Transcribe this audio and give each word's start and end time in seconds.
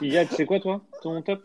Yann, 0.00 0.28
c'est 0.30 0.46
quoi 0.46 0.60
toi, 0.60 0.80
ton 1.02 1.20
top? 1.22 1.42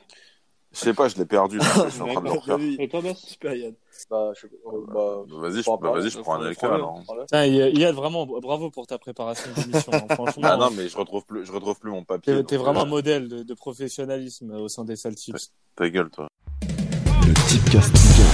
Je 0.74 0.80
sais 0.80 0.94
pas, 0.94 1.08
je 1.08 1.18
l'ai 1.18 1.26
perdu. 1.26 1.60
je 1.60 1.80
suis 1.90 2.02
en 2.02 2.08
train 2.08 2.22
de 2.22 2.26
le 2.28 2.32
refaire. 2.34 2.58
Et 2.80 2.88
toi, 2.88 3.02
Bess 3.02 3.18
Super 3.18 3.56
Yann. 3.56 3.74
Bah, 4.12 4.32
je... 4.40 4.46
euh, 4.46 4.50
bah, 4.88 5.24
Vas-y, 5.28 5.58
je, 5.58 5.62
prends 5.64 5.78
bah, 5.78 5.92
vas-y, 5.92 6.10
je 6.12 6.20
prends 6.20 6.36
un 6.36 6.40
prends- 6.40 6.50
écran 6.52 6.68
prends-le, 7.08 7.26
alors. 7.34 7.78
Yann, 7.78 7.96
vraiment, 7.96 8.26
bravo 8.28 8.70
pour 8.70 8.86
ta 8.86 9.00
préparation 9.00 9.50
d'émission. 9.56 9.92
hein. 9.94 10.06
Franchement, 10.14 10.48
Ah 10.52 10.58
non, 10.58 10.70
mais 10.72 10.88
je 10.88 10.96
retrouve 10.98 11.26
plus, 11.26 11.46
je 11.46 11.52
retrouve 11.52 11.80
plus 11.80 11.90
mon 11.92 12.04
papier. 12.04 12.36
t'es 12.36 12.44
t'es 12.44 12.58
vraiment 12.58 12.82
un 12.82 12.86
euh, 12.86 12.90
modèle 12.90 13.28
de, 13.28 13.42
de 13.44 13.54
professionnalisme 13.56 14.52
au 14.52 14.68
sein 14.70 14.86
des 14.86 14.96
Celtics. 14.96 15.36
Ta 15.76 15.90
gueule, 15.90 16.10
toi. 16.12 16.28
Le 16.62 17.34
Tipcast 17.48 17.92
Ligue 17.94 18.26
1, 18.28 18.32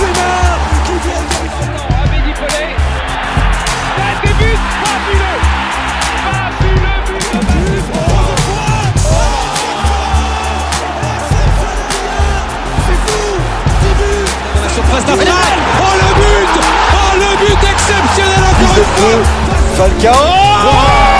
Benzema 0.00 0.56
qui 0.84 0.92
vient 0.92 1.22
d'affaire. 1.30 1.90
Oh 15.80 15.94
le 15.96 16.08
but 16.14 16.52
Oh 16.92 17.12
le 17.16 17.30
but 17.38 17.60
exceptionnel 17.68 18.42
encore 18.44 19.20
C'est 19.76 21.19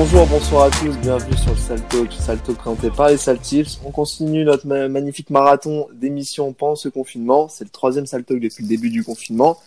Bonjour, 0.00 0.28
bonsoir 0.28 0.62
à 0.66 0.70
tous, 0.70 0.96
bienvenue 0.98 1.36
sur 1.36 1.50
le 1.50 1.56
Salto, 1.56 2.06
Salto 2.12 2.52
présenté 2.54 2.88
par 2.88 3.08
les 3.08 3.16
Saltips. 3.16 3.80
On 3.84 3.90
continue 3.90 4.44
notre 4.44 4.64
ma- 4.64 4.88
magnifique 4.88 5.28
marathon 5.28 5.88
d'émissions 5.92 6.52
pendant 6.52 6.76
ce 6.76 6.88
confinement. 6.88 7.48
C'est 7.48 7.64
le 7.64 7.70
troisième 7.70 8.06
Salto 8.06 8.38
depuis 8.38 8.62
le 8.62 8.68
début 8.68 8.90
du 8.90 9.02
confinement. 9.02 9.58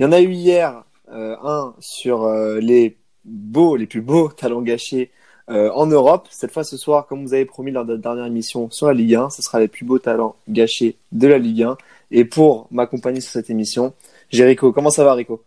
Il 0.00 0.02
y 0.02 0.06
en 0.06 0.10
a 0.10 0.20
eu 0.20 0.32
hier 0.32 0.82
euh, 1.12 1.36
un 1.40 1.72
sur 1.78 2.24
euh, 2.24 2.58
les 2.58 2.96
beaux, 3.24 3.76
les 3.76 3.86
plus 3.86 4.00
beaux 4.00 4.26
talents 4.26 4.60
gâchés 4.60 5.12
euh, 5.50 5.70
en 5.70 5.86
Europe. 5.86 6.26
Cette 6.32 6.50
fois, 6.50 6.64
ce 6.64 6.76
soir, 6.76 7.06
comme 7.06 7.24
vous 7.24 7.32
avez 7.32 7.44
promis 7.44 7.70
lors 7.70 7.84
de 7.84 7.92
la 7.92 8.00
dernière 8.00 8.26
émission 8.26 8.68
sur 8.72 8.88
la 8.88 8.92
Ligue 8.92 9.14
1, 9.14 9.30
ce 9.30 9.40
sera 9.40 9.60
les 9.60 9.68
plus 9.68 9.84
beaux 9.84 10.00
talents 10.00 10.34
gâchés 10.48 10.96
de 11.12 11.28
la 11.28 11.38
Ligue 11.38 11.62
1. 11.62 11.76
Et 12.10 12.24
pour 12.24 12.66
m'accompagner 12.72 13.20
sur 13.20 13.30
cette 13.30 13.50
émission, 13.50 13.94
j'ai 14.30 14.46
Rico. 14.46 14.72
Comment 14.72 14.90
ça 14.90 15.04
va, 15.04 15.14
Rico? 15.14 15.44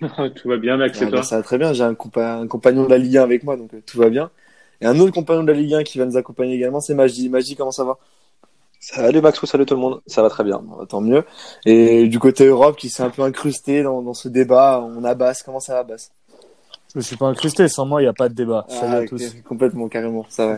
Tout 0.36 0.48
va 0.48 0.56
bien, 0.58 0.76
Max, 0.76 0.98
ah, 1.00 1.04
et 1.04 1.08
toi 1.08 1.18
bah, 1.18 1.22
Ça 1.24 1.36
va 1.38 1.42
très 1.42 1.58
bien, 1.58 1.72
j'ai 1.72 1.82
un, 1.84 1.94
compa- 1.94 2.40
un 2.42 2.46
compagnon 2.46 2.84
de 2.84 2.90
la 2.90 2.98
Ligue 2.98 3.16
1 3.16 3.22
avec 3.22 3.44
moi, 3.44 3.56
donc 3.56 3.72
euh, 3.74 3.80
tout 3.84 3.98
va 3.98 4.08
bien. 4.10 4.30
Et 4.80 4.86
un 4.86 4.98
autre 5.00 5.12
compagnon 5.12 5.42
de 5.42 5.50
la 5.52 5.58
Ligue 5.58 5.74
1 5.74 5.82
qui 5.84 5.98
va 5.98 6.04
nous 6.04 6.16
accompagner 6.16 6.54
également, 6.54 6.80
c'est 6.80 6.94
Magie. 6.94 7.28
Magie, 7.28 7.56
comment 7.56 7.70
ça 7.72 7.84
va? 7.84 7.96
Salut 8.78 9.22
Maxou, 9.22 9.46
salut 9.46 9.64
tout 9.64 9.74
le 9.74 9.80
monde, 9.80 10.00
ça 10.06 10.22
va 10.22 10.28
très 10.28 10.44
bien. 10.44 10.58
Bon, 10.58 10.84
Tant 10.84 11.00
mieux. 11.00 11.24
Et 11.64 12.08
du 12.08 12.18
côté 12.18 12.46
Europe, 12.46 12.76
qui 12.76 12.90
s'est 12.90 13.02
un 13.02 13.10
peu 13.10 13.22
incrusté 13.22 13.82
dans, 13.82 14.02
dans 14.02 14.14
ce 14.14 14.28
débat, 14.28 14.80
on 14.86 15.02
a 15.02 15.14
Basse. 15.14 15.42
Comment 15.42 15.60
ça 15.60 15.74
va, 15.74 15.82
Basse? 15.82 16.12
Je 16.94 17.00
suis 17.00 17.16
pas 17.16 17.26
incrusté, 17.26 17.68
sans 17.68 17.86
moi, 17.86 18.00
il 18.00 18.04
n'y 18.04 18.08
a 18.08 18.12
pas 18.12 18.28
de 18.28 18.34
débat. 18.34 18.64
Salut 18.68 18.92
Ah, 18.92 18.96
à 18.98 19.00
ok, 19.00 19.08
tous. 19.08 19.34
Complètement, 19.48 19.88
carrément, 19.88 20.26
ça 20.28 20.46
va. 20.48 20.56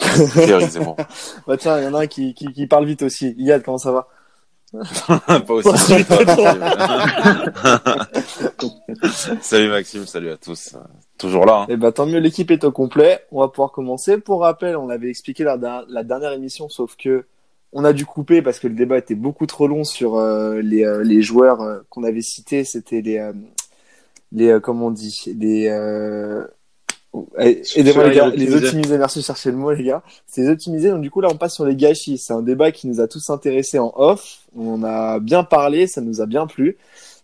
Bah 1.46 1.56
tiens, 1.58 1.78
il 1.78 1.84
y 1.84 1.86
en 1.86 1.94
a 1.94 2.00
un 2.02 2.06
qui, 2.06 2.32
qui, 2.34 2.46
qui 2.52 2.66
parle 2.66 2.86
vite 2.86 3.02
aussi. 3.02 3.34
Iyad, 3.38 3.62
comment 3.62 3.78
ça 3.78 3.92
va? 3.92 4.08
Pas 5.26 5.42
aussi 5.48 5.68
salut 9.40 9.68
Maxime, 9.68 10.06
salut 10.06 10.30
à 10.30 10.36
tous. 10.36 10.76
Toujours 11.18 11.44
là. 11.44 11.62
hein. 11.62 11.66
Eh 11.68 11.76
ben, 11.76 11.92
tant 11.92 12.06
mieux, 12.06 12.18
l'équipe 12.18 12.50
est 12.50 12.64
au 12.64 12.72
complet. 12.72 13.20
On 13.32 13.40
va 13.40 13.48
pouvoir 13.48 13.72
commencer. 13.72 14.18
Pour 14.18 14.42
rappel, 14.42 14.76
on 14.76 14.86
l'avait 14.86 15.10
expliqué 15.10 15.44
la, 15.44 15.84
la 15.88 16.04
dernière 16.04 16.32
émission, 16.32 16.68
sauf 16.68 16.96
que 16.96 17.24
on 17.72 17.84
a 17.84 17.92
dû 17.92 18.04
couper 18.04 18.42
parce 18.42 18.58
que 18.58 18.66
le 18.68 18.74
débat 18.74 18.98
était 18.98 19.14
beaucoup 19.14 19.46
trop 19.46 19.68
long 19.68 19.84
sur 19.84 20.16
euh, 20.16 20.60
les, 20.60 20.84
euh, 20.84 21.02
les 21.04 21.22
joueurs 21.22 21.60
euh, 21.60 21.78
qu'on 21.88 22.04
avait 22.04 22.22
cités. 22.22 22.64
C'était 22.64 23.00
les, 23.00 23.30
les 24.32 24.58
comment 24.62 24.86
on 24.86 24.90
dit, 24.90 25.24
les, 25.38 25.66
aidez-moi 27.76 28.08
les 28.08 28.16
gars, 28.16 28.28
les. 28.28 28.98
Merci 28.98 29.20
de 29.20 29.24
chercher 29.24 29.50
le 29.50 29.56
mot, 29.56 29.72
les 29.72 29.84
gars. 29.84 30.02
C'est 30.26 30.42
les 30.42 30.48
optimisés. 30.48 30.90
Donc 30.90 31.02
du 31.02 31.10
coup 31.10 31.20
là, 31.20 31.28
on 31.30 31.36
passe 31.36 31.54
sur 31.54 31.64
les 31.64 31.76
gâchis. 31.76 32.18
C'est 32.18 32.32
un 32.32 32.42
débat 32.42 32.72
qui 32.72 32.88
nous 32.88 33.00
a 33.00 33.08
tous 33.08 33.30
intéressés 33.30 33.78
en 33.78 33.92
off. 33.96 34.39
On 34.56 34.82
a 34.82 35.20
bien 35.20 35.44
parlé, 35.44 35.86
ça 35.86 36.00
nous 36.00 36.20
a 36.20 36.26
bien 36.26 36.46
plu. 36.46 36.76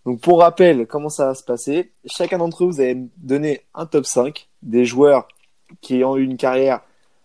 Donc 0.04 0.20
pour 0.20 0.40
rappel, 0.40 0.86
comment 0.86 1.08
ça 1.08 1.26
va 1.26 1.34
se 1.34 1.42
passer? 1.42 1.90
Chacun 2.06 2.38
d'entre 2.38 2.64
vous, 2.64 2.72
vous 2.72 2.80
allez 2.80 2.94
me 2.94 3.08
donner 3.16 3.62
un 3.74 3.86
top 3.86 4.06
5 4.06 4.48
des 4.62 4.84
joueurs 4.84 5.26
qui 5.80 6.04
ont 6.04 6.16
eu 6.16 6.22
une 6.22 6.36
carrière 6.36 6.80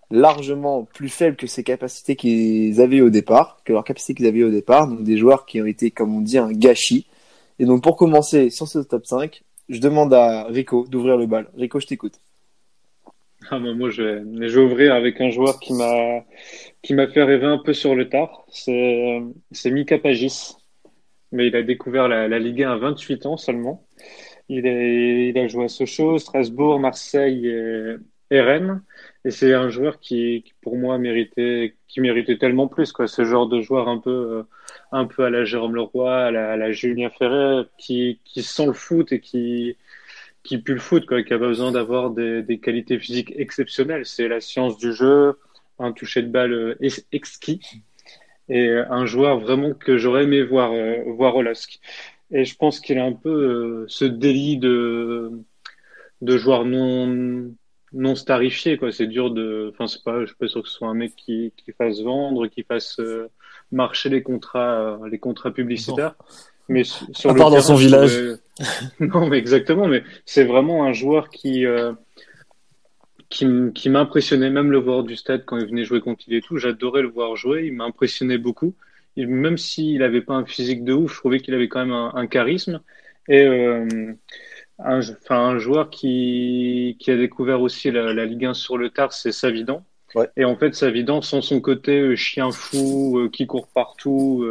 largement 0.09 0.83
plus 0.83 1.09
faible 1.09 1.37
que 1.37 1.47
ces 1.47 1.63
capacités 1.63 2.15
qu'ils 2.15 2.81
avaient 2.81 3.01
au 3.01 3.09
départ, 3.09 3.61
que 3.63 3.71
leurs 3.71 3.83
capacités 3.83 4.15
qu'ils 4.15 4.27
avaient 4.27 4.43
au 4.43 4.49
départ, 4.49 4.87
donc 4.87 5.03
des 5.03 5.17
joueurs 5.17 5.45
qui 5.45 5.61
ont 5.61 5.65
été, 5.65 5.91
comme 5.91 6.15
on 6.15 6.21
dit, 6.21 6.37
un 6.37 6.51
gâchis. 6.51 7.07
Et 7.59 7.65
donc 7.65 7.83
pour 7.83 7.95
commencer 7.95 8.49
sur 8.49 8.67
ce 8.67 8.79
top 8.79 9.05
5, 9.05 9.43
je 9.69 9.79
demande 9.79 10.13
à 10.13 10.45
Rico 10.45 10.85
d'ouvrir 10.87 11.17
le 11.17 11.27
bal. 11.27 11.49
Rico, 11.55 11.79
je 11.79 11.87
t'écoute. 11.87 12.19
Ah, 13.49 13.59
bah, 13.59 13.73
moi, 13.73 13.89
je 13.89 14.03
je 14.47 14.59
vais 14.59 14.61
ouvrir 14.63 14.93
avec 14.93 15.19
un 15.19 15.29
joueur 15.29 15.59
qui 15.59 15.73
m'a, 15.73 16.23
qui 16.81 16.93
m'a 16.93 17.07
fait 17.07 17.23
rêver 17.23 17.45
un 17.47 17.57
peu 17.57 17.73
sur 17.73 17.95
le 17.95 18.07
tard. 18.09 18.45
C'est, 18.49 19.19
c'est 19.51 19.71
Mika 19.71 19.97
Pagis. 19.97 20.55
Mais 21.31 21.47
il 21.47 21.55
a 21.55 21.63
découvert 21.63 22.07
la, 22.07 22.27
la 22.27 22.39
Ligue 22.39 22.63
1 22.63 22.73
à 22.73 22.77
28 22.77 23.25
ans 23.25 23.37
seulement. 23.37 23.87
Il, 24.49 24.67
est, 24.67 25.29
il 25.29 25.37
a 25.37 25.47
joué 25.47 25.65
à 25.65 25.67
Sochaux, 25.69 26.17
Strasbourg, 26.17 26.79
Marseille 26.79 27.47
et, 27.47 28.41
Rennes. 28.41 28.83
Et 29.25 29.31
c'est 29.31 29.53
un 29.53 29.69
joueur 29.69 29.99
qui, 29.99 30.43
qui, 30.43 30.53
pour 30.61 30.77
moi, 30.77 30.97
méritait, 30.97 31.75
qui 31.87 32.01
méritait 32.01 32.37
tellement 32.37 32.67
plus, 32.67 32.91
quoi. 32.91 33.07
Ce 33.07 33.23
genre 33.25 33.47
de 33.47 33.61
joueur 33.61 33.87
un 33.87 33.99
peu, 33.99 34.09
euh, 34.11 34.43
un 34.91 35.05
peu 35.05 35.23
à 35.25 35.29
la 35.29 35.45
Jérôme 35.45 35.75
Leroy, 35.75 36.25
à 36.27 36.31
la, 36.31 36.51
à 36.53 36.57
la 36.57 36.71
Julien 36.71 37.09
Ferret, 37.09 37.65
qui, 37.77 38.19
qui 38.25 38.43
sent 38.43 38.65
le 38.67 38.73
foot 38.73 39.11
et 39.11 39.19
qui, 39.19 39.77
qui 40.43 40.57
pue 40.57 40.73
le 40.73 40.79
foot, 40.79 41.05
quoi, 41.05 41.23
qui 41.23 41.33
a 41.33 41.39
pas 41.39 41.47
besoin 41.47 41.71
d'avoir 41.71 42.11
des, 42.11 42.59
qualités 42.61 42.99
physiques 42.99 43.33
exceptionnelles. 43.35 44.05
C'est 44.05 44.27
la 44.27 44.41
science 44.41 44.77
du 44.77 44.93
jeu, 44.93 45.37
un 45.79 45.91
toucher 45.91 46.21
de 46.21 46.29
balle 46.29 46.53
euh, 46.53 46.75
ex- 46.79 47.05
exquis 47.11 47.59
et 48.49 48.67
euh, 48.67 48.85
un 48.89 49.05
joueur 49.05 49.39
vraiment 49.39 49.73
que 49.73 49.97
j'aurais 49.97 50.23
aimé 50.23 50.43
voir, 50.43 50.71
euh, 50.73 51.03
voir 51.07 51.35
au 51.35 51.41
LASK. 51.41 51.79
Et 52.31 52.45
je 52.45 52.55
pense 52.55 52.79
qu'il 52.79 52.97
a 52.97 53.05
un 53.05 53.13
peu 53.13 53.29
euh, 53.29 53.85
ce 53.87 54.05
délit 54.05 54.57
de, 54.57 55.31
de 56.21 56.37
joueur 56.37 56.65
non, 56.65 57.51
non 57.93 58.15
starifié, 58.15 58.77
quoi. 58.77 58.91
C'est 58.91 59.07
dur 59.07 59.31
de, 59.31 59.71
enfin, 59.73 59.87
c'est 59.87 60.03
pas, 60.03 60.21
je 60.21 60.27
suis 60.27 60.35
pas 60.35 60.47
sûr 60.47 60.63
que 60.63 60.69
ce 60.69 60.75
soit 60.75 60.87
un 60.87 60.93
mec 60.93 61.15
qui, 61.15 61.53
qui 61.57 61.71
fasse 61.71 62.01
vendre, 62.01 62.47
qui 62.47 62.63
fasse 62.63 62.99
marcher 63.71 64.09
les 64.09 64.23
contrats, 64.23 64.99
les 65.09 65.19
contrats 65.19 65.51
publicitaires. 65.51 66.15
Mais 66.69 66.83
sur 66.83 67.29
À 67.29 67.33
le 67.33 67.39
part 67.39 67.49
dans 67.49 67.57
terrain, 67.57 67.67
son 67.67 67.75
village. 67.75 68.19
non, 68.99 69.27
mais 69.27 69.37
exactement. 69.37 69.87
Mais 69.87 70.03
c'est 70.25 70.43
vraiment 70.43 70.85
un 70.85 70.93
joueur 70.93 71.29
qui, 71.29 71.65
euh, 71.65 71.93
qui, 73.29 73.89
m'impressionnait, 73.89 74.49
même 74.49 74.71
le 74.71 74.77
voir 74.77 75.03
du 75.03 75.15
stade 75.15 75.45
quand 75.45 75.57
il 75.57 75.65
venait 75.65 75.85
jouer 75.85 76.01
contre 76.01 76.23
il 76.27 76.35
et 76.35 76.41
tout. 76.41 76.57
J'adorais 76.57 77.01
le 77.01 77.09
voir 77.09 77.35
jouer. 77.35 77.65
Il 77.65 77.73
m'impressionnait 77.73 78.37
beaucoup. 78.37 78.75
Même 79.17 79.57
s'il 79.57 79.99
n'avait 79.99 80.21
pas 80.21 80.35
un 80.35 80.45
physique 80.45 80.83
de 80.83 80.93
ouf, 80.93 81.13
je 81.13 81.17
trouvais 81.17 81.39
qu'il 81.39 81.53
avait 81.53 81.67
quand 81.67 81.79
même 81.79 81.93
un, 81.93 82.11
un 82.15 82.27
charisme. 82.27 82.81
Et 83.27 83.43
euh, 83.43 84.13
un, 84.79 84.99
enfin, 84.99 85.39
un 85.39 85.59
joueur 85.59 85.89
qui, 85.89 86.97
qui 86.99 87.11
a 87.11 87.17
découvert 87.17 87.61
aussi 87.61 87.91
la, 87.91 88.13
la 88.13 88.25
Ligue 88.25 88.45
1 88.45 88.53
sur 88.53 88.77
le 88.77 88.89
tard, 88.89 89.13
c'est 89.13 89.31
Savidan. 89.31 89.83
Ouais. 90.15 90.29
Et 90.35 90.45
en 90.45 90.55
fait, 90.55 90.75
Savidan, 90.75 91.21
sans 91.21 91.41
son 91.41 91.61
côté 91.61 91.99
euh, 91.99 92.15
chien 92.15 92.51
fou, 92.51 93.17
euh, 93.17 93.29
qui 93.29 93.47
court 93.47 93.67
partout, 93.67 94.45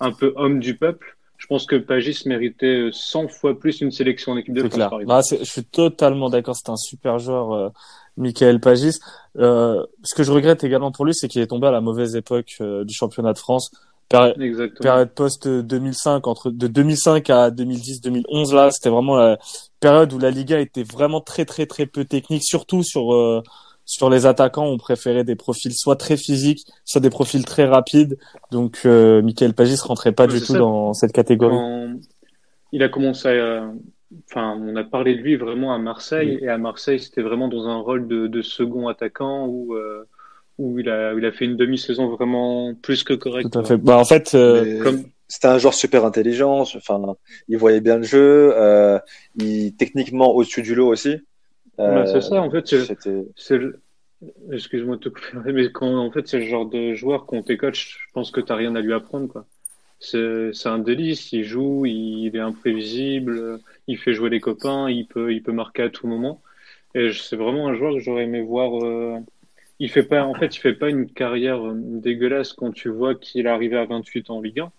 un 0.00 0.12
peu 0.12 0.32
homme 0.36 0.60
du 0.60 0.76
peuple, 0.76 1.15
je 1.38 1.46
pense 1.46 1.66
que 1.66 1.76
Pagis 1.76 2.22
méritait 2.26 2.66
euh, 2.88 2.90
100 2.92 3.28
fois 3.28 3.58
plus 3.58 3.80
une 3.80 3.90
sélection 3.90 4.32
en 4.32 4.36
équipe 4.36 4.54
de 4.54 4.60
France, 4.68 4.76
par. 4.78 4.98
Bah, 5.04 5.20
je 5.30 5.44
suis 5.44 5.64
totalement 5.64 6.30
d'accord. 6.30 6.56
C'est 6.56 6.70
un 6.70 6.76
super 6.76 7.18
joueur, 7.18 7.52
euh, 7.52 7.68
Michael 8.16 8.60
Pagis. 8.60 8.98
Euh, 9.38 9.84
ce 10.02 10.14
que 10.14 10.22
je 10.22 10.32
regrette 10.32 10.64
également 10.64 10.92
pour 10.92 11.04
lui, 11.04 11.14
c'est 11.14 11.28
qu'il 11.28 11.42
est 11.42 11.46
tombé 11.46 11.66
à 11.66 11.70
la 11.70 11.80
mauvaise 11.80 12.16
époque 12.16 12.54
euh, 12.60 12.84
du 12.84 12.94
championnat 12.94 13.32
de 13.32 13.38
France. 13.38 13.70
Péri- 14.08 14.34
Exactement. 14.40 14.82
période 14.82 15.10
post 15.10 15.48
2005 15.48 16.28
entre 16.28 16.50
de 16.52 16.68
2005 16.68 17.28
à 17.28 17.50
2010 17.50 18.02
2011 18.02 18.54
là 18.54 18.70
c'était 18.70 18.88
vraiment 18.88 19.16
la 19.16 19.36
période 19.80 20.12
où 20.12 20.20
la 20.20 20.30
Liga 20.30 20.60
était 20.60 20.84
vraiment 20.84 21.20
très 21.20 21.44
très 21.44 21.66
très 21.66 21.86
peu 21.86 22.04
technique 22.04 22.44
surtout 22.44 22.84
sur 22.84 23.12
euh, 23.12 23.42
sur 23.86 24.10
les 24.10 24.26
attaquants 24.26 24.66
on 24.66 24.76
préférait 24.76 25.24
des 25.24 25.36
profils 25.36 25.72
soit 25.72 25.96
très 25.96 26.18
physiques 26.18 26.66
soit 26.84 27.00
des 27.00 27.10
profils 27.10 27.44
très 27.44 27.64
rapides 27.64 28.18
donc 28.50 28.80
euh, 28.84 29.22
Michael 29.22 29.54
Pagis 29.54 29.78
rentrait 29.82 30.12
pas 30.12 30.26
Ouais, 30.26 30.34
du 30.34 30.40
tout 30.40 30.52
ça. 30.52 30.58
dans 30.58 30.92
cette 30.92 31.12
catégorie 31.12 31.56
Quand 31.56 31.94
il 32.72 32.82
a 32.82 32.88
commencé 32.88 33.28
à, 33.28 33.70
enfin, 34.30 34.58
on 34.60 34.76
a 34.76 34.84
parlé 34.84 35.14
de 35.14 35.20
lui 35.20 35.36
vraiment 35.36 35.74
à 35.74 35.78
Marseille, 35.78 36.38
et 36.42 36.48
à 36.48 36.58
Marseille, 36.58 37.00
c'était 37.00 37.22
vraiment 37.22 37.48
dans 37.48 37.66
un 37.68 37.76
rôle 37.78 38.06
de, 38.06 38.26
de 38.26 38.42
second 38.42 38.88
attaquant 38.88 39.46
où, 39.46 39.74
euh, 39.74 40.04
où 40.58 40.78
il 40.78 40.88
a, 40.88 41.14
où 41.14 41.18
il 41.18 41.24
a 41.24 41.32
fait 41.32 41.44
une 41.44 41.56
demi-saison 41.56 42.08
vraiment 42.08 42.74
plus 42.74 43.04
que 43.04 43.14
correcte. 43.14 43.52
tout 43.52 43.58
à 43.58 43.64
fait 43.64 43.76
bah 43.76 43.98
en 43.98 44.04
fait 44.04 44.34
euh, 44.34 44.82
Comme, 44.82 45.04
C'était 45.28 45.48
un 45.48 45.58
joueur 45.58 45.74
super 45.74 46.04
intelligent, 46.04 46.60
enfin, 46.60 47.00
il 47.48 47.58
voyait 47.58 47.80
bien 47.80 47.96
le 47.96 48.04
jeu, 48.04 48.52
euh, 48.56 48.98
il 49.36 49.74
techniquement 49.76 50.34
au-dessus 50.34 50.62
du 50.62 50.74
lot 50.74 50.88
aussi. 50.88 51.16
Bah, 51.84 52.04
Euh, 52.04 52.06
c'est 52.06 52.20
ça, 52.20 52.40
en 52.42 52.50
fait, 52.50 52.66
c'est, 53.36 53.58
le, 53.58 53.80
Excuse-moi 54.52 54.96
de 54.96 55.02
te 55.02 55.08
couper, 55.10 55.52
mais 55.52 55.70
quand 55.72 55.96
en 55.98 56.10
fait 56.10 56.26
c'est 56.28 56.38
le 56.40 56.46
genre 56.46 56.66
de 56.66 56.94
joueur 56.94 57.26
quand 57.26 57.42
t'es 57.42 57.56
coach, 57.58 57.98
je 58.08 58.12
pense 58.14 58.30
que 58.30 58.40
t'as 58.40 58.56
rien 58.56 58.74
à 58.76 58.80
lui 58.80 58.92
apprendre 58.94 59.28
quoi. 59.28 59.46
C'est 60.00 60.52
c'est 60.54 60.68
un 60.70 60.78
délice, 60.80 61.32
il 61.32 61.44
joue, 61.44 61.86
il 61.86 62.34
est 62.36 62.40
imprévisible, 62.40 63.60
il 63.88 63.98
fait 63.98 64.14
jouer 64.14 64.30
les 64.30 64.40
copains, 64.40 64.90
il 64.90 65.06
peut 65.08 65.32
il 65.34 65.42
peut 65.42 65.52
marquer 65.52 65.84
à 65.84 65.90
tout 65.90 66.06
moment. 66.08 66.42
Et 66.94 67.10
je- 67.10 67.22
c'est 67.22 67.36
vraiment 67.36 67.68
un 67.68 67.74
joueur 67.74 67.94
que 67.94 68.00
j'aurais 68.00 68.24
aimé 68.24 68.42
voir. 68.42 68.84
euh, 68.84 69.18
Il 69.80 69.90
fait 69.90 70.04
pas 70.04 70.24
en 70.24 70.34
fait 70.34 70.56
il 70.56 70.60
fait 70.60 70.74
pas 70.74 70.90
une 70.90 71.10
carrière 71.10 71.66
euh, 71.66 71.74
dégueulasse 71.76 72.52
quand 72.54 72.72
tu 72.72 72.88
vois 72.90 73.14
qu'il 73.14 73.46
est 73.46 73.50
arrivé 73.50 73.76
à 73.78 73.86
28 73.86 74.30
ans 74.30 74.38
en 74.38 74.42
Ligue 74.42 74.60
1, 74.60 74.72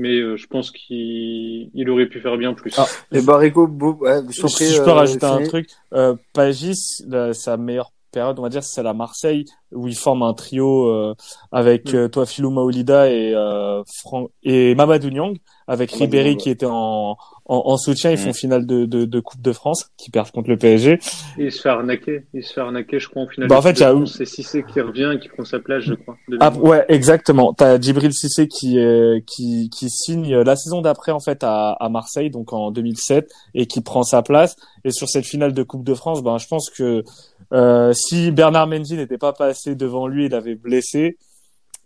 mais 0.00 0.16
euh, 0.18 0.36
je 0.36 0.46
pense 0.46 0.70
qu'il 0.70 1.70
il 1.74 1.90
aurait 1.90 2.06
pu 2.06 2.20
faire 2.20 2.36
bien 2.38 2.54
plus. 2.54 2.72
Ah. 2.78 2.86
Et 3.12 3.20
bah, 3.20 3.36
Rico, 3.36 3.66
beau- 3.66 3.98
ouais, 4.00 4.20
Si 4.30 4.72
je 4.72 4.82
peux 4.82 4.90
euh, 4.90 4.94
rajouter 4.94 5.26
un 5.26 5.42
truc, 5.44 5.68
euh, 5.92 6.14
Pagis, 6.32 7.04
la- 7.06 7.34
sa 7.34 7.56
meilleure 7.56 7.92
période, 8.10 8.38
on 8.38 8.42
va 8.42 8.48
dire, 8.48 8.62
c'est 8.64 8.84
à 8.84 8.92
Marseille, 8.92 9.44
où 9.72 9.86
il 9.88 9.96
forme 9.96 10.22
un 10.22 10.34
trio 10.34 10.88
euh, 10.88 11.14
avec 11.52 11.92
Mm. 11.92 11.96
euh, 11.96 12.08
toi, 12.08 12.26
Philou 12.26 12.50
Maolida 12.50 13.08
et 13.10 13.34
euh, 13.34 13.82
Fran- 14.02 14.28
et 14.42 14.74
Mamadou 14.74 15.10
Niang, 15.10 15.36
avec 15.68 15.92
Ribéry 15.92 16.36
qui 16.36 16.50
était 16.50 16.66
en, 16.66 17.12
en, 17.12 17.16
en 17.46 17.76
soutien. 17.76 18.10
Ils 18.10 18.14
Mm. 18.14 18.18
font 18.18 18.32
finale 18.32 18.66
de, 18.66 18.84
de, 18.86 19.04
de 19.04 19.20
Coupe 19.20 19.40
de 19.40 19.52
France, 19.52 19.90
qui 19.96 20.10
perdent 20.10 20.30
contre 20.32 20.50
le 20.50 20.56
PSG. 20.56 20.98
Et 21.38 21.44
il 21.44 21.52
se 21.52 21.60
fait 21.62 21.68
arnaquer, 21.68 22.24
il 22.34 22.42
se 22.44 22.52
fait 22.54 22.60
arnaquer, 22.60 22.98
je 22.98 23.08
crois, 23.08 23.22
en 23.22 23.28
finale. 23.28 23.48
Bah, 23.48 23.58
en 23.58 23.62
fait, 23.62 23.72
il 23.72 23.80
y 23.80 23.84
a 23.84 23.94
C'est 24.06 24.24
Cissé 24.26 24.64
qui 24.64 24.80
revient 24.80 25.12
et 25.14 25.20
qui 25.20 25.28
prend 25.28 25.44
sa 25.44 25.60
place, 25.60 25.84
je 25.84 25.94
crois. 25.94 26.16
Ah, 26.40 26.50
ouais, 26.52 26.84
exactement. 26.88 27.52
T'as 27.52 27.80
Djibril 27.80 28.12
Cissé 28.12 28.48
qui 28.48 28.78
euh, 28.78 29.20
qui 29.26 29.70
qui 29.70 29.88
signe 29.88 30.34
la 30.40 30.56
saison 30.56 30.80
d'après 30.80 31.12
en 31.12 31.20
fait 31.20 31.44
à, 31.44 31.72
à 31.72 31.88
Marseille, 31.88 32.30
donc 32.30 32.52
en 32.52 32.70
2007, 32.72 33.28
et 33.54 33.66
qui 33.66 33.80
prend 33.80 34.02
sa 34.02 34.22
place. 34.22 34.56
Et 34.84 34.90
sur 34.90 35.08
cette 35.08 35.26
finale 35.26 35.52
de 35.52 35.62
Coupe 35.62 35.84
de 35.84 35.94
France, 35.94 36.22
ben 36.22 36.38
je 36.38 36.46
pense 36.48 36.70
que 36.70 37.04
euh, 37.52 37.92
si 37.92 38.30
Bernard 38.30 38.66
Mendy 38.66 38.96
n'était 38.96 39.18
pas 39.18 39.32
passé 39.32 39.74
devant 39.74 40.06
lui, 40.06 40.26
il 40.26 40.34
avait 40.34 40.54
blessé. 40.54 41.16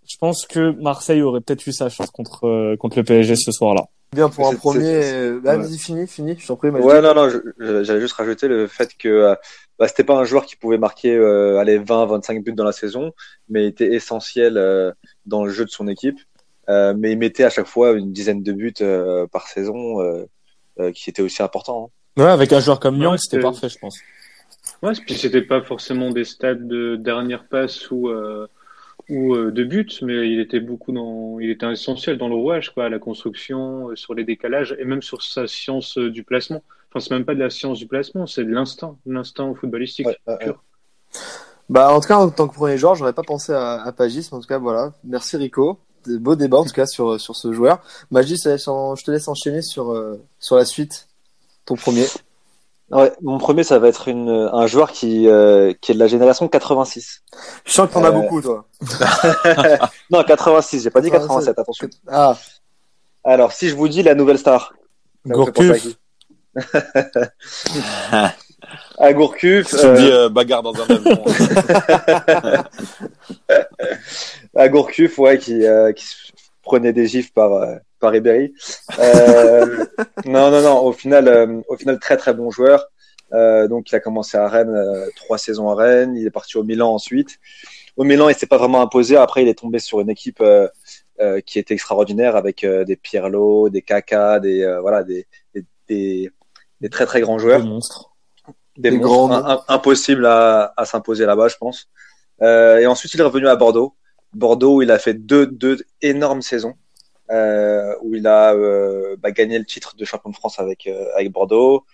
Je 0.09 0.17
pense 0.19 0.47
que 0.47 0.71
Marseille 0.83 1.23
aurait 1.23 1.41
peut-être 1.41 1.67
eu 1.67 1.73
sa 1.73 1.89
chance 1.89 2.11
contre 2.11 2.47
euh, 2.47 2.77
contre 2.77 2.99
le 2.99 3.05
PSG 3.05 3.37
ce 3.37 3.53
soir-là. 3.53 3.85
Bien 4.13 4.29
pour 4.29 4.47
un 4.49 4.55
premier. 4.55 4.85
euh, 4.85 5.41
Ah, 5.47 5.57
ouais. 5.57 5.63
vas-y, 5.63 5.79
fini, 5.79 6.07
fini, 6.07 6.37
je 6.39 6.47
t'en 6.47 6.57
prie. 6.57 6.69
Ouais, 6.69 7.01
non, 7.01 7.15
non, 7.15 7.29
j'allais 7.59 8.01
juste 8.01 8.13
rajouter 8.15 8.47
le 8.47 8.67
fait 8.69 8.91
que 8.99 9.09
euh, 9.09 9.35
bah, 9.79 9.89
c'était 9.89 10.05
pas 10.05 10.15
un 10.17 10.25
joueur 10.25 10.45
qui 10.47 10.57
pouvait 10.57 10.79
marquer 10.79 11.17
euh, 11.17 11.59
allez, 11.59 11.79
20, 11.79 12.07
25 12.07 12.45
buts 12.45 12.53
dans 12.53 12.65
la 12.65 12.73
saison, 12.73 13.13
mais 13.49 13.65
il 13.65 13.69
était 13.69 13.93
essentiel 13.93 14.57
euh, 14.59 14.93
dans 15.27 15.45
le 15.45 15.51
jeu 15.51 15.65
de 15.65 15.71
son 15.71 15.89
équipe. 15.89 16.19
Euh, 16.69 16.95
mais 16.97 17.13
il 17.13 17.19
mettait 17.19 17.45
à 17.45 17.51
chaque 17.51 17.67
fois 17.67 17.93
une 17.93 18.13
dizaine 18.13 18.43
de 18.43 18.53
buts 18.53 18.73
euh, 18.83 19.27
par 19.27 19.49
saison, 19.49 20.01
euh, 20.01 20.25
euh, 20.81 20.93
qui 20.93 21.11
était 21.11 21.23
aussi 21.23 21.43
important. 21.43 21.91
hein. 22.19 22.23
Ouais, 22.23 22.31
avec 22.31 22.53
un 22.53 22.61
joueur 22.61 22.79
comme 22.79 22.95
Ouais, 22.95 23.01
Nyang, 23.07 23.19
c'était 23.19 23.41
parfait, 23.41 23.69
je 23.69 23.79
pense. 23.79 23.99
Ouais, 24.83 24.93
puis 25.07 25.15
c'était 25.15 25.43
pas 25.43 25.63
forcément 25.63 26.11
des 26.11 26.25
stades 26.25 26.67
de 26.67 26.97
dernière 26.97 27.45
passe 27.45 27.91
ou 27.91 28.09
euh, 28.09 28.47
ou 29.09 29.35
euh, 29.35 29.51
de 29.51 29.65
but, 29.65 30.01
mais 30.03 30.31
il 30.31 30.41
était 30.41 30.61
beaucoup 30.61 30.93
dans, 30.93 31.39
il 31.39 31.51
était 31.51 31.71
essentiel 31.71 32.19
dans 32.19 32.29
le 32.29 32.35
rouage, 32.35 32.73
quoi, 32.73 32.85
à 32.85 32.89
la 32.89 32.99
construction, 32.99 33.91
euh, 33.91 33.97
sur 33.97 34.15
les 34.15 34.25
décalages 34.25 34.77
et 34.79 34.85
même 34.85 35.03
sur 35.03 35.23
sa 35.23 35.47
science 35.47 35.99
euh, 35.99 36.11
du 36.11 36.25
placement. 36.25 36.63
Enfin, 36.91 37.01
c'est 37.01 37.15
même 37.15 37.25
pas 37.25 37.35
de 37.35 37.41
la 37.41 37.51
science 37.51 37.79
du 37.79 37.87
placement, 37.87 38.27
c'est 38.27 38.45
de 38.45 38.51
l'instinct, 38.51 38.97
l'instinct 39.07 39.53
footballistique 39.55 40.07
Ouais, 40.07 40.19
ouais, 40.27 40.39
pur. 40.39 40.63
Bah, 41.69 41.93
en 41.93 42.01
tout 42.01 42.09
cas, 42.09 42.17
en 42.17 42.31
tant 42.31 42.49
que 42.49 42.55
premier 42.55 42.79
joueur, 42.79 42.95
j'aurais 42.95 43.13
pas 43.13 43.23
pensé 43.23 43.53
à, 43.53 43.83
à 43.83 43.93
Pagis, 43.93 44.29
mais 44.31 44.39
en 44.39 44.41
tout 44.41 44.49
cas, 44.49 44.59
voilà. 44.59 44.93
Merci 45.05 45.37
Rico. 45.37 45.79
Des 46.07 46.19
beaux 46.19 46.37
débats, 46.37 46.59
en 46.59 46.65
tout 46.65 46.73
cas, 46.73 46.87
sur, 46.87 47.19
sur 47.19 47.35
ce 47.35 47.53
joueur. 47.55 47.83
Majdi, 48.11 48.37
je 48.37 49.05
te 49.05 49.11
laisse 49.11 49.27
enchaîner 49.27 49.63
sur, 49.63 49.99
sur 50.39 50.57
la 50.57 50.67
suite. 50.67 51.09
Ton 51.65 51.77
premier. 51.77 52.05
Ouais, 52.91 53.13
mon 53.23 53.39
premier, 53.39 53.65
ça 53.65 53.79
va 53.79 53.89
être 53.89 54.09
une, 54.09 54.29
un 54.29 54.67
joueur 54.67 54.93
qui, 54.93 55.27
euh, 55.27 55.73
qui 55.81 55.93
est 55.93 55.95
de 55.95 55.99
la 56.01 56.07
génération 56.07 56.49
86. 56.49 57.23
Je 57.65 57.73
sens 57.73 57.89
que 57.89 57.95
t'en 57.95 58.05
as 58.05 58.09
Euh, 58.09 58.13
beaucoup, 58.13 58.43
toi. 58.43 58.67
Non, 60.11 60.23
86, 60.23 60.83
j'ai 60.83 60.91
pas 60.91 61.01
dit 61.01 61.11
87, 61.11 61.55
87, 61.57 61.59
attention. 61.59 61.89
Ah, 62.09 62.37
Alors, 63.25 63.53
si 63.53 63.69
je 63.71 63.75
vous 63.75 63.89
dis 63.89 64.03
la 64.03 64.15
nouvelle 64.15 64.39
star, 64.39 64.75
à 65.27 65.33
Gourcuff. 65.33 65.81
qui 65.83 65.97
À 68.99 69.13
Gourcuff, 69.13 69.69
Tu 69.69 69.77
me 69.77 69.83
euh, 69.85 69.97
dis 69.97 70.11
euh, 70.11 70.29
bagarre 70.29 70.63
dans 70.63 70.75
un 70.75 70.87
avion. 70.87 71.25
à 74.57 74.69
Gourcuff, 74.69 75.19
ouais, 75.19 75.39
qui, 75.39 75.65
euh, 75.67 75.93
qui 75.93 76.07
prenait 76.63 76.93
des 76.93 77.07
gifs 77.07 77.33
par, 77.33 77.53
euh, 77.55 77.75
par 78.05 78.13
Ribéry. 78.13 78.47
Euh, 78.99 79.85
non, 80.35 80.47
non, 80.53 80.63
non, 80.69 80.77
au 80.89 80.93
final, 81.03 81.25
euh, 81.29 81.61
au 81.73 81.77
final, 81.81 81.97
très 82.07 82.17
très 82.23 82.35
bon 82.41 82.51
joueur. 82.57 82.79
Euh, 83.33 83.67
donc, 83.73 83.91
il 83.91 83.95
a 83.97 84.01
commencé 84.01 84.37
à 84.37 84.47
Rennes, 84.55 84.77
euh, 84.77 85.07
trois 85.17 85.39
saisons 85.39 85.69
à 85.73 85.75
Rennes. 85.83 86.15
Il 86.17 86.27
est 86.27 86.31
parti 86.41 86.53
au 86.61 86.65
Milan 86.71 86.91
ensuite. 86.99 87.33
Au 87.97 88.05
Milan, 88.05 88.29
il 88.29 88.35
s'est 88.35 88.47
pas 88.55 88.59
vraiment 88.59 88.83
imposé. 88.87 89.17
Après, 89.17 89.41
il 89.43 89.49
est 89.49 89.59
tombé 89.65 89.79
sur 89.79 89.97
une 90.01 90.11
équipe 90.17 90.41
euh, 90.41 90.69
euh, 91.21 91.41
qui 91.47 91.59
était 91.59 91.75
extraordinaire 91.79 92.35
avec 92.43 92.63
euh, 92.65 92.85
des 92.85 92.97
Pirlo, 92.97 93.69
des 93.75 93.83
Kaka, 93.83 94.41
des 94.41 94.63
euh, 94.63 94.81
voilà, 94.85 95.03
des, 95.11 95.27
des, 95.55 95.65
des, 95.89 96.31
des 96.83 96.91
très 96.91 97.07
très 97.07 97.21
grands 97.25 97.39
joueurs 97.39 97.63
des, 98.77 98.91
Des 98.91 98.97
monstres 98.97 99.09
grands 99.09 99.33
un- 99.33 99.45
un- 99.55 99.63
impossibles 99.77 100.27
à, 100.27 100.75
à 100.77 100.85
s'imposer 100.91 101.25
là-bas, 101.31 101.49
je 101.49 101.57
pense. 101.65 101.79
Euh, 102.43 102.79
et 102.83 102.87
ensuite, 102.87 103.15
il 103.15 103.21
est 103.21 103.29
revenu 103.31 103.49
à 103.49 103.57
Bordeaux. 103.57 103.91
Bordeaux, 104.35 104.75
où 104.77 104.83
il 104.83 104.91
a 104.91 104.99
fait 104.99 105.15
deux, 105.15 105.47
deux 105.47 105.77
énormes 106.03 106.43
saisons, 106.43 106.75
où 107.31 108.15
il 108.15 108.27
a 108.27 108.53
euh, 108.55 109.17
bah, 109.19 109.31
gagné 109.31 109.59
le 109.59 109.65
titre 109.65 109.97
de 109.97 110.05
champion 110.05 110.31
de 110.31 110.37
France 110.37 110.59
avec, 110.59 110.87
euh, 110.87 111.07
avec 111.15 111.33
Bordeaux. 111.33 111.85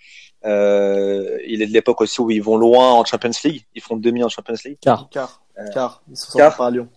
Euh, 0.43 1.37
il 1.47 1.61
est 1.61 1.67
de 1.67 1.73
l'époque 1.73 2.01
aussi 2.01 2.19
où 2.21 2.31
ils 2.31 2.41
vont 2.41 2.57
loin 2.57 2.91
en 2.91 3.05
Champions 3.05 3.31
League. 3.43 3.65
Ils 3.75 3.81
font 3.81 3.95
demi 3.95 4.23
en 4.23 4.29
Champions 4.29 4.55
League. 4.65 4.77
Car. 4.81 5.07
car, 5.09 5.43
Euh, 5.59 5.65
car. 5.73 6.01
Ils 6.09 6.17
sont 6.17 6.37
Car. 6.37 6.55
par 6.57 6.71
Lyon. 6.71 6.87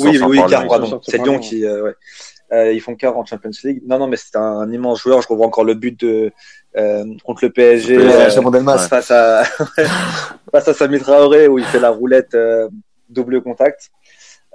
Oui, 0.00 0.18
oui, 0.22 0.40
car, 0.48 0.66
pardon. 0.66 1.00
C'est 1.02 1.18
Lyon 1.18 1.38
qui, 1.38 1.64
euh, 1.64 1.82
ouais. 1.84 1.94
Euh, 2.52 2.72
ils 2.72 2.80
font 2.80 2.94
quart 2.94 3.16
en 3.16 3.24
Champions 3.24 3.50
League. 3.64 3.82
Non, 3.86 3.98
non, 3.98 4.06
mais 4.06 4.16
c'était 4.16 4.38
un, 4.38 4.42
un 4.42 4.70
immense 4.70 5.00
joueur. 5.00 5.22
Je 5.22 5.28
revois 5.28 5.46
encore 5.46 5.64
le 5.64 5.74
but 5.74 5.98
de 5.98 6.30
euh, 6.76 7.04
contre 7.24 7.44
le 7.44 7.50
PSG. 7.50 7.96
Le 7.96 8.02
PSG, 8.04 8.16
euh, 8.22 8.30
Chabon 8.30 8.50
Delmas. 8.50 8.86
face 8.88 9.10
à 9.10 9.44
face 10.52 10.68
à 10.68 10.74
Sami 10.74 11.00
Traoré 11.00 11.48
où 11.48 11.58
il 11.58 11.64
fait 11.64 11.80
la 11.80 11.90
roulette 11.90 12.34
euh, 12.34 12.68
double 13.08 13.42
contact. 13.42 13.90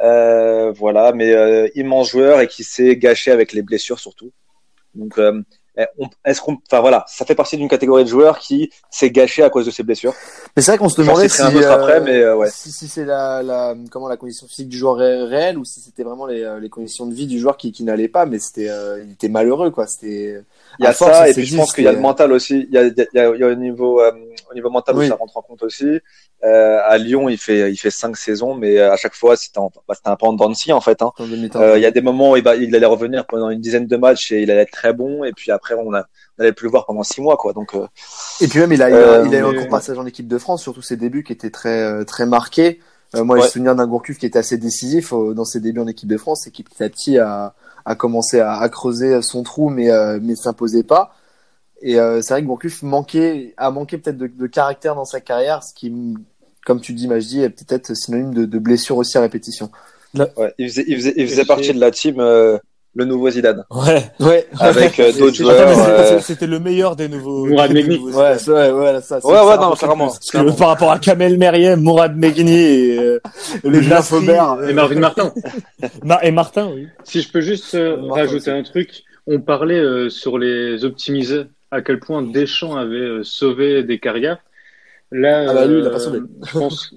Euh, 0.02 0.72
voilà, 0.72 1.12
mais 1.12 1.34
euh, 1.34 1.68
immense 1.76 2.12
joueur 2.12 2.40
et 2.40 2.48
qui 2.48 2.64
s'est 2.64 2.96
gâché 2.96 3.32
avec 3.32 3.52
les 3.52 3.62
blessures 3.62 4.00
surtout. 4.00 4.32
Euh, 5.18 5.42
est-ce 6.26 6.42
qu'on, 6.42 6.58
enfin 6.66 6.82
voilà, 6.82 7.06
ça 7.08 7.26
fait 7.26 7.36
partie 7.36 7.58
d'une 7.58 7.68
catégorie 7.70 8.04
de 8.04 8.10
joueurs 8.10 8.40
qui 8.40 8.72
s'est 8.90 9.12
gâché 9.12 9.44
à 9.44 9.50
cause 9.50 9.66
de 9.66 9.72
ses 9.72 9.84
blessures. 9.84 10.14
Mais 10.56 10.62
c'est 10.62 10.72
vrai 10.72 10.78
qu'on 10.78 10.90
se 10.90 11.00
demandait 11.00 11.30
si, 11.30 11.42
un 11.42 11.56
autre 11.56 11.68
euh, 11.68 11.74
après, 11.74 12.02
mais, 12.02 12.18
euh, 12.18 12.36
ouais. 12.36 12.50
si, 12.50 12.72
si 12.72 12.88
c'est 12.88 13.06
la, 13.06 13.42
la, 13.44 13.76
comment 13.92 14.08
la 14.08 14.18
condition 14.18 14.48
physique 14.48 14.70
du 14.70 14.78
joueur 14.78 14.96
ré- 14.96 15.24
réel 15.24 15.58
ou 15.58 15.66
si 15.66 15.80
c'était 15.80 16.04
vraiment 16.04 16.26
les, 16.26 16.44
euh, 16.44 16.60
les 16.60 16.70
conditions 16.70 17.06
de 17.06 17.14
vie 17.14 17.28
du 17.28 17.40
joueur 17.40 17.58
qui, 17.58 17.72
qui 17.72 17.84
n'allait 17.84 18.08
pas, 18.08 18.26
mais 18.26 18.40
c'était, 18.40 18.70
euh, 18.70 19.04
il 19.06 19.12
était 19.14 19.30
malheureux, 19.30 19.72
quoi. 19.72 19.88
C'était, 19.88 20.44
Il 20.80 20.84
y 20.84 20.88
a 20.88 20.94
force, 20.94 21.18
ça, 21.18 21.30
et 21.30 21.34
puis 21.34 21.46
je 21.46 21.56
pense 21.56 21.74
qu'il 21.74 21.84
y 21.84 21.88
a 21.88 21.92
le 21.92 22.00
mental 22.00 22.32
aussi. 22.32 22.68
Il 22.70 22.74
y 22.74 22.78
a, 22.78 22.84
il 22.84 22.96
y 23.14 23.20
a, 23.20 23.30
il 23.36 23.40
y 23.40 23.44
au 23.44 23.56
niveau, 23.56 24.02
euh, 24.02 24.12
au 24.50 24.54
niveau 24.54 24.70
mental 24.70 24.98
où 24.98 25.04
ça 25.06 25.16
rentre 25.16 25.38
en 25.38 25.42
compte 25.42 25.64
aussi. 25.64 26.00
Euh, 26.42 26.80
à 26.86 26.98
Lyon, 26.98 27.28
il 27.28 27.38
fait, 27.38 27.70
il 27.70 27.76
fait 27.76 27.92
cinq 27.92 28.16
saisons, 28.16 28.54
mais 28.54 28.80
à 28.80 28.96
chaque 28.96 29.14
fois, 29.14 29.36
c'était 29.36 29.60
un, 29.60 29.68
bah, 29.88 29.96
un 30.06 30.16
peu 30.16 30.26
en 30.26 30.34
dents 30.34 30.50
en 30.72 30.82
fait. 30.82 31.02
Hein. 31.02 31.12
il 31.20 31.82
y 31.82 31.86
a 31.86 31.92
des 31.92 32.02
moments 32.02 32.32
où 32.32 32.38
il, 32.38 32.44
va, 32.44 32.56
il 32.56 32.74
allait 32.76 32.86
revenir 32.86 33.26
pendant 33.26 33.50
une 33.50 33.60
dizaine 33.60 33.88
de 33.88 33.98
matchs 33.98 34.32
et 34.32 34.42
il 34.42 34.50
allait 34.52 34.62
être 34.62 34.72
très 34.72 34.94
bon, 34.94 35.26
et 35.26 35.34
puis 35.34 35.52
après, 35.52 35.69
on, 35.78 35.94
a, 35.94 36.06
on 36.38 36.42
allait 36.42 36.54
plus 36.54 36.66
le 36.66 36.72
voir 36.72 36.86
pendant 36.86 37.04
six 37.04 37.22
mois, 37.22 37.38
quoi. 37.38 37.54
Donc, 37.54 37.76
euh, 37.76 37.86
Et 38.42 38.48
puis 38.48 38.60
même, 38.60 38.72
il 38.74 38.82
a, 38.82 38.90
il 38.90 38.96
a, 38.96 38.98
Euh, 38.98 39.26
il 39.28 39.36
a 39.36 39.40
eu 39.40 39.44
un 39.44 39.52
mais- 39.52 39.58
court 39.60 39.70
passage 39.70 39.98
en 39.98 40.06
équipe 40.06 40.28
de 40.28 40.38
France, 40.38 40.62
surtout 40.62 40.82
ses 40.82 40.98
débuts 40.98 41.24
qui 41.24 41.34
étaient 41.34 41.50
très, 41.52 41.82
euh, 41.84 42.04
très 42.04 42.26
marqués. 42.26 42.80
Euh, 43.16 43.24
moi, 43.24 43.38
j'ai 43.38 43.44
Ouais. 43.44 43.50
souvenir 43.50 43.76
d'un 43.76 43.88
Gourcuff 43.88 44.18
qui 44.20 44.26
était 44.28 44.40
assez 44.40 44.58
décisif 44.58 45.14
euh, 45.14 45.34
dans 45.34 45.46
ses 45.46 45.60
débuts 45.60 45.80
en 45.80 45.88
équipe 45.88 46.10
de 46.10 46.18
France 46.18 46.46
et 46.48 46.52
qui 46.52 46.64
petit 46.64 46.84
à 46.84 46.90
petit 46.90 47.18
a, 47.18 47.54
a 47.86 47.96
commencé 47.96 48.40
à, 48.40 48.54
à 48.58 48.70
creuser 48.70 49.22
son 49.24 49.42
trou, 49.44 49.70
mais, 49.70 49.90
euh, 49.90 50.20
mais 50.22 50.36
s'imposait 50.36 50.84
pas. 50.84 51.16
Et 51.82 52.00
euh, 52.00 52.22
c'est 52.22 52.34
vrai 52.34 52.42
que 52.42 52.48
Gourcuff 52.48 52.84
manquait, 52.84 53.54
a 53.58 53.72
manqué 53.72 53.98
peut-être 53.98 54.18
de, 54.18 54.28
de 54.28 54.48
caractère 54.48 54.96
dans 54.96 55.06
sa 55.06 55.22
carrière, 55.22 55.64
ce 55.64 55.74
qui, 55.74 55.92
comme 56.66 56.82
tu 56.82 56.94
dis, 56.94 57.08
Majdi, 57.08 57.42
est 57.42 57.50
peut-être 57.50 57.96
synonyme 57.96 58.34
de, 58.34 58.46
de 58.46 58.60
blessure 58.60 58.98
aussi 58.98 59.18
à 59.18 59.22
répétition. 59.22 59.72
ouais, 60.14 60.54
il 60.58 60.70
faisait, 60.70 60.84
il 60.88 60.98
faisait, 60.98 61.14
il 61.16 61.28
faisait 61.28 61.42
Et 61.44 61.46
partie 61.46 61.74
de 61.74 61.80
la 61.80 61.90
team 61.92 62.20
euh, 62.20 62.58
le 62.96 63.06
nouveau 63.06 63.30
Zidane, 63.30 63.64
Ouais. 63.70 64.04
Ouais, 64.20 64.48
avec 64.60 65.00
euh, 65.00 65.12
d'autres 65.14 65.36
joueurs. 65.36 65.56
euh, 65.90 66.20
c'était 66.22 66.48
le 66.48 66.60
meilleur 66.60 66.96
des 66.96 67.08
nouveaux. 67.08 67.46
Mourad 67.46 67.72
Megni. 67.72 68.00
nouveaux- 68.00 68.18
ouais, 68.20 68.36
ouais, 68.48 68.72
ouais, 68.72 69.02
ça. 69.02 69.20
Ouais, 69.24 69.34
ouais, 69.34 69.58
non, 69.58 69.72
clairement. 69.74 70.08
plus. 70.10 70.18
Parce 70.32 70.32
que 70.54 70.58
par 70.58 70.70
rapport 70.70 70.92
à 70.92 71.00
Kamel 71.00 71.38
Meriem, 71.38 71.80
Mourad 71.82 72.18
Megni 72.18 72.52
et, 72.52 72.98
euh, 73.00 73.20
Le 73.64 73.82
Nasri, 73.82 74.20
Faubert. 74.22 74.54
euh, 74.54 74.68
Et 74.70 74.74
Marvin 74.74 75.00
Martin. 75.00 75.34
Ma- 76.04 76.24
et 76.24 76.32
Martin, 76.32 76.72
oui. 76.74 76.88
Si 77.04 77.22
je 77.22 77.32
peux 77.32 77.42
juste 77.42 77.76
euh, 77.76 77.98
rajouter 78.10 78.50
aussi. 78.52 78.60
un 78.60 78.64
truc, 78.64 79.04
on 79.28 79.40
parlait 79.40 79.80
euh, 79.80 80.10
sur 80.10 80.38
les 80.40 80.84
optimisés, 80.84 81.44
à 81.72 81.82
quel 81.82 82.00
point 82.00 82.24
Deschamps 82.24 82.76
avait 82.76 82.96
euh, 82.98 83.24
sauvé 83.24 83.84
des 83.84 84.00
carrières. 84.00 84.40
Là, 85.12 85.46
Ah 85.50 85.54
bah, 85.54 85.66
lui, 85.68 85.80
il 85.80 85.86
a 85.88 85.92
pas 85.92 86.00
sauvé. 86.00 86.20
je 86.48 86.52
pense. 86.58 86.94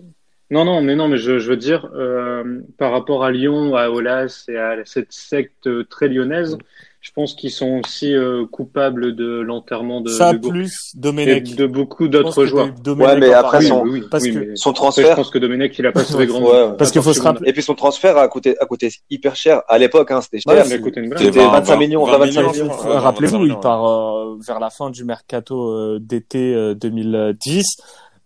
Non, 0.53 0.65
non, 0.67 0.83
mais 0.83 0.95
non, 0.95 1.09
mais 1.09 1.17
je, 1.17 1.39
je 1.39 1.49
veux 1.51 1.57
dire, 1.57 1.89
euh, 1.95 2.61
par 2.79 2.93
rapport 2.93 3.25
à 3.25 3.31
Lyon, 3.33 3.75
à 3.75 3.89
Olas 3.89 4.45
et 4.49 4.57
à 4.59 4.77
cette 4.85 5.11
secte 5.13 5.67
euh, 5.67 5.85
très 5.89 6.09
lyonnaise, 6.09 6.59
je 7.01 7.11
pense 7.17 7.35
qu'ils 7.35 7.51
sont 7.51 7.81
aussi 7.85 8.15
euh, 8.15 8.45
coupables 8.47 9.17
de 9.17 9.41
l'enterrement 9.41 10.01
de, 10.03 10.09
Ça 10.11 10.35
de 10.35 10.47
plus 10.47 10.93
et 10.95 11.01
Domenech. 11.01 11.57
de 11.57 11.67
beaucoup 11.67 12.07
d'autres 12.07 12.45
joueurs. 12.45 12.69
Ouais, 12.87 13.17
mais 13.19 13.33
après, 13.33 13.63
son- 13.63 13.83
oui, 13.83 13.91
oui, 13.95 14.03
parce 14.09 14.23
oui, 14.25 14.35
que- 14.35 14.55
Son 14.57 14.71
après, 14.71 14.79
je 14.79 14.83
transfert. 14.83 15.17
pense 15.17 15.31
que 15.31 15.39
Domenech, 15.39 15.77
il 15.79 15.87
a 15.87 15.91
pas 15.91 16.05
sauvé 16.05 16.27
grand 16.27 16.43
Ouais. 16.43 16.77
Parce 16.79 16.93
qu'il 16.93 17.03
faut 17.03 17.13
se 17.15 17.21
rappeler. 17.23 17.49
Et 17.49 17.53
puis 17.55 17.63
son 17.63 17.75
transfert 17.75 18.17
a 18.19 18.29
coûté, 18.29 18.55
a 18.61 18.67
coûté 18.67 18.91
hyper 19.11 19.35
cher 19.35 19.63
à 19.69 19.79
l'époque, 19.79 20.11
hein, 20.13 20.21
c'était 20.21 20.47
Ouais, 20.49 20.57
cher. 20.57 20.67
C'était 20.67 20.93
C'était 21.17 21.41
25 21.45 21.77
millions, 21.79 22.05
20 22.05 22.19
25 22.19 22.27
millions, 22.41 22.53
millions. 22.53 22.65
je 22.67 22.69
crois. 22.69 22.91
Euh, 22.91 22.95
Ouais, 22.95 23.01
Rappelez-vous, 23.01 23.39
25 23.39 23.55
il 23.57 23.61
part 23.61 23.89
euh, 23.89 24.37
vers 24.47 24.61
la 24.61 24.69
fin 24.71 24.91
du 24.91 25.05
mercato 25.05 25.71
euh, 25.73 25.99
d'été 25.99 26.55
euh, 26.55 26.75
2010. 26.75 27.65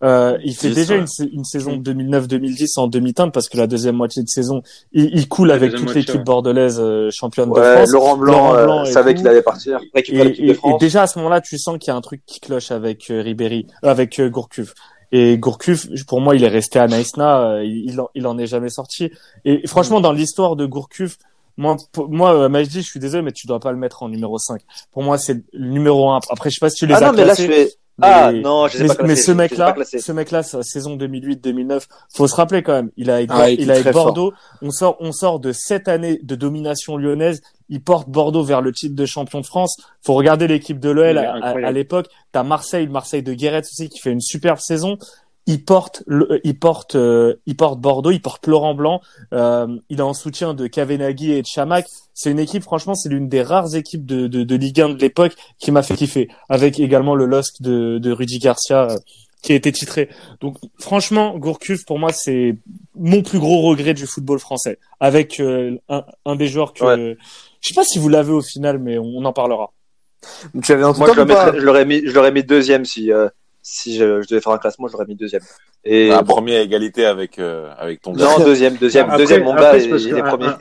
Euh, 0.03 0.37
il 0.43 0.55
fait 0.55 0.69
10, 0.69 0.75
déjà 0.75 0.93
ouais. 0.95 0.99
une, 1.19 1.29
une 1.33 1.43
saison 1.43 1.77
2009-2010 1.77 2.79
en 2.79 2.87
demi-teinte 2.87 3.33
parce 3.33 3.49
que 3.49 3.57
la 3.57 3.65
deuxième 3.67 3.95
moitié 3.95 4.21
de 4.23 4.27
saison, 4.27 4.61
il, 4.91 5.05
il 5.17 5.27
coule 5.27 5.51
avec 5.51 5.73
toute 5.73 5.93
l'équipe 5.95 6.15
ouais. 6.15 6.23
bordelaise 6.23 6.79
euh, 6.79 7.09
championne 7.11 7.49
de 7.49 7.55
Ouais, 7.55 7.75
France. 7.77 7.91
Laurent 7.91 8.17
Blanc, 8.17 8.33
Laurent 8.53 8.55
euh, 8.55 8.65
Blanc 8.65 8.83
et 8.83 8.91
savait 8.91 9.15
qu'il 9.15 9.27
allait 9.27 9.41
partir, 9.41 9.79
Et, 9.95 10.01
de 10.11 10.77
déjà 10.79 11.03
à 11.03 11.07
ce 11.07 11.17
moment-là, 11.19 11.41
tu 11.41 11.57
sens 11.57 11.77
qu'il 11.79 11.87
y 11.91 11.91
a 11.91 11.95
un 11.95 12.01
truc 12.01 12.21
qui 12.25 12.39
cloche 12.39 12.71
avec 12.71 13.09
euh, 13.09 13.21
Ribéry, 13.21 13.65
euh, 13.83 13.89
avec 13.89 14.19
euh, 14.19 14.29
Gourcuff. 14.29 14.73
Et 15.11 15.37
Gourcuff, 15.37 15.87
pour 16.05 16.21
moi, 16.21 16.35
il 16.35 16.43
est 16.43 16.47
resté 16.49 16.79
à 16.79 16.87
Naïsna, 16.87 17.41
euh, 17.53 17.63
il, 17.63 17.91
il 17.91 17.99
en, 18.01 18.09
il 18.13 18.27
en 18.27 18.37
est 18.37 18.45
jamais 18.47 18.69
sorti. 18.69 19.09
Et 19.45 19.65
franchement, 19.67 20.01
dans 20.01 20.11
l'histoire 20.11 20.55
de 20.55 20.65
Gourcuff, 20.65 21.17
moi, 21.55 21.75
pour- 21.91 22.09
moi, 22.09 22.35
euh, 22.35 22.49
Majdi, 22.49 22.81
je 22.81 22.87
suis 22.87 22.99
désolé, 22.99 23.23
mais 23.23 23.31
tu 23.31 23.47
dois 23.47 23.59
pas 23.59 23.71
le 23.71 23.77
mettre 23.77 24.03
en 24.03 24.09
numéro 24.09 24.37
5. 24.37 24.61
Pour 24.91 25.01
moi, 25.01 25.17
c'est 25.17 25.41
le 25.53 25.69
numéro 25.69 26.11
1. 26.11 26.19
Après, 26.29 26.49
je 26.51 26.55
sais 26.55 26.59
pas 26.59 26.69
si 26.69 26.75
tu 26.75 26.85
les 26.85 26.93
Ah 26.93 26.97
as 26.97 27.01
non, 27.07 27.13
mais 27.13 27.25
là, 27.25 27.33
je 27.33 27.45
classés. 27.45 27.73
Mais- 27.99 28.07
ah, 28.07 28.31
non, 28.31 28.67
je 28.67 28.77
ai 28.77 28.81
mais, 28.87 28.87
pas 28.95 29.03
mais 29.03 29.15
ce 29.15 29.31
mec-là, 29.31 29.75
ce 29.99 30.11
mec-là, 30.11 30.43
sa 30.43 30.61
saison 30.63 30.95
2008-2009, 30.97 31.87
faut 32.13 32.27
se 32.27 32.35
rappeler 32.35 32.61
quand 32.63 32.73
même. 32.73 32.91
Il 32.97 33.09
a 33.09 33.15
avec, 33.15 33.29
Ah, 33.31 33.49
il 33.63 33.69
a 33.71 33.73
avec 33.73 33.85
Bordeaux. 33.93 34.33
On 34.61 34.71
sort, 34.71 34.97
on 34.99 35.11
sort 35.11 35.39
de 35.39 35.51
sept 35.51 35.87
années 35.87 36.19
de 36.21 36.35
domination 36.35 36.97
lyonnaise. 36.97 37.41
Il 37.69 37.81
porte 37.81 38.07
Bordeaux 38.09 38.43
vers 38.43 38.61
le 38.61 38.71
titre 38.71 38.95
de 38.95 39.05
champion 39.05 39.41
de 39.41 39.45
France. 39.45 39.75
Faut 40.01 40.13
regarder 40.13 40.47
l'équipe 40.47 40.79
de 40.79 40.89
l'OL 40.89 41.17
à, 41.17 41.33
à- 41.67 41.71
l'époque. 41.71 42.07
T'as 42.31 42.43
Marseille, 42.43 42.85
le 42.85 42.91
Marseille 42.91 43.23
de 43.23 43.33
Guéret 43.33 43.59
aussi 43.61 43.89
qui 43.89 43.99
fait 43.99 44.11
une 44.11 44.21
superbe 44.21 44.59
saison. 44.59 44.97
Il 45.47 45.63
porte, 45.63 46.03
le, 46.07 46.39
il 46.43 46.59
porte, 46.59 46.95
euh, 46.95 47.35
il 47.45 47.55
porte 47.55 47.79
Bordeaux, 47.79 48.11
il 48.11 48.21
porte 48.21 48.45
Laurent 48.47 48.75
Blanc. 48.75 49.01
Euh, 49.33 49.65
il 49.89 49.99
est 49.99 50.03
en 50.03 50.13
soutien 50.13 50.53
de 50.53 50.67
Kavenaghi 50.67 51.31
et 51.31 51.41
de 51.41 51.47
Chamac. 51.47 51.87
C'est 52.13 52.29
une 52.31 52.39
équipe, 52.39 52.63
franchement, 52.63 52.95
c'est 52.95 53.07
l'une 53.09 53.29
des 53.29 53.41
rares 53.41 53.73
équipes 53.75 54.05
de, 54.05 54.27
de, 54.27 54.43
de 54.43 54.55
Ligue 54.55 54.81
1 54.81 54.89
de 54.89 54.99
l'époque 54.99 55.33
qui 55.57 55.71
m'a 55.71 55.83
fait 55.83 55.95
kiffer. 55.95 56.27
Avec 56.49 56.79
également 56.79 57.15
le 57.15 57.25
LOSC 57.25 57.61
de, 57.61 57.97
de 57.97 58.11
Rudy 58.11 58.39
Garcia 58.39 58.89
euh, 58.91 58.97
qui 59.41 59.53
a 59.53 59.55
été 59.55 59.71
titré. 59.71 60.09
Donc, 60.41 60.57
franchement, 60.79 61.37
Gourcuff, 61.37 61.85
pour 61.85 61.97
moi, 61.99 62.11
c'est 62.11 62.57
mon 62.95 63.21
plus 63.21 63.39
gros 63.39 63.61
regret 63.61 63.93
du 63.93 64.05
football 64.05 64.39
français. 64.39 64.79
Avec 64.99 65.39
euh, 65.39 65.77
un, 65.87 66.03
un 66.25 66.35
des 66.35 66.47
joueurs 66.47 66.73
que, 66.73 66.83
Ouais. 66.83 67.17
je 67.61 67.67
sais 67.69 67.75
pas 67.75 67.83
si 67.85 67.99
vous 67.99 68.09
l'avez 68.09 68.33
au 68.33 68.41
final, 68.41 68.79
mais 68.79 68.97
on, 68.97 69.05
on 69.05 69.23
en 69.25 69.31
parlera. 69.33 69.71
Tu 70.63 70.71
avais 70.73 70.81
Moi, 70.81 71.07
je 71.13 71.61
l'aurais 71.61 71.85
mis, 71.85 72.01
je 72.05 72.11
l'aurais 72.11 72.31
mis 72.33 72.43
deuxième 72.43 72.83
si, 72.83 73.13
euh, 73.13 73.29
si 73.69 73.95
je, 73.97 74.21
je 74.21 74.27
devais 74.29 74.39
faire 74.41 74.53
un 74.53 74.57
classement, 74.57 74.87
je 74.87 74.93
l'aurais 74.93 75.05
mis 75.05 75.15
deuxième. 75.15 75.41
Et 75.83 76.07
La 76.07 76.21
bon, 76.21 76.35
première 76.35 76.61
égalité 76.61 77.05
avec, 77.05 77.37
euh, 77.37 77.69
avec 77.77 78.01
ton 78.01 78.13
gars. 78.13 78.23
non, 78.37 78.45
deuxième, 78.45 78.75
deuxième, 78.77 79.05
Après- 79.07 79.17
deuxième, 79.17 79.43
mon 79.43 79.55
gars, 79.55 79.77
il, 79.77 79.91
est 79.91 80.19
à- 80.21 80.23
premier. 80.23 80.47
à- 80.47 80.57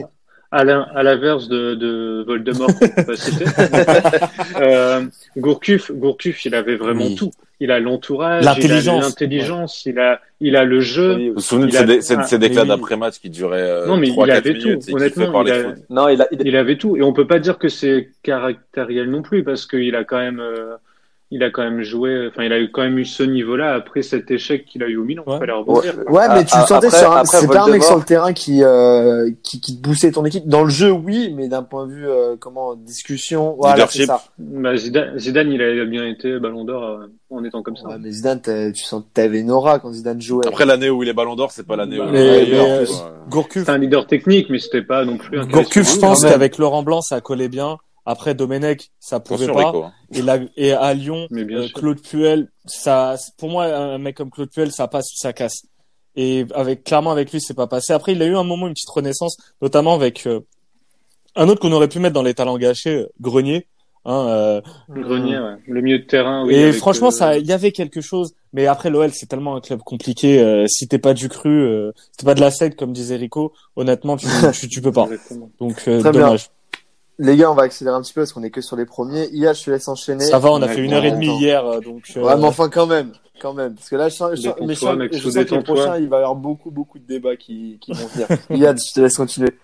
À 0.52 0.64
l'in- 0.64 0.86
à 0.94 1.02
l'inverse 1.02 1.48
de, 1.48 1.74
de 1.74 2.24
Voldemort, 2.26 2.68
qu'on 2.68 2.88
peut 2.88 3.04
pas 3.04 3.16
citer, 3.16 3.44
euh, 4.60 5.02
Gourcuff, 5.36 5.90
Gourcuff, 5.92 6.44
il 6.44 6.54
avait 6.54 6.76
vraiment 6.76 7.06
Oui. 7.06 7.14
tout. 7.16 7.30
Il 7.58 7.70
a 7.70 7.80
l'entourage, 7.80 8.44
L'intelligence. 8.44 9.86
il 9.86 9.98
a, 9.98 10.20
il 10.40 10.56
a 10.56 10.64
le 10.64 10.80
jeu. 10.80 11.16
Vous 11.28 11.34
vous 11.34 11.40
souvenez 11.40 11.72
de 11.72 12.00
ces, 12.00 12.14
ah, 12.16 12.38
déclats 12.38 12.64
d'après-match 12.64 13.18
qui 13.18 13.30
duraient 13.30 13.62
euh, 13.62 13.86
Non, 13.86 13.96
mais 13.96 14.08
il 14.08 14.14
3-4 14.14 14.30
avait 14.36 14.52
minutes 14.52 14.86
tout. 14.86 14.94
Honnêtement, 14.96 15.42
il 15.42 15.52
a-. 15.52 15.74
Non, 15.90 16.08
il 16.08 16.20
a, 16.22 16.28
il- 16.32 16.46
Il 16.46 16.56
avait 16.56 16.76
tout. 16.76 16.96
Et 16.96 17.02
on 17.02 17.12
peut 17.12 17.26
pas 17.26 17.38
dire 17.38 17.58
que 17.58 17.68
c'est 17.68 18.10
caractériel 18.22 19.10
non 19.10 19.22
plus, 19.22 19.42
parce 19.42 19.66
qu'il 19.66 19.94
a 19.96 20.04
quand 20.04 20.18
même, 20.18 20.40
euh, 20.40 20.76
il 21.32 21.42
a 21.42 21.50
quand 21.50 21.62
même 21.62 21.82
joué, 21.82 22.28
enfin, 22.28 22.44
il 22.44 22.52
a 22.52 22.60
eu 22.60 22.70
quand 22.70 22.82
même 22.82 22.98
eu 22.98 23.04
ce 23.04 23.24
niveau-là 23.24 23.74
après 23.74 24.02
cet 24.02 24.30
échec 24.30 24.64
qu'il 24.64 24.82
a 24.84 24.86
eu 24.86 24.96
au 24.96 25.02
Milan. 25.04 25.24
Ouais. 25.26 25.38
Fallait 25.38 25.52
rebondir. 25.52 25.94
quoi. 26.04 26.12
Ouais, 26.12 26.28
mais 26.28 26.44
tu 26.44 26.56
le 26.56 26.62
sentais 26.66 26.86
après- 26.86 26.98
sur 26.98 27.12
un, 27.12 27.24
c'est 27.24 27.48
pas 27.48 27.64
un 27.64 27.68
mec 27.68 27.82
sur 27.82 27.96
le 27.96 28.04
terrain 28.04 28.32
qui, 28.32 28.62
euh, 28.62 29.30
qui, 29.42 29.60
qui 29.60 29.76
te 29.76 29.82
boostait 29.82 30.12
ton 30.12 30.24
équipe. 30.24 30.46
Dans 30.46 30.62
le 30.62 30.70
jeu, 30.70 30.90
oui, 30.90 31.32
mais 31.36 31.48
d'un 31.48 31.64
point 31.64 31.86
de 31.86 31.92
vue, 31.92 32.08
euh, 32.08 32.36
comment, 32.38 32.76
discussion, 32.76 33.56
voilà, 33.58 33.86
c'est 33.88 34.06
ça. 34.06 34.22
Bah, 34.38 34.76
Zidane, 34.76 35.18
Zidane, 35.18 35.50
il 35.50 35.60
a 35.62 35.84
bien 35.84 36.06
été 36.06 36.38
Ballon 36.38 36.64
d'Or 36.64 36.84
euh, 36.84 37.06
en 37.30 37.42
étant 37.44 37.62
comme 37.62 37.76
ça. 37.76 37.88
Ouais, 37.88 37.96
mais 38.00 38.12
Zidane, 38.12 38.40
tu 38.72 38.84
sens, 38.84 39.02
t'avais 39.12 39.40
une 39.40 39.50
aura 39.50 39.80
quand 39.80 39.92
Zidane 39.92 40.20
jouait. 40.20 40.46
Après 40.46 40.64
l'année 40.64 40.90
où 40.90 41.02
il 41.02 41.08
est 41.08 41.12
Ballon 41.12 41.34
d'Or, 41.34 41.50
c'est 41.50 41.66
pas 41.66 41.74
l'année 41.74 41.98
où 42.00 42.04
il 42.04 42.08
est 42.08 42.12
mais, 42.12 42.44
meilleur, 42.44 42.66
euh. 42.66 42.84
Gourcuff, 43.28 43.62
C'était 43.62 43.72
un 43.72 43.78
leader 43.78 44.06
technique, 44.06 44.48
mais 44.48 44.60
c'était 44.60 44.82
pas 44.82 45.04
non 45.04 45.16
plus 45.16 45.40
un 45.40 45.44
Gourcuff, 45.46 45.92
je 45.92 45.98
pense 45.98 46.22
qu'avec 46.24 46.58
Laurent 46.58 46.84
Blanc, 46.84 47.00
ça 47.00 47.20
collait 47.20 47.48
bien. 47.48 47.78
Après, 48.06 48.34
Domenech, 48.34 48.90
ça 49.00 49.18
pouvait 49.20 49.48
pas. 49.48 49.66
Rico. 49.66 49.82
hein. 49.84 49.92
Et, 50.14 50.22
là, 50.22 50.38
et 50.56 50.72
à 50.72 50.94
Lyon, 50.94 51.26
Mais 51.30 51.44
bien 51.44 51.58
euh. 51.62 51.68
Claude 51.74 52.00
Puel, 52.00 52.48
ça, 52.64 53.16
pour 53.36 53.50
moi, 53.50 53.66
un 53.66 53.98
mec 53.98 54.16
comme 54.16 54.30
Claude 54.30 54.48
Puel, 54.50 54.70
ça 54.72 54.86
passe 54.86 55.12
ou 55.12 55.16
ça 55.16 55.32
casse. 55.32 55.62
Et 56.14 56.46
avec, 56.54 56.84
clairement, 56.84 57.10
avec 57.10 57.32
lui, 57.32 57.40
c'est 57.40 57.52
pas 57.54 57.66
passé. 57.66 57.92
Après, 57.92 58.12
il 58.12 58.22
a 58.22 58.26
eu 58.26 58.36
un 58.36 58.44
moment, 58.44 58.68
une 58.68 58.72
petite 58.74 58.88
renaissance, 58.88 59.36
notamment 59.60 59.92
avec 59.94 60.26
euh, 60.26 60.40
un 61.34 61.48
autre 61.48 61.60
qu'on 61.60 61.72
aurait 61.72 61.88
pu 61.88 61.98
mettre 61.98 62.14
dans 62.14 62.22
les 62.22 62.32
talents 62.34 62.56
gâchés, 62.56 63.06
Grenier. 63.20 63.66
Hein, 64.08 64.26
euh, 64.28 64.60
Grenier, 64.88 65.36
ouais. 65.40 65.56
Le 65.66 65.80
milieu 65.80 65.98
de 65.98 66.04
terrain, 66.04 66.46
oui. 66.46 66.54
et 66.54 66.72
franchement, 66.72 67.08
euh, 67.08 67.10
ça, 67.10 67.36
il 67.38 67.44
y 67.44 67.52
avait 67.52 67.72
quelque 67.72 68.00
chose. 68.00 68.34
Mais 68.52 68.68
après, 68.68 68.88
l'OL, 68.88 69.10
c'est 69.12 69.26
tellement 69.26 69.56
un 69.56 69.60
club 69.60 69.80
compliqué. 69.80 70.38
euh, 70.40 70.66
si 70.68 70.86
t'es 70.86 70.98
pas 70.98 71.12
du 71.12 71.28
cru, 71.28 71.50
euh, 71.50 71.90
si 72.12 72.18
t'es 72.18 72.24
pas 72.24 72.34
de 72.36 72.40
la 72.40 72.52
secte, 72.52 72.78
comme 72.78 72.92
disait 72.92 73.16
Rico, 73.16 73.52
honnêtement, 73.74 74.16
tu, 74.16 74.28
tu, 74.54 74.68
tu 74.68 74.80
peux 74.80 74.92
pas. 74.92 75.06
Exactement. 75.10 75.50
Donc, 75.58 75.82
euh, 75.88 76.08
bien. 76.12 76.36
Les 77.18 77.36
gars, 77.36 77.50
on 77.50 77.54
va 77.54 77.62
accélérer 77.62 77.96
un 77.96 78.02
petit 78.02 78.12
peu 78.12 78.20
parce 78.20 78.32
qu'on 78.32 78.42
est 78.42 78.50
que 78.50 78.60
sur 78.60 78.76
les 78.76 78.84
premiers. 78.84 79.28
IA, 79.32 79.54
je 79.54 79.64
te 79.64 79.70
laisse 79.70 79.88
enchaîner. 79.88 80.24
Ça 80.24 80.38
va, 80.38 80.50
on 80.50 80.60
a 80.60 80.66
Ouais, 80.66 80.74
fait 80.74 80.84
une 80.84 80.92
heure 80.92 81.04
et 81.04 81.10
demie 81.12 81.34
hier, 81.38 81.64
euh, 81.64 81.80
donc. 81.80 82.04
euh, 82.16 82.22
Ouais, 82.22 82.36
mais 82.36 82.44
enfin, 82.44 82.68
quand 82.68 82.86
même. 82.86 83.12
Quand 83.40 83.54
même. 83.54 83.74
Parce 83.74 83.88
que 83.88 83.96
là, 83.96 84.08
je 84.08 84.14
sens, 84.16 84.30
je 84.34 84.36
sens, 84.42 84.44
Détends-toi, 84.44 84.66
mais 84.66 84.74
je 84.74 84.80
sens, 84.80 84.96
mec, 84.96 85.12
je 85.12 85.18
sous 85.18 85.24
sens 85.24 85.32
que 85.34 85.38
détends-toi. 85.40 85.62
prochains, 85.74 85.96
il 85.98 86.08
va 86.08 86.16
y 86.16 86.20
avoir 86.20 86.34
beaucoup, 86.34 86.70
beaucoup 86.70 86.98
de 86.98 87.06
débats 87.06 87.36
qui, 87.36 87.78
qui 87.80 87.92
vont 87.92 88.06
venir. 88.08 88.28
IA, 88.50 88.74
je 88.74 88.92
te 88.94 89.00
laisse 89.00 89.16
continuer. 89.16 89.58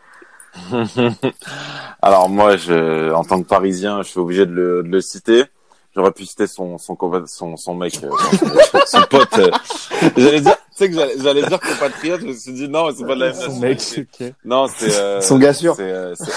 Alors 2.02 2.28
moi, 2.28 2.56
je, 2.56 3.12
en 3.12 3.24
tant 3.24 3.42
que 3.42 3.48
Parisien, 3.48 4.02
je 4.02 4.08
suis 4.08 4.20
obligé 4.20 4.46
de 4.46 4.52
le, 4.52 4.82
de 4.82 4.88
le 4.88 5.00
citer. 5.00 5.44
J'aurais 5.94 6.12
pu 6.12 6.24
citer 6.24 6.46
son 6.46 6.78
son 6.78 6.96
son, 7.26 7.56
son 7.56 7.74
mec, 7.74 7.98
euh, 8.02 8.10
son, 8.16 8.78
son 8.86 9.02
pote. 9.02 9.38
euh. 9.38 9.50
J'allais 10.16 10.40
dire, 10.40 10.56
tu 10.56 10.62
sais 10.76 10.88
que 10.88 10.94
j'allais, 10.94 11.14
j'allais 11.18 11.42
dire 11.46 11.60
compatriote. 11.60 12.20
Je 12.22 12.26
me 12.28 12.32
suis 12.32 12.52
dit 12.54 12.68
non, 12.68 12.88
c'est 12.96 13.04
pas 13.06 13.14
de 13.14 13.20
la 13.20 13.26
même 13.26 13.34
son 13.34 13.48
nationalité. 13.48 14.00
mec, 14.00 14.08
ok. 14.20 14.34
Non, 14.46 14.66
c'est 14.68 14.90
euh, 14.94 15.20
Son 15.20 15.38
gars 15.38 15.52
sûr. 15.52 15.74
C'est 15.76 15.82
euh, 15.82 16.14
c'est- 16.14 16.32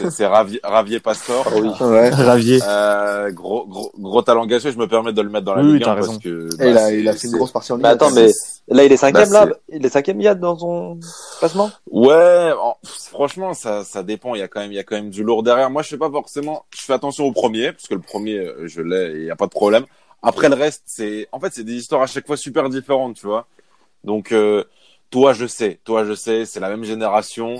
c'est 0.00 0.10
c'est 0.10 0.26
Ravier, 0.26 0.60
Ravier 0.62 1.00
Pastor. 1.00 1.46
Ouais. 1.80 2.10
Ravier. 2.10 2.60
Euh, 2.66 3.30
gros, 3.30 3.66
gros, 3.66 3.92
gros 3.98 4.22
talent 4.22 4.46
gâché. 4.46 4.72
Je 4.72 4.78
me 4.78 4.86
permets 4.88 5.12
de 5.12 5.22
le 5.22 5.28
mettre 5.30 5.44
dans 5.46 5.54
la 5.54 5.62
Oui, 5.62 5.74
Ligue 5.74 5.84
t'as 5.84 5.92
1 5.92 5.94
raison. 5.94 6.12
parce 6.12 6.22
que 6.24 6.48
Et 6.62 6.72
bah, 6.74 6.84
a, 6.84 6.90
il 6.92 7.08
a 7.08 7.12
fait 7.12 7.28
une 7.28 7.36
grosse 7.36 7.52
partie 7.52 7.72
en 7.72 7.76
Ligue 7.76 7.84
Mais 7.84 7.90
attends, 7.90 8.10
mais 8.10 8.30
là, 8.68 8.84
il 8.84 8.92
est 8.92 8.96
cinquième, 8.96 9.30
Bah, 9.30 9.44
là. 9.46 9.52
Il 9.68 9.84
est 9.84 9.88
cinquième, 9.88 10.20
Yad, 10.20 10.40
dans 10.40 10.58
son 10.58 10.98
classement. 11.38 11.70
Ouais, 11.90 12.50
en- 12.60 12.76
franchement, 12.84 13.54
ça, 13.54 13.84
ça 13.84 14.02
dépend. 14.02 14.34
Il 14.34 14.38
y 14.38 14.42
a 14.42 14.48
quand 14.48 14.60
même, 14.60 14.72
il 14.72 14.76
y 14.76 14.78
a 14.80 14.84
quand 14.84 14.96
même 14.96 15.10
du 15.10 15.22
lourd 15.22 15.42
derrière. 15.42 15.70
Moi, 15.70 15.82
je 15.82 15.88
fais 15.88 15.98
pas 15.98 16.10
forcément. 16.10 16.64
Je 16.76 16.82
fais 16.82 16.92
attention 16.92 17.24
au 17.24 17.32
premier, 17.32 17.72
parce 17.72 17.86
que 17.88 17.94
le 17.94 18.00
premier, 18.00 18.36
euh, 18.38 18.66
je 18.66 18.80
l'ai, 18.82 19.12
il 19.20 19.24
y 19.24 19.30
a 19.30 19.36
pas 19.36 19.46
de 19.46 19.50
problème. 19.50 19.84
Après 20.22 20.48
le 20.50 20.54
reste, 20.54 20.82
c'est, 20.86 21.28
en 21.32 21.40
fait, 21.40 21.48
c'est 21.52 21.64
des 21.64 21.74
histoires 21.74 22.02
à 22.02 22.06
chaque 22.06 22.26
fois 22.26 22.36
super 22.36 22.68
différentes, 22.68 23.16
tu 23.16 23.26
vois. 23.26 23.46
Donc, 24.04 24.32
euh, 24.32 24.64
toi, 25.10 25.32
je 25.32 25.46
sais, 25.46 25.80
toi, 25.84 26.04
je 26.04 26.14
sais, 26.14 26.44
c'est 26.44 26.60
la 26.60 26.68
même 26.68 26.84
génération. 26.84 27.56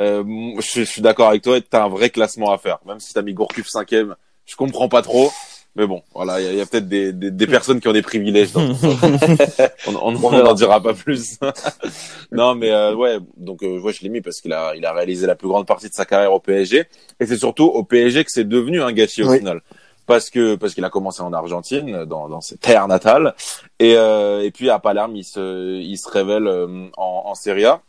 Euh, 0.00 0.22
je, 0.56 0.62
suis- 0.66 0.84
je 0.84 0.90
suis 0.90 1.02
d'accord 1.02 1.28
avec 1.28 1.42
toi. 1.42 1.60
T'as 1.60 1.84
un 1.84 1.88
vrai 1.88 2.10
classement 2.10 2.52
à 2.52 2.58
faire, 2.58 2.78
même 2.86 3.00
si 3.00 3.12
t'as 3.14 3.22
mis 3.22 3.34
Gourcuff 3.34 3.68
cinquième. 3.68 4.16
Je 4.46 4.56
comprends 4.56 4.88
pas 4.88 5.02
trop. 5.02 5.30
Mais 5.74 5.86
bon, 5.86 6.02
voilà, 6.14 6.38
il 6.38 6.54
y 6.54 6.60
a, 6.60 6.62
a 6.62 6.66
peut-être 6.66 6.86
des, 6.88 7.14
des, 7.14 7.30
des 7.30 7.46
personnes 7.46 7.80
qui 7.80 7.88
ont 7.88 7.94
des 7.94 8.02
privilèges. 8.02 8.48
Ça. 8.48 8.60
on 9.86 9.94
on, 9.96 10.16
on 10.22 10.30
n'en 10.30 10.52
dira 10.52 10.82
pas 10.82 10.92
plus. 10.92 11.38
non, 12.32 12.54
mais 12.54 12.70
euh, 12.70 12.94
ouais, 12.94 13.18
donc 13.38 13.62
euh, 13.62 13.80
ouais, 13.80 13.92
je 13.92 14.02
l'ai 14.02 14.10
mis 14.10 14.20
parce 14.20 14.40
qu'il 14.42 14.52
a, 14.52 14.74
il 14.76 14.84
a 14.84 14.92
réalisé 14.92 15.26
la 15.26 15.34
plus 15.34 15.48
grande 15.48 15.66
partie 15.66 15.88
de 15.88 15.94
sa 15.94 16.04
carrière 16.04 16.32
au 16.32 16.40
PSG, 16.40 16.84
et 17.20 17.26
c'est 17.26 17.38
surtout 17.38 17.64
au 17.64 17.84
PSG 17.84 18.22
que 18.24 18.30
c'est 18.30 18.46
devenu 18.46 18.82
un 18.82 18.92
gâchis 18.92 19.22
au 19.22 19.30
Oui. 19.30 19.38
final, 19.38 19.62
parce 20.06 20.28
que 20.28 20.56
parce 20.56 20.74
qu'il 20.74 20.84
a 20.84 20.90
commencé 20.90 21.22
en 21.22 21.32
Argentine, 21.32 22.04
dans, 22.04 22.28
dans 22.28 22.42
ses 22.42 22.58
terres 22.58 22.86
natales, 22.88 23.34
et 23.78 23.94
euh, 23.96 24.42
et 24.42 24.50
puis 24.50 24.68
à 24.68 24.78
Palerme, 24.78 25.16
il 25.16 25.24
se, 25.24 25.80
il 25.80 25.96
se 25.96 26.08
révèle 26.10 26.46
euh, 26.48 26.86
en, 26.98 27.22
en 27.26 27.34
Serie 27.34 27.64
A. 27.64 27.80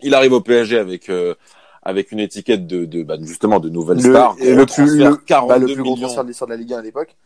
Il 0.00 0.14
arrive 0.14 0.32
au 0.32 0.40
PSG 0.40 0.78
avec 0.78 1.08
euh, 1.08 1.34
avec 1.82 2.12
une 2.12 2.20
étiquette 2.20 2.66
de, 2.66 2.84
de 2.84 3.02
bah, 3.02 3.16
justement 3.20 3.60
de 3.60 3.68
nouvelle 3.68 3.98
Le, 3.98 4.10
star. 4.10 4.34
le 4.40 4.66
plus, 4.66 4.98
le, 4.98 5.16
42 5.16 5.48
bah, 5.54 5.58
le 5.58 5.66
plus 5.66 5.82
gros 5.82 5.94
millions. 5.94 6.06
transfert 6.06 6.24
de 6.24 6.28
l'histoire 6.28 6.48
de 6.48 6.54
la 6.54 6.58
Ligue 6.60 6.72
1 6.74 6.78
à 6.78 6.82
l'époque. 6.82 7.16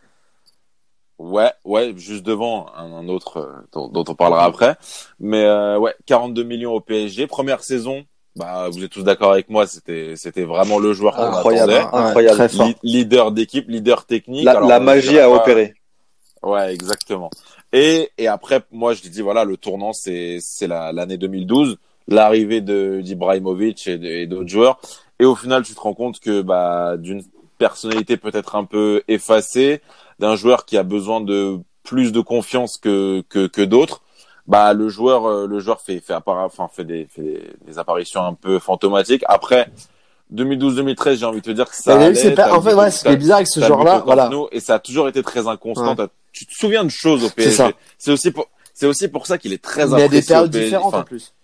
Ouais, 1.18 1.52
ouais, 1.66 1.92
juste 1.96 2.24
devant 2.24 2.68
un, 2.74 2.92
un 2.94 3.08
autre 3.08 3.36
euh, 3.38 3.52
dont, 3.72 3.88
dont 3.88 4.04
on 4.08 4.14
parlera 4.14 4.44
après. 4.44 4.76
Mais 5.18 5.44
euh, 5.44 5.78
ouais, 5.78 5.94
42 6.06 6.42
millions 6.44 6.72
au 6.72 6.80
PSG. 6.80 7.26
Première 7.26 7.62
saison, 7.62 8.04
bah 8.36 8.68
vous 8.70 8.82
êtes 8.82 8.90
tous 8.90 9.02
d'accord 9.02 9.32
avec 9.32 9.50
moi, 9.50 9.66
c'était 9.66 10.14
c'était 10.16 10.44
vraiment 10.44 10.78
le 10.78 10.94
joueur 10.94 11.16
qu'on 11.16 11.22
Incroyable, 11.24 11.72
attendait. 11.72 11.96
hein, 11.96 12.06
incroyable. 12.06 12.74
Leader 12.82 13.32
d'équipe, 13.32 13.68
leader 13.68 14.06
technique. 14.06 14.44
La, 14.44 14.52
Alors, 14.52 14.68
la 14.68 14.78
je 14.78 14.84
magie 14.84 15.18
a 15.18 15.28
pas- 15.28 15.36
opéré. 15.36 15.74
Ouais, 16.42 16.72
exactement. 16.72 17.28
Et 17.72 18.08
et 18.16 18.26
après, 18.26 18.62
moi 18.70 18.94
je 18.94 19.02
dis 19.02 19.20
voilà, 19.20 19.44
le 19.44 19.58
tournant 19.58 19.92
c'est 19.92 20.38
c'est 20.40 20.66
la 20.68 20.90
l'année 20.90 21.18
2012, 21.18 21.76
l'arrivée 22.08 22.60
de 22.60 23.00
d'Ibrahimovic 23.02 23.86
et, 23.86 24.26
d'autres 24.26 24.48
joueurs. 24.48 24.80
Et 25.18 25.24
au 25.24 25.34
final, 25.34 25.62
tu 25.62 25.74
te 25.74 25.80
rends 25.80 25.94
compte 25.94 26.18
que 26.20 26.42
bah 26.42 26.96
d'une 26.96 27.22
personnalité 27.58 28.16
peut-être 28.16 28.56
un 28.56 28.64
peu 28.64 29.02
effacée, 29.08 29.80
d'un 30.18 30.34
joueur 30.36 30.64
qui 30.64 30.76
a 30.78 30.82
besoin 30.82 31.20
de 31.20 31.58
plus 31.82 32.12
de 32.12 32.20
confiance 32.20 32.78
que 32.78 33.22
que, 33.28 33.46
que 33.46 33.62
d'autres, 33.62 34.02
bah 34.46 34.72
le 34.72 34.88
joueur 34.88 35.26
euh, 35.26 35.46
le 35.46 35.60
joueur 35.60 35.80
fait 35.80 36.00
fait 36.00 36.14
appara- 36.14 36.44
enfin 36.46 36.68
fait 36.72 36.84
des 36.84 37.06
fait 37.06 37.22
des, 37.22 37.42
des 37.66 37.78
apparitions 37.78 38.22
un 38.24 38.34
peu 38.34 38.58
fantomatiques. 38.58 39.22
Après 39.28 39.68
2012-2013, 40.34 41.16
j'ai 41.16 41.24
envie 41.26 41.40
de 41.40 41.44
te 41.46 41.50
dire 41.50 41.68
que 41.68 41.74
ça 41.74 41.96
allait. 41.96 42.14
c'est 42.14 42.34
pas- 42.34 42.54
en 42.54 42.62
fait, 42.62 42.74
ouais, 42.74 42.90
ce 42.90 42.98
qui 42.98 43.04
t'as- 43.04 43.12
est 43.12 43.16
bizarre 43.16 43.36
avec 43.38 43.48
ce 43.48 43.60
genre-là, 43.60 44.02
voilà. 44.04 44.30
Et 44.52 44.60
ça 44.60 44.74
a 44.74 44.78
toujours 44.78 45.08
été 45.08 45.22
très 45.22 45.48
inconstant. 45.48 45.96
Ouais. 45.96 46.06
Tu 46.32 46.46
te 46.46 46.54
souviens 46.54 46.84
de 46.84 46.90
choses 46.90 47.24
au 47.24 47.28
C'est 47.28 47.34
PSG. 47.34 47.74
C'est 47.98 48.12
aussi 48.12 48.30
pour 48.30 48.48
c'est 48.72 48.86
aussi 48.86 49.08
pour 49.08 49.26
ça 49.26 49.36
qu'il 49.38 49.52
est 49.52 49.62
très 49.62 49.86
il 49.86 49.98
y 49.98 50.02
a 50.02 50.08
des 50.08 50.22
périodes 50.22 50.50
différentes 50.50 50.86
Enfin, 50.94 51.00
en 51.00 51.04
plus. 51.04 51.34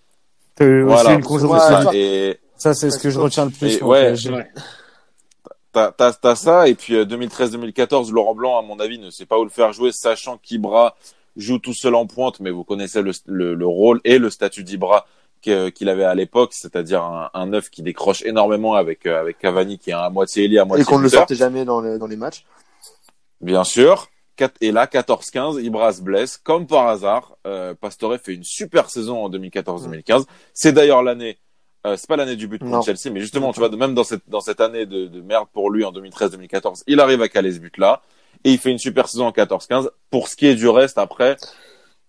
Voilà, 0.59 1.13
une 1.13 1.23
conjonction. 1.23 1.91
Et 1.93 2.39
Ça, 2.57 2.73
c'est 2.73 2.89
ce 2.89 2.99
que 2.99 3.09
je 3.09 3.19
retiens 3.19 3.45
le 3.45 3.51
plus. 3.51 3.77
Et 3.77 3.81
moi, 3.81 3.97
ouais. 3.99 4.15
T'as 5.73 5.91
t'as 5.91 6.13
t'as 6.13 6.35
ça 6.35 6.67
et 6.67 6.73
puis 6.73 6.95
euh, 6.95 7.05
2013-2014 7.05 8.11
Laurent 8.11 8.33
Blanc 8.33 8.57
à 8.57 8.61
mon 8.63 8.79
avis 8.79 8.97
ne 8.97 9.11
sait 9.11 9.25
pas 9.27 9.37
où 9.37 9.43
le 9.43 9.49
faire 9.49 9.73
jouer 9.73 9.91
sachant 9.91 10.37
qu'Ibra 10.37 10.95
joue 11.35 11.59
tout 11.59 11.73
seul 11.73 11.93
en 11.93 12.07
pointe 12.07 12.39
mais 12.39 12.49
vous 12.49 12.63
connaissez 12.63 13.01
le, 13.03 13.11
le, 13.27 13.53
le 13.53 13.67
rôle 13.67 13.99
et 14.03 14.17
le 14.17 14.31
statut 14.31 14.63
d'Ibra 14.63 15.05
qu'il 15.41 15.89
avait 15.89 16.05
à 16.05 16.15
l'époque 16.15 16.53
c'est-à-dire 16.53 17.03
un, 17.03 17.29
un 17.33 17.45
neuf 17.47 17.69
qui 17.69 17.83
décroche 17.83 18.23
énormément 18.23 18.73
avec 18.73 19.05
euh, 19.05 19.19
avec 19.19 19.37
Cavani 19.37 19.77
qui 19.77 19.91
est 19.91 19.93
à 19.93 20.09
moitié 20.09 20.45
ailier 20.45 20.57
à 20.57 20.63
Et 20.63 20.65
moitié 20.65 20.85
qu'on 20.85 20.97
ne 20.97 21.03
le 21.03 21.09
sortait 21.09 21.35
jamais 21.35 21.63
dans 21.63 21.81
les, 21.81 21.99
dans 21.99 22.07
les 22.07 22.15
matchs. 22.17 22.45
bien 23.41 23.63
sûr 23.63 24.07
et 24.61 24.71
là 24.71 24.85
14-15 24.85 25.61
Ibra 25.63 25.93
se 25.93 26.01
blesse 26.01 26.37
comme 26.37 26.67
par 26.67 26.87
hasard 26.87 27.37
euh, 27.45 27.73
Pastore 27.73 28.17
fait 28.17 28.33
une 28.33 28.43
super 28.43 28.89
saison 28.89 29.23
en 29.23 29.29
2014-2015 29.29 30.25
c'est 30.53 30.73
d'ailleurs 30.73 31.03
l'année 31.03 31.37
euh, 31.85 31.95
c'est 31.95 32.07
pas 32.07 32.17
l'année 32.17 32.35
du 32.35 32.47
but 32.47 32.59
contre 32.59 32.71
Non. 32.71 32.81
Chelsea, 32.81 33.13
mais 33.13 33.21
justement, 33.21 33.53
tu 33.53 33.59
vois, 33.59 33.69
même 33.69 33.93
dans 33.93 34.03
cette 34.03 34.27
dans 34.27 34.41
cette 34.41 34.59
année 34.59 34.85
de, 34.85 35.05
de 35.05 35.21
merde 35.21 35.47
pour 35.53 35.69
lui 35.69 35.85
en 35.85 35.93
2013-2014, 35.93 36.83
il 36.87 36.99
arrive 36.99 37.21
à 37.21 37.29
caler 37.29 37.53
ce 37.53 37.59
but-là 37.59 38.01
et 38.43 38.51
il 38.51 38.57
fait 38.57 38.71
une 38.71 38.77
super 38.77 39.07
saison 39.07 39.27
en 39.27 39.31
14-15. 39.31 39.89
Pour 40.09 40.27
ce 40.27 40.35
qui 40.35 40.47
est 40.47 40.55
du 40.55 40.67
reste, 40.67 40.97
après 40.97 41.37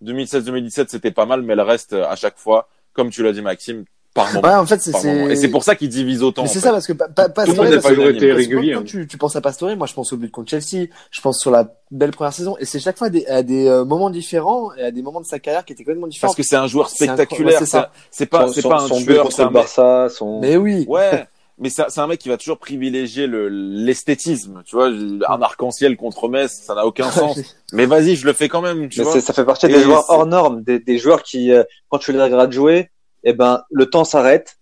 2016-2017, 0.03 0.87
c'était 0.89 1.11
pas 1.11 1.27
mal, 1.27 1.43
mais 1.43 1.55
le 1.55 1.63
reste, 1.63 1.93
à 1.93 2.17
chaque 2.17 2.39
fois, 2.39 2.69
comme 2.93 3.11
tu 3.11 3.23
l'as 3.23 3.33
dit, 3.33 3.43
Maxime, 3.43 3.85
par 4.25 4.35
moment. 4.35 4.49
Ouais, 4.49 4.55
en 4.55 4.67
fait, 4.67 4.81
c'est. 4.81 5.31
Et 5.31 5.37
c'est 5.37 5.49
pour 5.49 5.65
ça 5.65 5.75
qu'il 5.75 5.89
divise 5.89 6.23
autant. 6.23 6.47
C'est 6.47 6.61
ça, 6.61 6.71
parce 6.71 6.87
que 6.87 6.93
pa- 6.93 7.09
pa- 7.09 7.25
Tout 7.25 7.29
le 7.29 7.35
Pastore, 7.35 7.57
monde 7.57 7.65
n'a 7.67 7.71
parce 7.73 7.83
pas 7.85 7.91
que- 7.91 7.95
toujours 7.95 8.11
été 8.11 8.33
régulier, 8.33 8.75
Quand 8.75 8.83
tu, 8.85 9.07
tu 9.07 9.17
penses 9.19 9.37
à 9.37 9.41
Pastore, 9.41 9.77
moi 9.77 9.87
je 9.87 9.95
pense 9.95 10.13
au 10.13 10.17
but 10.17 10.31
contre 10.31 10.51
Chelsea, 10.51 10.87
je 11.11 11.21
pense 11.21 11.41
sur 11.41 11.51
la 11.51 11.69
belle 11.91 12.11
première 12.11 12.33
saison, 12.33 12.57
et 12.61 12.65
c'est 12.65 12.81
chaque 12.81 12.99
fois 12.99 13.07
à 13.07 13.11
des, 13.11 13.27
à 13.27 13.43
des 13.43 13.67
euh, 13.67 13.85
moments 13.85 14.11
différents, 14.11 14.73
et 14.75 14.83
à 14.83 14.91
des 14.91 15.03
moments 15.03 15.21
de 15.21 15.27
sa 15.27 15.39
carrière 15.39 15.65
qui 15.65 15.73
étaient 15.73 15.85
complètement 15.85 16.07
différents. 16.07 16.29
Parce 16.29 16.37
que 16.37 16.43
c'est 16.43 16.57
un 16.57 16.67
joueur 16.67 16.91
spectaculaire. 16.91 17.59
c'est 17.59 17.67
ça. 17.67 17.91
C'est 18.11 18.25
c'est 18.25 18.27
pas 18.27 18.47
son, 18.49 18.53
c'est 18.53 18.63
pas 18.69 18.77
un 18.83 18.87
son 18.89 18.99
but 18.99 19.05
tueur. 19.07 19.23
contre 19.25 19.37
c'est 19.37 19.43
un 19.43 19.51
Barça, 19.51 20.09
son. 20.11 20.41
Mais 20.41 20.57
oui. 20.57 20.85
Ouais. 20.89 21.27
Mais 21.61 21.71
c'est 21.71 21.99
un 21.99 22.07
mec 22.07 22.21
qui 22.21 22.29
va 22.29 22.37
toujours 22.37 22.59
privilégier 22.59 23.27
le 23.27 23.49
l'esthétisme, 23.49 24.63
tu 24.65 24.77
vois, 24.77 24.87
un 24.89 25.43
arc-en-ciel 25.43 25.97
contre 25.97 26.29
Metz, 26.29 26.53
ça 26.65 26.75
n'a 26.77 26.87
aucun 26.87 27.11
sens. 27.11 27.37
Mais 27.73 27.85
vas-y, 27.87 28.15
je 28.15 28.27
le 28.27 28.33
fais 28.33 28.49
quand 28.49 28.61
même, 28.63 28.89
tu 28.89 29.01
Mais 29.01 29.05
vois. 29.05 29.21
ça 29.21 29.33
fait 29.33 29.45
partie 29.45 29.67
Et 29.67 29.71
des 29.71 29.81
joueurs 29.81 30.05
hors 30.09 30.27
normes, 30.27 30.63
des, 30.63 30.79
des 30.79 30.99
joueurs 30.99 31.25
qui, 31.25 31.51
euh, 31.53 31.65
quand 31.89 31.99
tu 31.99 32.13
les 32.13 32.23
regardes 32.23 32.53
jouer, 32.53 32.91
eh 33.29 33.33
ben, 33.35 33.63
le 33.71 33.87
temps 33.87 34.05
s'arrête 34.05 34.57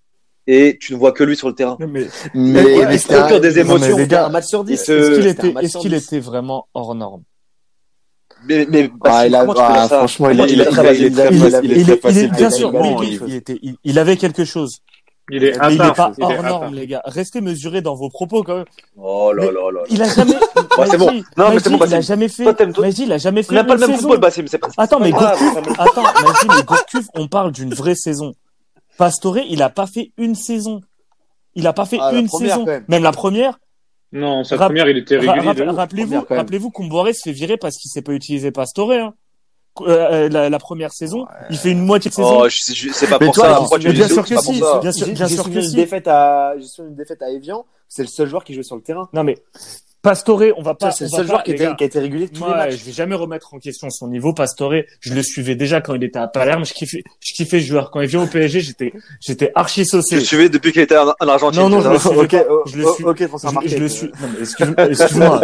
et 0.47 0.79
tu 0.81 0.93
ne 0.95 0.99
vois 0.99 1.13
que 1.13 1.25
lui 1.25 1.37
sur 1.37 1.49
le 1.49 1.55
terrain. 1.55 1.77
Mais 1.81 2.07
Mais, 2.35 2.63
Ouais, 2.79 2.87
mais 2.87 2.99
procure 2.99 3.41
des 3.41 3.49
non, 3.49 3.55
mais 3.55 3.61
émotions. 3.61 3.97
les 3.97 4.07
gars, 4.07 4.27
un 4.27 4.31
match 4.31 4.47
sur 4.47 4.65
10. 4.65 4.77
se- 4.77 4.93
est-ce 4.93 5.19
qu'il 5.19 5.27
était, 5.27 5.53
match 5.53 5.65
est-ce 5.65 5.73
sur 5.73 5.81
qu'il 5.81 5.91
10. 5.93 6.05
était 6.07 6.21
vraiment 6.21 6.69
hors 6.75 6.95
norme? 6.95 7.23
Mais, 8.49 8.67
mais 8.69 8.91
Ah, 8.93 8.97
Bastien, 9.03 9.27
il 9.27 9.35
a, 9.35 9.47
ah, 9.59 9.89
ça? 9.89 9.97
franchement, 9.99 10.31
il, 10.31 10.41
Il 10.51 10.61
est- 10.61 10.65
très 10.67 10.83
bien 10.83 10.95
sûr, 10.95 12.71
il, 12.75 13.09
il- 13.13 13.21
il 13.29 13.35
était, 13.35 13.59
il, 13.63 13.77
il 13.83 13.99
avait 13.99 14.17
quelque 14.17 14.45
chose. 14.45 14.79
Il 15.29 15.43
est 15.43 15.59
Mais 15.61 15.75
il 15.75 15.75
est 15.75 15.79
part. 15.79 15.95
pas 15.95 16.13
il 16.19 16.23
est 16.23 16.37
hors 16.39 16.43
norme, 16.45 16.75
les 16.75 16.87
gars. 16.87 17.03
Restez 17.05 17.41
mesurés 17.41 17.81
dans 17.81 17.97
vos 17.97 18.09
propos 18.09 18.45
quand 18.45 18.59
même. 18.59 18.65
Oh 18.97 19.33
là 19.33 19.47
là 19.47 19.73
là. 19.73 19.81
Il 19.91 20.01
a 20.01 20.09
jamais. 20.09 20.35
Ouais, 20.79 20.87
c'est 20.91 20.99
bon. 20.99 21.07
Maggi, 21.07 21.25
Non, 21.39 21.51
mais 21.51 21.59
c'est 21.59 21.71
Maggi, 21.71 21.79
bon, 21.81 21.87
il 21.87 21.95
a 21.95 22.01
jamais 22.03 22.29
fait. 22.29 22.45
Il 22.99 23.13
a 23.13 23.19
jamais 23.19 23.43
fait. 23.43 23.53
On 23.53 23.55
n'a 23.55 23.65
pas 23.65 23.75
le 23.75 23.81
même 23.87 23.97
football, 23.97 24.19
Bassim, 24.19 24.45
c'est 24.47 24.59
pas. 24.59 24.69
Attends, 24.77 25.01
mais 25.01 25.11
Gourcuff, 25.11 25.57
attends, 25.79 26.03
mais 26.55 26.63
Gourcuff, 26.63 27.07
on 27.15 27.27
parle 27.29 27.51
d'une 27.51 27.73
vraie 27.75 27.95
saison. 27.95 28.35
Pastore, 28.99 29.39
il 29.39 29.63
a 29.63 29.69
pas 29.71 29.87
fait 29.87 30.13
une 30.17 30.35
saison. 30.35 30.81
Il 31.55 31.67
a 31.67 31.73
pas 31.73 31.87
fait 31.87 31.99
Ah, 32.01 32.13
une 32.15 32.27
première, 32.29 32.51
saison. 32.55 32.65
même. 32.67 32.85
Même 32.89 33.03
la 33.03 33.13
première. 33.13 33.59
Non, 34.13 34.45
sa 34.45 34.57
Rap- 34.57 34.69
première, 34.69 34.89
il 34.89 34.99
était 34.99 35.17
régulier. 35.19 35.65
Rappelez-vous, 35.71 36.25
rappelez-vous 36.29 36.71
qu'Omboiré 36.71 37.13
se 37.13 37.21
fait 37.25 37.33
virer 37.33 37.57
parce 37.57 37.77
qu'il 37.77 37.91
s'est 37.91 38.03
pas 38.03 38.13
utilisé 38.13 38.51
Pastore. 38.51 38.93
Hein. 38.93 39.15
Euh, 39.83 40.31
la, 40.31 40.49
la 40.49 40.59
première 40.59 40.91
saison, 40.93 41.27
il 41.51 41.59
fait 41.59 41.71
une 41.73 41.85
moitié 41.85 42.09
de 42.11 42.15
saison. 42.15 42.45
Oh, 42.45 42.49
c'est 42.49 43.09
pas 43.11 43.19
Mais 43.21 43.27
pour 43.27 43.35
toi, 43.35 43.45
ça. 43.45 43.51
j'y 43.53 43.59
Pourquoi 43.59 43.79
tu 43.79 43.93
bien 43.93 44.09
sûr 44.09 44.25
que 44.25 44.37
si, 44.41 44.53
bien 44.81 44.93
sûr, 44.93 45.07
J'ai 45.07 45.13
bien 45.13 45.27
j'ai 45.27 45.35
sûr 45.35 45.45
que 45.45 45.51
une 45.51 45.63
si. 45.63 45.75
défaite 45.77 46.09
à, 46.09 46.55
j'ai 46.59 46.83
une 46.83 46.95
défaite 46.95 47.21
à 47.21 47.31
Evian. 47.31 47.67
C'est 47.89 48.03
le 48.03 48.09
seul 48.09 48.27
joueur 48.29 48.43
qui 48.43 48.55
jouait 48.55 48.63
sur 48.63 48.77
le 48.77 48.81
terrain. 48.83 49.09
Non 49.13 49.23
mais 49.23 49.37
Pastore, 50.07 50.43
on 50.57 50.63
va 50.63 50.75
pas. 50.75 50.91
C'est 50.93 51.05
le 51.05 51.11
seul 51.11 51.21
pas- 51.21 51.27
joueur 51.27 51.43
qui 51.43 51.51
était, 51.53 51.69
qui 51.77 51.83
a 51.85 51.87
été 51.87 51.99
régulier 51.99 52.27
de 52.27 52.31
tous 52.33 52.43
les 52.45 52.49
Moi, 52.49 52.57
matchs. 52.57 52.77
je 52.79 52.85
vais 52.85 52.93
jamais 52.93 53.15
remettre 53.17 53.53
en 53.55 53.59
question 53.59 53.91
son 53.91 54.07
niveau. 54.09 54.33
Pastore, 54.33 54.73
je 55.01 55.13
le 55.15 55.23
suivais 55.23 55.55
déjà 55.57 55.81
quand 55.81 55.95
il 55.95 56.05
était 56.05 56.19
à 56.19 56.29
Palerme. 56.29 56.65
Je 56.65 56.73
kiffais, 56.73 57.03
je 57.21 57.35
kiffais 57.35 57.61
ce 57.61 57.67
joueur. 57.67 57.91
Quand 57.91 58.01
il 58.01 58.07
vient 58.07 58.23
au 58.23 58.27
PSG, 58.27 58.61
j'étais, 58.61 58.93
j'étais 59.21 59.51
archi 59.55 59.83
Tu 59.83 59.89
saucé. 59.91 60.15
le 60.17 60.21
suivais 60.23 60.49
depuis 60.49 60.73
qu'il 60.73 60.83
était 60.83 60.97
en, 60.97 61.09
en 61.21 61.29
Argentine. 61.29 61.61
Non, 61.63 61.69
non, 61.69 61.81
je 61.81 61.89
le 61.91 61.99
suivais 61.99 62.17
ok, 62.21 62.31
pas. 62.31 62.45
oh, 62.51 62.63
Je 62.67 62.77
le 62.79 62.87
oh, 62.87 62.95
suis. 62.95 63.05
ok, 63.05 63.19
Je, 63.65 63.69
je 63.69 63.77
le 63.79 63.89
suis. 63.89 64.07
Non, 64.07 64.29
mais 64.33 64.41
excuse- 64.41 64.75
excuse-moi. 64.91 65.41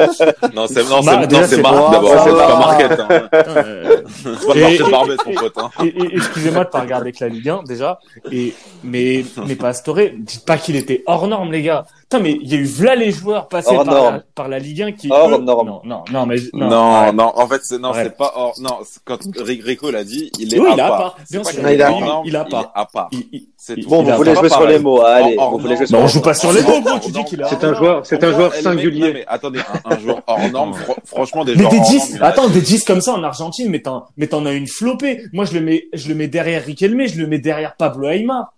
Non, 0.55 0.67
c'est 0.69 0.89
non, 0.89 1.01
Bah, 1.03 1.19
c'est 1.21 1.27
déjà, 1.27 1.41
non, 1.41 1.47
c'est 1.49 1.57
c'est 1.57 1.63
Marc 1.63 1.75
moi, 1.77 1.91
d'abord, 1.91 2.25
c'est 2.25 2.31
pas 2.31 2.59
Marquette. 2.59 3.01
Hein. 3.01 3.09
Euh, 3.57 4.03
C'est 4.07 4.47
pas 4.47 4.55
le 4.55 4.59
Et- 4.59 4.63
marché 4.63 4.79
de 4.79 4.91
Barbette, 4.91 5.27
mon 5.27 5.35
pote. 5.35 5.53
Hein. 5.59 5.71
excusez-moi 6.13 6.65
de 6.65 6.71
pas 6.71 6.81
regarder 6.81 7.13
que 7.13 7.25
la 7.25 7.29
Ligue 7.31 7.49
1 7.49 7.63
déjà. 7.65 7.99
Et 8.31 8.55
mais 8.85 9.25
mais 9.47 9.57
Pastore, 9.57 9.99
dites 10.19 10.45
pas 10.47 10.57
qu'il 10.59 10.77
était 10.77 11.03
hors 11.07 11.27
norme 11.27 11.51
les 11.53 11.63
gars. 11.63 11.85
Putain 12.13 12.23
mais 12.25 12.39
il 12.43 12.53
y 12.53 12.55
a 12.55 12.59
eu 12.59 12.65
v'là 12.65 12.95
les 12.95 13.11
joueurs 13.11 13.49
passés 13.49 13.75
par 13.75 13.85
la, 13.85 13.93
norme. 13.93 14.23
par 14.35 14.49
la 14.49 14.59
Ligue 14.59 14.83
1 14.83 14.93
qui 14.93 15.09
Hors 15.11 15.31
eux- 15.31 15.39
norme. 15.43 15.67
non 15.69 15.81
non 15.85 16.05
non 16.13 16.27
mais 16.27 16.37
Non, 16.53 17.33
en 17.35 17.47
fait, 17.49 17.61
c'est 17.65 17.79
non, 17.79 17.93
c'est 17.95 18.17
pas 18.17 18.33
hors. 18.37 18.55
Non, 18.61 18.79
quand 19.05 19.19
Ri- 19.39 19.61
Rico 19.65 19.91
l'a 19.91 20.05
dit, 20.05 20.31
il 20.39 20.55
est 20.55 20.59
Oui, 20.61 20.69
à 20.69 20.73
il 20.73 20.77
part. 20.77 21.17
bien 21.31 21.43
sûr. 21.45 21.61
Il 21.61 21.67
est 21.81 21.83
à 21.83 21.91
hors 21.91 21.99
part. 21.99 22.09
norme, 22.09 22.27
Il 22.27 22.35
est 22.35 22.39
à 22.39 22.45
part. 22.45 23.09
Il-. 23.13 23.87
Bon, 23.87 24.01
a 24.07 24.11
vous 24.13 24.17
voulez 24.17 24.35
jouer 24.35 24.49
sur 24.49 24.67
les 24.67 24.79
mots. 24.79 25.03
Allez, 25.03 25.37
vous 25.37 25.59
voulez 25.59 25.75
norme. 25.75 25.77
jouer 25.77 25.87
sur 25.87 25.97
Bah, 25.99 26.05
on 26.05 26.09
joue 26.09 26.21
pas 26.21 26.35
sur 26.35 26.53
les 26.53 26.63
mots, 26.63 26.81
gros. 26.81 26.99
Tu 26.99 27.11
dis 27.13 27.25
qu'il 27.25 27.41
est 27.41 27.45
C'est 27.49 27.55
hors 27.57 27.65
un 27.65 27.67
norme. 27.73 27.77
joueur, 27.85 28.07
c'est 28.07 28.25
un 28.25 28.33
joueur 28.33 28.55
singulier. 28.55 29.13
mais 29.13 29.25
attendez, 29.27 29.61
un, 29.85 29.99
joueur 29.99 30.23
hors 30.27 30.49
norme, 30.51 30.73
fr- 30.73 30.97
franchement, 31.07 31.45
des 31.45 31.53
Mais 31.55 31.61
joueurs 31.61 31.73
des 31.73 31.79
hors 31.79 31.89
10, 31.89 31.97
norme, 31.99 32.09
il 32.11 32.17
y 32.17 32.19
en 32.21 32.23
a- 32.23 32.27
attends, 32.29 32.49
des 32.49 32.61
10 32.61 32.85
comme 32.85 33.01
ça 33.01 33.13
en 33.15 33.23
Argentine, 33.23 33.69
mais 33.71 33.81
t'en, 33.83 34.05
mais 34.17 34.27
t'en 34.27 34.45
as 34.47 34.53
une 34.53 34.67
flopée. 34.67 35.23
Moi, 35.33 35.45
je 35.45 35.55
le 35.55 35.61
mets, 35.61 35.85
je 35.93 36.09
le 36.09 36.15
mets 36.15 36.29
derrière 36.29 36.63
Riquelme, 36.65 37.07
je 37.07 37.19
le 37.21 37.27
mets 37.27 37.39
derrière 37.39 37.77
Pablo 37.77 38.09
Aymar. 38.09 38.53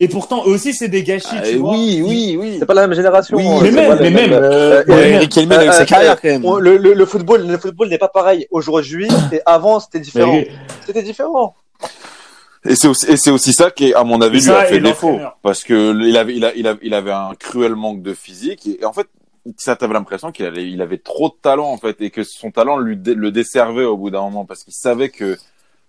Et 0.00 0.06
pourtant, 0.08 0.44
eux 0.46 0.50
aussi, 0.50 0.72
c'est 0.74 0.86
des 0.88 1.02
gâchis, 1.02 1.26
Ah, 1.32 1.40
tu 1.42 1.56
vois. 1.56 1.72
oui, 1.72 2.02
oui, 2.06 2.36
oui. 2.38 2.56
C'est 2.60 2.66
pas 2.66 2.74
la 2.74 2.86
même 2.86 2.94
génération. 2.96 3.36
Oui, 3.36 3.44
hein, 3.46 3.58
Mais 3.62 3.70
même, 3.72 3.98
mais 4.00 4.10
même, 4.10 4.32
euh, 4.32 4.84
ouais, 4.84 5.10
Eric 5.10 5.30
Kelme, 5.32 5.50
il 5.52 5.58
a 5.58 5.64
eu 5.64 5.68
Euh, 5.68 5.72
sa 5.72 5.84
carrière 5.86 6.20
quand 6.20 6.28
même. 6.28 6.42
le, 6.60 6.76
le, 6.76 6.94
le 6.94 7.06
football, 7.06 7.44
le 7.46 7.58
football 7.58 7.88
n'est 7.88 7.98
pas 7.98 8.06
pareil 8.08 8.46
aujourd'hui 8.52 9.08
et 9.32 9.40
avant 9.44 9.80
c'était 9.80 9.98
différent. 10.00 10.32
mais- 10.32 10.48
C'était 10.86 11.02
différent. 11.02 11.56
Et 12.64 12.74
c'est 12.74 12.88
aussi, 12.88 13.06
et 13.10 13.16
c'est 13.16 13.30
aussi 13.30 13.52
ça 13.52 13.70
qui, 13.70 13.94
à 13.94 14.04
mon 14.04 14.20
avis, 14.20 14.40
lui 14.40 14.50
a 14.50 14.64
fait 14.66 14.80
défaut. 14.80 15.18
Parce 15.42 15.64
que 15.64 15.92
il 16.04 16.16
avait, 16.16 16.34
il, 16.36 16.44
a, 16.44 16.52
il, 16.54 16.66
a- 16.68 16.76
il 16.82 16.94
avait 16.94 17.12
un 17.12 17.32
cruel 17.38 17.74
manque 17.74 18.02
de 18.02 18.14
physique. 18.14 18.66
Et, 18.66 18.84
en 18.84 18.92
fait, 18.92 19.06
ça 19.56 19.74
t'avait 19.76 19.94
l'impression 19.94 20.30
qu'il 20.32 20.44
avait, 20.44 20.68
il 20.68 20.80
avait 20.82 20.98
trop 20.98 21.28
de 21.28 21.34
talent, 21.40 21.70
en 21.70 21.76
fait, 21.78 21.96
et 22.00 22.10
que 22.10 22.22
son 22.24 22.50
talent 22.50 22.78
lui 22.78 22.96
le 23.04 23.30
desservait 23.30 23.84
au 23.84 23.96
bout 23.96 24.10
d'un 24.10 24.20
moment. 24.22 24.44
Parce 24.44 24.64
qu'il 24.64 24.74
savait 24.74 25.08
que, 25.08 25.38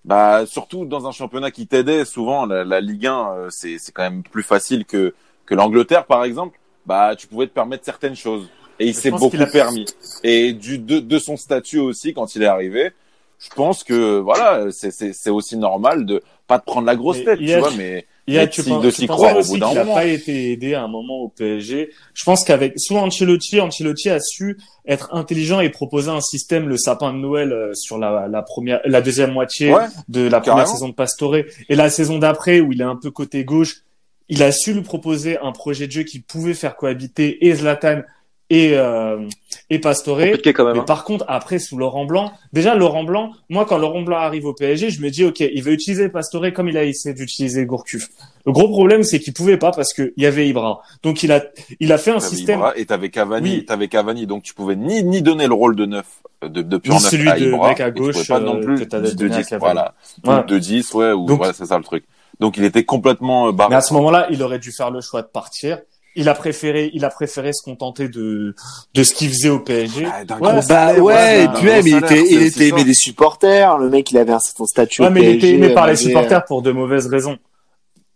bah, 0.05 0.45
surtout 0.45 0.85
dans 0.85 1.07
un 1.07 1.11
championnat 1.11 1.51
qui 1.51 1.67
t'aidait, 1.67 2.05
souvent, 2.05 2.45
la, 2.45 2.63
la 2.63 2.81
Ligue 2.81 3.07
1, 3.07 3.31
euh, 3.31 3.47
c'est, 3.49 3.77
c'est 3.77 3.91
quand 3.91 4.03
même 4.03 4.23
plus 4.23 4.43
facile 4.43 4.85
que, 4.85 5.13
que 5.45 5.55
l'Angleterre, 5.55 6.05
par 6.05 6.23
exemple. 6.23 6.59
Bah, 6.85 7.15
tu 7.15 7.27
pouvais 7.27 7.47
te 7.47 7.53
permettre 7.53 7.85
certaines 7.85 8.15
choses. 8.15 8.49
Et 8.79 8.87
il 8.87 8.95
s'est 8.95 9.11
beaucoup 9.11 9.37
a- 9.37 9.45
permis. 9.45 9.85
Et 10.23 10.53
du, 10.53 10.79
de, 10.79 10.99
de 10.99 11.19
son 11.19 11.37
statut 11.37 11.79
aussi, 11.79 12.13
quand 12.13 12.35
il 12.35 12.43
est 12.43 12.47
arrivé, 12.47 12.91
je 13.39 13.49
pense 13.55 13.83
que, 13.83 14.19
voilà, 14.19 14.71
c'est, 14.71 14.91
c'est, 14.91 15.29
aussi 15.29 15.57
normal 15.57 16.05
de 16.05 16.21
pas 16.47 16.59
te 16.59 16.65
prendre 16.65 16.87
la 16.87 16.95
grosse 16.95 17.17
Mais 17.19 17.25
tête, 17.25 17.39
tu 17.39 17.53
a- 17.53 17.59
vois, 17.59 17.71
mais, 17.77 18.07
a, 18.37 18.41
Mais 18.41 18.49
tu 18.49 18.63
penses, 18.63 18.83
de 18.83 18.91
s'y 18.91 19.07
croire 19.07 19.35
au 19.35 19.39
aussi 19.39 19.51
bout 19.51 19.57
d'un 19.59 19.67
qu'il 19.69 19.77
n'a 19.77 19.85
pas 19.85 20.05
été 20.05 20.51
aidé 20.51 20.73
à 20.73 20.83
un 20.83 20.87
moment 20.87 21.19
au 21.19 21.29
PSG. 21.29 21.89
Je 22.13 22.23
pense 22.23 22.43
qu'avec 22.43 22.73
soit 22.77 23.01
Ancelotti, 23.01 23.59
Ancelotti 23.59 24.09
a 24.09 24.19
su 24.19 24.57
être 24.85 25.09
intelligent 25.13 25.59
et 25.59 25.69
proposer 25.69 26.09
un 26.09 26.21
système, 26.21 26.67
le 26.67 26.77
sapin 26.77 27.13
de 27.13 27.19
Noël 27.19 27.51
euh, 27.51 27.73
sur 27.73 27.97
la, 27.97 28.27
la 28.27 28.41
première, 28.41 28.81
la 28.85 29.01
deuxième 29.01 29.31
moitié 29.31 29.73
Ouais, 29.73 29.85
de 30.07 30.27
la 30.27 30.41
première 30.41 30.67
saison 30.67 30.89
de 30.89 30.93
Pastore 30.93 31.37
et 31.37 31.45
la 31.69 31.89
saison 31.89 32.19
d'après 32.19 32.59
où 32.59 32.71
il 32.71 32.81
est 32.81 32.85
un 32.85 32.95
peu 32.95 33.11
côté 33.11 33.43
gauche. 33.43 33.83
Il 34.27 34.43
a 34.43 34.51
su 34.51 34.73
lui 34.73 34.81
proposer 34.81 35.39
un 35.39 35.51
projet 35.51 35.87
de 35.87 35.91
jeu 35.91 36.03
qui 36.03 36.19
pouvait 36.19 36.53
faire 36.53 36.75
cohabiter 36.75 37.47
et 37.47 37.55
Zlatan 37.55 38.01
et 38.49 38.71
euh, 38.73 39.27
et 39.69 39.79
Pastore. 39.79 40.17
Compliqué 40.17 40.53
quand 40.53 40.65
même. 40.65 40.73
Mais 40.73 40.79
hein. 40.79 40.85
par 40.85 41.03
contre, 41.03 41.23
après, 41.27 41.59
sous 41.59 41.77
Laurent 41.77 42.05
Blanc, 42.05 42.31
déjà, 42.53 42.73
Laurent 42.73 43.03
Blanc, 43.03 43.31
moi, 43.49 43.65
quand 43.65 43.77
Laurent 43.77 44.01
Blanc 44.01 44.17
arrive 44.17 44.45
au 44.45 44.53
PSG, 44.53 44.89
je 44.89 45.01
me 45.01 45.09
dis, 45.11 45.23
OK, 45.23 45.39
il 45.41 45.61
veut 45.61 45.73
utiliser 45.73 46.09
Pastore 46.09 46.51
comme 46.53 46.67
il 46.69 46.77
a 46.77 46.83
essayé 46.83 47.13
d'utiliser 47.13 47.65
Gourcuff. 47.65 48.07
Le 48.45 48.51
gros 48.51 48.67
problème, 48.69 49.03
c'est 49.03 49.19
qu'il 49.19 49.33
pouvait 49.33 49.57
pas 49.57 49.71
parce 49.71 49.93
qu'il 49.93 50.11
y 50.17 50.25
avait 50.25 50.47
Ibra. 50.47 50.81
Donc, 51.03 51.21
il 51.21 51.31
a, 51.31 51.43
il 51.79 51.91
a 51.91 51.99
fait 51.99 52.09
un 52.11 52.17
T'avais 52.17 52.35
système, 52.35 52.59
Ibra 52.59 52.77
et 52.77 52.85
t'avais 52.85 53.09
Cavani, 53.09 53.57
Oui. 53.57 53.65
t'avais 53.65 53.87
Cavani, 53.87 54.25
donc 54.25 54.41
tu 54.43 54.55
pouvais 54.55 54.75
ni, 54.75 55.03
ni 55.03 55.21
donner 55.21 55.45
le 55.45 55.53
rôle 55.53 55.75
de 55.75 55.85
neuf, 55.85 56.07
de, 56.41 56.63
de 56.63 56.77
pur 56.77 56.93
neuf 56.95 57.03
celui 57.03 57.29
à 57.29 57.37
de 57.39 57.45
Ibra, 57.47 57.69
mec 57.69 57.79
à 57.81 57.89
et 57.89 57.93
tu 57.93 57.99
pouvais 57.99 58.13
gauche, 58.13 58.27
pas 58.27 58.39
non 58.39 58.55
euh, 58.57 58.61
plus 58.61 58.85
de 58.87 59.11
donné 59.11 59.35
à 59.35 59.37
10, 59.41 59.47
Cavani. 59.49 59.59
voilà. 59.59 59.93
Ouais. 60.25 60.39
Ou 60.39 60.43
de 60.47 60.57
10, 60.57 60.93
ouais, 60.95 61.11
ou, 61.11 61.25
Donc- 61.27 61.37
voilà, 61.37 61.53
c'est 61.53 61.65
ça 61.67 61.77
le 61.77 61.83
truc. 61.83 62.05
Donc 62.39 62.57
il 62.57 62.63
était 62.63 62.85
complètement 62.85 63.49
euh, 63.49 63.51
barré. 63.51 63.69
mais 63.69 63.75
à 63.75 63.81
ce 63.81 63.93
moment-là, 63.93 64.27
il 64.31 64.41
aurait 64.41 64.59
dû 64.59 64.71
faire 64.71 64.89
le 64.89 65.01
choix 65.01 65.21
de 65.21 65.27
partir. 65.27 65.79
Il 66.19 66.29
a 66.29 66.35
préféré, 66.35 66.91
il 66.93 67.03
a 67.05 67.09
préféré 67.09 67.53
se 67.53 67.63
contenter 67.63 68.09
de 68.09 68.53
de 68.93 69.03
ce 69.03 69.13
qu'il 69.13 69.29
faisait 69.29 69.49
au 69.49 69.59
PSG. 69.59 70.05
Ah, 70.05 70.23
d'un 70.25 70.39
Ouais, 70.39 70.51
gros 70.51 70.61
Bah 70.61 70.93
salaire, 70.93 71.03
ouais, 71.03 71.43
et 71.45 71.47
puis 71.47 71.65
même, 71.65 71.87
il 71.87 71.93
salaire, 71.93 72.11
était, 72.13 72.23
il 72.29 72.41
était 72.43 72.67
aimé 72.67 72.83
des 72.83 72.93
supporters. 72.93 73.77
Le 73.77 73.89
mec, 73.89 74.11
il 74.11 74.17
avait 74.17 74.33
un 74.33 74.39
certain 74.39 74.65
statut 74.65 75.01
Ouais, 75.01 75.07
au 75.07 75.11
mais 75.11 75.21
il 75.21 75.29
était 75.29 75.51
aimé 75.53 75.69
par 75.69 75.87
les 75.87 75.95
supporters 75.95 76.45
pour 76.45 76.61
de 76.61 76.71
mauvaises 76.71 77.07
raisons. 77.07 77.37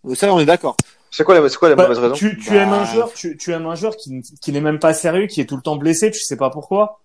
euh, 0.06 0.16
Ça, 0.16 0.34
on 0.34 0.40
est 0.40 0.46
d'accord. 0.46 0.76
C'est 1.12 1.24
quoi, 1.24 1.40
la- 1.40 1.48
c'est 1.48 1.58
quoi 1.58 1.70
la 1.70 1.76
Bah, 1.76 1.84
mauvaise 1.84 2.00
raison? 2.00 2.16
tu, 2.16 2.38
tu 2.38 2.54
Bah, 2.54 2.62
aimes 2.64 2.74
un 2.74 2.84
joueur, 2.84 3.14
tu, 3.14 3.38
tu 3.38 3.54
aimes 3.54 3.68
un 3.68 3.76
joueur 3.76 3.96
qui, 3.96 4.22
qui 4.42 4.52
n'est 4.52 4.62
même 4.62 4.80
pas 4.80 4.94
sérieux, 4.94 5.28
qui 5.28 5.42
est 5.42 5.46
tout 5.46 5.56
le 5.56 5.62
temps 5.62 5.76
blessé, 5.78 6.12
tu 6.12 6.20
sais 6.20 6.38
pas 6.38 6.50
pourquoi. 6.50 7.00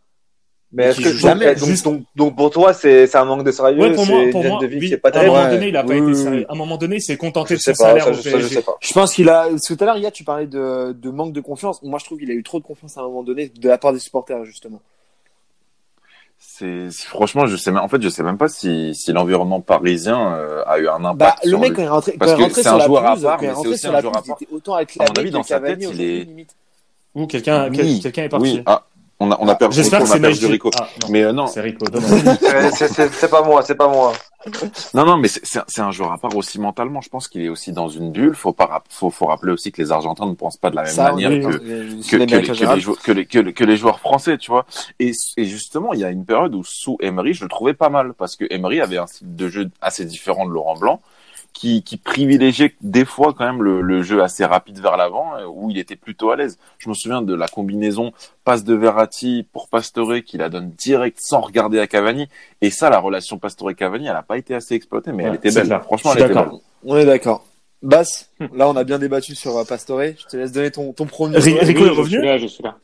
Mais 0.71 0.85
est-ce 0.85 1.01
que 1.01 1.13
jamais, 1.15 1.55
donc, 1.55 1.69
juste- 1.69 1.85
donc, 1.85 2.03
donc 2.15 2.37
pour 2.37 2.51
toi, 2.51 2.75
c'est 2.75 3.07
c'est 3.07 3.17
un 3.17 3.25
manque 3.25 3.43
de 3.43 3.51
sérieux, 3.51 3.79
Ouais, 3.81 3.95
pour 3.95 4.05
moi, 4.07 4.19
c'est 4.25 4.31
pour 4.31 4.43
une 4.43 4.49
moi, 4.49 4.61
de 4.61 4.67
vie 4.67 4.79
oui, 4.81 4.89
qui 4.89 4.95
est 4.95 4.99
pas 4.99 5.09
à 5.09 5.21
un 5.21 5.27
moment 5.27 5.51
donné, 5.51 5.69
il 5.69 5.77
a 5.77 5.83
pas 5.83 5.95
Oui, 5.95 5.97
été 5.97 6.15
sérieux. 6.15 6.39
oui. 6.41 6.47
À 6.49 6.53
un 6.53 6.57
moment 6.57 6.77
donné, 6.77 6.97
il 6.97 7.01
s'est 7.01 7.17
contenté 7.17 7.55
Je 7.55 7.59
de 7.59 7.63
son 7.63 7.73
sais 7.73 7.83
pas, 7.83 7.89
salaire 7.89 8.05
ça, 8.05 8.13
au 8.13 8.15
je, 8.15 8.21
ça, 8.21 8.31
je 8.31 8.37
PSG. 8.37 8.55
sais 8.57 8.63
pas. 8.63 8.77
Je 8.81 8.93
pense 8.93 9.15
qu'il 9.15 9.29
a, 9.31 9.49
parce 9.49 9.67
que 9.67 9.75
tout 9.75 9.83
à 9.83 9.87
l'heure, 9.87 9.97
Yad, 9.97 10.13
tu 10.13 10.25
parlais 10.25 10.47
de, 10.47 10.93
de 10.93 11.11
manque 11.11 11.33
de 11.33 11.41
confiance. 11.41 11.83
Moi, 11.83 11.99
je 11.99 12.05
trouve 12.05 12.19
qu'il 12.19 12.31
a 12.31 12.35
eu 12.35 12.43
trop 12.43 12.59
de 12.61 12.65
confiance 12.65 12.99
à 12.99 13.01
un 13.01 13.05
moment 13.05 13.23
donné 13.23 13.49
de 13.49 13.69
la 13.69 13.79
part 13.79 13.95
des 13.95 13.99
supporters, 13.99 14.45
justement. 14.45 14.81
C'est 16.41 16.91
c'est- 16.91 17.07
franchement, 17.09 17.47
je 17.47 17.57
sais 17.57 17.73
même, 17.73 17.83
en 17.83 17.89
fait, 17.89 18.01
je 18.01 18.09
sais 18.09 18.23
même 18.23 18.39
pas 18.39 18.49
si, 18.49 18.95
si 18.95 19.13
l'environnement 19.13 19.61
parisien 19.61 20.35
euh, 20.35 20.63
a 20.67 20.79
eu 20.79 20.87
un 20.89 21.05
impact. 21.05 21.19
Bah, 21.19 21.35
le 21.45 21.51
sur 21.51 21.61
mec, 21.61 21.71
lui. 21.71 21.77
quand 21.77 21.83
il 21.83 21.85
est 21.87 21.89
rentré, 21.89 22.13
Parce 22.19 22.33
il 22.39 22.45
est 22.45 22.49
que 22.49 22.55
c'est 22.55 22.63
sur 22.63 22.75
un 22.75 22.79
la 22.79 22.87
joueur 22.87 23.05
à 23.05 23.09
pelouse, 23.11 23.23
part, 23.25 23.37
quand 23.39 23.43
il 23.43 23.47
est 23.47 23.49
mais 23.49 23.55
c'est 23.63 23.69
aussi 23.69 23.87
un 23.89 23.93
la 23.93 24.01
joueur 24.01 24.17
à 24.17 24.21
était 24.21 24.49
autant 24.53 24.75
À 24.75 24.77
mon 24.77 24.83
acclamé 24.83 25.19
avis, 25.19 25.29
que 25.31 25.35
dans 25.35 25.43
sa 25.43 25.61
tête, 25.61 25.79
il 25.91 26.01
est-. 26.01 26.29
Ou 27.15 27.27
quelqu'un, 27.27 27.71
quelqu'un 27.71 28.23
est 28.25 28.29
parti. 28.29 28.63
Ah, 28.67 28.87
on 29.21 29.31
a, 29.33 29.37
on 29.41 29.49
a 29.49 29.55
perdu, 29.57 29.75
J'espère 29.77 30.01
on 30.01 30.05
que 30.05 30.11
a 30.11 30.13
c'est 30.15 30.21
perdu. 30.21 30.47
Rico. 30.47 30.71
Ah, 30.79 30.89
non, 31.03 31.09
Mais 31.11 31.23
euh, 31.25 31.33
non, 31.33 31.47
c'est 31.49 31.61
Rico. 31.61 31.85
non, 31.93 32.01
non. 32.01 32.09
C'est- 32.41 32.71
c'est- 32.71 32.89
C'est 32.89 33.13
c'est 33.13 33.29
pas 33.31 33.43
moi, 33.43 33.63
c'est 33.63 33.75
pas 33.75 33.89
moi. 33.89 34.13
non, 34.95 35.05
non, 35.05 35.17
mais 35.17 35.29
c'est- 35.29 35.41
c'est 35.45 35.59
un- 35.59 35.65
c'est 35.67 35.81
un 35.81 35.91
joueur 35.91 36.13
à 36.13 36.19
part 36.19 36.35
aussi 36.37 36.61
mentalement. 36.61 37.01
Je 37.01 37.09
pense 37.09 37.27
qu'il 37.29 37.43
est 37.43 37.49
aussi 37.49 37.73
dans 37.73 37.89
une 37.89 38.13
bulle. 38.13 38.35
Faut 38.37 38.53
pas, 38.53 38.83
faut, 38.89 39.11
faut 39.11 39.27
rappeler 39.27 39.53
aussi 39.53 39.73
que 39.73 39.83
les 39.83 39.91
Argentins 39.91 40.27
ne 40.27 40.35
pensent 40.35 40.57
pas 40.57 40.71
de 40.71 40.77
la 40.77 40.83
même 40.85 40.93
Ça, 40.93 41.11
on 41.13 41.15
manière 41.17 41.31
que, 41.51 41.57
que, 41.57 42.17
les, 42.17 42.27
l'Amérique 42.27 42.33
en 42.33 42.47
que, 42.47 42.49
les 42.53 42.55
général. 42.55 42.81
jou- 42.81 42.97
que, 43.03 43.13
les, 43.13 43.27
que, 43.27 43.39
les- 43.41 43.53
que 43.53 43.65
les 43.65 43.77
joueurs 43.77 43.99
français, 44.01 44.39
tu 44.39 44.51
vois. 44.51 44.67
Et, 45.01 45.13
et 45.37 45.45
justement, 45.47 45.93
il 45.93 46.01
y 46.01 46.05
a 46.05 46.11
une 46.11 46.25
période 46.25 46.55
où 46.55 46.63
sous 46.65 46.97
Emery, 47.01 47.35
je 47.35 47.43
le 47.45 47.49
trouvais 47.51 47.75
pas 47.75 47.89
mal 47.89 48.15
parce 48.15 48.37
que 48.37 48.45
Emery 48.51 48.81
avait 48.81 48.99
un 48.99 49.07
style 49.09 49.35
de 49.35 49.49
jeu 49.49 49.69
assez 49.81 50.05
différent 50.05 50.47
de 50.47 50.53
Laurent 50.53 50.77
Blanc, 50.77 51.01
qui, 51.59 51.83
qui 51.83 51.97
privilégiait 51.97 52.75
des 52.83 53.05
fois 53.05 53.35
quand 53.37 53.44
même 53.44 53.64
le, 53.64 53.81
le 53.81 54.03
jeu 54.03 54.23
assez 54.23 54.44
rapide 54.44 54.79
vers 54.79 54.97
l'avant, 54.97 55.35
euh, 55.37 55.44
où 55.47 55.71
il 55.71 55.79
était 55.79 55.97
plutôt 55.97 56.31
à 56.31 56.37
l'aise. 56.37 56.57
Je 56.79 56.88
me 56.88 56.94
souviens 56.94 57.21
de 57.21 57.35
la 57.35 57.49
combinaison 57.49 58.12
passe 58.44 58.62
de 58.62 58.75
Verratti 58.75 59.44
pour 59.53 59.68
Pastore 59.68 60.14
qui 60.25 60.38
la 60.38 60.49
donne 60.51 60.71
direct 60.71 61.18
sans 61.21 61.40
regarder 61.40 61.81
à 61.81 61.88
Cavani. 61.88 62.29
Et 62.61 62.71
ça, 62.71 62.90
la 62.90 63.01
relation 63.01 63.38
Pastore-Cavani, 63.38 64.07
elle 64.07 64.14
a 64.16 64.23
pas 64.23 64.38
été 64.38 64.55
assez 64.55 64.75
exploitée, 64.75 65.11
mais 65.11 65.25
Ouais, 65.25 65.31
elle 65.31 65.35
était 65.35 65.51
belle. 65.51 65.66
clair. 65.66 65.83
Franchement, 65.83 66.12
Je 66.12 66.18
elle 66.18 66.25
était 66.27 66.35
d'accord. 66.35 66.53
belle. 66.53 66.61
On 66.85 66.97
est 66.97 67.07
d'accord. 67.07 67.44
Bass, 67.83 68.31
là, 68.55 68.68
on 68.68 68.77
a 68.77 68.85
bien 68.85 68.99
débattu 69.01 69.35
sur 69.35 69.57
euh, 69.57 69.64
Pastore. 69.64 70.01
Je 70.16 70.27
te 70.31 70.37
laisse 70.37 70.53
donner 70.53 70.71
ton, 70.71 70.92
ton 70.92 71.07
premier. 71.07 71.38
Rico 71.38 71.85
est 71.85 71.88
je 71.88 71.90
revenu 71.90 72.18
suis 72.18 72.25
là, 72.27 72.38
je 72.38 72.47
suis 72.47 72.62
là. 72.62 72.77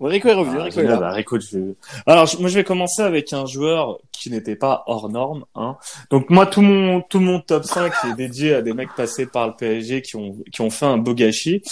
Ouais, 0.00 0.10
Rico 0.12 0.28
est 0.28 0.32
revenu. 0.34 0.56
Ah, 0.58 0.64
Rico 0.64 0.80
est 0.80 0.84
là. 0.84 0.96
bah, 0.96 1.10
Rico, 1.12 1.38
je 1.38 1.58
vais- 1.58 1.74
Alors, 2.06 2.26
je- 2.26 2.38
moi, 2.38 2.48
je 2.48 2.54
vais 2.54 2.64
commencer 2.64 3.02
avec 3.02 3.32
un 3.34 3.44
joueur 3.46 3.98
qui 4.12 4.30
n'était 4.30 4.56
pas 4.56 4.82
hors 4.86 5.08
norme. 5.10 5.44
Hein. 5.54 5.76
Donc, 6.10 6.30
moi, 6.30 6.46
tout 6.46 6.62
mon 6.62 7.02
tout 7.02 7.20
mon 7.20 7.40
top 7.40 7.64
5 7.64 7.92
est 8.08 8.14
dédié 8.14 8.54
à 8.54 8.62
des 8.62 8.72
mecs 8.72 8.94
passés 8.96 9.26
par 9.26 9.46
le 9.48 9.54
PSG 9.54 10.00
qui 10.02 10.16
ont 10.16 10.36
qui 10.52 10.62
ont 10.62 10.70
fait 10.70 10.86
un 10.86 10.96
beau 10.98 11.12
gâchis. 11.14 11.62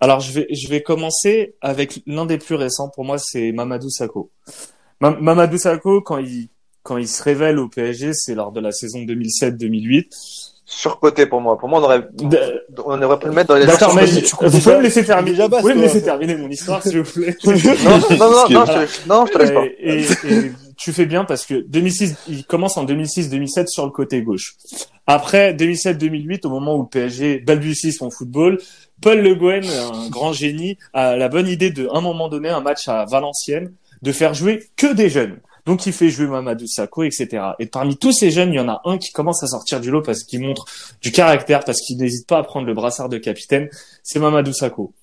Alors, 0.00 0.20
je 0.20 0.32
vais 0.32 0.46
je 0.50 0.68
vais 0.68 0.82
commencer 0.82 1.54
avec 1.62 2.02
l'un 2.06 2.26
des 2.26 2.38
plus 2.38 2.54
récents. 2.56 2.90
Pour 2.90 3.04
moi, 3.04 3.16
c'est 3.18 3.52
Mamadou 3.52 3.88
Sakho. 3.90 4.30
Ma- 5.00 5.10
Mamadou 5.18 5.56
Sakho, 5.58 6.02
quand 6.02 6.18
il 6.18 6.48
quand 6.82 6.96
il 6.98 7.08
se 7.08 7.22
révèle 7.22 7.58
au 7.58 7.68
PSG, 7.68 8.12
c'est 8.14 8.34
lors 8.34 8.52
de 8.52 8.60
la 8.60 8.72
saison 8.72 9.00
2007-2008. 9.02 10.47
Surcoté 10.70 11.24
pour 11.24 11.40
moi. 11.40 11.56
Pour 11.58 11.68
moi, 11.70 11.80
on 11.80 11.84
aurait, 11.84 12.06
on 12.84 13.00
aurait 13.02 13.18
pu 13.18 13.26
le 13.26 13.32
mettre 13.32 13.48
dans 13.48 13.54
les 13.54 13.64
D'accord, 13.64 13.94
mais 13.94 14.04
tu 14.06 14.20
vous 14.38 14.58
pouvez 14.60 14.76
me 14.76 14.82
laisser 14.82 15.02
terminer. 15.02 15.42
Vous 15.42 15.48
pouvez 15.48 15.74
me 15.74 15.80
laisser 15.80 16.02
terminer 16.02 16.36
mon 16.36 16.48
histoire, 16.48 16.82
s'il 16.82 17.00
vous 17.00 17.10
plaît. 17.10 17.36
Non, 17.44 17.52
non, 17.54 18.16
non, 18.18 18.48
non, 18.50 18.66
je 18.66 18.72
te, 19.02 19.08
non, 19.08 19.26
je 19.26 19.32
te 19.32 19.38
laisse 19.38 19.50
pas. 19.50 19.64
Et, 19.64 20.00
et- 20.30 20.46
et 20.46 20.52
tu 20.76 20.92
fais 20.92 21.06
bien 21.06 21.24
parce 21.24 21.46
que 21.46 21.64
2006, 21.66 22.14
il 22.28 22.44
commence 22.44 22.76
en 22.76 22.84
2006-2007 22.84 23.66
sur 23.68 23.84
le 23.86 23.90
côté 23.90 24.20
gauche. 24.22 24.56
Après 25.06 25.54
2007-2008, 25.54 26.46
au 26.46 26.50
moment 26.50 26.76
où 26.76 26.82
le 26.82 26.88
PSG 26.88 27.38
balbutie 27.38 27.92
son 27.92 28.10
football, 28.10 28.58
Paul 29.00 29.18
Le 29.20 29.34
Guen, 29.34 29.64
un 29.64 30.08
grand 30.10 30.32
génie, 30.34 30.76
a 30.92 31.16
la 31.16 31.28
bonne 31.30 31.48
idée 31.48 31.70
de, 31.70 31.88
à 31.88 31.96
un 31.96 32.00
moment 32.02 32.28
donné, 32.28 32.50
un 32.50 32.60
match 32.60 32.88
à 32.88 33.06
Valenciennes, 33.06 33.72
de 34.02 34.12
faire 34.12 34.34
jouer 34.34 34.68
que 34.76 34.92
des 34.92 35.08
jeunes. 35.08 35.38
Donc 35.68 35.84
il 35.84 35.92
fait 35.92 36.08
jouer 36.08 36.26
Mamadou 36.26 36.66
Sakho, 36.66 37.02
etc. 37.02 37.48
Et 37.58 37.66
parmi 37.66 37.98
tous 37.98 38.12
ces 38.12 38.30
jeunes, 38.30 38.54
il 38.54 38.56
y 38.56 38.58
en 38.58 38.70
a 38.70 38.80
un 38.86 38.96
qui 38.96 39.12
commence 39.12 39.42
à 39.42 39.48
sortir 39.48 39.82
du 39.82 39.90
lot 39.90 40.00
parce 40.00 40.24
qu'il 40.24 40.40
montre 40.40 40.64
du 41.02 41.12
caractère, 41.12 41.62
parce 41.62 41.82
qu'il 41.82 41.98
n'hésite 41.98 42.26
pas 42.26 42.38
à 42.38 42.42
prendre 42.42 42.66
le 42.66 42.72
brassard 42.72 43.10
de 43.10 43.18
capitaine. 43.18 43.68
C'est 44.02 44.18
Mamadou 44.18 44.54
Sakho. 44.54 44.94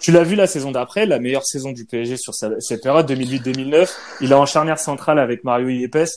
Tu 0.00 0.10
l'as 0.10 0.24
vu 0.24 0.34
la 0.34 0.48
saison 0.48 0.72
d'après, 0.72 1.06
la 1.06 1.20
meilleure 1.20 1.46
saison 1.46 1.70
du 1.70 1.84
PSG 1.84 2.16
sur 2.16 2.34
cette 2.34 2.82
période 2.82 3.08
2008-2009. 3.08 3.88
Il 4.22 4.32
est 4.32 4.34
en 4.34 4.44
charnière 4.44 4.80
centrale 4.80 5.20
avec 5.20 5.44
Mario 5.44 5.68
Yepes. 5.68 6.08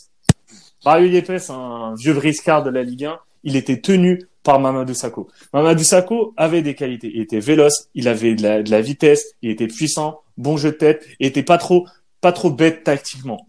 Mario 0.83 1.05
Yepes, 1.09 1.51
un 1.51 1.93
vieux 1.93 2.15
briscard 2.15 2.63
de 2.63 2.71
la 2.71 2.81
Ligue 2.81 3.05
1, 3.05 3.19
il 3.43 3.55
était 3.55 3.81
tenu 3.81 4.23
par 4.41 4.59
Mamadou 4.59 4.95
Sakho. 4.95 5.27
Mamadou 5.53 5.83
Sakho 5.83 6.33
avait 6.37 6.63
des 6.63 6.73
qualités. 6.73 7.11
Il 7.13 7.21
était 7.21 7.39
véloce, 7.39 7.87
il 7.93 8.07
avait 8.07 8.33
de 8.33 8.67
la, 8.67 8.81
vitesse, 8.81 9.35
il 9.43 9.51
était 9.51 9.67
puissant, 9.67 10.21
bon 10.37 10.57
jeu 10.57 10.71
de 10.71 10.77
tête, 10.77 11.05
et 11.19 11.27
était 11.27 11.43
pas 11.43 11.59
trop, 11.59 11.85
pas 12.23 12.31
trop 12.31 12.49
bête 12.49 12.83
tactiquement. 12.83 13.45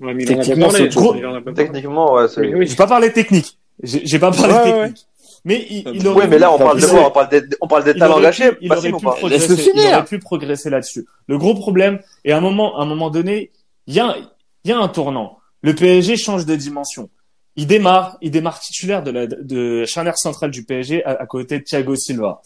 Ouais, 0.00 0.14
mais 0.14 0.24
pas 0.24 0.34
Techniquement, 0.34 0.70
c'est 0.70 0.88
gros. 0.94 1.14
Techniquement, 1.54 2.14
ouais, 2.14 2.28
c'est. 2.28 2.40
Oui, 2.42 2.54
oui. 2.54 2.66
J'ai 2.68 2.76
pas 2.76 2.86
parlé 2.86 3.12
technique. 3.12 3.58
J'ai 3.82 4.06
j'ai 4.06 4.18
pas 4.18 4.30
parlé 4.30 4.52
Ouais, 4.54 4.60
ouais. 4.72 4.82
technique. 4.88 5.06
Mais 5.46 5.66
il, 5.68 6.06
aurait 6.08 6.22
Oui, 6.24 6.28
mais 6.30 6.38
là, 6.38 6.50
on 6.52 6.56
pu- 6.56 6.64
parle 6.64 6.80
de 6.80 6.86
quoi? 6.86 7.06
On 7.06 7.10
parle 7.10 7.28
des, 7.28 7.42
on 7.60 7.66
parle 7.66 7.84
des 7.84 7.90
il 7.90 7.98
talents 7.98 8.14
aurait 8.14 8.22
gâchés. 8.22 8.52
pu- 8.52 8.58
il 8.62 8.72
aurait 8.72 8.90
progresser, 8.92 9.28
Laisse-le 9.28 9.56
finir. 9.56 9.84
il 9.90 9.94
aurait 9.94 10.04
pu 10.04 10.18
progresser 10.18 10.70
là-dessus. 10.70 11.04
Le 11.26 11.36
gros 11.38 11.54
problème, 11.54 12.00
et 12.24 12.32
à 12.32 12.38
un 12.38 12.40
moment, 12.40 12.78
à 12.78 12.82
un 12.82 12.86
moment 12.86 13.10
donné, 13.10 13.50
il 13.86 13.94
y 13.94 14.00
a, 14.00 14.16
il 14.64 14.70
y 14.70 14.72
a 14.72 14.78
un 14.78 14.88
tournant. 14.88 15.38
Le 15.62 15.74
PSG 15.74 16.16
change 16.16 16.46
de 16.46 16.54
dimension. 16.56 17.10
Il 17.56 17.66
démarre, 17.66 18.16
il 18.22 18.30
démarre 18.30 18.58
titulaire 18.58 19.02
de 19.02 19.10
la 19.10 19.26
de 19.26 19.84
charnière 19.84 20.16
centrale 20.16 20.50
du 20.50 20.64
PSG 20.64 21.04
à, 21.04 21.10
à 21.10 21.26
côté 21.26 21.58
de 21.58 21.64
Thiago 21.64 21.94
Silva. 21.94 22.40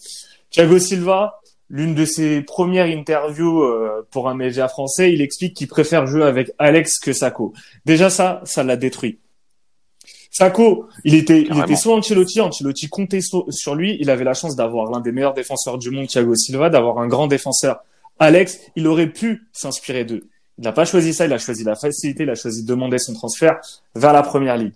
Thiago 0.51 0.79
Silva, 0.81 1.41
l'une 1.71 1.95
de 1.95 2.05
ses 2.05 2.43
premières 2.43 2.87
interviews 2.87 3.63
euh, 3.63 4.07
pour 4.11 4.29
un 4.29 4.35
média 4.35 4.69
français, 4.69 5.13
il 5.13 5.21
explique 5.21 5.55
qu'il 5.55 5.69
préfère 5.69 6.07
jouer 6.07 6.25
avec 6.25 6.51
Alex 6.59 6.99
que 6.99 7.13
Sako. 7.13 7.53
Déjà 7.85 8.11
ça, 8.11 8.41
ça 8.45 8.65
l'a 8.65 8.77
détruit. 8.77 9.19
Sako, 10.31 10.87
il 11.05 11.15
était, 11.15 11.43
il 11.43 11.59
était 11.59 11.77
sous 11.77 11.91
Ancelotti, 11.91 12.41
Ancelotti 12.41 12.89
comptait 12.89 13.21
sur 13.21 13.75
lui. 13.75 13.97
Il 14.01 14.11
avait 14.11 14.25
la 14.25 14.35
chance 14.35 14.57
d'avoir 14.57 14.91
l'un 14.91 15.01
des 15.01 15.11
meilleurs 15.11 15.35
défenseurs 15.35 15.79
du 15.79 15.91
monde, 15.91 16.07
Thiago 16.07 16.35
Silva, 16.35 16.71
d'avoir 16.71 16.99
un 16.99 17.09
grand 17.09 17.27
défenseur, 17.27 17.83
Alex. 18.19 18.59
Il 18.77 18.87
aurait 18.87 19.11
pu 19.11 19.49
s'inspirer 19.53 20.05
d'eux. 20.05 20.29
Il 20.59 20.65
n'a 20.65 20.73
pas 20.73 20.85
choisi 20.85 21.15
ça, 21.15 21.25
il 21.25 21.33
a 21.33 21.39
choisi 21.39 21.65
la 21.65 21.77
facilité, 21.77 22.25
il 22.25 22.31
a 22.31 22.35
choisi 22.35 22.63
de 22.63 22.69
demander 22.69 22.99
son 22.99 23.15
transfert 23.15 23.61
vers 23.95 24.13
la 24.13 24.23
première 24.23 24.57
ligue. 24.57 24.73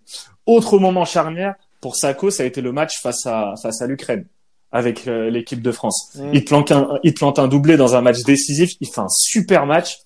Autre 0.47 0.79
moment 0.79 1.05
charnière 1.05 1.55
pour 1.81 1.97
Sako, 1.97 2.31
ça 2.31 2.45
a 2.45 2.47
été 2.47 2.61
le 2.61 2.73
match 2.73 3.01
face 3.01 3.27
à 3.27 3.55
face 3.61 3.83
à 3.83 3.87
l'Ukraine 3.87 4.27
avec 4.73 5.07
euh, 5.07 5.31
l'équipe 5.31 5.63
de 5.63 5.71
France. 5.71 6.13
Mm. 6.15 6.31
Il 6.33 6.45
plante 6.45 6.73
un 6.73 6.99
il 7.03 7.15
plante 7.15 7.39
un 7.39 7.47
doublé 7.47 7.77
dans 7.77 7.95
un 7.95 8.01
match 8.01 8.23
décisif, 8.25 8.73
il 8.81 8.89
fait 8.89 9.01
un 9.01 9.09
super 9.09 9.67
match. 9.67 9.99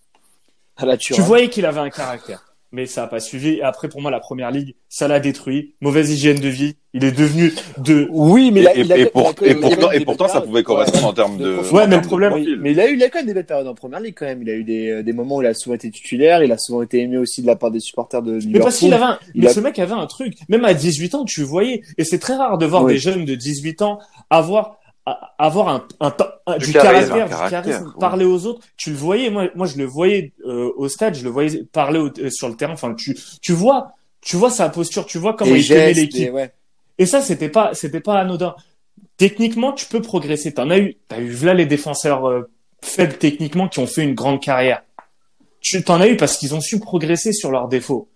À 0.77 0.85
la 0.85 0.97
Tu 0.99 1.21
voyais 1.23 1.49
qu'il 1.49 1.65
avait 1.65 1.81
un 1.81 1.89
caractère, 1.89 2.45
mais 2.73 2.87
ça 2.87 3.05
a 3.05 3.07
pas 3.07 3.21
suivi. 3.21 3.51
Et 3.55 3.63
après, 3.63 3.89
pour 3.89 4.01
moi, 4.03 4.11
la 4.11 4.21
première 4.21 4.51
ligue, 4.51 4.75
ça 4.89 5.09
l'a 5.09 5.21
détruit. 5.21 5.75
Mauvaise 5.81 6.11
hygiène 6.11 6.39
de 6.41 6.49
vie. 6.49 6.77
Il 6.95 7.05
est 7.05 7.13
devenu 7.13 7.53
de. 7.79 8.09
Oui, 8.11 8.51
mais 8.51 8.61
Et, 8.61 8.63
il 8.63 8.69
a- 8.69 8.77
et- 8.77 8.81
il 8.81 8.93
a- 8.93 8.97
et 8.97 9.01
il 9.03 9.07
a 9.07 9.11
pour- 9.11 9.29
et 9.29 9.33
il 9.43 9.51
a 9.51 9.55
quand 9.55 9.61
pourtant, 9.61 9.91
et 9.93 10.01
pourtant, 10.01 10.29
ça 10.29 10.41
pouvait 10.41 10.63
correspondre 10.63 11.07
en 11.09 11.13
termes 11.13 11.37
De. 11.37 11.57
Ouais, 11.73 11.87
mais 11.87 11.97
le 11.97 12.03
problème- 12.03 12.33
Oui, 12.33 12.57
mais 12.59 12.73
il 12.73 12.81
a 12.81 12.89
eu, 12.91 12.95
il 12.97 13.03
a 13.03 13.09
quand 13.11 13.19
même 13.19 13.27
des 13.27 13.35
belles 13.35 13.45
périodes 13.47 13.67
en 13.67 13.75
première 13.75 14.01
ligue 14.01 14.15
quand 14.17 14.25
même. 14.27 14.41
Il 14.43 14.49
a 14.51 14.55
eu 14.55 14.65
des, 14.65 15.03
des 15.03 15.13
moments 15.13 15.37
où 15.37 15.43
il 15.43 15.47
a 15.47 15.53
souvent 15.55 15.75
été 15.75 15.91
titulaire. 15.91 16.43
Il 16.43 16.53
a 16.53 16.59
souvent 16.59 16.83
été 16.83 17.01
aimé 17.01 17.19
aussi 17.19 17.43
de 17.43 17.47
la 17.47 17.57
part 17.57 17.71
des 17.71 17.81
supporters 17.81 18.23
de 18.23 18.33
Liverpool. 18.33 18.53
Mais 18.53 18.61
parce 18.61 18.79
qu'il 18.79 18.95
avait 18.95 19.05
un, 19.05 19.19
Il 19.35 19.43
mais 19.43 19.49
a- 19.49 19.53
ce 19.53 19.61
mec 19.61 19.79
avait 19.79 19.93
un 19.93 20.07
truc. 20.07 20.35
Même 20.49 20.65
à 20.65 20.73
18 20.75 21.15
ans, 21.15 21.25
tu 21.25 21.43
voyais. 21.43 21.83
Et 21.99 22.05
c'est 22.05 22.19
très 22.19 22.35
rare 22.37 22.57
de 22.59 22.65
voir 22.67 22.85
Oui. 22.85 22.95
des 22.95 22.99
jeunes 22.99 23.25
de 23.27 23.35
18 23.35 23.83
ans 23.83 23.99
avoir, 24.31 24.79
avoir 25.39 25.69
un, 25.69 25.87
un, 26.01 26.15
un- 26.47 26.59
Du 26.59 26.67
du, 26.67 26.73
charisme, 26.73 27.09
caractère, 27.11 27.29
du 27.29 27.51
charisme, 27.51 27.95
parler 28.01 28.25
aux 28.25 28.47
autres. 28.47 28.61
Tu 28.77 28.91
le 28.91 28.97
voyais. 28.97 29.31
Moi, 29.31 29.49
moi, 29.55 29.67
je 29.67 29.77
le 29.79 29.85
voyais 29.85 30.33
euh, 30.47 30.71
au 30.77 30.89
stade. 30.89 31.15
Je 31.15 31.25
le 31.25 31.31
voyais 31.31 31.65
parler 31.65 31.99
au- 32.01 32.11
euh, 32.19 32.31
sur 32.31 32.49
le 32.49 32.57
terrain. 32.57 32.73
Enfin, 32.73 32.95
tu, 32.95 33.17
tu 33.41 33.53
vois, 33.53 33.93
tu 34.21 34.37
vois 34.37 34.51
sa 34.51 34.69
posture. 34.69 35.07
Tu 35.07 35.19
vois 35.19 35.35
comment 35.35 35.53
des 35.53 35.61
il 35.61 35.69
tenait 35.69 35.93
l'équipe. 36.01 36.33
ouais. 36.33 36.53
Et 36.99 37.07
ça, 37.07 37.21
c'était 37.21 37.49
pas, 37.51 37.73
c'était 37.75 38.01
pas 38.01 38.19
anodin. 38.19 38.55
Techniquement, 39.17 39.73
tu 39.73 39.87
peux 39.87 40.03
progresser. 40.03 40.53
T'en 40.55 40.71
as 40.71 40.79
eu, 40.79 40.97
t'as 41.09 41.21
eu 41.21 41.33
là 41.45 41.55
les 41.55 41.67
défenseurs 41.67 42.29
euh, 42.29 42.51
faibles 42.83 43.17
techniquement 43.19 43.69
qui 43.69 43.79
ont 43.79 43.87
fait 43.87 44.03
une 44.03 44.15
grande 44.15 44.43
carrière. 44.43 44.83
Tu 45.61 45.83
t'en 45.83 46.01
as 46.01 46.09
eu 46.09 46.17
parce 46.17 46.37
qu'ils 46.39 46.55
ont 46.55 46.61
su 46.61 46.81
progresser 46.81 47.33
sur 47.33 47.51
leurs 47.51 47.69
défauts. 47.69 48.09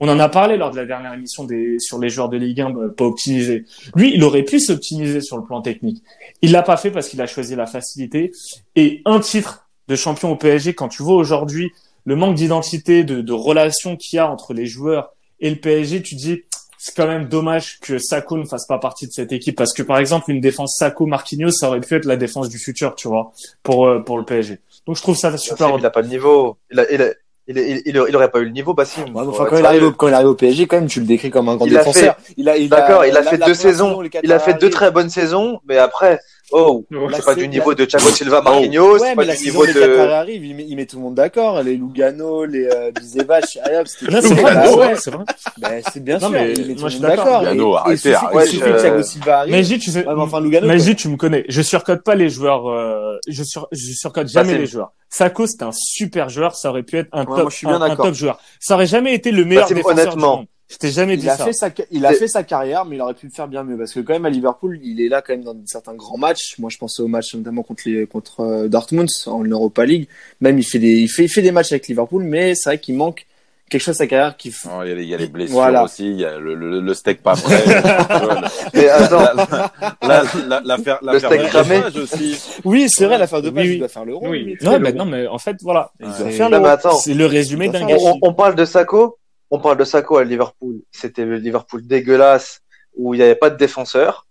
On 0.00 0.08
en 0.08 0.18
a 0.20 0.28
parlé 0.28 0.56
lors 0.56 0.70
de 0.70 0.76
la 0.76 0.84
dernière 0.86 1.12
émission 1.14 1.44
des, 1.44 1.78
sur 1.80 1.98
les 1.98 2.08
joueurs 2.08 2.28
de 2.28 2.36
Ligue 2.36 2.60
1 2.60 2.74
euh, 2.76 2.88
pas 2.88 3.04
optimisés. 3.04 3.64
Lui, 3.96 4.12
il 4.14 4.22
aurait 4.22 4.44
pu 4.44 4.60
s'optimiser 4.60 5.20
sur 5.20 5.36
le 5.36 5.44
plan 5.44 5.60
technique. 5.60 6.02
Il 6.42 6.52
l'a 6.52 6.62
pas 6.62 6.76
fait 6.76 6.90
parce 6.90 7.08
qu'il 7.08 7.20
a 7.20 7.26
choisi 7.26 7.56
la 7.56 7.66
facilité. 7.66 8.30
Et 8.76 9.02
un 9.06 9.18
titre 9.20 9.68
de 9.88 9.96
champion 9.96 10.30
au 10.30 10.36
PSG, 10.36 10.74
quand 10.74 10.88
tu 10.88 11.02
vois 11.02 11.16
aujourd'hui 11.16 11.70
le 12.04 12.14
manque 12.16 12.36
d'identité, 12.36 13.02
de, 13.04 13.20
de 13.22 13.32
relation 13.32 13.96
qu'il 13.96 14.16
y 14.16 14.20
a 14.20 14.30
entre 14.30 14.54
les 14.54 14.66
joueurs 14.66 15.10
et 15.40 15.50
le 15.50 15.56
PSG, 15.56 16.02
tu 16.02 16.14
dis, 16.14 16.42
c'est 16.78 16.94
quand 16.94 17.08
même 17.08 17.26
dommage 17.28 17.80
que 17.80 17.98
Sako 17.98 18.36
ne 18.38 18.44
fasse 18.44 18.66
pas 18.66 18.78
partie 18.78 19.08
de 19.08 19.12
cette 19.12 19.32
équipe 19.32 19.56
parce 19.56 19.72
que 19.72 19.82
par 19.82 19.98
exemple 19.98 20.30
une 20.30 20.40
défense 20.40 20.76
Sako 20.78 21.06
Marquinhos 21.06 21.50
ça 21.50 21.68
aurait 21.68 21.80
pu 21.80 21.96
être 21.96 22.04
la 22.04 22.16
défense 22.16 22.48
du 22.48 22.56
futur 22.56 22.94
tu 22.94 23.08
vois 23.08 23.32
pour 23.64 23.88
euh, 23.88 23.98
pour 23.98 24.16
le 24.16 24.24
PSG 24.24 24.60
donc 24.86 24.96
je 24.96 25.02
trouve 25.02 25.16
ça 25.16 25.36
super 25.36 25.74
Il 25.76 25.84
a 25.84 25.90
pas 25.90 26.02
le 26.02 26.08
niveau. 26.08 26.56
Il 26.70 26.78
a, 26.78 26.92
il 26.92 27.02
a- 27.02 27.12
il, 27.48 27.58
il, 27.58 27.82
il, 27.86 28.04
il 28.08 28.16
aurait 28.16 28.30
pas 28.30 28.40
eu 28.40 28.44
le 28.44 28.50
niveau, 28.50 28.74
Bassim. 28.74 29.04
Ouais, 29.14 29.22
enfin, 29.26 29.46
quand, 29.48 29.56
il 29.56 29.64
arrive 29.64 29.84
au, 29.84 29.92
quand 29.92 30.08
il 30.08 30.14
arrive 30.14 30.28
au 30.28 30.34
PSG, 30.34 30.66
quand 30.66 30.76
même, 30.76 30.86
tu 30.86 31.00
le 31.00 31.06
décris 31.06 31.30
comme 31.30 31.48
un 31.48 31.56
grand 31.56 31.66
Il 31.66 31.76
a 31.76 31.80
défenseur. 31.80 32.16
il 32.36 32.48
a, 32.48 32.56
il 32.56 32.68
D'accord, 32.68 33.06
il 33.06 33.16
a 33.16 33.22
fait 33.22 33.38
deux 33.38 33.54
saisons. 33.54 34.02
Il 34.22 34.32
a 34.32 34.38
fait 34.38 34.54
deux 34.54 34.70
très 34.70 34.90
bonnes 34.90 35.10
saisons, 35.10 35.60
mais 35.66 35.78
après, 35.78 36.20
oh, 36.52 36.84
c'est 37.12 37.24
pas 37.24 37.34
du 37.34 37.48
niveau 37.48 37.74
de 37.74 37.84
Thiago 37.84 38.08
Silva, 38.08 38.40
Marquinhos, 38.42 38.92
Ouais, 38.94 38.98
c'est 38.98 39.08
mais 39.10 39.14
pas 39.16 39.24
la 39.24 39.36
du 39.36 39.44
niveau 39.44 39.66
de. 39.66 39.72
Qataris 39.72 40.12
arrive, 40.12 40.44
il 40.44 40.54
met, 40.56 40.64
il 40.68 40.76
met 40.76 40.86
tout 40.86 40.96
le 40.96 41.02
monde 41.02 41.14
d'accord. 41.14 41.62
Les 41.62 41.76
Lugano, 41.76 42.44
les 42.44 42.64
euh, 42.66 42.90
Bizevac, 42.92 43.44
allez, 43.64 43.76
hop, 43.76 43.86
c'était 43.88 44.10
Là, 44.12 44.20
c'est 44.22 44.28
c'était 44.28 44.40
vrai, 44.42 44.52
c'est 44.52 44.68
ouais, 44.68 44.74
vrai, 44.76 44.96
c'est 44.96 45.10
vrai. 45.10 45.24
Ben, 45.58 45.82
c'est 45.92 46.04
bien 46.04 46.14
Non, 46.14 46.20
sûr, 46.20 46.30
mais 46.30 46.52
il 46.54 46.66
met 46.68 46.74
tout 46.74 46.80
moi, 46.80 46.88
le 46.88 46.94
je 46.94 47.00
monde 47.00 47.10
suis 47.10 47.16
d'accord. 47.16 47.40
Lugano, 47.42 47.68
Et- 47.68 47.72
et 47.72 47.76
arrêtez, 47.78 47.96
suffit- 47.98 48.14
arrêtez. 48.14 48.38
il 48.44 48.48
suffit 48.50 48.60
que 48.62 48.68
Ouais, 48.70 48.80
Thiago 48.80 48.96
je- 48.98 49.02
Silva 49.02 49.38
arrive. 49.38 49.52
Mais 49.52 49.62
J, 49.64 49.78
tu 49.78 49.90
sais, 49.90 50.06
Ouais, 50.06 50.14
mais 50.14 50.20
enfin, 50.22 50.40
Lugano, 50.40 50.66
mais. 50.68 50.78
J, 50.78 50.96
tu 50.96 51.08
me 51.08 51.16
connais. 51.16 51.44
Je 51.48 51.62
surcote 51.62 52.02
pas 52.02 52.14
les 52.14 52.28
joueurs. 52.30 52.68
euh, 52.68 53.18
je 53.26 53.42
sur, 53.42 53.68
je 53.72 53.92
surcote 53.92 54.28
jamais 54.28 54.56
les 54.56 54.66
joueurs. 54.66 54.92
Sako, 55.10 55.46
c'est 55.46 55.62
un 55.62 55.70
super 55.72 56.28
joueur. 56.28 56.54
Ça 56.54 56.70
aurait 56.70 56.82
pu 56.82 56.98
être 56.98 57.08
un 57.12 57.24
top, 57.24 57.36
moi, 57.36 57.46
je 57.50 57.56
suis 57.56 57.66
bien 57.66 57.80
un, 57.80 57.96
top 57.96 58.14
joueur. 58.14 58.38
Ça 58.60 58.74
aurait 58.74 58.86
jamais 58.86 59.14
été 59.14 59.30
le 59.32 59.44
meilleur 59.44 59.66
défenseur 59.68 59.94
du 59.94 60.00
honnêtement. 60.02 60.36
monde. 60.38 60.46
Je 60.70 60.76
t'ai 60.76 60.90
jamais 60.90 61.16
dit 61.16 61.24
Il 61.24 61.30
a 61.30 61.36
ça. 61.36 61.44
fait 61.46 61.52
sa, 61.54 61.70
il 61.90 62.04
a 62.04 62.12
fait 62.12 62.28
sa 62.28 62.42
carrière, 62.42 62.84
mais 62.84 62.96
il 62.96 63.00
aurait 63.00 63.14
pu 63.14 63.26
le 63.26 63.32
faire 63.32 63.48
bien 63.48 63.64
mieux 63.64 63.78
parce 63.78 63.92
que 63.92 64.00
quand 64.00 64.12
même 64.12 64.26
à 64.26 64.30
Liverpool, 64.30 64.78
il 64.82 65.00
est 65.00 65.08
là 65.08 65.22
quand 65.22 65.32
même 65.32 65.42
dans 65.44 65.56
certains 65.64 65.94
grands 65.94 66.18
matchs. 66.18 66.56
Moi, 66.58 66.68
je 66.70 66.76
pense 66.76 67.00
au 67.00 67.08
match 67.08 67.34
notamment 67.34 67.62
contre 67.62 67.82
les, 67.86 68.06
contre 68.06 68.40
euh, 68.40 68.68
Dortmund 68.68 69.08
en 69.26 69.44
Europa 69.44 69.84
League. 69.86 70.08
Même 70.42 70.58
il 70.58 70.64
fait 70.64 70.78
des, 70.78 70.92
il 71.00 71.08
fait, 71.08 71.24
il 71.24 71.28
fait 71.30 71.40
des 71.42 71.52
matchs 71.52 71.72
avec 71.72 71.88
Liverpool, 71.88 72.22
mais 72.24 72.54
c'est 72.54 72.68
vrai 72.70 72.78
qu'il 72.78 72.96
manque 72.96 73.24
quelque 73.70 73.80
chose 73.82 73.94
à 73.96 73.98
sa 73.98 74.06
carrière 74.06 74.36
qui. 74.36 74.54
Oh, 74.66 74.80
Il 74.84 74.88
y, 74.88 74.92
a 74.92 74.94
les- 74.94 75.02
il 75.04 75.08
y 75.08 75.14
a 75.14 75.16
les 75.18 75.26
blessures 75.26 75.54
Voilà. 75.54 75.84
aussi, 75.84 76.04
il 76.10 76.20
y 76.20 76.24
a 76.26 76.38
le, 76.38 76.54
le, 76.54 76.80
le 76.80 76.94
steak 76.94 77.22
pas 77.22 77.34
prêt. 77.34 77.62
Mais 78.74 78.88
attends, 78.88 79.20
la- 79.22 79.34
la- 80.02 80.22
la- 80.42 80.60
Le 80.60 80.66
l'affaire 80.66 80.98
steak 81.18 81.40
de 81.42 81.46
cramé. 81.46 81.80
Page 81.80 81.96
aussi. 81.96 82.38
Oui, 82.64 82.88
c'est 82.88 83.06
vrai, 83.06 83.18
l'affaire 83.18 83.42
de 83.42 83.48
Oui, 83.48 83.54
passe, 83.54 83.64
oui. 83.64 83.72
il 83.74 83.78
doit 83.78 83.88
faire 83.88 84.04
l'euro. 84.04 84.28
Oui. 84.28 84.56
Non, 84.62 84.78
mais 84.78 84.92
non, 84.92 85.04
mais 85.06 85.26
en 85.26 85.38
fait, 85.38 85.56
voilà. 85.62 85.90
Il 86.00 86.06
doit 86.06 86.14
C'est- 86.14 86.30
faire 86.32 86.50
le 86.50 87.24
résumé 87.26 87.68
d'un 87.68 87.78
faire- 87.80 87.88
gâchis. 87.88 88.04
on, 88.06 88.18
on 88.22 88.34
parle 88.34 88.54
de 88.54 88.64
Sako, 88.64 89.17
on 89.50 89.58
parle 89.58 89.76
de 89.78 89.84
Sako 89.84 90.16
à 90.18 90.24
Liverpool? 90.24 90.76
C'était 90.90 91.24
le 91.24 91.36
Liverpool 91.36 91.86
dégueulasse 91.86 92.60
où 92.96 93.14
il 93.14 93.18
n'y 93.18 93.22
avait 93.24 93.34
pas 93.34 93.50
de 93.50 93.56
défenseur. 93.56 94.26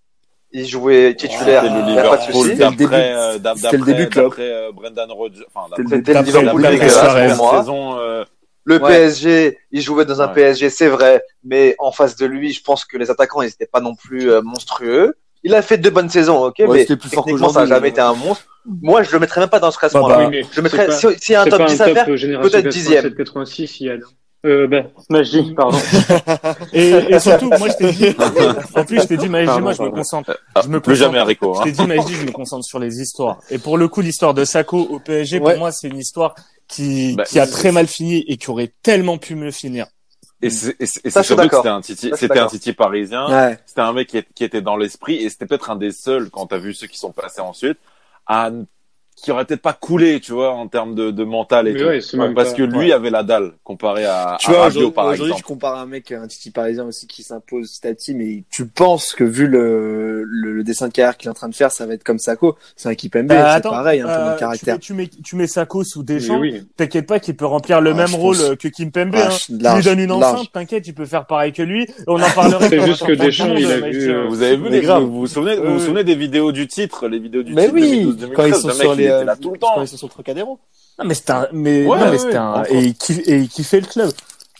Il 0.51 0.65
jouait 0.67 1.13
titulaire, 1.15 1.63
C'était 1.63 1.75
il 1.75 1.85
le 1.85 1.91
n'y 1.91 1.99
a 1.99 2.03
pas 2.03 2.17
de 2.17 2.21
Liverpool 2.21 2.33
souci. 2.33 2.49
C'était 2.51 2.63
le 2.65 2.69
début- 2.71 2.83
d'après 2.85 3.13
euh, 3.13 3.33
le 3.33 3.85
début, 3.85 4.41
euh, 4.41 4.71
Brendan 4.71 5.11
Rodgers. 5.11 5.43
Enfin, 5.53 5.75
C'était 5.89 6.13
le 6.13 6.21
Liverpool 6.23 6.61
dégueulasse 6.61 7.35
pour 7.37 7.45
moi. 7.45 7.59
saison. 7.59 7.97
euh, 7.99 8.23
Le 8.69 8.81
Ouais. 8.81 8.89
PSG, 8.89 9.57
il 9.71 9.81
jouait 9.81 10.03
dans 10.03 10.21
un 10.21 10.27
Ouais. 10.27 10.33
PSG, 10.33 10.69
c'est 10.69 10.89
vrai, 10.89 11.23
mais 11.43 11.75
en 11.79 11.93
face 11.93 12.17
de 12.17 12.25
lui, 12.25 12.51
je 12.51 12.61
pense 12.61 12.83
que 12.83 12.97
les 12.97 13.09
attaquants, 13.09 13.41
ils 13.41 13.45
n'étaient 13.45 13.65
pas 13.65 13.79
non 13.79 13.95
plus 13.95 14.29
euh, 14.29 14.41
monstrueux. 14.41 15.15
Il 15.43 15.55
a 15.55 15.61
fait 15.61 15.77
deux 15.77 15.89
bonnes 15.89 16.09
saisons, 16.09 16.43
ok, 16.47 16.55
Ouais, 16.59 16.67
mais 16.67 16.85
plus 16.85 17.09
fort 17.09 17.23
techniquement, 17.23 17.47
ça 17.47 17.61
n'a 17.61 17.65
jamais 17.67 17.81
ouais. 17.83 17.89
été 17.89 18.01
un 18.01 18.13
monstre. 18.13 18.45
Moi, 18.65 19.03
je 19.03 19.11
le 19.13 19.19
mettrais 19.19 19.39
même 19.39 19.49
pas 19.49 19.59
dans 19.61 19.71
ce 19.71 19.77
Bah, 19.77 19.79
classement-là. 19.81 20.17
bah, 20.17 20.23
Oui, 20.25 20.29
mais 20.31 20.43
je 20.51 20.59
mettrais, 20.59 20.91
c'est 20.91 21.07
pas- 21.07 21.13
si- 21.13 21.19
s'il 21.23 21.33
y 21.33 21.35
a 21.35 21.41
un 21.43 21.45
top 21.45 21.59
pas 21.59 21.65
10 21.67 21.79
à 21.81 21.85
faire, 21.93 22.17
génération 22.17 22.51
peut-être 22.51 22.67
dixième. 22.67 23.03
87-86, 23.05 23.79
il 23.79 23.85
y 23.85 23.89
a. 23.89 23.95
Euh, 24.47 24.67
ben, 24.67 24.89
Majdi, 25.09 25.53
pardon. 25.55 25.77
Et, 26.73 26.89
et 26.89 27.19
surtout, 27.19 27.49
moi, 27.49 27.67
je 27.69 27.73
t'ai 27.75 27.91
dit, 27.91 28.15
en 28.75 28.85
plus, 28.85 29.01
je 29.01 29.07
t'ai 29.07 29.17
dit, 29.17 29.27
Pardon, 29.29 29.61
moi, 29.61 29.73
je 29.73 29.81
me 29.83 29.89
concentre. 29.89 30.39
Je 30.63 30.67
me 30.69 30.79
plus 30.79 30.95
jamais 30.95 31.21
Rico. 31.21 31.53
Je 31.55 31.59
Hein. 31.59 31.63
t'ai 31.65 31.71
dit, 32.05 32.13
je 32.13 32.25
me 32.25 32.31
concentre 32.31 32.65
sur 32.65 32.79
les 32.79 33.01
histoires. 33.01 33.39
Et 33.49 33.57
pour 33.57 33.77
le 33.77 33.87
coup, 33.87 34.01
l'histoire 34.01 34.33
de 34.33 34.45
Sako 34.45 34.79
au 34.89 34.99
PSG, 34.99 35.39
Ouais. 35.39 35.51
pour 35.51 35.59
moi, 35.59 35.71
c'est 35.71 35.87
une 35.89 35.97
histoire 35.99 36.33
qui, 36.67 37.15
Bah, 37.15 37.23
qui 37.25 37.39
a 37.39 37.47
très 37.47 37.71
mal 37.71 37.87
fini 37.87 38.23
et 38.27 38.37
qui 38.37 38.49
aurait 38.49 38.71
tellement 38.83 39.17
pu 39.17 39.35
mieux 39.35 39.51
finir. 39.51 39.85
Et 40.41 40.49
c'est 40.51 40.75
je 40.79 41.09
surtout 41.23 41.47
que 41.49 41.55
c'était 41.55 41.67
un 41.69 41.81
titi, 41.81 42.09
je 42.11 42.15
c'était 42.15 42.37
un 42.39 42.47
parisien. 42.77 43.27
Ouais. 43.27 43.57
C'était 43.65 43.81
un 43.81 43.91
mec 43.91 44.07
qui, 44.07 44.17
est- 44.19 44.27
qui 44.35 44.43
était 44.43 44.61
dans 44.61 44.77
l'esprit 44.77 45.15
et 45.15 45.29
c'était 45.29 45.47
peut-être 45.47 45.71
un 45.71 45.75
des 45.75 45.91
seuls 45.91 46.29
quand 46.29 46.45
t'as 46.45 46.59
vu 46.59 46.75
ceux 46.75 46.85
qui 46.85 46.99
sont 46.99 47.11
passés 47.11 47.41
ensuite 47.41 47.79
à 48.27 48.49
n- 48.49 48.65
qui 49.19 49.31
aurait 49.31 49.45
peut-être 49.45 49.63
pas 49.63 49.73
coulé, 49.73 50.19
tu 50.19 50.31
vois, 50.31 50.51
en 50.53 50.67
termes 50.67 50.93
de, 50.93 51.09
de 51.09 51.23
mental 51.23 51.67
et 51.67 51.73
Mais 51.73 51.79
tout. 51.79 51.85
ouais, 52.19 52.33
Parce 52.35 52.51
pas- 52.51 52.55
que 52.55 52.61
lui 52.61 52.91
avait 52.93 53.09
la 53.09 53.23
dalle 53.23 53.53
comparé 53.63 54.05
à, 54.05 54.37
Tu 54.39 54.49
à 54.49 54.53
vois, 54.53 54.61
Rabiot, 54.61 54.77
aujourd'hui, 54.81 54.91
par 54.93 55.05
aujourd'hui, 55.05 55.25
je 55.25 55.31
exemple. 55.31 55.43
compare 55.47 55.75
un 55.79 55.85
mec, 55.87 56.11
un 56.11 56.27
Titi 56.27 56.51
parisien 56.51 56.85
aussi 56.85 57.07
qui 57.07 57.23
s'impose 57.23 57.67
Stati, 57.67 58.13
mais 58.13 58.43
tu 58.51 58.67
penses 58.67 59.15
que 59.15 59.23
vu 59.23 59.47
le, 59.47 60.21
le, 60.23 60.53
le 60.53 60.63
dessin 60.63 60.87
de 60.87 60.93
carrière 60.93 61.17
qu'il 61.17 61.27
est 61.27 61.31
en 61.31 61.33
train 61.33 61.49
de 61.49 61.55
faire, 61.55 61.71
ça 61.71 61.87
va 61.87 61.95
être 61.95 62.03
comme 62.03 62.19
Sako. 62.19 62.57
C'est 62.75 62.89
un 62.89 62.91
équipe 62.91 63.15
MB, 63.15 63.27
Bah, 63.27 63.55
c'est 63.55 63.63
pareil, 63.63 64.01
un 64.01 64.05
peu 64.05 64.11
euh, 64.11 64.33
de 64.35 64.39
caractère. 64.39 64.77
Tu 64.79 64.93
mets, 64.93 65.07
tu 65.07 65.15
mets, 65.17 65.23
tu 65.23 65.35
mets 65.35 65.47
Sako 65.47 65.83
sous 65.83 65.99
Oui, 66.01 66.05
Deschamps. 66.05 66.39
oui. 66.39 66.61
T'inquiète 66.77 67.07
pas 67.07 67.19
qu'il 67.19 67.35
peut 67.35 67.45
remplir 67.47 67.81
le 67.81 67.91
Ah, 67.91 67.93
même 67.95 68.13
rôle 68.13 68.35
pense. 68.37 68.45
euh, 68.51 68.55
que 68.55 68.67
Kimpembe. 68.67 69.15
Ah, 69.15 69.29
hein. 69.31 69.35
Tu 69.47 69.51
lui 69.53 69.83
donnes 69.83 69.99
une 69.99 70.09
large. 70.19 70.35
enceinte, 70.35 70.51
t'inquiète, 70.53 70.85
il 70.87 70.93
peut 70.93 71.05
faire 71.05 71.25
pareil 71.25 71.53
que 71.53 71.63
lui. 71.63 71.87
On 72.05 72.21
en 72.21 72.29
parlerait. 72.29 72.69
C'est 72.69 72.85
juste 72.85 73.03
que 73.03 73.13
Deschamps, 73.13 73.55
il 73.55 73.65
a 73.71 73.79
vu, 73.79 74.09
euh, 74.11 74.23
hein. 74.23 74.25
Vous 74.29 74.43
avez 74.43 74.57
vu 74.57 74.63
Mais 74.69 74.81
les 74.81 74.87
vous 74.87 75.11
vous 75.21 75.27
souvenez, 75.27 75.55
vous 75.55 75.61
Oui, 75.63 75.67
vous 75.69 75.79
oui. 75.79 75.81
souvenez 75.85 76.03
des 76.03 76.15
vidéos 76.15 76.51
du 76.51 76.67
titre, 76.67 77.07
les 77.07 77.17
vidéos 77.17 77.41
du 77.41 77.53
Mais 77.55 77.63
titre 77.63 77.73
oui, 77.73 78.05
2012-2013, 78.05 78.33
quand 78.35 78.45
ils 78.45 78.53
sont 78.53 78.69
sur 78.71 78.93
les, 78.95 79.06
était 79.07 79.15
euh, 79.15 79.23
là 79.25 79.35
tout 79.35 79.51
le 79.51 79.59
temps. 79.59 79.81
ils 79.81 79.87
sont 79.87 79.97
sur 79.97 80.07
le 80.07 80.11
Trocadéro. 80.11 80.59
Non, 80.99 81.05
mais 81.05 81.13
c'était 81.13 81.31
un, 81.31 81.47
mais, 81.51 81.85
Ouais, 81.85 81.97
non, 81.97 82.05
mais 82.05 82.11
ouais, 82.11 82.17
c'était 82.17 82.35
un, 82.37 82.53
entre 82.61 82.71
et 82.73 82.79
il 82.79 82.95
kiffe, 82.95 83.19
et 83.27 83.37
il 83.37 83.49
kiffait 83.49 83.79
le 83.81 83.85
club. 83.87 84.11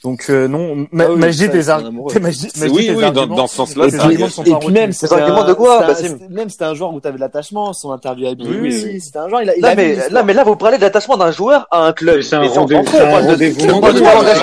Donc, 0.04 0.26
euh, 0.30 0.48
non, 0.48 0.86
ma, 0.92 1.06
Ah 1.06 1.08
oui, 1.10 1.18
Magie 1.18 1.40
ça, 1.40 1.48
des 1.48 1.64
c'est 1.64 1.70
un 1.72 1.74
ar- 1.80 1.86
amoureux. 1.88 2.12
t'es 2.14 2.20
Magie- 2.20 2.50
C'est- 2.54 2.60
Magie 2.62 2.74
oui, 2.76 2.86
des 2.88 2.94
oui, 2.94 3.02
dans, 3.02 3.08
arguments. 3.08 3.36
dans 3.36 3.48
ce 3.48 3.56
sens-là, 3.56 3.86
Et 3.86 3.90
c'est 3.90 3.98
puis- 3.98 4.02
un 4.06 4.06
arguments 4.10 4.26
gars- 4.28 4.32
sont 4.32 4.44
Et 4.44 4.52
pas 4.52 4.60
puis 4.60 4.68
même, 4.70 4.92
arguments 5.12 5.42
un- 5.42 5.48
de 5.48 5.54
quoi, 5.54 5.96
c'était- 5.96 6.28
Même 6.30 6.50
c'était 6.52 6.66
un 6.66 6.74
joueur 6.76 6.94
où 6.94 7.00
t'avais 7.00 7.16
de 7.16 7.20
l'attachement, 7.22 7.74
son 7.74 7.92
interview 7.92 8.28
à 8.28 8.30
Oui, 8.30 8.36
oui, 8.48 8.58
BBC, 8.62 8.86
oui. 8.94 9.02
c'était 9.02 9.18
un 9.18 9.28
joueur, 9.30 9.42
il 9.42 9.50
a, 9.50 9.56
il 9.56 9.62
Là, 9.64 9.70
a 9.70 9.76
mais, 9.76 9.94
vu 9.94 10.02
là, 10.12 10.24
mais 10.24 10.34
là, 10.34 10.44
vous 10.44 10.56
parlez 10.56 10.78
de 10.78 10.84
l'attachement 10.84 11.18
d'un 11.18 11.32
joueur 11.32 11.68
à 11.72 11.88
un 11.88 11.94
club. 11.94 12.22
C'est 12.22 12.36
un 12.36 12.48
rendez-vous 12.48 12.86
c'est 12.86 13.02
on 13.02 13.08
un 13.18 13.22
rendez-vous 13.22 13.60
C'est 13.60 13.66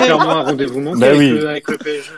clairement 0.03 0.29
un 0.31 0.43
rendez-vous 0.43 0.81
Bah 0.99 1.07
avec, 1.07 1.17
oui. 1.19 1.29
le, 1.29 1.77
PSG. 1.77 2.11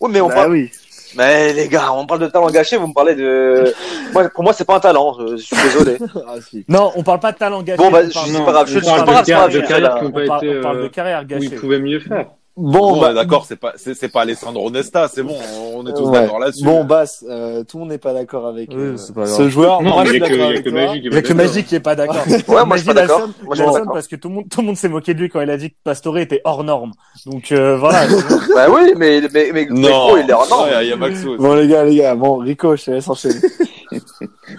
Oui, 0.00 0.10
mais 0.12 0.20
on 0.20 0.28
Bah 0.28 0.34
parle, 0.34 0.52
oui. 0.52 0.70
Mais 1.16 1.52
les 1.52 1.68
gars, 1.68 1.92
on 1.92 2.06
parle 2.06 2.20
de 2.20 2.26
talent 2.28 2.50
gâché, 2.50 2.76
vous 2.76 2.86
me 2.88 2.94
parlez 2.94 3.14
de, 3.14 3.72
moi, 4.12 4.28
pour 4.28 4.44
moi, 4.44 4.52
c'est 4.52 4.64
pas 4.64 4.76
un 4.76 4.80
talent, 4.80 5.16
je, 5.20 5.36
je 5.36 5.42
suis 5.42 5.56
désolé. 5.56 5.98
Ah, 6.26 6.34
si. 6.40 6.64
Non, 6.68 6.92
on 6.96 7.02
parle 7.02 7.20
pas 7.20 7.32
de 7.32 7.38
talent 7.38 7.62
gâché. 7.62 7.78
Bon, 7.78 7.90
bah, 7.90 8.02
je- 8.08 8.32
Non, 8.32 8.44
pas 8.44 8.52
grave, 8.52 8.66
je- 8.68 8.78
parle 8.80 9.04
pas 9.04 9.22
de 9.22 9.30
grave, 9.30 10.00
on 10.04 10.10
pas 10.12 10.26
parle, 10.26 10.44
été, 10.46 10.58
on 10.58 10.62
parle 10.62 10.82
de 10.82 10.88
carrière 10.88 11.18
où 11.20 11.22
ils 11.22 11.26
gâchée. 11.26 11.56
pouvaient 11.56 11.78
mieux 11.80 12.00
faire. 12.00 12.26
Bon, 12.54 12.92
Bon, 12.94 13.00
bah, 13.00 13.14
d'accord, 13.14 13.46
c'est 13.46 13.56
pas, 13.56 13.72
c'est 13.76 13.94
c'est 13.94 14.10
pas 14.10 14.22
Alessandro 14.22 14.70
Nesta, 14.70 15.08
c'est 15.08 15.22
bon, 15.22 15.34
on 15.74 15.86
est 15.86 15.94
tous 15.94 16.04
ouais. 16.04 16.20
d'accord 16.20 16.38
là-dessus. 16.38 16.64
Bon, 16.64 16.84
Bass, 16.84 17.24
euh, 17.26 17.64
tout 17.64 17.78
le 17.78 17.80
monde 17.80 17.88
n'est 17.92 17.98
pas 17.98 18.12
d'accord 18.12 18.46
avec 18.46 18.68
Oui, 18.70 18.76
euh, 18.76 18.96
c'est 18.98 19.14
pas 19.14 19.24
grave. 19.24 19.36
ce 19.38 19.48
joueur. 19.48 19.80
Non, 19.80 19.92
Moi, 19.94 20.04
il 20.12 20.22
a 20.22 20.28
que, 20.28 20.34
a. 20.34 20.36
Magic 20.36 20.66
Il 20.66 21.06
y 21.06 21.08
va 21.08 21.16
a 21.16 21.22
que 21.22 21.28
d'accord. 21.28 21.46
Magic 21.46 21.66
qui 21.66 21.74
est 21.76 21.80
pas 21.80 21.94
d'accord. 21.96 22.22
Ouais, 22.48 22.64
moi, 22.66 22.76
je 22.76 22.82
suis 22.82 22.92
d'accord. 22.92 23.28
Moi, 23.42 23.56
je 23.56 23.62
suis 23.62 23.82
parce 23.90 24.06
que 24.06 24.16
tout 24.16 24.28
le 24.28 24.34
monde, 24.34 24.44
tout 24.50 24.60
le 24.60 24.66
monde 24.66 24.76
s'est 24.76 24.90
moqué 24.90 25.14
de 25.14 25.20
lui 25.20 25.30
quand 25.30 25.40
il 25.40 25.48
a 25.48 25.56
dit 25.56 25.70
que 25.70 25.76
Pastore 25.82 26.18
était 26.18 26.42
hors 26.44 26.62
norme. 26.62 26.92
Donc, 27.24 27.52
euh, 27.52 27.78
voilà. 27.78 28.06
Bah 28.54 28.66
oui, 28.70 28.92
mais, 28.98 29.22
mais, 29.32 29.50
mais, 29.54 29.66
mais 29.70 29.80
Non, 29.80 30.08
gros, 30.08 30.16
il 30.18 30.28
est 30.28 30.32
hors 30.34 30.48
norme. 30.50 30.68
Ouais, 30.68 30.84
il 30.84 30.90
y 30.90 30.92
a 30.92 30.96
Maxou. 30.96 31.36
Bon, 31.38 31.54
les 31.54 31.66
gars, 31.66 31.84
les 31.84 31.96
gars, 31.96 32.14
bon, 32.14 32.36
Rico, 32.36 32.76
je 32.76 32.84
te 32.84 32.90
laisse 32.90 33.08
enchaîner. 33.08 33.40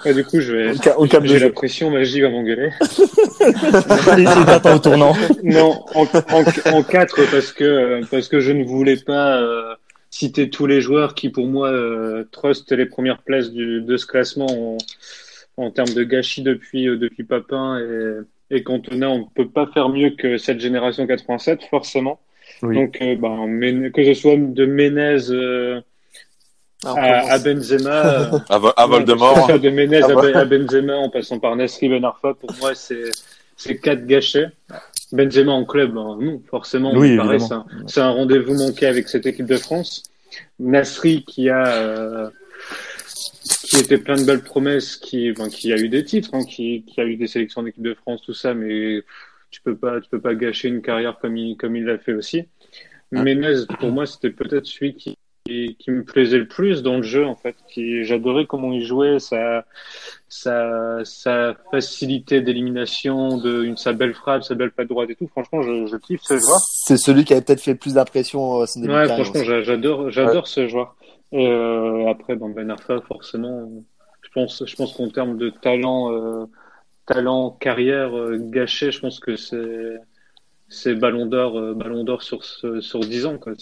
Ouais, 0.05 0.13
du 0.13 0.23
coup, 0.23 0.39
je 0.39 0.53
vais. 0.53 0.73
J'ai 1.27 1.33
la 1.33 1.39
jeu. 1.39 1.51
pression, 1.51 1.89
Magie 1.91 2.21
va 2.21 2.29
m'engueuler. 2.29 2.69
au 4.75 4.79
tournant. 4.79 5.13
Non, 5.43 5.83
en, 5.95 6.03
en, 6.03 6.43
en 6.77 6.83
quatre 6.83 7.19
parce 7.31 7.51
que 7.51 8.01
parce 8.09 8.27
que 8.27 8.39
je 8.39 8.51
ne 8.51 8.63
voulais 8.63 8.97
pas 8.97 9.41
euh, 9.41 9.75
citer 10.09 10.49
tous 10.49 10.65
les 10.65 10.81
joueurs 10.81 11.15
qui 11.15 11.29
pour 11.29 11.47
moi 11.47 11.69
euh, 11.69 12.23
trustent 12.31 12.71
les 12.71 12.85
premières 12.85 13.21
places 13.21 13.51
du, 13.51 13.81
de 13.81 13.97
ce 13.97 14.05
classement 14.05 14.47
en, 14.47 14.77
en 15.57 15.71
termes 15.71 15.93
de 15.93 16.03
gâchis 16.03 16.41
depuis 16.41 16.87
euh, 16.87 16.97
depuis 16.97 17.23
Papin 17.23 17.79
et, 17.79 18.55
et 18.57 18.63
Cantona. 18.63 19.09
On 19.09 19.19
ne 19.19 19.23
peut 19.35 19.49
pas 19.49 19.67
faire 19.73 19.89
mieux 19.89 20.11
que 20.11 20.37
cette 20.37 20.59
génération 20.59 21.05
87 21.07 21.63
forcément. 21.69 22.19
Oui. 22.61 22.75
Donc 22.75 22.97
ben, 22.99 23.47
Méne- 23.47 23.91
que 23.91 24.03
ce 24.05 24.13
soit 24.13 24.37
de 24.37 24.65
Menez 24.65 25.31
euh, 25.31 25.79
Ah, 25.79 25.81
on 25.81 25.92
à, 26.85 26.93
commence. 26.93 27.29
à 27.31 27.39
Benzema. 27.39 28.33
euh, 28.33 28.39
À, 28.49 28.55
à 28.83 28.87
Voldemort. 28.87 29.59
de 29.59 29.69
Menez 29.69 30.01
Ah 30.03 30.07
à, 30.35 30.39
à 30.39 30.45
Benzema 30.45 30.95
en 30.95 31.09
passant 31.09 31.39
par 31.39 31.55
Nasri 31.55 31.89
Ben 31.89 32.03
Arfa, 32.03 32.33
pour 32.33 32.51
moi, 32.59 32.75
c'est 32.75 33.11
c'est 33.55 33.77
quatre 33.77 34.05
gâchets. 34.05 34.47
Benzema 35.11 35.51
en 35.51 35.63
club, 35.65 35.95
hein, 35.97 36.17
non, 36.19 36.41
forcément, 36.49 36.91
Oui, 36.95 37.17
c'est 37.39 37.53
un, 37.53 37.65
c'est 37.87 38.01
un 38.01 38.09
rendez-vous 38.11 38.55
manqué 38.55 38.87
avec 38.87 39.07
cette 39.09 39.25
équipe 39.25 39.45
de 39.45 39.57
France. 39.57 40.03
Nasri 40.59 41.23
qui 41.23 41.49
a 41.49 41.67
euh, 41.67 42.29
qui 43.63 43.77
était 43.77 43.97
plein 43.97 44.15
de 44.15 44.23
belles 44.23 44.41
promesses, 44.43 44.95
qui, 44.97 45.31
enfin, 45.31 45.49
qui 45.49 45.71
a 45.71 45.77
eu 45.77 45.89
des 45.89 46.03
titres, 46.03 46.29
hein, 46.33 46.43
qui, 46.43 46.83
qui 46.83 46.99
a 46.99 47.05
eu 47.05 47.15
des 47.15 47.27
sélections 47.27 47.61
d'équipe 47.63 47.83
de 47.83 47.93
France, 47.93 48.21
tout 48.25 48.33
ça, 48.33 48.53
mais 48.53 49.01
pff, 49.01 49.05
tu 49.51 49.61
peux 49.61 49.75
pas, 49.75 50.01
tu 50.01 50.09
peux 50.09 50.19
pas 50.21 50.33
gâcher 50.35 50.67
une 50.69 50.81
carrière 50.81 51.17
comme 51.19 51.37
il, 51.37 51.55
comme 51.57 51.75
il 51.75 51.85
l'a 51.85 51.97
fait 51.99 52.13
aussi. 52.13 52.45
Menez, 53.11 53.53
pour 53.79 53.91
moi, 53.91 54.07
c'était 54.07 54.31
peut-être 54.31 54.65
celui 54.65 54.95
qui, 54.95 55.15
qui, 55.45 55.75
qui 55.77 55.91
me 55.91 56.03
plaisait 56.03 56.37
le 56.37 56.47
plus 56.47 56.83
dans 56.83 56.97
le 56.97 57.03
jeu, 57.03 57.25
en 57.25 57.35
fait. 57.35 57.55
Qui, 57.67 58.03
j'adorais 58.03 58.45
comment 58.45 58.71
il 58.71 58.85
jouait, 58.85 59.19
sa, 59.19 59.65
sa, 60.29 61.03
sa 61.03 61.55
facilité 61.71 62.41
d'élimination, 62.41 63.37
de, 63.37 63.63
une, 63.63 63.77
sa 63.77 63.93
belle 63.93 64.13
frappe, 64.13 64.43
sa 64.43 64.55
belle 64.55 64.71
patte 64.71 64.87
droite 64.87 65.09
et 65.09 65.15
tout. 65.15 65.27
Franchement, 65.27 65.61
je, 65.61 65.85
je 65.87 65.97
kiffe 65.97 66.21
ce 66.23 66.37
joueur. 66.37 66.59
C'est 66.59 66.97
celui 66.97 67.25
qui 67.25 67.33
avait 67.33 67.41
peut-être 67.41 67.61
fait 67.61 67.75
plus 67.75 67.95
d'impression 67.95 68.61
euh, 68.61 68.65
Ouais, 68.77 69.07
franchement, 69.07 69.43
j'a- 69.43 69.63
j'adore, 69.63 70.09
j'adore 70.11 70.47
ce 70.47 70.67
joueur. 70.67 70.95
Et 71.31 71.47
euh, 71.47 72.09
après, 72.09 72.35
dans 72.35 72.49
Ben 72.49 72.69
Arfa, 72.69 73.01
forcément, 73.01 73.69
je 74.21 74.29
pense, 74.33 74.63
je 74.65 74.75
pense 74.75 74.93
qu'en 74.93 75.09
termes 75.09 75.37
de 75.37 75.49
talent, 75.49 76.11
euh, 76.13 76.45
talent, 77.05 77.51
carrière 77.59 78.15
euh, 78.15 78.37
gâché, 78.39 78.91
je 78.91 78.99
pense 78.99 79.19
que 79.19 79.35
c'est, 79.35 79.97
c'est 80.73 80.95
Ballon 80.95 81.25
d'Or, 81.25 81.57
euh, 81.59 81.73
Ballon 81.73 82.03
d'Or 82.03 82.21
sur 82.23 82.43
ce- 82.43 82.81
sur 82.81 82.99
10 82.99 83.25
ans 83.25 83.37
quoi. 83.37 83.53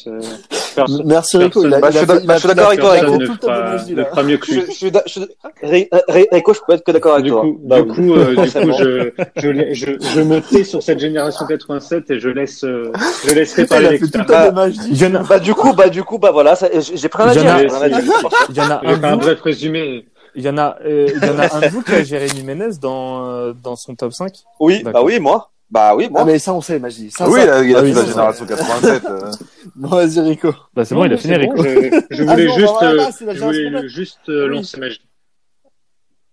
Personne- 0.75 1.03
Merci 1.05 1.37
Rico. 1.37 1.65
Il 1.65 1.73
a, 1.73 1.79
personne- 1.81 2.05
Bah, 2.07 2.15
il 2.21 2.25
je 2.27 2.31
a 2.31 2.37
suis 2.39 2.47
je 2.49 2.53
d'accord 2.53 2.67
avec 2.67 2.79
toi, 2.79 2.91
Rico. 2.91 3.11
ne 3.15 3.19
le 3.19 3.27
temps 3.27 3.33
de 3.33 3.39
fera, 3.41 3.75
ne 3.89 4.03
fera 4.05 4.23
mieux 4.23 4.37
que 4.37 4.45
Je, 4.47 4.51
lui. 4.53 4.61
je 4.61 4.87
je 5.05 5.11
suis- 5.11 5.27
Ri- 5.61 5.89
Ri- 6.07 6.27
Rico, 6.31 6.53
je 6.53 6.59
peux 6.65 6.73
être 6.73 6.83
que 6.85 6.91
d'accord 6.91 7.13
avec 7.13 7.25
Du 7.25 7.31
toi. 7.31 7.41
coup, 7.41 7.59
Bah 7.63 7.81
du 7.81 7.89
oui. 7.89 7.95
coup, 7.95 8.13
euh, 8.15 8.35
du 8.35 8.35
coup, 8.51 8.71
je, 8.79 9.11
je, 9.35 9.73
je, 9.73 9.91
je 9.99 10.21
me 10.21 10.39
tais 10.41 10.63
sur 10.63 10.81
cette 10.81 10.99
génération 10.99 11.45
87 11.45 12.09
et 12.11 12.19
je 12.19 12.29
laisse, 12.29 12.63
euh, 12.63 12.91
je 13.27 13.33
laisserai 13.33 13.65
parler 13.65 13.89
l'expert. 13.89 14.25
a, 14.31 14.51
Bah 14.51 15.39
du 15.39 15.53
coup, 15.53 15.73
bah 15.73 15.89
du 15.89 16.03
coup, 16.03 16.17
bah 16.17 16.31
voilà, 16.31 16.55
j'ai 16.79 17.09
pris 17.09 17.23
un 17.23 17.27
à 17.27 17.33
Il 17.33 17.37
y 17.37 17.39
en 17.41 17.57
dire. 17.57 17.69
il 18.49 18.55
y 18.55 18.61
en 18.61 18.71
a 18.71 19.09
un 19.11 19.17
bref 19.17 19.41
résumé. 19.41 20.05
il 20.35 20.43
y 20.43 20.49
en 20.49 20.57
a, 20.57 20.77
euh, 20.85 21.09
il 21.13 21.25
y 21.25 21.29
en 21.29 21.39
a 21.39 21.53
un 21.55 21.59
de 21.61 21.67
vous 21.67 21.81
qui 21.81 21.91
a 21.93 22.03
Jérémy 22.03 22.43
Ménez 22.43 22.69
dans, 22.81 23.29
euh, 23.29 23.53
dans 23.61 23.75
son 23.75 23.95
top 23.95 24.13
5. 24.13 24.31
Oui, 24.61 24.81
bah 24.83 25.01
oui, 25.03 25.19
moi. 25.19 25.49
Bah 25.71 25.95
oui, 25.95 26.09
moi. 26.09 26.21
Ah, 26.21 26.25
mais 26.25 26.37
ça, 26.37 26.53
on 26.53 26.59
sait, 26.59 26.79
magie. 26.79 27.09
Ça, 27.11 27.29
oui, 27.29 27.39
ça- 27.39 27.63
il 27.63 27.75
a, 27.75 27.79
Ah 27.79 27.83
fait 27.83 27.93
la 27.93 28.05
génération 28.05 28.45
87. 28.45 29.05
euh. 29.05 29.31
Bon, 29.75 29.87
vas-y, 29.87 30.19
Rico. 30.19 30.53
Bah, 30.73 30.83
c'est 30.83 30.95
bon, 30.95 31.05
il 31.05 31.13
a 31.13 31.17
fini, 31.17 31.33
Rico. 31.35 31.55
bon, 31.55 31.63
je, 31.63 31.69
je 32.11 32.23
Ah 32.23 32.31
voulais 32.33 32.45
non, 32.47 32.53
juste, 32.55 32.73
bah 32.73 32.93
voilà, 32.93 33.07
euh, 33.07 33.33
je 33.33 33.67
voulais 33.69 33.87
juste 33.89 34.19
euh, 34.29 34.47
lancer 34.47 34.77
magie. 34.79 35.01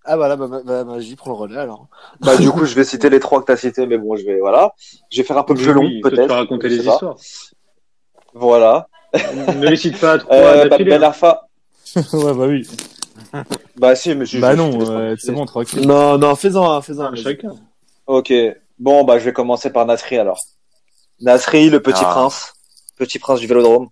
Ah, 0.05 0.17
voilà, 0.17 0.35
bah, 0.37 0.49
bah, 0.49 0.61
bah, 0.65 0.85
magie, 0.85 1.15
prends 1.15 1.31
le 1.31 1.37
relais, 1.37 1.57
alors. 1.57 1.87
Bah 2.21 2.37
du 2.37 2.51
coup, 2.51 2.65
je 2.65 2.75
vais 2.75 2.83
citer 2.83 3.11
les 3.11 3.21
trois 3.21 3.41
que 3.41 3.47
t'as 3.47 3.57
cités, 3.57 3.87
mais 3.87 3.97
bon, 3.99 4.17
je 4.17 4.25
vais 4.25 4.41
voilà. 4.41 4.73
Je 5.13 5.19
vais 5.19 5.23
faire 5.25 5.39
un 5.39 5.45
peu 5.45 5.55
plus 5.55 5.73
long, 5.73 5.83
Oui, 5.83 6.01
tu 6.03 6.11
peut-être. 6.11 6.27
vas 6.29 6.37
raconter 6.37 6.69
les 6.69 6.79
histoires. 6.79 7.17
Voilà. 8.35 8.89
ne 9.15 9.67
les 9.69 9.77
cite 9.77 10.01
pas 10.01 10.13
à 10.15 10.19
trois 10.19 10.35
Euh, 10.37 10.69
bah, 10.69 10.79
ben 10.79 11.03
Arfa. 11.03 11.47
ouais, 11.97 12.35
bah 12.35 12.47
oui. 12.49 12.67
Bah 13.77 13.95
si, 13.95 14.15
mais 14.15 14.27
je. 14.27 14.39
Bah 14.41 14.53
je- 14.53 14.57
non, 14.57 14.79
euh, 14.91 15.15
c'est 15.19 15.33
bon, 15.33 15.45
tranquille. 15.47 15.87
Non, 15.87 16.19
non, 16.19 16.35
fais-en 16.35 16.73
un, 16.73 16.81
fais-en. 16.83 17.05
Ah, 17.13 17.15
chacun. 17.15 17.53
Ok. 18.07 18.33
Bon, 18.79 19.05
bah 19.05 19.19
je 19.19 19.25
vais 19.25 19.33
commencer 19.33 19.71
par 19.71 19.87
Nasri 19.87 20.19
alors. 20.19 20.41
Nasri, 21.21 21.69
le 21.69 21.81
petit 21.81 22.03
Ah. 22.05 22.11
prince, 22.11 22.53
petit 22.97 23.19
prince 23.19 23.41
du 23.41 23.47
Vélodrome. 23.47 23.89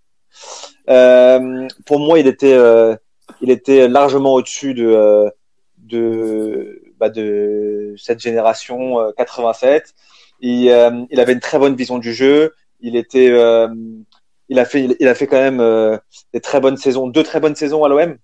Euh, 0.89 1.67
pour 1.87 1.99
moi, 1.99 2.19
il 2.19 2.27
était, 2.27 2.53
euh, 2.53 2.95
il 3.41 3.51
était 3.51 3.89
largement 3.89 4.35
au-dessus 4.35 4.75
de, 4.75 4.87
euh, 4.87 5.29
de, 5.79 6.83
bah, 6.99 7.09
de 7.09 7.95
cette 7.99 8.21
génération 8.21 9.01
euh, 9.01 9.11
87. 9.17 9.93
Il, 10.41 10.67
il 11.11 11.21
avait 11.21 11.33
une 11.33 11.41
très 11.41 11.59
bonne 11.59 11.75
vision 11.75 11.99
du 11.99 12.13
jeu. 12.13 12.55
Il 12.81 12.95
était, 12.95 13.29
il 14.49 14.59
a 14.59 14.65
fait, 14.67 14.97
il 15.01 15.09
a 15.09 15.15
fait 15.15 15.27
quand 15.27 15.41
même 15.41 15.99
des 16.35 16.41
très 16.41 16.61
bonnes 16.61 16.77
saisons, 16.77 17.07
deux 17.09 17.23
très 17.23 17.41
bonnes 17.41 17.57
saisons 17.57 17.83
à 17.85 17.89
l'OM. 17.89 18.19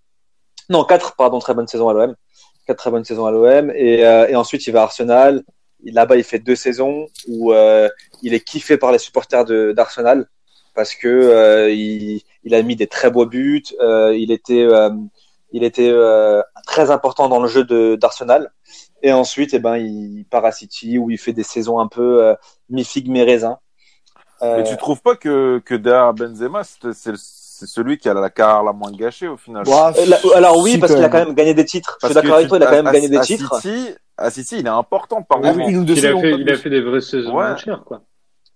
Non, 0.68 0.84
quatre, 0.84 1.16
pardon, 1.16 1.38
très 1.38 1.54
bonnes 1.54 1.66
saisons 1.66 1.88
à 1.88 1.94
l'OM. 1.94 2.14
Quatre 2.66 2.76
très 2.76 2.90
bonnes 2.90 3.04
saisons 3.04 3.24
à 3.24 3.30
l'OM. 3.30 3.72
Et, 3.74 4.00
et 4.00 4.36
ensuite, 4.36 4.66
il 4.66 4.72
va 4.72 4.80
à 4.80 4.82
Arsenal. 4.84 5.42
Il- 5.84 5.94
Là-bas, 5.94 6.16
il 6.16 6.24
fait 6.24 6.38
deux 6.38 6.56
saisons 6.56 7.06
où 7.28 7.52
euh, 7.52 7.88
il 8.22 8.34
est 8.34 8.40
kiffé 8.40 8.76
par 8.76 8.92
les 8.92 8.98
supporters 8.98 9.44
de- 9.44 9.72
d'Arsenal 9.72 10.26
parce 10.74 10.94
que 10.94 11.08
euh, 11.08 11.70
il, 11.70 12.22
il 12.44 12.54
a 12.54 12.62
mis 12.62 12.76
des 12.76 12.86
très 12.86 13.10
beaux 13.10 13.26
buts. 13.26 13.62
euh, 13.80 14.14
il 14.16 14.30
était, 14.32 14.62
euh, 14.62 14.90
il 15.52 15.64
était 15.64 15.90
euh, 15.90 16.40
très 16.66 16.90
important 16.90 17.28
dans 17.28 17.40
le 17.40 17.48
jeu 17.48 17.64
de- 17.64 17.96
d'Arsenal. 17.96 18.50
Et 19.02 19.12
ensuite, 19.12 19.52
eh 19.54 19.58
ben, 19.58 19.76
il 19.76 20.24
part 20.30 20.44
à 20.44 20.52
City 20.52 20.96
où 20.98 21.10
il 21.10 21.18
fait 21.18 21.32
des 21.32 21.42
saisons 21.42 21.78
un 21.80 21.88
peu 21.88 22.22
euh, 22.24 22.34
mi-figue, 22.70 23.08
mi-raisin. 23.08 23.58
Euh, 24.42 24.56
Mais 24.58 24.64
tu 24.64 24.76
trouves 24.76 25.02
pas 25.02 25.16
que, 25.16 25.60
que 25.64 25.74
derrière 25.74 26.14
Benzema, 26.14 26.62
c'est 26.64 26.92
c'est- 26.92 27.12
c'est 27.16 27.66
celui 27.66 27.96
qui 27.98 28.08
a 28.08 28.14
la 28.14 28.28
carrière 28.30 28.62
la 28.64 28.72
moins 28.72 28.90
gâchée 28.90 29.28
au 29.28 29.36
final? 29.36 29.64
Alors 30.34 30.58
oui, 30.58 30.78
parce 30.78 30.94
qu'il 30.94 31.04
a 31.04 31.08
quand 31.08 31.18
même 31.24 31.34
gagné 31.34 31.54
des 31.54 31.64
titres. 31.64 31.98
Je 32.02 32.06
suis 32.06 32.14
d'accord 32.14 32.36
avec 32.36 32.48
toi, 32.48 32.58
il 32.58 32.62
a 32.62 32.66
quand 32.66 32.72
même 32.72 32.86
à- 32.88 32.92
gagné 32.92 33.08
des 33.08 33.18
à 33.18 33.24
titres. 33.24 33.60
City, 34.18 34.26
à 34.26 34.30
City, 34.30 34.56
il 34.60 34.66
est 34.66 34.70
important 34.70 35.22
par 35.22 35.40
Ah, 35.42 35.52
moment. 35.52 35.68
une 35.68 35.76
ou 35.78 35.84
deux 35.84 35.96
Il 35.96 36.06
a 36.06 36.18
fait, 36.20 36.30
il 36.32 36.50
a 36.50 36.56
fait 36.56 36.70
des 36.70 36.80
vraies 36.80 37.00
saisons 37.00 37.36
Ouais. 37.36 37.46
entières, 37.46 37.84
quoi. 37.84 38.02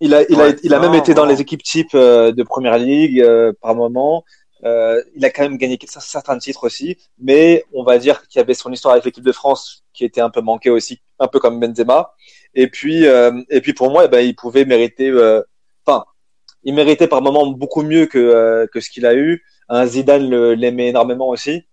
Il 0.01 0.12
a, 0.14 0.23
il 0.29 0.40
a, 0.40 0.49
il 0.62 0.75
a 0.75 0.79
même 0.81 0.92
Non, 0.92 0.99
été 0.99 1.14
dans 1.14 1.25
les 1.25 1.40
équipes 1.40 1.62
type 1.62 1.95
euh, 1.95 2.31
de 2.33 2.42
première 2.42 2.77
ligue 2.79 3.21
euh, 3.21 3.53
par 3.62 3.75
moment. 3.75 4.25
Euh, 4.64 5.03
il 5.14 5.25
a 5.25 5.31
quand 5.31 5.42
même 5.42 5.57
gagné 5.57 5.79
certains 5.87 6.37
titres 6.38 6.64
aussi, 6.64 6.97
mais 7.19 7.64
on 7.73 7.83
va 7.83 7.97
dire 7.99 8.27
qu'il 8.29 8.38
y 8.38 8.42
avait 8.42 8.55
son 8.55 8.71
histoire 8.73 8.92
avec 8.92 9.05
l'équipe 9.07 9.25
de 9.25 9.33
France 9.33 9.85
qui 9.95 10.05
était 10.05 10.21
un 10.21 10.29
peu 10.31 10.40
manquée 10.42 10.71
aussi, 10.71 11.01
un 11.19 11.29
peu 11.29 11.38
comme 11.40 11.61
Benzema. 11.61 12.12
Et 12.55 12.69
puis, 12.69 13.07
euh, 13.07 13.33
et 13.51 13.61
puis 13.61 13.73
pour 13.75 13.90
moi, 13.90 14.05
eh 14.05 14.09
ben, 14.09 14.21
il 14.21 14.35
pouvait 14.35 14.64
mériter, 14.66 15.09
euh, 15.11 15.42
enfin, 15.87 16.05
il 16.62 16.75
méritait 16.75 17.07
par 17.09 17.23
moment 17.23 17.47
beaucoup 17.47 17.83
mieux 17.83 18.07
que 18.07 18.19
euh, 18.19 18.66
que 18.66 18.81
ce 18.81 18.90
qu'il 18.90 19.07
a 19.07 19.14
eu. 19.14 19.42
Un 19.69 19.87
Zidane 19.87 20.29
le- 20.29 20.55
l'aimait 20.55 20.88
énormément 20.88 21.29
aussi. 21.29 21.66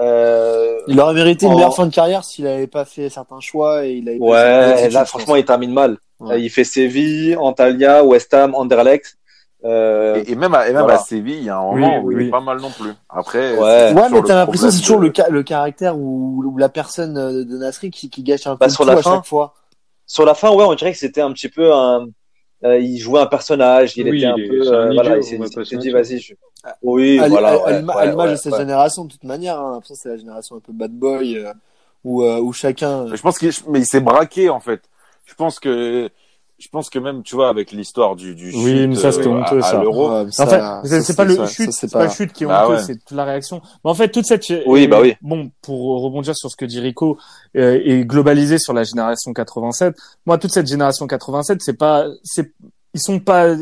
Euh, 0.00 0.78
Il 0.86 0.98
aurait 1.00 1.14
mérité 1.14 1.46
une 1.46 1.52
En- 1.52 1.56
meilleure 1.56 1.74
fin 1.74 1.86
de 1.86 1.94
carrière 1.94 2.24
s'il 2.24 2.46
avait 2.46 2.66
pas 2.66 2.84
fait 2.84 3.08
certains 3.10 3.40
choix 3.40 3.84
et 3.84 3.92
il 3.94 4.08
avait 4.08 4.18
ouais, 4.18 4.88
là 4.90 5.04
franchement, 5.04 5.36
il 5.36 5.44
termine 5.44 5.72
mal. 5.72 5.98
Ouais. 6.20 6.34
Euh, 6.34 6.38
Il 6.38 6.50
fait 6.50 6.64
Séville, 6.64 7.36
Antalya, 7.36 8.04
West 8.04 8.32
Ham, 8.34 8.54
Anderlecht. 8.54 9.16
Euh, 9.62 10.22
Et, 10.26 10.32
et 10.32 10.34
même, 10.36 10.54
à, 10.54 10.68
et 10.68 10.72
même 10.72 10.82
Voilà. 10.84 10.98
à 11.00 11.02
Séville, 11.02 11.36
il 11.36 11.44
y 11.44 11.50
a 11.50 11.58
un 11.58 11.62
moment 11.62 12.00
où 12.00 12.12
il 12.12 12.28
est 12.28 12.30
pas 12.30 12.40
mal 12.40 12.60
non 12.60 12.70
plus. 12.70 12.92
Après, 13.10 13.58
Ouais. 13.58 13.92
Ouais, 13.92 14.08
mais 14.10 14.22
t'as 14.22 14.36
l'impression 14.36 14.68
que 14.68 14.72
c'est 14.72 14.80
toujours 14.80 15.00
le, 15.00 15.12
ca- 15.14 15.28
le 15.28 15.42
caractère 15.42 15.98
ou, 15.98 16.42
ou 16.46 16.56
la 16.56 16.70
personne 16.70 17.18
euh, 17.18 17.44
de 17.44 17.58
Nasri 17.58 17.90
qui, 17.90 18.08
qui 18.08 18.22
gâche 18.22 18.46
un 18.46 18.52
peu 18.52 18.60
Bah, 18.60 18.66
le 18.66 18.72
sur 18.72 18.84
tout 18.84 18.90
la 18.90 18.96
à 18.98 19.02
fin, 19.02 19.16
chaque 19.16 19.26
fois. 19.26 19.52
sur 20.06 20.24
la 20.24 20.32
fin, 20.34 20.50
ouais, 20.50 20.64
on 20.64 20.74
dirait 20.74 20.92
que 20.92 20.98
c'était 20.98 21.20
un 21.20 21.32
petit 21.32 21.50
peu 21.50 21.74
un. 21.74 22.06
Euh, 22.64 22.78
il 22.78 22.98
jouait 22.98 23.20
un 23.20 23.26
personnage, 23.26 23.96
il 23.96 24.08
Oui, 24.08 24.18
était 24.18 24.26
un 24.26 24.34
il 24.36 24.44
est- 24.44 24.48
peu. 24.48 24.62
c'est 24.64 24.70
un 24.70 24.72
euh, 24.74 24.84
idiot, 24.90 24.94
voilà, 25.02 25.16
il 25.18 25.24
s'est 25.66 25.76
dit, 25.78 25.90
vas-y. 25.90 26.18
Je... 26.18 26.34
Oui, 26.82 27.18
à, 27.18 27.28
voilà. 27.28 27.48
à- 27.52 27.56
ouais, 27.56 27.66
à 27.96 28.06
l'image 28.06 28.26
ouais, 28.26 28.30
de 28.32 28.36
cette 28.36 28.52
ouais. 28.52 28.58
génération, 28.58 29.04
de 29.06 29.12
toute 29.12 29.24
manière. 29.24 29.58
Hein. 29.58 29.80
C'est 29.84 30.08
la 30.10 30.16
génération 30.18 30.56
un 30.56 30.60
peu 30.60 30.72
bad 30.72 30.92
boy 30.92 31.38
euh, 31.38 31.52
où, 32.04 32.22
euh, 32.22 32.38
où 32.40 32.52
chacun. 32.52 33.06
Je 33.14 33.20
pense 33.22 33.38
qu'il 33.38 33.50
mais 33.68 33.80
il 33.80 33.86
s'est 33.86 34.00
braqué 34.00 34.50
en 34.50 34.60
fait. 34.60 34.82
Je 35.24 35.34
pense 35.34 35.58
que 35.58 36.10
je 36.60 36.68
pense 36.68 36.90
que 36.90 36.98
même 36.98 37.22
tu 37.22 37.34
vois 37.34 37.48
avec 37.48 37.72
l'histoire 37.72 38.14
du 38.16 38.34
du 38.34 38.52
Oui, 38.54 38.76
chute, 38.78 38.88
mais 38.90 38.94
ça, 38.96 39.10
c'était 39.12 39.26
euh, 39.28 39.30
honteux, 39.30 39.60
à, 39.62 39.66
à 39.66 39.70
ça. 39.70 39.82
l'euro. 39.82 40.10
Ouais, 40.10 40.26
En 40.38 40.46
fait, 40.46 41.00
c'est 41.02 41.16
pas 41.16 41.24
le 41.24 41.36
ça, 41.36 41.46
chute, 41.46 41.72
c'est 41.72 41.90
pas 41.90 42.04
le 42.04 42.10
chute 42.10 42.32
qui 42.32 42.44
est 42.44 42.46
Bah 42.46 42.64
honteux, 42.66 42.74
ouais. 42.76 42.82
c'est 42.82 42.96
toute 42.96 43.16
la 43.16 43.24
réaction. 43.24 43.60
Mais 43.84 43.90
en 43.90 43.94
fait, 43.94 44.10
toute 44.10 44.26
cette 44.26 44.44
Oui, 44.66 44.84
euh, 44.84 44.88
bah 44.88 44.98
oui. 45.00 45.14
Bon, 45.22 45.50
pour 45.62 46.02
rebondir 46.02 46.36
sur 46.36 46.50
ce 46.50 46.56
que 46.56 46.64
dit 46.66 46.78
Rico 46.80 47.18
euh, 47.56 47.80
et 47.82 48.04
globaliser 48.04 48.58
sur 48.58 48.72
la 48.74 48.84
génération 48.84 49.32
87, 49.32 49.94
moi 50.26 50.38
toute 50.38 50.52
cette 50.52 50.66
génération 50.68 51.06
87, 51.06 51.60
c'est 51.62 51.76
pas 51.78 52.06
c'est 52.22 52.52
ils 52.94 53.00
sont 53.00 53.20
pas 53.20 53.54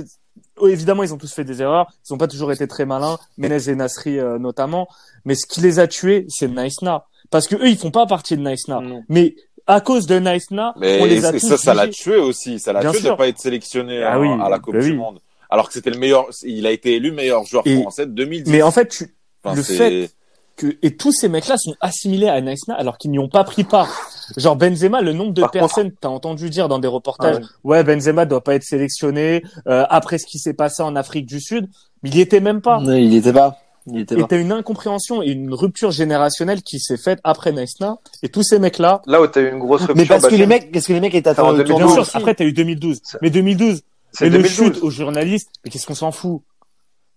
oh, 0.58 0.68
évidemment, 0.68 1.02
ils 1.04 1.14
ont 1.14 1.18
tous 1.18 1.32
fait 1.32 1.44
des 1.44 1.62
erreurs, 1.62 1.87
ils 2.08 2.12
ont 2.12 2.18
pas 2.18 2.28
toujours 2.28 2.50
été 2.52 2.66
très 2.66 2.84
malins, 2.84 3.18
Menez 3.37 3.68
et 3.68 3.74
Nasri 3.76 4.18
euh, 4.18 4.38
notamment, 4.38 4.88
mais 5.24 5.34
ce 5.34 5.46
qui 5.46 5.61
les 5.61 5.78
a 5.78 5.87
tués, 5.87 6.26
c'est 6.28 6.48
Naïsna 6.48 7.04
parce 7.30 7.46
que 7.46 7.56
eux 7.56 7.68
ils 7.68 7.76
font 7.76 7.90
pas 7.90 8.06
partie 8.06 8.37
de 8.37 8.42
Naïsna. 8.42 8.80
Non. 8.80 9.02
Mais 9.11 9.34
à 9.68 9.81
cause 9.81 10.07
de 10.07 10.18
Naïsna, 10.18 10.74
Mais 10.81 11.00
on 11.00 11.04
les 11.04 11.24
a 11.24 11.28
et 11.28 11.38
tous 11.38 11.46
ça, 11.48 11.57
ça 11.57 11.74
l'a 11.74 11.87
tué 11.88 12.16
aussi. 12.16 12.59
Ça 12.59 12.72
l'a 12.72 12.81
tué 12.90 13.00
de 13.00 13.11
pas 13.14 13.28
être 13.28 13.38
sélectionné 13.38 14.02
Ah 14.02 14.14
à, 14.14 14.18
oui, 14.18 14.28
à 14.42 14.48
la 14.48 14.59
Coupe 14.59 14.74
bah 14.74 14.81
du 14.81 14.90
oui. 14.90 14.96
Monde. 14.96 15.20
Alors 15.50 15.68
que 15.68 15.74
c'était 15.74 15.90
le 15.90 15.98
meilleur. 15.98 16.26
Il 16.42 16.66
a 16.66 16.72
été 16.72 16.94
élu 16.96 17.12
meilleur 17.12 17.44
joueur 17.44 17.62
Et- 17.66 17.81
français 17.81 18.07
de 18.07 18.12
2010. 18.12 18.50
mais 18.50 18.62
en 18.62 18.70
fait, 18.72 18.88
tu, 18.88 19.14
Enfin, 19.44 19.54
le 19.54 19.62
fait 19.62 20.11
que 20.57 20.76
et 20.83 20.96
tous 20.96 21.12
ces 21.12 21.28
mecs-là 21.28 21.57
sont 21.57 21.76
assimilés 21.81 22.28
à 22.28 22.40
Naïsna 22.40 22.74
alors 22.74 22.98
qu'ils 22.98 23.12
n'y 23.12 23.18
ont 23.20 23.28
pas 23.28 23.44
pris 23.44 23.62
part. 23.62 23.88
Genre 24.37 24.57
Benzema, 24.57 25.00
le 25.00 25.12
nombre 25.12 25.33
de 25.33 25.42
Par 25.42 25.52
personnes 25.52 25.90
que 25.92 25.96
t'as 26.00 26.09
entendu 26.09 26.50
dire 26.50 26.66
dans 26.68 26.81
des 26.81 26.88
reportages, 26.88 27.37
Ah 27.38 27.46
ouais. 27.62 27.78
ouais 27.78 27.85
Benzema 27.85 28.26
doit 28.26 28.42
pas 28.42 28.54
être 28.57 28.64
sélectionné 28.64 29.42
euh, 29.68 29.85
après 29.88 30.18
ce 30.18 30.26
qui 30.26 30.38
s'est 30.40 30.54
passé 30.54 30.83
en 30.83 30.96
Afrique 30.96 31.26
du 31.26 31.40
Sud, 31.40 31.68
mais 32.02 32.11
il 32.11 32.16
y 32.16 32.20
était 32.20 32.40
même 32.40 32.61
pas. 32.61 32.81
Non, 32.81 32.94
il 32.96 33.14
était 33.14 33.33
pas. 33.33 33.57
Il 33.92 34.01
était 34.01 34.18
Et 34.18 34.24
t'as 34.29 34.38
une 34.38 34.53
incompréhension 34.53 35.22
et 35.22 35.29
une 35.31 35.53
rupture 35.55 35.90
générationnelle 35.90 36.62
qui 36.62 36.79
s'est 36.81 36.96
faite 36.96 37.18
après 37.24 37.53
Naïsna 37.53 37.96
et 38.22 38.29
tous 38.29 38.42
ces 38.42 38.59
mecs-là. 38.59 39.01
Là 39.07 39.20
où 39.22 39.27
t'as 39.27 39.40
eu 39.40 39.51
une 39.51 39.59
grosse 39.59 39.81
rupture. 39.83 39.96
Mais 39.96 40.05
parce 40.07 40.24
que 40.24 40.31
bah, 40.31 40.37
les 40.37 40.46
mecs, 40.46 40.70
qu'est-ce 40.72 40.88
que 40.88 40.92
les 40.92 41.01
mecs 41.01 41.14
étaient 41.14 41.29
en 41.31 41.33
attendus 41.33 41.61
au 41.61 41.64
2012 41.64 41.66
Bien 41.68 41.77
tournoi 41.87 41.94
sûr, 41.94 42.03
aussi. 42.03 42.16
après 42.16 42.35
t'as 42.35 42.44
eu 42.44 42.53
2012, 42.53 43.01
C'est- 43.03 43.18
mais 43.22 43.31
2012, 43.31 43.83
c'est 44.12 44.24
mais 44.24 44.31
le 44.31 44.37
2012. 44.42 44.57
chute 44.74 44.83
aux 44.83 44.90
journalistes, 44.90 45.51
mais 45.64 45.70
qu'est-ce 45.70 45.87
qu'on 45.87 45.94
s'en 45.94 46.12
fout? 46.12 46.42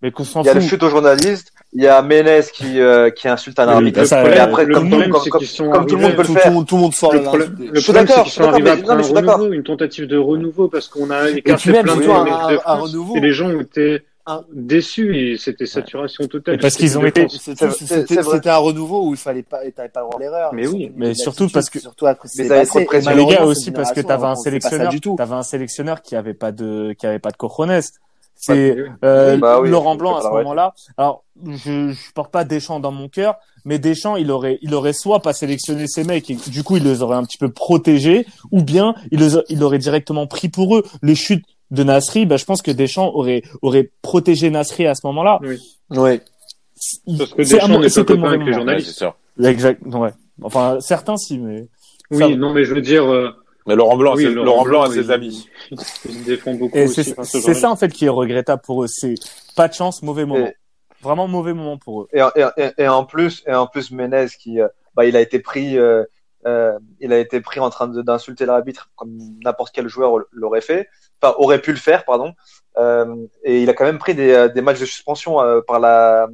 Mais 0.04 0.10
qu'on 0.12 0.24
s'en 0.24 0.42
Il 0.42 0.48
y 0.48 0.50
a 0.50 0.54
le 0.56 0.62
fout. 0.62 0.70
chute 0.72 0.82
aux 0.84 0.90
journalistes, 0.90 1.52
il 1.74 1.84
y 1.84 1.88
a 1.88 2.02
Ménez 2.02 2.40
qui, 2.52 2.80
euh, 2.80 3.12
qui 3.12 3.28
insulte 3.28 3.60
un 3.60 3.68
arbitre. 3.68 4.04
ça, 4.06 4.24
et 4.28 4.40
après, 4.40 4.66
le 4.66 4.74
comme, 4.74 4.90
problème, 4.90 5.12
comme, 5.12 5.22
c'est 5.24 5.30
comme, 5.30 5.40
qu'ils 5.40 5.48
sont 5.48 5.70
comme 5.70 5.86
tout 5.86 5.96
le 5.96 6.02
monde 6.02 6.16
peut 6.16 6.24
le 6.24 6.28
faire. 6.30 6.48
le 6.48 6.54
monde, 6.56 6.68
tout 6.68 6.76
le 6.76 6.82
monde 6.82 6.94
sort 6.96 7.14
Le, 7.14 7.20
là. 7.20 7.24
problème, 7.26 7.56
Je 7.74 7.80
suis 7.80 7.94
d'accord, 7.94 8.24
qu'ils 8.24 8.32
je 8.32 8.36
sont 8.38 8.42
suis 8.42 8.50
arrivés 8.52 8.64
d'accord, 8.64 8.78
mais- 8.78 8.82
après 8.82 8.88
non, 8.88 8.94
mais 8.94 8.94
un 8.94 8.98
je 8.98 9.04
suis 9.06 9.14
d'accord. 9.14 9.36
renouveau, 9.38 9.54
une 9.54 9.64
tentative 9.64 10.08
de 10.08 10.18
renouveau, 10.18 10.68
parce 10.70 10.88
qu'on 10.88 11.12
a 11.12 11.30
écarté 11.30 11.72
plein 11.72 11.84
de 11.84 12.00
mecs 12.00 12.08
de 12.08 14.02
été- 17.10 17.22
France. 17.22 17.42
C'était 17.44 17.56
C'est- 17.70 17.72
c'est- 17.72 17.86
c'était- 17.88 18.16
c'est 18.16 18.22
vrai. 18.22 18.36
c'était 18.38 18.50
un 18.50 18.58
renouveau 18.58 19.08
où 19.08 19.12
il 19.14 19.18
fallait 19.18 19.44
pas, 19.44 19.60
t'avais 19.76 19.90
pas 19.90 20.02
droit 20.02 20.20
l'erreur. 20.20 20.54
Mais 20.54 20.68
oui, 20.68 20.92
mais 20.96 21.14
surtout 21.14 21.50
parce 21.50 21.70
que- 21.70 21.80
surtout 21.80 22.06
après, 22.08 22.30
Mais 22.38 22.44
passé. 22.66 22.80
Et 22.80 22.86
Mais 23.10 23.16
les 23.16 23.26
gars 23.26 23.44
aussi 23.46 23.72
parce 23.72 23.92
que 23.92 24.02
t'avais 24.02 24.26
un 24.26 24.36
sélectionneur, 24.36 24.92
t'avais 25.18 25.36
un 25.36 25.44
sélectionneur 25.44 26.02
qui 26.02 26.16
avait 26.16 26.34
pas 26.34 26.52
de 26.52 26.94
qui 26.98 27.06
avait 27.08 27.20
pas 27.20 27.32
de 27.32 27.38
cojones. 27.38 27.80
C'est 28.36 28.76
euh, 29.04 29.38
Bah 29.38 29.60
oui, 29.62 29.70
Laurent 29.70 29.96
Blanc 29.96 30.16
à 30.18 30.22
ce 30.22 30.28
moment-là. 30.40 30.74
Alors 30.98 31.24
je 31.46 31.92
je 31.92 32.12
porte 32.14 32.32
pas 32.32 32.44
Deschamps 32.44 32.80
dans 32.80 32.92
mon 32.92 33.08
cœur, 33.08 33.36
mais 33.66 33.78
Deschamps 33.78 34.16
il 34.16 34.32
aurait 34.32 34.58
il 34.64 34.74
aurait 34.74 34.94
soit 34.94 35.20
pas 35.22 35.34
sélectionné 35.34 35.86
ces 35.88 36.04
mecs 36.04 36.28
et 36.32 36.36
du 36.48 36.64
coup 36.64 36.78
il 36.78 36.84
les 36.84 37.04
aurait 37.04 37.18
un 37.18 37.24
petit 37.24 37.38
peu 37.38 37.50
protégés, 37.52 38.26
ou 38.52 38.64
bien 38.64 38.96
il 39.12 39.20
les 39.20 39.38
a- 39.38 39.44
il 39.50 39.64
aurait 39.64 39.78
directement 39.78 40.26
pris 40.26 40.50
pour 40.50 40.76
eux 40.76 40.84
le 41.02 41.14
chute 41.14 41.46
de 41.72 41.84
Nasri. 41.84 42.26
Bah 42.26 42.38
je 42.38 42.46
pense 42.46 42.62
que 42.62 42.72
Deschamps 42.72 43.12
aurait 43.16 43.42
aurait 43.62 43.90
protégé 44.02 44.50
Nasri 44.50 44.86
à 44.86 44.96
ce 44.96 45.06
moment-là. 45.08 45.40
Ouais. 45.90 46.22
Il- 47.08 47.18
Parce 47.18 47.34
que 47.34 47.44
c'est 47.44 47.56
Deschamps 47.56 47.66
un- 47.76 47.80
n'est 47.80 47.90
pas 47.90 48.04
copain 48.04 48.16
mauvais 48.16 48.28
avec 48.28 48.40
les 48.40 48.46
moment. 48.46 48.48
Ouais, 48.48 48.54
journalistes. 48.54 48.90
c'est 48.90 48.98
sûr. 48.98 49.16
Exact. 49.44 49.82
Ouais. 49.86 50.10
Enfin 50.44 50.80
certains 50.80 51.18
si 51.18 51.38
mais. 51.40 51.68
Ça- 52.12 52.28
Oui, 52.28 52.36
non, 52.36 52.54
mais 52.54 52.66
je 52.66 52.74
veux 52.74 52.82
dire, 52.82 53.06
euh, 53.12 53.32
Mais 53.68 53.76
Laurent 53.76 53.96
Blanc, 53.96 54.16
Oui, 54.16 54.24
c'est- 54.24 54.30
Laurent 54.32 54.46
Laurent 54.46 54.64
Blanc 54.64 54.80
Blanc, 54.86 54.90
a 54.90 54.94
ses 54.94 55.12
amis. 55.12 55.48
Ils 56.10 56.24
défendent 56.24 56.58
beaucoup 56.58 56.76
Et 56.78 56.86
aussi. 56.86 57.04
c'est 57.04 57.12
enfin, 57.12 57.24
ce 57.24 57.54
ça 57.54 57.70
en 57.70 57.76
fait 57.76 57.90
qui 57.90 58.06
est 58.06 58.10
regrettable 58.10 58.62
pour 58.66 58.84
eux. 58.84 58.88
C'est 58.88 59.14
pas 59.56 59.68
de 59.68 59.74
chance, 59.74 60.02
mauvais 60.02 60.26
moment. 60.26 60.48
Et- 60.48 60.56
Vraiment 61.04 61.28
mauvais 61.28 61.54
moment 61.54 61.78
pour 61.78 62.02
eux. 62.04 62.08
Et, 62.14 62.20
et, 62.36 62.44
et- 62.58 62.84
et 62.84 62.88
en 62.88 63.06
plus, 63.06 63.44
et 63.48 63.54
en 63.54 63.66
plus, 63.68 63.92
Menez 63.92 64.28
qui, 64.40 64.60
euh, 64.62 64.68
bah, 64.96 65.06
il 65.06 65.16
a 65.16 65.22
été 65.22 65.40
pris, 65.40 65.78
euh, 65.78 66.04
euh, 66.48 66.78
il 67.00 67.14
a 67.14 67.20
été 67.20 67.42
pris 67.42 67.60
en 67.60 67.70
train 67.70 67.88
de- 67.88 68.02
d'insulter 68.02 68.46
l'arbitre 68.46 68.90
comme 68.96 69.18
n'importe 69.44 69.74
quel 69.74 69.88
joueur 69.88 70.14
l'aurait 70.32 70.62
fait, 70.62 70.88
enfin 71.22 71.34
aurait 71.38 71.62
pu 71.62 71.72
le 71.72 71.78
faire, 71.78 72.04
pardon. 72.06 72.34
Euh, 72.78 73.16
et 73.44 73.62
il 73.62 73.70
a 73.70 73.74
quand 73.74 73.86
même 73.86 73.98
pris 74.00 74.16
des, 74.16 74.50
des 74.54 74.62
matchs 74.62 74.80
de 74.80 74.86
suspension 74.86 75.42
euh, 75.42 75.62
par 75.62 75.80
la 75.80 76.28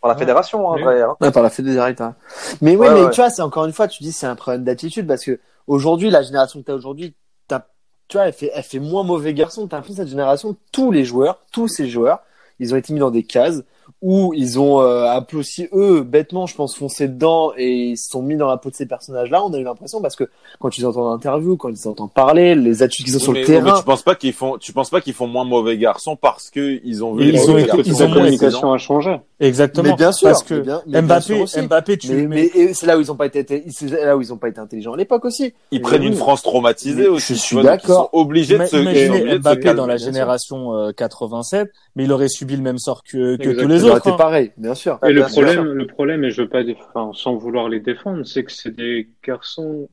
par 0.00 0.08
la 0.08 0.16
fédération, 0.16 0.66
vrai. 0.78 1.02
hein. 1.02 1.14
Ouais, 1.20 1.30
par 1.30 1.42
la 1.42 1.50
fédéralité. 1.50 2.02
hein. 2.02 2.14
Mais 2.62 2.74
oui, 2.74 2.86
Ouais, 2.88 2.94
mais 2.94 3.04
ouais. 3.04 3.10
tu 3.10 3.20
vois, 3.20 3.28
c'est 3.28 3.42
encore 3.42 3.66
une 3.66 3.72
fois, 3.72 3.86
tu 3.86 4.02
dis 4.02 4.12
c'est 4.12 4.26
un 4.26 4.34
problème 4.34 4.64
d'attitude 4.64 5.06
parce 5.06 5.22
que 5.24 5.38
aujourd'hui, 5.66 6.08
la 6.08 6.22
génération 6.22 6.58
que 6.60 6.64
tu 6.64 6.70
as 6.72 6.74
aujourd'hui, 6.74 7.14
t'as- 7.48 7.66
tu 8.08 8.16
vois, 8.16 8.26
elle 8.26 8.32
fait, 8.32 8.50
elle 8.54 8.62
fait 8.62 8.78
moins 8.78 9.02
mauvais 9.02 9.34
garçon. 9.34 9.68
T'as 9.68 9.76
l'impression 9.76 10.02
cette 10.02 10.08
génération, 10.08 10.56
tous 10.72 10.90
les 10.90 11.04
joueurs, 11.04 11.40
tous 11.52 11.68
ces 11.68 11.86
joueurs, 11.86 12.20
ils 12.58 12.72
ont 12.72 12.78
été 12.78 12.94
mis 12.94 13.00
dans 13.00 13.10
des 13.10 13.24
cases 13.24 13.62
où 14.02 14.32
ils 14.34 14.58
ont 14.58 14.80
euh, 14.80 15.10
un 15.10 15.20
peu 15.22 15.36
aussi 15.36 15.68
eux 15.74 16.02
bêtement 16.02 16.46
je 16.46 16.54
pense 16.54 16.74
foncé 16.74 17.06
dedans 17.08 17.52
et 17.56 17.70
ils 17.90 17.96
se 17.98 18.08
sont 18.08 18.22
mis 18.22 18.36
dans 18.36 18.46
la 18.48 18.56
peau 18.56 18.70
de 18.70 18.74
ces 18.74 18.86
personnages 18.86 19.30
là 19.30 19.44
on 19.44 19.52
a 19.52 19.58
eu 19.58 19.62
l'impression 19.64 20.00
parce 20.00 20.16
que 20.16 20.24
quand 20.58 20.70
tu 20.70 20.80
les 20.80 20.86
entends 20.86 21.08
en 21.08 21.12
interview 21.12 21.56
quand 21.56 21.68
tu 21.68 21.74
les 21.74 21.86
entends 21.86 22.08
parler 22.08 22.54
les 22.54 22.82
attitudes 22.82 23.06
qu'ils 23.06 23.14
ont 23.16 23.18
Oui, 23.18 23.22
sur 23.24 23.32
mais, 23.32 23.40
le 23.40 23.46
oui, 23.46 23.52
mais 23.56 23.64
terrain 23.64 23.78
tu 23.78 23.84
penses 23.84 24.02
pas 24.02 24.14
qu'ils 24.14 24.32
font, 24.32 24.56
tu 24.58 24.72
penses 24.72 24.88
pas 24.90 25.00
qu'ils 25.02 25.12
font 25.14 25.26
moins 25.26 25.44
mauvais 25.44 25.76
garçons 25.76 26.16
parce 26.16 26.48
que 26.50 26.80
ils 26.84 27.04
ont 27.04 27.14
vu 27.14 27.24
Ils 27.26 27.32
les 27.32 27.48
ont 27.50 27.58
été- 27.58 27.66
garçons 27.66 27.82
ils 27.84 27.92
La 27.92 28.04
ont 28.04 28.08
moins 28.08 28.14
communication 28.16 28.72
a 28.72 28.78
changé. 28.78 29.16
Exactement. 29.38 29.88
mais 29.90 29.96
bien 29.96 30.12
sûr 30.12 30.28
Parce 30.28 30.42
que 30.42 30.54
mais 30.54 30.60
bien- 30.60 30.82
mais 30.86 30.92
bien 30.92 31.02
Mbappé. 31.02 31.62
Mbappé, 31.62 31.96
tu 31.98 32.26
mais, 32.28 32.50
c'est 32.74 32.86
là 32.86 32.96
où 32.98 33.00
ils 33.00 33.10
ont 33.12 33.16
pas 33.16 33.26
été 33.26 33.64
c'est 33.70 33.90
là 33.90 34.16
où 34.16 34.20
ils 34.20 34.32
ont 34.32 34.36
pas 34.36 34.48
été 34.48 34.60
intelligents 34.60 34.92
à 34.92 34.96
l'époque 34.96 35.24
aussi 35.24 35.54
Ils 35.70 35.80
prennent 35.80 36.02
Oui. 36.02 36.08
une 36.08 36.14
France 36.14 36.42
traumatisée 36.42 37.02
Mais 37.02 37.08
aussi. 37.08 37.34
je 37.34 37.38
suis 37.40 37.56
ils 37.56 37.62
d'accord. 37.62 38.10
sont 38.12 38.18
obligés 38.18 38.58
de 38.58 38.64
se, 38.66 38.76
ils 38.76 38.82
Imaginez 38.82 39.38
Mbappé 39.38 39.74
dans 39.74 39.86
la 39.86 39.96
génération 39.96 40.74
euh, 40.76 40.92
87, 40.92 41.70
mais 41.96 42.04
il 42.04 42.12
aurait 42.12 42.28
subi 42.28 42.56
le 42.56 42.62
même 42.62 42.78
sort 42.78 43.02
que, 43.02 43.36
que 43.36 43.50
tous 43.60 43.66
les 43.68 43.80
ça 43.80 43.89
aurait 43.90 43.98
autres. 43.98 44.08
été 44.08 44.16
pareil 44.16 44.52
bien 44.56 44.74
sûr 44.74 44.98
Et 45.06 45.12
le 45.12 45.22
sûr. 45.22 45.32
problème, 45.32 45.72
le 45.72 45.86
problème, 45.86 46.24
et 46.24 46.30
je 46.30 46.42
veux 46.42 46.48
pas, 46.48 46.64
dé- 46.64 46.76
enfin, 46.94 47.10
sans 47.14 47.36
vouloir 47.36 47.68
les 47.68 47.80
défendre, 47.80 48.24
c'est 48.26 48.44
que 48.44 48.52
c'est 48.52 48.74
des 48.74 49.08
garçons, 49.24 49.88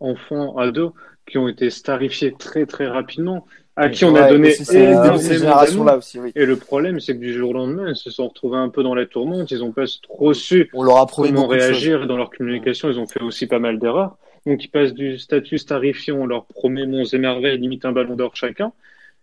enfants, 0.00 0.56
ados, 0.58 0.92
qui 1.26 1.38
ont 1.38 1.48
été 1.48 1.70
starifiés 1.70 2.34
très 2.38 2.66
très 2.66 2.86
rapidement, 2.86 3.46
à 3.76 3.88
qui 3.88 4.04
on 4.04 4.14
a 4.14 4.28
donné 4.28 4.54
énormément 4.72 5.56
là 5.56 5.66
d'amour. 5.66 5.92
aussi 5.98 6.20
oui 6.20 6.32
Et 6.36 6.44
le 6.46 6.56
problème, 6.56 7.00
c'est 7.00 7.14
que 7.14 7.20
du 7.20 7.32
jour 7.32 7.50
au 7.50 7.52
lendemain, 7.54 7.88
ils 7.88 7.96
se 7.96 8.10
sont 8.10 8.28
retrouvés 8.28 8.58
un 8.58 8.68
peu 8.68 8.82
dans 8.82 8.94
la 8.94 9.06
tourmente. 9.06 9.50
Ils 9.50 9.64
ont 9.64 9.72
pas 9.72 9.84
trop 10.02 10.32
su 10.34 10.70
on 10.74 10.82
leur 10.82 10.98
a 10.98 11.06
prouvé 11.06 11.32
comment 11.32 11.46
réagir 11.46 12.06
dans 12.06 12.16
leur 12.16 12.30
communication. 12.30 12.90
Ils 12.90 12.98
ont 12.98 13.06
fait 13.06 13.22
aussi 13.22 13.46
pas 13.46 13.58
mal 13.58 13.78
d'erreurs. 13.78 14.16
Donc, 14.46 14.62
ils 14.62 14.68
passent 14.68 14.92
du 14.92 15.18
statut 15.18 15.56
starifiant, 15.58 16.16
on 16.18 16.26
leur 16.26 16.44
promet 16.44 16.86
monts 16.86 17.04
et 17.04 17.18
merveilles, 17.18 17.58
limite 17.58 17.84
un 17.86 17.92
ballon 17.92 18.14
d'or 18.14 18.36
chacun. 18.36 18.72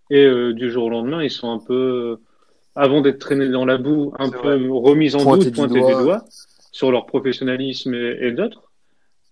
Et 0.09 0.25
euh, 0.25 0.53
du 0.53 0.69
jour 0.71 0.85
au 0.85 0.89
lendemain, 0.89 1.23
ils 1.23 1.29
sont 1.29 1.51
un 1.51 1.59
peu, 1.59 1.73
euh, 1.73 2.21
avant 2.75 3.01
d'être 3.01 3.19
traînés 3.19 3.49
dans 3.49 3.65
la 3.65 3.77
boue, 3.77 4.13
un 4.17 4.29
peu 4.29 4.71
remis 4.71 5.15
en 5.15 5.35
doute, 5.35 5.47
du 5.47 5.51
pointés 5.51 5.79
doigt. 5.79 5.95
du 5.97 6.03
doigt 6.03 6.25
sur 6.71 6.91
leur 6.91 7.05
professionnalisme 7.05 7.93
et, 7.93 8.17
et 8.21 8.31
d'autres, 8.31 8.71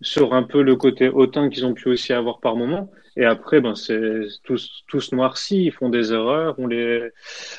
sur 0.02 0.34
un 0.34 0.44
peu 0.44 0.62
le 0.62 0.76
côté 0.76 1.10
hautain 1.10 1.50
qu'ils 1.50 1.66
ont 1.66 1.74
pu 1.74 1.90
aussi 1.90 2.14
avoir 2.14 2.40
par 2.40 2.56
moment. 2.56 2.92
Et 3.16 3.26
après, 3.26 3.60
ben, 3.60 3.76
c'est 3.76 4.28
tous, 4.44 4.84
tous 4.88 5.12
noircis, 5.12 5.66
ils 5.66 5.72
font 5.72 5.90
des 5.90 6.14
erreurs, 6.14 6.56
on 6.58 6.68
les, 6.68 7.10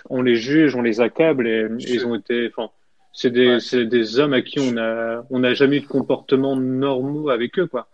on 0.09 0.23
les 0.23 0.37
juge, 0.37 0.75
on 0.75 0.83
les 0.83 1.01
accable 1.01 1.47
et, 1.47 1.67
et 1.81 1.93
ils 1.93 2.07
ont 2.07 2.15
été, 2.15 2.49
enfin, 2.49 2.71
c'est 3.13 3.31
des, 3.31 3.49
Ouais. 3.49 3.61
c'est 3.61 3.85
des 3.87 4.19
hommes 4.19 4.33
à 4.33 4.41
qui 4.43 4.59
on 4.61 4.77
a, 4.79 5.25
on 5.31 5.41
n'a 5.41 5.53
jamais 5.55 5.79
eu 5.79 5.81
de 5.81 5.87
comportement 5.87 6.57
normaux 6.57 7.29
avec 7.29 7.59
eux, 7.59 7.67
quoi. 7.67 7.89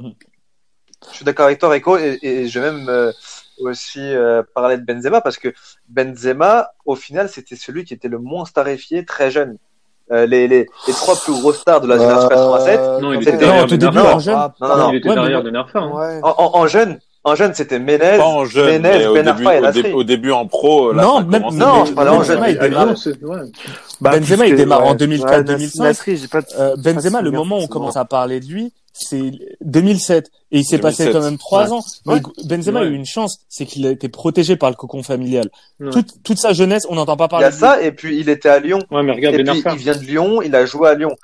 Je 0.00 1.16
suis 1.16 1.24
d'accord 1.24 1.46
avec 1.46 1.58
toi, 1.58 1.70
Rico, 1.70 1.96
et, 1.98 2.18
et 2.22 2.48
je 2.48 2.58
vais 2.58 2.72
même 2.72 2.88
euh, 2.88 3.12
aussi 3.70 4.00
euh, 4.00 4.42
parler 4.54 4.76
de 4.76 4.84
Benzema 4.84 5.20
parce 5.20 5.38
que 5.38 5.48
Benzema, 5.88 6.70
au 6.84 6.94
final, 6.96 7.28
c'était 7.28 7.56
celui 7.56 7.84
qui 7.84 7.94
était 7.94 8.08
le 8.08 8.18
moins 8.18 8.44
starifié 8.44 9.04
très 9.04 9.30
jeune. 9.30 9.56
Euh, 10.10 10.26
les, 10.26 10.48
les, 10.48 10.66
les 10.88 10.92
trois 10.92 11.14
plus 11.16 11.32
grosses 11.32 11.60
stars 11.60 11.80
de 11.80 11.86
la 11.88 11.96
génération 11.96 12.28
87, 12.28 12.80
Euh, 12.80 13.00
Non, 13.00 13.12
il 13.12 13.22
était 13.22 13.30
derrière 13.38 13.66
Non, 14.60 14.90
il 14.92 14.96
était 14.96 15.08
Ouais, 15.08 15.14
derrière 15.14 15.42
Arfa. 15.56 15.78
hein. 15.78 15.90
ouais. 15.94 16.20
en, 16.22 16.34
en, 16.38 16.56
en 16.58 16.66
jeune, 16.66 16.98
en 17.24 17.34
jeune, 17.36 17.54
c'était 17.54 17.78
Menez, 17.78 18.16
Pas 18.18 18.24
en 18.26 18.44
jeune, 18.44 18.82
Menez, 18.82 18.98
mais 18.98 19.06
au 19.06 19.14
Ben 19.14 19.24
début, 19.24 19.46
Arfa 19.46 19.54
et 19.56 19.60
au, 19.60 19.82
dé- 19.82 19.92
au 19.92 20.04
début 20.04 20.32
en 20.32 20.46
pro, 20.46 20.92
là, 20.92 21.02
Non, 21.02 21.22
même- 21.22 21.42
non, 21.52 21.84
je 21.84 21.92
parlais 21.92 22.10
en 22.10 22.22
jeune. 22.22 22.40
Benzema, 22.40 22.50
il 22.50 22.58
démarre, 22.58 22.88
ouais. 22.88 23.50
Bah, 24.00 24.10
Benzema, 24.18 24.46
il 24.46 24.56
démarre 24.56 24.84
en 24.84 24.90
ouais. 24.92 24.96
2004-2005. 24.96 25.82
Ouais, 26.08 26.16
j'ai 26.16 26.28
pas 26.28 26.38
Euh, 26.58 26.74
j'ai 26.76 26.82
pas 26.82 26.92
Benzema, 26.92 27.22
le 27.22 27.30
moment 27.30 27.58
où 27.58 27.62
on 27.62 27.66
commence 27.68 27.96
à 27.96 28.04
parler 28.04 28.40
de 28.40 28.46
lui, 28.46 28.72
c'est 28.92 29.30
2007. 29.60 30.30
Et 30.50 30.58
il 30.58 30.64
s'est 30.64 30.78
passé 30.78 31.04
2007. 31.04 31.12
quand 31.12 31.24
même 31.30 31.38
trois 31.38 31.64
Ouais. 31.66 31.70
ans. 31.72 31.84
Ouais. 32.06 32.20
Benzema 32.44 32.80
a 32.80 32.84
eu 32.84 32.88
Ouais. 32.90 32.94
une 32.96 33.06
chance, 33.06 33.38
c'est 33.48 33.64
qu'il 33.66 33.86
a 33.86 33.90
été 33.90 34.08
protégé 34.08 34.56
par 34.56 34.68
le 34.70 34.76
cocon 34.76 35.02
familial. 35.02 35.48
Ouais. 35.80 35.90
Toute, 35.90 36.22
toute 36.24 36.38
sa 36.38 36.52
jeunesse, 36.52 36.86
on 36.90 36.96
n'entend 36.96 37.16
pas 37.16 37.24
Il 37.24 37.28
y 37.28 37.30
parler 37.30 37.46
a 37.46 37.50
de 37.50 37.54
lui. 37.54 37.60
ça, 37.60 37.82
et 37.82 37.92
puis 37.92 38.18
il 38.18 38.28
était 38.28 38.48
à 38.50 38.58
Lyon. 38.58 38.80
Ouais, 38.90 39.02
mais 39.02 39.12
regarde 39.12 39.36
Et 39.36 39.42
Ben 39.44 39.52
puis 39.52 39.62
Arfa. 39.64 39.72
il 39.78 39.82
vient 39.82 39.94
de 39.96 40.00
Lyon, 40.04 40.42
il 40.42 40.54
a 40.56 40.66
joué 40.66 40.88
à 40.88 40.94
Lyon. 40.94 41.16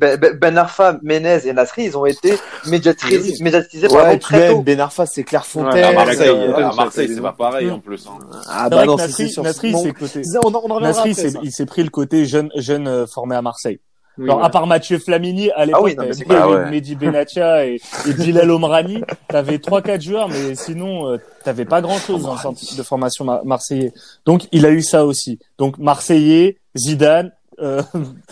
Ben, 0.00 0.16
ben, 0.18 0.32
Ben 0.36 0.56
Arfa, 0.58 0.98
Menez 1.02 1.46
et 1.46 1.52
Nasri, 1.52 1.84
ils 1.84 1.96
ont 1.98 2.06
été 2.06 2.34
médiatisés, 2.66 3.18
Oui. 3.34 3.42
médiatisés 3.42 3.86
Ouais, 3.88 4.10
puis 4.12 4.18
très 4.18 4.38
même 4.38 4.52
tôt. 4.54 4.62
Ben 4.62 4.80
Arfa, 4.80 5.04
c'est 5.06 5.24
Claire 5.24 5.42
À 5.42 5.44
Fontaine. 5.44 5.84
Ouais, 5.84 5.94
Marseille, 5.94 6.28
à 6.28 6.32
Ouais, 6.34 6.74
Marseille, 6.74 7.08
ça, 7.08 7.14
c'est 7.14 7.20
pas 7.20 7.32
pareil 7.32 7.70
en 7.70 7.78
plus. 7.80 8.06
hein. 8.06 8.18
Ah 8.48 8.68
bah 8.70 8.86
non, 8.86 8.96
c'est 8.96 9.04
Nasri, 9.08 9.30
sûr. 9.30 9.42
Nasri, 9.42 9.72
Bon, 9.72 9.82
c'est 9.82 9.92
côté. 9.92 10.22
on 10.44 10.48
on 10.54 10.70
en 10.70 10.80
Nasri, 10.80 11.10
après, 11.10 11.32
il 11.42 11.52
s'est 11.52 11.66
pris 11.66 11.82
le 11.82 11.90
côté 11.90 12.24
jeune, 12.24 12.50
jeune 12.56 12.88
euh, 12.88 13.06
formé 13.06 13.36
à 13.36 13.42
Marseille. 13.42 13.78
Oui, 14.18 14.24
Alors, 14.24 14.38
ouais. 14.38 14.44
à 14.44 14.50
part 14.50 14.66
Mathieu 14.66 14.98
Flamini, 14.98 15.50
à 15.52 15.64
l'époque, 15.64 15.82
oui, 15.84 15.96
Ah 16.30 16.48
ouais. 16.48 16.70
Mehdi 16.70 16.94
Benatia 16.96 17.64
et, 17.66 17.78
et 18.08 18.12
Bilal 18.12 18.50
Omrani. 18.50 19.02
T'avais 19.28 19.58
trois, 19.60 19.82
quatre 19.82 20.02
joueurs, 20.02 20.28
mais 20.28 20.54
sinon, 20.56 21.08
euh, 21.12 21.16
t'avais 21.44 21.64
pas 21.64 21.80
grand 21.80 21.96
chose 21.98 22.22
dans 22.22 22.32
le 22.34 22.38
centre 22.40 22.60
de 22.76 22.82
formation 22.82 23.24
mar- 23.24 23.44
marseillais. 23.46 23.92
Donc, 24.26 24.42
il 24.52 24.66
a 24.66 24.70
eu 24.70 24.82
ça 24.82 25.06
aussi. 25.06 25.38
Donc, 25.58 25.78
Marseillais, 25.78 26.58
Zidane, 26.76 27.30
euh, 27.60 27.82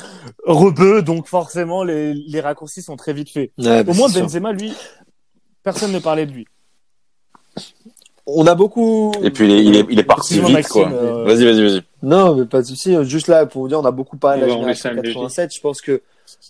Rebeu, 0.47 1.03
donc 1.03 1.27
forcément, 1.27 1.85
les, 1.85 2.15
les 2.15 2.41
raccourcis 2.41 2.83
sont 2.83 2.97
très 2.97 3.13
vite 3.13 3.31
faits. 3.31 3.53
Ouais, 3.59 3.85
bah, 3.85 3.93
Au 3.93 3.95
moins, 3.95 4.09
sûr. 4.09 4.23
Benzema, 4.23 4.53
lui, 4.53 4.73
personne 5.63 5.93
ne 5.93 5.99
parlait 5.99 6.27
de 6.27 6.33
lui. 6.33 6.47
On 8.31 8.47
a 8.47 8.55
beaucoup. 8.55 9.13
Et 9.23 9.31
puis 9.31 9.47
il 9.47 9.53
est, 9.53 9.65
il 9.65 9.77
est, 9.77 9.87
il 9.91 9.99
est 9.99 10.05
parti 10.05 10.39
vite, 10.39 10.69
quoi. 10.69 10.91
Euh, 10.93 11.25
Vas-y, 11.25 11.45
vas-y, 11.45 11.63
vas-y. 11.63 11.83
Non, 12.03 12.35
mais 12.35 12.45
pas 12.45 12.61
de 12.61 12.67
souci. 12.67 12.95
Juste 13.05 13.27
là, 13.27 13.47
pour 13.47 13.63
vous 13.63 13.69
dire, 13.69 13.81
on 13.81 13.85
a 13.87 13.91
beaucoup 13.91 14.19
parlé 14.19 14.43
de 14.43 14.47
la 14.47 14.53
laisser 14.53 14.59
génération 14.59 14.91
un 14.91 14.93
léger. 14.95 15.15
87. 15.15 15.51
Je 15.55 15.61
pense 15.63 15.81
que, 15.81 16.03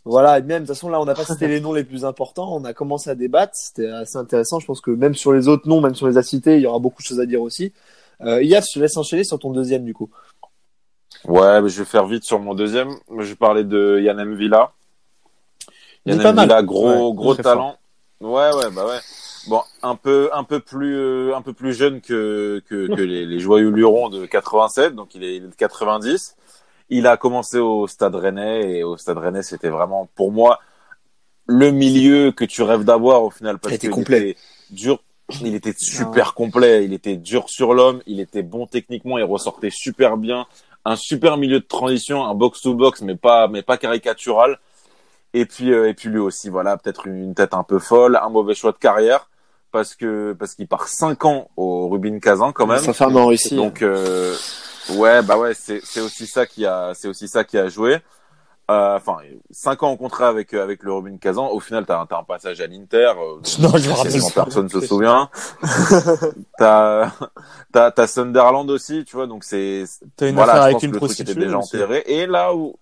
voilà, 0.04 0.38
et 0.38 0.42
même, 0.42 0.62
de 0.62 0.66
toute 0.66 0.74
façon, 0.74 0.88
là, 0.88 1.00
on 1.00 1.04
n'a 1.04 1.14
pas 1.14 1.24
cité 1.24 1.46
les 1.46 1.60
noms 1.60 1.72
les 1.72 1.84
plus 1.84 2.04
importants. 2.04 2.52
On 2.56 2.64
a 2.64 2.72
commencé 2.72 3.10
à 3.10 3.14
débattre. 3.14 3.52
C'était 3.54 3.86
assez 3.86 4.18
intéressant. 4.18 4.58
Je 4.58 4.66
pense 4.66 4.80
que 4.80 4.90
même 4.90 5.14
sur 5.14 5.32
les 5.32 5.46
autres 5.46 5.68
noms, 5.68 5.80
même 5.80 5.94
sur 5.94 6.08
les 6.08 6.18
a 6.18 6.22
cités, 6.24 6.56
il 6.56 6.62
y 6.62 6.66
aura 6.66 6.80
beaucoup 6.80 7.00
de 7.00 7.06
choses 7.06 7.20
à 7.20 7.26
dire 7.26 7.42
aussi. 7.42 7.72
Euh, 8.22 8.42
Yaf, 8.42 8.64
je 8.68 8.74
te 8.74 8.80
laisse 8.80 8.96
enchaîner 8.96 9.22
sur 9.22 9.38
ton 9.38 9.52
deuxième, 9.52 9.84
du 9.84 9.94
coup. 9.94 10.10
Ouais, 11.24 11.60
mais 11.60 11.68
je 11.68 11.80
vais 11.80 11.84
faire 11.84 12.06
vite 12.06 12.24
sur 12.24 12.38
mon 12.38 12.54
deuxième. 12.54 12.90
Je 13.18 13.24
vais 13.24 13.34
parler 13.34 13.64
de 13.64 14.00
Yann 14.00 14.18
M. 14.18 14.34
Villa. 14.34 14.72
Yann. 16.06 16.18
Villa, 16.18 16.62
gros, 16.62 17.08
Ouais, 17.10 17.14
gros 17.16 17.34
talent. 17.34 17.76
Ouais, 18.20 18.50
ouais, 18.54 18.70
bah 18.74 18.86
ouais. 18.86 18.98
Bon, 19.48 19.62
un 19.82 19.94
peu, 19.94 20.30
un 20.32 20.44
peu 20.44 20.60
plus, 20.60 20.96
euh, 20.96 21.36
un 21.36 21.42
peu 21.42 21.52
plus 21.52 21.72
jeune 21.72 22.00
que 22.00 22.62
que, 22.68 22.86
que 22.94 23.00
les, 23.02 23.26
les 23.26 23.38
joyeux 23.40 23.70
Lurons 23.70 24.08
de 24.08 24.26
87, 24.26 24.94
donc 24.94 25.14
il 25.14 25.22
est, 25.24 25.36
il 25.36 25.44
est 25.44 25.48
de 25.48 25.54
90. 25.54 26.36
Il 26.90 27.06
a 27.06 27.16
commencé 27.16 27.58
au 27.58 27.86
Stade 27.86 28.14
Rennais 28.14 28.78
et 28.78 28.82
au 28.82 28.96
Stade 28.96 29.18
Rennais, 29.18 29.42
c'était 29.42 29.68
vraiment 29.68 30.08
pour 30.14 30.32
moi 30.32 30.58
le 31.46 31.70
milieu 31.70 32.32
que 32.32 32.44
tu 32.44 32.62
rêves 32.62 32.84
d'avoir 32.84 33.22
au 33.24 33.30
final 33.30 33.58
parce 33.58 33.72
Il 33.72 33.76
était 33.76 33.86
qu'il 33.88 33.94
complet. 33.94 34.30
était 34.30 34.40
dur. 34.70 35.02
Il 35.42 35.54
était 35.54 35.74
super 35.76 36.32
complet, 36.32 36.86
il 36.86 36.94
était 36.94 37.16
dur 37.16 37.50
sur 37.50 37.74
l'homme, 37.74 38.00
il 38.06 38.18
était 38.18 38.42
bon 38.42 38.66
techniquement, 38.66 39.18
il 39.18 39.24
ressortait 39.24 39.68
super 39.70 40.16
bien, 40.16 40.46
un 40.89 40.97
super 40.97 41.36
milieu 41.36 41.61
de 41.61 41.66
transition, 41.66 42.24
un 42.24 42.34
box 42.34 42.62
to 42.62 42.74
box 42.74 43.03
mais 43.03 43.16
pas 43.16 43.49
mais 43.49 43.62
pas 43.62 43.76
caricatural. 43.76 44.59
Et 45.34 45.45
puis 45.45 45.72
euh, 45.72 45.89
et 45.89 45.95
puis 45.95 46.09
lui 46.09 46.18
aussi 46.18 46.49
voilà, 46.49 46.76
peut-être 46.76 47.07
une, 47.07 47.34
tête 47.34 47.55
un 47.55 47.62
peu 47.62 47.78
folle, 47.78 48.18
un 48.20 48.30
mauvais 48.30 48.55
choix 48.55 48.72
de 48.72 48.78
carrière 48.78 49.28
parce 49.70 49.95
que 49.95 50.32
parce 50.32 50.55
qu'il 50.55 50.66
part 50.66 50.89
5 50.89 51.24
ans 51.26 51.51
au 51.57 51.89
Rubin 51.89 52.18
Kazan 52.18 52.53
quand 52.53 52.66
même. 52.66 52.78
En 52.78 53.26
Russie. 53.26 53.57
Donc 53.57 53.82
euh, 53.82 54.34
ouais 54.95 55.22
bah 55.22 55.36
ouais 55.36 55.53
c'est 55.53 55.80
c'est 55.84 56.01
aussi 56.01 56.26
ça 56.26 56.47
qui 56.47 56.64
a 56.64 56.93
c'est 56.95 57.09
aussi 57.09 57.28
ça 57.28 57.45
qui 57.45 57.59
a 57.59 57.68
joué. 57.68 57.99
Euh, 58.70 58.96
Enfin 58.96 59.16
cinq 59.50 59.82
ans 59.82 59.90
en 59.90 59.96
contrat 59.96 60.28
avec 60.28 60.52
euh, 60.52 60.62
avec 60.62 60.82
le 60.82 60.92
Rubin 60.92 61.16
Kazan. 61.16 61.48
Au 61.48 61.58
final 61.60 61.86
t'as 61.86 62.00
un- 62.00 62.06
t'as 62.06 62.18
un 62.18 62.22
passage 62.24 62.60
à 62.60 62.66
l'Inter. 62.66 63.12
euh, 63.18 63.36
Non, 63.60 63.72
je 63.76 63.88
me 63.88 63.94
rappelle 63.94 64.20
personne 64.34 64.68
se 64.68 64.80
souvient. 64.82 65.30
t'as 66.58 67.10
t'as 67.72 67.90
t'as 67.90 68.06
Sunderland 68.06 68.68
aussi 68.70 69.04
tu 69.04 69.16
vois 69.16 69.26
donc 69.26 69.44
c'est 69.44 69.84
T'as 70.16 70.28
une 70.28 70.34
voilà 70.34 70.52
affaire 70.52 70.64
avec 70.64 70.82
une 70.82 70.90
truc 70.92 70.94
était 71.12 71.24
prostituée. 71.24 71.34
déjà 71.44 71.58
enterré. 71.58 72.02
Et 72.06 72.26
là 72.26 72.54
où 72.54 72.76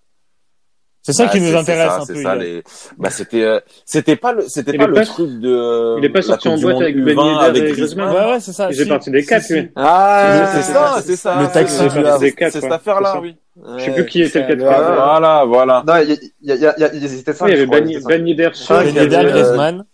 C'est 1.07 1.13
ça 1.13 1.23
bah, 1.25 1.31
qui 1.31 1.39
nous 1.39 1.55
intéresse 1.55 1.89
ça, 1.89 2.01
un 2.01 2.05
peu. 2.05 2.21
ça, 2.21 2.35
les... 2.35 2.63
bah, 2.97 3.09
c'était 3.09 3.41
euh, 3.41 3.61
c'était 3.85 4.17
pas 4.17 4.33
le 4.33 4.41
c'était 4.49 4.77
pas 4.77 4.83
est 4.83 4.87
le 4.87 4.93
pas- 4.93 5.05
truc 5.05 5.39
de 5.39 5.97
il 5.99 6.03
est 6.05 6.09
pas 6.09 6.19
la 6.19 6.23
sorti 6.23 6.49
en 6.49 6.55
du 6.57 6.63
boîte 6.63 6.73
Monde 6.75 6.83
avec 6.83 6.95
U20 6.97 7.03
Ben 7.05 7.15
Yedder 7.25 7.45
avec 7.45 7.63
et 7.63 7.71
Griezmann. 7.71 8.09
Ouais, 8.13 8.31
ouais, 8.31 8.39
c'est 8.41 8.51
ça. 8.51 8.67
Il 8.69 8.75
fait 8.75 8.83
Si, 8.83 8.89
partie 8.89 9.11
des 9.11 9.21
si, 9.21 9.27
quatre, 9.27 9.43
si. 9.43 9.53
lui. 9.53 9.71
Ah, 9.77 10.49
c'est 10.53 10.61
ça, 10.63 10.95
c'est 11.01 11.15
ça. 11.15 11.41
Le 11.41 11.47
taxi 11.47 11.75
c'est 11.77 11.89
ça, 11.89 12.19
cette 12.19 12.51
c'est 12.51 12.59
ça. 12.59 13.19
oui. 13.21 13.37
Je 13.77 13.83
sais 13.85 13.91
plus 13.93 14.05
qui 14.05 14.21
était 14.21 14.43
le 14.55 14.65
pas. 14.65 14.75
Havre. 14.75 14.95
Voilà, 14.95 15.45
voilà. 15.45 15.83
Non, 15.87 15.93
il 16.01 16.09
y, 16.09 16.51
a- 16.51 16.55
il 16.55 16.61
y 16.61 16.67
a- 16.67 16.75
il 16.93 17.01
y 17.01 17.53
avait 17.53 17.65
Ben 17.65 17.87
Yedder 17.87 18.03
Ben 18.05 18.27
il 18.27 18.89
y 18.91 18.93
Yedder, 18.99 19.15
euh, 19.15 19.29
Griezmann. 19.31 19.85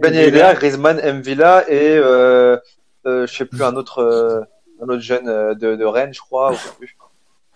Ben 0.00 0.14
Yedder, 0.14 0.50
Griezmann, 0.54 1.00
Mvila 1.18 1.64
et 1.70 1.96
euh, 1.98 2.56
euh, 3.06 3.26
je 3.26 3.34
sais 3.36 3.44
plus 3.44 3.62
un 3.62 3.76
autre 3.76 3.98
euh, 4.00 4.40
un 4.82 4.88
autre 4.88 5.02
jeune 5.02 5.28
euh, 5.28 5.54
de, 5.54 5.76
de 5.76 5.84
Rennes, 5.84 6.14
je 6.14 6.20
crois. 6.20 6.52
Ou 6.52 6.54
je 6.54 6.58
sais 6.60 6.70
plus. 6.78 6.96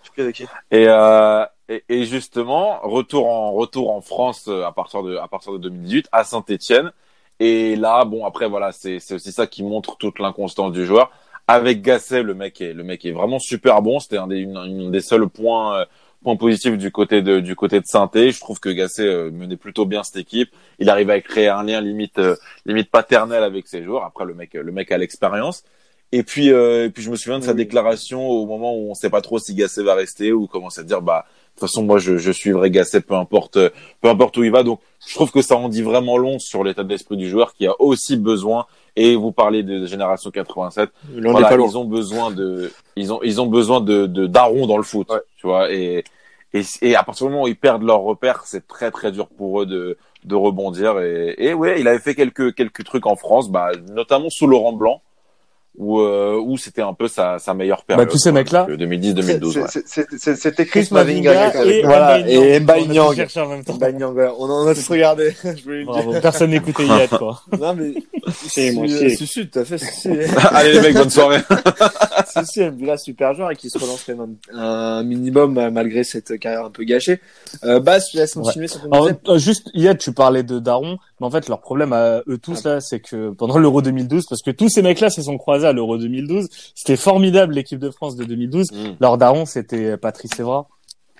Je 0.01 0.07
sais 0.07 0.11
plus 0.13 0.23
avec 0.23 0.35
qui. 0.35 0.43
Et, 0.71 0.85
euh, 0.87 1.43
et, 1.69 1.83
et 1.89 2.05
justement, 2.05 2.79
retour 2.81 3.27
en 3.27 3.51
retour 3.53 3.91
en 3.91 4.01
France 4.01 4.47
euh, 4.47 4.65
à 4.65 4.71
partir 4.71 5.03
de 5.03 5.15
à 5.17 5.27
partir 5.27 5.53
de 5.53 5.57
2018 5.57 6.07
à 6.11 6.23
Saint-Étienne. 6.23 6.91
Et 7.39 7.75
là, 7.75 8.05
bon 8.05 8.25
après 8.25 8.47
voilà, 8.49 8.71
c'est 8.71 8.99
c'est 8.99 9.15
aussi 9.15 9.31
ça 9.31 9.47
qui 9.47 9.63
montre 9.63 9.97
toute 9.97 10.19
l'inconstance 10.19 10.71
du 10.73 10.85
joueur. 10.85 11.11
Avec 11.47 11.81
Gasset, 11.81 12.23
le 12.23 12.33
mec 12.35 12.61
est 12.61 12.73
le 12.73 12.83
mec 12.83 13.05
est 13.05 13.11
vraiment 13.11 13.39
super 13.39 13.81
bon. 13.81 13.99
C'était 13.99 14.17
un 14.17 14.27
des 14.27 14.37
une, 14.37 14.57
une 14.57 14.91
des 14.91 15.01
seuls 15.01 15.27
points 15.29 15.79
euh, 15.81 15.85
points 16.23 16.35
positifs 16.37 16.77
du 16.77 16.91
côté 16.91 17.21
de 17.21 17.39
du 17.39 17.55
côté 17.55 17.79
de 17.79 17.85
Saint-Étienne. 17.85 18.31
Je 18.31 18.39
trouve 18.39 18.59
que 18.59 18.69
Gasset 18.69 19.03
euh, 19.07 19.31
menait 19.31 19.57
plutôt 19.57 19.85
bien 19.85 20.03
cette 20.03 20.17
équipe. 20.17 20.49
Il 20.79 20.89
arrive 20.89 21.09
à 21.09 21.19
créer 21.21 21.47
un 21.49 21.63
lien 21.63 21.81
limite 21.81 22.19
euh, 22.19 22.35
limite 22.65 22.89
paternel 22.91 23.43
avec 23.43 23.67
ses 23.67 23.83
joueurs. 23.83 24.03
Après 24.05 24.25
le 24.25 24.33
mec 24.35 24.53
le 24.53 24.71
mec 24.71 24.91
a 24.91 24.97
l'expérience. 24.97 25.63
Et 26.11 26.23
puis, 26.23 26.51
euh, 26.51 26.85
et 26.85 26.89
puis 26.91 27.01
je 27.01 27.09
me 27.09 27.15
souviens 27.15 27.39
de 27.39 27.43
sa 27.43 27.53
Oui. 27.53 27.57
déclaration 27.57 28.27
au 28.27 28.45
moment 28.45 28.75
où 28.75 28.89
on 28.91 28.93
sait 28.93 29.09
pas 29.09 29.21
trop 29.21 29.39
si 29.39 29.55
Gasset 29.55 29.81
va 29.83 29.95
rester 29.95 30.31
ou 30.31 30.45
commence 30.47 30.77
à 30.77 30.83
dire 30.83 31.01
bah 31.01 31.25
toute 31.59 31.69
façon 31.69 31.83
moi 31.83 31.97
je, 31.99 32.17
je 32.17 32.31
suivrai 32.31 32.71
Gasset 32.71 33.01
peu 33.01 33.15
importe 33.15 33.57
euh, 33.57 33.69
peu 34.01 34.09
importe 34.09 34.37
où 34.37 34.43
il 34.43 34.51
va. 34.51 34.63
Donc 34.63 34.79
je 35.07 35.13
trouve 35.15 35.31
que 35.31 35.41
ça 35.41 35.55
en 35.55 35.69
dit 35.69 35.81
vraiment 35.81 36.17
long 36.17 36.39
sur 36.39 36.63
l'état 36.63 36.83
d'esprit 36.83 37.17
du 37.17 37.29
joueur 37.29 37.53
qui 37.53 37.67
a 37.67 37.73
aussi 37.79 38.17
besoin. 38.17 38.65
Et 38.95 39.15
vous 39.15 39.31
parlez 39.31 39.63
de 39.63 39.85
génération 39.87 40.29
87. 40.29 40.89
L'on 41.15 41.31
Voilà, 41.31 41.47
pas 41.49 41.55
ils 41.55 41.77
ont 41.77 41.85
besoin 41.85 42.29
de 42.31 42.71
ils 42.95 43.11
ont 43.11 43.19
ils 43.23 43.41
ont 43.41 43.47
besoin 43.47 43.81
de 43.81 44.05
de 44.05 44.27
darons 44.27 44.67
dans 44.67 44.77
le 44.77 44.83
foot, 44.83 45.09
Ouais. 45.09 45.19
tu 45.37 45.47
vois. 45.47 45.71
Et, 45.71 46.03
et 46.53 46.61
et 46.81 46.95
à 46.95 47.03
partir 47.03 47.25
du 47.27 47.31
moment 47.33 47.45
où 47.45 47.47
ils 47.47 47.55
perdent 47.55 47.83
leur 47.83 48.01
repère, 48.01 48.43
c'est 48.45 48.67
très 48.67 48.91
très 48.91 49.11
dur 49.11 49.27
pour 49.27 49.61
eux 49.61 49.65
de 49.65 49.97
de 50.25 50.35
rebondir. 50.35 50.99
Et, 51.01 51.35
et 51.37 51.53
ouais, 51.53 51.79
il 51.81 51.87
avait 51.87 51.99
fait 51.99 52.15
quelques 52.15 52.53
quelques 52.55 52.83
trucs 52.83 53.07
en 53.07 53.15
France, 53.15 53.49
bah 53.49 53.71
notamment 53.91 54.29
sous 54.29 54.47
Laurent 54.47 54.73
Blanc 54.73 55.01
où 55.77 55.99
euh, 55.99 56.39
où 56.39 56.57
c'était 56.57 56.81
un 56.81 56.93
peu 56.93 57.07
sa 57.07 57.39
sa 57.39 57.53
meilleure 57.53 57.83
période. 57.83 58.05
Bah, 58.05 58.11
tous 58.11 58.17
ces 58.19 58.31
mecs-là. 58.31 58.67
Donc, 58.69 58.77
2010-2012. 58.77 59.57
ouais. 59.57 59.63
C'est- 59.69 59.87
c'est- 59.87 60.07
c'est- 60.17 60.35
C'était 60.35 60.65
Chris 60.65 60.81
Chris 60.85 60.93
Mavinga. 60.93 61.65
Et 61.65 61.81
Voilà, 61.83 62.19
et 62.19 62.59
Niang. 62.59 63.13
Mbaye 63.15 64.03
On 64.03 64.49
en 64.49 64.67
a 64.67 64.75
tous 64.75 64.87
regardé. 64.87 65.33
je 65.43 65.63
voulais 65.63 65.79
le 65.79 65.83
dire. 65.83 65.91
Bravo. 65.93 66.13
Personne 66.21 66.51
n'écoutait 66.51 66.85
Yad, 66.85 67.09
quoi. 67.09 67.41
Non, 67.59 67.73
mais. 67.75 67.93
Si, 68.47 68.71
moi 68.71 68.87
si, 68.87 68.95
aussi. 69.05 69.17
si, 69.17 69.27
si, 69.27 69.47
tout 69.47 69.59
à 69.59 69.65
fait. 69.65 69.77
Allez 70.51 70.73
les 70.73 70.81
mecs, 70.81 70.93
bonne 70.95 71.09
soirée. 71.09 71.39
si, 72.33 72.45
si, 72.45 72.97
super 72.97 73.33
joueur 73.33 73.51
et 73.51 73.55
qui 73.55 73.69
se 73.69 73.77
relance 73.77 74.03
quand 74.03 74.15
même 74.15 74.37
un, 74.53 75.03
minimum 75.03 75.57
euh, 75.57 75.71
malgré 75.71 76.03
cette 76.03 76.37
carrière 76.39 76.65
un 76.65 76.71
peu 76.71 76.83
gâchée. 76.83 77.19
Euh, 77.63 77.79
Bas, 77.79 77.99
je 77.99 78.11
te 78.11 78.17
laisse 78.17 78.33
continuer 78.33 78.67
sur 78.67 78.81
ton 78.81 78.91
Alors, 78.91 79.09
euh, 79.27 79.37
juste, 79.37 79.69
Yad, 79.73 79.97
tu 79.97 80.13
parlais 80.13 80.43
de 80.43 80.59
Daron, 80.59 80.97
mais 81.19 81.27
en 81.27 81.31
fait, 81.31 81.47
leur 81.47 81.61
problème 81.61 81.93
à 81.93 82.21
eux 82.27 82.37
tous, 82.37 82.63
là, 82.63 82.81
c'est 82.81 82.99
que 82.99 83.31
pendant 83.31 83.57
l'Euro 83.57 83.81
2012, 83.81 84.25
parce 84.27 84.41
que 84.41 84.51
tous 84.51 84.69
ces 84.69 84.81
mecs-là 84.81 85.09
se 85.09 85.21
sont 85.21 85.37
croisés 85.37 85.67
à 85.67 85.73
l'Euro 85.73 85.97
2012, 85.97 86.47
c'était 86.75 86.97
formidable, 86.97 87.53
l'équipe 87.53 87.79
de 87.79 87.89
France 87.89 88.15
de 88.15 88.23
2012. 88.23 88.71
Mm. 88.71 88.75
Leur 88.99 89.17
Daron, 89.17 89.45
c'était 89.45 89.97
Patrice 89.97 90.39
Evra. 90.39 90.67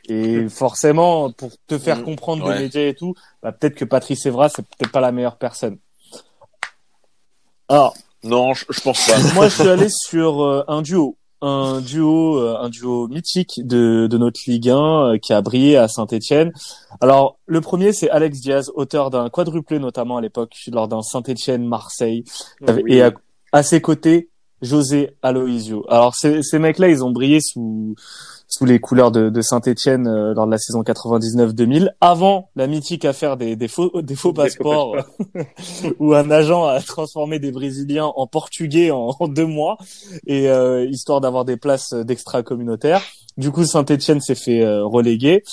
Et 0.09 0.49
forcément, 0.49 1.31
pour 1.31 1.51
te 1.67 1.77
faire 1.77 1.99
Mm. 1.99 2.03
comprendre 2.03 2.45
Ouais. 2.45 2.57
des 2.57 2.63
médias 2.63 2.87
et 2.87 2.93
tout, 2.93 3.13
bah, 3.41 3.51
peut-être 3.53 3.75
que 3.75 3.85
Patrice 3.85 4.25
Evra, 4.25 4.49
c'est 4.49 4.61
peut-être 4.63 4.91
pas 4.91 4.99
la 4.99 5.11
meilleure 5.13 5.37
personne. 5.37 5.77
Alors, 7.69 7.95
Non, 8.23 8.53
je, 8.53 8.65
je 8.69 8.81
pense 8.81 9.05
pas. 9.05 9.17
moi, 9.35 9.49
je 9.49 9.53
suis 9.55 9.69
allé 9.69 9.87
sur 9.89 10.41
euh, 10.41 10.63
un 10.67 10.81
duo, 10.81 11.17
un 11.41 11.81
duo, 11.81 12.37
euh, 12.37 12.57
un 12.59 12.69
duo 12.69 13.07
mythique 13.07 13.59
de, 13.65 14.07
de 14.09 14.17
notre 14.17 14.39
Ligue 14.47 14.69
1 14.69 14.75
euh, 14.75 15.17
qui 15.17 15.33
a 15.33 15.41
brillé 15.41 15.75
à 15.75 15.87
Saint-Étienne. 15.87 16.53
Alors, 17.01 17.37
le 17.45 17.59
premier, 17.59 17.91
c'est 17.91 18.09
Alex 18.09 18.39
Diaz, 18.39 18.71
auteur 18.75 19.09
d'un 19.09 19.29
quadruplé 19.29 19.79
notamment 19.79 20.17
à 20.17 20.21
l'époque 20.21 20.55
lors 20.71 20.87
d'un 20.87 21.01
Saint-Étienne-Marseille, 21.01 22.23
et 22.87 23.01
à, 23.01 23.11
à 23.51 23.63
ses 23.63 23.81
côtés, 23.81 24.29
José 24.61 25.17
Aloisio. 25.21 25.85
Alors, 25.89 26.15
ces, 26.15 26.41
ces 26.41 26.59
mecs-là, 26.59 26.87
ils 26.87 27.03
ont 27.03 27.11
brillé 27.11 27.39
sous 27.41 27.95
sous 28.53 28.65
les 28.65 28.79
couleurs 28.79 29.11
de, 29.11 29.29
de 29.29 29.41
Saint-Étienne 29.41 30.07
euh, 30.07 30.33
lors 30.35 30.45
de 30.45 30.51
la 30.51 30.59
saison 30.59 30.83
99-2000, 30.83 31.89
avant 32.01 32.49
la 32.55 32.67
mythique 32.67 33.03
affaire 33.03 33.35
des, 33.35 33.55
des 33.55 33.67
faux 33.67 33.89
des 33.89 33.91
faux 33.91 34.01
Des 34.01 34.15
faux 34.15 34.33
passeports, 34.33 34.95
où 35.99 36.13
un 36.13 36.29
agent 36.29 36.65
a 36.65 36.79
transformé 36.81 37.39
des 37.39 37.51
Brésiliens 37.51 38.11
en 38.15 38.27
Portugais 38.27 38.91
en, 38.91 39.15
en 39.19 39.27
deux 39.27 39.47
mois, 39.47 39.77
et 40.27 40.49
euh, 40.49 40.85
histoire 40.85 41.19
d'avoir 41.19 41.45
des 41.45 41.57
places 41.57 41.93
d'extra 41.93 42.43
communautaires. 42.43 43.01
Du 43.35 43.49
coup, 43.49 43.65
Saint-Étienne 43.65 44.21
s'est 44.21 44.35
fait 44.35 44.61
euh, 44.61 44.85
reléguer, 44.85 45.43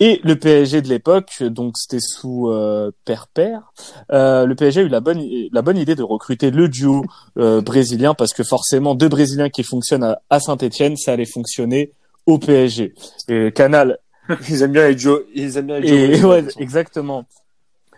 et 0.00 0.20
le 0.24 0.36
PSG 0.36 0.80
de 0.80 0.88
l'époque, 0.88 1.42
donc 1.42 1.76
c'était 1.76 2.00
sous 2.00 2.48
euh, 2.48 2.90
Père 3.04 3.26
Père, 3.28 3.72
euh, 4.12 4.46
le 4.46 4.54
PSG 4.54 4.80
a 4.80 4.84
eu 4.84 4.88
la 4.88 5.00
bonne 5.00 5.22
la 5.52 5.62
bonne 5.62 5.76
idée 5.76 5.94
de 5.94 6.02
recruter 6.02 6.50
le 6.50 6.68
duo 6.68 7.04
euh, 7.38 7.60
brésilien 7.60 8.14
parce 8.14 8.32
que 8.32 8.44
forcément 8.44 8.94
deux 8.94 9.08
Brésiliens 9.08 9.50
qui 9.50 9.62
fonctionnent 9.62 10.04
à, 10.04 10.18
à 10.30 10.40
Saint-Étienne, 10.40 10.96
ça 10.96 11.12
allait 11.12 11.26
fonctionner 11.26 11.92
au 12.26 12.38
PSG. 12.38 12.94
Et 13.28 13.52
Canal 13.52 13.98
Ils 14.48 14.62
aiment 14.62 14.72
bien 14.72 14.88
les 14.88 14.98
Joe, 14.98 15.22
ils 15.34 15.56
aiment 15.56 15.66
bien 15.66 15.80
les 15.80 15.88
et 15.88 16.14
Joe. 16.16 16.30
ouais, 16.30 16.44
exactement. 16.58 17.24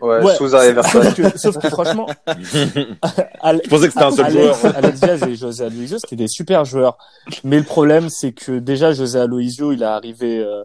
Ouais, 0.00 0.22
Ouais, 0.22 0.34
Souza 0.36 0.64
et. 0.68 0.74
Sauf 0.82 1.14
que, 1.14 1.38
sauf 1.38 1.58
que 1.58 1.68
franchement, 1.70 2.06
Je 2.26 3.68
pensais 3.68 3.86
que 3.88 3.92
c'était 3.92 4.04
un 4.04 4.12
seul 4.12 4.30
joueur. 4.30 4.56
Alex, 4.76 5.00
Diaz 5.00 5.22
et 5.24 5.34
José 5.34 5.64
Aloisio, 5.64 5.98
c'était 5.98 6.16
des 6.16 6.28
super 6.28 6.64
joueurs. 6.64 6.98
Mais 7.42 7.58
le 7.58 7.64
problème, 7.64 8.08
c'est 8.08 8.32
que 8.32 8.58
déjà 8.58 8.92
José 8.92 9.18
Aloisio, 9.18 9.72
il 9.72 9.82
est 9.82 9.86
arrivé, 9.86 10.38
euh, 10.38 10.62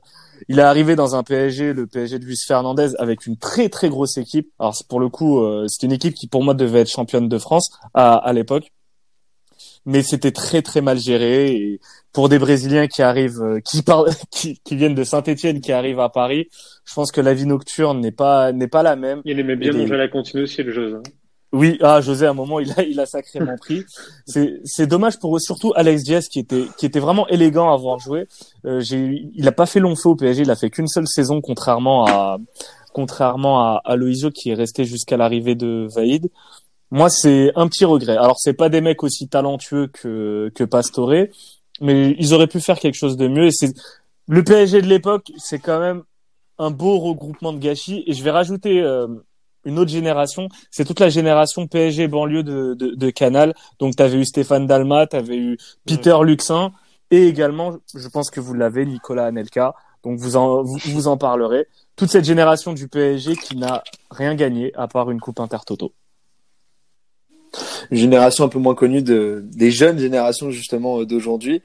il 0.50 0.60
est 0.60 0.64
arrivé 0.64 0.96
dans 0.96 1.16
un 1.16 1.24
PSG, 1.24 1.74
le 1.74 1.88
PSG 1.88 2.20
de 2.20 2.26
Luis 2.26 2.38
Fernandez, 2.46 2.90
avec 3.00 3.26
une 3.26 3.38
très 3.38 3.70
très 3.70 3.90
grosse 3.90 4.18
équipe. 4.18 4.52
Alors 4.60 4.76
c'est 4.76 4.88
pour 4.88 5.00
le 5.00 5.10
coup, 5.10 5.42
euh, 5.42 5.66
c'était 5.68 5.88
une 5.88 5.94
équipe 5.94 6.14
qui 6.14 6.28
pour 6.28 6.44
moi 6.44 6.54
devait 6.54 6.82
être 6.82 6.92
championne 6.92 7.28
de 7.28 7.38
France 7.40 7.72
à, 7.96 8.16
à 8.16 8.34
l'époque. 8.34 8.72
Mais 9.86 10.02
c'était 10.02 10.32
très 10.32 10.62
très 10.62 10.82
mal 10.82 10.98
géré 10.98 11.52
et 11.52 11.80
pour 12.14 12.30
des 12.30 12.40
Brésiliens 12.40 12.88
qui 12.88 13.02
arrivent, 13.02 13.42
euh, 13.42 13.60
qui 13.60 13.82
parlent, 13.82 14.10
qui, 14.32 14.60
qui 14.64 14.76
viennent 14.76 14.96
de 14.96 15.04
Saint-Étienne, 15.04 15.60
qui 15.62 15.72
arrivent 15.72 16.00
à 16.00 16.10
Paris, 16.10 16.48
je 16.86 16.94
pense 16.94 17.12
que 17.12 17.22
la 17.22 17.34
vie 17.34 17.46
nocturne 17.46 18.00
n'est 18.00 18.12
pas 18.12 18.52
n'est 18.52 18.68
pas 18.68 18.84
la 18.84 18.96
même. 18.96 19.22
Il 19.26 19.40
aimait 19.40 19.56
bien 19.56 19.74
Et 19.74 19.78
manger 19.78 19.96
à 19.96 19.98
la 19.98 20.08
cantine 20.08 20.42
aussi, 20.42 20.64
le 20.64 20.72
jeu. 20.72 20.96
hein. 20.96 21.04
Oui, 21.54 21.78
ah 21.82 22.02
José, 22.02 22.26
à 22.26 22.32
un 22.32 22.34
moment, 22.34 22.60
il 22.60 22.72
a, 22.72 22.82
il 22.84 23.00
a 23.00 23.06
sacrément 23.06 23.56
pris. 23.58 23.86
C'est, 24.26 24.60
c'est 24.64 24.88
dommage 24.88 25.20
pour 25.20 25.36
eux, 25.36 25.40
surtout 25.40 25.72
Alex 25.76 26.04
Diaz 26.04 26.28
qui 26.28 26.40
était, 26.40 26.66
qui 26.80 26.88
était 26.88 27.00
vraiment 27.00 27.28
élégant 27.28 27.72
à 27.72 27.78
voir 27.78 28.00
jouer. 28.00 28.26
Euh, 28.66 28.80
j'ai, 28.80 29.28
il 29.36 29.48
a 29.48 29.52
pas 29.52 29.68
fait 29.68 29.80
long 29.80 29.96
feu 29.96 30.10
au 30.10 30.16
PSG, 30.16 30.42
il 30.42 30.50
a 30.50 30.56
fait 30.56 30.72
qu'une 30.72 30.88
seule 30.88 31.08
saison, 31.08 31.42
contrairement 31.42 32.08
à, 32.08 32.40
contrairement 32.94 33.78
à, 33.84 33.96
Loïsio 33.96 34.32
qui 34.32 34.50
est 34.50 34.54
resté 34.56 34.86
jusqu'à 34.86 35.18
l'arrivée 35.18 35.56
de 35.56 35.88
Vaïd. 35.94 36.30
Moi, 36.94 37.10
c'est 37.10 37.52
un 37.56 37.68
petit 37.68 37.86
regret. 37.86 38.18
Alors, 38.18 38.38
c'est 38.38 38.54
pas 38.54 38.70
des 38.70 38.80
mecs 38.80 39.02
aussi 39.02 39.28
talentueux 39.28 39.88
que, 39.88 40.52
que 40.54 40.64
Pastore, 40.64 41.26
mais 41.82 42.16
ils 42.20 42.36
auraient 42.36 42.46
pu 42.46 42.60
faire 42.60 42.78
quelque 42.78 42.94
chose 42.94 43.18
de 43.18 43.28
mieux. 43.28 43.48
Et 43.48 43.52
c'est, 43.52 43.74
le 44.28 44.44
PSG 44.44 44.84
de 44.84 44.88
l'époque, 44.88 45.32
c'est 45.38 45.58
quand 45.58 45.80
même 45.80 46.04
un 46.60 46.70
beau 46.70 47.00
regroupement 47.00 47.52
de 47.52 47.58
gâchis. 47.58 48.04
Et 48.06 48.14
je 48.14 48.24
vais 48.24 48.30
rajouter, 48.30 48.80
euh, 48.84 49.08
une 49.66 49.80
autre 49.80 49.90
génération, 49.90 50.50
c'est 50.70 50.86
toute 50.86 51.00
la 51.00 51.10
génération 51.10 51.66
PSG 51.66 52.08
banlieue 52.08 52.44
de, 52.44 52.76
de, 52.76 52.94
de 52.94 53.10
Canal. 53.10 53.56
Donc 53.80 53.96
tu 53.96 54.04
avais 54.04 54.18
eu 54.18 54.26
Stéphane 54.26 54.68
Dalma, 54.68 55.08
tu 55.08 55.16
avais 55.16 55.38
eu 55.38 55.58
Peter 55.88 56.16
Luxin 56.22 56.74
et 57.10 57.28
également, 57.28 57.78
je 57.96 58.08
pense 58.08 58.30
que 58.30 58.40
vous 58.40 58.54
l'avez, 58.54 58.86
Nicolas 58.86 59.26
Anelka. 59.26 59.74
Donc 60.04 60.20
vous 60.20 60.36
en 60.36 60.62
vous, 60.62 60.78
vous 60.86 61.08
en 61.08 61.18
parlerez. 61.18 61.66
Toute 61.96 62.10
cette 62.10 62.26
génération 62.26 62.74
du 62.74 62.88
PSG 62.88 63.36
qui 63.36 63.58
n'a 63.58 63.84
rien 64.12 64.36
gagné 64.36 64.72
à 64.76 64.88
part 64.88 65.10
une 65.10 65.20
coupe 65.20 65.40
Intertoto. 65.40 65.92
Une 67.92 67.98
génération 67.98 68.44
un 68.46 68.50
peu 68.50 68.60
moins 68.60 68.76
connue 68.76 69.02
de, 69.02 69.44
des 69.46 69.72
jeunes 69.72 70.00
générations 70.00 70.50
justement 70.52 71.00
euh, 71.02 71.06
d'aujourd'hui. 71.06 71.62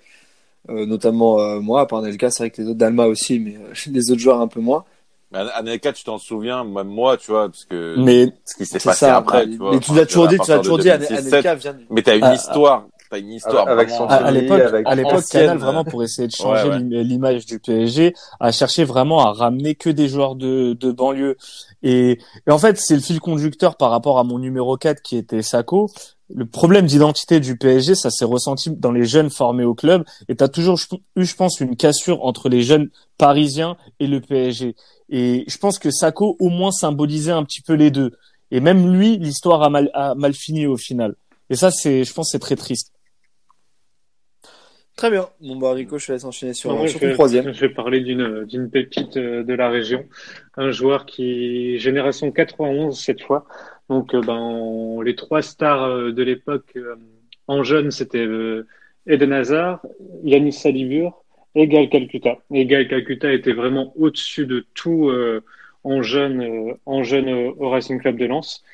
Euh, 0.70 0.84
notamment 0.84 1.41
euh, 1.41 1.61
moi, 1.61 1.80
à 1.80 1.86
part 1.86 2.03
Nelka, 2.03 2.30
c'est 2.30 2.43
vrai 2.43 2.51
que 2.51 2.61
les 2.61 2.68
autres 2.68 2.78
Dalma 2.78 3.07
aussi, 3.07 3.39
mais 3.39 3.57
les 3.91 4.11
autres 4.11 4.20
joueurs 4.20 4.41
un 4.41 4.49
peu 4.49 4.61
moins. 4.61 4.84
Mais 5.32 5.39
Anelka, 5.55 5.93
tu 5.93 6.05
t'en 6.05 6.18
souviens, 6.18 6.64
même 6.64 6.89
moi, 6.89 7.16
tu 7.18 7.30
vois, 7.30 7.49
parce 7.49 7.64
que 7.66 7.97
Mais 7.99 8.32
ce 8.47 8.57
qui 8.57 8.64
s'est 8.64 8.78
passé 8.78 9.07
ça. 9.07 9.16
après, 9.16 9.45
bah, 9.45 9.53
tu 9.53 9.59
vois. 9.59 9.72
mais 9.72 9.80
tu 9.80 9.95
l'as 9.95 10.07
toujours 10.07 10.28
dit, 10.28 10.39
tu 10.39 10.51
l'as 10.51 10.59
toujours 10.59 10.78
dit, 10.78 10.89
2006, 10.89 11.12
Anelka 11.14 11.55
vient. 11.55 11.76
Mais 11.91 12.03
t'as 12.03 12.16
une 12.16 12.24
Ah, 12.24 12.34
histoire, 12.34 12.86
t'as 13.11 13.19
une 13.19 13.33
histoire 13.33 13.69
Avec 13.69 13.89
vraiment, 13.89 14.09
son 14.09 14.13
à, 14.13 14.17
à 14.27 14.31
l'époque, 14.31 14.63
à 14.85 14.95
l'époque, 14.95 15.13
ancienne. 15.15 15.43
Canal 15.47 15.59
vraiment 15.59 15.85
pour 15.85 16.03
essayer 16.03 16.29
de 16.29 16.33
changer 16.33 16.65
Ouais, 16.65 16.71
ouais. 16.71 16.79
l'im- 16.81 17.03
l'image 17.03 17.47
du 17.47 17.59
PSG, 17.61 18.15
a 18.41 18.53
cherché 18.53 18.85
vraiment 18.85 19.21
à 19.27 19.33
ramener 19.33 19.75
que 19.75 19.91
des 19.91 20.09
joueurs 20.09 20.35
de, 20.37 20.73
de 20.75 20.93
banlieue. 20.93 21.37
Et, 21.83 22.19
et 22.47 22.51
en 22.51 22.59
fait, 22.59 22.77
c'est 22.79 22.95
le 22.95 23.01
fil 23.01 23.21
conducteur 23.21 23.77
par 23.77 23.91
rapport 23.91 24.19
à 24.19 24.25
mon 24.25 24.39
numéro 24.39 24.77
4 24.77 25.01
qui 25.03 25.17
était 25.17 25.43
Sako. 25.43 25.91
Le 26.35 26.45
problème 26.45 26.85
d'identité 26.87 27.41
du 27.41 27.57
PSG, 27.57 27.95
ça 27.95 28.11
s'est 28.11 28.27
ressenti 28.27 28.71
dans 28.71 28.93
les 28.93 29.05
jeunes 29.07 29.31
formés 29.31 29.65
au 29.65 29.75
club. 29.75 30.05
Et 30.29 30.37
tu 30.37 30.45
as 30.45 30.49
toujours 30.49 30.79
eu, 31.17 31.25
je 31.25 31.35
pense, 31.35 31.61
une 31.61 31.75
cassure 31.77 32.23
entre 32.25 32.51
les 32.51 32.63
jeunes 32.63 32.91
parisiens 33.17 33.77
et 33.99 34.07
le 34.07 34.21
PSG. 34.21 34.75
Et 35.09 35.45
je 35.49 35.57
pense 35.59 35.79
que 35.79 35.91
Sako 35.91 36.37
au 36.39 36.51
moins 36.51 36.71
symbolisait 36.71 37.33
un 37.33 37.45
petit 37.45 37.63
peu 37.63 37.73
les 37.73 37.91
deux. 37.91 38.13
Et 38.51 38.61
même 38.61 38.95
lui, 38.95 39.17
l'histoire 39.17 39.63
a 39.63 39.71
mal, 39.71 39.91
a 39.95 40.15
mal 40.15 40.35
fini 40.35 40.67
au 40.67 40.77
final. 40.77 41.15
Et 41.49 41.57
ça, 41.57 41.71
c'est, 41.71 42.05
je 42.05 42.13
pense, 42.13 42.29
c'est 42.33 42.39
très 42.39 42.57
triste. 42.57 42.93
Très 44.99 45.11
bien. 45.12 45.28
Bon, 45.40 45.55
bah, 45.57 45.72
Rico, 45.74 45.96
je 45.99 46.09
te 46.09 46.12
laisse 46.12 46.24
enchaîner 46.24 46.55
sur, 46.55 46.72
Non, 46.74 46.84
sur 46.88 46.99
ton 46.99 47.07
vais- 47.07 47.12
troisième. 47.14 47.55
Je 47.55 47.61
vais 47.61 47.68
parler 47.72 48.01
d'une 48.01 48.44
d'une 48.44 48.68
pépite 48.68 49.16
euh, 49.16 49.44
de 49.44 49.55
la 49.55 49.70
région, 49.70 50.05
un 50.57 50.72
joueur 50.72 51.07
qui 51.07 51.78
génération 51.78 52.32
91 52.32 52.99
cette 53.01 53.22
fois. 53.22 53.46
Donc 53.88 54.12
euh, 54.12 54.20
ben 54.20 54.34
on- 54.36 55.01
les 55.01 55.14
trois 55.14 55.40
stars 55.40 55.84
euh, 55.84 56.11
de 56.12 56.22
l'époque 56.24 56.76
en 57.46 57.62
jeune 57.62 57.92
c'était 57.92 58.26
Eden 59.07 59.32
Hazard, 59.32 59.80
Yanis 60.24 60.53
Salibur 60.53 61.22
et 61.55 61.68
Gal 61.68 61.88
Calcutta. 61.88 62.38
Et 62.53 62.66
Gal 62.66 62.88
Calcutta 62.88 63.32
était 63.32 63.53
vraiment 63.53 63.92
au-dessus 63.96 64.46
de 64.46 64.66
tout 64.74 65.09
euh, 65.11 65.44
en 65.84 66.03
jeune 66.03 66.42
euh, 66.42 66.74
en 66.86 67.05
jeune 67.05 67.28
euh, 67.28 67.53
au 67.57 67.70
Racing 67.70 68.01
Club 68.01 68.16
de 68.18 68.26
Lens. 68.26 68.64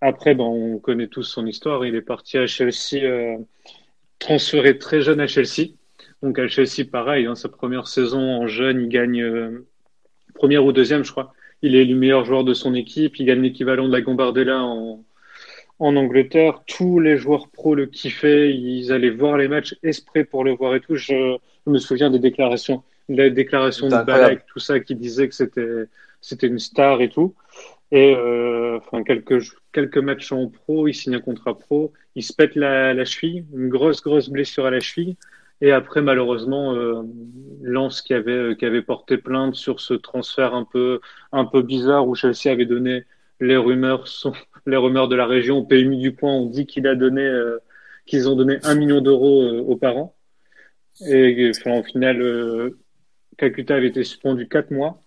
Après 0.00 0.36
ben 0.36 0.44
on 0.44 0.78
connaît 0.78 1.08
tous 1.08 1.24
son 1.24 1.44
histoire, 1.44 1.84
il 1.84 1.96
est 1.96 2.02
parti 2.02 2.38
à 2.38 2.46
Chelsea 2.46 3.02
euh, 3.02 3.36
transféré 4.22 4.78
très 4.78 5.02
jeune 5.02 5.20
à 5.20 5.26
Chelsea. 5.26 5.72
Donc 6.22 6.38
à 6.38 6.46
Chelsea, 6.46 6.84
pareil, 6.90 7.26
hein, 7.26 7.34
sa 7.34 7.48
première 7.48 7.88
saison 7.88 8.20
en 8.20 8.46
jeune, 8.46 8.80
il 8.80 8.88
gagne 8.88 9.22
euh, 9.22 9.66
première 10.34 10.64
ou 10.64 10.72
deuxième, 10.72 11.04
je 11.04 11.10
crois. 11.10 11.32
Il 11.62 11.74
est 11.74 11.84
le 11.84 11.96
meilleur 11.96 12.24
joueur 12.24 12.44
de 12.44 12.54
son 12.54 12.74
équipe. 12.74 13.18
Il 13.18 13.26
gagne 13.26 13.42
l'équivalent 13.42 13.88
de 13.88 13.92
la 13.92 14.00
Gambardella 14.00 14.62
en, 14.62 15.04
en 15.78 15.96
Angleterre. 15.96 16.62
Tous 16.66 17.00
les 17.00 17.16
joueurs 17.16 17.48
pros 17.48 17.74
le 17.74 17.86
kiffaient. 17.86 18.54
Ils 18.54 18.92
allaient 18.92 19.10
voir 19.10 19.36
les 19.36 19.48
matchs 19.48 19.74
exprès 19.82 20.24
pour 20.24 20.44
le 20.44 20.52
voir 20.52 20.74
et 20.76 20.80
tout. 20.80 20.96
Je, 20.96 21.36
je 21.66 21.70
me 21.70 21.78
souviens 21.78 22.10
des 22.10 22.18
déclarations, 22.18 22.82
la 23.08 23.30
déclaration 23.30 23.88
de. 23.88 24.04
Balak, 24.04 24.46
tout 24.46 24.58
ça, 24.60 24.80
qui 24.80 24.94
disait 24.94 25.28
que 25.28 25.34
c'était 25.34 25.84
c'était 26.20 26.46
une 26.46 26.58
star 26.58 27.00
et 27.00 27.08
tout. 27.08 27.34
Et 27.92 28.16
euh, 28.16 28.78
enfin 28.78 29.04
quelques 29.04 29.40
quelques 29.72 29.98
matchs 29.98 30.32
en 30.32 30.48
pro, 30.48 30.88
il 30.88 30.94
signe 30.94 31.14
un 31.14 31.20
contrat 31.20 31.56
pro. 31.58 31.92
Il 32.16 32.24
se 32.24 32.32
pète 32.32 32.56
la, 32.56 32.94
la 32.94 33.04
cheville, 33.04 33.46
une 33.54 33.68
grosse 33.68 34.02
grosse 34.02 34.28
blessure 34.30 34.66
à 34.66 34.70
la 34.70 34.80
cheville. 34.80 35.16
Et 35.60 35.70
après, 35.70 36.02
malheureusement, 36.02 36.74
euh, 36.74 37.02
Lens 37.62 38.02
qui 38.02 38.14
avait 38.14 38.32
euh, 38.32 38.54
qui 38.54 38.64
avait 38.66 38.82
porté 38.82 39.18
plainte 39.18 39.54
sur 39.54 39.80
ce 39.80 39.94
transfert 39.94 40.54
un 40.54 40.64
peu 40.64 41.00
un 41.32 41.44
peu 41.44 41.62
bizarre 41.62 42.08
où 42.08 42.14
Chelsea 42.16 42.50
avait 42.50 42.66
donné 42.66 43.04
les 43.42 43.56
rumeurs 43.56 44.08
sont 44.08 44.32
les 44.66 44.76
rumeurs 44.76 45.08
de 45.08 45.16
la 45.16 45.26
région 45.26 45.58
au 45.58 45.64
PMU 45.64 45.96
du 45.96 46.14
coin 46.14 46.32
ont 46.32 46.46
dit 46.46 46.66
qu'il 46.66 46.86
a 46.86 46.94
donné 46.94 47.22
euh, 47.22 47.58
qu'ils 48.06 48.28
ont 48.28 48.36
donné 48.36 48.58
un 48.62 48.74
million 48.74 49.00
d'euros 49.00 49.42
euh, 49.42 49.60
aux 49.60 49.76
parents 49.76 50.14
et 51.06 51.50
enfin, 51.50 51.78
au 51.78 51.82
final 51.82 52.22
euh, 52.22 52.78
Kakuta 53.38 53.76
avait 53.76 53.88
été 53.88 54.04
suspendu 54.04 54.48
quatre 54.48 54.70
mois 54.70 55.01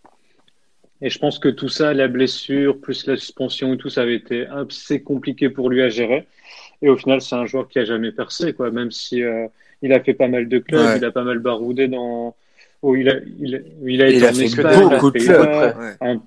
et 1.01 1.09
je 1.09 1.19
pense 1.19 1.39
que 1.39 1.49
tout 1.49 1.69
ça 1.69 1.93
la 1.93 2.07
blessure 2.07 2.79
plus 2.79 3.05
la 3.07 3.17
suspension 3.17 3.73
et 3.73 3.77
tout 3.77 3.89
ça 3.89 4.01
avait 4.01 4.15
été 4.15 4.47
assez 4.47 5.01
compliqué 5.03 5.49
pour 5.49 5.69
lui 5.69 5.81
à 5.81 5.89
gérer 5.89 6.25
et 6.81 6.89
au 6.89 6.95
final 6.97 7.21
c'est 7.21 7.35
un 7.35 7.45
joueur 7.45 7.67
qui 7.67 7.79
a 7.79 7.85
jamais 7.85 8.11
percé 8.11 8.53
quoi 8.53 8.71
même 8.71 8.91
si 8.91 9.21
euh, 9.23 9.47
il 9.81 9.91
a 9.93 9.99
fait 9.99 10.13
pas 10.13 10.27
mal 10.27 10.47
de 10.47 10.59
clubs 10.59 10.81
Ouais. 10.85 10.97
il 10.97 11.05
a 11.05 11.11
pas 11.11 11.23
mal 11.23 11.39
baroudé 11.39 11.87
dans 11.87 12.35
où 12.81 12.95
il 12.95 13.09
a 13.09 13.15
il, 13.39 13.55
a- 13.55 13.59
il 13.83 14.01
a 14.01 14.07
été 14.07 14.17
Il 14.17 14.25
a 14.25 14.29
en 14.29 14.33
fait 14.33 14.43
Espagne, 14.45 14.89
beaucoup 14.89 15.07
de 15.11 15.17
Pays-Bas, 15.19 15.71
clubs. 15.73 15.77
Ouais. 15.83 15.93
un, 16.01 16.21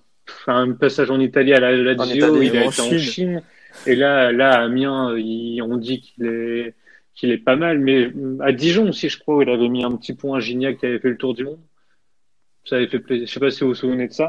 un 0.48 0.72
passage 0.72 1.10
en 1.10 1.20
Italie 1.20 1.54
à 1.54 1.60
la 1.60 1.72
Lazio, 1.72 2.42
il 2.42 2.56
a 2.56 2.60
en 2.64 2.68
été 2.70 2.80
en 2.82 2.88
Chine. 2.88 2.98
Chine. 2.98 3.42
Et 3.86 3.94
là, 3.94 4.32
là, 4.32 4.54
à 4.58 4.64
Amiens, 4.64 5.16
il- 5.16 5.62
on 5.62 5.76
dit 5.76 6.00
qu'il 6.00 6.26
est, 6.26 6.74
qu'il 7.14 7.30
est 7.30 7.38
pas 7.38 7.54
mal. 7.54 7.78
Mais 7.78 8.10
à 8.40 8.50
Dijon 8.52 8.88
aussi, 8.88 9.08
je 9.08 9.18
crois, 9.20 9.36
où 9.36 9.42
il 9.42 9.48
avait 9.48 9.68
mis 9.68 9.84
un 9.84 9.92
petit 9.96 10.14
point 10.14 10.38
à 10.38 10.40
Gignac 10.40 10.78
qui 10.78 10.86
avait 10.86 10.98
fait 10.98 11.10
le 11.10 11.16
tour 11.16 11.34
du 11.34 11.44
monde. 11.44 11.60
Ça 12.68 12.76
avait 12.76 12.88
fait 12.88 12.98
plaisir. 12.98 13.26
Je 13.26 13.32
sais 13.32 13.40
pas 13.40 13.50
si 13.50 13.60
vous 13.60 13.68
vous 13.68 13.74
souvenez 13.74 14.08
de 14.08 14.12
ça. 14.12 14.28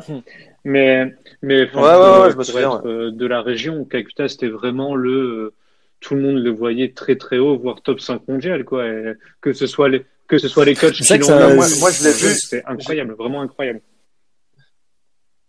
Mais, 0.64 1.14
mais, 1.42 1.66
enfin, 1.66 1.82
Ouais, 1.82 1.88
ouais, 1.88 2.14
pour- 2.16 2.24
ouais, 2.24 2.32
je 2.32 2.38
me 2.38 2.44
souviens, 2.44 2.78
être, 2.78 2.88
euh, 2.88 3.12
de 3.12 3.26
la 3.26 3.42
région, 3.42 3.84
Kakuta, 3.86 4.28
c'était 4.30 4.48
vraiment 4.48 4.96
le, 4.96 5.12
euh, 5.12 5.54
tout 6.00 6.16
le 6.16 6.22
monde 6.22 6.38
le 6.38 6.50
voyait 6.50 6.94
très 6.94 7.16
très 7.18 7.38
haut, 7.38 7.58
voire 7.58 7.82
top 7.82 8.00
5 8.00 8.28
mondial, 8.28 8.64
quoi. 8.66 8.88
Et 8.88 9.14
que 9.42 9.52
ce 9.54 9.68
soit 9.68 9.90
les, 9.90 10.06
que 10.28 10.38
ce 10.38 10.48
soit 10.48 10.64
les 10.66 10.76
coachs 10.76 10.94
qui 10.94 11.18
l'ont 11.18 11.26
ça- 11.28 11.54
moi- 11.56 11.66
moi, 11.80 11.92
je 11.92 12.04
l'ai 12.04 12.12
vu. 12.12 12.34
C'était 12.36 12.64
incroyable, 12.66 13.14
vraiment 13.14 13.42
incroyable. 13.42 13.82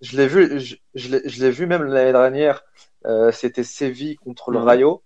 Je 0.00 0.16
l'ai 0.16 0.26
vu, 0.26 0.58
je, 0.60 0.76
je 0.94 1.08
l'ai- 1.10 1.22
je 1.28 1.44
l'ai 1.44 1.50
vu 1.50 1.66
même 1.66 1.84
l'année 1.84 2.12
dernière. 2.12 2.64
Euh, 3.06 3.30
c'était 3.32 3.64
Séville 3.64 4.16
contre 4.16 4.50
le. 4.50 4.58
Rayo, 4.58 5.02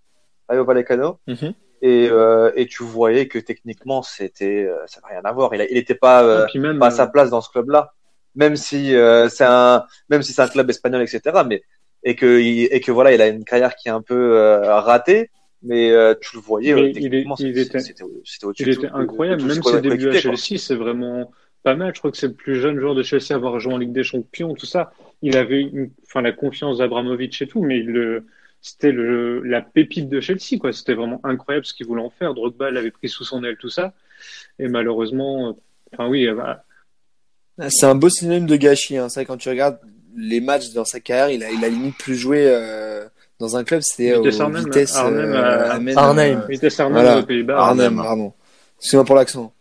Rayo 0.49 0.63
Vallecano. 0.65 1.19
Mhm. 1.27 1.53
Et, 1.81 2.07
euh, 2.09 2.51
et 2.55 2.65
tu 2.67 2.83
voyais 2.83 3.27
que 3.27 3.37
techniquement, 3.39 4.01
c'était, 4.01 4.63
euh, 4.65 4.77
ça 4.87 5.01
n'a 5.01 5.07
rien 5.09 5.21
à 5.23 5.31
voir. 5.31 5.53
Il, 5.53 5.61
a- 5.61 5.69
il 5.69 5.77
était 5.77 5.95
pas, 5.95 6.23
euh, 6.23 6.45
puis 6.49 6.59
même, 6.59 6.79
pas 6.79 6.87
à 6.87 6.89
euh, 6.89 6.91
sa 6.91 7.07
place 7.07 7.29
dans 7.29 7.41
ce 7.41 7.49
club-là. 7.49 7.93
Même 8.35 8.55
si 8.55 8.95
euh, 8.95 9.29
c'est 9.29 9.45
un, 9.45 9.85
même 10.09 10.21
si 10.21 10.33
c'est 10.33 10.41
un 10.41 10.47
club 10.47 10.69
espagnol, 10.69 11.01
etc. 11.01 11.43
Mais 11.47 11.63
et 12.03 12.15
que 12.15 12.37
et 12.39 12.79
que 12.81 12.91
voilà, 12.91 13.13
il 13.13 13.21
a 13.21 13.27
une 13.27 13.43
carrière 13.45 13.75
qui 13.75 13.87
est 13.87 13.91
un 13.91 14.01
peu 14.01 14.37
euh, 14.37 14.79
ratée. 14.79 15.29
Mais 15.61 15.89
euh, 15.91 16.13
tu 16.21 16.35
le 16.35 16.41
voyais, 16.41 16.73
euh, 16.73 16.89
il 16.99 17.15
est- 17.15 17.23
était- 17.61 17.79
Il 18.59 18.69
était 18.69 18.81
de- 18.87 18.93
incroyable, 19.01 19.41
de 19.41 19.47
même 19.47 19.63
ses 19.63 19.81
débuts 19.81 19.95
à. 20.09 20.11
Chelsea, 20.35 20.59
c'est 20.59 20.75
vraiment 20.75 21.31
pas 21.63 21.75
mal. 21.75 21.93
Je 21.95 21.99
crois 21.99 22.11
que 22.11 22.17
c'est 22.17 22.27
le 22.27 22.33
plus 22.33 22.55
jeune 22.59 22.79
joueur 22.79 22.93
de 22.93 23.01
Chelsea 23.03 23.31
à 23.31 23.35
avoir 23.35 23.59
joué 23.59 23.73
en 23.73 23.77
Ligue 23.77 23.91
des 23.93 24.03
Champions, 24.03 24.53
tout 24.53 24.65
ça. 24.67 24.91
Il 25.23 25.35
avait 25.37 25.61
une, 25.61 25.89
enfin, 26.05 26.21
la 26.21 26.31
confiance 26.33 26.77
d'Abramovich 26.79 27.41
et 27.41 27.47
tout, 27.47 27.61
mais 27.63 27.79
il, 27.79 27.87
le- 27.87 28.25
c'était 28.67 28.91
le, 28.91 29.41
la 29.43 29.61
pépite 29.61 30.09
de 30.09 30.19
Chelsea, 30.19 30.57
quoi. 30.59 30.73
C'était 30.73 30.95
vraiment 30.95 31.21
incroyable 31.23 31.65
ce 31.67 31.73
qu'il 31.73 31.85
voulait 31.85 32.01
en 32.01 32.09
faire. 32.09 32.33
Drogba 32.33 32.71
l'avait 32.71 32.89
pris 32.91 33.09
sous 33.09 33.23
son 33.23 33.43
aile, 33.43 33.57
tout 33.59 33.69
ça. 33.69 33.93
Et 34.57 34.67
malheureusement, 34.67 35.49
euh, 35.49 35.51
enfin 35.93 36.09
oui, 36.09 36.27
euh, 36.27 36.33
bah, 36.35 36.63
C'est 37.69 37.85
un 37.85 37.93
beau 37.95 38.09
synonyme 38.09 38.47
de 38.47 38.55
gâchis. 38.55 38.97
Hein. 38.97 39.07
C'est 39.09 39.19
vrai, 39.19 39.25
quand 39.25 39.37
tu 39.37 39.49
regardes 39.49 39.77
les 40.17 40.41
matchs 40.41 40.71
dans 40.71 40.85
sa 40.85 40.99
carrière, 40.99 41.29
il 41.29 41.43
a, 41.43 41.51
il 41.51 41.63
a 41.63 41.69
limite 41.69 41.97
plus 41.97 42.15
joué 42.15 42.45
euh, 42.47 43.05
dans 43.39 43.55
un 43.55 43.63
club. 43.63 43.81
C'était 43.83 44.15
Vitesse 44.15 44.39
Arnhem, 44.39 44.63
Vitesse 44.65 44.95
Arnhem, 44.95 45.17
euh, 45.19 45.35
euh, 45.35 45.69
Arnhem, 45.69 45.97
Arnhem. 45.97 46.39
euh, 46.43 46.47
Vitesse 46.47 46.79
Arnhem 46.79 46.93
Voilà. 47.03 47.19
aux 47.19 47.23
Pays-Bas. 47.25 47.57
Arnhem, 47.59 47.95
pardon. 47.97 48.33
Excuse-moi 48.79 49.05
pour 49.05 49.15
l'accent. 49.15 49.51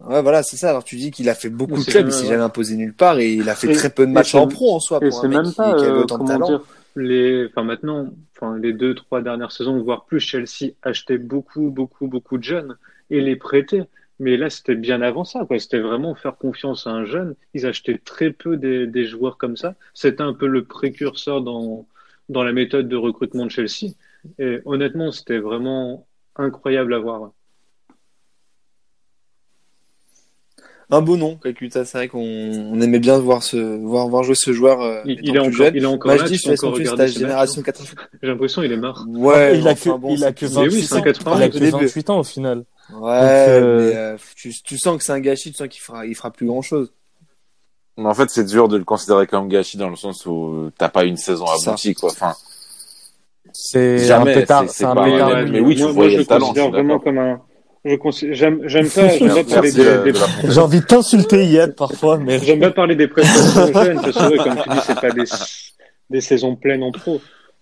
Ouais, 0.00 0.20
voilà, 0.22 0.42
c'est 0.42 0.56
ça. 0.56 0.70
Alors 0.70 0.84
tu 0.84 0.96
dis 0.96 1.10
qu'il 1.10 1.28
a 1.28 1.34
fait 1.34 1.48
beaucoup 1.48 1.78
de 1.78 1.84
clubs, 1.84 2.06
il 2.06 2.12
s'est 2.12 2.26
jamais 2.26 2.42
imposé 2.42 2.74
nulle 2.76 2.94
part 2.94 3.18
et 3.20 3.32
il 3.32 3.48
a 3.48 3.54
fait 3.54 3.70
Et- 3.70 3.74
très 3.74 3.90
peu 3.90 4.04
de 4.06 4.10
matchs 4.12 4.34
en 4.34 4.48
pro 4.48 4.74
en 4.74 4.80
soi 4.80 4.98
Et 5.00 5.08
pour 5.08 5.18
un 5.18 5.22
c'est 5.22 5.28
mec 5.28 5.36
même 5.38 5.46
qui, 5.50 5.54
pas, 5.56 5.74
qui 5.76 5.84
avait 5.84 5.92
euh, 5.92 6.00
autant 6.02 6.18
de 6.18 6.26
talent. 6.26 6.48
dire, 6.48 6.60
les, 6.96 7.46
enfin 7.46 7.64
maintenant, 7.64 8.12
enfin 8.36 8.58
les 8.58 8.72
deux, 8.72 8.94
trois 8.94 9.22
dernières 9.22 9.52
saisons, 9.52 9.82
voire 9.82 10.04
plus, 10.06 10.20
Chelsea 10.20 10.72
achetait 10.82 11.18
beaucoup, 11.18 11.70
beaucoup, 11.70 12.06
beaucoup 12.08 12.38
de 12.38 12.44
jeunes 12.44 12.76
et 13.10 13.20
les 13.20 13.36
prêtait. 13.36 13.88
Mais 14.18 14.36
là, 14.36 14.50
c'était 14.50 14.76
bien 14.76 15.02
avant 15.02 15.24
ça, 15.24 15.44
quoi. 15.46 15.58
C'était 15.58 15.80
vraiment 15.80 16.14
faire 16.14 16.36
confiance 16.36 16.86
à 16.86 16.90
un 16.90 17.04
jeune. 17.04 17.34
Ils 17.54 17.66
achetaient 17.66 17.98
très 17.98 18.30
peu 18.30 18.56
des, 18.56 18.86
des 18.86 19.04
joueurs 19.06 19.36
comme 19.38 19.56
ça. 19.56 19.74
C'était 19.94 20.22
un 20.22 20.34
peu 20.34 20.46
le 20.46 20.64
précurseur 20.64 21.42
dans, 21.42 21.88
dans 22.28 22.44
la 22.44 22.52
méthode 22.52 22.88
de 22.88 22.96
recrutement 22.96 23.46
de 23.46 23.50
Chelsea. 23.50 23.94
Et 24.38 24.60
honnêtement, 24.64 25.10
c'était 25.12 25.38
vraiment 25.38 26.06
incroyable 26.36 26.94
à 26.94 26.98
voir. 26.98 27.32
Un 30.92 31.00
beau 31.00 31.16
nom, 31.16 31.36
Calcutta. 31.36 31.86
C'est 31.86 31.96
vrai 31.96 32.08
qu'on 32.08 32.20
on 32.20 32.78
aimait 32.82 32.98
bien 32.98 33.18
voir 33.18 33.42
ce 33.42 33.56
voir 33.82 34.08
voir 34.08 34.22
jouer 34.24 34.34
ce 34.34 34.52
joueur. 34.52 34.82
euh, 34.82 35.00
Il, 35.06 35.20
il 35.22 35.34
est 35.34 35.38
encore, 35.38 35.52
jeune. 35.52 35.74
il 35.74 35.82
est 35.82 35.86
encore 35.86 36.12
je 36.12 36.18
là, 36.18 36.28
dis, 36.28 36.38
tu 36.38 36.50
je 36.54 36.90
matchs, 36.96 37.12
génération 37.14 37.60
hein. 37.62 37.64
80. 37.64 37.88
J'ai 38.22 38.28
l'impression 38.28 38.60
qu'il 38.60 38.72
est 38.72 38.76
mort. 38.76 39.04
Ouais, 39.08 39.58
il 39.58 39.66
a 39.66 39.72
enfin 39.72 39.94
que, 39.94 39.98
bon, 39.98 40.14
il 40.14 40.22
a 40.22 40.32
que 40.32 40.44
Mais 40.44 40.56
oui, 40.68 40.82
28 40.82 40.82
c'est 40.82 40.94
un 40.94 40.98
ans. 40.98 41.02
80, 41.02 41.36
Il 41.36 41.42
a 41.42 41.46
au 41.46 41.48
que 41.48 41.58
début. 41.58 41.70
28 41.70 42.10
ans 42.10 42.18
au 42.18 42.24
final. 42.24 42.64
Ouais, 42.92 43.10
euh, 43.10 43.78
mais 43.90 43.96
euh, 43.96 44.16
tu, 44.36 44.52
tu 44.62 44.76
sens 44.76 44.98
que 44.98 45.02
c'est 45.04 45.12
un 45.12 45.20
gâchis, 45.20 45.50
tu 45.52 45.56
sens 45.56 45.68
qu'il 45.68 45.80
fera 45.80 46.04
il 46.04 46.14
fera 46.14 46.30
plus 46.30 46.46
grand 46.46 46.60
chose. 46.60 46.92
Mais 47.96 48.06
en 48.06 48.14
fait, 48.14 48.28
c'est 48.28 48.44
dur 48.44 48.68
de 48.68 48.76
le 48.76 48.84
considérer 48.84 49.26
comme 49.26 49.48
gâchis 49.48 49.78
dans 49.78 49.88
le 49.88 49.96
sens 49.96 50.26
où 50.26 50.70
t'as 50.76 50.90
pas 50.90 51.04
une 51.04 51.16
saison 51.16 51.46
aboutie, 51.46 51.94
quoi. 51.94 52.10
Enfin, 52.10 52.34
C'est 53.54 53.94
un 54.04 54.06
Jamais, 54.06 54.34
pétard, 54.34 54.64
mouillé. 54.64 55.50
mais 55.50 55.60
oui, 55.60 55.74
tu 55.76 55.82
moi, 55.84 55.92
vois, 55.92 56.02
moi, 56.02 56.06
il 56.06 56.12
je 56.12 56.18
le 56.18 56.24
talent, 56.26 56.46
considère 56.48 56.70
vraiment 56.70 56.98
comme 56.98 57.18
un. 57.18 57.40
Je 57.84 57.96
j'aime, 58.32 58.60
j'aime 58.68 58.88
pas, 58.88 59.08
j'aime 59.08 59.28
pas 59.28 59.44
parler 59.44 59.72
de, 59.72 60.04
des- 60.12 60.52
J'ai 60.52 60.60
envie 60.60 60.80
de 60.80 60.84
t'insulter, 60.86 61.44
Yad, 61.46 61.74
parfois, 61.74 62.16
mais 62.16 62.38
j'aime 62.38 62.60
pas 62.60 62.70
parler 62.70 62.94
des 62.94 63.08
prestations 63.08 63.72
jeunes, 63.82 64.00
parce 64.00 64.16
que, 64.16 64.36
comme 64.44 64.62
tu 64.62 64.68
dis, 64.70 64.78
c'est 64.86 65.00
pas 65.00 65.10
des, 65.10 65.24
des 66.10 66.20
saisons 66.20 66.54
pleines 66.54 66.82
en 66.84 66.92
pro. 66.92 67.20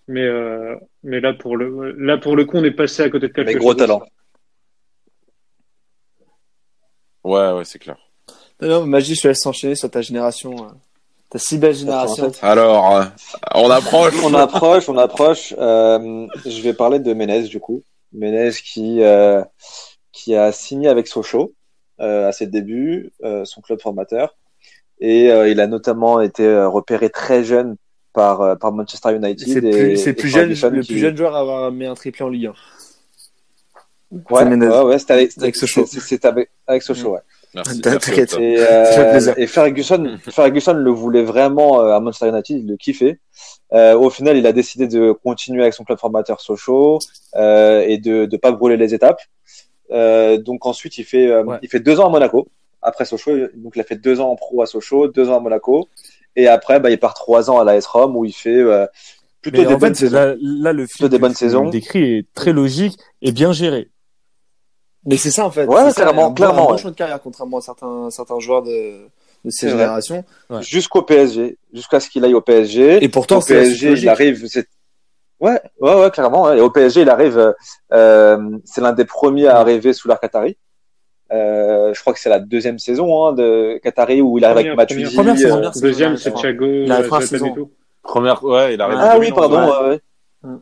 Mais, 0.09 0.25
euh, 0.25 0.75
mais 1.05 1.21
là, 1.21 1.33
pour 1.33 1.57
le, 1.57 1.93
là, 1.93 2.19
pour 2.19 2.37
le 2.37 2.45
coup, 2.45 2.59
on 2.59 2.65
est 2.65 2.71
passé 2.71 3.03
à 3.03 3.09
côté 3.09 3.29
de 3.29 3.33
quelque 3.33 3.47
Mais 3.47 3.53
chose. 3.53 3.61
gros 3.63 3.75
talent. 3.75 4.03
Ouais, 7.25 7.53
ouais, 7.53 7.65
c'est 7.65 7.79
clair. 7.79 7.97
Non, 8.61 8.69
non, 8.81 8.87
Magie, 8.87 9.15
je 9.15 9.23
te 9.23 9.29
laisse 9.29 9.45
enchaîner 9.47 9.75
sur 9.75 9.91
ta 9.91 10.03
génération, 10.03 10.55
euh, 10.65 10.69
ta 11.31 11.39
si 11.39 11.59
belle 11.59 11.75
génération. 11.75 12.31
Alors, 12.43 12.97
euh, 12.97 13.05
on 13.55 13.71
approche. 13.71 14.15
On 14.23 14.35
approche, 14.35 14.89
on 14.89 14.99
approche. 14.99 15.55
Euh, 15.59 16.27
je 16.45 16.61
vais 16.63 16.75
parler 16.75 16.99
de 16.99 17.13
Menez 17.15 17.43
du 17.45 17.61
coup. 17.61 17.83
Menez 18.13 18.51
qui 18.53 19.03
euh, 19.03 19.43
qui 20.13 20.35
a 20.35 20.53
signé 20.53 20.89
avec 20.89 21.07
Sochaux 21.07 21.53
euh, 22.01 22.29
à 22.29 22.33
ses 22.33 22.47
débuts, 22.47 23.13
euh, 23.25 23.45
son 23.45 23.61
club 23.61 23.81
formateur, 23.81 24.37
et 25.01 25.31
euh, 25.31 25.49
il 25.49 25.61
a 25.61 25.67
notamment 25.67 26.21
été 26.21 26.47
repéré 26.65 27.11
très 27.11 27.45
jeune 27.45 27.77
par 28.13 28.59
par 28.59 28.73
Manchester 28.73 29.15
United. 29.15 29.47
C'est 29.47 29.59
et- 29.65 29.71
plus, 29.71 29.97
c'est 29.97 30.11
et 30.11 30.13
plus 30.15 30.29
jeune, 30.29 30.55
Ferguson 30.55 30.71
le 30.71 30.83
qui- 30.83 30.93
plus 30.93 30.99
jeune 31.01 31.17
joueur 31.17 31.37
à 31.37 31.41
avoir 31.41 31.71
mis 31.73 31.87
un 31.87 31.95
triplé 31.95 32.25
en 32.25 32.29
Ligue 32.29 32.47
1. 32.47 32.55
Ouais, 34.31 34.45
Menez. 34.45 34.67
ouais, 34.67 34.83
ouais, 34.83 34.99
c'était 34.99 35.13
avec, 35.13 35.31
Avec 35.39 35.55
Sochaux. 35.55 35.87
c'est- 35.87 36.01
c'est 36.01 36.25
avec 36.25 36.51
avec 36.67 36.83
Sochaux, 36.83 37.13
ouais. 37.13 37.21
Merci. 37.55 37.81
Et, 38.41 38.59
euh, 38.61 39.47
Ferguson, 39.49 40.19
Ferguson 40.31 40.73
le 40.73 40.91
voulait 40.91 41.23
vraiment 41.25 41.81
à 41.81 41.99
Manchester 42.01 42.29
United, 42.29 42.59
il 42.63 42.67
le 42.69 42.77
kiffait. 42.77 43.19
Euh, 43.73 43.95
au 43.97 44.09
final, 44.11 44.37
il 44.37 44.47
a 44.47 44.53
décidé 44.53 44.87
de 44.89 45.13
continuer 45.13 45.63
avec 45.63 45.75
son 45.75 45.85
club 45.85 45.99
formateur 45.99 46.41
Sochaux 46.41 46.99
euh, 47.37 47.83
et 47.87 47.99
de 47.99 48.29
ne 48.31 48.37
pas 48.37 48.53
brûler 48.53 48.77
les 48.77 48.95
étapes. 48.95 49.21
Euh, 49.93 50.39
donc 50.39 50.67
ensuite, 50.67 50.99
il 50.99 51.05
fait, 51.05 51.27
euh, 51.27 51.43
Ouais. 51.45 51.59
il 51.63 51.69
fait 51.69 51.81
deux 51.81 52.01
ans 52.01 52.07
à 52.07 52.11
Monaco. 52.11 52.49
Après 52.83 53.05
Sochaux, 53.05 53.37
donc 53.57 53.73
il 53.77 53.81
a 53.81 53.85
fait 53.85 53.97
deux 53.97 54.21
ans 54.21 54.31
en 54.31 54.37
pro 54.37 54.63
à 54.63 54.67
Sochaux, 54.67 55.09
deux 55.09 55.29
ans 55.29 55.37
à 55.37 55.41
Monaco. 55.41 55.89
Et 56.37 56.47
après, 56.49 56.81
bah, 56.81 56.91
il 56.91 56.99
part 56.99 57.13
trois 57.15 57.51
ans 57.51 57.59
à 57.59 57.65
l'AS 57.65 57.85
Rome 57.87 58.17
où 58.17 58.25
il 58.25 58.33
fait 58.33 58.49
euh, 58.55 58.87
plutôt 59.43 59.59
Mais 59.61 59.67
des 59.67 59.75
en 59.75 59.79
bonnes 59.79 59.95
fait, 59.95 60.07
saisons. 60.07 60.17
là, 60.17 60.35
là, 60.41 60.73
le 60.73 60.87
film 60.87 61.09
des 61.11 61.19
bonnes 61.19 61.35
saisons. 61.35 61.69
décrit 61.69 62.19
est 62.19 62.27
très 62.35 62.53
logique 62.53 62.97
et 63.21 63.33
bien 63.33 63.53
géré. 63.53 63.91
Mais 65.07 65.17
c'est 65.17 65.31
ça 65.31 65.45
en 65.47 65.51
fait. 65.51 65.67
Ouais, 65.67 65.77
C'est 65.87 65.91
ça, 65.93 66.03
clairement, 66.03 66.27
un 66.27 66.29
bon- 66.29 66.35
clairement, 66.35 66.63
Un 66.63 66.67
bon 66.69 66.73
ouais. 66.73 66.79
choix 66.79 66.91
de 66.91 66.97
carrière, 66.97 67.21
contrairement 67.21 67.59
à 67.59 67.61
certains, 67.63 68.09
certains 68.11 68.39
joueurs 68.39 68.63
de, 68.63 68.71
de 69.45 69.51
ces 69.51 69.69
générations. 69.69 70.25
Ouais. 70.51 70.63
Jusqu'au 70.63 71.03
PSG, 71.03 71.59
jusqu'à 71.73 72.01
ce 72.01 72.09
qu'il 72.11 72.25
aille 72.25 72.35
au 72.35 72.41
PSG. 72.43 73.03
Et 73.05 73.09
pourtant, 73.09 73.39
au 73.39 73.43
PSG, 73.43 73.93
il 73.93 74.09
arrive. 74.09 74.47
Ouais, 75.41 75.61
ouais, 75.81 75.95
ouais, 76.01 76.11
clairement. 76.11 76.45
ouais. 76.45 76.59
Et 76.59 76.61
au 76.61 76.71
PSG, 76.71 77.03
il 77.03 77.09
arrive. 77.11 77.39
euh, 77.39 77.53
euh, 77.93 78.59
c'est 78.65 78.81
l'un 78.81 78.93
des 78.93 79.05
premiers 79.07 79.47
à 79.47 79.59
arriver 79.59 79.93
sous 79.93 80.07
l'ère 80.09 80.21
Qatari. 80.21 80.57
Euh, 81.33 81.95
je 81.95 82.01
crois 82.01 82.13
que 82.13 82.19
c'est 82.19 82.29
la 82.29 82.41
deuxième 82.41 82.79
saison 82.79 83.27
hein, 83.27 83.33
de 83.33 83.79
Qatari 83.83 84.21
où 84.21 84.37
il 84.39 84.45
arrive 84.45 84.57
avec 84.59 84.67
Première, 84.67 84.77
Matuidi. 84.77 85.15
première 85.15 85.37
saison, 85.39 85.49
euh, 85.49 85.53
première 85.59 85.75
saison, 85.75 85.87
Deuxième, 85.87 86.13
ouais, 86.13 86.19
c'est. 86.19 86.35
Thiago 86.35 86.67
La 86.87 87.01
euh, 87.01 87.07
première 87.09 87.27
saison. 87.29 87.55
tout. 87.55 87.71
Première, 88.03 88.43
ouais, 88.45 88.75
il 88.75 88.81
arrive. 88.81 88.99
Ah 89.01 89.17
oui, 89.19 89.29
2011, 89.31 89.35
pardon. 89.51 89.89
ouais. 89.89 90.01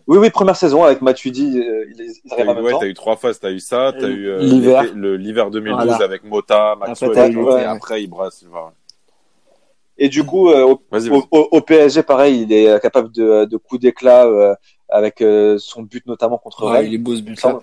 Oui, 0.08 0.18
oui, 0.18 0.28
première 0.30 0.56
saison 0.56 0.82
avec 0.84 1.00
Matuidi. 1.02 1.58
euh, 1.58 1.84
ils, 1.96 2.32
arrivent 2.32 2.48
en 2.50 2.54
même 2.54 2.64
ouais, 2.64 2.72
temps. 2.72 2.80
t'as 2.80 2.86
eu 2.86 2.94
trois 2.94 3.16
phases. 3.16 3.38
T'as 3.40 3.50
eu 3.50 3.60
ça, 3.60 3.92
t'as 3.98 4.06
Euh, 4.06 4.10
eu 4.10 4.28
euh, 4.28 4.38
l'hiver. 4.40 4.84
l'hiver 4.94 5.50
2012 5.50 5.86
Voilà. 5.86 6.04
avec 6.04 6.24
Mota, 6.24 6.74
Maxwell, 6.78 7.16
et, 7.60 7.64
après 7.64 8.02
Ibra 8.02 8.30
Silva. 8.30 8.72
Et 9.98 10.08
du 10.08 10.24
coup, 10.24 10.48
euh, 10.50 10.62
au, 10.64 10.82
Vas-y, 10.90 11.10
au, 11.10 11.14
vas-y. 11.14 11.22
au- 11.32 11.48
au 11.52 11.60
PSG, 11.60 12.02
pareil, 12.04 12.42
il 12.42 12.52
est 12.52 12.80
capable 12.80 13.10
de, 13.12 13.44
de 13.46 13.56
coups 13.56 13.80
d'éclat 13.80 14.26
euh, 14.26 14.54
avec 14.88 15.20
euh, 15.20 15.58
son 15.58 15.82
but 15.82 16.06
notamment 16.06 16.38
contre 16.38 16.64
Ouais, 16.66 16.72
Rennes. 16.78 16.86
il 16.86 16.94
est 16.94 16.98
beau 16.98 17.16
ce 17.16 17.22
but 17.22 17.38
Ça, 17.38 17.58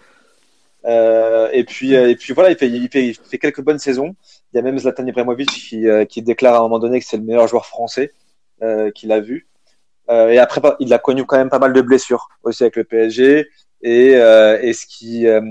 Euh, 0.86 1.50
et 1.52 1.64
puis, 1.64 1.96
euh, 1.96 2.10
et 2.12 2.16
puis 2.16 2.34
voilà, 2.34 2.52
il 2.52 2.58
fait, 2.58 2.68
il 2.70 2.90
fait, 2.90 3.08
il 3.08 3.16
fait 3.16 3.40
quelques 3.40 3.62
bonnes 3.62 3.80
saisons. 3.80 4.16
Il 4.54 4.58
y 4.58 4.60
a 4.60 4.62
même 4.62 4.78
Zlatan 4.78 5.06
Ibrahimovic 5.08 5.50
qui, 5.50 5.88
euh, 5.88 6.06
qui 6.06 6.22
déclare 6.22 6.54
à 6.56 6.58
un 6.60 6.62
moment 6.62 6.78
donné 6.80 7.00
que 7.00 7.06
c'est 7.06 7.18
le 7.18 7.24
meilleur 7.24 7.48
joueur 7.48 7.66
français 7.66 8.14
euh, 8.62 8.92
qu'il 8.92 9.12
a 9.12 9.20
vu. 9.20 9.48
Euh, 10.12 10.30
et 10.30 10.38
après, 10.38 10.62
il 10.80 10.94
a 10.94 11.00
connu 11.00 11.26
quand 11.26 11.38
même 11.38 11.50
pas 11.50 11.58
mal 11.58 11.74
de 11.74 11.82
blessures 11.82 12.28
aussi 12.44 12.62
avec 12.64 12.76
le 12.76 12.84
PSG. 12.84 13.48
Et, 13.82 14.16
euh, 14.16 14.60
et 14.62 14.74
ce 14.74 14.86
qui, 14.86 15.26
euh, 15.28 15.42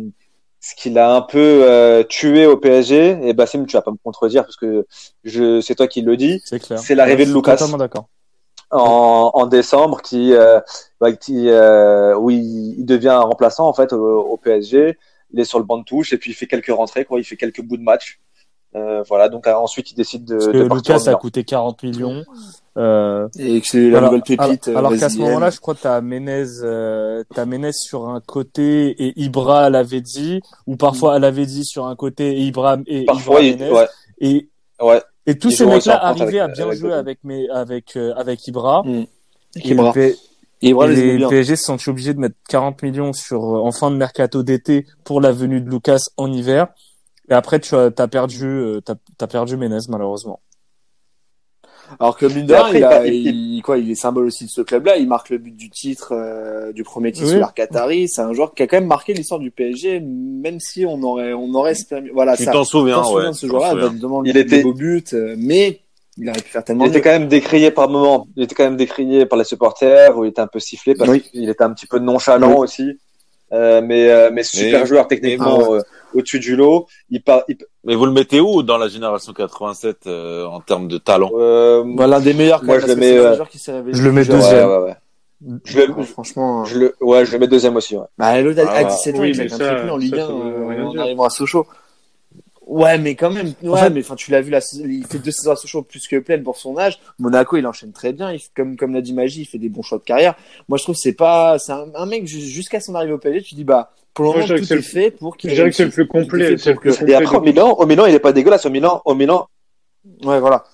ce 0.67 0.75
qui 0.75 0.91
l'a 0.91 1.15
un 1.15 1.21
peu 1.23 1.39
euh, 1.65 2.03
tué 2.05 2.47
au 2.47 2.57
PSG, 2.57 3.19
et 3.23 3.33
Bassim, 3.35 3.67
tu 3.67 3.77
vas 3.77 3.83
pas 3.83 3.91
me 3.91 3.99
contredire 4.03 4.45
parce 4.45 4.57
que 4.57 4.87
je, 5.25 5.61
c'est 5.61 5.75
toi 5.75 5.89
qui 5.89 6.01
le 6.03 6.17
dis, 6.17 6.41
C'est 6.45 6.61
clair. 6.61 6.79
C'est 6.79 6.95
l'arrivée 6.95 7.25
Ouais, 7.25 7.27
de 7.27 7.33
Lucas. 7.35 7.57
D'accord. 7.79 8.09
en, 8.71 9.31
en 9.35 9.47
décembre, 9.47 10.01
qui, 10.03 10.33
euh, 10.33 10.61
bah, 11.01 11.13
qui 11.13 11.49
euh, 11.49 12.17
où 12.17 12.31
il, 12.31 12.79
il 12.79 12.85
devient 12.87 13.09
un 13.11 13.21
remplaçant 13.21 13.69
en 13.69 13.75
fait 13.75 13.93
au, 13.93 14.21
au 14.23 14.37
PSG. 14.37 14.99
Il 15.33 15.41
est 15.41 15.45
sur 15.45 15.59
le 15.59 15.65
banc 15.65 15.79
de 15.79 15.85
touche 15.85 16.13
et 16.13 16.19
puis 16.19 16.31
il 16.31 16.35
fait 16.35 16.47
quelques 16.47 16.73
rentrées, 16.73 17.05
quoi. 17.05 17.19
Il 17.21 17.25
fait 17.25 17.37
quelques 17.37 17.61
bouts 17.63 17.77
de 17.77 17.83
match. 17.83 18.21
Euh, 18.77 19.03
voilà. 19.09 19.29
Donc 19.29 19.47
euh, 19.47 19.55
ensuite, 19.55 19.91
il 19.93 19.95
décide 19.95 20.25
de, 20.25 20.35
Parce 20.37 20.47
de 20.49 20.53
que 20.53 20.69
partir. 20.69 20.95
Lucas 20.97 21.11
en 21.11 21.15
a 21.15 21.19
coûté 21.19 21.45
40 21.45 21.83
millions. 21.83 22.25
Euh, 22.77 23.29
Et 23.39 23.61
que 23.61 23.67
c'est 23.69 23.89
la 23.89 23.99
alors, 23.99 24.11
nouvelle 24.11 24.23
pépite. 24.37 24.67
alors, 24.69 24.79
alors 24.87 24.99
qu'à 24.99 25.09
ce 25.09 25.19
moment-là, 25.19 25.51
je 25.51 25.61
crois 25.61 25.75
que 25.77 25.83
t'as 25.83 26.01
Menez, 26.01 26.45
euh, 26.65 27.23
t'as 27.33 27.45
Menez 27.45 27.73
sur 27.73 28.09
un 28.09 28.21
côté 28.21 28.89
et 29.01 29.13
Ibra 29.21 29.67
à 29.67 29.71
Lavezzi, 29.71 30.41
ou 30.67 30.77
parfois 30.77 31.15
à 31.15 31.19
Lavezzi 31.21 31.65
sur 31.65 31.87
un 31.87 31.95
côté 31.95 32.33
et 32.33 32.41
Ibra 32.41 32.79
et 32.89 33.05
Parfois, 33.05 33.43
Ibra 33.43 33.43
il, 33.43 33.59
Menez. 33.59 33.71
ouais, 33.71 33.89
Et 34.21 34.49
ouais. 34.83 35.03
et 35.27 35.39
tous 35.39 35.51
Ils 35.51 35.57
ces 35.57 35.67
mecs-là 35.67 36.05
arrivaient 36.05 36.41
à 36.41 36.49
bien 36.49 36.67
avec 36.67 36.79
jouer 36.81 36.93
avec 36.95 37.19
mes 37.23 37.49
avec 37.51 37.97
euh, 37.97 38.13
avec 38.17 38.45
Ibra. 38.49 38.83
Mm. 38.85 39.05
Et 39.57 39.69
Ibra. 39.71 39.93
Et 39.97 40.17
Ibra 40.63 40.87
et 40.91 41.17
les. 41.19 41.27
PSG 41.29 41.55
se 41.55 41.65
sont 41.65 41.79
obligés 41.89 42.13
de 42.15 42.19
mettre 42.19 42.35
40 42.49 42.83
millions 42.83 43.13
sur 43.13 43.41
euh, 43.45 43.61
en 43.61 43.71
fin 43.71 43.93
de 43.93 43.97
mercato 43.97 44.43
d'été 44.43 44.85
pour 45.05 45.21
la 45.21 45.31
venue 45.31 45.61
de 45.61 45.71
Lucas 45.71 46.01
en 46.17 46.33
hiver. 46.33 46.67
Et 47.31 47.33
après, 47.35 47.59
tu 47.61 47.75
as 47.75 47.91
t'as 47.91 48.07
perdu 48.09 48.45
euh, 48.47 48.81
t'as 48.81 48.95
as 49.21 49.27
perdu 49.27 49.57
Menez 49.57 49.79
malheureusement. 49.89 50.41
Alors 52.01 52.17
que 52.17 52.25
mine 52.25 52.47
il, 52.49 52.55
a- 52.55 53.07
il- 53.07 53.57
il- 53.57 53.63
quoi, 53.63 53.77
il 53.77 53.91
est 53.91 53.95
symbole 53.95 54.25
aussi 54.27 54.45
de 54.47 54.51
ce 54.51 54.63
club-là. 54.63 54.97
Il 54.97 55.07
marque 55.07 55.29
le 55.29 55.37
but 55.39 55.55
du 55.55 55.69
titre, 55.69 56.13
euh, 56.13 56.73
du 56.73 56.83
premier 56.83 57.13
titre 57.13 57.27
Oui. 57.27 57.33
sous 57.35 57.39
l'Arc 57.39 57.57
Qatari. 57.57 58.09
C'est 58.09 58.23
un 58.23 58.33
joueur 58.33 58.55
qui 58.55 58.63
a 58.63 58.67
quand 58.67 58.79
même 58.79 58.87
marqué 58.87 59.13
l'histoire 59.13 59.39
du 59.39 59.51
PSG, 59.51 60.01
même 60.01 60.61
si 60.61 60.87
on 60.87 61.03
aurait, 61.03 61.35
on 61.35 61.53
aurait 61.55 61.73
espéré- 61.73 62.11
voilà, 62.13 62.37
Tu 62.39 62.45
ça. 62.45 62.53
t'en 62.53 62.65
souviens, 62.65 63.03
ouais. 63.13 63.27
de 63.29 63.33
ce 63.33 63.47
joueur-là, 63.47 63.71
souviens. 63.71 63.91
notamment 63.93 64.25
Il 64.25 64.33
des 64.33 64.41
était- 64.41 64.63
beaux 64.63 64.73
buts, 64.73 65.05
euh, 65.13 65.35
mais 65.39 65.81
il 66.17 66.29
aurait 66.31 66.41
pu 66.41 66.49
faire 66.51 66.65
tellement 66.65 66.85
Il 66.87 66.89
était 66.89 66.99
mieux. 66.99 67.05
quand 67.05 67.11
même 67.19 67.29
décrié 67.29 67.71
par 67.71 67.91
moments. 67.91 68.27
Il 68.37 68.45
était 68.45 68.55
quand 68.55 68.65
même 68.65 68.77
décrié 68.79 69.27
par 69.27 69.39
les 69.39 69.45
supporters 69.45 70.17
où 70.17 70.25
il 70.25 70.29
était 70.29 70.41
un 70.41 70.47
peu 70.47 70.61
sifflé 70.61 70.95
parce 70.95 71.11
Oui. 71.11 71.21
qu'il 71.21 71.49
était 71.51 71.65
un 71.65 71.73
petit 71.75 71.87
peu 71.87 71.99
nonchalant 71.99 72.57
aussi. 72.57 72.99
Euh, 73.55 73.81
mais, 73.83 74.11
euh, 74.11 74.31
mais 74.33 74.43
super 74.43 74.81
Mais- 74.81 74.87
joueur 74.87 75.07
techniquement 75.07 75.59
mais- 75.59 75.77
euh, 75.79 75.83
au-dessus 76.15 76.41
du 76.41 76.57
lot. 76.57 76.87
Il 77.11 77.23
part, 77.23 77.43
il, 77.49 77.57
Mais 77.85 77.95
vous 77.95 78.05
le 78.07 78.13
mettez 78.13 78.41
où 78.41 78.63
dans 78.63 78.79
la 78.79 78.89
génération 78.89 79.33
87 79.33 80.07
euh, 80.07 80.45
en 80.47 80.61
termes 80.61 80.89
de 80.89 80.99
talent 80.99 81.31
euh, 81.37 81.85
Bah, 81.87 82.07
l'un 82.07 82.21
des 82.21 82.35
meilleurs, 82.35 82.61
quand 82.61 82.67
Moi, 82.67 82.77
même, 82.79 82.83
je 82.87 82.93
le 82.93 82.97
mets, 82.97 83.47
qui 83.51 83.59
je 83.93 84.03
le 84.03 84.13
mets 84.13 84.25
deuxième. 84.25 84.69
ouais, 84.69 84.77
ouais, 84.79 84.85
ouais. 84.85 84.95
Je 85.65 85.79
le, 85.81 85.91
Ouais, 85.93 86.05
franchement. 86.05 86.65
je 86.65 86.79
le, 86.79 86.95
ouais, 87.01 87.25
je 87.27 87.33
le 87.33 87.39
mets 87.39 87.47
deuxième 87.49 87.77
aussi. 87.77 87.97
Ouais. 87.97 88.05
Bah, 88.19 88.41
l'autre, 88.41 88.61
à- 88.61 88.71
Ah, 88.71 88.77
à 88.79 88.85
17 88.85 89.17
ans, 89.17 89.19
oui, 89.21 89.31
il 89.35 89.39
mais 89.39 89.47
claque 89.47 89.61
un 89.61 89.65
ça- 89.65 89.73
triplé 89.75 89.91
en 89.91 89.97
Ligue 89.99 90.17
ça, 90.17 90.23
1 90.25 90.27
ça 90.27 90.33
veut 90.33 90.41
euh, 90.41 90.67
rien 90.69 90.85
en 90.87 90.97
arrivant 90.99 91.25
à 91.25 91.31
Sochaux. 91.31 91.67
Ouais, 92.67 92.97
mais 92.99 93.15
quand 93.15 93.31
même. 93.31 93.53
Ouais, 93.63 93.79
fait- 93.81 93.91
mais 93.91 94.01
enfin, 94.01 94.15
tu 94.15 94.31
l'as 94.31 94.41
vu, 94.41 94.51
là, 94.51 94.61
il 94.83 95.05
fait 95.07 95.19
deux 95.19 95.31
saisons 95.31 95.51
à 95.51 95.57
Sochaux 95.57 95.83
plus 95.83 96.07
que 96.09 96.17
pleine 96.19 96.43
pour 96.43 96.57
son 96.57 96.79
âge. 96.79 96.99
Monaco, 97.19 97.57
il 97.59 97.67
enchaîne 97.67 97.93
très 97.93 98.13
bien. 98.13 98.33
Il, 98.33 98.41
comme, 98.57 98.77
comme 98.77 98.95
l'a 98.95 99.03
dit 99.03 99.13
Magie, 99.13 99.43
il 99.43 99.45
fait 99.45 99.59
des 99.59 99.69
bons 99.69 99.83
choix 99.83 99.99
de 99.99 100.05
carrière. 100.05 100.35
Moi, 100.69 100.79
je 100.79 100.85
trouve 100.85 100.95
que 100.95 101.01
c'est 101.01 101.13
pas, 101.13 101.59
c'est 101.59 101.73
un, 101.73 101.89
un 101.95 102.07
mec, 102.07 102.27
ju- 102.27 102.41
jusqu'à 102.41 102.81
son 102.81 102.95
arrivée 102.95 103.13
au 103.13 103.19
PSG, 103.19 103.43
tu 103.43 103.55
dis, 103.55 103.65
bah, 103.65 103.93
pour 104.15 104.25
le 104.25 104.31
moment, 104.31 104.47
tout 104.47 104.73
est 104.73 104.77
le- 104.77 104.83
fait 104.83 105.11
pour 105.11 105.37
qu'il 105.37 105.51
Je 105.51 105.55
dirais 105.57 105.71
que 105.71 105.77
c'est 105.77 105.85
le 105.85 105.91
plus 105.91 106.07
complet. 106.07 106.57
C'est 106.57 106.71
le 106.73 106.77
plus. 106.77 106.91
Et 107.09 107.15
après, 107.15 107.37
au 107.37 107.41
Milan, 107.43 107.73
au 107.79 107.87
Milan, 107.87 108.07
il 108.07 108.15
est 108.15 108.19
pas 108.21 108.33
dégueulasse. 108.33 108.65
Au 108.65 108.71
Milan, 108.71 109.03
au 109.05 109.15
Milan, 109.15 109.47
Ouais, 110.23 110.39
voilà. 110.41 110.65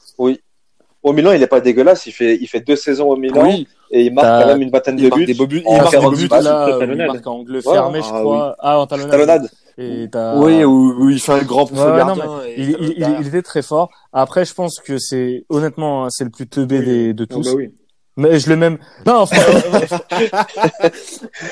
Au 1.02 1.12
Milan, 1.12 1.32
il 1.32 1.42
est 1.42 1.46
pas 1.46 1.60
dégueulasse. 1.60 2.06
Il 2.06 2.12
fait, 2.12 2.36
il 2.40 2.46
fait 2.46 2.60
deux 2.60 2.76
saisons 2.76 3.08
au 3.10 3.16
Milan 3.16 3.42
Oui, 3.46 3.66
et 3.90 4.04
il 4.04 4.12
marque 4.14 4.42
quand 4.42 4.46
même 4.48 4.62
une 4.62 4.70
vingtaine 4.70 4.96
de 4.96 5.08
buts. 5.08 5.24
des 5.26 5.34
beaux 5.34 5.46
buts. 5.46 5.62
Il 5.66 5.72
Il 5.72 5.76
marque 5.78 5.90
des 5.90 5.96
un 5.96 6.00
beaux 6.02 6.10
but 6.10 6.22
buts. 6.30 6.42
là, 6.42 6.78
où 6.78 6.82
il 6.82 6.96
marque 6.96 7.26
en 7.26 7.32
angle 7.32 7.56
Ouais, 7.56 7.62
fermé, 7.62 8.00
ah 8.02 8.06
je 8.06 8.20
crois. 8.20 8.56
Ah, 8.58 8.78
en 8.80 8.86
talonnade. 8.86 9.10
Talonnade. 9.10 9.50
Et 9.78 10.08
t'as- 10.10 10.36
Oui, 10.36 10.62
où, 10.64 11.04
où 11.04 11.08
il 11.10 11.18
fait 11.20 11.32
un 11.32 11.42
grand 11.42 11.64
pouce 11.66 11.78
Ouais, 11.78 11.86
ouais, 11.90 11.96
gardien. 11.96 12.24
non, 12.24 12.40
il, 12.56 12.70
il, 12.70 12.94
il, 12.98 13.16
il 13.20 13.26
était 13.28 13.40
très 13.42 13.62
fort. 13.62 13.88
Après, 14.12 14.44
je 14.44 14.52
pense 14.52 14.78
que 14.78 14.98
c'est 14.98 15.44
honnêtement, 15.48 16.08
c'est 16.10 16.24
le 16.24 16.30
plus 16.30 16.46
teubé 16.46 16.80
Oui. 16.80 16.84
des, 16.84 17.14
de 17.14 17.26
Ah 17.30 17.34
tous. 17.34 17.46
bah 17.46 17.52
oui. 17.56 17.70
Mais 18.16 18.38
je 18.38 18.48
l'ai 18.48 18.56
même. 18.56 18.78
Non, 19.06 19.24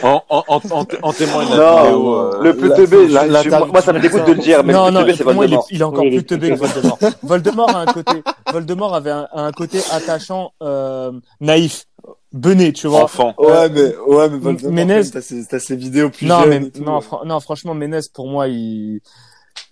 En, 0.02 0.22
en, 0.28 0.44
en, 0.48 0.60
en, 0.70 0.86
en 1.02 1.12
témoigne 1.12 1.48
la 1.50 1.56
Non, 1.56 1.82
vidéo. 1.84 2.14
euh, 2.14 2.42
Le 2.42 2.56
plus 2.56 2.68
la- 2.68 2.76
teubé, 2.76 3.08
la- 3.08 3.26
la 3.26 3.64
moi, 3.66 3.80
ça 3.80 3.92
me 3.92 4.00
dégoûte 4.00 4.24
de 4.26 4.32
le 4.32 4.38
dire, 4.38 4.62
mais 4.64 4.72
non, 4.72 4.86
le 4.86 4.90
non, 4.92 5.00
plus 5.04 5.12
teubé, 5.12 5.16
c'est 5.18 5.24
pour 5.24 5.34
moi, 5.34 5.46
il 5.46 5.52
est, 5.52 5.56
Voldemort. 5.56 5.66
il 5.70 5.80
est 5.80 5.84
encore 5.84 6.04
Oui, 6.04 6.10
plus 6.10 6.24
teubé 6.24 6.50
que 6.50 6.54
Voldemort. 6.56 6.98
Voldemort 7.22 7.70
a 7.76 7.80
un 7.82 7.86
côté, 7.86 8.22
Voldemort 8.52 8.94
avait 8.94 9.10
un, 9.10 9.28
a 9.32 9.40
un 9.42 9.52
côté 9.52 9.80
attachant, 9.92 10.52
euh, 10.62 11.12
naïf, 11.40 11.84
bené, 12.32 12.72
tu 12.72 12.86
vois. 12.86 13.04
enfant. 13.04 13.34
Ouais, 13.38 13.68
mais, 13.70 13.94
ouais, 14.06 14.28
mais 14.28 14.38
Voldemort, 14.38 14.72
même, 14.86 15.10
t'as 15.10 15.20
ses, 15.20 15.46
t'as 15.46 15.58
ses 15.58 15.76
vidéos 15.76 16.10
plus 16.10 16.26
non, 16.26 16.42
jeunes 16.42 16.70
mais, 16.74 16.80
non, 16.84 17.00
fran- 17.00 17.22
non, 17.24 17.40
franchement, 17.40 17.74
Ménez, 17.74 18.00
pour 18.12 18.28
moi, 18.28 18.48
il, 18.48 19.00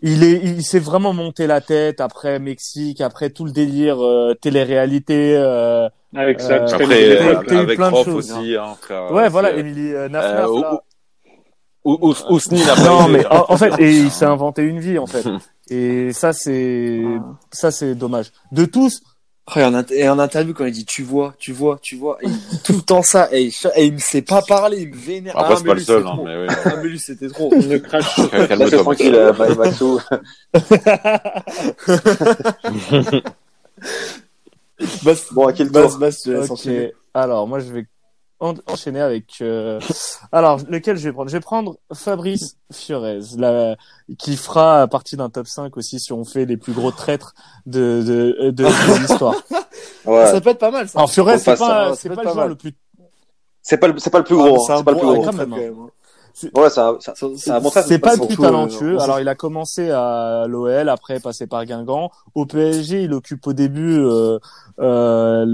il 0.02 0.22
est, 0.24 0.40
il 0.42 0.62
s'est 0.62 0.78
vraiment 0.78 1.12
monté 1.12 1.46
la 1.46 1.60
tête 1.60 2.00
après 2.00 2.38
Mexique, 2.38 3.00
après 3.00 3.30
tout 3.30 3.44
le 3.44 3.50
délire, 3.52 4.04
euh, 4.04 4.34
télé-réalité, 4.34 5.34
euh, 5.36 5.88
Avec 6.14 6.40
ça, 6.40 6.54
Euh, 6.54 6.66
Après, 6.66 6.86
des 6.86 7.16
euh, 7.16 7.58
avec 7.60 7.76
plein 7.78 7.90
de 7.90 7.96
choses, 7.96 8.30
aussi, 8.32 8.56
hein, 8.56 8.74
frère. 8.80 9.10
ouais, 9.12 9.28
voilà, 9.28 9.50
euh, 9.50 9.58
Emily 9.58 9.92
euh, 9.92 10.04
euh, 10.04 10.08
Nafnaf, 10.08 10.48
ou- 10.50 12.00
Non, 12.84 13.08
mais 13.08 13.24
hein. 13.26 13.44
en, 13.48 13.52
en 13.54 13.56
fait, 13.56 13.72
et 13.78 13.90
il 13.92 14.10
s'est 14.10 14.24
inventé 14.24 14.62
une 14.62 14.80
vie, 14.80 14.98
en 14.98 15.06
fait. 15.06 15.24
Et 15.70 16.12
ça, 16.12 16.32
c'est, 16.32 17.02
ça, 17.50 17.72
c'est 17.72 17.94
dommage. 17.96 18.30
De 18.52 18.64
tous, 18.66 19.02
Oh, 19.48 19.58
et, 19.60 19.64
en 19.64 19.84
et 19.90 20.08
en 20.08 20.18
interview, 20.18 20.54
quand 20.54 20.64
il 20.66 20.72
dit 20.72 20.84
tu 20.84 21.04
vois, 21.04 21.34
tu 21.38 21.52
vois, 21.52 21.78
tu 21.80 21.94
vois, 21.96 22.18
et 22.20 22.26
il 22.26 22.32
dit 22.32 22.58
tout 22.64 22.72
le 22.72 22.80
temps 22.82 23.02
ça, 23.02 23.28
et 23.30 23.42
il, 23.44 23.52
et 23.76 23.84
il 23.84 23.92
me 23.92 23.98
sait 23.98 24.22
pas 24.22 24.42
parler, 24.42 24.78
il 24.82 24.88
me 24.88 24.96
vénère. 24.96 25.38
Après, 25.38 25.54
Ah, 25.54 25.56
c'est 25.56 25.64
pas 25.66 25.74
le 25.74 25.80
seul, 25.80 26.02
hein, 26.04 26.12
trop. 26.14 26.24
mais 26.24 26.36
oui. 26.36 26.54
Ah, 26.66 26.76
mais 26.82 26.88
lui, 26.88 26.98
c'était 26.98 27.28
trop. 27.28 27.54
Ne 27.54 27.76
crache 27.78 28.30
pas. 28.32 28.48
Calme-toi, 28.48 28.82
tranquille, 28.82 29.14
euh, 29.14 29.32
Ma- 29.32 29.54
Maxou. 29.54 30.00
Basse, 35.04 35.32
Bon, 35.32 35.46
à 35.46 35.52
basse, 35.52 35.66
tour 35.66 35.98
basse, 35.98 36.22
tu 36.22 36.32
laisses 36.34 36.50
Ok. 36.50 36.50
enchaîner. 36.50 36.92
Alors, 37.14 37.46
moi, 37.46 37.60
je 37.60 37.72
vais 37.72 37.86
en- 38.40 38.54
enchaîner 38.66 39.00
avec. 39.00 39.38
euh, 39.40 39.80
Alors, 40.32 40.60
lequel 40.68 40.96
je 40.96 41.08
vais 41.08 41.12
prendre? 41.12 41.28
Je 41.30 41.36
vais 41.36 41.40
prendre 41.40 41.76
Fabrice 41.92 42.56
Fiorez, 42.72 43.20
la... 43.38 43.76
qui 44.18 44.36
fera 44.36 44.86
partie 44.88 45.16
d'un 45.16 45.30
top 45.30 45.46
5 45.46 45.76
aussi 45.76 45.98
si 46.00 46.12
on 46.12 46.24
fait 46.24 46.44
les 46.44 46.56
plus 46.56 46.72
gros 46.72 46.90
traîtres 46.90 47.34
de 47.66 48.02
de, 48.06 48.50
de, 48.50 48.64
de 48.64 48.98
l'histoire. 49.00 49.34
Ouais. 50.06 50.26
Ça 50.26 50.40
peut 50.40 50.50
être 50.50 50.58
pas 50.58 50.70
mal, 50.70 50.88
ça. 50.88 50.98
Alors, 51.00 51.10
Fiorez, 51.10 51.36
c'est 51.38 51.56
pas 51.56 51.88
pas, 51.88 51.94
c'est 51.96 52.08
pas 52.08 52.14
peut 52.14 52.22
le 52.22 52.28
joueur 52.28 52.44
pas 52.44 52.48
le 52.48 52.54
plus. 52.54 52.72
C'est 53.60 53.76
pas 53.76 53.88
le, 53.88 53.98
c'est 53.98 54.10
pas 54.10 54.18
le 54.18 54.24
plus 54.24 54.36
Ah, 54.40 54.48
gros. 54.48 54.64
c'est 54.64 54.72
hein, 54.72 54.76
C'est 54.78 54.84
pas 54.84 54.92
le 54.92 54.98
plus 54.98 55.06
gros. 55.06 55.22
quand 55.22 55.32
même, 55.32 55.50
trait, 55.50 55.66
hein. 55.66 55.72
quand 55.72 55.76
même, 55.76 55.86
hein. 55.86 55.90
Ouais, 56.54 56.70
c'est 56.70 57.50
un 57.50 57.60
bon 57.60 57.70
pas 57.98 58.14
le 58.14 58.26
plus 58.26 58.34
euh, 58.38 58.42
talentueux. 58.42 59.00
Alors, 59.00 59.18
il 59.20 59.26
a 59.28 59.34
commencé 59.34 59.90
à 59.90 60.44
l'OL, 60.46 60.88
après 60.88 61.18
passé 61.18 61.46
par 61.48 61.64
Guingamp. 61.64 62.10
Au 62.34 62.46
PSG, 62.46 63.02
il 63.02 63.12
occupe 63.14 63.44
au 63.46 63.52
début 63.52 63.98
euh, 63.98 64.38
euh, 64.78 65.46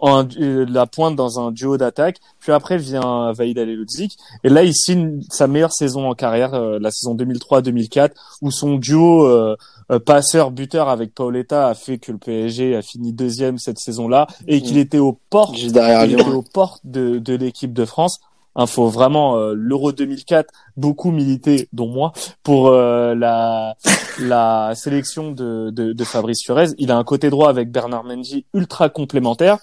en, 0.00 0.26
euh, 0.38 0.66
la 0.68 0.86
pointe 0.86 1.16
dans 1.16 1.40
un 1.40 1.52
duo 1.52 1.76
d'attaque. 1.76 2.18
Puis 2.38 2.52
après 2.52 2.78
vient 2.78 3.32
Vaïd 3.32 3.58
Aleludzik. 3.58 4.16
Et 4.44 4.48
là, 4.48 4.62
il 4.62 4.74
signe 4.74 5.20
sa 5.30 5.46
meilleure 5.46 5.72
saison 5.72 6.08
en 6.08 6.14
carrière, 6.14 6.54
euh, 6.54 6.78
la 6.80 6.90
saison 6.90 7.14
2003-2004, 7.14 8.10
où 8.42 8.50
son 8.50 8.76
duo 8.76 9.26
euh, 9.26 9.56
euh, 9.92 10.00
passeur-buteur 10.00 10.88
avec 10.88 11.14
Paoletta 11.14 11.68
a 11.68 11.74
fait 11.74 11.98
que 11.98 12.10
le 12.10 12.18
PSG 12.18 12.74
a 12.74 12.82
fini 12.82 13.12
deuxième 13.12 13.58
cette 13.58 13.78
saison-là 13.78 14.26
et 14.48 14.60
qu'il 14.60 14.78
était 14.78 14.98
aux 14.98 15.18
portes, 15.30 15.56
Juste 15.56 15.74
derrière 15.74 16.04
il 16.04 16.14
était 16.14 16.28
aux 16.28 16.42
portes 16.42 16.80
de, 16.84 17.18
de 17.18 17.34
l'équipe 17.34 17.72
de 17.72 17.84
France. 17.84 18.18
Il 18.58 18.66
faut 18.66 18.88
vraiment 18.88 19.36
euh, 19.36 19.54
l'Euro 19.54 19.92
2004 19.92 20.50
beaucoup 20.76 21.10
milité, 21.10 21.68
dont 21.72 21.88
moi, 21.88 22.12
pour 22.42 22.68
euh, 22.68 23.14
la 23.14 23.76
la 24.18 24.72
sélection 24.74 25.30
de, 25.30 25.70
de, 25.70 25.92
de 25.92 26.04
Fabrice 26.04 26.42
Fiorez. 26.42 26.68
Il 26.78 26.90
a 26.90 26.96
un 26.96 27.04
côté 27.04 27.28
droit 27.28 27.50
avec 27.50 27.70
Bernard 27.70 28.04
Mendy 28.04 28.46
ultra 28.54 28.88
complémentaire. 28.88 29.58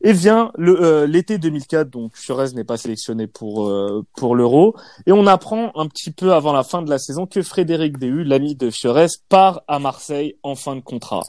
Et 0.00 0.12
vient 0.12 0.52
euh, 0.58 1.06
l'été 1.06 1.38
2004, 1.38 1.90
donc 1.90 2.16
Fiorez 2.16 2.52
n'est 2.54 2.64
pas 2.64 2.76
sélectionné 2.76 3.26
pour 3.26 3.68
euh, 3.68 4.04
pour 4.16 4.34
l'Euro, 4.34 4.74
et 5.06 5.12
on 5.12 5.26
apprend 5.26 5.72
un 5.74 5.86
petit 5.86 6.10
peu 6.10 6.32
avant 6.32 6.52
la 6.52 6.62
fin 6.64 6.82
de 6.82 6.90
la 6.90 6.98
saison 6.98 7.26
que 7.26 7.42
Frédéric 7.42 7.98
Déhu, 7.98 8.24
l'ami 8.24 8.54
de 8.54 8.70
Fiorez, 8.70 9.06
part 9.28 9.62
à 9.68 9.78
Marseille 9.78 10.36
en 10.42 10.54
fin 10.54 10.74
de 10.76 10.80
contrat. 10.80 11.22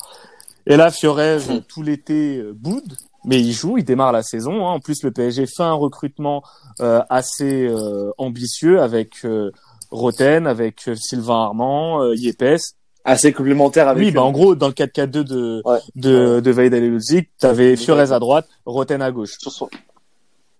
Et 0.65 0.77
là, 0.77 0.91
Fiorez 0.91 1.39
tout 1.67 1.83
l'été 1.83 2.37
euh, 2.37 2.53
boude, 2.55 2.95
mais 3.25 3.39
il 3.41 3.51
joue, 3.51 3.77
il 3.77 3.83
démarre 3.83 4.11
la 4.13 4.23
saison. 4.23 4.65
hein. 4.65 4.71
En 4.73 4.79
plus, 4.79 5.03
le 5.03 5.11
PSG 5.11 5.45
fait 5.45 5.63
un 5.63 5.73
recrutement 5.73 6.41
euh, 6.79 7.01
assez 7.09 7.67
euh, 7.67 8.11
ambitieux 8.17 8.81
avec 8.81 9.25
euh, 9.25 9.51
Roten, 9.91 10.47
avec 10.47 10.87
euh, 10.87 10.95
Sylvain 10.95 11.43
Armand, 11.43 12.01
euh, 12.01 12.15
Yepes. 12.15 12.75
Assez 13.05 13.33
complémentaire 13.33 13.87
avec. 13.87 14.03
Oui, 14.03 14.11
bah 14.11 14.21
en 14.23 14.31
gros, 14.31 14.55
dans 14.55 14.67
le 14.67 14.73
4-4-2 14.73 15.23
de 15.23 15.61
Ouais. 15.65 15.79
de 15.95 16.39
de 16.39 16.99
tu 17.09 17.29
t'avais 17.37 17.75
Fiorez 17.75 18.11
à 18.13 18.19
droite, 18.19 18.47
Roten 18.65 19.01
à 19.01 19.11
gauche. 19.11 19.37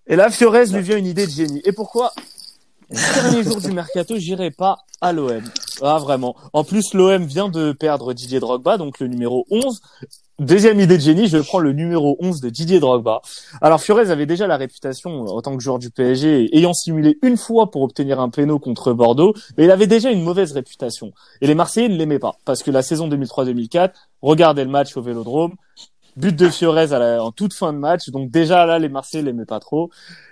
Et 0.08 0.16
là, 0.18 0.30
Fiorez 0.30 0.66
lui 0.66 0.82
vient 0.82 0.98
une 0.98 1.06
idée 1.06 1.26
de 1.26 1.32
génie. 1.32 1.62
Et 1.64 1.72
pourquoi 1.72 2.12
Dernier 2.90 3.44
jour 3.44 3.62
du 3.62 3.72
mercato, 3.72 4.18
j'irai 4.18 4.52
pas 4.52 4.78
à 5.02 5.14
l'OM. 5.14 5.42
Ah, 5.82 5.98
vraiment. 6.00 6.36
En 6.52 6.64
plus, 6.64 6.94
l'OM 6.94 7.24
vient 7.26 7.50
de 7.50 7.72
perdre 7.72 8.14
Didier 8.14 8.40
Drogba, 8.40 8.78
donc 8.78 9.00
le 9.00 9.08
numéro 9.08 9.46
11. 9.50 9.82
Deuxième 10.40 10.80
idée 10.80 10.98
de 10.98 11.02
génie, 11.04 11.28
je 11.28 11.38
prends 11.38 11.60
le 11.60 11.74
numéro 11.74 12.18
11 12.20 12.42
de 12.42 12.50
Didier 12.50 12.80
Drogba. 12.80 13.22
Alors, 13.62 13.80
Fiorez 13.80 14.10
avait 14.10 14.26
déjà 14.26 14.48
la 14.48 14.58
réputation, 14.58 15.26
euh, 15.26 15.30
en 15.30 15.42
tant 15.44 15.56
que 15.56 15.62
joueur 15.62 15.78
du 15.78 15.92
PSG, 15.92 16.50
ayant 16.58 16.74
simulé 16.74 17.20
une 17.22 17.38
fois 17.38 17.70
pour 17.70 17.84
obtenir 17.84 18.20
un 18.20 18.30
péno 18.30 18.58
contre 18.58 18.94
Bordeaux, 18.94 19.36
mais 19.58 19.66
il 19.66 19.72
avait 19.72 19.86
déjà 19.86 20.10
une 20.10 20.24
mauvaise 20.24 20.52
réputation. 20.54 21.12
Et 21.42 21.48
les 21.48 21.54
Marseillais 21.54 21.88
ne 21.88 21.96
l'aimaient 21.98 22.18
pas, 22.20 22.34
parce 22.46 22.64
que 22.64 22.72
la 22.72 22.82
saison 22.82 23.08
2003-2004, 23.10 23.92
regardez 24.24 24.64
le 24.64 24.72
match 24.72 24.98
au 24.98 25.04
Vélodrome, 25.04 25.54
but 26.18 26.36
de 26.36 26.50
Fiorez 26.50 26.94
à 26.94 27.00
la- 27.00 27.24
en 27.24 27.32
toute 27.32 27.54
fin 27.54 27.72
de 27.72 27.78
match, 27.78 28.10
donc 28.10 28.32
déjà 28.32 28.66
là, 28.66 28.80
les 28.80 28.90
Marseillais 28.90 29.24
l'aimaient 29.24 29.46
pas 29.46 29.60
trop 29.60 29.92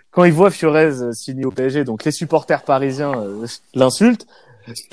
quand 0.10 0.24
ils 0.26 0.34
voient 0.34 0.52
Fiorez 0.52 1.02
euh, 1.04 1.14
signer 1.14 1.46
au 1.46 1.52
PSG, 1.52 1.84
donc 1.86 2.04
les 2.06 2.12
supporters 2.12 2.64
parisiens 2.64 3.14
euh, 3.16 3.46
l'insultent, 3.76 4.26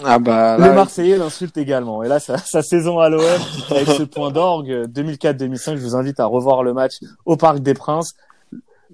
Ah 0.04 0.18
bah 0.18 0.56
là, 0.58 0.72
Marseillais 0.72 1.16
l'insultent 1.18 1.56
également. 1.58 2.02
Et 2.02 2.08
là, 2.08 2.18
sa, 2.20 2.38
sa 2.38 2.62
saison 2.62 2.98
à 3.00 3.08
l'OM 3.08 3.22
avec 3.70 3.86
ce 3.88 4.02
point 4.02 4.30
d'orgue 4.30 4.70
euh, 4.70 4.86
2004-2005, 4.86 5.76
je 5.76 5.82
vous 5.82 5.94
invite 5.96 6.20
à 6.20 6.24
revoir 6.26 6.62
le 6.62 6.72
match 6.72 6.94
au 7.26 7.36
Parc 7.36 7.58
des 7.60 7.74
Princes. 7.74 8.14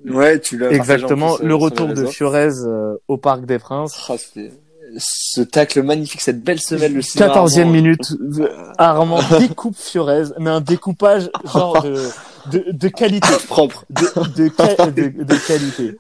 ouais, 0.09 0.41
tu 0.41 0.59
l'as. 0.59 0.71
Exactement, 0.73 1.37
plus, 1.37 1.45
euh, 1.45 1.49
le 1.49 1.55
retour 1.55 1.89
de. 1.89 2.07
Fiorez 2.07 2.49
euh, 2.67 2.97
au 3.09 3.17
Parc 3.17 3.45
des 3.47 3.59
Princes. 3.59 3.95
C'était- 4.19 4.53
ce 4.97 5.41
tacle 5.41 5.83
magnifique, 5.83 6.21
cette 6.21 6.45
belle 6.45 6.61
semelle, 6.61 6.93
le 6.95 7.03
cinéma 7.03 7.33
14e 7.35 7.61
Armand. 7.63 7.73
minute, 7.73 8.13
euh, 8.39 8.49
Armand 8.79 9.19
découpe 9.41 9.77
Fiorez, 9.77 10.25
mais 10.39 10.51
un 10.51 10.61
découpage 10.61 11.31
genre 11.53 11.83
de, 11.83 11.97
de, 12.53 12.65
de 12.71 12.89
qualité. 12.89 13.27
propre. 13.49 13.85
De, 13.91 14.03
de- 14.37 15.25
de 15.25 15.47
qualité. 15.49 15.97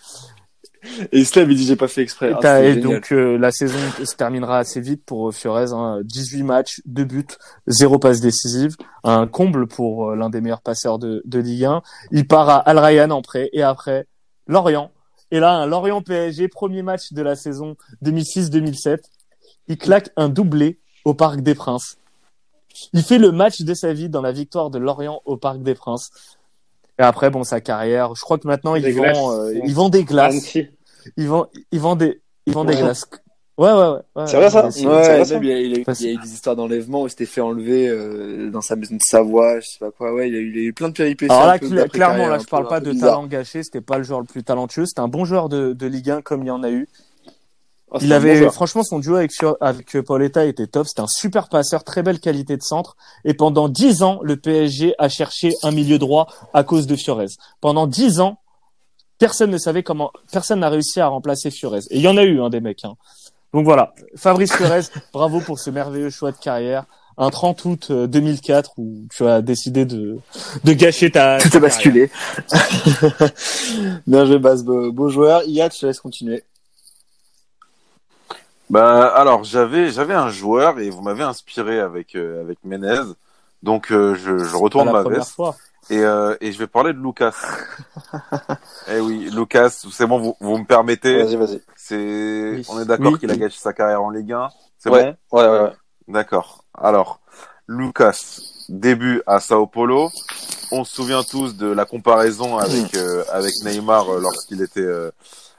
Et 1.12 1.20
Islam, 1.20 1.51
il 1.51 1.57
dit 1.57 1.66
j'ai 1.66 1.76
pas 1.76 1.89
fait 1.89 2.03
exprès. 2.03 2.30
Et, 2.30 2.35
Ah, 2.43 2.62
et 2.62 2.76
donc 2.76 3.12
euh, 3.12 3.39
la 3.39 3.51
saison 3.51 3.78
se 4.03 4.14
terminera 4.14 4.59
assez 4.59 4.80
vite 4.80 5.05
pour 5.05 5.28
euh, 5.28 5.32
Fiorez. 5.32 5.72
Hein, 5.72 6.01
18 6.05 6.43
matchs, 6.43 6.80
2 6.87 7.05
buts, 7.05 7.26
0 7.66 7.99
passe 7.99 8.20
décisive, 8.20 8.76
un 9.03 9.26
comble 9.26 9.66
pour 9.66 10.11
euh, 10.11 10.16
l'un 10.16 10.30
des 10.30 10.41
meilleurs 10.41 10.62
passeurs 10.62 10.99
de, 10.99 11.22
de 11.24 11.39
Ligue 11.39 11.64
1. 11.64 11.82
Il 12.11 12.26
part 12.26 12.49
à 12.49 12.59
Al 12.59 12.78
Rayyan 12.78 13.11
en 13.11 13.22
prêt 13.22 13.49
et 13.53 13.62
après 13.62 14.07
Lorient. 14.47 14.91
Et 15.30 15.41
là, 15.41 15.66
Lorient 15.66 16.03
PSG, 16.03 16.49
premier 16.49 16.82
match 16.82 17.12
de 17.12 17.22
la 17.22 17.35
saison 17.35 17.76
2006-2007. 18.05 18.99
Il 19.68 19.78
claque 19.78 20.11
un 20.16 20.28
doublé 20.28 20.78
au 21.05 21.14
Parc 21.14 21.41
des 21.41 21.55
Princes. 21.55 21.97
Il 22.93 23.03
fait 23.03 23.18
le 23.18 23.32
match 23.32 23.62
de 23.62 23.74
sa 23.74 23.93
vie 23.93 24.09
dans 24.09 24.20
la 24.20 24.32
victoire 24.32 24.70
de 24.70 24.78
Lorient 24.78 25.22
au 25.24 25.37
Parc 25.37 25.62
des 25.62 25.74
Princes. 25.74 26.11
Et 26.99 27.03
après, 27.03 27.30
bon, 27.30 27.42
sa 27.42 27.61
carrière, 27.61 28.14
je 28.14 28.20
crois 28.22 28.38
que 28.38 28.47
maintenant, 28.47 28.74
Des 28.74 28.88
il 28.90 28.95
glaces. 28.95 29.16
vend, 29.16 29.32
euh, 29.38 29.53
il 29.64 29.74
vend 29.74 29.88
des 29.88 30.05
glaces. 30.05 30.57
Ils 31.16 31.28
vendent, 31.28 31.49
ils 31.72 31.80
vendent 31.80 31.99
des, 31.99 32.20
ils 32.47 32.53
vendent 32.55 32.68
des 32.68 32.76
glaces. 32.76 33.07
Ouais, 33.57 33.70
ouais, 33.70 33.78
ouais. 33.78 33.99
ouais 34.16 34.26
C'est 34.26 34.36
vrai, 34.36 34.51
ça 34.51 34.66
ouais, 34.66 34.86
Ouais, 34.86 34.92
vrai, 35.16 35.24
ça 35.24 35.36
il, 35.36 35.47
y 35.47 35.53
a, 35.53 35.61
il, 35.61 35.76
y 35.78 35.80
a, 35.80 35.84
Parce- 35.84 36.01
il 36.01 36.07
y 36.07 36.11
a 36.11 36.12
eu 36.14 36.18
des 36.18 36.32
histoires 36.32 36.57
d'enlèvement 36.57 37.03
où 37.03 37.07
il 37.07 37.11
s'était 37.11 37.26
fait 37.26 37.40
enlever 37.40 37.88
euh, 37.88 38.51
dans 38.51 38.61
sa 38.61 38.74
maison 38.74 38.97
de 38.97 39.03
Savoie, 39.03 39.61
je 39.61 39.68
sais 39.68 39.78
pas 39.78 39.92
quoi. 39.92 40.12
Ouais, 40.12 40.28
il 40.28 40.34
y 40.34 40.36
a 40.36 40.40
eu, 40.40 40.51
il 40.51 40.57
y 40.57 40.64
a 40.64 40.68
eu 40.68 40.72
plein 40.72 40.88
de 40.88 40.95
péripéties. 40.95 41.32
Alors 41.32 41.47
là, 41.47 41.59
clairement, 41.88 42.26
là, 42.28 42.38
je 42.38 42.47
parle 42.47 42.66
pas 42.66 42.80
de 42.80 42.90
bizarre. 42.90 43.11
talent 43.11 43.26
gâché. 43.26 43.62
C'était 43.62 43.80
pas 43.80 43.99
le 43.99 44.05
joueur 44.05 44.20
le 44.20 44.26
plus 44.26 44.42
talentueux. 44.42 44.86
C'était 44.86 45.01
un 45.01 45.09
bon 45.09 45.24
joueur 45.24 45.49
de, 45.49 45.72
de 45.72 45.86
Ligue 45.86 46.11
1 46.11 46.22
comme 46.22 46.42
il 46.42 46.47
y 46.49 46.51
en 46.51 46.62
a 46.64 46.70
eu. 46.70 46.88
Oh, 47.95 47.99
Il 48.03 48.12
un 48.12 48.18
bon 48.18 48.26
avait, 48.26 48.51
franchement, 48.51 48.82
son 48.82 48.99
duo 48.99 49.14
avec, 49.14 49.30
avec 49.61 49.95
euh, 49.95 50.03
Pauletta 50.03 50.45
était 50.47 50.66
top. 50.66 50.88
C'était 50.88 51.03
un 51.03 51.07
super 51.07 51.49
passeur, 51.49 51.84
très 51.84 52.03
belle 52.03 52.18
qualité 52.18 52.57
de 52.57 52.62
centre. 52.62 52.97
Et 53.24 53.34
pendant 53.34 53.68
dix 53.68 54.03
ans, 54.03 54.18
le 54.22 54.36
PSG 54.36 54.97
a 54.99 55.09
cherché 55.09 55.53
un 55.62 55.70
milieu 55.70 55.99
droit 55.99 56.26
à 56.53 56.64
cause 56.64 56.88
de 56.88 56.97
Fiorez. 56.97 57.28
Pendant 57.61 57.86
dix 57.86 58.18
ans, 58.18 58.38
personne 59.18 59.53
ne 59.53 59.59
savait 59.59 59.84
comment, 59.84 60.11
personne 60.32 60.59
n'a 60.59 60.70
réussi 60.70 61.01
à 61.01 61.07
remplacer 61.07 61.53
Fiorez. 61.53 61.82
Et 61.90 61.99
il 61.99 62.03
y 62.03 62.09
en 62.09 62.16
a 62.16 62.24
eu, 62.24 62.40
hein, 62.40 62.51
des 62.51 62.61
mecs, 62.61 62.84
hein. 62.84 62.95
Donc 63.53 63.64
voilà. 63.64 63.95
Fabrice 64.16 64.53
Fiorez, 64.53 64.80
bravo 65.12 65.38
pour 65.38 65.61
ce 65.61 65.70
merveilleux 65.70 66.11
choix 66.11 66.32
de 66.32 66.36
carrière. 66.36 66.86
Un 67.16 67.30
30 67.30 67.64
août 67.64 67.86
euh, 67.92 68.09
2004 68.09 68.72
où 68.76 69.07
tu 69.14 69.24
as 69.24 69.40
décidé 69.40 69.84
de, 69.84 70.18
de 70.64 70.72
gâcher 70.72 71.12
ta, 71.12 71.38
Tout 71.38 71.57
a 71.57 71.61
basculé. 71.61 72.11
Bien 74.09 74.26
joué, 74.26 74.40
Bas, 74.40 74.57
beau, 74.64 74.90
beau 74.90 75.09
joueur. 75.11 75.45
Iyad, 75.45 75.72
je 75.72 75.78
te 75.78 75.86
laisse 75.86 76.01
continuer. 76.01 76.42
Bah 78.71 79.07
alors 79.09 79.45
j'avais 79.45 79.91
j'avais 79.91 80.15
un 80.15 80.31
joueur 80.31 80.79
et 80.81 80.89
vous 80.91 81.03
m'avez 81.03 81.23
inspiré 81.23 81.81
avec 81.81 82.15
euh, 82.15 82.41
avec 82.43 82.59
Menez. 82.65 83.01
Donc 83.62 83.93
euh, 83.93 84.15
je, 84.15 84.39
je 84.39 84.57
retourne 84.57 84.91
Pas 84.91 85.03
la 85.03 85.09
ma 85.09 85.17
veste 85.17 85.33
fois. 85.33 85.55
et 85.91 85.99
euh, 85.99 86.35
et 86.41 86.51
je 86.53 86.59
vais 86.59 86.67
parler 86.67 86.93
de 86.93 86.99
Lucas. 86.99 87.35
eh 88.89 89.01
oui, 89.01 89.31
Lucas, 89.35 89.71
c'est 89.93 90.07
bon 90.07 90.19
vous, 90.19 90.37
vous 90.41 90.59
me 90.59 90.65
permettez 90.65 91.23
Vas-y, 91.23 91.37
vas-y. 91.37 91.62
C'est 91.77 92.53
Oui. 92.57 92.67
on 92.71 92.81
est 92.81 92.85
d'accord 92.87 93.12
Oui. 93.12 93.19
qu'il 93.19 93.31
a 93.31 93.37
gâché 93.37 93.59
sa 93.59 93.73
carrière 93.73 94.03
en 94.03 94.11
Ligue 94.11 94.33
1. 94.33 94.49
C'est 94.79 94.91
Ouais, 94.91 95.15
bon 95.31 95.39
ouais, 95.39 95.49
ouais, 95.49 95.61
ouais. 95.61 95.73
D'accord. 96.09 96.65
Alors, 96.77 97.21
Lucas, 97.69 98.41
début 98.69 99.23
à 99.27 99.41
Sao 99.41 99.67
Paulo. 99.67 100.11
On 100.73 100.85
se 100.85 100.95
souvient 100.97 101.23
tous 101.23 101.57
de 101.57 101.67
la 101.67 101.85
comparaison 101.85 102.57
avec 102.59 102.95
euh, 102.97 103.23
avec 103.31 103.53
Neymar 103.65 104.09
euh, 104.11 104.21
lorsqu'il 104.21 104.61
était 104.62 104.81
euh, 104.81 105.11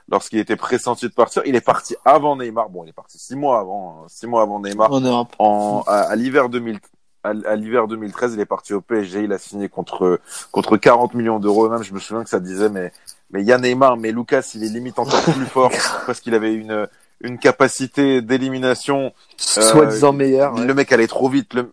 lorsqu'il 0.08 0.38
était 0.38 0.56
pressenti 0.56 1.06
de 1.08 1.12
partir. 1.14 1.42
Il 1.46 1.54
est 1.56 1.60
parti 1.60 1.96
avant 2.04 2.36
Neymar. 2.36 2.68
Bon, 2.70 2.84
il 2.84 2.88
est 2.90 2.92
parti 2.92 3.18
six 3.18 3.36
mois 3.36 3.58
avant, 3.60 4.00
hein, 4.02 4.06
six 4.08 4.26
mois 4.26 4.42
avant 4.42 4.60
Neymar. 4.60 4.92
En 4.92 5.00
Europe. 5.00 5.28
En 5.38 5.82
à, 5.86 5.92
à 6.00 6.16
l'hiver 6.16 6.48
2000 6.48 6.78
à, 7.24 7.30
à 7.30 7.56
l'hiver 7.56 7.88
2013, 7.88 8.34
il 8.34 8.40
est 8.40 8.46
parti 8.46 8.72
au 8.72 8.80
PSG. 8.80 9.24
Il 9.24 9.32
a 9.32 9.38
signé 9.38 9.68
contre 9.68 10.20
contre 10.52 10.76
40 10.76 11.14
millions 11.14 11.38
d'euros. 11.40 11.68
Même, 11.68 11.82
je 11.82 11.92
me 11.92 11.98
souviens 11.98 12.22
que 12.22 12.30
ça 12.30 12.38
disait, 12.40 12.68
mais 12.68 12.92
mais 13.30 13.40
il 13.42 13.46
y 13.48 13.52
a 13.52 13.58
Neymar, 13.58 13.96
mais 13.96 14.12
Lucas, 14.12 14.48
il 14.54 14.62
est 14.64 14.68
limite 14.68 14.98
encore 14.98 15.22
plus 15.34 15.46
fort 15.46 15.72
parce 16.06 16.20
qu'il 16.20 16.34
avait 16.34 16.54
une 16.54 16.86
une 17.22 17.38
capacité 17.38 18.20
d'élimination 18.22 19.12
Soi-disant 19.38 20.12
meilleur. 20.12 20.54
ouais. 20.54 20.66
le 20.66 20.74
mec 20.74 20.92
allait 20.92 21.06
trop 21.06 21.28
vite. 21.30 21.54
Le... 21.54 21.72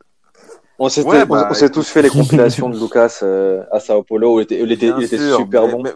On 0.80 0.90
s'est 0.90 1.04
Ouais, 1.04 1.22
on- 1.24 1.26
bah, 1.28 1.48
on 1.52 1.54
s'est 1.54 1.66
écoute. 1.66 1.76
tous 1.76 1.88
fait 1.90 2.02
les 2.02 2.10
compilations 2.10 2.70
de 2.70 2.80
Lucas 2.80 3.20
euh, 3.24 3.62
à 3.72 3.80
Sao 3.80 4.04
Paulo 4.04 4.36
où 4.36 4.40
il 4.40 4.44
était, 4.44 4.60
il 4.60 4.72
était, 4.72 4.88
il 4.98 5.04
était 5.04 5.18
sûr, 5.18 5.38
super 5.38 5.66
mais- 5.68 5.72
bon. 5.72 5.84
mais- 5.84 5.94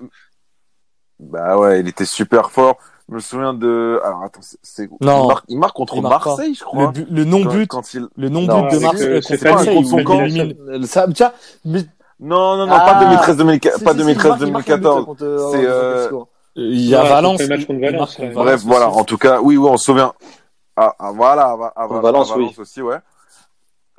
Bah 1.20 1.58
ouais, 1.58 1.80
il 1.80 1.88
était 1.88 2.06
super 2.06 2.52
fort. 2.52 2.78
Je 3.10 3.16
me 3.16 3.20
souviens 3.20 3.54
de. 3.54 4.00
Alors 4.04 4.24
attends, 4.24 4.42
c'est. 4.42 4.58
c'est- 4.62 4.90
Non. 5.02 5.24
Il 5.24 5.28
marque, 5.28 5.46
il 5.48 5.60
marque 5.60 5.76
contre 5.76 5.96
Il 5.96 6.02
marque 6.02 6.24
pas. 6.24 6.30
Marseille, 6.32 6.54
je 6.56 6.60
Le, 6.62 6.66
crois. 6.66 6.92
but- 6.92 7.08
le 7.10 7.24
non-but, 7.24 7.68
Quand, 7.68 7.78
quand 7.82 7.94
il... 7.94 8.08
le 8.18 8.30
Non, 8.30 8.42
de 8.42 8.70
c'est 8.72 8.80
Marseille 8.82 9.22
c'est 9.24 9.38
contre 9.38 9.52
Marseille, 9.54 9.76
contre 9.76 9.90
son 9.90 10.04
camp. 10.04 10.20
Euh, 10.22 10.84
Ça, 10.84 11.06
tiens, 11.14 11.32
mais... 11.66 11.82
Non, 12.20 12.58
non, 12.58 12.66
non, 12.68 12.74
Ah. 12.76 12.94
pas 12.94 13.00
2013, 13.06 13.38
2014, 13.38 13.78
Si, 13.80 13.84
pas 13.86 13.92
si, 13.92 13.98
si, 13.98 14.04
2013, 14.04 14.26
il 14.26 14.30
marque- 14.30 14.42
il 14.48 14.52
marque 14.52 14.70
un 14.70 14.78
but 14.78 14.84
2014. 14.84 15.06
contre, 15.06 15.24
euh, 15.24 15.52
C'est, 15.52 15.66
euh. 15.66 16.10
Il 16.56 16.82
y 16.82 16.96
a 16.96 17.04
Ouais, 17.04 17.10
Valence. 17.10 17.40
le 17.40 17.48
match 17.48 17.66
contre 17.68 17.80
Valence, 17.80 18.18
ouais. 18.20 18.30
Valence 18.30 18.44
Bref, 18.46 18.62
voilà. 18.66 18.90
En 18.90 19.04
tout 19.04 19.18
cas, 19.20 19.40
oui, 19.42 19.58
oui, 19.58 19.70
on 19.72 19.78
se 19.78 19.86
souvient. 19.86 20.14
Ah, 20.76 20.94
ah, 21.00 21.12
voilà, 21.14 21.50
à, 21.52 21.56
Va- 21.56 21.74
à, 21.76 21.88
Va- 21.88 22.02
Valence, 22.02 22.32
à 22.32 22.34
Valence 22.36 22.52
oui. 22.58 22.62
aussi, 22.62 22.82
ouais. 22.82 22.98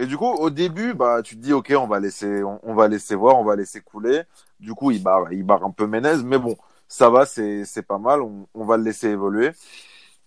Et 0.00 0.06
du 0.06 0.16
coup, 0.16 0.26
au 0.32 0.50
début, 0.50 0.94
bah, 0.94 1.22
tu 1.22 1.36
te 1.36 1.40
dis, 1.42 1.52
ok, 1.52 1.72
on 1.78 1.86
va 1.86 1.98
laisser, 2.00 2.42
on, 2.44 2.58
on 2.62 2.74
va 2.74 2.86
laisser 2.88 3.14
voir, 3.14 3.38
on 3.38 3.44
va 3.44 3.56
laisser 3.56 3.80
couler. 3.80 4.22
Du 4.60 4.74
coup, 4.74 4.90
il 4.90 5.02
barre, 5.02 5.32
il 5.32 5.44
barre 5.44 5.64
un 5.64 5.70
peu 5.70 5.86
Menez, 5.86 6.22
mais 6.24 6.38
bon, 6.38 6.56
ça 6.88 7.10
va, 7.10 7.26
c'est, 7.26 7.64
c'est 7.64 7.82
pas 7.82 7.98
mal. 7.98 8.22
On, 8.22 8.46
on 8.54 8.64
va 8.64 8.76
le 8.76 8.84
laisser 8.84 9.08
évoluer. 9.08 9.52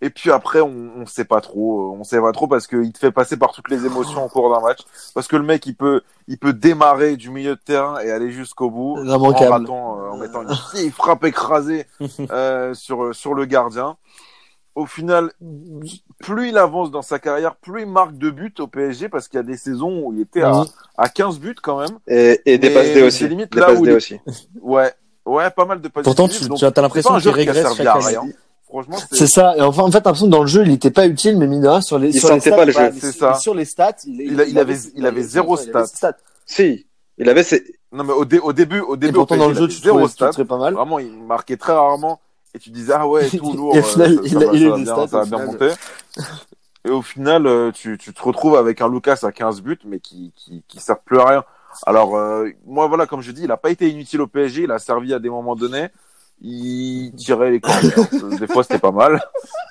Et 0.04 0.10
puis 0.10 0.32
après, 0.32 0.62
on, 0.62 0.92
on 0.98 1.06
sait 1.06 1.26
pas 1.26 1.42
trop, 1.42 1.96
on 1.98 2.04
sait 2.04 2.20
pas 2.20 2.32
trop 2.32 2.48
parce 2.48 2.66
qu'il 2.66 2.92
te 2.92 2.98
fait 2.98 3.12
passer 3.12 3.38
par 3.38 3.52
toutes 3.52 3.70
les 3.70 3.86
émotions 3.86 4.26
au 4.26 4.30
cours 4.30 4.50
d'un 4.54 4.60
match. 4.62 4.80
Parce 5.14 5.28
que 5.28 5.36
le 5.36 5.44
mec, 5.44 5.66
il 5.68 5.76
peut, 5.76 6.02
il 6.28 6.40
peut 6.40 6.54
démarrer 6.54 7.18
du 7.18 7.30
milieu 7.30 7.56
de 7.56 7.62
terrain 7.62 8.00
et 8.00 8.10
aller 8.12 8.32
jusqu'au 8.32 8.72
bout 8.72 8.98
en 8.98 9.46
ratant, 9.52 10.00
euh, 10.00 10.10
en 10.10 10.18
mettant 10.18 10.42
une 10.42 10.92
frappe 10.92 11.24
écrasée 11.24 11.86
euh, 12.32 12.74
sur 12.74 13.14
sur 13.14 13.36
le 13.36 13.46
gardien. 13.46 13.98
Au 14.74 14.86
final, 14.86 15.34
plus 16.20 16.50
il 16.50 16.58
avance 16.58 16.92
dans 16.92 17.02
sa 17.02 17.20
carrière, 17.20 17.58
plus 17.58 17.82
il 17.82 17.88
marque 17.88 18.18
de 18.18 18.30
buts 18.30 18.54
au 18.60 18.68
PSG 18.68 19.10
parce 19.10 19.28
qu'il 19.28 19.38
y 19.38 19.42
a 19.42 19.44
des 19.44 19.58
saisons 19.58 20.02
où 20.04 20.14
il 20.14 20.22
était 20.22 20.42
à, 20.42 20.64
à 20.98 21.10
15 21.10 21.40
buts 21.40 21.56
quand 21.62 21.80
même. 21.80 22.00
Et, 22.08 22.42
et 22.46 22.58
des 22.58 22.70
Mais 22.70 22.74
passes 22.74 22.88
D 22.88 22.94
c'est 22.94 23.04
aussi. 23.04 23.28
limite 23.28 23.52
Des 23.52 23.60
là 23.60 23.74
où 23.74 23.86
il- 23.86 23.92
aussi. 23.92 24.20
Ouais, 24.62 24.94
ouais, 25.26 25.50
pas 25.52 25.66
mal 25.66 25.82
de 25.82 25.88
passes 25.88 26.04
Pourtant, 26.04 26.28
tu, 26.28 26.46
donc 26.46 26.58
tu 26.60 26.66
as 26.66 26.72
l'impression 26.82 27.18
qu'il 27.20 27.30
a 27.30 27.32
régresse 27.32 27.76
chaque 27.76 27.88
année. 27.88 28.06
rien. 28.08 28.24
Franchement, 28.68 28.98
C'est 29.12 29.28
ça. 29.28 29.56
Et 29.58 29.62
enfin, 29.62 29.82
en 29.84 29.92
fait, 29.92 29.98
l'impression 29.98 30.28
que 30.28 30.32
dans 30.32 30.42
le 30.42 30.48
jeu, 30.48 30.64
il 30.66 30.72
était 30.72 30.92
pas 30.92 31.06
utile, 31.06 31.38
mais 31.38 31.46
mine 31.48 31.62
de 31.62 31.68
rien, 31.68 31.82
sur 31.82 32.00
les, 32.00 32.10
Il 32.16 32.20
sur 32.20 32.34
les 32.34 32.40
stats, 32.40 32.56
pas 32.56 32.64
le 32.66 32.72
jeu. 32.72 32.92
sur- 33.00 33.14
ça. 33.14 33.34
Sur 33.36 33.54
les 33.54 33.66
stats, 33.66 33.92
il, 34.06 34.22
Il 34.22 34.40
a- 34.40 34.46
il 34.46 34.58
avait- 34.58 34.78
il 34.96 35.06
avait 35.06 35.24
zéro 35.24 35.58
il 35.62 35.76
avait 35.76 35.86
stats. 35.88 36.14
Si, 36.46 36.86
il 37.18 37.28
avait 37.30 37.44
ses... 37.44 37.64
Non, 37.92 38.06
mais 38.06 38.14
au, 38.14 38.24
dé- 38.24 38.40
au 38.40 38.54
début, 38.54 38.80
au 38.80 38.96
Et 38.96 38.98
début, 39.00 39.14
pourtant, 39.14 39.36
au 39.36 39.40
dans 39.40 39.50
le 39.50 39.56
jeu, 39.56 39.64
il 39.64 39.68
tu 39.68 39.74
avait 39.76 39.84
zéro 39.84 39.98
trouvais, 39.98 40.08
tu 40.10 40.14
stats. 40.14 40.30
trouvais 40.30 40.48
pas 40.48 40.58
mal. 40.58 40.74
Vraiment, 40.74 41.00
il 41.00 41.12
marquait 41.12 41.58
très 41.58 41.74
rarement. 41.74 42.22
Et 42.54 42.60
tu 42.60 42.70
disais, 42.70 42.94
ah 42.96 43.06
ouais, 43.08 43.30
tout 43.30 43.52
lourd, 43.54 43.76
Et 43.76 43.80
au 43.80 43.82
euh, 43.82 43.84
final, 43.84 44.16
ça, 44.16 44.22
il 44.24 44.30
ça 44.32 44.38
a- 44.38 44.42
il 44.54 44.68
a 44.72 44.76
des 44.78 44.84
bien, 44.84 44.94
stats, 44.96 45.08
ça 45.10 45.22
au 45.22 45.26
bien 45.26 45.46
monter. 45.46 45.70
Et 46.86 46.90
au 46.90 47.02
final, 47.02 47.46
euh, 47.48 47.72
tu, 47.74 47.98
tu 47.98 48.14
te 48.14 48.22
retrouves 48.24 48.56
avec 48.56 48.80
un 48.80 48.88
Lucas 48.90 49.20
à 49.24 49.32
15 49.34 49.62
buts, 49.62 49.78
mais 49.86 50.00
qui, 50.00 50.32
qui, 50.38 50.64
qui 50.68 50.80
sert 50.80 51.00
plus 51.00 51.20
à 51.20 51.26
rien. 51.26 51.44
Alors, 51.86 52.16
euh, 52.16 52.50
moi, 52.66 52.88
voilà, 52.88 53.06
comme 53.06 53.22
je 53.22 53.32
dis, 53.32 53.44
il 53.44 53.52
a 53.52 53.58
pas 53.58 53.70
été 53.70 53.90
inutile 53.90 54.22
au 54.22 54.28
PSG, 54.28 54.64
il 54.64 54.72
a 54.72 54.80
servi 54.80 55.14
à 55.14 55.20
des 55.20 55.30
moments 55.30 55.56
donnés. 55.56 55.90
Il 56.42 57.14
tirait 57.16 57.52
les 57.52 57.60
corners. 57.60 57.92
des 58.40 58.48
fois, 58.48 58.64
c'était 58.64 58.80
pas 58.80 58.92
mal. 58.92 59.22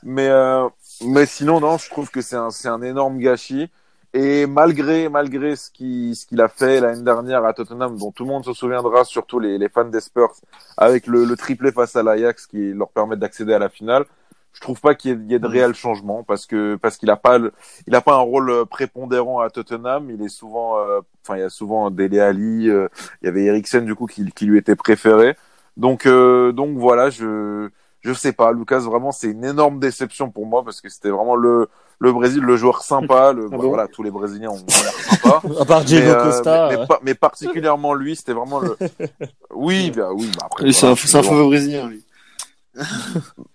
Mais, 0.03 0.29
euh, 0.29 0.69
mais 1.05 1.27
sinon, 1.27 1.61
non, 1.61 1.79
je 1.79 1.91
trouve 1.91 2.11
que 2.11 2.21
c'est 2.21 2.37
un, 2.37 2.51
c'est 2.51 2.69
un 2.69 2.83
énorme 2.83 3.19
gâchis. 3.19 3.69
Et 4.13 4.47
malgré, 4.47 5.09
malgré 5.09 5.55
ce 5.55 5.71
qu'il, 5.71 6.17
ce 6.17 6.27
qu'il 6.27 6.41
a 6.41 6.49
fait 6.49 6.81
l'année 6.81 7.03
dernière 7.03 7.45
à 7.45 7.53
Tottenham, 7.53 7.97
dont 7.97 8.11
tout 8.11 8.25
le 8.25 8.31
monde 8.31 8.45
se 8.45 8.53
souviendra, 8.53 9.05
surtout 9.05 9.39
les, 9.39 9.57
les 9.57 9.69
fans 9.69 9.85
des 9.85 10.01
Spurs, 10.01 10.35
avec 10.77 11.07
le, 11.07 11.25
le 11.25 11.37
triplé 11.37 11.71
face 11.71 11.95
à 11.95 12.03
l'Ajax 12.03 12.47
qui 12.47 12.73
leur 12.73 12.89
permet 12.89 13.17
d'accéder 13.17 13.55
à 13.55 13.61
la 13.61 13.69
finale, 13.69 14.05
je 14.53 14.61
trouve 14.61 14.81
pas 14.81 14.95
qu'il 14.95 15.11
y 15.11 15.15
ait, 15.15 15.19
il 15.25 15.31
y 15.31 15.35
ait 15.35 15.39
de 15.39 15.47
réel 15.47 15.75
changement 15.75 16.23
parce 16.23 16.45
que, 16.47 16.77
parce 16.77 16.97
qu'il 16.97 17.09
a 17.11 17.17
pas 17.17 17.39
le, 17.39 17.53
il 17.87 17.95
a 17.95 18.01
pas 18.01 18.15
un 18.15 18.19
rôle 18.21 18.51
euh, 18.51 18.65
prépondérant 18.65 19.41
à 19.41 19.49
Tottenham. 19.51 20.11
Il 20.11 20.23
est 20.23 20.29
souvent, 20.29 20.79
euh, 20.79 21.01
enfin, 21.25 21.37
il 21.37 21.41
y 21.41 21.45
a 21.45 21.51
souvent 21.51 21.91
Dele 21.91 22.21
Ali, 22.21 22.69
euh, 22.69 22.89
il 23.23 23.27
y 23.27 23.29
avait 23.29 23.45
Eriksen 23.45 23.85
du 23.85 23.95
coup 23.95 24.07
qui, 24.07 24.31
qui 24.33 24.47
lui 24.47 24.59
était 24.59 24.77
préféré. 24.77 25.37
Donc, 25.77 26.05
euh, 26.07 26.53
donc 26.53 26.77
voilà, 26.77 27.11
je, 27.11 27.71
je 28.01 28.13
sais 28.13 28.33
pas. 28.33 28.53
Lucas, 28.53 28.81
vraiment, 28.81 29.13
c'est 29.13 29.29
une 29.29 29.45
énorme 29.45 29.79
déception 29.79 30.31
pour 30.31 30.47
moi 30.47 30.65
parce 30.65 30.81
que 30.81 30.89
c'était 30.89 31.11
vraiment 31.11 31.37
le, 31.37 31.69
le 32.01 32.13
Brésil, 32.13 32.43
le 32.43 32.57
joueur 32.57 32.83
sympa. 32.83 33.33
Le, 33.37 33.49
Ah 33.53 33.57
bon 33.57 33.69
voilà, 33.69 33.87
tous 33.87 34.03
les 34.03 34.11
Brésiliens 34.11 34.51
ont, 34.51 34.55
ont 34.55 34.83
l'air 34.83 34.93
sympas. 34.93 35.43
À 35.61 35.65
part 35.65 35.85
Diego 35.85 36.07
mais, 36.07 36.13
euh, 36.13 36.25
Costa. 36.25 36.69
mais, 36.71 36.77
mais 36.79 36.87
pas- 36.87 37.01
mais 37.03 37.15
particulièrement 37.15 37.95
lui, 37.95 38.17
c'était 38.17 38.33
vraiment 38.33 38.59
le. 38.59 38.77
Oui, 39.55 39.91
bah 39.95 40.11
oui, 40.13 40.31
bah 40.37 40.47
après. 40.47 40.73
C'est 40.73 40.87
un, 40.87 40.97
c'est 40.97 41.17
un 41.17 41.23
faux 41.23 41.47
brésilien, 41.47 41.87
lui. 41.89 42.05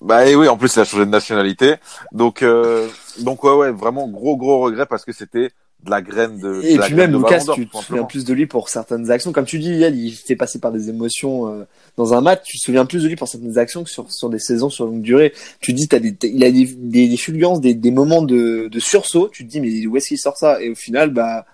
Bah 0.01 0.27
et 0.27 0.35
oui, 0.35 0.47
en 0.47 0.57
plus 0.57 0.75
il 0.75 0.79
a 0.79 0.85
changé 0.85 1.05
de 1.05 1.09
nationalité. 1.09 1.75
Donc 2.11 2.41
euh, 2.43 2.87
donc 3.19 3.43
ouais 3.43 3.53
ouais, 3.53 3.71
vraiment 3.71 4.07
gros 4.07 4.37
gros 4.37 4.59
regret 4.59 4.85
parce 4.85 5.05
que 5.05 5.13
c'était 5.13 5.51
de 5.83 5.91
la 5.91 6.01
graine 6.01 6.39
de, 6.39 6.61
Et 6.63 6.77
de 6.77 6.81
puis 6.81 6.95
même 6.95 7.11
Lucas, 7.15 7.39
tu 7.53 7.67
te 7.67 7.77
souviens 7.77 8.03
plus 8.05 8.25
de 8.25 8.33
lui 8.33 8.47
pour 8.47 8.69
certaines 8.69 9.11
actions. 9.11 9.31
Comme 9.31 9.45
tu 9.45 9.59
dis, 9.59 9.69
Yann, 9.71 9.95
il 9.95 10.11
fait 10.13 10.35
passer 10.35 10.59
par 10.59 10.71
des 10.71 10.89
émotions 10.89 11.47
euh, 11.47 11.63
dans 11.95 12.15
un 12.15 12.21
match. 12.21 12.41
Tu 12.45 12.57
te 12.57 12.63
souviens 12.63 12.85
plus 12.85 13.03
de 13.03 13.07
lui 13.07 13.15
pour 13.15 13.27
certaines 13.27 13.59
actions 13.59 13.83
que 13.83 13.89
sur, 13.91 14.11
sur 14.11 14.29
des 14.29 14.39
saisons 14.39 14.71
sur 14.71 14.85
longue 14.85 15.01
durée. 15.03 15.31
Tu 15.59 15.73
te 15.73 15.77
dis, 15.77 15.87
t'as 15.87 15.99
des, 15.99 16.15
il 16.23 16.43
a 16.43 16.49
des, 16.51 16.65
des, 16.65 17.07
des 17.07 17.17
fulgurances, 17.17 17.61
des, 17.61 17.75
des 17.75 17.91
moments 17.91 18.23
de, 18.23 18.67
de 18.67 18.79
sursaut. 18.79 19.29
Tu 19.31 19.45
te 19.45 19.49
dis, 19.51 19.61
mais 19.61 19.85
où 19.85 19.95
est-ce 19.95 20.07
qu'il 20.07 20.17
sort 20.17 20.37
ça? 20.37 20.59
Et 20.59 20.71
au 20.71 20.75
final, 20.75 21.11
bah, 21.11 21.45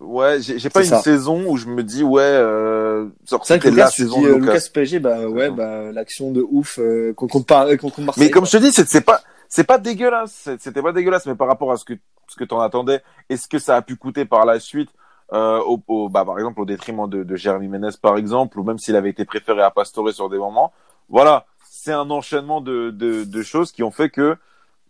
Ouais, 0.00 0.38
j'ai 0.40 0.70
pas 0.70 0.80
une 0.80 0.88
ça. 0.88 1.02
saison 1.02 1.44
où 1.46 1.56
je 1.58 1.66
me 1.66 1.84
dis 1.84 2.02
ouais 2.02 2.22
euh, 2.22 2.89
genre, 3.28 3.44
c'est 3.44 3.54
vrai 3.54 3.58
que 3.58 3.64
c'était 3.64 3.70
Lucas, 3.70 3.84
la 3.84 3.90
saison 3.90 4.20
de 4.22 4.26
euh, 4.28 4.34
Lucas. 4.38 4.52
Lucas 4.54 4.68
PSG, 4.72 4.98
bah 5.00 5.28
ouais, 5.28 5.50
bah 5.50 5.92
l'action 5.92 6.30
de 6.32 6.42
ouf 6.48 6.78
euh, 6.78 7.12
qu'on 7.14 7.28
compare, 7.28 7.66
euh, 7.66 7.76
qu'on 7.76 7.90
compte 7.90 8.04
Marseille. 8.06 8.26
Mais 8.26 8.30
comme 8.30 8.46
je 8.46 8.52
te 8.52 8.56
dis, 8.58 8.72
c'est 8.72 9.00
pas 9.04 9.20
c'est 9.48 9.64
pas 9.64 9.78
dégueulasse, 9.78 10.48
c'était 10.58 10.82
pas 10.82 10.92
dégueulasse, 10.92 11.26
mais 11.26 11.34
par 11.34 11.48
rapport 11.48 11.72
à 11.72 11.76
ce 11.76 11.84
que 11.84 11.94
ce 12.28 12.36
que 12.36 12.44
t'en 12.44 12.60
attendais 12.60 13.02
et 13.28 13.36
ce 13.36 13.48
que 13.48 13.58
ça 13.58 13.76
a 13.76 13.82
pu 13.82 13.96
coûter 13.96 14.24
par 14.24 14.44
la 14.46 14.60
suite, 14.60 14.90
euh, 15.32 15.58
au, 15.60 15.82
au- 15.88 16.08
bah 16.08 16.24
par 16.24 16.38
exemple 16.38 16.60
au 16.60 16.64
détriment 16.64 17.08
de, 17.08 17.24
de 17.24 17.36
Jérémy 17.36 17.68
Ménez 17.68 17.88
par 18.00 18.16
exemple, 18.16 18.58
ou 18.60 18.64
même 18.64 18.78
s'il 18.78 18.94
avait 18.96 19.10
été 19.10 19.24
préféré 19.24 19.62
à 19.62 19.70
Pastore 19.70 20.12
sur 20.12 20.28
des 20.28 20.38
moments, 20.38 20.72
voilà, 21.08 21.46
c'est 21.68 21.92
un 21.92 22.08
enchaînement 22.10 22.60
de, 22.60 22.90
de 22.90 23.24
de 23.24 23.42
choses 23.42 23.72
qui 23.72 23.82
ont 23.82 23.90
fait 23.90 24.10
que 24.10 24.36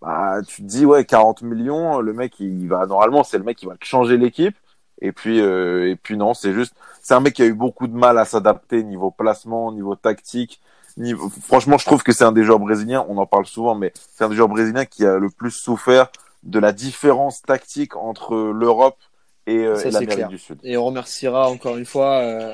bah 0.03 0.41
tu 0.47 0.63
te 0.63 0.67
dis 0.67 0.85
ouais 0.87 1.05
40 1.05 1.43
millions, 1.43 2.01
le 2.01 2.13
mec 2.13 2.39
il 2.41 2.69
va 2.69 2.87
normalement 2.87 3.23
c'est 3.25 3.39
le 3.39 3.45
mec 3.45 3.57
qui 3.59 3.67
va 3.67 3.75
changer 3.83 4.17
l'équipe. 4.17 4.57
Et 5.01 5.13
puis, 5.13 5.41
euh, 5.41 5.91
et 5.91 5.97
puis 5.97 6.17
non, 6.17 6.35
c'est 6.35 6.53
juste, 6.53 6.75
c'est 7.03 7.15
un 7.15 7.21
mec 7.21 7.35
qui 7.35 7.43
a 7.43 7.47
eu 7.47 7.55
beaucoup 7.55 7.87
de 7.87 7.97
mal 7.97 8.19
à 8.19 8.25
s'adapter 8.25 8.83
niveau 8.83 9.11
placement, 9.11 9.73
niveau 9.73 9.95
tactique. 9.95 10.61
Niveau... 10.97 11.29
Franchement, 11.29 11.79
je 11.79 11.87
trouve 11.87 12.03
que 12.03 12.13
c'est 12.13 12.25
un 12.25 12.33
des 12.33 12.45
joueurs 12.45 12.59
brésiliens. 12.59 13.07
On 13.09 13.17
en 13.19 13.27
parle 13.27 13.47
souvent, 13.47 13.75
mais 13.75 13.93
c'est 14.15 14.25
un 14.25 14.29
des 14.29 14.37
joueurs 14.37 14.49
brésiliens 14.49 14.85
qui 14.85 15.07
a 15.07 15.17
le 15.17 15.31
plus 15.31 15.53
souffert 15.53 16.11
de 16.43 16.59
la 16.59 16.73
différence 16.73 17.43
tactique 17.43 17.97
entre 17.97 18.37
l'Europe 18.37 18.99
et, 19.47 19.59
euh, 19.59 19.77
et 19.77 19.91
l'Amérique 19.91 20.29
du 20.29 20.39
Sud. 20.39 20.59
Et 20.63 20.77
on 20.77 20.87
remerciera 20.87 21.49
encore 21.49 21.77
une 21.77 21.87
fois 21.87 22.21
euh, 22.21 22.53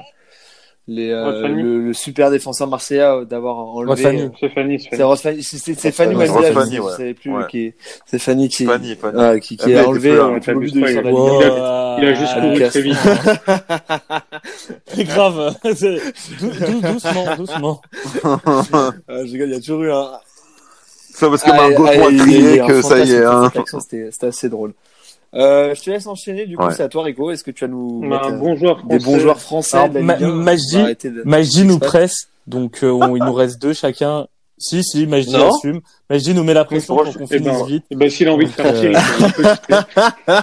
les, 0.88 1.10
euh, 1.10 1.48
le, 1.48 1.80
le 1.86 1.92
super 1.92 2.30
défenseur 2.30 2.68
marseillais 2.68 3.00
euh, 3.02 3.24
d'avoir 3.24 3.56
enlevé. 3.58 4.06
Euh, 4.06 4.28
C'est 4.38 4.48
Fanny, 4.50 4.78
c'est 4.80 4.96
C'est 5.76 5.90
Fanny. 5.92 6.14
Je 6.14 6.26
savais 6.96 7.14
plus 7.14 7.32
Ouais. 7.32 7.42
qui 7.50 7.58
est- 7.66 7.74
c'est 8.06 8.18
Fanny 8.20 8.48
qui, 8.48 8.64
Fanny, 8.66 8.94
Fanny. 8.94 9.18
ouais, 9.18 9.40
qui, 9.40 9.56
qui 9.56 9.74
Ah, 9.74 9.82
a 9.82 9.86
enlevé 9.86 10.10
euh, 10.12 10.38
tout 10.38 10.50
le 10.52 10.60
but 10.60 10.74
de 10.74 10.78
il 10.80 12.08
a- 12.08 12.14
juste 12.14 12.34
couru 12.34 12.68
très 12.68 12.82
vite. 12.82 12.96
C'est 14.86 15.04
grave. 15.04 15.54
C'est- 15.74 16.00
dou- 16.40 16.80
doucement, 16.92 17.36
doucement. 17.36 17.80
Ah, 19.08 19.24
je 19.24 19.32
rigole, 19.32 19.48
il 19.48 19.54
y 19.54 19.56
a 19.56 19.60
toujours 19.60 19.82
eu 19.82 19.90
un. 19.92 20.10
Ça 21.14 21.28
parce 21.30 21.42
que 21.42 21.50
Ah, 21.50 21.56
Margot 21.56 21.86
ah, 21.86 21.90
a 21.90 22.10
il- 22.10 22.18
crié 22.20 22.62
que 22.66 22.82
ça 22.82 22.98
y 22.98 23.12
est. 23.12 23.24
Hein. 23.24 23.50
c'était 23.80 24.26
assez 24.26 24.48
drôle. 24.48 24.72
Euh, 25.34 25.74
je 25.74 25.82
te 25.82 25.90
laisse 25.90 26.06
enchaîner, 26.06 26.46
du 26.46 26.56
coup, 26.56 26.64
Ouais. 26.64 26.72
c'est 26.74 26.82
à 26.82 26.88
toi, 26.88 27.02
Rico. 27.02 27.30
Est-ce 27.30 27.44
que 27.44 27.50
tu 27.50 27.64
vas 27.64 27.68
nous 27.70 28.00
On 28.02 28.06
a 28.06 28.08
mettre 28.14 28.28
un 28.28 28.32
euh, 28.34 28.38
bon 28.38 28.56
joueur 28.56 28.76
des 28.84 28.98
français. 28.98 29.04
bons 29.04 29.18
joueurs 29.20 29.40
français 29.40 29.76
Alors, 29.76 29.88
de 29.90 29.94
la 29.98 30.02
Ma- 30.04 30.14
Ligue 30.16 30.24
1 30.26 30.32
Majdi- 30.44 30.96
de- 31.10 31.22
Majdi 31.24 31.64
nous 31.64 31.78
presse, 31.78 32.28
donc 32.46 32.82
euh, 32.82 32.90
on- 32.90 33.16
il 33.16 33.22
nous 33.24 33.32
reste 33.34 33.60
deux 33.60 33.72
chacun. 33.74 34.26
Si, 34.58 34.82
si, 34.82 35.06
Majdi 35.06 35.32
Non. 35.36 35.54
assume. 35.54 35.80
Majdi 36.08 36.32
nous 36.32 36.42
met 36.44 36.54
la 36.54 36.64
pression 36.64 36.96
pour 36.96 37.04
qu'on 37.04 37.24
eh 37.30 37.38
finisse 37.38 37.58
ben, 37.58 37.66
vite. 37.66 37.84
eh 37.90 37.96
ben, 37.96 38.08
s'il 38.08 38.28
a 38.28 38.32
envie 38.32 38.46
de 38.46 38.52
partir, 38.52 38.98
euh. 40.28 40.40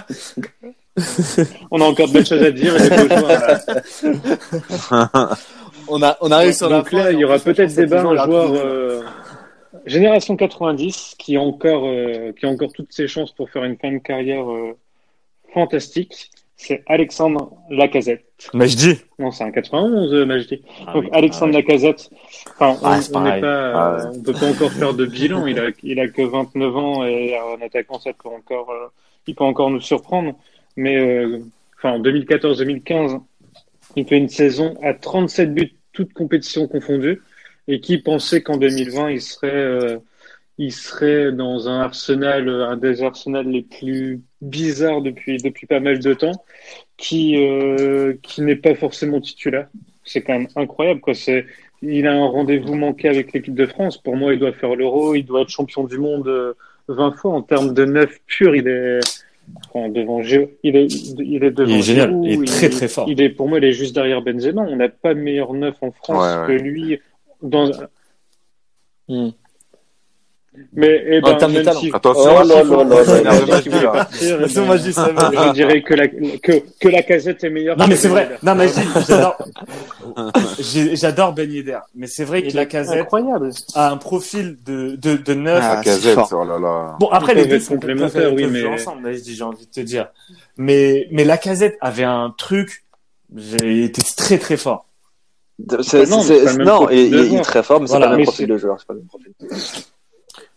On 1.72 1.80
a 1.80 1.84
encore 1.84 2.06
de 2.06 2.12
belles 2.12 2.26
choses 2.26 2.42
à 2.42 2.50
dire. 2.52 2.76
et 2.76 2.88
des 2.88 2.96
beaux 3.08 3.16
joueurs 3.16 3.58
à- 4.92 5.30
On 5.88 6.02
a, 6.02 6.16
on 6.20 6.30
arrive 6.30 6.52
sur 6.54 6.68
la 6.70 6.78
Donc 6.78 6.92
là, 6.92 7.10
il 7.12 7.18
y 7.18 7.24
aura 7.24 7.38
peut-être 7.38 7.74
débat 7.74 8.02
un 8.02 8.24
joueur 8.24 8.52
euh, 8.54 9.00
génération 9.86 10.36
90 10.36 11.14
qui 11.18 11.36
a 11.36 11.40
encore 11.40 11.84
euh, 11.86 12.32
qui 12.38 12.46
a 12.46 12.48
encore 12.48 12.72
toutes 12.72 12.92
ses 12.92 13.08
chances 13.08 13.32
pour 13.32 13.50
faire 13.50 13.64
une 13.64 13.76
fin 13.76 13.92
de 13.92 13.98
carrière 13.98 14.50
euh, 14.50 14.72
fantastique. 15.52 16.30
C'est 16.56 16.82
Alexandre 16.86 17.52
Lacazette. 17.68 18.24
Majdi. 18.54 18.94
Non, 19.18 19.30
c'est 19.32 19.42
un 19.44 19.50
91, 19.50 20.14
euh, 20.14 20.24
Majdi. 20.24 20.62
Ah 20.86 20.92
Donc 20.94 21.04
oui. 21.04 21.08
Alexandre 21.12 21.52
Ah 21.52 21.56
ouais. 21.56 21.62
Lacazette. 21.62 22.10
Enfin, 22.58 22.78
on, 22.80 22.86
Ah, 22.86 22.92
on 22.94 23.00
n'est 23.00 23.08
pareil. 23.12 23.40
pas, 23.42 23.72
Ah 23.74 23.96
ouais. 23.96 24.16
on 24.18 24.22
peut 24.22 24.32
pas 24.32 24.46
encore 24.50 24.72
faire 24.72 24.94
de 24.94 25.04
bilan. 25.04 25.46
Il 25.46 25.58
a, 25.58 25.70
il 25.82 25.98
a 26.00 26.08
que 26.08 26.22
29 26.22 26.76
ans 26.76 27.04
et 27.04 27.36
en 27.38 27.60
attaquant, 27.60 27.98
ça 27.98 28.12
peut 28.12 28.28
encore, 28.28 28.70
euh, 28.70 28.86
il 29.26 29.34
peut 29.34 29.44
encore 29.44 29.70
nous 29.70 29.80
surprendre. 29.80 30.34
Mais 30.76 30.96
euh, 30.96 31.40
enfin, 31.76 31.92
en 31.92 32.00
2014-2015, 32.00 33.20
il 33.96 34.06
fait 34.06 34.16
une 34.18 34.28
saison 34.28 34.74
à 34.82 34.94
37 34.94 35.52
buts, 35.54 35.74
toutes 35.92 36.12
compétitions 36.12 36.66
confondues. 36.68 37.20
Et 37.68 37.80
qui 37.80 37.98
pensait 37.98 38.42
qu'en 38.42 38.56
2020, 38.56 39.10
il 39.10 39.20
serait, 39.22 39.50
euh, 39.54 39.98
il 40.58 40.72
serait 40.72 41.32
dans 41.32 41.68
un 41.68 41.80
arsenal, 41.80 42.48
euh, 42.48 42.68
un 42.68 42.76
des 42.76 43.02
arsenals 43.02 43.48
les 43.48 43.62
plus 43.62 44.20
bizarres 44.40 45.00
depuis 45.02 45.38
depuis 45.38 45.66
pas 45.66 45.80
mal 45.80 45.98
de 45.98 46.14
temps, 46.14 46.44
qui 46.96 47.36
euh, 47.36 48.14
qui 48.22 48.42
n'est 48.42 48.56
pas 48.56 48.74
forcément 48.74 49.20
titulaire. 49.20 49.68
C'est 50.04 50.20
quand 50.22 50.34
même 50.34 50.48
incroyable, 50.56 51.00
quoi. 51.00 51.14
C'est, 51.14 51.46
il 51.82 52.06
a 52.06 52.12
un 52.12 52.26
rendez-vous 52.26 52.74
manqué 52.74 53.08
avec 53.08 53.32
l'équipe 53.32 53.54
de 53.54 53.66
France. 53.66 53.98
Pour 53.98 54.16
moi, 54.16 54.32
il 54.34 54.38
doit 54.38 54.52
faire 54.52 54.76
l'Euro, 54.76 55.14
il 55.14 55.24
doit 55.24 55.42
être 55.42 55.48
champion 55.48 55.84
du 55.84 55.98
monde 55.98 56.28
euh, 56.28 56.52
20 56.88 57.12
fois 57.12 57.32
en 57.32 57.42
termes 57.42 57.74
de 57.74 57.84
neuf 57.84 58.20
pur. 58.26 58.54
Il 58.54 58.68
est 58.68 59.00
enfin, 59.68 59.88
devant 59.88 60.22
Géo, 60.22 60.50
il 60.62 60.76
est, 60.76 60.86
il 61.18 61.42
est 61.42 61.50
devant 61.50 61.70
Il 61.70 61.78
est 61.78 61.82
génial. 61.82 62.20
Il 62.22 62.42
est 62.42 62.46
très, 62.46 62.68
très 62.68 62.88
fort. 62.88 63.06
Il 63.08 63.20
est 63.20 63.30
pour 63.30 63.48
moi, 63.48 63.58
il 63.58 63.64
est 63.64 63.72
juste 63.72 63.94
derrière 63.94 64.22
Benzema. 64.22 64.62
On 64.62 64.76
n'a 64.76 64.88
pas 64.88 65.14
meilleur 65.14 65.52
neuf 65.54 65.76
en 65.80 65.90
France 65.90 66.22
Ouais, 66.22 66.52
ouais. 66.52 66.58
que 66.58 66.62
lui. 66.62 67.00
Dans 67.44 67.70
Hmm. 69.06 69.28
Mais 70.72 71.02
eh 71.08 71.18
En 71.24 71.36
ben, 71.36 71.48
même 71.48 71.74
si, 71.74 71.90
Attention, 71.92 72.30
Oh 72.40 72.42
là 72.44 72.62
là 72.62 72.84
là 72.84 74.06
je 74.08 75.52
dirais 75.52 75.82
que 75.82 75.94
la, 75.94 76.06
que, 76.06 76.62
que 76.80 76.88
la 76.88 77.02
casette 77.02 77.42
est 77.42 77.50
meilleure. 77.50 77.76
Non 77.76 77.86
mais 77.88 77.96
c'est 77.96 78.06
vrai. 78.08 78.38
Non 78.42 78.54
mais 78.54 78.68
j'adore. 78.68 79.36
J'adore 80.94 81.32
Ben 81.32 81.50
Yedder, 81.50 81.80
mais 81.96 82.06
c'est 82.06 82.24
vrai 82.24 82.42
que 82.42 82.48
Il 82.48 82.54
la 82.54 82.62
est 82.62 82.68
casette 82.68 83.00
incroyable. 83.02 83.50
a 83.74 83.90
un 83.90 83.96
profil 83.96 84.56
de 84.64 84.94
de, 84.96 85.16
de 85.16 85.34
neuf. 85.34 85.60
Ah, 85.62 85.74
La 85.74 85.82
c'est 85.82 85.90
casette, 85.90 86.14
fort. 86.14 86.28
oh 86.32 86.44
là 86.44 86.58
là. 86.60 86.96
Bon 87.00 87.08
après 87.08 87.34
les 87.34 87.46
deux 87.46 87.58
sont 87.60 87.74
complémentaires, 87.74 88.32
oui, 88.32 88.46
mais- 88.46 88.64
ensemble. 88.66 89.08
là, 89.08 89.12
je 89.12 89.20
dis- 89.22 89.34
J'ai 89.34 89.42
envie 89.44 89.66
de 89.66 89.70
te 89.72 89.80
dire. 89.80 90.08
Mais 90.56 91.08
mais 91.10 91.24
la 91.24 91.36
casette 91.36 91.76
avait 91.80 92.04
un 92.04 92.32
truc. 92.38 92.84
J'ai 93.34 93.84
été 93.84 94.02
très 94.16 94.38
très 94.38 94.56
fort. 94.56 94.86
C'est- 95.82 96.06
Non, 96.10 96.20
c'est- 96.20 96.46
c'est 96.48 96.58
non, 96.58 96.88
il, 96.90 97.14
il 97.14 97.34
est 97.36 97.40
très 97.42 97.62
fort, 97.62 97.80
mais 97.80 97.86
c'est 97.86 97.92
Voilà, 97.92 98.06
pas 98.06 98.10
le 98.12 98.16
même 98.18 98.24
profil 98.26 98.46
c'est- 98.46 98.52
de 98.52 98.58
joueur. 98.58 98.76
C'est 98.80 98.86
pas 98.86 98.94
le 98.94 99.00
même 99.00 99.08
profil. 99.08 99.32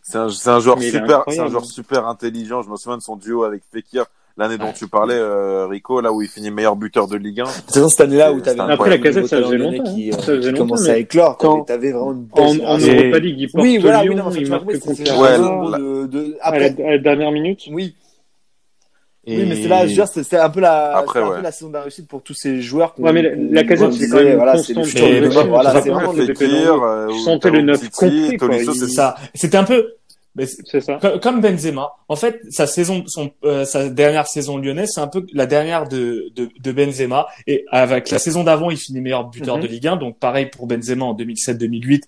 C'est 0.01 0.17
un, 0.17 0.29
c'est 0.29 0.49
un 0.49 0.59
joueur 0.59 0.77
Mais 0.77 0.85
il 0.87 0.91
super, 0.91 1.23
c'est 1.27 1.39
un 1.39 1.47
joueur 1.49 1.65
super 1.65 2.07
intelligent. 2.07 2.61
Je 2.63 2.69
me 2.69 2.77
souviens 2.77 2.97
de 2.97 3.03
son 3.03 3.15
duo 3.17 3.43
avec 3.43 3.61
Fekir 3.73 4.05
l'année 4.37 4.57
dont 4.57 4.71
tu 4.73 4.87
parlais, 4.87 5.15
euh, 5.15 5.67
Rico, 5.67 5.99
là 5.99 6.11
où 6.13 6.21
il 6.21 6.27
finit 6.29 6.49
meilleur 6.51 6.75
buteur 6.75 7.07
de 7.07 7.17
Ligue 7.17 7.41
1. 7.41 7.43
De 7.43 7.49
toute 7.49 7.73
façon, 7.73 7.89
cette 7.89 8.01
année-là 8.01 8.31
où 8.31 8.37
C'est 8.43 8.55
t'avais. 8.55 8.71
Après, 8.73 8.89
la 8.89 8.97
casette, 8.99 9.15
nouveau 9.23 9.27
ça 9.27 9.35
talent 9.37 9.47
faisait 9.47 9.57
longtemps, 9.57 9.83
qui, 9.93 10.09
hein. 10.09 10.13
euh, 10.13 10.19
Ça 10.19 10.25
faisait 10.25 10.39
qui 10.39 10.45
longtemps, 10.47 10.57
commençait 10.65 10.83
mais 10.89 10.93
à 10.93 10.97
éclore. 10.99 11.37
quand- 11.37 11.61
T'avais- 11.63 11.91
vraiment 11.91 12.11
une 12.13 12.23
belle 12.23 12.43
En, 12.43 12.73
en 12.73 12.77
Europa 12.77 13.19
League, 13.19 13.35
il 13.39 13.51
porte 13.51 13.63
Oui, 13.63 13.77
voilà, 13.79 13.99
oui, 14.01 14.05
Lyon, 14.07 14.15
non, 14.17 14.25
enfin, 14.27 14.37
il 14.37 14.43
tu 14.45 14.49
marque 14.51 14.79
contre 14.79 15.01
un 15.11 15.19
Ouais, 15.21 15.35
rebond 15.37 15.69
la- 15.69 15.77
de, 15.79 16.07
de- 16.07 16.37
à, 16.41 16.51
la, 16.59 16.65
après, 16.67 16.83
à 16.83 16.89
la 16.91 16.97
dernière 16.99 17.31
minute. 17.31 17.61
oui, 17.71 17.95
Et... 19.27 19.37
oui, 19.37 19.45
mais 19.45 19.55
c'est 19.61 19.67
là, 19.67 19.81
je 19.83 19.89
veux 19.89 19.93
dire, 19.95 20.07
c'est 20.07 20.37
un 20.37 20.49
peu 20.49 20.61
la, 20.61 20.95
Après, 20.97 21.19
un 21.19 21.27
peu 21.27 21.35
ouais. 21.35 21.41
la 21.41 21.51
saison 21.51 21.67
de 21.67 21.73
la 21.73 21.81
réussite 21.81 22.07
pour 22.07 22.23
tous 22.23 22.33
ces 22.33 22.61
joueurs. 22.61 22.95
Ouais, 22.97 23.11
mais 23.11 23.21
la- 23.51 23.63
casette, 23.65 23.91
c'est 23.93 24.07
quand 24.07 24.23
même 24.23 24.35
voilà, 24.37 24.57
c'est 24.57 24.73
le 24.73 24.83
futur 24.83 25.05
de. 25.07 25.47
Voilà, 25.49 25.71
Ça 25.73 25.81
c'est 25.81 25.89
vraiment 25.89 26.13
le 26.13 26.23
euh, 26.23 27.07
Je 27.09 27.13
ou 27.13 27.19
sentais 27.19 27.49
le 27.51 27.61
neuf 27.61 27.89
complet, 27.91 28.37
c'est 28.73 28.87
ça. 28.87 29.15
C'était 29.35 29.57
un 29.57 29.65
peu. 29.65 29.93
c'est- 30.45 30.79
ça. 30.81 30.97
Co- 31.01 31.19
Comme 31.19 31.41
Benzema, 31.41 31.91
en 32.07 32.15
fait, 32.15 32.39
sa 32.51 32.67
saison, 32.67 33.03
son, 33.07 33.31
euh, 33.43 33.65
sa 33.65 33.89
dernière 33.89 34.27
saison 34.27 34.57
lyonnaise, 34.57 34.91
c'est 34.93 35.01
un 35.01 35.07
peu 35.07 35.25
la 35.33 35.45
dernière 35.45 35.89
de, 35.89 36.31
de, 36.35 36.47
de 36.61 36.71
Benzema. 36.71 37.27
Et 37.47 37.65
avec 37.71 38.09
la 38.11 38.19
saison 38.19 38.43
d'avant, 38.45 38.69
il 38.69 38.77
finit 38.77 39.01
meilleur 39.01 39.25
buteur 39.25 39.57
Mhm. 39.57 39.63
de 39.63 39.67
Ligue 39.67 39.87
1. 39.87 39.95
Donc 39.97 40.19
pareil 40.19 40.45
pour 40.45 40.67
Benzema 40.67 41.03
en 41.05 41.13
2007-2008. 41.15 42.03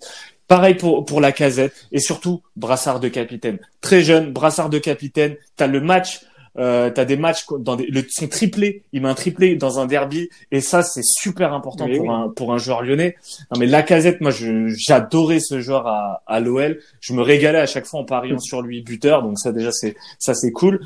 Pareil 0.48 0.74
pour 0.74 1.04
pour 1.04 1.20
la 1.20 1.32
Casette 1.32 1.74
et 1.92 2.00
surtout 2.00 2.40
brassard 2.56 2.98
de 2.98 3.08
capitaine. 3.08 3.58
Très 3.80 4.00
jeune, 4.00 4.32
brassard 4.32 4.68
de 4.70 4.78
capitaine. 4.78 5.36
T'as 5.56 5.66
le 5.68 5.80
match. 5.80 6.20
Euh, 6.58 6.90
t'as 6.90 7.04
des 7.04 7.16
matchs 7.16 7.46
dans 7.60 7.76
des, 7.76 7.86
le, 7.86 8.04
son 8.08 8.26
triplé, 8.26 8.82
il 8.92 9.02
met 9.02 9.08
un 9.08 9.14
triplé 9.14 9.54
dans 9.54 9.78
un 9.78 9.86
derby 9.86 10.28
et 10.50 10.60
ça 10.60 10.82
c'est 10.82 11.04
super 11.04 11.52
important 11.52 11.86
pour 11.86 12.00
oui. 12.00 12.08
un 12.08 12.28
pour 12.28 12.52
un 12.52 12.58
joueur 12.58 12.82
lyonnais. 12.82 13.14
Non 13.52 13.60
mais 13.60 13.66
Lacazette, 13.66 14.20
moi 14.20 14.32
je 14.32 14.66
j'adorais 14.66 15.38
ce 15.38 15.60
joueur 15.60 15.86
à, 15.86 16.22
à 16.26 16.40
l'OL. 16.40 16.80
Je 17.00 17.12
me 17.12 17.22
régalais 17.22 17.60
à 17.60 17.66
chaque 17.66 17.86
fois 17.86 18.00
en 18.00 18.04
pariant 18.04 18.40
sur 18.40 18.62
lui 18.62 18.82
buteur, 18.82 19.22
donc 19.22 19.38
ça 19.38 19.52
déjà 19.52 19.70
c'est 19.70 19.94
ça 20.18 20.34
c'est 20.34 20.50
cool. 20.50 20.80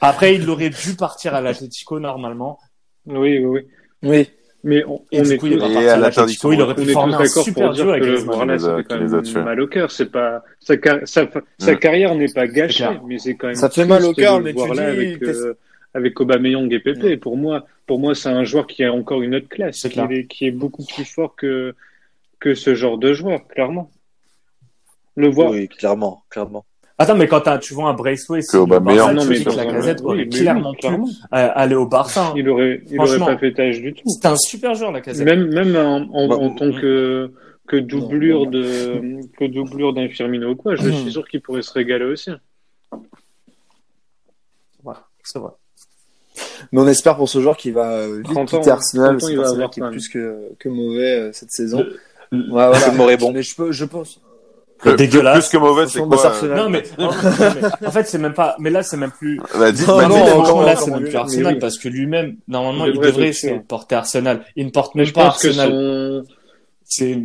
Après 0.00 0.34
il 0.34 0.50
aurait 0.50 0.70
dû 0.70 0.96
partir 0.98 1.36
à 1.36 1.40
l'Atlético 1.40 2.00
normalement. 2.00 2.58
Oui, 3.06 3.38
oui, 3.38 3.44
oui. 3.44 3.60
Oui. 4.02 4.30
Mais 4.64 4.84
on, 4.84 5.02
on 5.12 5.24
est 5.24 5.36
coup 5.38 5.46
est 5.48 5.58
tous, 5.58 5.64
Et 5.72 5.88
à 5.88 5.96
l'interdiction, 5.96 6.52
il 6.52 6.62
aurait 6.62 6.72
on 6.72 6.76
pu 6.76 6.82
est 6.82 6.86
tous 6.86 6.92
former 6.92 7.14
un 7.14 7.18
d'accord 7.18 7.44
super 7.44 7.64
pour 7.66 7.74
dire 7.74 7.84
duo 7.84 7.92
que 7.92 7.96
avec 7.96 8.04
les 8.04 8.12
a- 8.12 8.58
c'était 8.58 8.84
quand 8.84 8.96
qui 8.96 9.02
les 9.04 9.12
a 9.12 9.16
même 9.16 9.24
tués. 9.24 9.42
mal 9.42 9.60
au 9.60 9.66
cœur. 9.66 9.90
C'est 9.90 10.10
pas, 10.12 10.44
sa, 10.60 10.76
car- 10.76 11.00
sa, 11.04 11.28
sa 11.58 11.74
carrière 11.74 12.14
n'est 12.14 12.32
pas 12.32 12.46
gâchée, 12.46 12.84
C'est 12.84 13.00
mais 13.06 13.18
c'est 13.18 13.34
quand 13.34 13.48
même 13.48 13.56
Ça 13.56 13.70
fait 13.70 13.84
mal 13.84 14.04
au 14.04 14.14
cœur, 14.14 14.38
de 14.38 14.44
mais 14.44 14.50
le 14.50 14.56
tu 14.56 14.62
voir 14.64 14.74
là 14.74 14.94
dis, 14.94 15.00
avec, 15.00 15.22
euh, 15.24 15.54
avec 15.94 16.20
Aubameyang 16.20 16.72
et 16.72 16.78
Pepe. 16.78 17.18
Pour 17.20 17.36
moi, 17.36 17.66
pour 17.86 17.98
moi, 17.98 18.14
c'est 18.14 18.28
un 18.28 18.44
joueur 18.44 18.66
qui 18.68 18.84
a 18.84 18.92
encore 18.92 19.22
une 19.22 19.34
autre 19.34 19.48
classe, 19.48 19.78
C'est 19.80 19.90
qui 19.90 19.98
est, 19.98 20.26
qui 20.28 20.46
est 20.46 20.52
beaucoup 20.52 20.84
plus 20.84 21.04
fort 21.04 21.34
que, 21.34 21.74
que 22.38 22.54
ce 22.54 22.76
genre 22.76 22.98
de 22.98 23.12
joueur, 23.14 23.46
clairement. 23.48 23.90
Le 25.16 25.28
voir. 25.28 25.50
Oui, 25.50 25.68
clairement, 25.68 26.22
clairement. 26.30 26.64
Attends 26.98 27.16
mais 27.16 27.26
quand 27.26 27.40
tu 27.58 27.74
vois 27.74 27.88
un 27.88 27.94
Que 27.94 28.56
Aubameyang, 28.58 28.96
Barça, 28.98 29.12
non, 29.14 29.22
tu 29.22 29.28
mais 29.28 29.38
un- 29.60 29.64
Lacazette 29.64 30.00
oui, 30.00 30.06
aurait 30.06 30.28
clairement 30.28 30.74
pu 30.74 30.86
euh, 30.86 30.98
aller 31.30 31.74
au 31.74 31.86
Barça. 31.86 32.26
hein. 32.28 32.34
Il 32.36 32.48
aurait, 32.48 32.82
il 32.88 32.98
aurait 32.98 33.06
Franchement. 33.08 33.26
pas 33.26 33.38
fait 33.38 33.52
tâche 33.52 33.80
du 33.80 33.94
tout. 33.94 34.02
C'était 34.08 34.28
un 34.28 34.36
super 34.36 34.74
joueur 34.74 34.92
Lacazette. 34.92 35.24
Même, 35.26 35.48
même 35.52 35.74
en, 35.76 35.96
en, 36.12 36.28
Bah, 36.28 36.36
en 36.36 36.50
tant 36.50 36.70
que, 36.70 37.32
que 37.66 37.76
doublure 37.76 38.44
non. 38.44 38.50
de, 38.50 39.20
que 39.38 39.44
doublure 39.46 39.92
d'un 39.94 40.08
Firmino 40.08 40.50
ou 40.50 40.56
quoi, 40.56 40.74
je 40.76 40.90
suis 40.90 41.10
sûr 41.12 41.26
qu'il 41.26 41.40
pourrait 41.40 41.62
se 41.62 41.72
régaler 41.72 42.04
aussi. 42.04 42.30
C'est 45.24 45.38
vrai. 45.38 45.50
Mais 46.72 46.80
on 46.80 46.86
espère 46.88 47.16
pour 47.16 47.28
ce 47.28 47.40
joueur 47.40 47.56
qu'il 47.56 47.74
va 47.74 47.92
euh, 47.92 48.16
vite 48.18 48.32
30 48.32 48.54
ans, 48.54 48.58
quitter 48.58 48.70
Arsenal. 48.70 49.16
30 49.18 49.22
ans, 49.22 49.26
C'est 49.26 49.32
avoir 49.54 49.70
qui 49.70 49.80
est 49.80 49.82
plus 49.90 50.08
que, 50.08 50.48
que 50.58 50.68
mauvais 50.68 51.20
euh, 51.20 51.32
cette 51.32 51.50
saison. 51.52 51.78
Le- 51.80 51.98
Ouais, 52.32 52.44
voilà. 52.48 52.90
Mais 52.92 52.94
je 53.70 53.84
pense. 53.84 54.21
Le- 54.90 54.96
dégueulasse. 54.96 55.48
Plus 55.48 55.58
que 55.58 55.62
mauvais, 55.62 55.86
c'est 55.86 56.00
quoi 56.00 56.20
euh, 56.24 56.28
Arsenal. 56.28 56.56
Non 56.56 56.68
mais, 56.68 56.82
non, 56.98 57.10
mais 57.80 57.86
en 57.86 57.90
fait 57.90 58.04
c'est 58.06 58.18
même 58.18 58.34
pas. 58.34 58.56
Mais 58.58 58.70
là 58.70 58.82
c'est 58.82 58.96
même 58.96 59.12
plus. 59.12 59.40
Bah, 59.58 59.70
dites- 59.72 59.86
Non, 59.86 59.96
bah, 59.98 60.08
Non, 60.08 60.16
encore- 60.40 60.64
là, 60.64 60.76
c'est 60.76 60.90
même 60.90 61.04
plus 61.04 61.16
Arsenal 61.16 61.54
oui. 61.54 61.58
parce 61.60 61.78
que 61.78 61.88
lui-même, 61.88 62.36
normalement, 62.48 62.86
Il 62.86 62.98
devrait 62.98 63.32
se 63.32 63.46
porter 63.66 63.94
Arsenal. 63.94 64.40
Il 64.56 64.66
ne 64.66 64.70
porte 64.70 64.94
Mais 64.94 65.00
même 65.02 65.06
je 65.08 65.12
pas 65.14 65.24
pense 65.26 65.42
que 65.42 65.48
Arsenal. 65.48 65.70
son, 65.70 66.24
C'est 66.84 67.18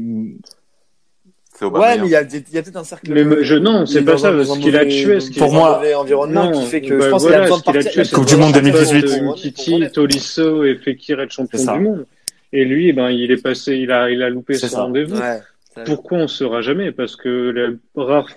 c'est 1.59 1.65
Ouais, 1.65 1.97
mais 1.97 2.05
il 2.05 2.11
y 2.11 2.15
a, 2.15 2.23
des- 2.23 2.43
il 2.49 2.53
y 2.53 2.57
a 2.59 2.61
peut-être 2.61 2.75
un 2.77 2.83
cercle. 2.83 3.11
Mais 3.11 3.43
je- 3.43 3.55
non, 3.55 3.85
c'est 3.87 3.99
est 3.99 4.01
pas 4.03 4.17
ça, 4.19 4.29
un 4.29 4.43
qu'il 4.59 4.77
a 4.77 4.85
tué, 4.85 5.19
ce 5.19 5.31
qui- 5.31 5.39
Pour 5.39 5.51
moi- 5.51 5.81
environnement 5.97 6.51
Non, 6.51 6.61
qui 6.61 6.65
fait 6.67 6.81
que 6.81 6.93
bah 6.93 7.05
je 7.05 7.09
pense 7.09 7.21
voilà, 7.23 7.37
qu'il 7.37 7.41
a 7.41 7.45
besoin 7.45 7.57
de 7.57 7.63
ce 7.81 7.89
qu'il 7.89 7.99
a 7.99 8.03
partir. 8.03 8.17
Coupe 8.19 8.27
du 8.27 8.35
Monde 8.35 8.53
pour 8.53 8.61
2018. 8.61 9.01
de 9.01 9.07
Pour- 9.23 9.31
Umtiti, 9.33 9.79
pour- 9.81 9.91
Tolisso 9.91 10.63
et 10.63 10.75
Fekir 10.75 11.19
être 11.19 11.31
champion 11.31 11.73
du 11.73 11.79
monde. 11.79 12.05
Et 12.53 12.63
lui, 12.63 12.89
eh 12.89 12.93
ben, 12.93 13.09
il 13.09 13.31
est 13.31 13.41
passé, 13.41 13.73
il 13.75 13.91
a, 13.91 14.09
il 14.11 14.21
a 14.21 14.29
loupé 14.29 14.53
son 14.53 14.67
rendez-vous. 14.77 15.17
Ouais. 15.17 15.39
Pourquoi 15.85 16.17
on 16.19 16.21
ne 16.23 16.27
saura 16.27 16.61
jamais? 16.61 16.91
Parce 16.91 17.15
que 17.15 17.49
les 17.49 17.77
rares, 18.01 18.29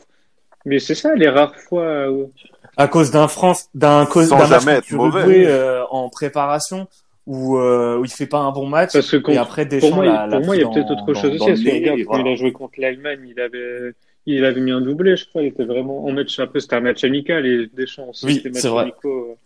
mais 0.64 0.78
c'est 0.78 0.94
ça, 0.94 1.14
les 1.14 1.28
rares 1.28 1.56
fois 1.56 2.10
où 2.10 2.32
à 2.76 2.88
cause 2.88 3.10
d'un 3.10 3.28
France, 3.28 3.68
d'un 3.74 4.06
cause 4.06 4.28
Sans 4.28 4.38
d'un 4.38 4.48
match 4.48 4.66
être 4.68 4.92
mauvais. 4.92 5.22
joué 5.22 5.46
euh, 5.46 5.84
en 5.90 6.08
préparation 6.08 6.86
où, 7.26 7.58
euh, 7.58 7.98
où 7.98 8.04
il 8.04 8.10
fait 8.10 8.26
pas 8.26 8.38
un 8.38 8.52
bon 8.52 8.66
match 8.66 8.92
Parce 8.92 9.10
que 9.10 9.30
et 9.30 9.36
après 9.36 9.66
Deschamps 9.66 9.88
pour 9.88 9.96
moi, 9.96 10.04
l'a- 10.06 10.24
il- 10.26 10.30
l'a 10.30 10.36
pour 10.38 10.46
moi, 10.46 10.56
il 10.56 10.62
y 10.62 10.64
a 10.64 10.68
peut-être 10.68 10.90
autre 10.92 11.12
dans- 11.12 11.20
chose 11.20 11.38
dans 11.38 11.46
aussi. 11.46 11.64
Parce 11.64 11.74
regarde, 11.74 12.00
quand 12.06 12.18
il 12.18 12.28
a 12.32 12.36
joué 12.36 12.52
contre 12.52 12.74
l'Allemagne, 12.78 13.20
il 13.28 13.40
avait, 13.40 13.92
il 14.26 14.44
avait 14.44 14.60
mis 14.60 14.70
un 14.70 14.80
doublé, 14.80 15.16
je 15.16 15.26
crois. 15.28 15.42
Il 15.42 15.48
était 15.48 15.64
vraiment 15.64 16.04
en 16.06 16.12
match. 16.12 16.38
Après, 16.38 16.60
c'était 16.60 16.76
un 16.76 16.80
match 16.80 17.04
amical 17.04 17.44
et 17.46 17.66
Deschamps. 17.74 18.12
Oui, 18.22 18.42
c'est 18.54 18.68
vrai. 18.68 18.82
amicaux. 18.84 19.36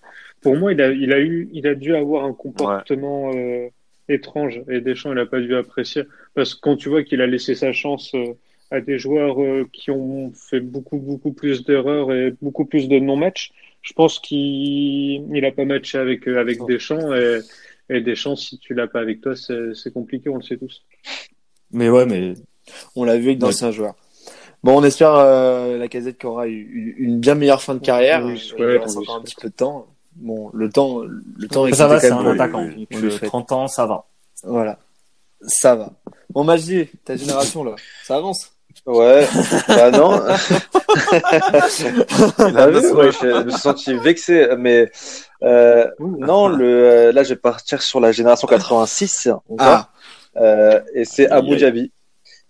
Pour 0.40 0.56
moi, 0.56 0.72
il 0.72 0.80
a, 0.82 0.92
il 0.92 1.12
a 1.12 1.18
eu, 1.20 1.48
il 1.52 1.66
a 1.66 1.74
dû 1.74 1.96
avoir 1.96 2.24
un 2.24 2.34
comportement 2.34 3.32
euh, 3.34 3.68
étrange 4.08 4.62
et 4.68 4.80
Deschamps, 4.80 5.12
il 5.12 5.18
a 5.18 5.26
pas 5.26 5.40
dû 5.40 5.54
apprécier. 5.54 6.04
Parce 6.34 6.54
que 6.54 6.60
quand 6.60 6.76
tu 6.76 6.88
vois 6.88 7.02
qu'il 7.02 7.20
a 7.20 7.26
laissé 7.26 7.54
sa 7.54 7.72
chance 7.72 8.14
euh, 8.14 8.34
à 8.70 8.80
des 8.80 8.98
joueurs 8.98 9.42
euh, 9.42 9.68
qui 9.72 9.90
ont 9.90 10.32
fait 10.34 10.60
beaucoup, 10.60 10.98
beaucoup 10.98 11.32
plus 11.32 11.64
d'erreurs 11.64 12.12
et 12.12 12.34
beaucoup 12.42 12.64
plus 12.64 12.88
de 12.88 12.98
non-matchs, 12.98 13.52
je 13.82 13.92
pense 13.92 14.18
qu'il, 14.18 15.26
il 15.34 15.44
a 15.44 15.52
pas 15.52 15.64
matché 15.64 15.98
avec, 15.98 16.26
euh, 16.26 16.40
avec 16.40 16.58
Deschamps 16.66 17.14
et, 17.14 17.40
et 17.90 18.00
Deschamps, 18.00 18.36
si 18.36 18.58
tu 18.58 18.74
l'as 18.74 18.86
pas 18.86 19.00
avec 19.00 19.20
toi, 19.20 19.34
c'est 19.36 19.92
compliqué, 19.92 20.28
on 20.30 20.36
le 20.36 20.42
sait 20.42 20.56
tous. 20.56 20.84
Mais 21.70 21.90
ouais, 21.90 22.06
mais 22.06 22.34
On 22.96 23.04
l'a 23.04 23.16
vu 23.16 23.26
avec 23.26 23.38
d'anciens 23.38 23.70
joueurs. 23.70 23.96
Bon, 24.62 24.80
on 24.80 24.84
espère 24.84 25.14
euh, 25.14 25.76
la 25.76 25.88
casette 25.88 26.16
qui 26.16 26.24
aura 26.24 26.48
eu 26.48 26.94
une 26.98 27.20
bien 27.20 27.34
meilleure 27.34 27.60
fin 27.60 27.74
de 27.74 27.84
carrière. 27.84 28.24
Oui, 28.24 28.40
il 28.58 28.64
reste 28.64 28.96
encore 28.96 29.16
un 29.16 29.20
petit 29.20 29.34
peu 29.38 29.50
de 29.50 29.54
temps. 29.54 29.86
Bon, 30.16 30.50
le 30.54 30.70
temps, 30.70 31.00
le 31.02 31.48
temps 31.48 31.66
est 31.66 31.72
ça 31.74 31.86
va, 31.88 31.98
c'est 32.00 32.08
quand 32.10 32.20
un 32.26 32.32
attaquant. 32.34 32.66
Souhaite. 32.92 33.24
30 33.26 33.52
ans, 33.52 33.68
ça 33.68 33.84
va. 33.86 34.04
Voilà, 34.44 34.78
ça 35.46 35.74
va. 35.74 35.90
Bon, 36.30 36.44
Magie, 36.44 36.88
ta 37.04 37.16
génération 37.16 37.64
là, 37.64 37.74
ça 38.04 38.16
avance? 38.16 38.50
Ouais, 38.86 39.26
bah 39.68 39.90
non. 39.90 40.20
Ah 42.38 42.68
oui, 42.68 42.86
ouais, 42.92 43.10
je 43.12 43.44
me 43.44 43.50
suis 43.50 43.60
senti 43.60 43.94
vexé, 43.94 44.48
mais 44.58 44.90
euh, 45.42 45.88
non, 45.98 46.48
le, 46.48 46.64
euh, 46.64 47.12
là 47.12 47.22
je 47.24 47.30
vais 47.30 47.36
partir 47.40 47.82
sur 47.82 48.00
la 48.00 48.12
génération 48.12 48.46
86 48.46 49.28
encore, 49.28 49.56
Ah, 49.58 49.88
euh, 50.36 50.80
et 50.94 51.04
c'est 51.04 51.28
Abu. 51.30 51.56
Dhabi. 51.56 51.90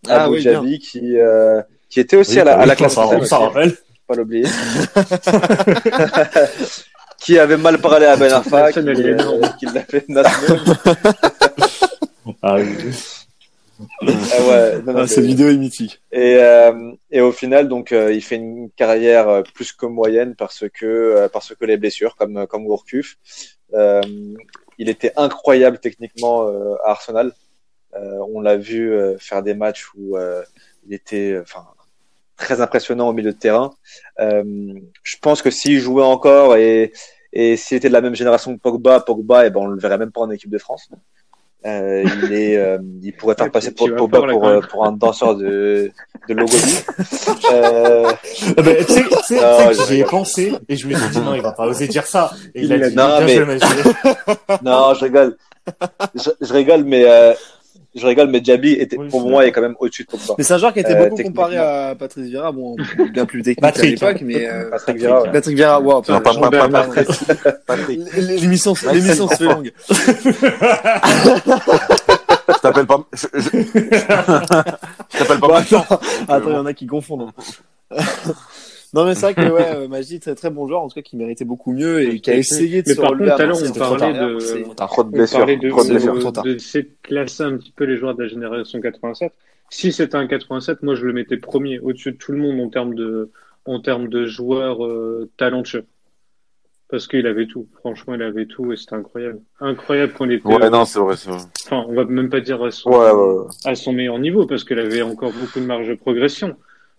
Ah 0.09 0.25
Abu 0.25 0.35
oui, 0.37 0.43
bien. 0.43 0.53
Dhabi 0.55 0.79
qui 0.79 1.19
euh, 1.19 1.63
qui 1.89 2.01
était 2.01 2.17
aussi 2.17 2.35
Oui, 2.35 2.41
à 2.41 2.45
la, 2.45 2.59
à 2.59 2.67
la 2.67 2.77
classe 2.77 2.97
on 2.99 3.23
s'en- 3.23 3.39
faut 3.39 3.45
rappelle. 3.47 3.77
pas 4.07 4.15
l'oublier. 4.15 4.47
qui 7.25 7.39
avait 7.39 7.57
mal 7.57 7.79
parlé 7.79 8.07
à 8.07 8.17
Ben 8.17 8.33
Arfa, 8.39 8.73
qui, 8.73 8.79
euh, 8.81 8.95
énorme. 8.95 9.41
qui 9.59 9.67
l'a 9.67 9.81
fait. 9.83 10.07
Ah 12.43 12.57
oui. 12.57 12.67
Ah 14.01 14.43
ouais, 14.49 14.83
non, 14.87 14.93
non, 14.93 15.01
Ah, 15.01 15.07
cette 15.07 15.25
vidéo 15.25 15.49
est 15.49 15.57
mythique. 15.57 16.01
Et, 16.13 16.37
euh, 16.37 16.93
et 17.11 17.21
au 17.21 17.33
final, 17.33 17.69
donc, 17.69 17.91
euh, 17.93 18.13
il 18.13 18.23
fait 18.23 18.37
une 18.37 18.71
carrière 18.71 19.43
plus 19.55 19.73
que 19.73 19.87
moyenne 19.87 20.35
parce 20.37 20.65
que 20.73 20.87
euh, 20.87 21.29
parce 21.29 21.55
que 21.55 21.65
les 21.65 21.77
blessures, 21.77 22.15
comme 22.17 22.47
comme 22.47 22.65
Gourcuff. 22.67 23.17
Euh, 23.75 24.01
il 24.79 24.89
était 24.89 25.13
incroyable 25.17 25.79
techniquement 25.79 26.49
euh, 26.49 26.75
à 26.85 26.91
Arsenal. 26.91 27.33
Euh, 27.97 28.19
on 28.35 28.41
l'a 28.41 28.57
vu 28.57 28.93
euh, 28.93 29.17
faire 29.19 29.43
des 29.43 29.55
matchs 29.55 29.87
où 29.97 30.17
euh, 30.17 30.43
il 30.87 30.95
était, 30.95 31.39
enfin, 31.41 31.65
très 32.37 32.61
impressionnant 32.61 33.09
au 33.09 33.13
milieu 33.13 33.33
de 33.33 33.39
terrain. 33.39 33.71
Euh, 34.21 34.43
je 35.03 35.17
pense 35.21 35.43
que 35.43 35.51
s'il 35.51 35.79
jouait 35.81 36.03
encore 36.05 36.57
et 36.57 36.93
et 37.33 37.57
s'il 37.57 37.77
était 37.79 37.89
de 37.89 37.93
la 37.93 38.01
même 38.01 38.15
génération 38.15 38.55
que 38.57 38.61
Pogba, 38.61 39.01
Pogba, 39.01 39.47
et 39.47 39.51
ben 39.51 39.61
on 39.61 39.67
le 39.67 39.81
verrait 39.81 39.99
même 39.99 40.13
pas 40.13 40.21
en 40.21 40.31
équipe 40.31 40.51
de 40.51 40.59
France. 40.59 40.89
Euh, 41.67 42.05
il 42.23 42.33
est, 42.35 42.57
euh, 42.59 42.79
il 43.03 43.13
pourrait 43.17 43.35
faire 43.37 43.51
passer 43.51 43.71
pour 43.73 43.89
Pogba 43.95 44.21
pour, 44.29 44.47
euh, 44.47 44.61
un 44.83 44.93
danseur 44.93 45.35
de, 45.35 45.91
de 46.29 46.35
Logodi. 46.35 46.79
euh, 47.53 48.13
Ah 48.57 48.63
bah, 48.63 48.75
tu 48.87 48.93
sais, 48.93 49.03
tu 49.03 49.17
sais- 49.25 49.41
Non, 49.41 49.57
tu 49.59 49.65
sais 49.65 49.73
je 49.75 49.79
que 49.81 49.85
j'y 49.87 49.93
ai 49.95 49.97
rigole. 49.97 50.11
pensé 50.11 50.53
et 50.69 50.77
je 50.77 50.87
me 50.87 50.95
suis 50.95 51.09
dit 51.09 51.21
non, 51.21 51.35
il 51.35 51.41
va 51.43 51.53
pas 51.53 51.67
oser 51.67 51.89
dire 51.89 52.07
ça. 52.07 52.31
Et 52.55 52.61
il, 52.61 52.65
Il 52.67 52.73
a 52.75 52.77
l'a 52.77 52.89
dit, 52.89 52.95
dit. 52.95 52.97
Non, 53.01 53.21
mais- 53.25 53.45
Majid. 53.47 53.87
non, 54.63 54.95
je 54.95 55.05
rigole. 55.05 55.37
Je, 56.15 56.31
je 56.41 56.53
rigole, 56.53 56.85
mais 56.85 57.05
euh, 57.07 57.33
je 57.95 58.07
rigole, 58.07 58.29
mais 58.29 58.41
Diaby 58.41 58.73
était, 58.73 58.97
Oui, 58.99 59.09
pour 59.09 59.29
moi, 59.29 59.47
est 59.47 59.53
quand 59.53 59.61
même 59.61 59.77
au-dessus 59.79 60.05
de 60.05 60.09
Pogba. 60.09 60.35
Mais 60.37 60.45
c'est 60.45 60.55
un 60.55 60.59
joueur 60.59 60.73
qui 60.73 60.81
a 60.81 60.83
été 60.83 60.95
Euh, 60.95 61.09
beaucoup 61.09 61.23
comparé 61.23 61.57
à 61.57 61.95
Patrice 61.99 62.27
Vieira, 62.27 62.51
bon, 62.53 62.77
bien 63.13 63.25
plus 63.27 63.43
technique 63.43 63.61
Patrick, 63.61 64.03
à 64.03 64.07
l'époque, 64.11 64.23
mais 64.25 64.47
euh, 64.47 64.71
Patrick 64.71 64.97
Vieira, 64.97 65.23
ouais. 65.23 65.31
Patrick 65.33 65.57
Vieira, 65.57 65.81
wow, 65.81 66.03
Non, 66.09 66.21
pas, 66.21 66.21
pas, 66.21 66.51
pas, 66.51 66.69
Patrick. 66.69 67.09
Patrick. 67.67 68.01
l'émission, 68.17 68.75
l'émission 68.93 69.29
se 69.29 69.37
fait 69.37 69.45
longue. 69.45 69.73
Je 72.47 72.61
t'appelle 72.61 72.87
pas, 72.87 72.99
je, 73.13 73.27
je, 73.35 73.41
je 73.41 75.19
t'appelle 75.19 75.39
pas 75.41 75.49
Bon, 75.49 75.55
attends, 75.55 76.49
il 76.49 76.53
y 76.53 76.57
en 76.57 76.67
a 76.67 76.75
qui 76.75 76.87
confondent. 76.87 77.31
Non, 78.95 79.05
mais 79.05 79.15
c'est 79.15 79.33
vrai 79.33 79.35
que, 79.35 79.51
ouais, 79.53 79.67
euh, 79.77 79.89
Maggi, 79.89 80.21
très 80.21 80.35
très 80.35 80.51
bon 80.51 80.67
joueur, 80.67 80.81
en 80.83 80.89
tout 80.89 80.95
cas, 80.95 81.03
qui 81.03 81.17
méritait 81.17 81.45
beaucoup 81.45 81.73
mieux 81.73 82.01
et 82.03 82.21
qui 82.21 82.31
a 82.31 82.37
essayé 82.37 82.83
de 82.83 82.89
Mais 82.89 82.95
se 82.95 83.01
par 83.01 83.11
relever 83.11 83.31
contre, 83.31 83.35
à 83.35 83.37
tout 83.37 83.43
à 83.43 83.47
l'heure, 83.47 83.57
Marseille, 83.61 83.73
on 83.75 83.79
parlait 83.79 84.13
de- 84.13 84.65
On 84.67 84.75
parlait 85.39 85.57
de, 85.57 85.63
de 85.63 85.69
de, 85.69 86.43
de, 86.43 86.53
d'essayer 86.55 86.85
de 86.85 86.91
classer 87.03 87.43
un 87.43 87.57
petit 87.57 87.73
peu 87.73 87.85
les 87.85 87.97
joueurs 87.97 88.15
de 88.15 88.23
la 88.23 88.29
génération 88.29 88.81
87. 88.81 89.33
Si 89.71 89.93
c'était 89.93 90.17
un 90.17 90.27
87, 90.27 90.83
moi 90.83 90.95
je 90.95 91.05
le 91.07 91.13
mettais 91.13 91.37
premier, 91.37 91.79
au-dessus 91.81 92.13
de 92.13 92.17
tout 92.17 92.33
le 92.33 92.39
monde 92.39 92.61
en 92.61 92.69
termes 92.69 92.95
de, 92.95 93.31
en 93.65 93.81
termes 93.81 94.09
de 94.09 94.27
joueurs 94.27 94.85
euh, 94.87 95.29
talentueux. 95.37 95.85
Parce 96.89 97.09
qu'il 97.09 97.27
avait 97.27 97.47
tout. 97.47 97.67
Franchement, 97.81 98.15
il 98.15 98.23
avait 98.23 98.47
tout 98.47 98.73
et 98.73 98.77
c'était 98.77 98.95
incroyable. 98.95 99.41
Incroyable 99.59 100.13
qu'on 100.13 100.29
était. 100.31 100.47
Ouais, 100.47 100.71
non, 100.71 100.85
c'est 100.85 100.99
vrai, 101.01 101.17
c'est 101.17 101.31
vrai. 101.31 101.41
Enfin, 101.65 101.85
on 101.89 101.95
va 101.95 102.05
même 102.05 102.29
pas 102.29 102.41
dire 102.41 102.63
à 102.63 102.71
son, 102.71 102.91
Ouais, 102.91 103.11
ouais, 103.11 103.13
ouais. 103.39 103.47
à 103.65 103.75
son 103.75 103.93
meilleur 103.93 104.19
niveau 104.19 104.47
parce 104.47 104.63
qu'il 104.65 104.79
avait 104.79 105.03
encore 105.03 105.33
beaucoup 105.33 105.59
de 105.61 105.65
marge 105.65 105.89
de 105.89 105.95
progression. 105.95 106.55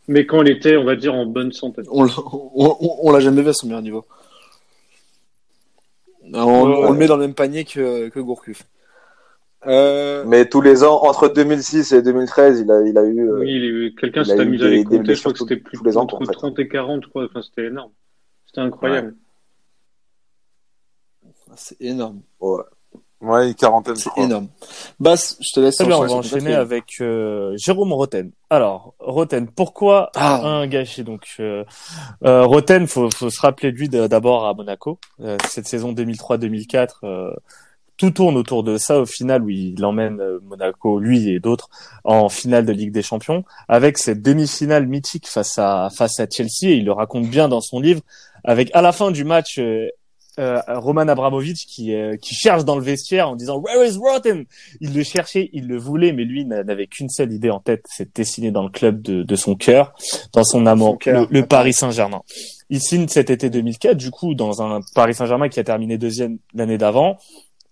Mais 0.07 0.25
quand 0.25 0.41
il 0.43 0.49
était, 0.49 0.77
on 0.77 0.83
va 0.83 0.95
dire, 0.95 1.13
en 1.13 1.25
bonne 1.25 1.51
santé. 1.51 1.81
On, 1.89 2.03
l'a- 2.03 2.11
on, 2.31 2.77
on, 2.79 2.97
on 3.03 3.11
l'a 3.11 3.19
jamais 3.19 3.41
vu 3.41 3.49
à 3.49 3.53
son 3.53 3.67
meilleur 3.67 3.81
niveau. 3.81 4.05
On, 6.33 6.37
on 6.41 6.91
le 6.91 6.97
met 6.97 7.07
dans 7.07 7.17
le 7.17 7.21
même 7.23 7.33
panier 7.35 7.65
que, 7.65 8.09
que 8.09 8.19
Gourcuff. 8.19 8.63
Euh, 9.67 10.23
Mais 10.27 10.47
tous 10.47 10.61
les 10.61 10.83
ans, 10.83 11.01
entre 11.03 11.27
2006 11.27 11.91
et 11.93 12.01
2013, 12.03 12.59
il 12.61 12.71
a, 12.71 12.81
il 12.83 12.97
a 12.97 13.03
eu, 13.03 13.29
euh, 13.29 13.39
Oui, 13.39 13.95
quelqu'un 13.99 14.21
il 14.23 14.31
a 14.31 14.35
s'est 14.35 14.37
eu 14.37 14.41
amusé 14.41 14.65
à 14.65 14.69
des- 14.69 14.75
les 14.75 14.83
des 14.83 14.97
compter. 14.97 15.15
Je 15.15 15.19
crois 15.21 15.33
que 15.33 15.39
c'était 15.39 15.57
tous- 15.57 15.63
plus 15.63 15.77
tous 15.79 15.83
les 15.85 15.97
ans, 15.97 16.01
entre 16.01 16.21
en 16.21 16.25
fait. 16.25 16.31
30 16.33 16.59
et 16.59 16.67
40, 16.67 17.03
je 17.03 17.09
crois. 17.09 17.25
Enfin, 17.25 17.41
c'était 17.41 17.65
énorme. 17.67 17.91
C'était 18.45 18.61
incroyable. 18.61 19.15
c'est 21.55 21.81
énorme. 21.81 22.21
Ouais, 22.39 22.61
une 23.21 23.55
quarantaine, 23.55 23.95
je 23.95 24.01
C'est 24.01 24.09
crois. 24.09 24.23
énorme. 24.25 24.47
Bass, 24.99 25.37
je 25.41 25.51
te 25.53 25.59
laisse 25.59 25.77
bien, 25.81 25.97
on 25.97 26.05
va 26.05 26.13
enchaîner 26.13 26.53
avec 26.53 26.85
euh, 27.01 27.55
Jérôme 27.57 27.93
Roten. 27.93 28.31
Alors, 28.49 28.93
Roten, 28.99 29.47
pourquoi 29.47 30.11
Ah. 30.15 30.41
un 30.43 30.67
gâchis 30.67 31.03
Donc, 31.03 31.25
euh, 31.39 31.63
euh, 32.23 32.45
Roten, 32.45 32.87
faut, 32.87 33.09
faut 33.09 33.29
se 33.29 33.41
rappeler 33.41 33.71
de 33.71 33.77
lui 33.77 33.89
d'abord 33.89 34.45
à 34.45 34.53
Monaco. 34.53 34.99
Euh, 35.21 35.37
cette 35.49 35.67
saison 35.67 35.91
2003-2004, 35.93 36.87
euh, 37.03 37.31
tout 37.97 38.11
tourne 38.11 38.35
autour 38.35 38.63
de 38.63 38.77
ça 38.77 38.99
au 38.99 39.05
final 39.05 39.41
où 39.43 39.49
il 39.49 39.83
emmène 39.85 40.21
Monaco, 40.43 40.99
lui 40.99 41.29
et 41.29 41.39
d'autres, 41.39 41.69
en 42.03 42.27
finale 42.27 42.65
de 42.65 42.73
Ligue 42.73 42.91
des 42.91 43.01
Champions, 43.01 43.43
avec 43.69 43.97
cette 43.97 44.21
demi-finale 44.21 44.85
mythique 44.85 45.27
face 45.27 45.57
à 45.57 45.87
face 45.95 46.19
à 46.19 46.27
Chelsea. 46.29 46.63
Et 46.65 46.73
il 46.75 46.85
le 46.85 46.91
raconte 46.91 47.27
bien 47.27 47.47
dans 47.47 47.61
son 47.61 47.79
livre, 47.79 48.01
avec 48.43 48.69
à 48.73 48.81
la 48.81 48.91
fin 48.91 49.11
du 49.11 49.23
match. 49.23 49.59
Euh, 50.39 50.59
Roman 50.67 51.07
Abramovich 51.07 51.65
qui 51.65 51.93
euh, 51.93 52.17
qui 52.17 52.35
cherche 52.35 52.65
dans 52.65 52.75
le 52.75 52.81
vestiaire 52.83 53.29
en 53.29 53.35
disant 53.35 53.57
Where 53.59 53.85
is 53.85 53.97
Roten 53.97 54.45
il 54.81 54.93
le 54.93 55.03
cherchait, 55.03 55.49
il 55.53 55.67
le 55.67 55.77
voulait, 55.77 56.11
mais 56.11 56.23
lui 56.25 56.45
n'a- 56.45 56.63
n'avait 56.63 56.87
qu'une 56.87 57.09
seule 57.09 57.31
idée 57.31 57.49
en 57.49 57.59
tête, 57.59 57.85
c'est 57.89 58.05
de 58.05 58.11
dessiner 58.13 58.51
dans 58.51 58.63
le 58.63 58.69
club 58.69 59.01
de, 59.01 59.23
de 59.23 59.35
son 59.35 59.55
cœur, 59.55 59.93
dans 60.33 60.43
son 60.43 60.65
amour, 60.65 60.97
le, 61.05 61.27
le 61.29 61.45
Paris 61.45 61.73
Saint-Germain. 61.73 62.21
Il 62.69 62.81
signe 62.81 63.07
cet 63.07 63.29
été 63.29 63.49
2004, 63.49 63.95
du 63.95 64.11
coup, 64.11 64.33
dans 64.33 64.61
un 64.61 64.81
Paris 64.95 65.13
Saint-Germain 65.13 65.49
qui 65.49 65.59
a 65.59 65.63
terminé 65.63 65.97
deuxième 65.97 66.37
l'année 66.53 66.77
d'avant. 66.77 67.17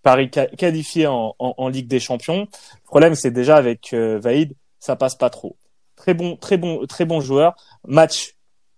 Paris 0.03 0.30
qualifié 0.30 1.07
en, 1.07 1.34
en, 1.40 1.53
en 1.57 1.68
Ligue 1.69 1.88
des 1.88 1.99
Champions. 1.99 2.41
Le 2.41 2.85
problème, 2.85 3.15
c'est 3.15 3.31
déjà 3.31 3.56
avec 3.56 3.94
euh, 3.94 4.19
Vaïd, 4.19 4.53
ça 4.80 4.95
passe 4.95 5.15
pas 5.15 5.30
trop. 5.30 5.56
Très 5.95 6.14
bon, 6.14 6.35
très 6.35 6.57
bon, 6.57 6.85
très 6.85 7.06
bon 7.06 7.22
joueur. 7.22 7.56
Match, 7.88 8.32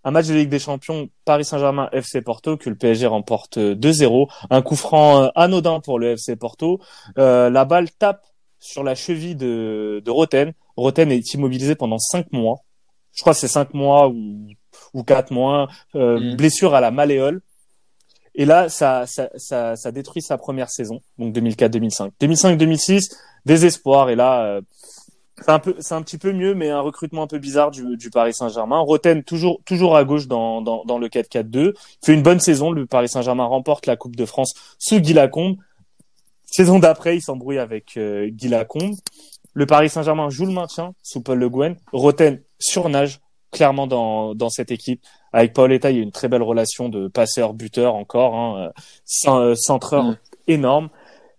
un 0.05 0.11
match 0.11 0.27
de 0.27 0.33
Ligue 0.35 0.49
des 0.49 0.59
Champions, 0.59 1.09
Paris 1.25 1.43
Saint-Germain 1.43 1.89
FC 1.91 2.21
Porto 2.21 2.55
que 2.55 2.69
le 2.69 2.75
PSG 2.77 3.07
remporte 3.07 3.57
euh, 3.57 3.75
2-0. 3.75 4.27
Un 4.51 4.61
coup 4.61 4.75
franc 4.75 5.23
euh, 5.23 5.27
anodin 5.35 5.79
pour 5.81 5.99
le 5.99 6.11
FC 6.11 6.35
Porto. 6.35 6.79
Euh, 7.17 7.49
la 7.49 7.65
balle 7.65 7.91
tape 7.91 8.23
sur 8.59 8.83
la 8.83 8.95
cheville 8.95 9.35
de, 9.35 10.01
de 10.05 10.11
Roten. 10.11 10.53
Roten 10.77 11.11
est 11.11 11.33
immobilisé 11.33 11.75
pendant 11.75 11.97
cinq 11.97 12.31
mois. 12.31 12.59
Je 13.13 13.21
crois 13.21 13.33
que 13.33 13.39
c'est 13.39 13.47
cinq 13.47 13.73
mois 13.73 14.07
ou, 14.09 14.47
ou 14.93 15.03
quatre 15.03 15.31
mois. 15.31 15.67
Euh, 15.95 16.19
Mhm. 16.19 16.35
Blessure 16.37 16.75
à 16.75 16.81
la 16.81 16.91
malléole. 16.91 17.41
Et 18.35 18.45
là, 18.45 18.67
ça, 18.69 19.05
ça, 19.07 19.29
ça, 19.37 19.75
ça 19.77 19.91
détruit 19.91 20.21
sa 20.21 20.37
première 20.37 20.69
saison, 20.69 20.99
donc 21.17 21.33
2004-2005. 21.33 22.11
2005-2006, 22.19 23.15
désespoir. 23.45 24.09
Et 24.09 24.15
là, 24.15 24.43
euh, 24.43 24.61
c'est 25.41 25.51
un 25.51 25.59
peu, 25.59 25.75
c'est 25.79 25.93
un 25.93 26.01
petit 26.01 26.17
peu 26.17 26.31
mieux, 26.31 26.53
mais 26.53 26.69
un 26.69 26.79
recrutement 26.79 27.23
un 27.23 27.27
peu 27.27 27.39
bizarre 27.39 27.71
du, 27.71 27.97
du 27.97 28.09
Paris 28.09 28.33
Saint-Germain. 28.33 28.79
Roten 28.79 29.23
toujours, 29.23 29.59
toujours 29.65 29.97
à 29.97 30.03
gauche 30.03 30.27
dans, 30.27 30.61
dans, 30.61 30.85
dans 30.85 30.97
le 30.97 31.07
4-4-2. 31.07 31.73
Fait 32.03 32.13
une 32.13 32.23
bonne 32.23 32.39
saison. 32.39 32.71
Le 32.71 32.85
Paris 32.85 33.09
Saint-Germain 33.09 33.45
remporte 33.45 33.85
la 33.85 33.95
Coupe 33.97 34.15
de 34.15 34.25
France 34.25 34.53
sous 34.79 34.99
Guy 34.99 35.13
Lacombe. 35.13 35.57
Saison 36.45 36.79
d'après, 36.79 37.17
il 37.17 37.21
s'embrouille 37.21 37.57
avec 37.57 37.97
euh, 37.97 38.29
Guy 38.29 38.47
Lacombe. 38.47 38.95
Le 39.53 39.65
Paris 39.65 39.89
Saint-Germain 39.89 40.29
joue 40.29 40.45
le 40.45 40.53
maintien 40.53 40.93
sous 41.03 41.21
Paul 41.21 41.39
Le 41.39 41.49
Guen. 41.49 41.75
Roten 41.91 42.41
surnage 42.59 43.19
clairement 43.51 43.87
dans, 43.87 44.35
dans 44.35 44.49
cette 44.49 44.71
équipe. 44.71 45.01
Avec 45.33 45.53
Paoletta, 45.53 45.91
il 45.91 45.97
y 45.97 45.99
a 45.99 46.03
une 46.03 46.11
très 46.11 46.27
belle 46.27 46.43
relation 46.43 46.87
de 46.89 47.07
passeur-buteur 47.07 47.95
encore, 47.95 48.35
hein, 48.35 48.71
euh, 49.27 49.31
euh, 49.31 49.55
centreur 49.55 50.03
Mm. 50.03 50.17
énorme. 50.47 50.89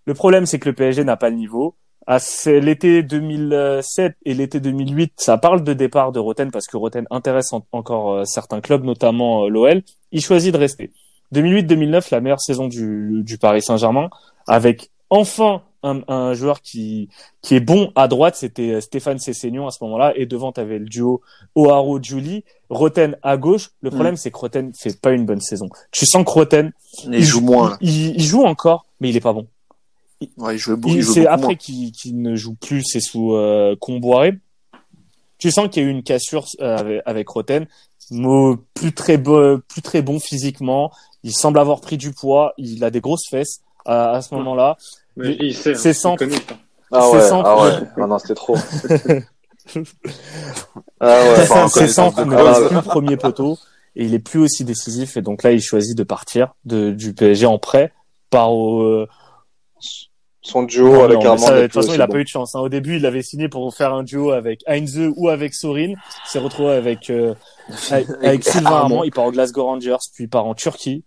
Le 0.05 0.15
problème, 0.15 0.47
c'est 0.47 0.59
que 0.59 0.69
le 0.69 0.75
PSG 0.75 1.05
n'a 1.05 1.17
pas 1.17 1.31
le 1.31 1.37
niveau. 1.37 1.75
À 2.07 2.19
c'est 2.21 2.61
l'été 2.61 3.03
2007 3.03 4.15
et 4.25 4.35
l'été 4.35 4.61
2008, 4.61 5.13
ça 5.17 5.39
parle 5.39 5.65
de 5.65 5.73
départ 5.73 6.13
de 6.13 6.19
Roten 6.21 6.51
parce 6.51 6.67
que 6.67 6.77
Roten 6.77 7.05
intéresse 7.11 7.53
en- 7.53 7.65
encore 7.73 8.13
euh, 8.13 8.25
certains 8.25 8.61
clubs, 8.61 8.85
notamment 8.85 9.45
euh, 9.45 9.49
l'OL. 9.49 9.83
Il 10.13 10.21
choisit 10.21 10.53
de 10.53 10.59
rester. 10.59 10.93
2008-2009, 11.35 12.09
la 12.13 12.21
meilleure 12.21 12.41
saison 12.41 12.69
du, 12.69 13.23
du 13.25 13.39
Paris 13.39 13.63
Saint-Germain, 13.63 14.09
avec 14.47 14.91
enfin 15.11 15.63
un, 15.83 16.01
un 16.09 16.35
joueur 16.35 16.63
qui 16.63 17.09
qui 17.43 17.55
est 17.57 17.61
bon 17.61 17.91
à 17.97 18.07
droite, 18.09 18.37
c'était 18.37 18.75
euh, 18.75 18.81
Stéphane 18.81 19.19
Cessignon 19.19 19.67
à 19.67 19.71
ce 19.73 19.83
moment-là, 19.85 20.13
et 20.17 20.27
devant 20.27 20.53
tu 20.53 20.61
avais 20.61 20.79
le 20.79 20.87
duo 20.87 21.21
O'Haro 21.57 22.01
Julie, 22.03 22.45
Roten 22.71 23.17
à 23.25 23.37
gauche. 23.37 23.71
Le 23.83 23.91
problème 23.91 24.17
c'est 24.17 24.31
que 24.31 24.39
Roten 24.39 24.73
fait 24.75 25.01
pas 25.01 25.11
une 25.13 25.27
bonne 25.27 25.41
saison. 25.41 25.69
Tu 25.91 26.07
sens 26.07 26.25
que 26.25 26.31
Roten 26.31 26.73
Il 27.19 27.25
joue 27.25 27.41
moins, 27.41 27.77
il, 27.81 28.15
il 28.17 28.23
joue 28.23 28.45
encore, 28.45 28.87
mais 29.01 29.11
il 29.11 29.17
est 29.17 29.21
pas 29.21 29.33
bon. 29.33 29.47
Ouais, 30.39 30.55
il 30.55 30.59
jouait 30.59 30.77
beaucoup, 30.77 30.95
C'est 31.03 31.27
après 31.27 31.57
qu'il 31.57 32.23
ne 32.23 32.37
joue 32.37 32.55
plus, 32.55 32.83
c'est 32.85 33.01
sous 33.01 33.35
euh, 33.35 33.77
Comboiré. 33.79 34.39
Tu 35.39 35.51
sens 35.51 35.69
qu'il 35.69 35.83
y 35.83 35.87
a 35.87 35.89
eu 35.89 35.93
une 35.93 36.03
cassure 36.03 36.47
euh, 36.61 36.79
avec, 36.79 37.03
avec 37.05 37.29
Roten. 37.29 37.67
Mo- 38.11 38.57
plus 38.75 38.93
très 38.93 39.19
beau, 39.19 39.59
plus 39.59 39.83
très 39.83 40.01
bon 40.01 40.19
physiquement. 40.19 40.91
Il 41.23 41.33
semble 41.33 41.59
avoir 41.59 41.81
pris 41.81 41.99
du 41.99 42.13
poids. 42.13 42.55
Il 42.57 42.83
a 42.85 42.91
des 42.91 43.01
grosses 43.01 43.29
fesses 43.29 43.61
à, 43.85 44.13
à 44.13 44.23
ce 44.23 44.35
moment-là. 44.35 44.77
C'est 45.75 45.93
ça. 45.93 46.11
Ah 46.93 47.01
C'est 47.11 47.17
ouais, 47.17 47.23
ah 47.45 47.63
ouais. 47.63 47.71
Ah 47.97 48.07
non, 48.07 48.19
c'était 48.19 48.35
trop. 48.35 48.57
ah 51.01 51.23
ouais. 51.29 51.47
De 52.25 52.25
ne 52.25 52.31
plus 52.69 52.75
le 52.77 52.83
premier 52.83 53.17
poteau 53.17 53.59
et 53.97 54.05
il 54.05 54.15
est 54.15 54.19
plus 54.21 54.41
aussi 54.41 54.65
décisif. 54.65 55.17
Et 55.17 55.23
donc 55.23 55.43
là, 55.43 55.53
il 55.53 55.61
choisit 55.61 55.97
de 55.97 56.05
partir 56.05 56.55
de, 56.65 56.93
du 56.93 57.13
PSG 57.13 57.47
en 57.47 57.59
prêt 57.59 57.93
par 58.31 58.53
au, 58.53 58.83
euh, 58.83 59.09
Son 60.47 60.63
duo 60.63 60.93
Non, 60.93 61.05
avec 61.05 61.19
non, 61.19 61.31
Armand. 61.33 61.47
ça, 61.47 61.57
de 61.57 61.63
toute 61.65 61.73
façon, 61.73 61.93
il 61.95 62.01
a 62.01 62.07
bon. 62.07 62.13
pas 62.15 62.19
eu 62.21 62.25
de 62.25 62.29
chance. 62.29 62.55
hein. 62.55 62.61
Au 62.61 62.69
début, 62.69 62.97
il 62.97 63.07
avait 63.07 63.23
signé 63.23 63.49
pour 63.49 63.75
faire 63.75 63.93
un 63.93 64.05
duo 64.05 64.31
avec 64.31 64.61
Heinze 64.69 65.11
ou 65.17 65.29
avec 65.29 65.55
Sorin. 65.55 65.91
Il 65.91 65.97
s'est 66.27 66.39
retrouvé 66.39 66.73
avec, 66.75 67.11
euh, 67.11 67.35
avec, 67.91 68.07
avec 68.23 68.45
Sylvain 68.45 68.67
Armand. 68.71 68.79
Armand. 68.83 69.05
Il 69.05 69.11
part 69.11 69.25
au 69.27 69.33
Glasgow 69.33 69.65
Rangers, 69.65 69.97
puis 70.15 70.25
il 70.25 70.29
part 70.29 70.47
en 70.47 70.55
Turquie. 70.55 71.03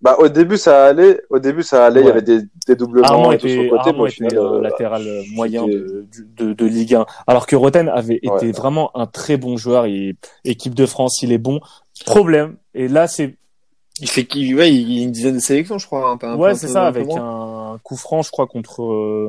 Bah, 0.00 0.16
au 0.18 0.28
début, 0.28 0.58
ça 0.58 0.84
allait. 0.86 1.20
Au 1.30 1.38
début, 1.38 1.62
ça 1.62 1.86
allait. 1.86 2.00
Il 2.02 2.06
y 2.06 2.10
avait 2.10 2.20
des 2.22 2.40
dédoublements 2.66 3.06
Armand 3.06 3.32
et 3.32 3.38
tout 3.38 3.48
sur 3.48 3.56
était, 3.62 3.70
le 3.70 3.70
côté. 3.78 3.88
Armand 3.90 4.02
au 4.02 4.06
était 4.06 4.14
final, 4.16 4.38
un 4.38 4.42
euh, 4.54 4.60
latéral 4.60 5.02
euh, 5.06 5.22
moyen 5.32 5.66
de, 5.66 6.06
de, 6.36 6.52
de 6.52 6.64
Ligue 6.66 6.94
1. 6.96 7.06
Alors 7.26 7.46
que 7.46 7.56
Roten 7.56 7.88
avait 7.88 8.16
été 8.16 8.28
Ouais. 8.28 8.52
vraiment 8.52 8.90
un 8.96 9.06
très 9.06 9.36
bon 9.38 9.56
joueur. 9.56 9.86
Et 9.86 10.16
équipe 10.44 10.74
de 10.74 10.84
France, 10.86 11.22
il 11.22 11.32
est 11.32 11.38
bon. 11.38 11.60
Problème. 12.04 12.56
Et 12.74 12.88
là, 12.88 13.06
c'est, 13.06 13.36
Il 14.00 14.08
fait 14.10 14.24
qu'il, 14.24 14.54
ouais, 14.56 14.74
il 14.74 14.92
y 14.92 15.00
a 15.00 15.02
une 15.04 15.12
dizaine 15.12 15.36
de 15.36 15.40
sélections, 15.40 15.78
je 15.78 15.86
crois. 15.86 16.10
Un, 16.10 16.16
peu- 16.16 16.26
un 16.26 16.36
ouais, 16.36 16.54
c'est 16.56 16.66
ça, 16.66 16.86
avec 16.86 17.06
un 17.16 17.78
coup 17.84 17.96
franc, 17.96 18.22
je 18.22 18.30
crois, 18.32 18.48
contre 18.48 18.82
euh, 18.82 19.28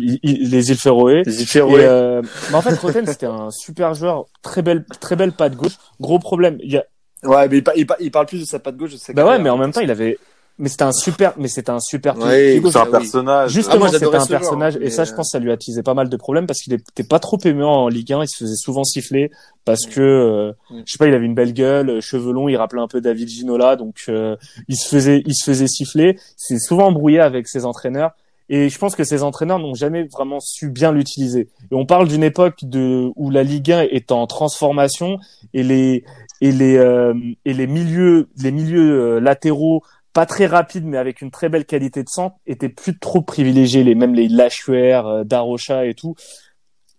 il- 0.00 0.18
il- 0.24 0.50
les 0.50 0.70
îles 0.70 0.76
Féroé. 0.76 1.22
Les 1.24 1.42
Et, 1.42 1.46
Féroé. 1.46 1.84
euh, 1.84 2.20
mais 2.50 2.56
en 2.56 2.62
fait, 2.62 2.74
Roten, 2.78 3.06
c'était 3.06 3.26
un 3.26 3.50
super 3.52 3.94
joueur, 3.94 4.24
très 4.42 4.60
belle, 4.62 4.84
très 5.00 5.14
belle 5.14 5.30
patte 5.32 5.54
gauche. 5.54 5.76
Gros 6.00 6.18
problème. 6.18 6.58
Il 6.62 6.72
y 6.72 6.78
a, 6.78 6.84
Ouais, 7.24 7.46
mais 7.48 7.58
il, 7.58 7.62
pa- 7.62 7.74
il, 7.76 7.86
pa- 7.86 7.96
il 8.00 8.10
parle 8.10 8.26
plus 8.26 8.40
de 8.40 8.44
sa 8.44 8.58
patte 8.58 8.76
gauche. 8.76 8.90
de 8.90 8.96
sa 8.96 9.12
bah 9.12 9.24
ouais, 9.24 9.38
mais 9.38 9.50
en 9.50 9.56
même 9.56 9.70
temps, 9.70 9.80
il 9.80 9.90
avait, 9.92 10.18
mais 10.58 10.68
c'était 10.68 10.84
un 10.84 10.92
super, 10.92 11.32
mais 11.38 11.48
c'était 11.48 11.70
un 11.70 11.80
super. 11.80 12.16
Ouais, 12.18 12.56
Hugo, 12.56 12.70
C'est 12.70 12.78
un 12.78 12.86
personnage. 12.86 13.50
Justement, 13.50 13.86
Ah, 13.86 13.92
j'adorais 13.92 14.18
un 14.18 14.24
ce 14.24 14.28
personnage, 14.28 14.78
mais, 14.78 14.86
et 14.86 14.90
ça, 14.90 15.04
je 15.04 15.12
euh, 15.12 15.16
pense, 15.16 15.30
ça 15.30 15.38
lui 15.38 15.50
a 15.50 15.54
attisé 15.54 15.82
pas 15.82 15.94
mal 15.94 16.08
de 16.08 16.16
problèmes 16.16 16.46
parce 16.46 16.60
qu'il 16.60 16.72
était 16.72 17.04
pas 17.04 17.18
trop 17.18 17.38
aimé 17.44 17.64
en 17.64 17.88
Ligue 17.88 18.12
1. 18.12 18.22
Il 18.22 18.28
se 18.28 18.36
faisait 18.44 18.56
souvent 18.56 18.84
siffler 18.84 19.30
parce 19.64 19.86
que, 19.86 20.00
euh, 20.00 20.52
Mm. 20.70 20.82
je 20.86 20.92
sais 20.92 20.98
pas, 20.98 21.06
il 21.06 21.14
avait 21.14 21.26
une 21.26 21.34
belle 21.34 21.52
gueule, 21.52 21.90
euh, 21.90 22.00
cheveux 22.00 22.32
longs, 22.32 22.48
il 22.48 22.56
rappelait 22.56 22.80
un 22.82 22.88
peu 22.88 23.00
David 23.00 23.28
Ginola, 23.28 23.76
donc 23.76 23.96
euh, 24.08 24.36
il 24.68 24.76
se 24.76 24.88
faisait, 24.88 25.22
il 25.26 25.34
se 25.34 25.44
faisait 25.44 25.66
siffler. 25.68 26.18
C'est 26.36 26.58
souvent 26.58 26.86
embrouillé 26.88 27.20
avec 27.20 27.48
ses 27.48 27.64
entraîneurs. 27.64 28.12
Et 28.48 28.68
je 28.68 28.76
pense 28.78 28.94
que 28.96 29.04
ces 29.04 29.22
entraîneurs 29.22 29.58
n'ont 29.60 29.72
jamais 29.74 30.02
vraiment 30.12 30.38
su 30.40 30.68
bien 30.68 30.92
l'utiliser. 30.92 31.48
Et 31.70 31.74
on 31.74 31.86
parle 31.86 32.06
d'une 32.08 32.24
époque 32.24 32.58
de 32.64 33.10
où 33.16 33.30
la 33.30 33.44
Ligue 33.44 33.72
1 33.72 33.82
est 33.82 34.12
en 34.12 34.26
transformation 34.26 35.18
et 35.54 35.62
les 35.62 36.04
et 36.42 36.52
les 36.52 36.76
euh, 36.76 37.14
et 37.46 37.54
les 37.54 37.66
milieux 37.66 38.28
les 38.42 38.50
milieux 38.50 39.14
euh, 39.16 39.20
latéraux 39.20 39.82
pas 40.12 40.26
très 40.26 40.46
rapides 40.46 40.84
mais 40.84 40.98
avec 40.98 41.22
une 41.22 41.30
très 41.30 41.48
belle 41.48 41.64
qualité 41.64 42.02
de 42.02 42.08
centre 42.08 42.36
étaient 42.46 42.68
plus 42.68 42.98
trop 42.98 43.22
privilégiés 43.22 43.84
les 43.84 43.94
même 43.94 44.14
les 44.14 44.28
Lachuer, 44.28 45.00
euh, 45.04 45.24
Darocha 45.24 45.86
et 45.86 45.94
tout. 45.94 46.14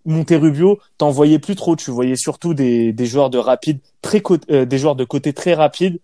Monterubio, 0.06 0.80
t'en 0.98 1.12
voyais 1.12 1.40
plus 1.40 1.56
trop, 1.56 1.78
tu 1.78 1.90
voyais 1.90 2.18
surtout 2.18 2.54
des, 2.54 2.92
des 2.92 3.06
joueurs 3.06 3.30
de 3.30 3.38
rapide 3.38 3.80
très 4.02 4.22
euh, 4.50 4.66
des 4.66 4.78
joueurs 4.78 4.96
de 4.96 5.06
côté 5.06 5.32
très 5.34 5.54
rapides 5.54 6.00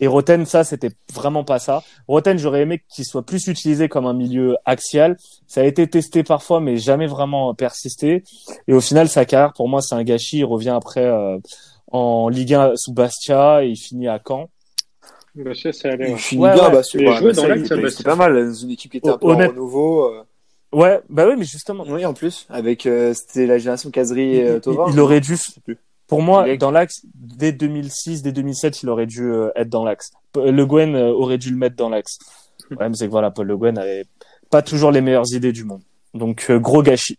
et 0.00 0.06
Roten, 0.06 0.44
ça, 0.44 0.64
c'était 0.64 0.90
vraiment 1.12 1.44
pas 1.44 1.58
ça. 1.58 1.82
Roten, 2.08 2.36
j'aurais 2.36 2.62
aimé 2.62 2.82
qu'il 2.88 3.04
soit 3.04 3.24
plus 3.24 3.46
utilisé 3.46 3.88
comme 3.88 4.06
un 4.06 4.12
milieu 4.12 4.56
axial. 4.64 5.16
Ça 5.46 5.60
a 5.60 5.64
été 5.64 5.86
testé 5.86 6.24
parfois, 6.24 6.60
mais 6.60 6.76
jamais 6.76 7.06
vraiment 7.06 7.54
persisté. 7.54 8.24
Et 8.66 8.72
au 8.72 8.80
final, 8.80 9.08
sa 9.08 9.24
carrière, 9.24 9.52
pour 9.52 9.68
moi, 9.68 9.80
c'est 9.82 9.94
un 9.94 10.02
gâchis. 10.02 10.38
Il 10.38 10.44
revient 10.44 10.70
après 10.76 11.04
euh, 11.04 11.38
en 11.92 12.28
Ligue 12.28 12.54
1 12.54 12.72
sous 12.76 12.92
Bastia 12.92 13.64
et 13.64 13.68
il 13.68 13.76
finit 13.76 14.08
à 14.08 14.20
Caen. 14.26 14.48
Bah, 15.36 15.50
ça, 15.54 15.72
ça 15.72 15.90
allait, 15.90 16.10
Il 16.12 16.16
finit 16.16 16.42
bien, 16.42 16.70
bah, 16.70 16.82
Il 16.94 17.04
bah, 17.04 17.20
dans 17.32 17.82
Bastien. 17.82 18.04
Pas 18.04 18.14
mal, 18.16 18.46
dans 18.48 18.54
une 18.54 18.70
équipe 18.70 18.92
qui 18.92 18.98
était 18.98 19.08
un 19.08 19.18
peu 19.18 19.26
Honnête- 19.26 19.48
en 19.50 19.52
renouveau. 19.52 20.04
euh. 20.04 20.22
Ouais, 20.72 21.00
bah 21.08 21.26
oui, 21.28 21.34
mais 21.38 21.44
justement, 21.44 21.84
Oui, 21.88 22.04
en 22.04 22.14
plus, 22.14 22.46
avec, 22.50 22.86
euh, 22.86 23.14
c'était 23.14 23.46
la 23.46 23.58
génération 23.58 23.90
Casery 23.90 24.22
et 24.22 24.38
il, 24.40 24.44
euh, 24.46 24.54
il- 24.56 24.60
Thauvin. 24.60 24.86
il 24.92 24.98
aurait 25.00 25.20
dû, 25.20 25.36
pour 26.08 26.20
moi, 26.22 26.48
est- 26.48 26.56
dans 26.56 26.70
l'axe, 26.72 27.02
dès 27.14 27.52
2006, 27.52 28.22
dès 28.22 28.32
2007, 28.32 28.82
il 28.82 28.88
aurait 28.88 29.06
dû 29.06 29.22
euh, 29.24 29.50
être 29.56 29.68
dans 29.68 29.84
l'axe. 29.84 30.10
Le 30.36 30.64
Guen 30.66 30.94
euh, 30.96 31.10
aurait 31.12 31.38
dû 31.38 31.50
le 31.50 31.56
mettre 31.56 31.76
dans 31.76 31.88
l'axe. 31.88 32.18
Le 32.70 32.76
problème, 32.76 32.94
c'est 32.94 33.06
que 33.06 33.10
voilà, 33.10 33.30
Paul 33.30 33.46
Le 33.46 33.56
Guen 33.56 33.76
avait 33.78 34.04
pas 34.50 34.62
toujours 34.62 34.90
les 34.90 35.00
meilleures 35.00 35.32
idées 35.32 35.52
du 35.52 35.64
monde. 35.64 35.82
Donc, 36.12 36.46
euh, 36.50 36.58
gros 36.58 36.82
gâchis. 36.82 37.18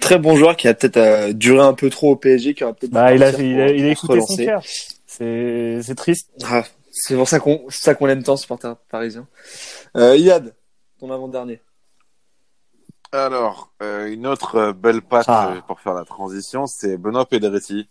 Très 0.00 0.18
bon 0.18 0.36
joueur 0.36 0.56
qui 0.56 0.68
a 0.68 0.74
peut-être 0.74 0.96
euh, 0.98 1.32
duré 1.32 1.60
un 1.60 1.72
peu 1.72 1.88
trop 1.90 2.12
au 2.12 2.16
PSG, 2.16 2.54
qui 2.54 2.64
aurait 2.64 2.74
peut-être 2.74 2.90
dû 2.90 2.94
Bah, 2.94 3.14
il 3.14 3.22
a, 3.22 3.30
il 3.30 3.60
a, 3.60 3.70
il 3.72 3.84
a 3.84 3.90
écouté 3.90 4.20
son 4.20 4.36
cœur. 4.36 4.62
C'est, 5.20 5.94
triste. 5.96 6.30
Ah, 6.44 6.64
c'est 6.90 7.14
pour 7.14 7.28
ça 7.28 7.40
qu'on, 7.40 7.66
ça 7.68 7.94
qu'on 7.94 8.06
l'aime 8.06 8.22
tant, 8.22 8.36
supporter 8.36 8.74
parisien. 8.88 9.26
Euh, 9.96 10.16
Yad, 10.16 10.54
ton 10.98 11.10
avant-dernier. 11.10 11.60
Alors, 13.12 13.72
euh, 13.82 14.06
une 14.06 14.26
autre 14.26 14.56
euh, 14.56 14.72
belle 14.72 15.02
patte 15.02 15.26
Ah. 15.28 15.54
pour 15.66 15.80
faire 15.80 15.94
la 15.94 16.04
transition, 16.04 16.66
c'est 16.66 16.96
Benoît 16.96 17.26
Pedretti. 17.26 17.88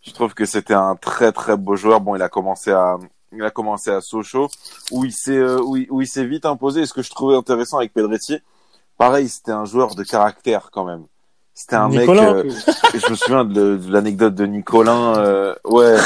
Je 0.00 0.12
trouve 0.12 0.34
que 0.34 0.46
c'était 0.46 0.74
un 0.74 0.96
très 0.96 1.30
très 1.32 1.56
beau 1.56 1.76
joueur. 1.76 2.00
Bon, 2.00 2.16
il 2.16 2.22
a 2.22 2.28
commencé 2.28 2.70
à 2.70 2.98
il 3.32 3.42
a 3.42 3.50
commencé 3.50 3.90
à 3.90 4.00
Sochaux 4.00 4.48
où 4.92 5.04
il 5.04 5.12
s'est 5.12 5.36
euh, 5.36 5.60
où 5.60 5.76
il, 5.76 5.90
où 5.90 6.00
il 6.00 6.06
s'est 6.06 6.24
vite 6.24 6.46
imposé. 6.46 6.82
Et 6.82 6.86
ce 6.86 6.94
que 6.94 7.02
je 7.02 7.10
trouvais 7.10 7.36
intéressant 7.36 7.78
avec 7.78 7.92
Pedretti, 7.92 8.38
pareil, 8.96 9.28
c'était 9.28 9.52
un 9.52 9.64
joueur 9.66 9.94
de 9.94 10.02
caractère 10.04 10.70
quand 10.72 10.84
même. 10.84 11.04
C'était 11.58 11.76
un 11.76 11.88
Nicolas. 11.88 12.34
mec. 12.34 12.44
euh, 12.44 12.50
je 12.94 13.10
me 13.10 13.16
souviens 13.16 13.44
de, 13.46 13.76
de 13.78 13.90
l'anecdote 13.90 14.34
de 14.34 14.44
Nicolin. 14.44 15.16
euh, 15.16 15.54
ouais. 15.64 15.96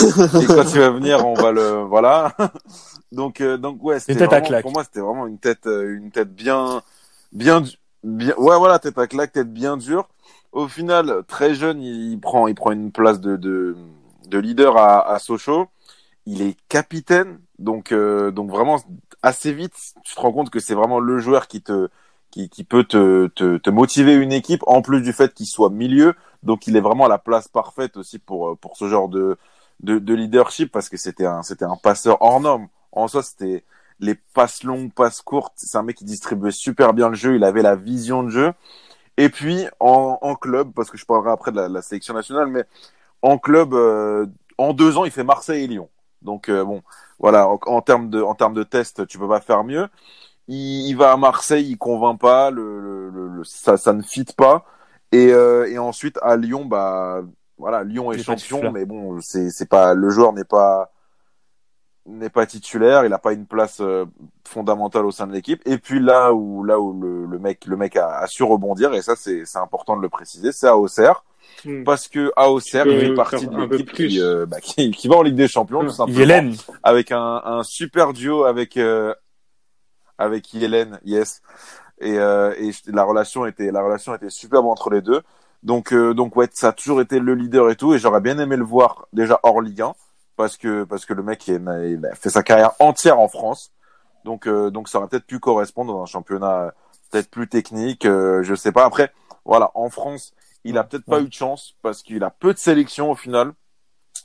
Et 0.41 0.47
quand 0.47 0.63
il 0.73 0.79
va 0.79 0.91
venir, 0.91 1.27
on 1.27 1.35
va 1.35 1.51
le 1.51 1.83
voilà. 1.83 2.33
donc 3.13 3.41
euh, 3.41 3.57
donc 3.59 3.83
ouais, 3.83 3.99
c'était 3.99 4.13
vraiment- 4.27 4.47
pour 4.63 4.73
moi 4.73 4.85
c'était 4.85 5.01
vraiment 5.01 5.27
une 5.27 5.39
tête 5.39 5.67
euh, 5.67 5.97
une 5.97 6.13
tête 6.13 6.33
bien 6.33 6.83
bien 7.33 7.65
bien 8.05 8.33
ouais 8.37 8.57
voilà 8.59 8.79
tête 8.79 8.97
à 8.97 9.09
claque 9.09 9.33
tête 9.33 9.53
bien 9.53 9.77
dure. 9.77 10.09
Au 10.53 10.69
final, 10.69 11.23
très 11.27 11.55
jeune, 11.57 11.83
il 11.83 12.19
prend 12.21 12.47
il 12.47 12.55
prend 12.55 12.71
une 12.71 12.93
place 12.93 13.21
de 13.21 13.35
de, 13.37 13.77
de 14.29 14.39
leader 14.39 14.77
à, 14.77 15.09
à 15.13 15.19
Sochaux. 15.19 15.67
Il 16.27 16.43
est 16.43 16.57
capitaine, 16.69 17.41
donc 17.59 17.91
euh, 17.91 18.31
donc 18.31 18.51
vraiment 18.51 18.79
assez 19.23 19.53
vite, 19.53 19.75
tu 20.05 20.15
te 20.15 20.21
rends 20.21 20.33
compte 20.33 20.51
que 20.51 20.61
c'est 20.61 20.75
vraiment 20.75 21.01
le 21.01 21.19
joueur 21.19 21.49
qui 21.49 21.61
te 21.61 21.89
qui, 22.31 22.49
qui 22.49 22.65
peut 22.65 22.85
te, 22.85 23.29
te, 23.29 23.57
te 23.59 23.71
motiver 23.71 24.15
une 24.15 24.33
équipe 24.33 24.63
en 24.67 24.83
plus 24.83 25.03
du 25.03 25.13
fait 25.13 25.35
qu'il 25.35 25.47
soit 25.47 25.71
milieu. 25.71 26.15
Donc 26.43 26.67
il 26.67 26.77
est 26.77 26.81
vraiment 26.81 27.07
à 27.07 27.09
la 27.09 27.19
place 27.19 27.49
parfaite 27.49 27.97
aussi 27.97 28.19
pour 28.19 28.57
pour 28.59 28.77
ce 28.77 28.89
genre 28.89 29.09
de 29.09 29.37
de, 29.81 29.99
de 29.99 30.15
leadership 30.15 30.73
parce 30.73 30.89
que 30.89 30.97
c'était 30.97 31.27
un 31.27 31.43
c'était 31.43 31.65
un 31.65 31.77
passeur 31.77 32.21
hors 32.23 32.41
norme. 32.41 32.69
En 32.93 33.09
soi, 33.09 33.23
c'était 33.23 33.65
les 34.01 34.15
passes 34.15 34.65
longues, 34.65 34.93
passes 34.93 35.21
courtes. 35.23 35.53
C'est 35.57 35.77
un 35.79 35.83
mec 35.83 35.97
qui 35.97 36.05
distribuait 36.05 36.51
super 36.51 36.95
bien 36.95 37.09
le 37.09 37.15
jeu. 37.15 37.37
Il 37.37 37.45
avait 37.45 37.63
la 37.63 37.77
vision 37.77 38.23
de 38.23 38.31
jeu. 38.31 38.53
Et 39.17 39.29
puis 39.29 39.67
en, 39.81 40.19
en 40.23 40.35
club, 40.35 40.73
parce 40.75 40.91
que 40.91 40.97
je 40.97 41.05
parlerai 41.05 41.31
après 41.31 41.51
de 41.53 41.57
la, 41.57 41.69
la 41.69 41.83
sélection 41.83 42.15
nationale, 42.15 42.47
mais 42.49 42.65
en 43.23 43.39
club, 43.39 43.75
euh, 43.75 44.27
en 44.59 44.73
deux 44.73 44.97
ans, 44.97 45.05
il 45.05 45.11
fait 45.11 45.25
Marseille 45.25 45.65
et 45.65 45.67
Lyon. 45.67 45.89
Donc 46.23 46.49
euh, 46.49 46.65
bon, 46.65 46.83
voilà, 47.19 47.49
en, 47.49 47.59
en 47.67 47.83
termes 47.83 48.11
de 48.11 48.23
en 48.23 48.35
termes 48.35 48.55
de 48.55 48.63
test, 48.63 49.07
tu 49.07 49.19
peux 49.19 49.29
pas 49.29 49.41
faire 49.41 49.65
mieux. 49.65 49.89
Il, 50.51 50.89
il 50.89 50.95
va 50.97 51.13
à 51.13 51.17
Marseille, 51.17 51.67
il 51.71 51.79
convainc 51.79 52.21
pas, 52.21 52.51
le, 52.51 52.81
le, 52.81 53.09
le- 53.11 53.29
le- 53.29 53.45
ça 53.45 53.77
ça 53.79 53.93
ne 53.95 54.03
fit 54.03 54.27
pas. 54.37 54.65
Et, 55.13 55.33
euh, 55.33 55.67
et 55.71 55.79
ensuite 55.79 56.19
à 56.23 56.37
Lyon, 56.37 56.65
bah 56.67 57.23
voilà, 57.57 57.83
Lyon 57.85 58.13
est 58.13 58.19
champion, 58.23 58.71
mais 58.73 58.85
bon, 58.85 59.19
c'est 59.23 59.51
c'est 59.51 59.69
pas 59.69 59.95
le 59.95 60.11
joueur 60.11 60.33
n'est 60.33 60.45
pas 60.45 60.93
n'est 62.07 62.31
pas 62.31 62.47
titulaire, 62.47 63.05
il 63.05 63.11
n'a 63.11 63.19
pas 63.19 63.33
une 63.35 63.47
place 63.47 63.81
euh, 63.81 64.07
fondamentale 64.49 65.05
au 65.05 65.11
sein 65.11 65.27
de 65.27 65.33
l'équipe. 65.33 65.63
Et 65.67 65.79
puis 65.79 66.01
là 66.01 66.33
où 66.33 66.65
là 66.65 66.81
où 66.81 66.99
le, 67.01 67.27
le 67.27 67.39
mec 67.39 67.67
le 67.67 67.77
mec 67.77 67.97
a, 67.97 68.19
a 68.19 68.27
su 68.27 68.43
rebondir 68.43 68.95
et 68.95 69.03
ça 69.03 69.15
c'est 69.17 69.45
c'est 69.45 69.59
important 69.59 69.97
de 69.97 70.03
le 70.03 70.09
préciser, 70.09 70.53
c'est 70.53 70.69
à 70.69 70.77
Auxerre 70.77 71.25
Hmm. 71.65 71.83
parce 71.85 72.07
que 72.07 72.33
à 72.37 72.49
Auxerre 72.51 72.87
il 72.87 73.01
fait 73.01 73.15
partie 73.15 73.47
de 73.47 73.57
l'équipe 73.65 73.93
qui, 73.93 74.21
euh, 74.21 74.47
bah, 74.47 74.61
qui 74.61 74.93
qui 74.93 75.09
va 75.09 75.17
en 75.17 75.23
Ligue 75.23 75.35
des 75.35 75.49
Champions 75.49 75.81
tout 75.81 75.91
simplement 75.91 76.19
Yélène. 76.19 76.55
avec 76.85 77.11
un, 77.13 77.43
un 77.45 77.63
super 77.65 78.13
duo 78.13 78.45
avec 78.45 78.77
euh, 78.77 79.13
avec 80.21 80.55
Hélène, 80.55 81.01
yes. 81.05 81.43
Et, 82.01 82.19
euh, 82.19 82.55
et 82.59 82.71
la 82.87 83.05
relation 83.05 83.45
était 83.47 83.71
la 83.73 83.83
relation 83.83 84.15
était 84.15 84.31
superbe 84.31 84.67
entre 84.67 84.91
les 84.91 85.03
deux. 85.03 85.23
Donc 85.63 85.93
euh, 85.93 86.15
donc 86.15 86.37
ouais, 86.37 86.49
ça 86.53 86.69
a 86.69 86.73
toujours 86.73 87.01
été 87.01 87.19
le 87.19 87.35
leader 87.35 87.71
et 87.71 87.77
tout. 87.77 87.93
Et 87.95 87.99
j'aurais 87.99 88.21
bien 88.21 88.39
aimé 88.39 88.57
le 88.57 88.65
voir 88.65 89.07
déjà 89.13 89.41
hors 89.43 89.61
Ligue 89.61 89.83
1 89.83 89.93
parce 90.37 90.57
que 90.57 90.85
parce 90.85 91.05
que 91.05 91.13
le 91.13 91.23
mec 91.23 91.47
il 91.49 91.69
a, 91.69 91.87
il 91.87 92.07
a 92.07 92.15
fait 92.15 92.31
sa 92.31 92.43
carrière 92.43 92.73
entière 92.79 93.19
en 93.19 93.29
France. 93.29 93.73
Donc 94.25 94.47
euh, 94.47 94.71
donc 94.71 94.89
ça 94.89 94.99
aurait 94.99 95.09
peut-être 95.09 95.27
pu 95.27 95.39
correspondre 95.39 95.93
dans 95.93 96.03
un 96.03 96.07
championnat 96.07 96.61
euh, 96.61 96.71
peut-être 97.11 97.31
plus 97.31 97.49
technique. 97.49 98.07
euh, 98.07 98.43
je 98.43 98.55
sais 98.55 98.73
pas. 98.73 98.85
Après 98.85 99.13
voilà, 99.45 99.71
en 99.75 99.91
France, 99.91 100.33
il 100.65 100.79
a 100.79 100.85
peut-être 100.85 101.07
pas 101.07 101.21
eu 101.21 101.29
de 101.29 101.33
chance 101.33 101.75
parce 101.83 102.03
qu'il 102.03 102.23
a 102.25 102.31
peu 102.31 102.53
de 102.53 102.59
sélections 102.59 103.11
au 103.11 103.15
final. 103.15 103.53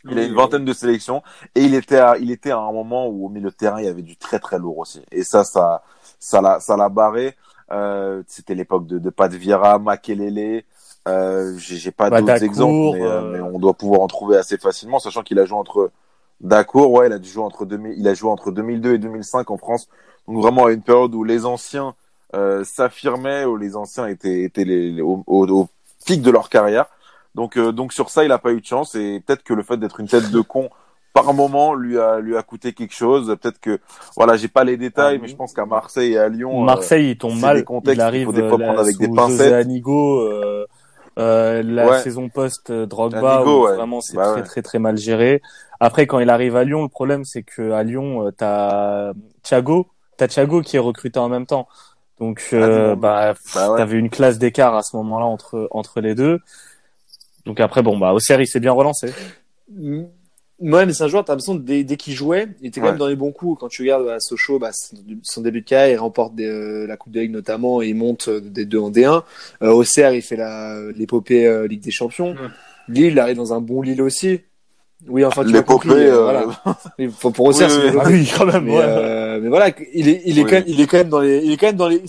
Il 0.08 0.20
a 0.20 0.24
une 0.24 0.34
vingtaine 0.36 0.66
de 0.66 0.74
sélections 0.74 1.24
et 1.56 1.62
il 1.64 1.74
était 1.76 1.98
à, 1.98 2.18
il 2.18 2.32
était 2.32 2.52
à 2.52 2.58
un 2.60 2.72
moment 2.72 3.08
où 3.08 3.26
au 3.26 3.30
milieu 3.30 3.50
de 3.50 3.56
terrain 3.56 3.80
il 3.80 3.86
y 3.86 3.88
avait 3.88 4.02
du 4.04 4.18
très 4.18 4.40
très 4.40 4.60
lourd 4.60 4.78
aussi. 4.80 5.02
Et 5.12 5.24
ça, 5.24 5.44
ça, 5.44 5.84
ça 6.20 6.42
l'a, 6.42 6.60
ça 6.60 6.78
l'a 6.78 6.90
barré. 6.90 7.36
Euh, 7.72 8.22
c'était 8.28 8.54
l'époque 8.56 8.86
de, 8.88 9.00
de 9.00 9.10
Pat 9.10 9.32
Vieira, 9.34 9.80
Makelele. 9.80 10.64
Euh, 11.08 11.56
j'ai, 11.58 11.78
j'ai 11.78 11.92
pas 11.92 12.12
d'autres 12.12 12.44
exemples, 12.44 12.82
mais, 12.84 13.04
euh, 13.06 13.22
mais 13.24 13.40
on 13.40 13.60
doit 13.60 13.74
pouvoir 13.74 14.02
en 14.02 14.08
trouver 14.08 14.38
assez 14.38 14.58
facilement, 14.58 15.00
sachant 15.00 15.24
qu'il 15.24 15.40
a 15.40 15.46
joué 15.46 15.58
entre 15.58 15.92
Dacour, 16.42 16.92
ouais, 16.92 17.08
il 17.08 17.14
a 17.14 17.20
dû 17.20 17.30
jouer 17.30 17.44
entre 17.44 17.66
2000, 17.66 17.94
il 17.98 18.08
a 18.08 18.14
joué 18.14 18.30
entre 18.30 18.52
2002 18.52 18.94
et 18.94 18.98
2005 18.98 19.50
en 19.52 19.58
France. 19.58 19.88
Donc 20.28 20.38
vraiment 20.42 20.66
à 20.66 20.72
une 20.72 20.82
période 20.82 21.14
où 21.16 21.24
les 21.24 21.46
anciens 21.46 21.96
euh, 22.36 22.64
s'affirmaient, 22.64 23.46
où 23.46 23.56
les 23.58 23.76
anciens 23.76 24.08
étaient, 24.08 24.44
étaient 24.44 24.66
les, 24.66 24.92
les- 24.92 25.02
au, 25.02 25.24
au, 25.28 25.48
au 25.48 25.68
pic 26.06 26.22
de 26.22 26.32
leur 26.32 26.50
carrière. 26.50 26.88
Donc, 27.36 27.58
euh, 27.58 27.72
donc 27.72 27.94
sur 27.94 28.10
ça, 28.10 28.24
il 28.24 28.32
a 28.32 28.40
pas 28.40 28.52
eu 28.52 28.62
de 28.62 28.66
chance 28.66 28.96
et 28.96 29.22
peut-être 29.26 29.44
que 29.44 29.54
le 29.54 29.62
fait 29.62 29.78
d'être 29.78 30.00
une 30.00 30.08
tête 30.08 30.32
de 30.32 30.42
con 30.42 30.70
par 31.14 31.34
moment 31.34 31.76
lui 31.76 31.98
a 32.00 32.20
lui 32.20 32.36
a 32.36 32.44
coûté 32.44 32.74
quelque 32.74 32.94
chose. 32.96 33.28
Peut-être 33.42 33.60
que 33.60 33.80
voilà, 34.18 34.36
j'ai 34.38 34.48
pas 34.48 34.64
les 34.64 34.76
détails, 34.78 35.16
Ah, 35.18 35.22
mais 35.22 35.28
je 35.28 35.36
pense 35.36 35.54
qu'à 35.54 35.66
Marseille 35.66 36.14
et 36.14 36.18
à 36.18 36.28
Lyon, 36.30 36.62
euh, 36.62 36.66
Marseille, 36.66 37.12
il 37.12 37.18
tombe 37.18 37.40
mal. 37.40 37.58
des 37.58 37.64
contextes 37.64 37.98
il 37.98 38.02
arrive 38.02 38.26
faut 38.28 38.34
des 38.34 38.42
fois 38.48 38.60
euh, 38.60 38.64
prendre 38.64 38.80
avec 38.80 38.98
des 38.98 39.06
sous 39.06 39.14
pincettes. 39.16 39.54
Anigo, 39.54 40.20
euh, 40.22 40.66
euh, 41.20 41.64
la 41.64 41.88
Ouais. 41.88 42.00
saison 42.00 42.28
post 42.30 42.70
euh, 42.70 42.86
Drogba, 42.86 43.36
Anigo, 43.38 43.68
ouais. 43.68 43.76
vraiment 43.76 44.02
c'est 44.02 44.18
Bah 44.18 44.24
très 44.32 44.42
ouais. 44.42 44.44
très 44.48 44.62
très 44.62 44.80
mal 44.80 44.98
géré. 44.98 45.42
Après, 45.80 46.08
quand 46.08 46.20
il 46.20 46.30
arrive 46.30 46.56
à 46.58 46.64
Lyon, 46.66 46.84
le 46.84 46.90
problème 46.90 47.24
c'est 47.26 47.44
que 47.44 47.72
à 47.72 47.84
Lyon, 47.84 48.28
euh, 48.28 48.32
t'as 48.32 49.14
Thiago, 49.44 49.88
t'as 50.18 50.28
Thiago 50.28 50.62
qui 50.62 50.76
est 50.78 50.80
recruté 50.80 51.20
en 51.20 51.30
même 51.30 51.46
temps. 51.46 51.68
Donc, 52.20 52.50
euh, 52.54 52.92
Ah, 52.94 52.96
bah, 52.96 53.34
Bah 53.54 53.74
t'avais 53.78 53.98
une 53.98 54.10
classe 54.10 54.38
d'écart 54.38 54.74
à 54.76 54.84
ce 54.84 54.96
moment-là 54.98 55.26
entre 55.26 55.68
entre 55.72 56.00
les 56.02 56.16
deux. 56.16 56.40
Donc 57.46 57.60
après, 57.60 57.82
bon, 57.84 57.98
bah, 57.98 58.14
Auxerre, 58.14 58.42
il 58.42 58.48
s'est 58.48 58.60
bien 58.60 58.72
relancé. 58.72 59.10
Mm. 59.72 60.04
Ouais, 60.62 60.86
mais 60.86 60.94
c'est 60.94 61.04
un 61.04 61.10
joueur, 61.10 61.26
t'as 61.26 61.34
l'impression, 61.34 61.56
dès, 61.56 61.84
dès 61.84 61.98
qu'il 61.98 62.14
jouait, 62.14 62.48
il 62.62 62.68
était 62.68 62.80
quand 62.80 62.86
Ouais. 62.86 62.92
même 62.94 63.00
dans 63.00 63.08
les 63.08 63.18
bons 63.18 63.34
coups. 63.34 63.60
Quand 63.60 63.68
tu 63.68 63.82
regardes 63.82 64.08
à 64.08 64.20
Sochaux, 64.22 64.58
bah, 64.58 64.72
son 65.24 65.42
début 65.42 65.60
de 65.62 65.66
carrière, 65.66 65.90
il 65.96 65.98
remporte 65.98 66.34
des, 66.34 66.46
euh, 66.48 66.88
la 66.88 66.96
Coupe 66.96 67.12
de 67.12 67.20
Ligue 67.20 67.32
notamment, 67.32 67.82
et 67.82 67.90
il 67.90 67.96
monte 67.96 68.30
euh, 68.30 68.40
des 68.40 68.64
deux 68.66 68.80
en 68.80 68.90
D1. 68.90 69.24
Euh, 69.62 69.72
Auxerre, 69.72 70.14
il 70.14 70.22
fait 70.22 70.38
la, 70.38 70.80
l'épopée 70.96 71.46
euh, 71.46 71.68
Ligue 71.68 71.82
des 71.82 71.92
Champions. 71.92 72.32
Ouais. 72.32 72.48
Lille, 72.88 73.12
il 73.12 73.20
arrive 73.20 73.36
dans 73.36 73.54
un 73.54 73.60
bon 73.60 73.82
Lille 73.82 74.02
aussi. 74.02 74.40
Oui, 75.10 75.26
enfin, 75.26 75.44
tu 75.44 75.52
L'épopée, 75.52 76.10
voilà. 76.10 76.46
Il 76.98 77.12
faut 77.12 77.30
pour 77.32 77.48
Auxerre, 77.48 77.68
Oui, 77.70 77.74
c'est 77.76 77.82
oui, 77.82 77.86
l'épopée. 77.92 78.06
Ah 78.06 78.10
oui, 78.12 78.32
quand 78.38 78.46
même. 78.46 78.64
Mais, 78.64 78.72
ouais. 78.72 78.82
euh, 78.82 79.40
mais 79.42 79.50
voilà, 79.50 79.70
il 79.94 80.08
est, 80.08 80.22
il 80.26 80.40
est 80.40 80.44
Oui. 80.44 80.50
quand 80.50 80.56
même, 80.56 80.64
il 80.68 80.80
est 80.82 80.88
quand 80.88 80.98
même 80.98 81.10
dans 81.10 81.20
les, 81.20 81.40
il 81.44 81.52
est 81.52 81.58
quand 81.58 81.68
même 81.68 81.76
dans 81.76 81.90
les. 81.90 82.02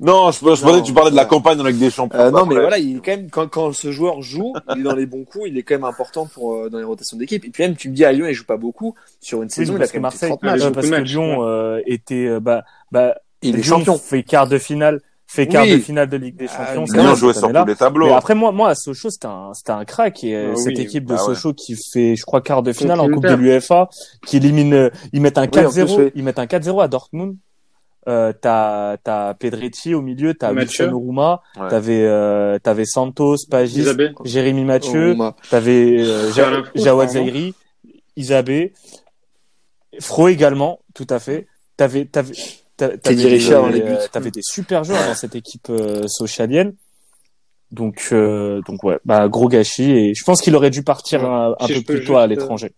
Non, 0.00 0.30
je, 0.30 0.38
je 0.38 0.44
pensais 0.44 0.64
Non, 0.64 0.80
que 0.80 0.86
tu 0.86 0.92
parlais 0.92 1.10
de 1.10 1.16
la 1.16 1.24
campagne 1.24 1.58
avec 1.58 1.76
des 1.76 1.90
champions. 1.90 2.18
Euh, 2.20 2.30
non, 2.30 2.46
mais 2.46 2.52
Après, 2.54 2.60
voilà, 2.60 2.78
il 2.78 2.96
est 2.98 3.00
quand 3.00 3.10
même 3.10 3.30
quand, 3.30 3.48
quand 3.48 3.72
ce 3.72 3.90
joueur 3.90 4.22
joue, 4.22 4.52
il 4.74 4.80
est 4.80 4.82
dans 4.84 4.94
les 4.94 5.06
bons 5.06 5.24
coups, 5.24 5.46
il 5.48 5.58
est 5.58 5.62
quand 5.64 5.74
même 5.74 5.84
important 5.84 6.26
pour 6.26 6.54
euh, 6.54 6.70
dans 6.70 6.78
les 6.78 6.84
rotations 6.84 7.16
d'équipe. 7.16 7.44
Et 7.44 7.50
puis 7.50 7.64
même, 7.64 7.74
tu 7.74 7.88
me 7.90 7.94
dis 7.94 8.04
à 8.04 8.12
Lyon, 8.12 8.26
il 8.28 8.34
joue 8.34 8.44
pas 8.44 8.56
beaucoup 8.56 8.94
sur 9.20 9.38
une 9.38 9.48
Oui, 9.48 9.50
saison, 9.50 9.72
il 9.72 9.76
a 9.76 9.78
parce 9.80 9.90
que 9.92 9.98
Marseille, 9.98 10.28
30 10.30 10.42
matchs. 10.44 10.52
matchs. 10.60 10.66
euh, 10.68 10.70
parce 10.70 10.88
que 10.88 10.94
Lyon 10.94 11.38
euh, 11.42 11.80
était, 11.86 12.26
euh, 12.26 12.38
bah, 12.40 12.62
bah, 12.92 13.16
Il 13.42 13.58
est 13.58 13.62
champion. 13.64 13.98
fait 13.98 14.22
quart 14.22 14.46
de 14.46 14.58
finale, 14.58 15.00
fait 15.26 15.48
quart 15.48 15.64
Oui. 15.64 15.72
de 15.72 15.78
finale 15.78 16.08
de 16.08 16.16
Ligue 16.16 16.36
des 16.36 16.46
Ah, 16.48 16.66
Champions. 16.66 16.82
mais 16.82 16.86
quand 16.86 16.94
Lyon 16.94 17.04
même, 17.08 17.16
jouait 17.16 17.34
sur 17.34 17.52
tous 17.52 17.66
les 17.66 17.74
tableaux. 17.76 18.06
Mais 18.06 18.12
après, 18.14 18.36
moi, 18.36 18.52
moi, 18.52 18.68
à 18.68 18.74
Sochaux, 18.76 19.10
c'était 19.10 19.26
un, 19.26 19.52
c'était 19.52 19.72
un 19.72 19.84
crack. 19.84 20.22
Et 20.22 20.36
euh, 20.36 20.52
Ah 20.52 20.56
cette 20.56 20.76
oui, 20.76 20.82
équipe 20.84 21.06
de 21.06 21.14
bah 21.14 21.20
ouais. 21.26 21.34
Sochaux 21.34 21.54
qui 21.54 21.74
fait, 21.74 22.14
je 22.14 22.24
crois, 22.24 22.40
quart 22.40 22.62
de 22.62 22.72
finale 22.72 23.00
en 23.00 23.08
Coupe 23.10 23.26
de 23.26 23.34
l'UEFA, 23.34 23.88
qui 24.24 24.36
élimine, 24.36 24.74
euh, 24.74 24.90
ils 25.12 25.20
mettent 25.20 25.38
un 25.38 25.42
Oui, 25.52 25.66
en 25.66 25.70
4-0, 25.70 25.84
plus, 25.96 26.04
oui. 26.04 26.12
ils 26.14 26.22
mettent 26.22 26.38
un 26.38 26.46
4-0 26.46 26.80
à 26.84 26.86
Dortmund. 26.86 27.34
Euh, 28.08 28.32
t'as, 28.32 28.96
t'as 28.96 29.34
Pedretti 29.34 29.92
au 29.94 30.00
milieu, 30.00 30.32
t'as 30.32 30.52
Mathieu. 30.52 30.84
Wilson 30.86 30.96
Oruma, 30.96 31.42
Ouais. 31.60 31.68
t'avais, 31.68 32.04
euh, 32.06 32.58
t'avais 32.58 32.86
Santos, 32.86 33.36
Pagis, 33.50 33.80
Isabé. 33.80 34.12
Jérémy 34.24 34.64
Mathieu, 34.64 35.14
t'avais, 35.50 35.96
euh, 36.00 36.32
Ja- 36.32 36.62
Jawad. 36.74 37.10
Zairi, 37.10 37.54
Isabé, 38.16 38.72
Fro 40.00 40.28
également, 40.28 40.80
tout 40.94 41.06
à 41.10 41.18
fait. 41.18 41.46
T'avais, 41.76 42.04
t'avais, 42.06 42.32
t'a- 42.76 42.96
t'avais 42.96 44.30
des- 44.30 44.40
super 44.42 44.84
joueurs 44.84 45.06
dans 45.06 45.14
cette 45.14 45.34
équipe 45.34 45.68
euh, 45.70 46.06
socialienne. 46.08 46.74
Donc, 47.70 48.08
euh, 48.12 48.62
donc 48.66 48.82
ouais, 48.84 48.98
bah 49.04 49.28
gros 49.28 49.48
gâchis. 49.48 49.90
Et 49.90 50.14
je 50.14 50.24
pense 50.24 50.40
qu'il 50.40 50.56
aurait 50.56 50.70
dû 50.70 50.82
partir 50.82 51.22
Ouais. 51.22 51.28
un, 51.28 51.54
un 51.60 51.66
Si 51.66 51.74
peu 51.74 51.82
plus 51.96 52.04
tôt 52.06 52.16
à 52.16 52.22
euh, 52.22 52.26
l'étranger. 52.26 52.72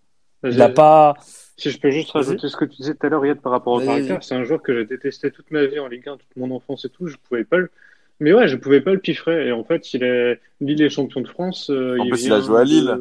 Il 0.45 0.61
a 0.61 0.69
pas. 0.69 1.15
Si 1.61 1.71
je 1.71 1.79
peux 1.79 1.91
juste 1.91 2.11
rajouter 2.13 2.49
ce 2.49 2.57
que 2.57 2.65
tu 2.65 2.77
disais 2.77 2.95
tout 2.95 3.07
à 3.07 3.11
l'heure, 3.11 3.25
Yad, 3.27 3.41
par 3.41 3.53
rapport 3.53 3.75
au 3.75 3.81
caractère, 3.87 4.23
c'est 4.25 4.35
un 4.35 4.45
joueur 4.45 4.63
que 4.63 4.75
j'ai 4.75 4.85
détesté 4.87 5.31
toute 5.31 5.51
ma 5.51 5.67
vie 5.67 5.79
en 5.79 5.89
Ligue 5.89 6.09
1, 6.09 6.17
toute 6.17 6.37
mon 6.37 6.51
enfance 6.51 6.85
et 6.85 6.89
tout, 6.89 7.07
je 7.07 7.17
pouvais 7.29 7.45
pas 7.45 7.59
le... 7.59 7.71
Mais 8.19 8.33
ouais, 8.33 8.49
je 8.49 8.57
pouvais 8.57 8.81
pas 8.81 8.93
le 8.93 8.99
piffrer, 8.99 9.49
et 9.49 9.53
en 9.53 9.65
fait, 9.65 9.93
il 9.95 10.03
est... 10.03 10.41
Lille 10.61 10.81
est 10.83 10.89
champion 10.91 11.21
de 11.21 11.29
France, 11.29 11.71
euh, 11.71 11.99
En 11.99 12.05
il 12.05 12.11
plus, 12.11 12.25
il 12.27 12.33
a 12.33 12.41
joué 12.41 12.59
à 12.61 12.65
de- 12.65 12.69
Lille. 12.71 12.97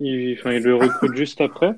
Il... 0.00 0.36
Enfin, 0.38 0.52
il 0.52 0.62
le 0.62 0.74
recrute 0.76 1.14
juste 1.16 1.40
après, 1.40 1.74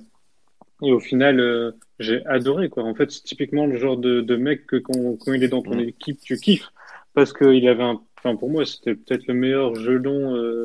et 0.83 0.93
au 0.93 1.01
final, 1.01 1.41
euh, 1.41 1.73
j'ai 1.99 2.25
adoré, 2.27 2.69
quoi. 2.69 2.83
En 2.85 2.95
fait, 2.95 3.11
c'est 3.11 3.23
typiquement 3.25 3.67
le 3.67 3.77
genre 3.79 3.97
de, 3.97 4.21
de 4.21 4.37
mec 4.37 4.67
que 4.67 4.77
quand... 4.77 5.17
quand 5.19 5.33
il 5.33 5.43
est 5.45 5.49
dans 5.49 5.63
ton 5.63 5.77
Mm. 5.77 5.81
équipe, 5.81 6.21
tu 6.21 6.37
kiffes, 6.37 6.69
parce 7.15 7.33
qu'il 7.33 7.67
avait 7.69 7.83
un... 7.83 8.01
Enfin, 8.19 8.37
pour 8.37 8.51
moi, 8.51 8.65
c'était 8.67 8.95
peut-être 8.95 9.27
le 9.29 9.35
meilleur 9.35 9.75
gelon 9.77 10.35
euh, 10.37 10.65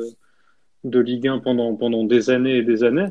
de 0.84 0.98
Ligue 0.98 1.28
1 1.28 1.38
pendant, 1.38 1.74
pendant 1.76 2.04
des 2.04 2.28
années 2.30 2.56
et 2.58 2.62
des 2.62 2.84
années. 2.84 3.06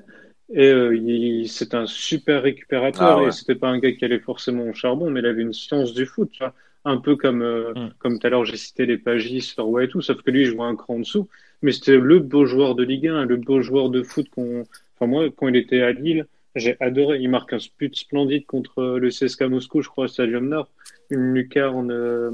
Et 0.54 0.68
euh, 0.72 0.96
il, 0.96 1.48
c'est 1.50 1.74
un 1.76 1.86
super 1.86 2.44
récupérateur. 2.44 3.20
Ah 3.20 3.22
ouais. 3.22 3.28
Et 3.28 3.32
c'était 3.32 3.56
pas 3.56 3.70
un 3.70 3.80
gars 3.80 3.92
qui 3.94 4.04
allait 4.06 4.20
forcément 4.20 4.66
au 4.66 4.74
charbon, 4.74 5.10
mais 5.10 5.22
il 5.22 5.26
avait 5.26 5.42
une 5.44 5.54
science 5.54 5.94
du 5.94 6.06
foot, 6.06 6.30
tu 6.32 6.40
vois. 6.44 6.54
Un 6.84 6.98
peu 6.98 7.16
comme, 7.16 7.42
euh, 7.42 7.74
Mm. 7.76 7.94
comme 8.00 8.20
tout 8.20 8.28
à 8.28 8.30
l'heure, 8.30 8.46
j'ai 8.46 8.58
cité 8.58 8.86
les 8.86 8.98
Pagis, 8.98 9.54
Leroy 9.58 9.86
et 9.86 9.88
tout, 9.88 10.02
sauf 10.02 10.22
que 10.22 10.32
lui, 10.32 10.46
je 10.46 10.54
vois 10.56 10.66
un 10.68 10.76
cran 10.76 10.96
en 10.96 11.00
dessous. 11.00 11.30
Mais 11.62 11.72
c'était 11.72 11.98
le 11.98 12.20
beau 12.20 12.46
joueur 12.46 12.76
de 12.76 12.84
Ligue 12.84 13.08
1, 13.08 13.26
le 13.26 13.38
beau 13.38 13.62
joueur 13.62 13.90
de 13.90 14.04
foot 14.04 14.28
qu'on, 14.30 14.64
enfin, 14.96 15.08
moi, 15.08 15.30
quand 15.36 15.48
il 15.48 15.56
était 15.56 15.82
à 15.82 15.92
Lille, 15.92 16.26
j'ai 16.56 16.76
adoré. 16.82 17.20
Il 17.20 17.30
marque 17.30 17.54
un 17.54 17.60
but 17.80 17.96
splendide 17.96 18.46
contre 18.46 18.98
le 18.98 19.10
CSKA 19.10 19.48
Moscou, 19.48 19.82
je 19.82 19.90
crois, 19.90 20.06
au 20.06 20.08
Stadium 20.08 20.50
Nord. 20.50 20.70
Une 21.10 21.34
lucarne 21.34 21.92
euh, 21.92 22.32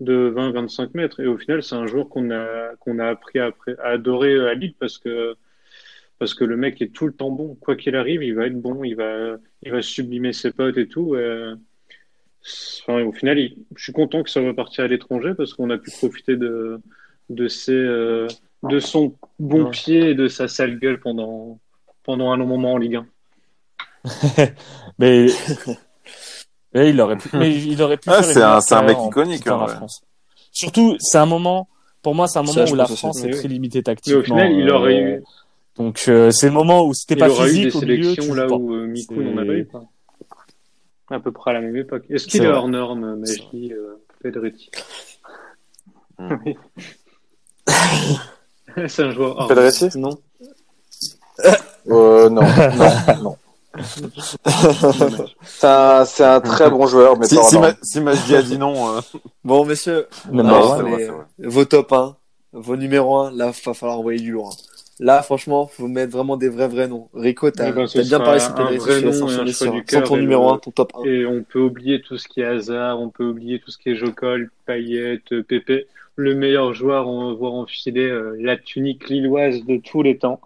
de 0.00 0.30
20-25 0.30 0.90
mètres. 0.94 1.20
Et 1.20 1.26
au 1.26 1.36
final, 1.38 1.62
c'est 1.62 1.74
un 1.74 1.86
joueur 1.86 2.08
qu'on 2.08 2.30
a, 2.30 2.74
qu'on 2.80 2.98
a 2.98 3.06
appris 3.08 3.38
à, 3.38 3.50
à 3.82 3.88
adorer 3.90 4.38
à 4.48 4.54
Lille 4.54 4.74
parce 4.78 4.98
que, 4.98 5.34
parce 6.20 6.34
que 6.34 6.44
le 6.44 6.56
mec 6.56 6.80
est 6.80 6.92
tout 6.92 7.06
le 7.08 7.12
temps 7.12 7.30
bon. 7.30 7.56
Quoi 7.56 7.74
qu'il 7.74 7.96
arrive, 7.96 8.22
il 8.22 8.34
va 8.36 8.46
être 8.46 8.60
bon, 8.60 8.84
il 8.84 8.94
va, 8.94 9.36
il 9.64 9.72
va 9.72 9.82
sublimer 9.82 10.32
ses 10.32 10.52
potes 10.52 10.76
et 10.78 10.86
tout. 10.86 11.16
Et, 11.16 11.52
enfin, 12.82 13.02
au 13.02 13.12
final, 13.12 13.38
il- 13.38 13.56
je 13.74 13.82
suis 13.82 13.92
content 13.92 14.22
que 14.22 14.30
ça 14.30 14.40
va 14.40 14.54
partir 14.54 14.84
à 14.84 14.86
l'étranger 14.86 15.32
parce 15.36 15.54
qu'on 15.54 15.70
a 15.70 15.78
pu 15.78 15.90
profiter 15.90 16.36
de, 16.36 16.80
de 17.30 17.48
ses, 17.48 17.72
euh, 17.72 18.28
de 18.62 18.78
son 18.78 19.14
bon 19.38 19.64
Ouais. 19.64 19.70
pied 19.70 20.10
et 20.10 20.14
de 20.14 20.28
sa 20.28 20.46
sale 20.48 20.78
gueule 20.78 21.00
pendant, 21.00 21.58
pendant 22.04 22.30
un 22.32 22.36
long 22.36 22.46
moment 22.46 22.74
en 22.74 22.78
Ligue 22.78 22.96
1. 22.96 23.06
Mais, 24.98 25.26
mais 26.74 26.90
il 26.90 27.00
aurait 27.00 27.16
pu. 27.16 27.28
Mais 27.36 27.54
il 27.54 27.80
aurait 27.82 27.96
pu. 27.96 28.08
Ah, 28.10 28.22
c'est 28.22 28.74
un- 28.74 28.82
mec 28.82 28.96
en 28.96 29.08
iconique, 29.08 29.46
hein, 29.46 29.58
la 29.58 29.64
ouais. 29.66 29.74
France. 29.74 30.02
Surtout, 30.52 30.96
c'est 30.98 31.18
un 31.18 31.26
moment. 31.26 31.68
Pour 32.02 32.14
moi, 32.14 32.26
c'est 32.28 32.38
un 32.38 32.42
moment 32.42 32.64
où 32.70 32.74
la 32.74 32.86
France 32.86 33.22
est 33.24 33.30
très 33.30 33.42
oui. 33.42 33.48
limitée 33.54 33.78
Mais 33.80 33.82
tactiquement. 33.82 34.20
au 34.20 34.24
final, 34.24 34.52
il 34.52 34.68
euh, 34.68 34.74
aurait 34.74 34.98
eu, 35.00 35.22
Donc, 35.80 36.04
euh, 36.08 36.30
c'est 36.30 36.46
le 36.48 36.52
moment 36.52 36.84
où 36.86 36.92
c'était 36.92 37.14
il 37.14 37.18
pas 37.20 37.30
aura 37.30 37.48
eu 37.48 37.52
des 37.52 37.70
physique 37.70 37.76
au 37.76 37.80
milieu. 37.86 38.02
sélections 38.14 38.34
là 38.34 38.46
pas. 38.46 38.54
où 38.54 38.74
euh, 38.74 38.86
Miku 38.86 39.14
C'est- 39.14 39.22
n'en 39.22 39.38
avait 39.38 39.58
eu 39.60 39.64
pas. 39.64 39.82
À 41.10 41.18
peu 41.20 41.32
près 41.32 41.50
à 41.52 41.54
la 41.54 41.60
même 41.62 41.74
époque. 41.76 42.04
Est-ce 42.10 42.24
C'est 42.24 42.30
qu'il 42.32 42.44
est 42.44 42.48
hors 42.48 42.68
norme, 42.68 43.16
Majdi, 43.16 43.72
euh, 43.72 43.96
Pedretti 44.22 44.70
Hmm. 46.18 46.36
Oui. 46.44 46.56
C'est 48.88 49.02
un 49.04 49.10
joueur 49.10 49.36
hors 49.38 49.48
Pedretti 49.48 49.88
norme. 49.98 50.16
Non? 50.16 50.18
Euh, 51.88 52.28
non, 52.28 52.42
non, 53.22 53.22
non. 53.22 53.36
c'est 55.42 55.66
un, 55.66 56.04
un 56.34 56.40
très 56.42 56.68
bon 56.68 56.86
joueur, 56.86 57.18
mais 57.18 57.26
Si, 57.26 57.36
pas 57.36 57.42
si, 57.44 57.54
hors 57.56 57.62
ma, 57.62 57.72
si 57.82 58.00
Majdi 58.02 58.36
a 58.36 58.42
dit 58.42 58.58
non, 58.58 58.96
euh, 58.96 59.00
Bon, 59.44 59.64
messieurs, 59.64 60.06
les- 60.30 61.06
c'est 61.06 61.10
vrai. 61.10 61.24
vos 61.38 61.64
top 61.64 61.92
1, 61.92 62.16
vos 62.52 62.76
numéros 62.76 63.16
1, 63.16 63.30
là, 63.32 63.46
va 63.46 63.52
falloir 63.74 63.98
envoyer 63.98 64.20
du 64.20 64.32
lourd. 64.32 64.50
hein. 64.52 64.66
Là, 65.00 65.22
franchement, 65.22 65.66
faut 65.66 65.88
mettre 65.88 66.12
vraiment 66.12 66.36
des 66.36 66.50
vrais 66.50 66.68
vrais 66.68 66.86
noms. 66.86 67.08
Rico, 67.14 67.50
t'as 67.50 67.72
ben, 67.72 67.86
bien 67.86 67.86
sera 67.86 68.22
parlé 68.22 68.38
sur 68.40 68.50
un 68.60 68.76
vrai 68.76 69.00
je 69.00 69.06
nom 69.06 69.28
et 69.28 69.34
un 69.34 69.44
choix 69.46 69.52
sur, 69.52 69.72
du 69.72 69.82
cœur 69.84 70.04
ton 70.04 70.16
numéro 70.18 70.44
le- 70.48 70.54
1, 70.54 70.58
ton 70.58 70.70
top 70.70 70.92
1. 70.94 71.04
Et 71.04 71.24
on 71.26 71.42
peut 71.42 71.60
oublier 71.60 72.02
tout 72.02 72.18
ce 72.18 72.28
qui 72.28 72.40
est 72.42 72.44
hasard, 72.44 73.00
on 73.00 73.08
peut 73.08 73.24
oublier 73.24 73.58
tout 73.60 73.70
ce 73.70 73.78
qui 73.78 73.88
est 73.90 73.96
Jocol, 73.96 74.50
Payet, 74.66 75.22
Pépé. 75.48 75.86
Le 76.16 76.34
meilleur 76.34 76.74
joueur 76.74 77.08
à 77.08 77.30
avoir 77.30 77.54
enfilé 77.54 78.02
euh, 78.02 78.36
la 78.40 78.58
tunique 78.58 79.08
lilloise 79.08 79.64
de 79.64 79.78
tous 79.78 80.02
les 80.02 80.18
temps. 80.18 80.40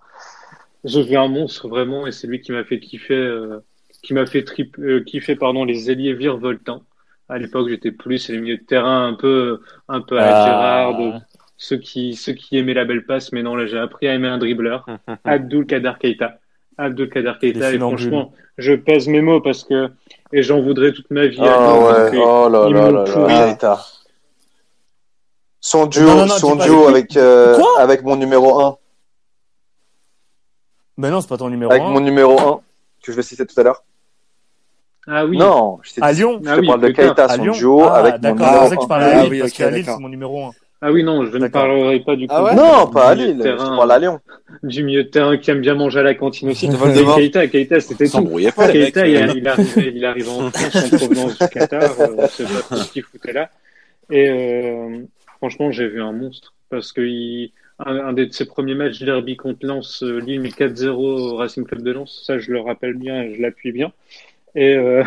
J'ai 0.84 1.02
vu 1.02 1.16
un 1.16 1.28
monstre 1.28 1.68
vraiment 1.68 2.06
et 2.06 2.12
c'est 2.12 2.26
lui 2.26 2.40
qui 2.40 2.52
m'a 2.52 2.62
fait 2.64 2.78
kiffer, 2.78 3.14
euh, 3.14 3.58
qui 4.02 4.14
m'a 4.14 4.26
fait 4.26 4.44
trip, 4.44 4.76
euh, 4.78 5.00
kiffer 5.02 5.34
pardon 5.34 5.64
les 5.64 5.90
ailiers 5.90 6.12
virevoltants. 6.14 6.82
À 7.28 7.38
l'époque, 7.38 7.68
j'étais 7.70 7.90
plus 7.90 8.28
les 8.28 8.38
milieux 8.38 8.58
de 8.58 8.62
terrain 8.62 9.08
un 9.08 9.14
peu, 9.14 9.60
un 9.88 10.00
peu 10.02 10.18
à 10.18 10.24
Ah. 10.28 10.44
Gérard, 10.46 10.98
de- 10.98 11.18
ceux 11.64 11.78
qui, 11.78 12.14
ceux 12.14 12.32
qui 12.34 12.58
aimaient 12.58 12.74
la 12.74 12.84
belle 12.84 13.06
passe. 13.06 13.32
Mais 13.32 13.42
non, 13.42 13.54
là, 13.56 13.66
j'ai 13.66 13.78
appris 13.78 14.06
à 14.06 14.14
aimer 14.14 14.28
un 14.28 14.38
dribbleur. 14.38 14.84
Abdul 15.24 15.64
Kader 15.66 15.92
Keita. 15.98 16.38
Abdul 16.76 17.08
Kader 17.08 17.32
Keita. 17.40 17.72
Et 17.72 17.78
franchement, 17.78 18.32
je 18.58 18.74
pèse 18.74 19.08
mes 19.08 19.22
mots 19.22 19.40
parce 19.40 19.64
que, 19.64 19.88
et 20.32 20.42
j'en 20.42 20.60
voudrais 20.60 20.92
toute 20.92 21.10
ma 21.10 21.26
vie. 21.26 21.40
à 21.40 21.44
Ah 21.56 21.78
ouais, 22.10 22.18
oh 22.18 22.48
là 22.50 22.68
là 22.68 22.90
là 22.90 23.04
là. 23.04 23.46
Keita. 23.46 23.80
Son 25.60 25.86
duo, 25.86 26.04
Non, 26.06 26.16
non, 26.16 26.26
non, 26.26 26.34
son 26.36 26.56
duo 26.56 26.86
avec, 26.88 27.16
euh, 27.16 27.58
avec 27.78 28.02
mon 28.02 28.16
numéro 28.16 28.60
1. 28.60 28.76
Mais 30.98 31.10
non, 31.10 31.22
c'est 31.22 31.28
pas 31.28 31.38
ton 31.38 31.48
numéro 31.48 31.72
Avec 31.72 31.82
1. 31.82 31.88
mon 31.88 32.00
numéro 32.00 32.38
1, 32.38 32.60
que 33.02 33.10
je 33.10 33.16
vais 33.16 33.22
citer 33.22 33.46
tout 33.46 33.58
à 33.58 33.62
l'heure. 33.64 33.82
Ah 35.06 35.24
oui. 35.24 35.38
Non, 35.38 35.78
je, 35.82 35.94
t'ai 35.94 36.02
À 36.02 36.12
Lyon. 36.12 36.40
je 36.44 36.50
Ah 36.50 36.56
te 36.56 36.60
oui, 36.60 36.66
parle 36.66 36.80
de. 36.82 36.88
Keita, 36.88 37.24
À 37.24 37.36
son 37.36 37.42
Lyon. 37.42 37.52
duo 37.54 37.82
ah, 37.84 37.94
avec 37.96 38.14
mon 38.16 38.18
d'accord, 38.20 38.46
numéro 38.46 38.68
c'est 38.68 38.74
pour 38.76 38.76
ça 38.76 38.76
que 38.76 38.80
tu 38.80 38.84
1. 38.84 38.88
parlais 38.88 39.06
Ah 39.06 39.18
à 39.18 39.22
Lille, 39.22 39.30
oui, 39.32 39.40
parce 39.40 39.52
qu'à 39.52 39.70
Lille, 39.70 39.78
d'accord. 39.84 39.94
c'est 39.96 40.02
mon 40.02 40.08
numéro 40.10 40.44
1. 40.46 40.50
Ah 40.86 40.92
oui, 40.92 41.02
non, 41.02 41.24
je 41.24 41.38
ne 41.38 41.48
parlerai 41.48 42.00
pas 42.00 42.14
du 42.14 42.26
coup. 42.28 42.34
Ah 42.36 42.44
ouais 42.44 42.50
du- 42.50 42.56
Non, 42.56 42.84
du 42.84 42.92
pas 42.92 43.08
à 43.08 43.14
Lille, 43.14 43.38
je 43.42 43.56
parle 43.56 43.90
à 43.92 43.98
Lyon. 43.98 44.20
Du 44.62 44.82
milieu 44.84 45.04
de 45.04 45.08
terrain 45.08 45.38
qui 45.38 45.50
aime 45.50 45.62
bien 45.62 45.74
manger 45.74 46.00
à 46.00 46.02
la 46.02 46.14
cantine 46.14 46.50
aussi. 46.50 46.68
Keita, 47.16 47.46
Keita, 47.46 47.80
c'était 47.80 48.04
tout. 48.04 48.10
s'embrouillait 48.10 48.52
pas. 48.52 48.68
Keita, 48.68 49.06
il, 49.06 49.14
il 49.38 49.48
arrivait, 49.48 49.92
il 49.94 50.04
arrivait 50.04 50.28
en 50.28 50.50
France 50.50 50.76
en 50.92 50.96
provenance 50.96 51.38
du 51.38 51.48
Qatar. 51.48 51.82
euh, 52.00 52.06
on 52.18 52.28
sait 52.28 52.44
pas 52.44 52.76
ce 52.76 52.92
qu'il 52.92 53.02
foutait 53.02 53.32
là. 53.32 53.48
Et 54.10 54.28
euh, 54.28 54.98
franchement, 55.38 55.70
j'ai 55.72 55.88
vu 55.88 56.02
un 56.02 56.12
monstre 56.12 56.52
parce 56.68 56.92
que 56.92 57.00
il, 57.00 57.52
un, 57.78 57.96
un 58.08 58.12
de 58.12 58.28
ses 58.30 58.44
premiers 58.44 58.74
matchs 58.74 59.00
derby 59.02 59.36
contre 59.36 59.64
Lens, 59.66 60.02
euh, 60.02 60.18
Lille 60.20 60.40
met 60.42 60.50
4-0 60.50 60.88
au 60.90 61.36
Racing 61.36 61.64
Club 61.64 61.82
de 61.82 61.92
Lens. 61.92 62.22
Ça, 62.26 62.38
je 62.38 62.52
le 62.52 62.60
rappelle 62.60 62.94
bien 62.94 63.22
et 63.22 63.34
je 63.34 63.40
l'appuie 63.42 63.72
bien. 63.72 63.90
Et, 64.56 64.76
euh, 64.76 65.02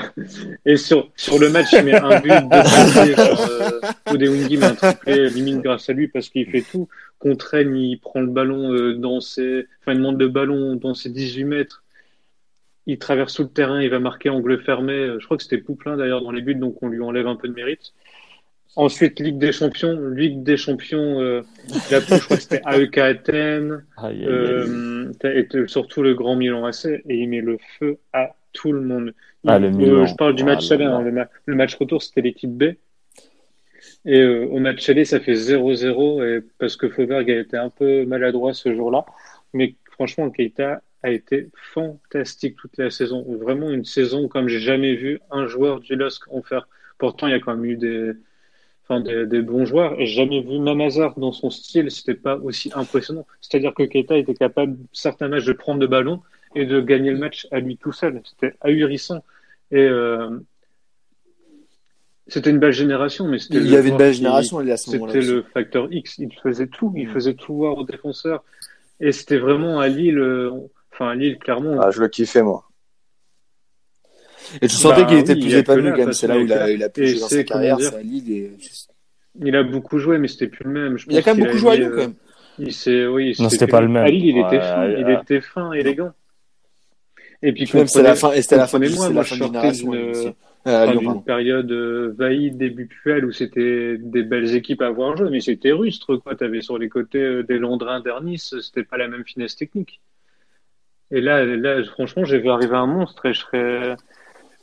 et 0.66 0.76
sur, 0.76 1.10
sur 1.16 1.40
le 1.40 1.50
match, 1.50 1.68
il 1.72 1.84
met 1.84 1.96
un 1.96 2.20
but 2.20 2.30
de 2.30 2.64
triplé. 2.64 3.16
Genre, 3.16 3.50
euh, 3.50 4.14
Odewingi 4.14 4.58
met 4.58 4.66
un 4.66 4.76
triplé, 4.76 5.30
limite 5.30 5.62
grâce 5.62 5.90
à 5.90 5.94
lui 5.94 6.08
parce 6.10 6.30
qu'il 6.30 6.50
fait 6.50 6.64
tout. 6.64 6.90
Contre 7.20 7.48
Rennes, 7.52 7.76
il 7.76 7.98
prend 7.98 8.20
le 8.20 8.28
ballon 8.28 8.74
euh, 8.74 8.94
dans 8.94 9.22
ses, 9.22 9.66
enfin, 9.82 9.94
il 9.94 9.98
demande 9.98 10.20
le 10.20 10.28
ballon 10.28 10.76
dans 10.76 10.94
ses 10.94 11.10
18 11.10 11.46
mètres. 11.46 11.84
Il 12.86 13.00
traverse 13.00 13.34
tout 13.34 13.44
le 13.44 13.50
terrain, 13.50 13.82
il 13.82 13.90
va 13.90 14.00
marquer 14.00 14.30
angle 14.30 14.62
fermé. 14.62 14.94
Euh, 14.94 15.20
Je 15.20 15.26
crois 15.26 15.38
que 15.38 15.44
c'était 15.44 15.58
Pouplin 15.58 15.98
d'ailleurs 15.98 16.22
dans 16.22 16.32
les 16.32 16.42
buts, 16.42 16.56
donc 16.56 16.82
on 16.84 16.88
lui 16.88 17.02
enlève 17.02 17.28
un 17.28 17.36
peu 17.36 17.48
de 17.48 17.54
mérite. 17.54 17.94
Ensuite, 18.76 19.20
Ligue 19.20 19.40
des 19.40 19.52
Champions. 19.52 20.10
Ligue 20.10 20.44
des 20.44 20.56
Champions, 20.56 21.20
euh, 21.20 21.42
il 21.90 21.96
a 21.96 22.02
pris, 22.02 22.18
je 22.18 22.24
crois 22.24 22.38
que 22.38 22.44
c'était 22.44 22.62
AEK 22.66 22.98
Athènes, 22.98 23.84
euh, 24.04 25.12
et 25.24 25.48
surtout 25.68 26.04
le 26.04 26.14
Grand 26.14 26.36
Milan 26.36 26.66
AC, 26.66 26.86
et 26.86 27.16
il 27.16 27.28
met 27.28 27.42
le 27.42 27.58
feu 27.80 27.98
à 28.14 28.36
tout 28.58 28.72
le 28.72 28.82
monde. 28.82 29.14
Ah, 29.46 29.60
le 29.60 29.68
Euh, 29.68 30.06
je 30.06 30.16
parle 30.16 30.36
du 30.36 30.44
Ah 30.44 30.48
match 30.48 30.70
là 30.70 30.76
aller, 30.76 30.86
hein, 30.86 31.02
le, 31.02 31.12
ma- 31.12 31.30
le 31.46 31.56
match 31.56 31.76
retour, 31.76 32.02
c'était 32.02 32.22
l'équipe 32.22 32.52
B. 32.52 32.64
Et 34.06 34.20
euh, 34.20 34.46
au 34.48 34.60
match 34.60 34.88
aller, 34.90 35.06
ça 35.06 35.20
fait 35.20 35.36
0-0, 35.36 36.24
et 36.24 36.44
parce 36.60 36.76
que 36.76 36.90
Fauberg 36.90 37.30
a 37.30 37.40
été 37.40 37.58
un 37.58 37.70
peu 37.70 38.06
maladroit 38.06 38.54
ce 38.54 38.74
jour-là. 38.74 39.06
Mais 39.54 39.76
franchement, 39.92 40.30
Keita 40.30 40.82
a 41.04 41.10
été 41.12 41.50
fantastique 41.74 42.56
toute 42.58 42.78
la 42.78 42.90
saison. 42.90 43.24
Vraiment 43.40 43.70
une 43.70 43.86
saison 43.86 44.28
comme 44.28 44.48
j'ai 44.48 44.60
jamais 44.60 44.96
vu 44.96 45.20
un 45.32 45.46
joueur 45.48 45.80
du 45.80 45.96
LOSC 45.96 46.24
en 46.32 46.42
faire. 46.42 46.68
Pourtant, 46.98 47.28
il 47.28 47.32
y 47.32 47.34
a 47.36 47.40
quand 47.40 47.56
même 47.56 47.66
eu 47.66 47.78
des, 47.78 48.14
enfin, 48.84 49.02
des, 49.02 49.26
des 49.28 49.42
bons 49.42 49.66
joueurs. 49.66 50.00
Et 50.00 50.08
jamais 50.08 50.42
vu 50.42 50.58
même 50.60 50.82
Hazard 50.82 51.14
dans 51.20 51.32
son 51.32 51.50
style, 51.50 51.92
c'était 51.92 52.16
pas 52.16 52.38
aussi 52.38 52.72
impressionnant. 52.74 53.26
C'est-à-dire 53.42 53.74
que 53.74 53.84
Keita 53.84 54.18
était 54.18 54.34
capable, 54.34 54.78
certains 54.94 55.28
matchs, 55.28 55.46
de 55.46 55.54
prendre 55.54 55.80
le 55.80 55.88
ballon 55.88 56.22
et 56.56 56.66
de 56.66 56.82
gagner 56.82 57.12
le 57.12 57.18
match 57.18 57.48
à 57.52 57.60
lui 57.60 57.78
tout 57.78 57.92
seul. 57.92 58.22
C'était 58.24 58.56
ahurissant. 58.62 59.24
Et 59.72 59.84
euh, 59.84 60.30
c'était 62.28 62.50
une 62.50 62.60
belle 62.60 62.72
génération, 62.74 63.28
mais 63.28 63.40
c'était 63.40 63.58
Il 63.58 63.70
y 63.70 63.76
avait 63.76 63.90
une 63.90 63.98
belle 63.98 64.12
qui- 64.12 64.18
génération 64.20 64.62
il 64.62 64.68
y 64.68 64.72
a 64.72 64.78
ce 64.78 64.92
moment-là. 64.92 65.14
C'était 65.14 65.26
le 65.26 65.42
facteur 65.44 65.92
X. 65.92 66.18
Il 66.18 66.34
faisait 66.42 66.68
tout. 66.68 66.94
Il 66.96 67.08
Mm. 67.10 67.14
faisait 67.14 67.34
tout 67.36 67.56
voir 67.56 67.78
aux 67.78 67.84
défenseurs. 67.86 68.44
Et 69.00 69.12
c'était 69.12 69.38
vraiment 69.38 69.80
à 69.80 69.88
Lille, 69.88 70.18
euh, 70.18 70.52
enfin 70.92 71.10
à 71.10 71.16
Lille, 71.16 71.38
clairement. 71.38 71.80
Ah, 71.82 71.92
je 71.92 72.02
le 72.02 72.08
kiffais, 72.08 72.42
moi. 72.44 72.64
Et 74.62 74.68
tu 74.68 74.76
sentais 74.76 75.02
Bah 75.02 75.08
qu'il 75.10 75.18
était 75.20 75.34
oui, 75.34 75.40
il 75.40 75.46
plus 75.46 75.56
épanoui 75.58 75.92
quand 75.92 75.98
même. 75.98 76.14
C'est 76.14 76.28
là 76.28 76.38
où 76.38 76.42
il 76.42 76.54
a 76.54 76.70
il 76.72 76.82
a 76.84 76.90
pu 76.90 77.02
Et 77.04 77.08
jouer 77.08 77.20
dans 77.20 77.28
sa 77.28 77.44
carrière. 77.44 77.80
C'est 77.80 77.96
à 77.96 78.02
Lille. 78.02 78.32
Et... 78.32 78.52
Il 79.44 79.56
a 79.56 79.64
beaucoup 79.64 80.00
joué, 80.00 80.18
mais 80.18 80.28
c'était 80.28 80.48
plus 80.48 80.64
le 80.64 80.72
même. 80.72 80.98
Je 80.98 81.06
Il 81.10 81.18
a 81.18 81.22
pense 81.22 81.26
quand 81.26 81.36
même 81.36 81.46
beaucoup 81.46 81.58
joué 81.58 81.72
à 81.72 81.74
euh, 81.86 81.90
quand 81.90 81.98
même. 81.98 82.14
Il 82.60 82.74
s'est, 82.74 83.06
oui, 83.06 83.36
Non, 83.40 83.50
c'était 83.50 83.66
plus 83.68 83.72
pas 83.72 83.82
le 83.82 83.88
même. 83.90 84.04
À 84.06 84.10
Lille, 84.10 84.26
il 84.26 84.38
était 84.38 84.58
Ouais, 84.58 84.62
fin, 84.62 84.88
il 84.90 85.06
ouais. 85.06 85.20
était 85.22 85.42
fin, 85.42 85.72
élégant. 85.74 86.12
Et 87.44 87.54
puis, 87.54 87.66
Puis 87.66 87.78
même 87.78 87.88
c'était 87.88 88.04
la 88.04 88.16
fin, 88.16 88.32
et 88.32 88.42
c'était 88.42 88.58
la 88.58 88.68
fin, 88.68 88.80
moi, 88.80 89.10
la 89.10 89.24
je 89.24 89.36
fin 89.36 89.36
de 89.48 89.54
sortais 89.54 89.72
d'une, 89.72 90.12
enfin, 90.12 90.34
Euh, 90.68 90.88
d'une 90.88 91.04
pardon. 91.04 91.22
période 91.22 91.72
euh, 91.72 92.14
vaillide 92.18 92.58
début 92.58 92.88
Puel 92.88 93.26
où 93.26 93.32
c'était 93.32 93.98
des 93.98 94.24
belles 94.24 94.54
équipes 94.56 94.82
à 94.82 94.88
avoir 94.88 95.16
joué, 95.16 95.30
mais 95.30 95.40
c'était 95.40 95.72
rustre, 95.72 96.18
quoi. 96.18 96.36
T'avais 96.36 96.62
sur 96.62 96.78
les 96.78 96.90
côtés 96.90 97.20
euh, 97.22 97.44
des 97.44 97.58
Londrins 97.58 98.02
d'Ernis, 98.02 98.40
c'était 98.62 98.84
pas 98.84 98.98
la 98.98 99.08
même 99.08 99.24
finesse 99.26 99.56
technique. 99.56 100.02
Et 101.12 101.22
là, 101.22 101.46
là, 101.46 101.84
franchement, 101.86 102.26
j'ai 102.26 102.40
vu 102.40 102.50
arriver 102.50 102.76
un 102.76 102.86
monstre 102.88 103.28
et 103.28 103.34
je 103.34 103.40
serais, 103.40 103.96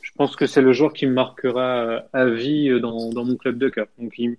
je 0.01 0.11
pense 0.15 0.35
que 0.35 0.45
c'est 0.45 0.61
le 0.61 0.73
joueur 0.73 0.93
qui 0.93 1.07
me 1.07 1.13
marquera 1.13 1.77
euh, 1.85 1.99
à 2.13 2.25
vie 2.27 2.69
euh, 2.69 2.79
dans, 2.79 3.09
dans 3.09 3.25
mon 3.25 3.35
club 3.35 3.57
de 3.57 3.69
cœur. 3.69 3.87
Donc, 3.97 4.13
il, 4.19 4.37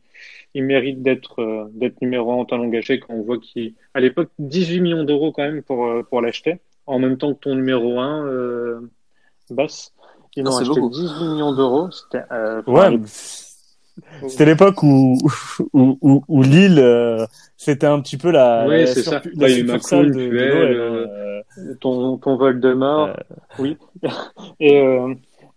il 0.55 0.63
mérite 0.63 1.03
d'être, 1.03 1.41
euh, 1.43 1.65
d'être 1.73 2.01
numéro 2.01 2.31
un 2.33 2.37
en 2.37 2.45
talent 2.45 2.69
gâché 2.69 3.01
quand 3.01 3.15
on 3.15 3.23
voit 3.23 3.39
qu'il, 3.39 3.75
à 3.95 3.99
l'époque, 4.01 4.31
18 4.39 4.81
millions 4.81 5.05
d'euros 5.05 5.33
quand 5.33 5.43
même 5.43 5.63
pour, 5.65 5.89
pour 6.09 6.21
l'acheter, 6.21 6.59
en 6.87 6.99
même 6.99 7.17
temps 7.19 7.35
que 7.35 7.41
ton 7.41 7.55
numéro 7.55 7.99
un, 8.01 8.25
euh, 8.27 8.81
Bass. 9.51 9.93
Ils 10.37 10.45
Ah, 10.47 10.51
ont 10.51 10.57
acheté 10.59 10.81
beaucoup. 10.81 10.91
18 10.95 11.25
millions 11.31 11.55
d'euros. 11.55 11.91
C'était, 11.91 12.25
euh, 12.33 12.63
Ouais, 12.67 12.99
c'était 14.29 14.45
l'époque 14.45 14.83
où, 14.83 15.17
où, 15.73 15.99
où, 16.03 16.23
où 16.29 16.43
Lille, 16.43 16.79
euh, 16.79 17.25
c'était 17.57 17.87
un 17.87 18.01
petit 18.01 18.19
peu 18.19 18.31
la, 18.31 18.67
Oui, 18.69 18.87
c'est 18.87 19.03
ça. 19.03 19.21
Bah, 19.21 19.31
la 19.37 19.49
il 19.49 19.53
y 19.53 19.55
a 19.55 19.59
eu 19.59 19.67
succursale 19.67 20.07
Macron, 20.07 20.19
de, 20.21 20.25
de 20.25 20.29
Puel, 20.29 20.49
l'OL, 20.49 20.77
euh, 20.77 21.07
euh, 21.59 21.75
ton, 21.81 22.19
ton 22.19 22.37
Voldemort, 22.37 23.09
Euh. 23.09 23.15
oui. 23.59 23.79
Et, 24.61 24.79
euh, 24.83 25.15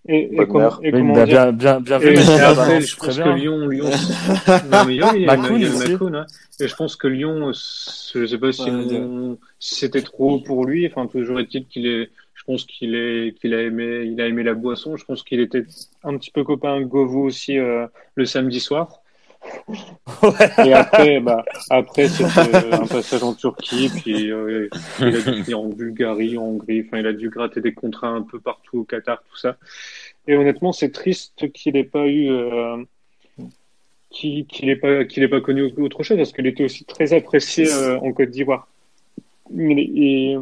et, 0.08 0.16
et, 0.16 0.36
et 0.36 0.92
oui, 0.94 1.12
bah, 1.14 1.26
bien, 1.26 1.52
bien, 1.52 1.80
bien 1.82 2.00
et, 2.00 2.16
vu, 2.16 2.16
je 2.16 2.96
pense 2.96 3.18
que. 3.18 3.30
Lyon, 3.36 3.68
Lyon, 3.68 3.86
non, 4.72 4.86
mais 4.86 4.96
il 4.96 5.00
y 5.00 5.04
a, 5.04 5.16
il 5.16 5.22
y 5.22 5.28
a, 5.28 5.36
Macron 5.36 5.56
il 5.58 5.62
y 5.62 5.66
a 5.66 5.70
le 5.70 5.76
aussi. 5.76 5.92
Macron, 5.92 6.14
hein. 6.14 6.26
Et 6.60 6.68
je 6.68 6.76
pense 6.76 6.96
que 6.96 7.08
Lyon, 7.08 7.52
je 7.52 8.26
sais 8.26 8.38
pas 8.38 8.52
si, 8.52 8.70
Ouais, 8.72 8.98
on- 8.98 9.38
si 9.60 9.76
c'était 9.76 10.02
trop 10.02 10.32
haut 10.36 10.40
pour 10.40 10.66
lui. 10.66 10.88
Enfin, 10.88 11.08
toujours 11.08 11.40
est-il 11.40 11.66
qu'il 11.68 11.86
est, 11.86 12.10
je 12.34 12.44
pense 12.46 12.66
qu'il 12.66 12.96
est, 12.96 13.38
qu'il 13.40 13.54
a 13.54 13.62
aimé, 13.62 14.04
il 14.06 14.20
a 14.22 14.28
aimé 14.28 14.44
la 14.44 14.54
boisson. 14.54 14.96
Je 14.98 15.06
pense 15.06 15.22
qu'il 15.22 15.42
était 15.42 15.66
un 16.04 16.18
petit 16.18 16.32
peu 16.32 16.44
copain 16.44 16.82
Govou 16.82 17.26
aussi, 17.26 17.58
euh, 17.58 17.86
le 18.16 18.26
samedi 18.26 18.60
soir. 18.60 19.02
Et 20.66 20.74
après, 20.74 21.20
bah, 21.20 21.44
après 21.70 22.08
c'était 22.08 22.74
un 22.74 22.88
passage 22.88 23.24
en 23.24 23.34
Turquie, 23.34 23.90
puis 23.90 24.32
euh, 24.32 24.70
il 25.00 25.16
a 25.16 25.22
dû 25.22 25.44
finir 25.44 25.60
en 25.60 25.68
Bulgarie, 25.68 26.38
en 26.38 26.44
Hongrie. 26.44 26.84
Enfin, 26.86 27.00
il 27.00 27.08
a 27.08 27.14
dû 27.14 27.30
gratter 27.30 27.62
des 27.62 27.74
contrats 27.74 28.10
un 28.10 28.22
peu 28.22 28.40
partout 28.40 28.80
au 28.80 28.84
Qatar, 28.84 29.22
tout 29.30 29.38
ça. 29.38 29.58
Et 30.28 30.36
honnêtement, 30.36 30.74
c'est 30.74 30.92
triste 30.92 31.52
qu'il 31.52 31.74
n'ait 31.74 31.84
pas 31.84 32.08
eu, 32.08 32.30
euh, 32.30 32.78
qu'il 34.10 34.46
qu'il 34.46 34.70
ait 34.70 34.76
pas, 34.76 35.06
qu'il 35.06 35.28
pas 35.30 35.42
connu 35.42 35.64
autre 35.78 36.04
chose, 36.04 36.18
parce 36.18 36.34
qu'il 36.34 36.48
était 36.48 36.64
aussi 36.64 36.86
très 36.86 37.14
apprécié 37.14 37.72
euh, 37.72 38.00
en 38.00 38.12
Côte 38.12 38.30
d'Ivoire. 38.30 38.68
Et, 39.58 40.38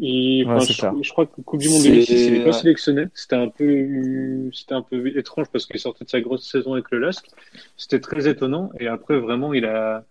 et 0.00 0.44
Ouais, 0.44 0.52
enfin, 0.52 0.64
c'est 0.66 0.72
je, 0.74 1.10
crois 1.12 1.26
que 1.26 1.40
Coupe 1.42 1.60
du 1.60 1.68
Monde 1.68 1.80
C'est- 1.82 1.88
2006, 1.90 2.12
il 2.26 2.32
n'est 2.32 2.40
pas 2.40 2.46
ouais. 2.46 2.52
sélectionné. 2.52 3.04
C'était 3.14 3.36
un 3.36 3.48
peu, 3.48 4.50
c'était 4.52 4.74
un 4.74 4.82
peu 4.82 5.16
étrange 5.16 5.46
parce 5.52 5.64
qu'il 5.66 5.78
sortait 5.80 6.04
de 6.04 6.10
sa 6.10 6.20
grosse 6.20 6.50
saison 6.50 6.72
avec 6.74 6.90
le 6.90 6.98
LASK. 6.98 7.26
C'était 7.76 8.00
très 8.00 8.28
étonnant. 8.28 8.70
Et 8.80 8.88
après, 8.88 9.18
vraiment, 9.18 9.54
il 9.54 9.64
a, 9.64 10.04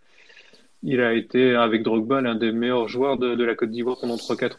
il 0.81 1.01
a 1.01 1.13
été, 1.13 1.55
avec 1.55 1.83
Drogba, 1.83 2.21
l'un 2.21 2.35
des 2.35 2.51
meilleurs 2.51 2.87
joueurs 2.87 3.17
de, 3.17 3.35
de 3.35 3.43
la 3.43 3.55
Côte 3.55 3.69
d'Ivoire 3.71 3.97
pendant 3.99 4.15
3-4 4.15 4.53
ans. 4.53 4.57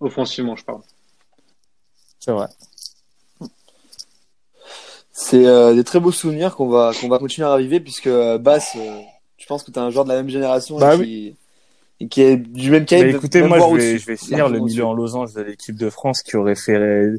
Offensivement, 0.00 0.54
je 0.54 0.64
parle. 0.64 0.80
C'est 2.20 2.32
vrai. 2.32 2.46
C'est 5.12 5.46
euh, 5.46 5.74
des 5.74 5.82
très 5.82 5.98
beaux 5.98 6.12
souvenirs 6.12 6.54
qu'on 6.54 6.68
va 6.68 6.92
qu'on 7.00 7.08
va 7.08 7.18
continuer 7.18 7.46
à 7.46 7.50
raviver 7.50 7.80
puisque 7.80 8.06
euh, 8.06 8.38
Bass, 8.38 8.76
euh, 8.76 9.00
je 9.36 9.46
pense 9.46 9.64
que 9.64 9.70
tu 9.72 9.78
es 9.78 9.82
un 9.82 9.90
joueur 9.90 10.04
de 10.04 10.10
la 10.10 10.16
même 10.16 10.28
génération 10.28 10.78
Bah 10.78 10.94
et, 10.94 10.98
qui, 10.98 11.26
et 11.26 11.36
qui 12.06 12.22
est 12.22 12.36
du 12.36 12.70
même 12.70 12.84
calibre. 12.84 13.18
écoutez, 13.18 13.42
moi, 13.42 13.58
je 13.58 13.76
vais, 13.76 13.98
je 13.98 14.06
vais 14.06 14.16
finir 14.16 14.48
le 14.48 14.60
milieu 14.60 14.84
en 14.84 14.94
losange 14.94 15.32
de 15.34 15.42
l'équipe 15.42 15.76
de 15.76 15.90
France 15.90 16.22
qui 16.22 16.36
aurait 16.36 16.54
fait 16.54 17.10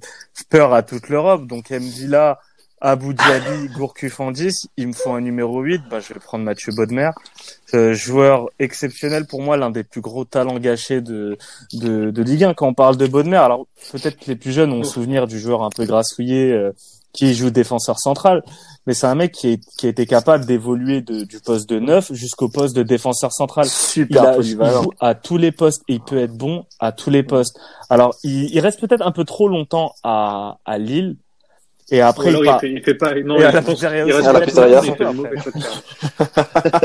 peur 0.50 0.74
à 0.74 0.84
toute 0.84 1.10
l'Europe. 1.10 1.48
Donc, 1.48 1.70
Mdila, 1.70 2.40
Abou 2.82 3.12
Diaby, 3.12 3.68
Gourcuff 3.76 4.20
en 4.22 4.32
10. 4.32 4.68
Il 4.78 4.88
me 4.88 4.94
faut 4.94 5.12
un 5.12 5.22
numéro 5.22 5.62
8. 5.62 5.82
Bah, 5.90 6.00
je 6.00 6.14
vais 6.14 6.20
prendre 6.20 6.46
Mathieu 6.46 6.72
Bodmer. 6.74 7.10
Euh, 7.74 7.94
joueur 7.94 8.50
exceptionnel 8.58 9.26
pour 9.26 9.42
moi, 9.42 9.58
l'un 9.58 9.70
des 9.70 9.84
plus 9.84 10.02
gros 10.02 10.24
talents 10.24 10.58
gâchés 10.60 11.02
de, 11.02 11.38
de, 11.74 12.10
de 12.12 12.24
Ligue 12.24 12.46
1. 12.46 12.54
Quand 12.54 12.68
on 12.68 12.74
parle 12.74 12.96
de 12.96 13.06
Bodmer, 13.06 13.38
alors 13.38 13.68
peut-être 13.92 14.18
que 14.18 14.26
les 14.28 14.38
plus 14.38 14.54
jeunes 14.54 14.72
ont 14.72 14.84
souvenir 14.84 15.28
du 15.28 15.40
joueur 15.40 15.64
un 15.64 15.70
peu 15.70 15.86
grassouillé 15.86 16.54
euh, 16.54 16.72
qui 17.14 17.34
joue 17.34 17.50
défenseur 17.50 17.98
central. 18.00 18.44
Mais 18.86 18.94
c'est 18.94 19.08
un 19.08 19.16
mec 19.16 19.32
qui, 19.34 19.50
est, 19.54 19.60
qui 19.78 19.86
a 19.86 19.90
été 19.90 20.06
capable 20.06 20.46
d'évoluer 20.46 21.02
de- 21.02 21.24
du 21.24 21.40
poste 21.40 21.70
de 21.70 21.80
neuf 21.80 22.12
jusqu'au 22.14 22.50
poste 22.50 22.76
de 22.76 22.84
défenseur 22.84 23.32
central 23.34 23.66
il, 23.66 23.70
Super 23.70 24.24
a- 24.24 24.30
il 24.32 24.36
polyvalent. 24.36 24.84
joue 24.84 24.92
à 25.00 25.16
tous 25.16 25.38
les 25.38 25.52
postes 25.52 25.82
et 25.88 25.94
il 25.96 26.02
peut 26.02 26.18
être 26.18 26.34
bon 26.36 26.66
à 26.80 26.92
tous 26.92 27.10
les 27.10 27.24
postes. 27.24 27.58
Alors, 27.90 28.16
il, 28.24 28.54
il 28.54 28.60
reste 28.60 28.80
peut-être 28.80 29.06
un 29.06 29.12
peu 29.12 29.24
trop 29.26 29.48
longtemps 29.48 29.94
à, 30.04 30.58
à 30.66 30.78
Lille. 30.78 31.18
Et 31.92 32.02
après, 32.02 32.30
alors, 32.30 32.42
il 32.42 32.46
il, 32.46 32.50
part. 32.50 32.60
fait, 32.62 32.72
il 32.72 32.84
fait 32.84 32.94
pas. 32.96 33.14
Non, 33.22 33.38
Et 33.38 33.44
à 33.44 33.50
je 33.50 33.56
la 33.56 33.62
pense 33.64 33.74
pizzeria 33.76 34.04
aussi. 34.06 34.14
reste 34.14 34.28
À 34.28 34.34
la 34.34 34.42
pizzeria. 34.42 34.82
il. 34.84 34.96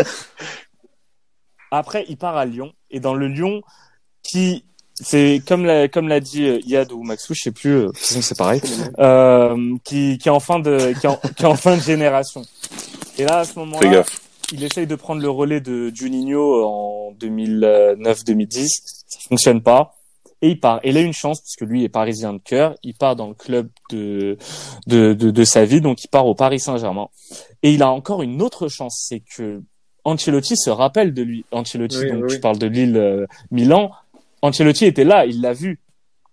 Après, 1.71 2.05
il 2.09 2.17
part 2.17 2.37
à 2.37 2.45
Lyon. 2.45 2.73
Et 2.91 3.01
dans 3.01 3.15
le 3.15 3.27
Lyon, 3.29 3.63
qui, 4.23 4.65
c'est 4.95 5.43
comme 5.47 5.65
l'a, 5.65 5.89
comme 5.89 6.09
l'a 6.09 6.21
dit 6.21 6.45
euh, 6.45 6.61
Yad 6.67 6.93
ou 6.93 7.03
Maxou, 7.03 7.35
je 7.35 7.41
sais 7.43 7.51
plus, 7.51 7.71
euh, 7.73 7.81
de 7.83 7.87
toute 7.89 7.99
façon, 7.99 8.23
c'est 8.23 8.39
pareil, 8.39 8.61
euh, 8.99 9.77
qui, 9.85 10.19
qui 10.19 10.29
est 10.29 10.33
en 10.33 10.41
fin 10.41 10.61
de, 10.61 10.93
qui 11.01 11.07
est 11.07 11.09
en, 11.11 11.17
qui 11.37 11.43
est 11.43 11.47
en 11.47 11.57
fin 11.57 11.77
de 11.77 11.83
génération. 11.83 12.43
Et 13.19 13.25
là, 13.25 13.39
à 13.41 13.45
ce 13.45 13.59
moment-là, 13.59 14.05
il 14.53 14.63
essaye 14.63 14.87
de 14.87 14.95
prendre 14.95 15.21
le 15.23 15.31
relais 15.31 15.61
de 15.61 15.91
Juninho 15.95 16.65
en 16.65 17.13
2009-2010. 17.21 18.67
Ça 19.07 19.19
fonctionne 19.29 19.63
pas. 19.63 19.95
Et 20.43 20.51
il 20.51 20.61
part. 20.61 20.81
Et 20.83 20.91
il 20.91 20.97
a 20.97 21.01
une 21.01 21.13
chance, 21.13 21.41
parce 21.41 21.57
que 21.57 21.65
lui 21.65 21.85
est 21.85 21.89
parisien 21.89 22.35
de 22.35 22.39
cœur. 22.39 22.75
Il 22.83 22.95
part 22.95 23.17
dans 23.17 23.29
le 23.29 23.35
club 23.35 23.69
de, 23.91 24.37
de, 24.87 25.15
de, 25.15 25.31
de 25.31 25.45
sa 25.45 25.65
vie. 25.65 25.81
Donc, 25.81 26.05
il 26.05 26.09
part 26.09 26.27
au 26.27 26.35
Paris 26.35 26.61
Saint-Germain. 26.61 27.09
Et 27.63 27.73
il 27.73 27.83
a 27.83 27.91
encore 27.91 28.23
une 28.23 28.43
autre 28.43 28.69
chance. 28.69 29.07
C'est 29.09 29.23
que 29.37 29.63
Ancelotti 30.05 30.57
se 30.57 30.69
rappelle 30.71 31.15
de 31.15 31.23
lui. 31.23 31.47
Ancelotti, 31.51 31.97
Oui, 31.99 32.11
donc 32.13 32.25
oui. 32.29 32.35
tu 32.35 32.41
parles 32.41 32.59
de 32.59 32.67
Lille, 32.67 32.97
euh, 32.97 33.27
Milan. 33.51 33.91
Ancelotti 34.45 34.85
était 34.87 35.05
là. 35.05 35.27
Il 35.27 35.41
l'a 35.41 35.53
vu. 35.53 35.81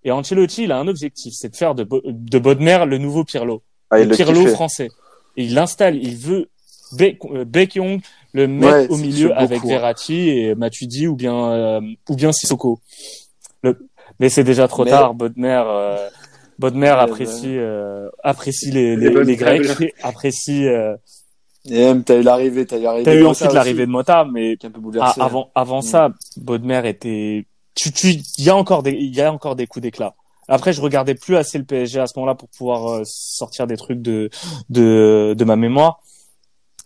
Et 0.03 0.11
Ancelotti, 0.11 0.63
il 0.63 0.71
a 0.71 0.77
un 0.77 0.87
objectif. 0.87 1.33
C'est 1.35 1.49
de 1.49 1.55
faire 1.55 1.75
de, 1.75 1.83
Bo- 1.83 2.01
de 2.05 2.39
Bodmer 2.39 2.85
le 2.87 2.97
nouveau 2.97 3.23
Pirlo 3.23 3.61
Ah, 3.89 3.99
le 3.99 4.15
Pirlo 4.15 4.41
kiffait. 4.41 4.53
français. 4.53 4.89
Et 5.37 5.43
il 5.45 5.53
l'installe, 5.53 5.95
il 5.97 6.15
veut 6.17 6.49
Be- 6.93 7.15
Baekhyun 7.45 7.99
le 8.33 8.47
mettre 8.47 8.73
Ouais, 8.73 8.87
au 8.89 8.97
milieu 8.97 9.33
avec 9.37 9.59
hein. 9.63 9.67
Verratti 9.67 10.29
et 10.29 10.55
Matuidi 10.55 11.07
ou 11.07 11.15
bien 11.15 11.51
euh, 11.51 11.81
ou 12.09 12.15
bien 12.15 12.31
Sissoko. 12.31 12.79
Le... 13.63 13.77
Mais 14.19 14.29
c'est 14.29 14.43
déjà 14.43 14.67
trop 14.67 14.83
Mais- 14.85 14.91
tard. 14.91 15.13
Bodmer, 15.13 15.63
euh, 15.65 16.09
Bodmer 16.59 16.89
apprécie 16.89 17.57
euh, 17.57 18.09
apprécie 18.23 18.71
les, 18.71 18.95
Les 18.97 19.05
les, 19.07 19.09
bonnes 19.11 19.27
les 19.27 19.35
Grecs, 19.37 19.93
apprécie. 20.03 20.67
Euh... 20.67 20.95
Et 21.69 21.77
même, 21.85 22.03
t'as 22.03 22.17
eu 22.17 22.23
l'arrivée, 22.23 22.65
t'as 22.65 22.77
eu 22.79 22.81
l'arrivée. 22.83 23.05
T'as 23.05 23.13
eu 23.15 23.19
Mota 23.19 23.29
ensuite 23.29 23.53
l'arrivée 23.53 23.85
de 23.85 23.91
Mota, 23.91 24.25
mais 24.31 24.57
bouleversé. 24.79 25.21
avant 25.21 25.51
avant 25.55 25.79
Mm. 25.79 25.83
ça, 25.83 26.09
Bodmer 26.37 26.81
était. 26.89 27.45
Tu 27.75 27.91
tu 27.91 28.07
il 28.09 28.43
y 28.43 28.49
a 28.49 28.55
encore 28.55 28.83
des 28.83 28.91
il 28.91 29.15
y 29.15 29.21
a 29.21 29.31
encore 29.31 29.55
des 29.55 29.67
coups 29.67 29.83
d'éclat. 29.83 30.15
Après, 30.47 30.73
je 30.73 30.81
regardais 30.81 31.15
plus 31.15 31.37
assez 31.37 31.57
le 31.57 31.63
PSG 31.63 31.99
à 31.99 32.07
ce 32.07 32.13
moment-là 32.17 32.35
pour 32.35 32.49
pouvoir 32.49 32.91
euh, 32.91 33.01
sortir 33.05 33.67
des 33.67 33.77
trucs 33.77 34.01
de 34.01 34.29
de 34.69 35.33
de 35.37 35.45
ma 35.45 35.55
mémoire. 35.55 36.01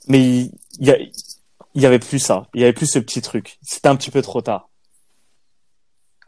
Mais 0.07 0.20
il 0.20 0.52
y, 0.80 0.91
a, 0.91 0.98
il 0.99 1.82
y 1.82 1.86
avait 1.86 1.99
plus 1.99 2.20
ça. 2.20 2.48
Il 2.53 2.62
y 2.62 2.64
avait 2.64 2.74
plus 2.74 2.86
ce 2.86 2.99
petit 2.99 3.22
truc. 3.22 3.57
C'était 3.64 3.88
un 3.88 3.95
petit 3.95 4.12
peu 4.12 4.22
trop 4.22 4.41
tard. 4.41 4.70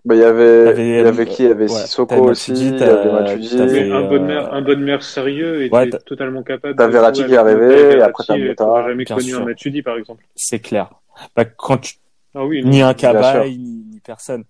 Bah, 0.08 0.16
il 0.16 0.22
y 0.22 0.24
avait, 0.24 0.74
il 0.78 0.96
y 0.96 1.00
avait 1.00 1.24
euh, 1.24 1.26
qui? 1.26 1.44
Il 1.44 1.50
y 1.50 1.52
avait 1.52 1.70
ouais, 1.70 1.82
Sissoko 1.82 2.16
aussi, 2.30 2.52
il 2.54 2.80
y 2.80 2.84
avait 2.84 3.12
Matuidi. 3.12 3.58
Mais 3.58 3.92
un 3.92 4.04
euh, 4.04 4.08
bonne 4.08 4.26
mère, 4.26 4.54
un 4.54 4.76
mère 4.78 5.04
sérieux 5.04 5.66
était 5.66 5.76
ouais, 5.76 5.90
totalement 5.90 6.44
capable. 6.44 6.76
t'as 6.78 6.88
Verratti 6.88 7.26
qui 7.26 7.34
est 7.34 7.38
arrivé, 7.38 7.98
et 7.98 8.02
après 8.02 8.24
t'as 8.26 8.38
Mota. 8.38 8.88
jamais 8.88 9.04
connu 9.04 9.22
sûr. 9.22 9.42
un 9.42 9.46
Matuidi, 9.46 9.82
par 9.82 9.98
exemple. 9.98 10.26
C'est 10.36 10.60
clair. 10.60 10.92
Bah, 11.36 11.44
quand 11.44 11.80
tu 11.80 11.96
Ah 12.34 12.46
oui, 12.46 12.64
ni 12.64 12.82
un 12.82 12.94
Cabaye 12.94 13.77
personne. 14.08 14.44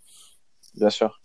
Bien 0.76 0.90
sûr. 0.90 1.20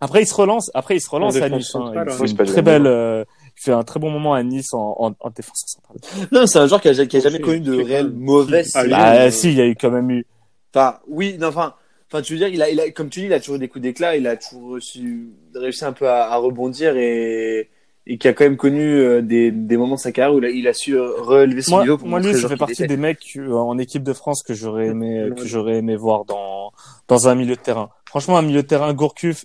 Après, 0.00 0.20
il 0.22 0.26
se 0.26 0.34
relance. 0.34 0.70
Après, 0.74 0.96
il 0.96 1.00
se 1.00 1.08
relance 1.08 1.36
à 1.36 1.48
Nice. 1.48 1.74
hein. 1.74 1.90
Il 1.94 2.10
fait 2.10 2.20
Oui, 2.24 2.30
une 2.32 2.36
du 2.36 2.44
très 2.44 2.60
belle. 2.60 2.86
euh, 2.86 3.24
il 3.56 3.62
fait 3.62 3.72
un 3.72 3.82
très 3.82 3.98
bon 3.98 4.10
moment 4.10 4.34
à 4.34 4.42
Nice 4.42 4.74
en, 4.74 4.94
en, 4.98 5.14
en 5.18 5.30
défense 5.30 5.64
centrale. 5.66 5.96
Non, 6.32 6.46
c'est 6.46 6.58
un 6.58 6.66
joueur 6.66 6.82
qui 6.82 6.88
a, 6.88 7.06
qui 7.06 7.16
a 7.16 7.20
jamais 7.20 7.38
Ok, 7.38 7.44
connu 7.44 7.60
de 7.60 7.82
réelle 7.82 8.10
mauvaise 8.10 8.72
Ah, 8.74 8.86
Bah, 8.86 9.14
euh, 9.14 9.30
si, 9.30 9.48
il 9.52 9.54
y 9.54 9.60
a 9.62 9.66
eu 9.66 9.74
quand 9.74 9.90
même 9.90 10.10
eu. 10.10 10.26
Enfin, 10.74 10.98
oui, 11.06 11.38
non, 11.38 11.46
enfin, 11.48 11.72
enfin, 12.10 12.20
tu 12.20 12.34
veux 12.34 12.38
dire, 12.40 12.48
il 12.48 12.60
a, 12.60 12.68
il 12.68 12.78
a, 12.78 12.90
comme 12.90 13.08
tu 13.08 13.20
dis, 13.20 13.26
il 13.26 13.32
a 13.32 13.40
toujours 13.40 13.54
eu 13.56 13.58
des 13.60 13.68
coups 13.68 13.82
d'éclat, 13.82 14.16
il 14.18 14.26
a 14.26 14.36
toujours 14.36 14.72
reçu, 14.72 15.30
réussi 15.54 15.86
un 15.86 15.94
peu 15.94 16.06
à, 16.10 16.24
à 16.30 16.36
rebondir 16.36 16.94
et, 16.98 17.70
et 18.06 18.18
qui 18.18 18.28
a 18.28 18.32
quand 18.32 18.44
même 18.44 18.56
connu 18.56 18.80
euh, 19.00 19.20
des, 19.22 19.50
des 19.50 19.76
moments 19.76 19.96
de 19.96 20.00
sa 20.00 20.12
carrière 20.12 20.34
où 20.34 20.38
il 20.38 20.44
a, 20.44 20.50
il 20.50 20.68
a 20.68 20.72
su 20.72 20.92
euh, 20.96 21.10
relever 21.18 21.62
son 21.62 21.72
Moi, 21.72 21.82
niveau 21.82 21.98
pour 21.98 22.08
moi 22.08 22.20
lui, 22.20 22.32
fait 22.34 22.46
qu'il 22.46 22.56
partie 22.56 22.72
était. 22.84 22.86
des 22.86 22.96
mecs 22.96 23.32
euh, 23.36 23.52
en 23.52 23.78
équipe 23.78 24.02
de 24.04 24.12
France 24.12 24.42
que 24.42 24.54
j'aurais 24.54 24.86
aimé, 24.88 25.24
Ouais. 25.24 25.34
que 25.34 25.44
j'aurais 25.44 25.76
aimé 25.78 25.96
voir 25.96 26.24
dans 26.24 26.72
dans 27.08 27.28
un 27.28 27.34
milieu 27.34 27.56
de 27.56 27.60
terrain. 27.60 27.90
Franchement, 28.08 28.36
un 28.38 28.42
milieu 28.42 28.62
de 28.62 28.66
terrain 28.68 28.92
Gourcuff. 28.94 29.44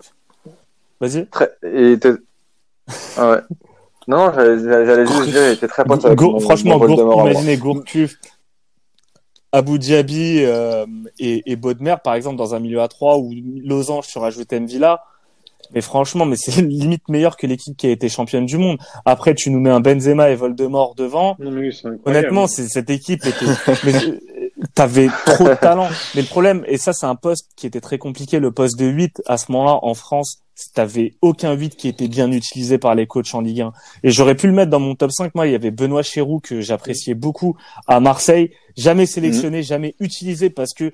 Vas-y. 0.99 1.25
Très... 1.27 1.49
Et 1.63 1.81
il 1.81 1.91
était... 1.93 2.13
ah 3.17 3.31
ouais. 3.31 3.37
Non, 4.07 4.31
j'allais 4.35 4.59
j'allais 4.85 5.05
juste 5.07 5.29
dire, 5.29 5.47
il 5.47 5.53
était 5.53 5.67
très 5.67 5.83
pote 5.83 6.03
avec 6.05 6.17
Gour- 6.17 6.33
mon, 6.33 6.39
franchement, 6.39 6.77
mon 6.79 6.85
Gour- 6.85 7.29
imaginez 7.29 7.57
Gourcuff, 7.57 8.15
Abu 9.51 9.79
Dhabi 9.79 10.43
euh, 10.43 10.85
et, 11.19 11.51
et 11.51 11.55
Bodmer, 11.55 11.95
par 12.03 12.13
exemple, 12.15 12.37
dans 12.37 12.55
un 12.55 12.59
milieu 12.59 12.81
à 12.81 12.87
3 12.87 13.17
ou 13.17 13.31
Losange 13.63 14.05
sur 14.07 14.23
ajouté 14.23 14.59
Mvila. 14.59 15.03
Mais 15.73 15.81
franchement, 15.81 16.25
mais 16.25 16.35
c'est 16.35 16.61
limite 16.61 17.07
meilleur 17.09 17.37
que 17.37 17.47
l'équipe 17.47 17.75
qui 17.77 17.87
a 17.87 17.91
été 17.91 18.09
championne 18.09 18.45
du 18.45 18.57
monde. 18.57 18.77
Après, 19.05 19.35
tu 19.35 19.49
nous 19.49 19.59
mets 19.59 19.69
un 19.69 19.79
Benzema 19.79 20.29
et 20.29 20.35
Voldemort 20.35 20.95
devant. 20.95 21.35
Non, 21.39 21.51
mais 21.51 21.69
oui. 21.69 21.81
Honnêtement, 22.05 22.47
c'est, 22.47 22.67
cette 22.67 22.89
équipe 22.89 23.25
était, 23.25 23.45
mais, 23.83 23.95
euh, 23.95 24.19
t'avais 24.73 25.07
trop 25.25 25.47
de 25.47 25.55
talent. 25.55 25.87
Mais 26.15 26.21
le 26.21 26.27
problème, 26.27 26.63
et 26.67 26.77
ça, 26.77 26.93
c'est 26.93 27.05
un 27.05 27.15
poste 27.15 27.49
qui 27.55 27.67
était 27.67 27.81
très 27.81 27.97
compliqué, 27.97 28.39
le 28.39 28.51
poste 28.51 28.77
de 28.77 28.85
8, 28.85 29.21
à 29.25 29.37
ce 29.37 29.51
moment-là, 29.51 29.79
en 29.81 29.93
France, 29.93 30.43
t'avais 30.73 31.13
aucun 31.21 31.53
8 31.53 31.75
qui 31.75 31.87
était 31.87 32.07
bien 32.07 32.31
utilisé 32.31 32.77
par 32.77 32.95
les 32.95 33.07
coachs 33.07 33.33
en 33.33 33.41
Ligue 33.41 33.61
1. 33.61 33.73
Et 34.03 34.11
j'aurais 34.11 34.35
pu 34.35 34.47
le 34.47 34.53
mettre 34.53 34.69
dans 34.69 34.79
mon 34.79 34.95
top 34.95 35.11
5. 35.11 35.33
Moi, 35.35 35.47
il 35.47 35.53
y 35.53 35.55
avait 35.55 35.71
Benoît 35.71 36.03
Chéroux, 36.03 36.39
que 36.39 36.61
j'appréciais 36.61 37.15
beaucoup 37.15 37.55
à 37.87 37.99
Marseille. 37.99 38.51
Jamais 38.77 39.05
sélectionné, 39.05 39.63
jamais 39.63 39.95
utilisé 39.99 40.49
parce 40.49 40.73
que 40.73 40.91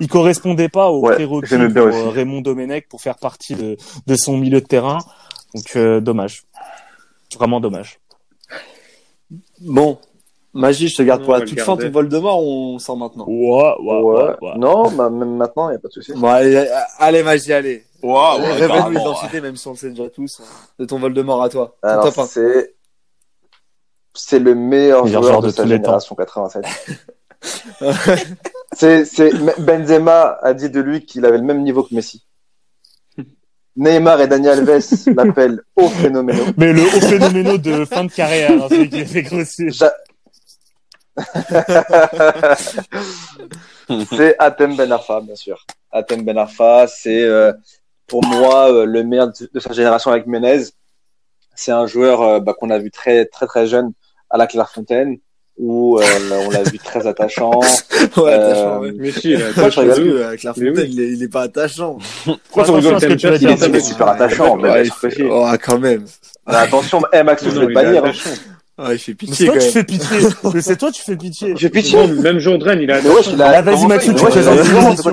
il 0.00 0.08
correspondait 0.08 0.68
pas 0.68 0.90
aux 0.90 1.00
Ouais, 1.00 1.14
prérequis 1.14 1.56
pour 1.56 1.86
aussi. 1.86 1.98
euh, 1.98 2.08
Raymond 2.10 2.40
Domenech 2.40 2.88
pour 2.88 3.00
faire 3.00 3.16
partie 3.18 3.54
de, 3.54 3.76
de 4.06 4.14
son 4.16 4.36
milieu 4.36 4.60
de 4.60 4.66
terrain. 4.66 4.98
Donc, 5.54 5.76
euh, 5.76 6.00
dommage. 6.00 6.42
Vraiment 7.36 7.60
dommage. 7.60 7.98
Bon, 9.60 9.98
Magie, 10.52 10.88
je 10.88 10.96
te 10.96 11.02
garde 11.02 11.20
Non, 11.20 11.26
pour 11.26 11.34
la 11.34 11.40
toute 11.40 11.60
fin 11.60 11.76
ton 11.76 11.90
Voldemort 11.90 12.42
ou 12.44 12.74
on 12.74 12.78
sort 12.78 12.96
maintenant 12.96 13.24
Ouais, 13.28 13.74
Ouais. 13.80 14.34
Non, 14.56 14.90
bah, 14.92 15.10
même 15.10 15.36
maintenant, 15.36 15.68
il 15.68 15.72
n'y 15.72 15.76
a 15.76 15.80
pas 15.80 15.88
de 15.88 15.92
souci. 15.92 16.12
Bon, 16.14 16.28
allez, 16.28 16.54
euh, 16.56 16.66
allez, 16.98 17.22
Magie, 17.24 17.52
allez. 17.52 17.84
Waouh, 18.02 18.40
ouais, 18.40 18.52
Révèle 18.52 18.84
l'identité, 18.92 19.40
même 19.40 19.56
si 19.56 19.66
on 19.66 19.72
le 19.72 19.76
sait 19.76 19.90
déjà 19.90 20.08
tous, 20.10 20.40
hein, 20.40 20.44
de 20.78 20.84
ton 20.84 20.98
Voldemort 20.98 21.42
à 21.42 21.48
toi. 21.48 21.74
Ton 21.82 21.88
Alors, 21.88 22.04
top 22.04 22.18
1. 22.18 22.26
c'est, 22.26 22.74
c'est 24.12 24.38
le 24.38 24.54
meilleur 24.54 25.04
Meilleur 25.06 25.22
joueur 25.22 25.32
joueur 25.32 25.42
de, 25.42 25.46
de 25.48 25.52
sa 25.52 25.62
tous 25.64 25.68
les 25.68 25.76
temps. 25.78 25.84
génération 26.00 26.14
87. 26.14 26.64
c'est, 28.76 29.04
c'est, 29.04 29.30
Benzema 29.60 30.38
a 30.42 30.54
dit 30.54 30.70
de 30.70 30.80
lui 30.80 31.04
qu'il 31.04 31.24
avait 31.26 31.38
le 31.38 31.44
même 31.44 31.62
niveau 31.62 31.82
que 31.82 31.94
Messi. 31.94 32.24
Neymar 33.76 34.20
et 34.20 34.28
Daniel 34.28 34.68
Alves 34.68 34.84
l'appellent 35.16 35.60
au 35.76 35.88
phénoménal. 35.88 36.52
Mais 36.56 36.72
le 36.72 36.82
haut 36.82 37.00
phénoménal 37.00 37.60
de 37.60 37.84
fin 37.84 38.04
de 38.04 38.12
carrière, 38.12 38.50
hein, 38.52 38.66
celui 38.68 38.88
qui 38.90 39.04
fait 39.04 39.22
grossir. 39.22 39.70
Ja- 39.72 39.94
c'est 44.10 44.36
Atem 44.38 44.76
Ben 44.76 44.90
Arfa, 44.90 45.20
bien 45.20 45.36
sûr. 45.36 45.64
Atem 45.92 46.24
Ben 46.24 46.36
Arfa, 46.38 46.86
c'est 46.88 47.22
euh, 47.22 47.52
pour 48.06 48.24
moi 48.24 48.72
euh, 48.72 48.84
le 48.84 49.04
meilleur 49.04 49.28
de, 49.28 49.48
de 49.52 49.60
sa 49.60 49.72
génération 49.72 50.10
avec 50.10 50.26
Menez. 50.26 50.64
C'est 51.54 51.70
un 51.72 51.86
joueur 51.86 52.22
euh, 52.22 52.40
bah, 52.40 52.54
qu'on 52.58 52.70
a 52.70 52.78
vu 52.78 52.90
très 52.90 53.26
très 53.26 53.46
très 53.46 53.66
jeune 53.66 53.92
à 54.30 54.36
la 54.38 54.46
Clairefontaine, 54.48 55.18
où 55.58 55.98
euh, 55.98 56.02
on 56.46 56.50
l'a 56.50 56.62
vu 56.64 56.78
très 56.78 57.06
attachant. 57.06 57.50
Ouais, 58.16 58.32
Euh, 58.32 58.50
attachant, 58.50 58.80
ouais. 58.80 58.92
Mais 58.96 59.10
si, 59.12 59.30
il 59.30 59.38
tu 59.38 59.42
attaché 59.44 59.80
rigoles 59.80 59.96
de 60.04 60.10
ouf. 60.12 60.20
Euh, 60.20 60.28
Avec 60.28 60.42
la 60.42 60.52
fontaine, 60.54 60.72
oui. 60.76 60.88
il, 60.90 61.00
est, 61.00 61.08
il 61.12 61.22
est 61.22 61.28
pas 61.28 61.42
attachant. 61.42 61.98
Pourquoi 62.24 62.64
tu 62.64 62.70
Attention 62.70 62.74
rigoles 62.74 62.94
tu 62.94 63.06
T'aimes 63.06 63.36
dire. 63.38 63.58
pas, 63.58 63.66
Il 63.66 63.76
est 63.76 63.80
super 63.80 64.08
attachant, 64.08 64.56
mais 64.56 64.70
Ouais, 64.70 64.82
il 64.86 64.92
fait-. 64.92 65.24
Oh, 65.30 65.46
quand 65.64 65.78
même. 65.78 66.04
Mais 66.46 66.54
attention, 66.56 67.00
eh, 67.12 67.22
Max, 67.22 67.44
je 67.44 67.50
Non, 67.50 67.60
vais 67.60 67.66
te 67.66 67.70
il 67.70 67.70
est 67.70 67.74
bannir. 67.74 68.04
hein. 68.04 68.08
attachant. 68.08 68.30
Ouais, 68.76 68.96
il 68.96 68.98
fait 68.98 69.12
Mais 69.12 69.14
pitié 69.14 69.34
c'est 69.36 69.46
quand 69.46 69.52
toi 69.52 69.60
qui 69.60 69.64
même. 69.66 69.72
fais 69.72 69.84
pitié. 69.84 70.18
Mais 70.54 70.60
c'est 70.60 70.76
toi, 70.76 70.90
tu 70.90 71.02
fais 71.02 71.16
pitié. 71.16 71.54
J'ai 71.56 71.70
pitié. 71.70 71.96
Même, 72.06 72.20
même 72.20 72.38
Jourdain, 72.40 72.74
il 72.74 72.90
a 72.90 73.00
Mais 73.00 73.08
wesh, 73.08 73.28
il 73.32 73.40
a 73.40 73.46
Ah, 73.50 73.62
vas-y, 73.62 73.78
ça, 73.78 73.98
tu 73.98 74.10
il 74.10 74.12
il 74.16 74.48
a- 74.48 74.54
l'émission. 74.54 74.96
c'est 74.96 75.12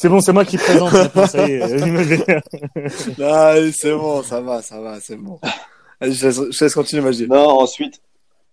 tu 0.00 0.08
bon, 0.08 0.20
c'est 0.20 0.32
moi 0.32 0.44
qui 0.44 0.58
présente. 0.58 0.92
Ça 1.28 1.46
y 1.48 1.52
est. 1.52 2.26
Ah, 3.22 3.54
c'est 3.72 3.92
bon, 3.92 4.22
ça 4.22 4.40
va, 4.40 4.60
ça 4.62 4.80
va, 4.80 4.98
c'est 5.00 5.16
bon. 5.16 5.38
Allez, 6.00 6.12
je 6.12 6.26
laisse, 6.26 6.40
je 6.50 6.64
laisse 6.64 6.74
continuer, 6.74 7.02
Magie. 7.02 7.26
Non, 7.28 7.60
ensuite, 7.60 8.00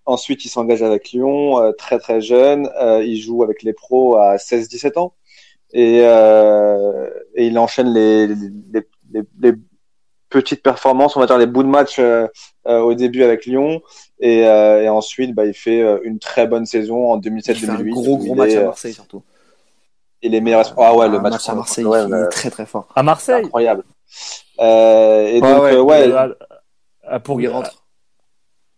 ensuite 0.10 0.46
il 0.46 0.50
s'engage 0.50 0.84
avec 0.84 1.12
Lyon, 1.12 1.60
euh, 1.62 1.72
très 1.72 2.00
très 2.00 2.20
jeune. 2.22 2.70
Euh, 2.82 3.04
il 3.04 3.18
joue 3.22 3.44
avec 3.44 3.64
les 3.64 3.74
pros 3.74 4.16
à 4.18 4.38
16-17 4.38 4.98
ans 5.00 5.14
et, 5.72 6.02
euh, 6.04 7.10
et 7.36 7.48
il 7.48 7.58
enchaîne 7.60 7.94
les, 7.94 8.28
les, 8.28 8.36
les, 9.14 9.22
les 9.42 9.54
petites 10.30 10.62
performances, 10.62 11.16
on 11.16 11.20
va 11.20 11.26
dire 11.26 11.38
les 11.38 11.48
bouts 11.48 11.64
de 11.64 11.68
match 11.70 11.98
euh, 12.00 12.28
euh, 12.68 12.80
au 12.80 12.94
début 12.94 13.24
avec 13.24 13.46
Lyon 13.46 13.82
et, 14.20 14.48
euh, 14.48 14.84
et 14.84 14.90
ensuite 14.90 15.34
bah, 15.34 15.46
il 15.46 15.54
fait 15.54 15.82
une 16.04 16.20
très 16.20 16.46
bonne 16.48 16.66
saison 16.66 17.12
en 17.12 17.20
Il 17.20 17.42
fait 17.42 17.70
un 17.70 17.78
2007-2008. 17.78 17.90
gros, 17.90 18.18
gros 18.18 18.36
match 18.36 18.52
est, 18.52 18.58
à 18.58 18.64
Marseille, 18.66 18.94
surtout. 18.94 19.24
Il 20.22 20.36
est 20.36 20.42
meilleur. 20.42 20.74
Ah 20.78 20.94
ouais, 20.96 21.08
le 21.08 21.20
match, 21.20 21.34
match 21.34 21.50
à 21.50 21.56
Marseille, 21.56 21.86
il 21.88 22.14
est 22.14 22.28
très, 22.30 22.50
très 22.50 22.66
fort. 22.66 22.88
À 22.96 23.04
Marseille? 23.04 23.46
incroyable. 23.46 23.84
Euh, 24.60 25.28
et 25.28 25.40
donc 25.40 25.64
ouais, 25.88 26.08
pour 27.10 27.22
Pour 27.24 27.42
il 27.42 27.48
rentre. 27.48 27.79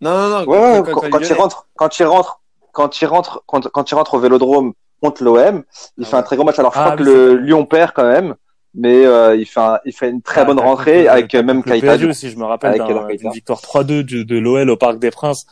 Non, 0.02 0.12
non, 0.18 0.30
non. 0.30 0.46
Ouais, 0.46 0.82
quand- 0.84 0.84
quand, 0.84 1.02
quand 1.02 1.10
quand 1.10 1.20
il 1.20 1.28
il 1.28 1.34
rentre, 1.34 1.68
quand 1.76 2.00
il 2.00 2.06
rentre, 2.06 2.42
quand 2.74 3.02
il 3.02 3.06
rentre, 3.06 3.44
quand, 3.46 3.68
quand 3.70 3.92
il 3.92 3.96
rentre 3.96 4.14
au 4.16 4.20
Vélodrome 4.20 4.74
contre 5.02 5.24
l'OM, 5.24 5.64
il 5.98 6.04
Ah 6.04 6.08
fait 6.08 6.16
un 6.18 6.24
très 6.24 6.36
gros 6.36 6.46
match. 6.46 6.58
Alors 6.60 6.74
je 6.74 6.80
Ah 6.80 6.84
crois 6.84 6.96
oui, 6.96 6.98
que 7.00 7.04
le. 7.04 7.36
Lyon 7.38 7.66
perd 7.66 7.92
quand 7.94 8.04
même, 8.08 8.36
mais 8.74 9.06
euh, 9.06 9.36
il 9.36 9.46
fait 9.46 9.60
un, 9.60 9.80
il 9.86 9.94
fait 9.94 10.10
une 10.10 10.22
très 10.22 10.42
Ah, 10.42 10.46
bonne 10.46 10.60
rentrée 10.60 11.08
avec 11.08 11.34
euh, 11.36 11.44
même. 11.44 11.64
PSG 11.64 12.06
aussi, 12.08 12.30
je 12.32 12.38
me 12.38 12.46
rappelle 12.46 12.74
d'une 13.18 13.32
victoire 13.32 13.60
3-2 13.60 14.04
de, 14.04 14.24
de 14.24 14.38
l'OL 14.40 14.70
au 14.70 14.78
Parc 14.78 14.98
des 15.00 15.12
Princes. 15.12 15.46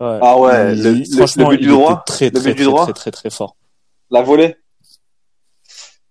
Ouais. 0.00 0.18
Ah 0.22 0.38
ouais, 0.38 0.74
Il- 0.76 0.82
le, 1.10 1.16
franchement, 1.18 1.50
le 1.50 1.56
but 1.56 1.62
il 1.62 1.66
du 1.68 1.72
droit, 1.74 1.92
était 1.92 2.02
très, 2.06 2.24
le 2.26 2.30
très, 2.32 2.42
but 2.42 2.48
du 2.50 2.62
très, 2.62 2.64
droit. 2.64 2.84
très, 2.84 2.92
très, 2.94 3.10
très 3.10 3.30
fort. 3.30 3.56
la 4.10 4.22
volée. 4.22 4.56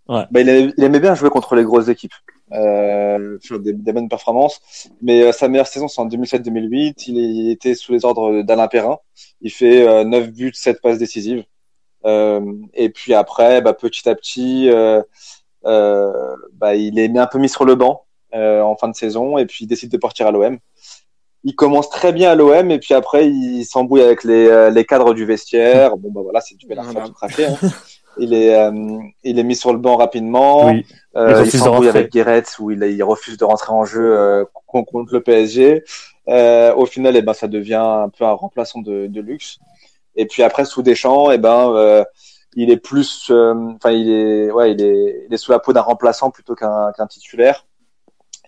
Ouais. 0.07 0.25
Bah, 0.31 0.41
il, 0.41 0.49
aimait, 0.49 0.73
il 0.77 0.83
aimait 0.83 0.99
bien 0.99 1.15
jouer 1.15 1.29
contre 1.29 1.55
les 1.55 1.63
grosses 1.63 1.87
équipes, 1.87 2.13
euh, 2.51 3.37
des, 3.59 3.73
des 3.73 3.93
bonnes 3.93 4.09
performances. 4.09 4.59
Mais 5.01 5.21
euh, 5.21 5.31
sa 5.31 5.47
meilleure 5.47 5.67
saison, 5.67 5.87
c'est 5.87 6.01
en 6.01 6.07
2007-2008. 6.07 6.93
Il, 7.07 7.17
il 7.17 7.51
était 7.51 7.75
sous 7.75 7.91
les 7.91 8.05
ordres 8.05 8.41
d'Alain 8.41 8.67
Perrin. 8.67 8.97
Il 9.41 9.51
fait 9.51 9.87
euh, 9.87 10.03
9 10.03 10.31
buts, 10.31 10.51
7 10.53 10.81
passes 10.81 10.97
décisives. 10.97 11.43
Euh, 12.05 12.41
et 12.73 12.89
puis 12.89 13.13
après, 13.13 13.61
bah, 13.61 13.73
petit 13.73 14.07
à 14.09 14.15
petit, 14.15 14.69
euh, 14.69 15.01
bah, 16.53 16.75
il 16.75 16.97
est 16.99 17.17
un 17.17 17.27
peu 17.27 17.39
mis 17.39 17.49
sur 17.49 17.65
le 17.65 17.75
banc 17.75 18.05
en 18.31 18.75
fin 18.77 18.87
de 18.87 18.95
saison 18.95 19.39
et 19.39 19.45
puis 19.47 19.65
il 19.65 19.67
décide 19.67 19.91
de 19.91 19.97
partir 19.97 20.27
à 20.27 20.31
l'OM. 20.31 20.57
Il 21.43 21.55
commence 21.55 21.89
très 21.89 22.11
bien 22.13 22.31
à 22.31 22.35
l'OM 22.35 22.69
et 22.69 22.79
puis 22.79 22.93
après 22.93 23.27
il 23.27 23.63
s'embrouille 23.65 24.01
avec 24.01 24.23
les, 24.23 24.69
les 24.71 24.85
cadres 24.85 25.13
du 25.13 25.25
vestiaire. 25.25 25.97
Bon 25.97 26.11
bah 26.11 26.21
voilà, 26.23 26.39
c'est 26.39 26.55
du 26.55 26.67
bel 26.67 26.79
Voilà. 26.79 27.07
tout 27.07 27.13
craqué. 27.13 27.45
Hein. 27.45 27.57
Il 28.19 28.33
est 28.33 28.55
euh, 28.55 28.71
il 29.23 29.39
est 29.39 29.43
mis 29.43 29.55
sur 29.55 29.71
le 29.73 29.79
banc 29.79 29.95
rapidement. 29.97 30.67
Oui. 30.67 30.85
Euh, 31.15 31.41
Il 31.45 31.51
s'embrouille 31.51 31.89
avec 31.89 32.11
Guéret 32.11 32.43
où 32.59 32.71
il, 32.71 32.83
il 32.83 33.03
refuse 33.03 33.37
de 33.37 33.45
rentrer 33.45 33.71
en 33.73 33.85
jeu 33.85 34.17
euh, 34.17 34.45
con- 34.67 34.83
contre 34.83 35.13
le 35.13 35.21
PSG. 35.21 35.83
Au 36.27 36.85
final, 36.85 37.15
eh 37.15 37.21
ben, 37.21 37.33
ça 37.33 37.47
devient 37.47 37.75
un 37.81 38.09
peu 38.09 38.23
un 38.25 38.33
remplaçant 38.33 38.81
de, 38.81 39.07
de 39.07 39.21
luxe. 39.21 39.57
Et 40.15 40.25
puis 40.27 40.43
après, 40.43 40.65
sous 40.65 40.81
Deschamps, 40.83 41.31
eh 41.31 41.37
ben, 41.37 42.05
il 42.55 42.69
est 42.71 42.77
plus, 42.77 43.31
enfin, 43.31 43.91
il 43.91 44.09
est, 44.11 44.51
ouais, 44.51 44.71
il 44.73 44.81
est, 44.81 45.25
il 45.27 45.33
est 45.33 45.37
sous 45.37 45.51
la 45.51 45.59
peau 45.59 45.73
d'un 45.73 45.81
remplaçant 45.81 46.29
plutôt 46.29 46.55
qu'un 46.55 46.91
titulaire. 47.09 47.65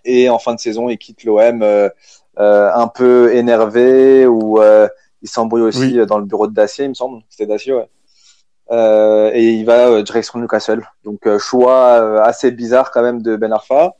Et 0.04 0.28
en 0.28 0.38
fin 0.38 0.54
de 0.54 0.60
saison, 0.60 0.88
il 0.88 0.98
quitte 0.98 1.24
l'OM 1.24 1.64
un 2.36 2.88
peu 2.88 3.34
énervé 3.34 4.26
ou 4.26 4.60
il 5.22 5.28
s'embrouille 5.28 5.62
aussi 5.62 5.98
Oui. 5.98 6.06
dans 6.06 6.18
le 6.18 6.24
bureau 6.24 6.46
de 6.46 6.52
Dacier, 6.54 6.84
il 6.84 6.90
me 6.90 6.94
semble. 6.94 7.22
C'était 7.28 7.46
Dacier, 7.46 7.72
ouais. 7.72 7.88
Euh, 8.72 9.30
et 9.34 9.50
il 9.50 9.64
va 9.66 9.88
euh, 9.88 10.02
direction 10.02 10.38
Newcastle. 10.38 10.82
Donc 11.04 11.26
euh, 11.26 11.38
choix 11.38 12.00
euh, 12.00 12.22
assez 12.22 12.50
bizarre 12.50 12.90
quand 12.90 13.02
même 13.02 13.20
de 13.22 13.36
Ben 13.36 13.52
Arfa. 13.52 13.94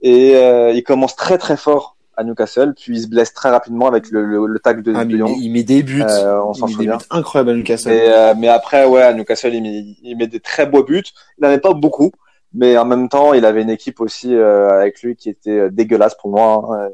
Et 0.00 0.34
euh, 0.36 0.70
il 0.72 0.82
commence 0.82 1.14
très 1.16 1.38
très 1.38 1.56
fort 1.56 1.96
à 2.16 2.24
Newcastle, 2.24 2.74
puis 2.74 2.96
il 2.96 3.02
se 3.02 3.06
blesse 3.08 3.32
très 3.32 3.48
rapidement 3.50 3.86
avec 3.86 4.10
le, 4.10 4.24
le, 4.24 4.44
le 4.46 4.58
tacle 4.58 4.82
de, 4.82 4.92
Ah, 4.96 5.04
de 5.04 5.10
il, 5.10 5.16
Lyon. 5.16 5.36
il 5.38 5.52
met 5.52 5.62
des 5.62 5.82
buts. 5.84 6.02
Euh, 6.02 6.40
on 6.42 6.52
s'en 6.54 6.66
souvient. 6.66 6.96
buts 6.96 7.04
incroyables 7.10 7.50
à 7.50 7.54
Newcastle. 7.54 7.90
Mais, 7.90 8.02
euh, 8.08 8.34
mais 8.36 8.48
après, 8.48 8.86
ouais, 8.86 9.02
à 9.02 9.12
Newcastle, 9.12 9.54
il 9.54 9.62
met, 9.62 9.84
il 10.02 10.16
met 10.16 10.26
des 10.26 10.40
très 10.40 10.66
beaux 10.66 10.82
buts. 10.82 11.04
Il 11.36 11.42
n'en 11.42 11.48
avait 11.48 11.60
pas 11.60 11.74
beaucoup, 11.74 12.10
mais 12.52 12.76
en 12.76 12.84
même 12.84 13.08
temps, 13.08 13.34
il 13.34 13.44
avait 13.44 13.62
une 13.62 13.70
équipe 13.70 14.00
aussi 14.00 14.34
euh, 14.34 14.68
avec 14.80 15.00
lui 15.02 15.14
qui 15.16 15.28
était 15.28 15.70
dégueulasse 15.70 16.16
pour 16.16 16.30
moi. 16.30 16.64
hein. 16.72 16.88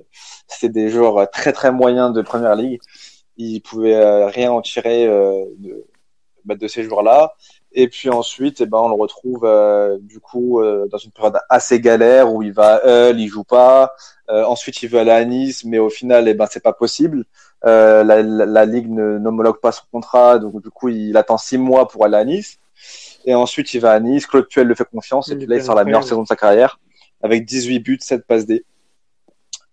C'était 0.46 0.68
des 0.72 0.88
joueurs 0.90 1.30
très 1.30 1.52
très 1.52 1.72
moyens 1.72 2.12
de 2.12 2.20
Première 2.20 2.54
Ligue. 2.54 2.80
Il 3.38 3.60
pouvait 3.62 3.94
euh, 3.96 4.26
rien 4.26 4.52
en 4.52 4.60
tirer 4.60 5.06
euh, 5.06 5.44
de, 5.58 5.86
bah, 6.44 6.54
de 6.54 6.66
ces 6.68 6.82
joueurs-là. 6.82 7.34
Et 7.72 7.88
puis 7.88 8.08
ensuite, 8.08 8.60
eh 8.60 8.66
ben, 8.66 8.78
on 8.78 8.88
le 8.88 8.94
retrouve 8.94 9.44
euh, 9.44 9.98
du 10.00 10.20
coup 10.20 10.60
euh, 10.60 10.86
dans 10.90 10.98
une 10.98 11.10
période 11.10 11.38
assez 11.48 11.80
galère 11.80 12.32
où 12.32 12.42
il 12.42 12.52
va 12.52 12.76
à 12.76 13.10
Hull, 13.10 13.20
il 13.20 13.28
joue 13.28 13.44
pas. 13.44 13.94
Euh, 14.30 14.44
ensuite, 14.44 14.82
il 14.82 14.88
veut 14.88 15.00
aller 15.00 15.10
à 15.10 15.24
Nice, 15.24 15.64
mais 15.64 15.78
au 15.78 15.90
final, 15.90 16.28
eh 16.28 16.34
ben, 16.34 16.46
c'est 16.50 16.62
pas 16.62 16.72
possible. 16.72 17.24
Euh, 17.66 18.04
la, 18.04 18.22
la, 18.22 18.46
la 18.46 18.64
ligue 18.64 18.90
ne 18.90 19.18
n'homologue 19.18 19.60
pas 19.60 19.72
son 19.72 19.84
contrat, 19.90 20.38
donc 20.38 20.62
du 20.62 20.70
coup, 20.70 20.88
il 20.88 21.16
attend 21.16 21.38
six 21.38 21.58
mois 21.58 21.88
pour 21.88 22.04
aller 22.04 22.16
à 22.16 22.24
Nice. 22.24 22.58
Et 23.24 23.34
ensuite, 23.34 23.72
il 23.74 23.80
va 23.80 23.92
à 23.92 24.00
Nice. 24.00 24.26
Claude 24.26 24.46
Puel 24.48 24.66
le 24.66 24.74
fait 24.74 24.84
confiance, 24.84 25.30
et 25.30 25.36
puis 25.36 25.46
là, 25.46 25.56
il 25.56 25.62
sort 25.62 25.74
la 25.74 25.84
meilleure 25.84 26.04
saison 26.04 26.22
de 26.22 26.28
sa 26.28 26.36
carrière 26.36 26.78
avec 27.22 27.44
18 27.46 27.80
buts, 27.80 27.98
7 28.00 28.26
passes 28.26 28.46
D. 28.46 28.64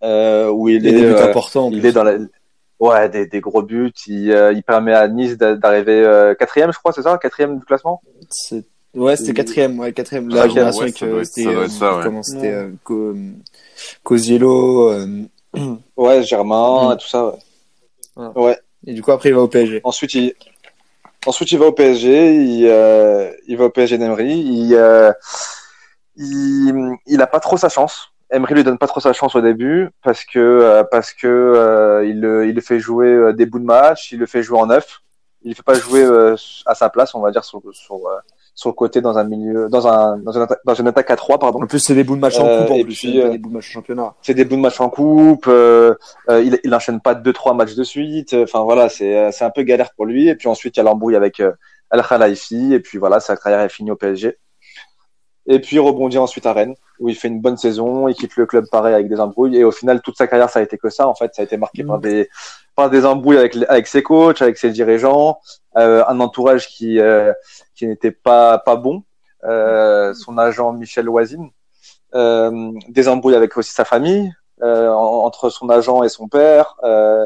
Euh, 0.04 0.50
où 0.50 0.70
il 0.70 0.84
Il 0.86 1.86
euh, 1.86 1.88
est 1.90 1.92
dans 1.92 2.04
la, 2.04 2.18
ouais, 2.82 3.08
des, 3.10 3.26
des 3.28 3.40
gros 3.40 3.62
buts. 3.62 3.94
Il, 4.08 4.32
euh, 4.32 4.52
il 4.52 4.64
permet 4.64 4.94
à 4.94 5.08
Nice 5.08 5.38
d'a- 5.38 5.56
d'arriver 5.56 6.04
euh, 6.04 6.36
quatrième, 6.36 6.74
je 6.74 6.78
crois, 6.80 6.92
c'est 6.92 7.04
ça, 7.04 7.18
quatrième 7.18 7.58
du 7.60 7.66
classement? 7.66 8.02
Ouais, 8.94 9.16
c'était 9.16 9.34
quatrième, 9.34 9.80
ouais, 9.80 9.94
quatrième. 9.94 10.28
La 10.30 10.50
génération 10.50 10.82
ouais, 10.82 10.88
avec, 10.88 11.02
euh, 11.04 11.24
euh, 11.38 12.04
comment 12.04 12.24
c'était, 12.24 12.52
euh, 12.52 12.72
Cosiello, 14.04 14.90
euh, 14.90 15.24
Ouais, 15.98 16.24
Germain, 16.24 16.96
Mm. 16.96 16.98
tout 16.98 17.08
ça. 17.08 17.26
Ouais. 17.28 17.34
Voilà. 18.16 18.32
ouais. 18.40 18.60
et 18.88 18.94
du 18.94 19.02
coup, 19.02 19.12
après, 19.12 19.30
il 19.30 19.36
va 19.36 19.42
au 19.42 19.48
PSG. 19.48 19.82
Ensuite, 19.84 20.14
il, 20.16 20.34
ensuite, 21.26 21.52
il 21.52 21.60
va 21.60 21.68
au 21.68 21.72
PSG. 21.72 22.36
Il, 22.36 22.66
euh, 22.68 23.32
il 23.48 23.58
va 23.58 23.66
au 23.66 23.70
PSG 23.70 23.98
d'Emery. 23.98 24.38
Il, 24.40 24.74
euh, 24.76 25.12
il, 26.16 26.74
il 27.06 27.22
a 27.22 27.28
pas 27.28 27.40
trop 27.40 27.58
sa 27.58 27.70
chance. 27.70 28.11
Emery 28.32 28.54
lui 28.56 28.64
donne 28.64 28.78
pas 28.78 28.88
trop 28.88 29.00
sa 29.00 29.14
chance 29.14 29.36
au 29.36 29.42
début 29.42 29.90
parce 30.04 30.24
que 30.26 30.40
euh, 30.40 30.84
parce 30.90 31.14
que 31.14 31.28
euh, 31.28 32.06
il, 32.06 32.22
le, 32.22 32.48
il 32.48 32.56
le 32.56 32.62
fait 32.62 32.80
jouer 32.80 33.08
euh, 33.08 33.34
des 33.34 33.46
bouts 33.46 33.60
de 33.60 33.66
match. 33.66 34.12
Il 34.12 34.20
le 34.20 34.26
fait 34.26 34.42
jouer 34.44 34.60
en 34.60 34.68
neuf. 34.68 35.02
Il 35.44 35.50
le 35.50 35.56
fait 35.56 35.64
pas 35.64 35.74
jouer 35.74 36.04
euh, 36.04 36.36
à 36.66 36.76
sa 36.76 36.90
place, 36.90 37.14
on 37.16 37.20
va 37.20 37.32
dire 37.32 37.44
sur 37.44 37.62
sur 37.74 37.96
euh, 37.96 38.18
sur 38.54 38.70
le 38.70 38.74
côté 38.74 39.02
dans 39.02 39.18
un 39.18 39.24
milieu 39.24 39.70
dans 39.70 39.88
un 39.88 40.18
dans 40.18 40.32
une 40.34 40.44
attaque, 40.44 40.60
dans 40.66 40.74
une 40.76 40.88
attaque 40.88 41.10
à 41.12 41.16
trois 41.16 41.40
pardon. 41.40 41.62
En 41.64 41.68
plus, 41.68 41.80
c'est 41.80 41.96
des 41.96 42.04
bouts 42.04 42.16
de 42.16 42.22
match 42.22 42.38
en 42.40 42.46
Euh, 42.48 42.62
coupe, 42.64 42.72
en 42.72 42.84
plus. 42.84 42.94
c'est 42.96 43.22
euh, 43.24 43.30
des 43.30 43.38
bouts 43.38 43.50
de 43.50 43.54
match 43.56 43.70
en 43.70 43.72
championnat. 43.74 44.14
c'est 44.22 44.34
des 44.34 44.46
bouts 44.46 44.56
de 44.58 44.62
match 44.62 44.80
en 44.80 44.90
coupe, 44.90 45.46
euh, 45.48 45.96
euh, 46.30 46.42
il, 46.42 46.60
il 46.64 46.76
enchaîne 46.76 47.02
pas 47.02 47.16
deux 47.16 47.34
trois 47.34 47.54
matchs 47.54 47.76
de 47.76 47.84
suite. 47.84 48.34
Enfin 48.36 48.62
voilà, 48.64 48.88
c'est 48.90 49.18
euh, 49.18 49.32
c'est 49.32 49.44
un 49.46 49.50
peu 49.50 49.64
galère 49.64 49.92
pour 49.96 50.06
lui. 50.06 50.28
Et 50.30 50.36
puis 50.36 50.48
ensuite 50.48 50.78
il 50.78 50.80
y 50.80 50.82
a 50.82 50.84
l'embrouille 50.84 51.16
avec 51.16 51.40
euh, 51.40 51.52
Al 51.90 52.04
Khelaifi 52.04 52.74
et 52.74 52.80
puis 52.80 52.98
voilà, 53.00 53.20
sa 53.20 53.36
carrière 53.36 53.62
est 53.62 53.70
finie 53.70 53.92
au 53.92 53.96
PSG. 53.96 54.38
Et 55.48 55.60
puis 55.60 55.78
il 55.78 55.80
rebondit 55.80 56.18
ensuite 56.20 56.46
à 56.46 56.54
Rennes 56.54 56.76
où 57.00 57.10
il 57.10 57.16
fait 57.16 57.28
une 57.28 57.42
bonne 57.42 57.58
saison, 57.58 58.08
il 58.08 58.16
quitte 58.16 58.36
le 58.36 58.46
club 58.46 58.66
pareil 58.72 58.94
avec 58.94 59.10
des 59.10 59.20
embrouilles 59.20 59.58
et 59.58 59.64
au 59.64 59.72
final 59.72 60.02
toute 60.02 60.16
sa 60.18 60.28
carrière 60.28 60.50
ça 60.50 60.60
a 60.60 60.62
été 60.62 60.78
que 60.78 60.90
ça 60.90 61.08
en 61.08 61.16
fait, 61.16 61.34
ça 61.34 61.42
a 61.42 61.46
été 61.46 61.58
marqué 61.58 61.84
par 61.84 61.98
des 62.00 62.30
par 62.76 62.90
des 62.92 63.06
embrouilles 63.06 63.38
avec 63.38 63.58
avec 63.68 63.88
ses 63.88 64.04
coachs, 64.04 64.42
avec 64.42 64.58
ses 64.58 64.70
dirigeants, 64.70 65.40
euh, 65.78 66.04
un 66.08 66.20
entourage 66.20 66.68
qui 66.68 67.00
euh, 67.00 67.34
qui 67.76 67.88
n'était 67.88 68.12
pas 68.12 68.60
pas 68.60 68.76
bon, 68.76 69.04
euh, 69.46 70.14
son 70.14 70.38
agent 70.38 70.74
Michel 70.74 71.06
Loisine, 71.06 71.50
euh, 72.16 72.72
des 72.90 73.08
embrouilles 73.08 73.36
avec 73.36 73.58
aussi 73.58 73.74
sa 73.74 73.86
famille, 73.86 74.32
euh, 74.62 74.90
en- 74.92 75.24
entre 75.26 75.50
son 75.50 75.70
agent 75.70 76.04
et 76.04 76.10
son 76.10 76.28
père. 76.28 76.76
euh, 76.84 77.26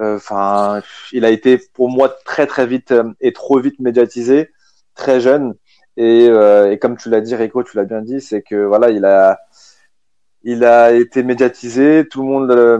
Enfin, 0.00 0.80
il 1.12 1.24
a 1.24 1.30
été 1.30 1.58
pour 1.74 1.88
moi 1.90 2.08
très 2.24 2.46
très 2.46 2.66
vite 2.66 2.94
et 3.20 3.32
trop 3.32 3.58
vite 3.58 3.80
médiatisé, 3.80 4.50
très 4.94 5.20
jeune. 5.20 5.54
Et, 5.98 6.28
euh, 6.28 6.70
et 6.72 6.78
comme 6.78 6.96
tu 6.96 7.10
l'as 7.10 7.20
dit, 7.20 7.34
Rico, 7.34 7.62
tu 7.62 7.76
l'as 7.76 7.84
bien 7.84 8.00
dit, 8.02 8.20
c'est 8.20 8.40
que 8.40 8.54
voilà, 8.64 8.90
il 8.90 9.04
a 9.04 9.40
il 10.44 10.64
a 10.64 10.92
été 10.92 11.22
médiatisé, 11.24 12.06
tout 12.08 12.22
le 12.22 12.28
monde 12.28 12.50
euh, 12.52 12.78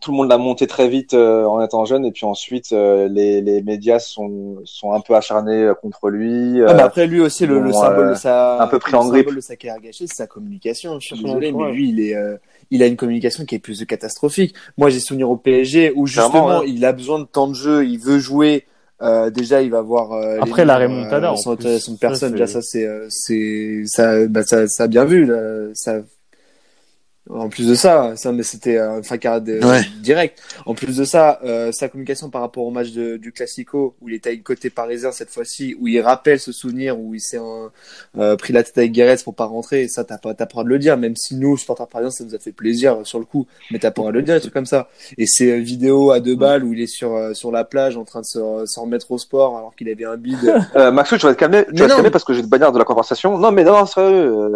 tout 0.00 0.12
le 0.12 0.16
monde 0.16 0.28
l'a 0.28 0.38
monté 0.38 0.68
très 0.68 0.88
vite 0.88 1.14
euh, 1.14 1.44
en 1.44 1.60
étant 1.60 1.84
jeune, 1.84 2.04
et 2.04 2.12
puis 2.12 2.24
ensuite 2.24 2.72
euh, 2.72 3.08
les, 3.08 3.40
les 3.40 3.62
médias 3.62 3.98
sont 3.98 4.58
sont 4.64 4.92
un 4.92 5.00
peu 5.00 5.14
acharnés 5.16 5.72
contre 5.82 6.10
lui. 6.10 6.62
Ah, 6.64 6.74
mais 6.74 6.82
après, 6.82 7.06
lui 7.06 7.20
aussi, 7.20 7.46
le, 7.46 7.72
symbole 7.72 8.06
euh, 8.06 8.10
de 8.10 8.14
sa, 8.14 8.62
un 8.62 8.68
peu 8.68 8.78
pris 8.78 8.92
le 8.92 8.98
en 8.98 9.08
grippe. 9.08 9.24
symbole 9.24 9.36
de 9.36 9.40
sa 9.40 9.56
carrière 9.56 9.82
gâchée, 9.82 10.06
c'est 10.06 10.14
sa 10.14 10.26
communication. 10.28 11.00
Je 11.00 11.06
suis 11.08 11.24
désolé, 11.24 11.50
mais 11.50 11.72
lui, 11.72 11.88
il 11.88 12.00
est, 12.00 12.14
euh, 12.14 12.36
il 12.70 12.82
a 12.82 12.86
une 12.86 12.96
communication 12.96 13.44
qui 13.44 13.56
est 13.56 13.58
plus 13.58 13.80
que 13.80 13.84
catastrophique. 13.84 14.54
Moi, 14.76 14.90
j'ai 14.90 15.00
souvenir 15.00 15.28
au 15.30 15.36
PSG 15.36 15.92
où 15.96 16.06
justement, 16.06 16.30
Clairement, 16.30 16.60
ouais. 16.60 16.70
il 16.70 16.84
a 16.84 16.92
besoin 16.92 17.18
de 17.18 17.24
temps 17.24 17.48
de 17.48 17.54
jeu, 17.54 17.84
il 17.84 17.98
veut 17.98 18.20
jouer. 18.20 18.66
Euh, 19.00 19.30
déjà, 19.30 19.62
il 19.62 19.70
va 19.70 19.80
voir 19.80 20.12
euh, 20.12 20.38
Après, 20.40 20.64
la 20.64 20.78
remontada, 20.78 21.32
en 21.32 21.36
sans 21.36 21.56
plus. 21.56 21.88
de 21.88 21.96
personne. 21.98 22.30
Ça, 22.30 22.32
Déjà, 22.32 22.46
ça, 22.46 22.62
c'est, 22.62 22.86
euh, 22.86 23.06
c'est, 23.10 23.82
ça, 23.86 24.26
bah, 24.26 24.42
ça, 24.42 24.66
ça 24.66 24.84
a 24.84 24.88
bien 24.88 25.04
vu. 25.04 25.24
Là, 25.24 25.68
ça. 25.74 26.00
En 27.30 27.48
plus 27.48 27.68
de 27.68 27.74
ça, 27.74 28.14
ça, 28.16 28.32
mais 28.32 28.42
c'était 28.42 28.78
un 28.78 29.00
de, 29.40 29.64
Ouais. 29.64 29.82
direct. 30.00 30.40
En 30.66 30.74
plus 30.74 30.96
de 30.96 31.04
ça, 31.04 31.40
euh, 31.44 31.72
sa 31.72 31.88
communication 31.88 32.30
par 32.30 32.40
rapport 32.40 32.64
au 32.64 32.70
match 32.70 32.92
de, 32.92 33.16
du 33.16 33.32
Classico, 33.32 33.94
où 34.00 34.08
il 34.08 34.14
était 34.14 34.30
à 34.30 34.32
une 34.32 34.42
côté 34.42 34.70
parisien 34.70 35.12
cette 35.12 35.30
fois-ci, 35.30 35.76
où 35.78 35.88
il 35.88 36.00
rappelle 36.00 36.40
ce 36.40 36.52
souvenir, 36.52 36.98
où 36.98 37.14
il 37.14 37.20
s'est 37.20 37.38
euh, 37.38 37.68
euh, 38.16 38.36
pris 38.36 38.52
la 38.52 38.62
tête 38.62 38.78
avec 38.78 38.92
Guéret 38.92 39.16
pour 39.22 39.34
pas 39.34 39.44
rentrer, 39.44 39.88
ça 39.88 40.04
t'as 40.04 40.18
pas, 40.18 40.32
t'as 40.34 40.46
pas 40.46 40.50
le 40.50 40.52
droit 40.52 40.64
de 40.64 40.68
le 40.70 40.78
dire, 40.78 40.96
même 40.96 41.16
si 41.16 41.34
nous, 41.36 41.56
supporters 41.56 41.86
parisiens, 41.88 42.10
ça 42.10 42.24
nous 42.24 42.34
a 42.34 42.38
fait 42.38 42.52
plaisir 42.52 42.98
euh, 43.00 43.04
sur 43.04 43.18
le 43.18 43.24
coup, 43.24 43.46
mais 43.70 43.78
t'as 43.78 43.90
pas 43.90 44.00
le 44.00 44.04
droit 44.04 44.12
de 44.12 44.18
le 44.18 44.22
dire, 44.22 44.34
des 44.34 44.40
trucs 44.40 44.54
comme 44.54 44.66
ça. 44.66 44.88
Et 45.16 45.26
ces 45.26 45.50
euh, 45.50 45.56
vidéos 45.56 46.10
à 46.10 46.20
deux 46.20 46.36
balles 46.36 46.64
où 46.64 46.72
il 46.72 46.80
est 46.80 46.86
sur, 46.86 47.14
euh, 47.14 47.34
sur 47.34 47.50
la 47.52 47.64
plage 47.64 47.96
en 47.96 48.04
train 48.04 48.20
de 48.20 48.26
se, 48.26 48.38
se 48.64 48.80
remettre 48.80 49.10
au 49.10 49.18
sport 49.18 49.56
alors 49.58 49.74
qu'il 49.76 49.88
avait 49.88 50.04
un 50.04 50.16
bide. 50.16 50.38
Euh, 50.76 50.92
Maxou, 50.92 51.16
tu 51.16 51.26
vas 51.26 51.34
te 51.34 51.38
calmer, 51.38 51.64
tu 51.64 51.72
Mais 51.72 51.80
vas 51.80 51.88
te 51.88 51.94
calmer 51.94 52.10
parce 52.10 52.24
que 52.24 52.34
j'ai 52.34 52.42
te 52.42 52.46
bannir 52.46 52.70
de 52.72 52.78
la 52.78 52.84
conversation. 52.84 53.38
Non, 53.38 53.50
mais 53.50 53.64
non, 53.64 53.84
sérieux. 53.86 54.52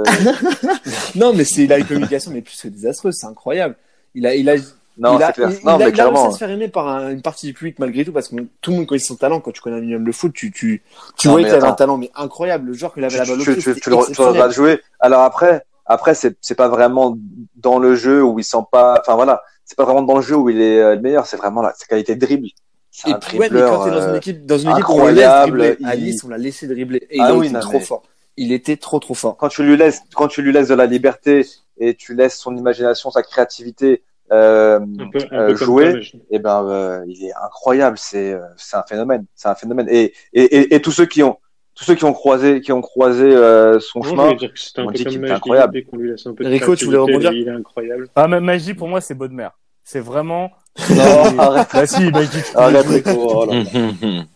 non, 1.15 1.32
mais 1.32 1.44
c'est, 1.44 1.65
il 1.65 1.73
a 1.73 1.78
une 1.78 1.86
communication, 1.86 2.31
mais 2.32 2.43
plus 2.43 2.55
que 2.62 2.68
désastreuse, 2.68 3.16
c'est 3.18 3.26
incroyable. 3.26 3.76
Il 4.14 4.26
a, 4.26 4.34
il 4.34 4.48
a, 4.51 4.56
non, 4.98 5.16
il 5.18 5.22
a, 5.22 5.26
c'est 5.28 5.32
clair. 5.34 5.51
il- 5.51 5.66
non, 5.66 5.78
il 5.78 5.82
a- 5.82 5.86
mais 5.86 5.90
il 5.93 6.01
a 6.01 6.09
réussi 6.09 6.26
à 6.26 6.30
se 6.32 6.39
faire 6.39 6.51
aimer 6.51 6.68
par 6.68 6.89
un- 6.89 7.10
une 7.10 7.22
partie 7.22 7.47
du 7.47 7.55
public 7.55 7.78
malgré 7.78 8.05
tout 8.05 8.12
parce 8.12 8.28
que 8.28 8.36
tout 8.60 8.70
le 8.72 8.76
monde 8.78 8.86
connaît 8.86 8.98
son 8.98 9.16
talent. 9.16 9.40
Quand 9.40 9.51
tu 9.52 9.60
connais 9.62 9.76
un 9.76 9.80
minimum 9.80 10.05
de 10.05 10.12
foot 10.12 10.32
tu 10.34 10.51
tu 10.52 10.82
tu 11.16 11.28
Non, 11.28 11.36
mais 11.36 11.44
qu'il 11.44 11.55
avait 11.55 11.66
un 11.66 11.72
talent 11.72 11.97
mais 11.98 12.10
incroyable. 12.14 12.68
Le 12.68 12.72
joueur 12.74 12.93
qu'il 12.93 13.02
avait 13.05 13.12
Tu, 13.14 13.18
la 13.18 13.24
balle 13.24 13.40
au 13.40 13.44
tu, 13.44 13.56
tu, 13.56 13.74
tu 13.80 13.90
le, 13.90 13.97
regardes 13.97 14.52
jouer. 14.52 14.80
Alors 15.01 15.22
après, 15.22 15.64
après, 15.86 16.14
c'est, 16.14 16.36
c'est 16.40 16.55
pas 16.55 16.68
vraiment 16.68 17.16
dans 17.56 17.78
le 17.78 17.94
jeu 17.94 18.22
où 18.22 18.39
il 18.39 18.44
sent 18.44 18.59
pas, 18.70 18.98
enfin 19.01 19.14
voilà, 19.14 19.43
c'est 19.64 19.76
pas 19.76 19.84
vraiment 19.84 20.02
dans 20.02 20.16
le 20.16 20.22
jeu 20.22 20.36
où 20.36 20.51
il 20.51 20.60
est 20.60 20.80
euh, 20.80 20.94
le 20.97 21.01
meilleur, 21.01 21.26
c'est 21.26 21.36
vraiment 21.39 21.62
la, 21.62 21.72
sa 21.74 21.86
qualité 21.86 22.14
de 22.14 22.20
dribble. 22.24 22.48
C'est 22.94 23.09
et 23.10 23.14
puis 23.14 23.39
ouais 23.39 23.48
mais 23.51 23.60
quand 23.60 23.84
t'es 23.84 23.90
dans 23.90 24.02
une 24.02 24.09
euh, 24.10 24.16
équipe 24.18 24.44
dans 24.44 24.59
une 24.59 24.70
équipe 24.72 24.89
où 24.90 24.93
on 25.01 25.06
laisse 25.06 25.26
dribbler 25.26 25.78
à 25.82 25.94
il- 25.94 26.05
Nice 26.05 26.22
on 26.24 26.28
l'a 26.28 26.36
laissé 26.36 26.66
dribbler. 26.66 27.06
Et 27.10 27.18
Ah 27.20 27.30
il 27.32 27.39
oui, 27.39 27.47
été 27.47 27.55
non, 27.55 27.60
trop 27.60 27.80
fort 27.80 28.02
il 28.37 28.53
était 28.53 28.77
trop 28.77 28.99
trop 28.99 29.15
fort 29.15 29.37
quand 29.37 29.49
tu 29.49 29.63
lui 29.63 29.77
laisses, 29.77 30.01
quand 30.15 30.29
tu 30.29 30.43
lui 30.43 30.53
laisses 30.53 30.69
de 30.69 30.75
la 30.75 30.87
liberté 30.87 31.47
et 31.79 31.95
tu 31.95 32.15
laisses 32.15 32.37
son 32.39 32.57
imagination, 32.57 33.11
sa 33.11 33.23
créativité 33.23 34.03
euh, 34.31 34.81
Un 34.81 35.11
peu, 35.11 35.19
un 35.31 35.39
euh, 35.39 35.47
peu 35.49 35.55
comme 35.55 35.67
jouer, 35.67 35.91
toi, 35.91 36.01
je- 36.01 36.17
eh 36.31 36.39
ben 36.39 36.65
euh, 36.67 37.05
il 37.07 37.25
est 37.27 37.33
incroyable 37.45 37.99
c'est 37.99 38.33
euh, 38.33 38.41
c'est 38.57 38.77
un 38.77 38.85
phénomène 38.89 39.27
c'est 39.35 39.49
un 39.49 39.55
phénomène 39.55 39.87
et, 39.91 40.15
et, 40.33 40.43
et, 40.43 40.75
et 40.75 40.81
tous 40.81 40.93
ceux 40.93 41.07
qui 41.07 41.23
ont 41.23 41.39
tous 41.75 41.85
ceux 41.85 41.95
qui 41.95 42.05
ont 42.05 42.13
croisé 42.13 42.61
qui 42.61 42.73
ont 42.73 42.81
croisé 42.83 43.25
euh, 43.25 43.81
son 43.81 44.03
je 44.03 44.11
chemin 44.11 44.25
voulais 44.25 44.37
dire 44.37 44.53
que 44.53 44.61
c'était 44.61 44.81
un 44.81 44.85
on 44.87 44.91
dit 44.91 45.05
qu'il 45.05 45.25
est 45.25 45.31
incroyable. 45.31 45.73
dès 45.73 45.83
qu'on 45.85 45.97
lui 45.97 46.11
laisse 46.11 46.27
un 46.27 46.35
peu 46.35 46.45
de 46.45 46.49
Rico, 46.49 46.77
tu 46.77 46.85
voulais 46.87 46.99
rebondir 46.99 47.33
Il 47.33 47.49
est 47.49 47.51
incroyable. 47.51 48.09
Ah, 48.15 48.29
mais 48.29 48.41
Magie, 48.41 48.75
pour 48.75 48.89
moi, 48.89 49.01
c'est 49.01 49.15
Baudemer. 49.15 49.49
C'est 49.85 50.01
vraiment. 50.01 50.51
non 50.91 51.03
arrête 51.39 51.69
Bah 51.73 51.87
si, 51.87 52.11
Magie, 52.11 52.43
tu 52.43 52.57
arrête 52.57 52.87
Rico 52.87 53.11
oh 53.15 53.47
là. 53.47 53.63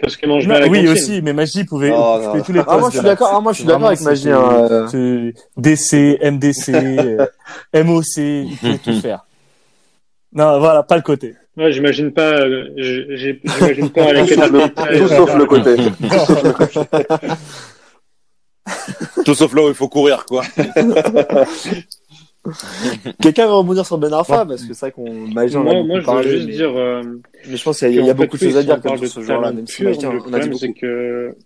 Parce 0.00 0.16
qu'il 0.16 0.28
mange 0.28 0.46
bien 0.46 0.60
la 0.60 0.68
oui 0.68 0.86
aussi, 0.88 1.22
mais 1.22 1.32
Magie 1.32 1.64
pouvait 1.64 1.90
Non, 1.90 2.14
occuper 2.14 2.38
non. 2.38 2.44
tous 2.44 2.52
les 2.52 2.60
ah 2.60 2.64
postes. 2.64 2.80
moi 2.80 2.90
je 2.90 2.96
suis 2.98 3.04
d'accord 3.04 3.30
ah 3.34 3.40
moi 3.40 3.52
je 3.52 3.58
suis 3.58 3.66
d'accord 3.66 3.88
avec 3.88 4.00
Magie 4.02 4.30
hein, 4.30 4.90
DC, 5.56 6.18
MDC, 6.22 6.68
MOC, 7.84 8.04
il 8.16 8.56
pouvait 8.60 8.78
tout 8.78 8.92
faire. 9.02 9.24
Non, 10.32 10.60
voilà, 10.60 10.82
pas 10.84 10.96
le 10.96 11.02
côté. 11.02 11.34
Ouais, 11.56 11.72
j'imagine 11.72 12.12
pas, 12.12 12.34
euh, 12.34 12.68
j'imagine 12.76 13.90
pas 13.90 14.12
tout 14.12 15.08
sauf 15.08 15.34
le 15.34 15.46
côté 15.46 15.74
Tout 19.24 19.34
sauf 19.34 19.52
là 19.54 19.62
où 19.64 19.68
il 19.68 19.74
faut 19.74 19.88
courir, 19.88 20.24
quoi. 20.26 20.44
quelqu'un 23.20 23.46
veut 23.46 23.54
rebondir 23.54 23.84
sur 23.84 23.98
Ben 23.98 24.12
Arfa 24.12 24.46
parce 24.46 24.64
que 24.64 24.72
c'est 24.72 24.86
vrai 24.86 24.92
qu'on 24.92 25.28
Magie 25.28 25.56
on 25.56 25.60
en 25.62 25.66
a 25.70 25.82
Moi, 25.82 26.00
moi, 26.00 26.22
je 26.22 26.28
veux 26.28 26.36
juste 26.36 26.46
mais, 26.46 26.52
dire, 26.54 26.76
euh, 26.76 27.02
mais 27.48 27.56
je 27.56 27.62
pense 27.64 27.78
qu'il 27.78 27.94
y 27.94 27.98
a, 27.98 28.02
y 28.02 28.14
beaucoup 28.14 28.36
de 28.36 28.42
choses 28.42 28.56
à 28.56 28.60
si 28.60 28.66
dire 28.66 28.76
on 28.76 28.80
comme 28.80 28.96
parle 28.96 28.98
sur 28.98 29.06
de 29.06 29.10
ce 29.12 29.20
joueur-là 29.20 29.48
talent 29.48 29.56
même 29.56 29.66
si 29.66 29.76
pur, 29.76 29.84
Magie 29.86 30.00
le 30.02 30.08
on 30.08 30.32
a 30.32 30.38
dit 30.40 30.48
beaucoup 30.48 30.72
que 30.80 31.36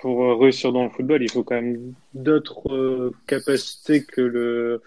pour 0.00 0.24
euh, 0.24 0.36
réussir 0.36 0.72
dans 0.72 0.84
le 0.84 0.90
football, 0.90 1.22
il 1.22 1.30
faut 1.30 1.42
quand 1.42 1.56
même 1.56 1.94
d'autres 2.14 2.72
euh, 2.72 3.12
capacités 3.26 4.04
que 4.04 4.20
le 4.20 4.82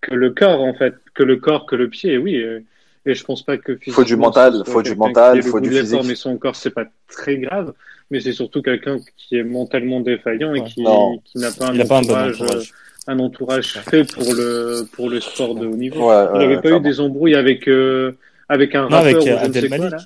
que 0.00 0.14
le 0.14 0.30
corps 0.30 0.60
en 0.60 0.74
fait, 0.74 0.94
que 1.14 1.22
le 1.22 1.36
corps, 1.36 1.66
que 1.66 1.76
le 1.76 1.88
pied. 1.88 2.18
Oui, 2.18 2.36
et, 2.36 2.64
et 3.06 3.14
je 3.14 3.24
pense 3.24 3.42
pas 3.42 3.56
que 3.58 3.78
Faut 3.90 4.04
du 4.04 4.16
mental, 4.16 4.62
faut 4.66 4.82
du 4.82 4.94
mental, 4.94 5.42
faut 5.42 5.60
du 5.60 5.70
physique. 5.70 6.00
Mais 6.04 6.14
son 6.14 6.36
corps, 6.36 6.56
c'est 6.56 6.70
pas 6.70 6.84
très 7.08 7.38
grave. 7.38 7.72
Mais 8.10 8.20
c'est 8.20 8.32
surtout 8.32 8.62
quelqu'un 8.62 8.98
qui 9.16 9.36
est 9.36 9.44
mentalement 9.44 10.00
défaillant 10.00 10.54
et 10.54 10.60
Ouais. 10.60 10.66
qui, 10.66 10.84
qui 11.24 11.38
n'a 11.38 11.50
pas 11.50 11.66
un 11.68 11.74
Il 11.74 11.80
a 11.80 11.84
pas 11.86 11.98
un 11.98 12.02
bon 12.02 12.14
entourage, 12.14 12.42
euh, 12.42 12.62
un 13.06 13.18
entourage 13.18 13.78
fait 13.88 14.04
pour 14.10 14.24
le 14.32 14.86
pour 14.92 15.10
le 15.10 15.20
sport 15.20 15.54
de 15.54 15.66
haut 15.66 15.76
niveau. 15.76 16.08
ouais, 16.10 16.24
Il 16.34 16.38
n'avait 16.40 16.60
pas 16.60 16.70
eu 16.70 16.80
des 16.80 17.00
embrouilles 17.00 17.34
avec 17.34 17.68
euh, 17.68 18.16
avec 18.48 18.74
un 18.74 18.88
Non, 18.88 18.96
rappeur 18.96 19.04
avec, 19.06 19.16
ou 19.16 19.18
euh, 19.18 19.22
je 19.24 19.30
ne 19.30 19.36
sais 19.38 19.44
Abdel 19.44 19.68
quoi 19.68 19.78
Malik. 19.78 19.90
là. 19.92 19.98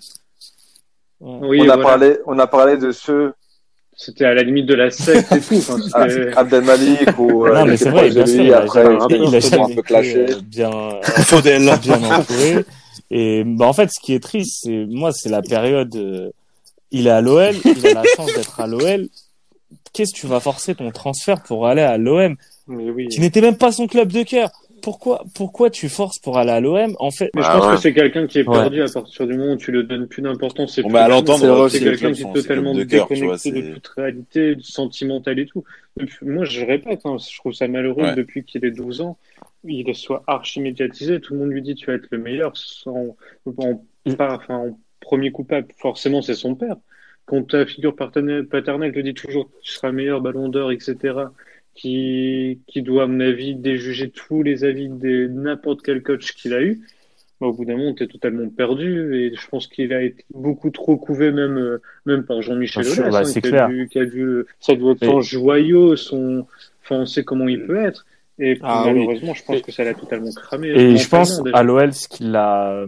Ouais. 1.20 1.48
Oui, 1.48 1.58
on 1.60 1.62
a 1.62 1.66
voilà. 1.76 1.82
parlé 1.84 2.18
on 2.26 2.38
a 2.38 2.46
parlé 2.46 2.76
de 2.76 2.92
ceux 2.92 3.32
C'était 3.96 4.24
à 4.24 4.34
la 4.34 4.42
limite 4.44 4.66
de 4.66 4.74
la 4.74 4.90
secte 4.90 5.32
et 5.32 5.40
tout. 5.40 5.54
Enfin, 5.56 5.76
ah, 5.94 6.08
c'était- 6.08 6.36
Abdel 6.36 6.62
Malik 6.64 7.18
ou 7.18 7.46
euh, 7.46 7.54
non, 7.54 7.64
il 7.64 7.70
mais 7.70 7.76
c'est 7.76 7.90
vrai, 7.90 8.10
bien 8.10 8.26
sûr, 8.26 8.36
lui, 8.38 8.46
il 8.48 8.54
a 8.54 8.58
après 8.60 8.84
un 8.84 8.92
il 8.92 8.96
a 9.02 9.30
peu, 9.30 9.40
jamais 9.40 9.62
un 9.72 9.74
peu 9.74 9.82
clashé 9.82 10.18
euh, 10.30 10.40
bien, 10.44 10.70
Faudel. 11.24 11.62
bien 11.82 12.02
entouré. 12.04 12.64
Et 13.10 13.42
bah, 13.44 13.66
en 13.66 13.72
fait, 13.72 13.88
ce 13.90 13.98
qui 14.00 14.12
est 14.14 14.20
triste, 14.22 14.60
c'est 14.64 14.86
moi, 14.88 15.12
c'est 15.12 15.28
la 15.30 15.42
période. 15.42 15.94
euh, 15.96 16.30
il 16.90 17.06
est 17.06 17.10
à 17.10 17.20
l'OL, 17.20 17.54
il 17.64 17.86
a 17.86 17.94
la 17.94 18.02
chance 18.16 18.32
d'être 18.34 18.60
à 18.60 18.66
l'OL, 18.66 19.08
qu'est-ce 19.92 20.14
que 20.14 20.20
tu 20.20 20.26
vas 20.26 20.40
forcer 20.40 20.74
ton 20.74 20.90
transfert 20.90 21.42
pour 21.42 21.66
aller 21.66 21.82
à 21.82 21.98
l'OM, 21.98 22.36
Mais 22.68 22.90
oui. 22.90 23.08
qui 23.08 23.20
n'était 23.20 23.40
même 23.40 23.56
pas 23.56 23.72
son 23.72 23.86
club 23.86 24.12
de 24.12 24.22
cœur 24.22 24.50
Pourquoi, 24.82 25.24
pourquoi 25.34 25.70
tu 25.70 25.88
forces 25.88 26.18
pour 26.20 26.38
aller 26.38 26.50
à 26.52 26.60
l'OM 26.60 26.94
En 27.00 27.10
fait, 27.10 27.30
Mais 27.34 27.42
je 27.42 27.46
Ah 27.50 27.56
pense 27.58 27.66
ouais. 27.68 27.74
que 27.74 27.80
c'est 27.80 27.92
quelqu'un 27.94 28.26
qui 28.28 28.38
est 28.38 28.48
Ouais. 28.48 28.54
perdu 28.58 28.80
à 28.82 28.86
partir 28.88 29.26
du 29.26 29.36
moment 29.36 29.54
où 29.54 29.56
tu 29.56 29.72
le 29.72 29.82
donnes 29.82 30.06
plus 30.06 30.22
d'importance. 30.22 30.74
C'est 30.76 30.82
Bon, 30.82 30.90
l'entendre, 31.08 31.68
c'est 31.68 31.80
quelqu'un 31.80 32.12
qui 32.12 32.22
est 32.22 32.32
totalement 32.32 32.74
de 32.74 32.84
cœur, 32.84 33.08
tu 33.08 33.24
vois, 33.24 33.36
déconnecté 33.36 33.62
de 33.70 33.74
toute 33.74 33.88
réalité, 33.88 34.54
du 34.54 34.62
sentimental 34.62 35.38
et 35.40 35.46
tout. 35.46 35.64
Depuis- 35.96 36.26
moi, 36.26 36.44
je 36.44 36.64
répète, 36.64 37.00
hein, 37.06 37.16
je 37.18 37.36
trouve 37.38 37.52
ça 37.54 37.66
malheureux 37.66 38.02
Ouais. 38.04 38.14
depuis 38.14 38.44
qu'il 38.44 38.64
ait 38.64 38.70
12 38.70 39.00
ans, 39.00 39.18
il 39.64 39.92
soit 39.96 40.22
archi 40.28 40.60
médiatisé. 40.60 41.20
Tout 41.20 41.34
le 41.34 41.40
monde 41.40 41.50
lui 41.50 41.62
dit 41.62 41.74
tu 41.74 41.86
vas 41.86 41.94
être 41.94 42.06
le 42.10 42.18
meilleur. 42.18 42.56
Sans, 42.56 43.16
en, 43.56 43.84
pas- 44.16 44.36
enfin, 44.36 44.54
en 44.58 44.78
premier 45.00 45.32
coupable, 45.32 45.66
forcément, 45.78 46.22
c'est 46.22 46.34
son 46.34 46.54
père. 46.54 46.76
Quand 47.26 47.42
ta 47.48 47.66
figure 47.66 47.96
paternelle, 47.96 48.46
paternelle 48.46 48.92
te 48.92 49.00
dit 49.00 49.12
toujours 49.14 49.50
tu 49.62 49.72
seras 49.72 49.90
meilleur 49.90 50.20
ballon 50.20 50.48
d'or, 50.48 50.70
etc., 50.70 50.94
qui, 51.78 52.58
qui 52.66 52.82
doit, 52.82 53.04
à 53.04 53.06
mon 53.06 53.20
avis, 53.20 53.54
déjuger 53.54 54.10
tous 54.10 54.42
les 54.42 54.64
avis 54.64 54.88
de 54.88 55.28
n'importe 55.28 55.82
quel 55.82 56.02
coach 56.02 56.32
qu'il 56.32 56.52
a 56.54 56.60
eu, 56.62 56.80
bah, 57.40 57.46
au 57.46 57.52
bout 57.52 57.64
d'un 57.64 57.76
moment, 57.76 57.94
t'es 57.94 58.08
totalement 58.08 58.48
perdu. 58.48 59.14
Et 59.16 59.32
je 59.36 59.48
pense 59.48 59.68
qu'il 59.68 59.92
a 59.92 60.02
été 60.02 60.24
beaucoup 60.34 60.70
trop 60.70 60.96
couvé, 60.96 61.30
même, 61.30 61.56
euh, 61.56 61.80
même 62.04 62.24
par 62.24 62.42
Jean-Michel 62.42 62.84
Aulas, 62.86 63.10
bah, 63.10 63.18
hein, 63.24 63.40
qui, 63.40 63.54
a 63.54 63.68
dû, 63.68 63.88
qui 63.88 63.98
a 64.00 64.04
dû, 64.06 64.44
ça 64.60 64.74
doit 64.74 64.92
être 64.92 65.04
son 65.04 65.20
joyau, 65.20 65.94
son, 65.96 66.46
enfin, 66.84 66.96
on 67.02 67.06
sait 67.06 67.22
comment 67.24 67.46
il 67.48 67.64
peut 67.64 67.78
être. 67.84 68.06
Et 68.40 68.58
Ah 68.62 68.84
oui. 68.86 68.94
malheureusement, 68.94 69.34
je 69.34 69.44
pense 69.44 69.56
Et- 69.58 69.62
que 69.62 69.72
ça 69.72 69.84
l'a 69.84 69.94
totalement 69.94 70.30
cramé. 70.32 70.68
Et 70.68 70.96
je 70.96 71.08
pense 71.08 71.42
déjà. 71.42 71.56
à 71.56 71.62
l'OL, 71.62 71.92
ce 71.92 72.06
qu'il 72.08 72.34
a, 72.36 72.84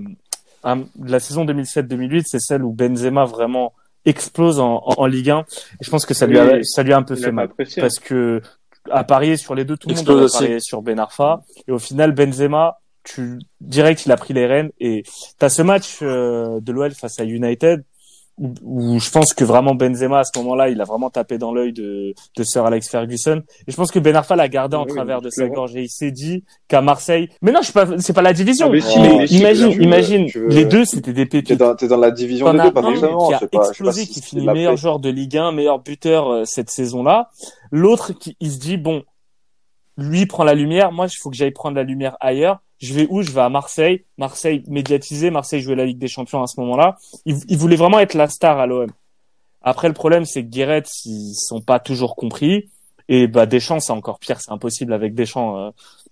un- 0.64 0.84
la 1.04 1.20
saison 1.20 1.44
2007-2008, 1.44 2.22
c'est 2.26 2.38
celle 2.40 2.62
où 2.64 2.72
Benzema 2.72 3.24
vraiment 3.24 3.72
explose 4.04 4.60
en, 4.60 4.76
en, 4.84 4.94
en 4.98 5.06
Ligue 5.06 5.30
1. 5.30 5.40
Et 5.40 5.44
je 5.84 5.90
pense 5.90 6.06
que 6.06 6.14
ça 6.14 6.26
lui 6.26 6.38
a, 6.38 6.54
Oui, 6.54 6.64
ça 6.64 6.82
lui 6.82 6.92
a 6.92 6.96
un 6.96 7.02
peu 7.02 7.14
Il 7.16 7.22
fait 7.24 7.32
mal. 7.32 7.46
apprécié. 7.46 7.80
Parce 7.82 7.98
que, 7.98 8.40
à 8.90 9.04
parier 9.04 9.36
sur 9.36 9.54
les 9.54 9.64
deux, 9.64 9.76
tout 9.76 9.88
le 9.88 9.94
monde 9.94 10.30
parié 10.30 10.60
sur 10.60 10.82
Ben 10.82 10.98
Arfa. 10.98 11.42
Et 11.68 11.72
au 11.72 11.78
final, 11.78 12.12
Benzema, 12.12 12.78
tu, 13.04 13.38
direct, 13.60 14.06
il 14.06 14.12
a 14.12 14.16
pris 14.16 14.34
les 14.34 14.46
rênes. 14.46 14.70
Et 14.80 15.02
t'as 15.38 15.48
ce 15.48 15.62
match 15.62 15.98
euh, 16.02 16.60
de 16.60 16.72
l'OL 16.72 16.92
face 16.92 17.20
à 17.20 17.24
United, 17.24 17.84
où, 18.40 18.54
où 18.62 18.98
je 18.98 19.10
pense 19.10 19.34
que 19.34 19.44
vraiment 19.44 19.74
Benzema, 19.74 20.20
à 20.20 20.24
ce 20.24 20.36
moment-là, 20.38 20.70
il 20.70 20.80
a 20.80 20.84
vraiment 20.84 21.10
tapé 21.10 21.36
dans 21.38 21.52
l'œil 21.52 21.72
de, 21.72 22.14
de 22.36 22.42
Sir 22.42 22.64
Alex 22.64 22.88
Ferguson. 22.88 23.42
Et 23.68 23.70
je 23.70 23.76
pense 23.76 23.90
que 23.92 23.98
Ben 23.98 24.16
Arfa 24.16 24.34
l'a 24.34 24.48
gardé 24.48 24.76
en 24.76 24.84
Oui, 24.86 24.92
travers 24.94 25.20
de 25.20 25.28
sa 25.30 25.46
gorge. 25.48 25.76
Et 25.76 25.82
il 25.82 25.88
s'est 25.90 26.10
dit 26.10 26.42
qu'à 26.66 26.80
Marseille, 26.80 27.28
mais 27.42 27.52
non, 27.52 27.60
je 27.60 27.64
suis 27.66 27.72
pas, 27.74 27.86
c'est 27.98 28.12
pas 28.14 28.22
la 28.22 28.32
division. 28.32 28.66
Ah, 28.68 28.70
mais 28.70 28.80
si, 28.80 28.98
mais 28.98 29.26
si, 29.26 29.38
imagine, 29.38 29.70
imagine, 29.82 30.26
veux- 30.34 30.48
les 30.48 30.64
deux, 30.64 30.84
c'était 30.86 31.12
des 31.12 31.28
T'es 31.28 31.42
pépites. 31.42 31.58
dans, 31.60 31.74
t'es 31.76 31.86
dans 31.86 31.96
la 31.98 32.10
division 32.10 32.46
T'en 32.46 32.54
des 32.54 32.62
deux, 32.62 32.72
pas 32.72 32.82
forcément. 32.82 33.28
qui 33.28 33.34
a 33.34 33.40
pas, 33.46 33.68
explosé, 33.68 34.06
qui 34.06 34.22
finit 34.22 34.46
meilleur 34.46 34.76
joueur 34.76 34.98
de 34.98 35.10
Ligue 35.10 35.36
1, 35.36 35.52
meilleur 35.52 35.78
buteur 35.80 36.28
euh, 36.32 36.44
cette 36.46 36.70
saison-là. 36.70 37.28
L'autre 37.70 38.12
qui 38.14 38.36
il 38.40 38.50
se 38.50 38.58
dit 38.58 38.78
bon, 38.78 39.02
lui 39.98 40.24
prend 40.26 40.44
la 40.44 40.54
lumière, 40.54 40.92
moi 40.92 41.06
il 41.06 41.16
faut 41.16 41.28
que 41.30 41.36
j'aille 41.36 41.50
prendre 41.50 41.76
la 41.76 41.82
lumière 41.82 42.16
ailleurs. 42.20 42.60
Je 42.80 42.94
vais 42.94 43.06
où? 43.10 43.22
Je 43.22 43.30
vais 43.30 43.40
à 43.42 43.48
Marseille. 43.50 44.04
Marseille 44.18 44.62
médiatisé, 44.68 45.30
Marseille 45.30 45.60
jouait 45.60 45.76
la 45.76 45.84
Ligue 45.84 45.98
des 45.98 46.08
Champions 46.08 46.42
à 46.42 46.46
ce 46.46 46.58
moment-là. 46.60 46.96
Il, 47.26 47.36
il 47.48 47.58
voulait 47.58 47.76
vraiment 47.76 47.98
être 48.00 48.14
la 48.14 48.28
star 48.28 48.58
à 48.58 48.66
l'OM. 48.66 48.90
Après 49.62 49.88
le 49.88 49.94
problème 49.94 50.24
c'est 50.24 50.42
que 50.42 50.48
Guéret 50.48 50.82
ils 51.04 51.34
sont 51.34 51.60
pas 51.60 51.78
toujours 51.78 52.16
compris. 52.16 52.70
Et 53.12 53.26
bah 53.26 53.44
Deschamps 53.44 53.80
c'est 53.80 53.92
encore 53.92 54.18
pire, 54.20 54.40
c'est 54.40 54.52
impossible 54.52 54.92
avec 54.92 55.14
Deschamps. 55.14 55.58
euh. 55.58 55.70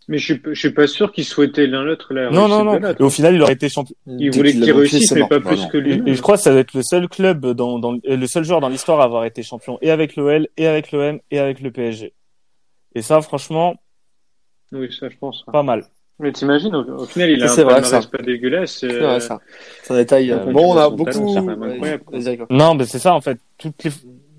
Mais 0.09 0.19
je 0.19 0.33
suis, 0.35 0.43
je 0.45 0.55
suis 0.59 0.73
pas 0.73 0.87
sûr 0.87 1.13
qu'ils 1.13 1.25
souhaitaient 1.25 1.67
l'un 1.67 1.85
l'autre 1.85 2.13
la 2.13 2.29
Non 2.31 2.49
non 2.49 2.65
non. 2.65 2.79
Et 2.99 3.03
au 3.03 3.09
final 3.11 3.35
il 3.35 3.43
aurait 3.43 3.53
été 3.55 3.69
champion. 3.69 3.95
Ils 4.07 4.31
voulaient 4.35 4.53
qu'il 4.53 4.71
réussisse, 4.73 5.13
mais 5.13 5.27
pas 5.29 5.39
plus 5.41 5.61
non. 5.63 5.69
que 5.69 5.79
Et, 5.79 5.81
lui. 5.81 6.11
et 6.11 6.15
je 6.15 6.21
crois 6.23 6.37
que 6.37 6.43
ça 6.43 6.53
va 6.53 6.59
être 6.59 6.75
le 6.75 6.83
seul 6.83 7.09
club 7.09 7.47
dans, 7.53 7.79
dans 7.79 7.97
le 8.03 8.27
seul 8.27 8.45
joueur 8.45 8.61
dans 8.61 8.69
l'histoire 8.69 9.01
à 9.01 9.05
avoir 9.05 9.25
été 9.25 9.43
champion 9.43 9.79
et 9.81 9.91
avec 9.91 10.17
l'OL 10.17 10.49
et 10.59 10.67
avec 10.67 10.93
l'OM 10.93 11.21
et 11.31 11.39
avec 11.39 11.61
le 11.61 11.71
PSG. 11.71 12.13
Et 12.95 13.03
ça, 13.03 13.21
franchement, 13.23 13.77
Oui, 14.73 14.93
ça, 14.99 15.09
je 15.09 15.17
pense. 15.17 15.45
pas 15.53 15.63
mal. 15.63 15.85
Mais 16.21 16.33
t'imagines, 16.33 16.75
au, 16.75 17.03
au 17.03 17.05
final, 17.07 17.31
il 17.31 17.43
a 17.43 17.47
un 17.47 17.49
c'est 17.49 17.63
vrai, 17.63 17.83
ça. 17.85 18.01
pas 18.01 18.19
dégueulasse. 18.23 18.79
C'est 18.81 18.91
euh, 18.93 19.07
vrai, 19.07 19.21
ça. 19.21 19.39
C'est 19.85 19.93
un 19.95 19.97
détail. 19.97 20.33
Euh, 20.33 20.39
bon, 20.53 20.75
on 20.75 20.77
a 20.77 20.91
beaucoup. 20.91 21.13
c'est. 21.13 22.39
Non, 22.51 22.75
mais 22.75 22.87
c'est 22.87 22.99
ça 22.99 23.15
en 23.15 23.21
fait. 23.21 23.39
Toutes 23.57 23.85
les... 23.85 23.91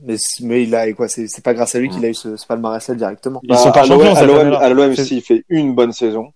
Mais, 0.05 0.15
mais 0.43 0.63
il 0.63 0.73
a, 0.75 0.91
quoi, 0.93 1.07
c'est 1.09 1.27
c'est 1.27 1.43
pas 1.43 1.53
grâce 1.53 1.75
à 1.75 1.79
lui 1.79 1.89
qu'il 1.89 2.03
a 2.05 2.09
eu 2.09 2.13
ce, 2.13 2.37
ce 2.37 2.45
palmarès-là 2.47 2.95
directement. 2.95 3.41
Ils 3.43 3.55
sont 3.57 3.65
Bah, 3.65 3.71
pas 3.71 3.81
à 3.81 3.85
l'OM, 3.85 3.97
champions 3.99 4.11
à 4.11 4.15
cette 4.15 4.27
l'OM, 4.27 4.37
année-là. 4.39 4.57
à 4.59 4.69
l'OM, 4.69 4.95
C'est- 4.95 5.03
si, 5.05 5.17
il 5.17 5.21
fait 5.21 5.43
une 5.49 5.75
bonne 5.75 5.91
saison. 5.91 6.31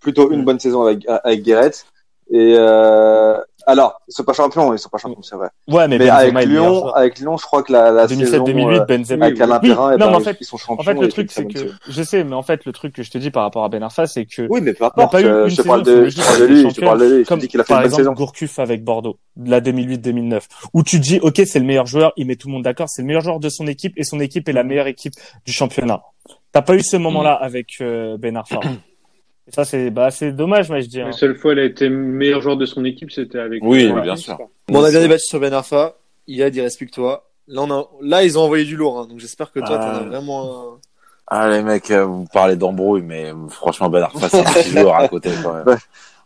Plutôt 0.00 0.30
une 0.32 0.44
bonne 0.44 0.60
saison 0.60 0.82
avec, 0.82 1.04
avec 1.08 1.42
Guéret. 1.42 1.70
Et, 2.30 2.54
euh, 2.58 3.38
alors, 3.68 4.00
ils 4.06 4.12
sont 4.12 4.22
pas 4.22 4.32
champions, 4.32 4.72
ils 4.72 4.78
sont 4.78 4.88
pas 4.88 4.98
champions, 4.98 5.22
c'est 5.22 5.34
vrai. 5.34 5.48
Ouais, 5.66 5.88
mais, 5.88 6.08
avec 6.08 6.46
Lyon, 6.46 6.88
avec 6.94 7.18
Lyon, 7.18 7.36
je 7.36 7.42
crois 7.42 7.64
que 7.64 7.72
la, 7.72 7.90
la 7.90 8.06
saison, 8.06 8.44
2007-2008, 8.44 8.80
euh, 8.80 8.84
Benzema. 8.84 9.26
avec 9.26 9.40
Alain 9.40 9.58
Oui, 9.60 9.68
Perrin, 9.68 9.90
non, 9.92 9.98
ben, 9.98 10.10
mais 10.10 10.16
en 10.16 10.20
fait, 10.20 10.36
ils 10.40 10.44
sont 10.44 10.56
champions. 10.56 10.80
en 10.80 10.84
fait, 10.84 10.94
le 10.94 11.08
truc, 11.08 11.32
c'est 11.32 11.46
que, 11.46 11.58
je 11.88 12.02
sais, 12.04 12.22
mais 12.22 12.36
en 12.36 12.42
fait, 12.42 12.64
le 12.64 12.72
truc 12.72 12.94
que 12.94 13.02
je 13.02 13.10
te 13.10 13.18
dis 13.18 13.32
par 13.32 13.42
rapport 13.42 13.64
à 13.64 13.68
Ben 13.68 13.82
Arfa, 13.82 14.06
c'est 14.06 14.24
que 14.24 14.46
Oui, 14.48 14.60
mais 14.62 14.72
peu 14.72 14.84
importe. 14.84 15.10
pas 15.10 15.20
eu 15.20 15.26
euh, 15.26 15.44
une 15.44 15.50
je 15.50 15.56
te 15.56 15.62
saison 15.62 15.68
parle 15.68 15.82
de, 15.82 16.08
je 16.08 16.22
parle 16.22 16.40
de 16.40 16.44
lui, 16.44 16.62
je 16.62 16.74
te 16.74 16.80
parle 16.80 17.00
de 17.00 17.04
lui. 17.06 17.18
Je 17.18 17.22
te 17.24 17.28
comme 17.28 17.40
dis 17.40 17.48
qu'il 17.48 17.60
a 17.60 17.64
fait 17.64 17.68
par 17.74 17.78
une 17.78 17.82
bonne 17.82 17.90
exemple 17.92 18.02
saison. 18.02 18.12
Gourcuff 18.14 18.58
avec 18.60 18.84
Bordeaux, 18.84 19.18
de 19.34 19.50
la 19.50 19.60
2008-2009, 19.60 20.42
où 20.72 20.84
tu 20.84 20.98
te 21.00 21.02
dis, 21.02 21.18
ok, 21.20 21.42
c'est 21.44 21.58
le 21.58 21.64
meilleur 21.64 21.86
joueur, 21.86 22.12
il 22.16 22.26
met 22.28 22.36
tout 22.36 22.46
le 22.46 22.52
monde 22.52 22.62
d'accord, 22.62 22.88
c'est 22.88 23.02
le 23.02 23.06
meilleur 23.06 23.22
joueur 23.22 23.40
de 23.40 23.48
son 23.48 23.66
équipe 23.66 23.94
et 23.96 24.04
son 24.04 24.20
équipe 24.20 24.48
est 24.48 24.52
la 24.52 24.62
meilleure 24.62 24.86
équipe 24.86 25.14
du 25.44 25.52
championnat. 25.52 26.02
T'as 26.52 26.62
pas 26.62 26.74
eu 26.76 26.82
ce 26.82 26.96
moment-là 26.96 27.32
avec 27.34 27.78
euh, 27.80 28.16
Ben 28.16 28.36
Arfa. 28.36 28.60
Et 29.48 29.52
ça, 29.52 29.64
c'est 29.64 29.90
bah, 29.90 30.10
c'est 30.10 30.32
dommage, 30.32 30.68
moi, 30.68 30.80
je 30.80 30.86
dis. 30.86 31.00
hein. 31.00 31.06
La 31.06 31.12
seule 31.12 31.36
fois, 31.36 31.52
elle 31.52 31.60
a 31.60 31.64
été 31.64 31.88
meilleur 31.88 32.40
joueur 32.40 32.56
de 32.56 32.66
son 32.66 32.84
équipe, 32.84 33.12
c'était 33.12 33.38
avec. 33.38 33.62
Oui, 33.64 33.86
euh, 33.86 33.92
oui, 33.94 34.00
bien 34.02 34.16
sûr. 34.16 34.36
Bon, 34.68 34.80
on 34.80 34.84
a 34.84 34.90
bien 34.90 35.00
débattu 35.00 35.24
sur 35.26 35.38
Ben 35.40 35.52
Arfa. 35.52 35.94
Il 36.26 36.42
respecte-toi. 36.42 37.24
Là, 37.48 37.62
on 37.62 37.70
a, 37.70 37.88
là, 38.02 38.24
ils 38.24 38.36
ont 38.38 38.42
envoyé 38.42 38.64
du 38.64 38.74
lourd, 38.76 38.98
hein, 38.98 39.06
donc 39.08 39.20
j'espère 39.20 39.52
que 39.52 39.60
toi, 39.60 39.78
t'en 39.78 39.84
as 39.84 39.98
Ah. 40.00 40.02
vraiment 40.02 40.72
un... 40.74 40.78
Ah 41.28 41.48
les 41.48 41.62
mecs, 41.62 41.90
euh, 41.92 42.04
vous 42.04 42.26
parlez 42.32 42.56
d'embrouille, 42.56 43.02
mais 43.02 43.32
euh, 43.32 43.48
franchement 43.48 43.88
Ben 43.88 44.02
Arfa 44.02 44.28
c'est 44.28 44.40
un 44.40 44.44
petit 44.52 44.70
joueur 44.78 44.94
à 44.96 45.08
côté 45.08 45.30
quand 45.42 45.54
même. 45.54 45.64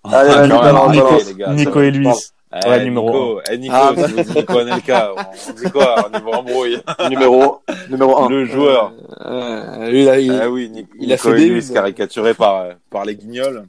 Allez, 0.04 0.30
Ah, 0.34 1.32
gars. 1.36 1.52
Nico 1.54 1.80
et 1.82 1.90
Luis. 1.90 2.08
Eh, 2.52 2.68
Ouais, 2.68 2.84
numéro 2.84 3.06
Nico, 3.06 3.40
eh, 3.48 3.58
Nico, 3.58 3.74
Ah, 3.76 3.92
tu 3.94 4.12
vous 4.12 4.34
Nico 4.34 4.58
Anelka, 4.58 5.12
on 5.16 5.20
on 5.50 5.52
dit 5.52 5.70
quoi 5.70 6.06
au 6.06 6.10
niveau 6.16 6.32
embrouille 6.32 6.78
numéro, 7.08 7.60
numéro 7.88 8.24
1. 8.24 8.28
Le 8.28 8.44
joueur. 8.44 8.92
Euh, 9.24 9.88
lui, 9.90 10.04
là, 10.04 10.18
il... 10.18 10.32
Ah 10.32 10.50
oui, 10.50 10.68
Ni- 10.68 10.86
il 10.98 11.12
a 11.12 11.14
Nico 11.16 11.30
fait 11.32 11.36
des 11.60 11.72
caricaturé 11.72 12.34
par 12.34 12.56
euh, 12.62 12.72
par 12.90 13.04
les 13.04 13.14
guignols. 13.14 13.66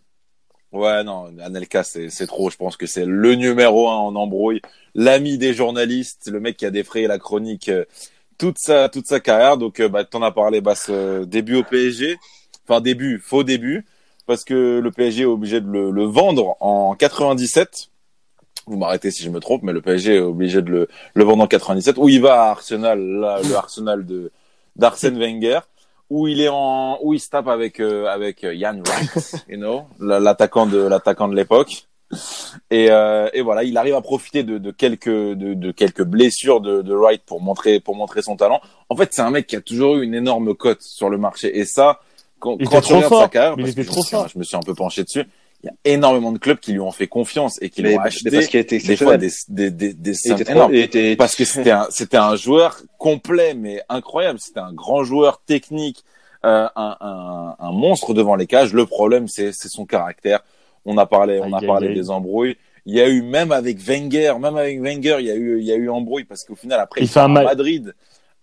Ouais, 0.71 1.03
non, 1.03 1.31
Anelka 1.43 1.83
c'est 1.83 2.09
c'est 2.09 2.25
trop. 2.25 2.49
Je 2.49 2.57
pense 2.57 2.75
que 2.75 2.87
c'est 2.87 3.05
le 3.05 3.35
numéro 3.35 3.87
un 3.89 3.97
en 3.97 4.15
embrouille, 4.15 4.61
l'ami 4.95 5.37
des 5.37 5.53
journalistes, 5.53 6.29
le 6.31 6.39
mec 6.39 6.57
qui 6.57 6.65
a 6.65 6.71
défrayé 6.71 7.07
la 7.07 7.19
chronique 7.19 7.69
euh, 7.69 7.85
toute 8.39 8.57
sa 8.57 8.89
toute 8.89 9.05
sa 9.05 9.19
carrière. 9.19 9.57
Donc 9.57 9.79
euh, 9.79 9.89
bah 9.89 10.05
t'en 10.05 10.23
as 10.23 10.31
parlé, 10.31 10.59
bah 10.61 10.73
ce 10.75 11.23
début 11.25 11.57
au 11.57 11.63
PSG, 11.63 12.17
enfin 12.67 12.81
début, 12.81 13.19
faux 13.19 13.43
début, 13.43 13.85
parce 14.25 14.43
que 14.43 14.79
le 14.79 14.91
PSG 14.91 15.23
est 15.23 15.25
obligé 15.25 15.61
de 15.61 15.67
le, 15.67 15.91
le 15.91 16.03
vendre 16.05 16.55
en 16.61 16.95
97. 16.95 17.89
Vous 18.67 18.77
m'arrêtez 18.77 19.11
si 19.11 19.23
je 19.23 19.29
me 19.29 19.39
trompe, 19.39 19.63
mais 19.63 19.73
le 19.73 19.81
PSG 19.81 20.15
est 20.15 20.19
obligé 20.19 20.61
de 20.61 20.69
le, 20.69 20.87
le 21.13 21.23
vendre 21.23 21.43
en 21.43 21.47
97. 21.47 21.97
Où 21.97 22.09
il 22.09 22.21
va 22.21 22.43
à 22.43 22.49
Arsenal, 22.51 22.99
là, 23.01 23.39
le 23.41 23.55
Arsenal 23.55 24.05
de 24.05 24.31
d'Arsène 24.75 25.17
Wenger, 25.19 25.59
où 26.09 26.27
il 26.27 26.39
est 26.41 26.49
en, 26.49 26.97
où 27.01 27.13
il 27.13 27.19
se 27.19 27.29
tape 27.29 27.47
avec 27.47 27.79
euh, 27.79 28.05
avec 28.07 28.43
euh, 28.43 28.55
Jan 28.57 28.79
Wright, 28.85 29.43
you 29.49 29.57
know, 29.57 29.83
la- 29.99 30.19
l'attaquant 30.19 30.65
de 30.67 30.77
l'attaquant 30.77 31.27
de 31.27 31.35
l'époque. 31.35 31.87
Et, 32.69 32.91
euh, 32.91 33.29
et 33.33 33.41
voilà, 33.41 33.63
il 33.63 33.77
arrive 33.77 33.95
à 33.95 34.01
profiter 34.01 34.43
de, 34.43 34.57
de 34.57 34.71
quelques 34.71 35.07
de, 35.09 35.53
de 35.53 35.71
quelques 35.71 36.03
blessures 36.03 36.59
de, 36.61 36.81
de 36.81 36.93
Wright 36.93 37.21
pour 37.25 37.41
montrer 37.41 37.79
pour 37.79 37.95
montrer 37.95 38.21
son 38.21 38.35
talent. 38.35 38.59
En 38.89 38.95
fait, 38.95 39.09
c'est 39.11 39.21
un 39.21 39.31
mec 39.31 39.47
qui 39.47 39.55
a 39.55 39.61
toujours 39.61 39.95
eu 39.97 40.03
une 40.03 40.13
énorme 40.13 40.53
cote 40.53 40.81
sur 40.81 41.09
le 41.09 41.17
marché. 41.17 41.57
Et 41.57 41.63
ça, 41.65 42.01
quand, 42.39 42.57
Il 42.59 42.67
quand 42.67 42.77
était 42.79 42.81
tu 42.81 42.87
trop 42.89 42.95
regardes 42.97 43.09
fort. 43.09 43.21
sa 43.23 43.27
carrière, 43.29 43.55
Il 43.57 43.67
était 43.67 43.83
que 43.83 43.87
trop 43.89 44.03
fort. 44.03 44.27
je 44.27 44.37
me 44.37 44.43
suis 44.43 44.57
un 44.57 44.61
peu 44.61 44.75
penché 44.75 45.03
dessus. 45.03 45.23
Il 45.63 45.67
y 45.67 45.69
a 45.69 45.73
énormément 45.93 46.31
de 46.31 46.39
clubs 46.39 46.57
qui 46.59 46.71
lui 46.73 46.79
ont 46.79 46.91
fait 46.91 47.05
confiance 47.07 47.61
et 47.61 47.69
qui 47.69 47.83
l'ont 47.83 47.99
acheté. 47.99 48.31
parce 48.31 48.47
qu'il 48.47 48.59
était 48.59 48.79
des 48.79 48.97
fois 48.97 49.17
des 49.17 49.29
des 49.47 49.69
des, 49.69 49.93
des 49.93 50.15
énormes. 50.49 50.73
il 50.73 50.79
était, 50.79 51.15
parce 51.15 51.35
que 51.35 51.45
c'était 51.45 51.69
un 51.71 51.85
c'était 51.91 52.17
un 52.17 52.35
joueur 52.35 52.81
complet 52.97 53.53
mais 53.53 53.81
incroyable. 53.87 54.39
C'était 54.39 54.59
un 54.59 54.73
grand 54.73 55.03
joueur 55.03 55.41
technique 55.45 56.03
euh, 56.43 56.67
un, 56.75 56.97
un, 56.99 57.55
un 57.59 57.71
monstre 57.71 58.15
devant 58.15 58.35
les 58.35 58.47
cages. 58.47 58.73
Le 58.73 58.87
problème 58.87 59.27
c'est 59.27 59.51
c'est 59.51 59.69
son 59.69 59.85
caractère. 59.85 60.39
On 60.85 60.97
a 60.97 61.05
parlé 61.05 61.39
on 61.43 61.53
a 61.53 61.61
parlé 61.61 61.93
des 61.93 62.09
embrouilles. 62.09 62.57
Il 62.87 62.95
y 62.95 63.01
a 63.01 63.07
eu 63.07 63.21
même 63.21 63.51
avec 63.51 63.77
Wenger 63.79 64.33
même 64.39 64.57
avec 64.57 64.81
Wenger 64.81 65.17
il 65.19 65.27
y 65.27 65.31
a 65.31 65.35
eu 65.35 65.59
il 65.59 65.65
y 65.65 65.71
a 65.71 65.75
eu 65.75 65.89
embrouille 65.89 66.23
parce 66.23 66.43
qu'au 66.43 66.55
final 66.55 66.79
après 66.79 67.01
Il 67.01 67.03
il, 67.03 67.07
fait 67.09 67.19
un 67.19 67.25
à 67.25 67.27
ma- 67.27 67.43
Madrid 67.43 67.93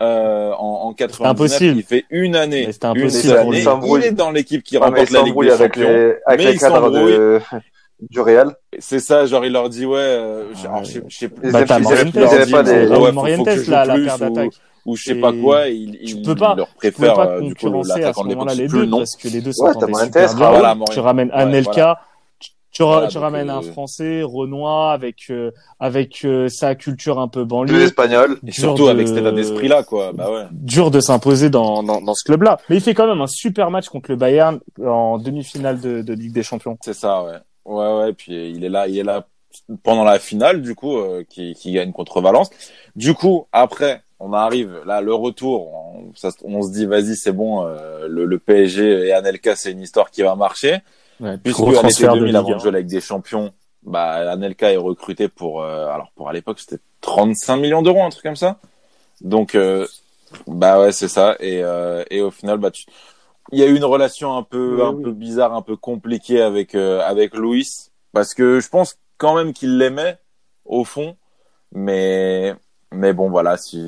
euh, 0.02 0.52
en, 0.52 0.88
en 0.88 0.92
99 0.92 1.30
impossible. 1.30 1.76
il 1.78 1.82
fait 1.82 2.04
une 2.10 2.36
année 2.36 2.62
une 2.64 2.68
impossible 2.88 3.10
seule 3.10 3.38
année 3.38 3.64
il 3.98 4.04
est 4.04 4.12
dans 4.12 4.30
l'équipe 4.30 4.62
qui 4.62 4.78
Ouais, 4.78 4.84
remporte 4.84 5.10
la 5.10 5.22
Ligue 5.22 5.40
des 5.40 5.50
avec 5.50 5.74
Champions 5.74 5.88
les, 5.92 6.14
avec 6.26 6.38
mais 6.38 6.44
les 6.46 6.52
il 6.52 6.58
cadres 6.60 6.74
s'embrouille. 6.84 7.12
de, 7.12 7.40
du 8.10 8.20
Real. 8.20 8.54
c'est 8.78 9.00
ça 9.00 9.26
genre 9.26 9.44
il 9.44 9.52
leur 9.52 9.68
dit 9.68 9.86
ouais 9.86 9.98
euh, 9.98 10.44
je- 10.54 10.66
Ah 10.66 10.70
alors, 10.70 10.84
je 10.84 10.92
sais- 10.92 11.02
je 11.08 11.16
sais 11.18 11.28
plus 11.28 11.48
Ils 11.48 11.52
Bah, 11.52 11.60
ils 11.62 11.64
ils 11.64 11.92
aiment 11.92 12.12
pas 12.12 12.28
c'est 12.28 12.46
les- 12.46 12.86
ouais, 12.86 12.86
Raúl 12.86 12.98
faut- 13.00 13.06
faut 13.06 13.12
Morientes, 13.12 13.44
que 13.46 13.56
je 13.56 13.62
joue 13.64 13.70
la, 13.72 13.86
paire 13.86 13.96
ou- 13.96 14.18
d'attaque. 14.18 14.52
ou 14.86 14.96
je 14.96 15.02
sais 15.04 15.10
Et 15.10 15.20
pas 15.20 15.32
quoi, 15.32 15.66
il, 15.66 15.90
tu 15.92 15.98
il 16.04 16.22
peux 16.22 16.34
pas- 16.36 16.54
leur 16.56 16.68
Tu 16.68 16.74
pouvais 16.74 16.90
préfère 16.92 17.14
pas 17.14 17.26
euh, 17.26 17.40
du 17.40 17.54
coup 17.54 17.66
concurrencer 17.66 18.04
à 18.04 18.12
ce 18.12 18.22
moment-là 18.22 18.54
les 18.54 18.68
deux 18.68 18.88
parce 18.90 19.16
que 19.16 19.28
les 19.28 19.40
deux 19.40 19.48
Ouais, 19.50 19.52
s'entendaient 19.72 19.86
Morientes, 19.90 20.06
super 20.14 20.34
bien. 20.36 20.48
Voilà, 20.50 20.76
Tu 20.92 21.00
ramènes 21.00 21.28
Ouais, 21.28 21.34
Anelka, 21.34 21.72
voilà. 21.72 22.00
Tu, 22.78 22.82
ra- 22.84 22.92
Voilà, 22.92 23.08
tu 23.08 23.14
donc, 23.14 23.22
ramènes 23.24 23.50
un 23.50 23.58
euh, 23.58 23.62
Français, 23.72 24.22
Renoir, 24.22 24.90
avec 24.92 25.16
euh, 25.30 25.50
avec 25.80 26.24
euh, 26.24 26.48
sa 26.48 26.76
culture 26.76 27.18
un 27.18 27.26
peu 27.26 27.44
banlieue. 27.44 27.82
Espagnols. 27.82 28.38
Et 28.46 28.52
surtout 28.52 28.84
de- 28.86 28.90
avec 28.90 29.08
cet 29.08 29.16
état 29.18 29.32
d'esprit-là, 29.32 29.82
quoi. 29.82 30.12
Bah 30.12 30.30
ouais. 30.30 30.44
dur 30.52 30.90
de 30.92 31.00
s'imposer 31.00 31.50
dans, 31.50 31.82
dans, 31.82 32.00
dans 32.00 32.14
ce 32.14 32.22
club-là. 32.24 32.58
Mais 32.70 32.76
il 32.76 32.80
fait 32.80 32.94
quand 32.94 33.08
même 33.08 33.20
un 33.20 33.26
super 33.26 33.70
match 33.72 33.88
contre 33.88 34.10
le 34.12 34.16
Bayern 34.16 34.60
en 34.84 35.18
demi-finale 35.18 35.80
de, 35.80 36.02
de 36.02 36.12
Ligue 36.12 36.32
des 36.32 36.44
Champions. 36.44 36.78
C'est 36.84 36.94
ça, 36.94 37.24
ouais. 37.24 37.38
Ouais, 37.64 37.98
ouais. 37.98 38.12
Puis 38.12 38.50
il 38.52 38.64
est 38.64 38.68
là, 38.68 38.86
il 38.86 38.96
est 38.96 39.02
là 39.04 39.26
pendant 39.82 40.04
la 40.04 40.18
finale, 40.20 40.62
du 40.62 40.74
coup, 40.76 40.96
euh, 40.98 41.24
qui, 41.28 41.54
qui 41.54 41.72
gagne 41.72 41.90
contre 41.90 42.20
Valence. 42.20 42.48
Du 42.94 43.14
coup, 43.14 43.46
après, 43.50 44.02
on 44.20 44.32
arrive 44.32 44.80
là, 44.86 45.00
le 45.00 45.12
retour. 45.14 45.72
On, 45.74 46.12
ça, 46.14 46.30
on 46.44 46.62
se 46.62 46.70
dit, 46.70 46.86
vas-y, 46.86 47.16
c'est 47.16 47.32
bon. 47.32 47.66
euh, 47.66 48.06
le, 48.08 48.24
le 48.24 48.38
PSG 48.38 49.06
et 49.08 49.12
Anelka, 49.12 49.56
c'est 49.56 49.72
une 49.72 49.80
histoire 49.80 50.10
qui 50.12 50.22
va 50.22 50.36
marcher. 50.36 50.78
Puisque 51.42 51.60
à 51.60 51.64
l'été 51.66 51.78
transfert 51.80 52.14
de 52.14 52.18
2000, 52.20 52.26
Ligue 52.26 52.36
avant 52.36 52.48
de 52.50 52.54
1. 52.54 52.58
jouer 52.58 52.68
avec 52.68 52.86
des 52.86 53.00
champions, 53.00 53.52
bah, 53.82 54.30
Anelka 54.32 54.72
est 54.72 54.76
recruté 54.76 55.28
pour, 55.28 55.62
euh, 55.62 55.88
alors 55.88 56.10
pour 56.14 56.28
à 56.28 56.32
l'époque, 56.32 56.60
c'était 56.60 56.82
35 57.00 57.56
millions 57.56 57.82
d'euros, 57.82 58.02
un 58.02 58.10
truc 58.10 58.24
comme 58.24 58.36
ça. 58.36 58.58
Donc, 59.20 59.54
euh, 59.54 59.86
bah 60.46 60.80
ouais, 60.80 60.92
c'est 60.92 61.08
ça. 61.08 61.36
Et, 61.40 61.62
euh, 61.62 62.04
et 62.10 62.20
au 62.20 62.30
final, 62.30 62.58
bah, 62.58 62.70
tu... 62.70 62.84
il 63.52 63.58
y 63.58 63.62
a 63.62 63.66
eu 63.66 63.76
une 63.76 63.84
relation 63.84 64.36
un 64.36 64.42
peu, 64.42 64.84
un 64.84 64.92
oui. 64.92 65.02
peu 65.04 65.12
bizarre, 65.12 65.54
un 65.54 65.62
peu 65.62 65.76
compliquée 65.76 66.40
avec, 66.40 66.74
euh, 66.74 67.00
avec 67.02 67.34
Louis, 67.34 67.66
parce 68.12 68.34
que 68.34 68.60
je 68.60 68.68
pense 68.68 68.98
quand 69.16 69.34
même 69.34 69.52
qu'il 69.52 69.78
l'aimait 69.78 70.18
au 70.64 70.84
fond, 70.84 71.16
mais, 71.72 72.54
mais 72.92 73.12
bon, 73.12 73.30
voilà, 73.30 73.56
si 73.56 73.78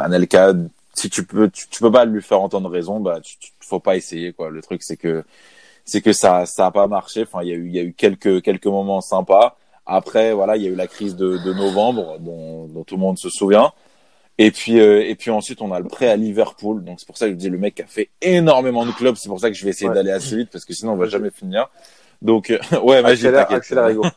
Anelka, 0.00 0.52
si 0.94 1.10
tu 1.10 1.24
peux, 1.24 1.48
tu, 1.50 1.68
tu 1.68 1.80
peux 1.80 1.90
pas 1.90 2.04
lui 2.04 2.22
faire 2.22 2.40
entendre 2.40 2.70
raison, 2.70 3.00
bah, 3.00 3.20
tu, 3.20 3.38
tu- 3.38 3.52
faut 3.60 3.80
pas 3.80 3.96
essayer, 3.96 4.32
quoi. 4.32 4.50
Le 4.50 4.62
truc, 4.62 4.82
c'est 4.82 4.96
que, 4.96 5.24
c'est 5.86 6.02
que 6.02 6.12
ça, 6.12 6.44
ça 6.44 6.66
a 6.66 6.70
pas 6.70 6.86
marché. 6.88 7.22
Enfin, 7.22 7.42
il 7.42 7.48
y 7.48 7.52
a 7.52 7.54
eu, 7.54 7.66
il 7.68 7.74
y 7.74 7.78
a 7.78 7.82
eu 7.82 7.94
quelques, 7.94 8.42
quelques 8.42 8.66
moments 8.66 9.00
sympas. 9.00 9.56
Après, 9.86 10.34
voilà, 10.34 10.56
il 10.56 10.62
y 10.64 10.66
a 10.66 10.70
eu 10.70 10.74
la 10.74 10.86
crise 10.88 11.16
de, 11.16 11.38
de 11.38 11.52
novembre, 11.54 12.18
dont, 12.20 12.66
dont 12.66 12.84
tout 12.84 12.96
le 12.96 13.00
monde 13.00 13.16
se 13.18 13.30
souvient. 13.30 13.72
Et 14.38 14.50
puis, 14.50 14.78
euh, 14.80 15.02
et 15.08 15.14
puis 15.14 15.30
ensuite, 15.30 15.62
on 15.62 15.72
a 15.72 15.78
le 15.80 15.86
prêt 15.86 16.08
à 16.08 16.16
Liverpool. 16.16 16.84
Donc 16.84 17.00
c'est 17.00 17.06
pour 17.06 17.16
ça 17.16 17.26
que 17.26 17.32
je 17.32 17.36
dis 17.38 17.48
le 17.48 17.56
mec 17.56 17.80
a 17.80 17.86
fait 17.86 18.10
énormément 18.20 18.84
de 18.84 18.90
clubs. 18.92 19.16
C'est 19.16 19.30
pour 19.30 19.40
ça 19.40 19.48
que 19.48 19.56
je 19.56 19.64
vais 19.64 19.70
essayer 19.70 19.88
Ouais. 19.88 19.94
d'aller 19.94 20.10
assez 20.10 20.36
vite 20.36 20.50
parce 20.52 20.66
que 20.66 20.74
sinon 20.74 20.92
on 20.92 20.96
va 20.96 21.06
jamais 21.06 21.30
finir. 21.30 21.70
Donc 22.20 22.50
euh, 22.50 22.58
ouais, 22.82 23.00
Magie, 23.00 23.28
Accélère, 23.28 23.88
Hugo. 23.88 24.02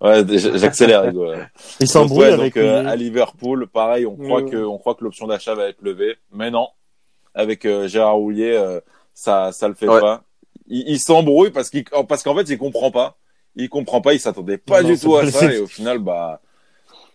Ouais, 0.00 0.24
j'accélère, 0.26 1.04
Hugo. 1.08 1.30
ouais. 1.30 1.44
Il 1.78 1.86
s'embrouille 1.86 2.20
ouais, 2.22 2.32
avec 2.32 2.54
donc, 2.54 2.64
euh, 2.64 2.86
à 2.86 2.96
Liverpool, 2.96 3.68
pareil, 3.68 4.06
on 4.06 4.16
croit 4.16 4.42
que 4.42 4.56
on 4.56 4.78
croit 4.78 4.94
que 4.94 5.04
l'option 5.04 5.26
d'achat 5.26 5.54
va 5.54 5.68
être 5.68 5.82
levée, 5.82 6.16
mais 6.32 6.50
non. 6.50 6.68
Avec 7.34 7.66
euh, 7.66 7.86
Gérard 7.86 8.16
Roulier, 8.16 8.52
euh, 8.56 8.80
ça 9.24 9.52
ça 9.52 9.68
le 9.68 9.74
fait 9.74 9.88
Ouais. 9.88 10.00
pas. 10.00 10.22
Il, 10.68 10.84
il 10.88 10.98
s'embrouille 11.00 11.50
parce 11.50 11.68
qu'il 11.70 11.84
parce 12.08 12.22
qu'en 12.22 12.34
fait 12.36 12.48
il 12.48 12.58
comprend 12.58 12.90
pas. 12.90 13.16
Il 13.56 13.68
comprend 13.68 14.00
pas, 14.00 14.14
il 14.14 14.20
s'attendait 14.20 14.58
pas 14.58 14.82
Non, 14.82 14.88
du 14.90 14.98
tout 14.98 15.12
pas 15.12 15.22
à 15.24 15.30
ça 15.30 15.52
et 15.52 15.58
au 15.58 15.66
final 15.66 15.98
bah 15.98 16.40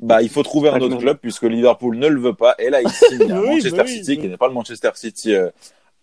bah 0.01 0.21
il 0.21 0.29
faut 0.29 0.43
trouver 0.43 0.69
un 0.69 0.77
Pas 0.77 0.85
autre 0.85 0.97
club 0.97 1.17
puisque 1.21 1.43
Liverpool 1.43 1.97
ne 1.97 2.07
le 2.07 2.19
veut 2.19 2.33
pas 2.33 2.53
et 2.59 2.69
là 2.69 2.81
il 2.81 2.89
signe 2.89 3.31
à 3.31 3.39
Oui, 3.41 3.47
Manchester 3.55 3.81
oui, 3.83 3.87
City 3.89 4.11
oui. 4.11 4.17
qui 4.19 4.27
n'est 4.27 4.37
pas 4.37 4.47
le 4.49 4.53
Manchester 4.53 4.89
City 4.95 5.33
euh, 5.33 5.49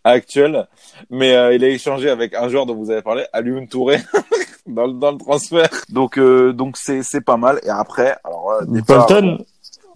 actuel, 0.05 0.66
mais 1.11 1.35
euh, 1.37 1.55
il 1.55 1.62
a 1.62 1.69
échangé 1.69 2.09
avec 2.11 2.35
un 2.35 2.49
joueur 2.49 2.66
dont 2.66 2.74
vous 2.74 2.91
avez 2.91 3.03
parlé, 3.03 3.24
Alioune 3.33 3.69
Touré. 3.69 3.99
Dans 4.65 4.87
le, 4.87 4.93
dans 4.93 5.11
le 5.11 5.19
transfert. 5.19 5.69
Donc, 5.89 6.19
euh, 6.20 6.53
donc 6.53 6.77
c'est, 6.77 7.03
c'est 7.03 7.20
pas 7.20 7.37
mal. 7.37 7.59
Et 7.65 7.69
après, 7.69 8.16
alors, 8.23 8.53
euh, 8.53 8.65
départ- 8.69 9.09
Bolton 9.09 9.45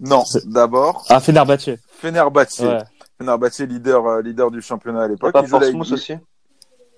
Non, 0.01 0.25
C'est- 0.25 0.45
d'abord, 0.45 1.05
à 1.07 1.21
Fenerbahçe. 1.21 1.69
Fenerbahçe. 2.01 2.59
Ouais. 2.59 2.79
Fenerbahçe, 3.19 3.59
leader, 3.61 4.05
euh, 4.05 4.21
leader 4.21 4.51
du 4.51 4.61
championnat 4.61 5.03
à 5.03 5.07
l'époque. 5.07 5.33
Pas 5.33 5.41
Il 5.41 5.47
joue 5.47 5.55
avec, 5.57 5.73
Portsmouth 5.75 5.91
aussi. 5.97 6.13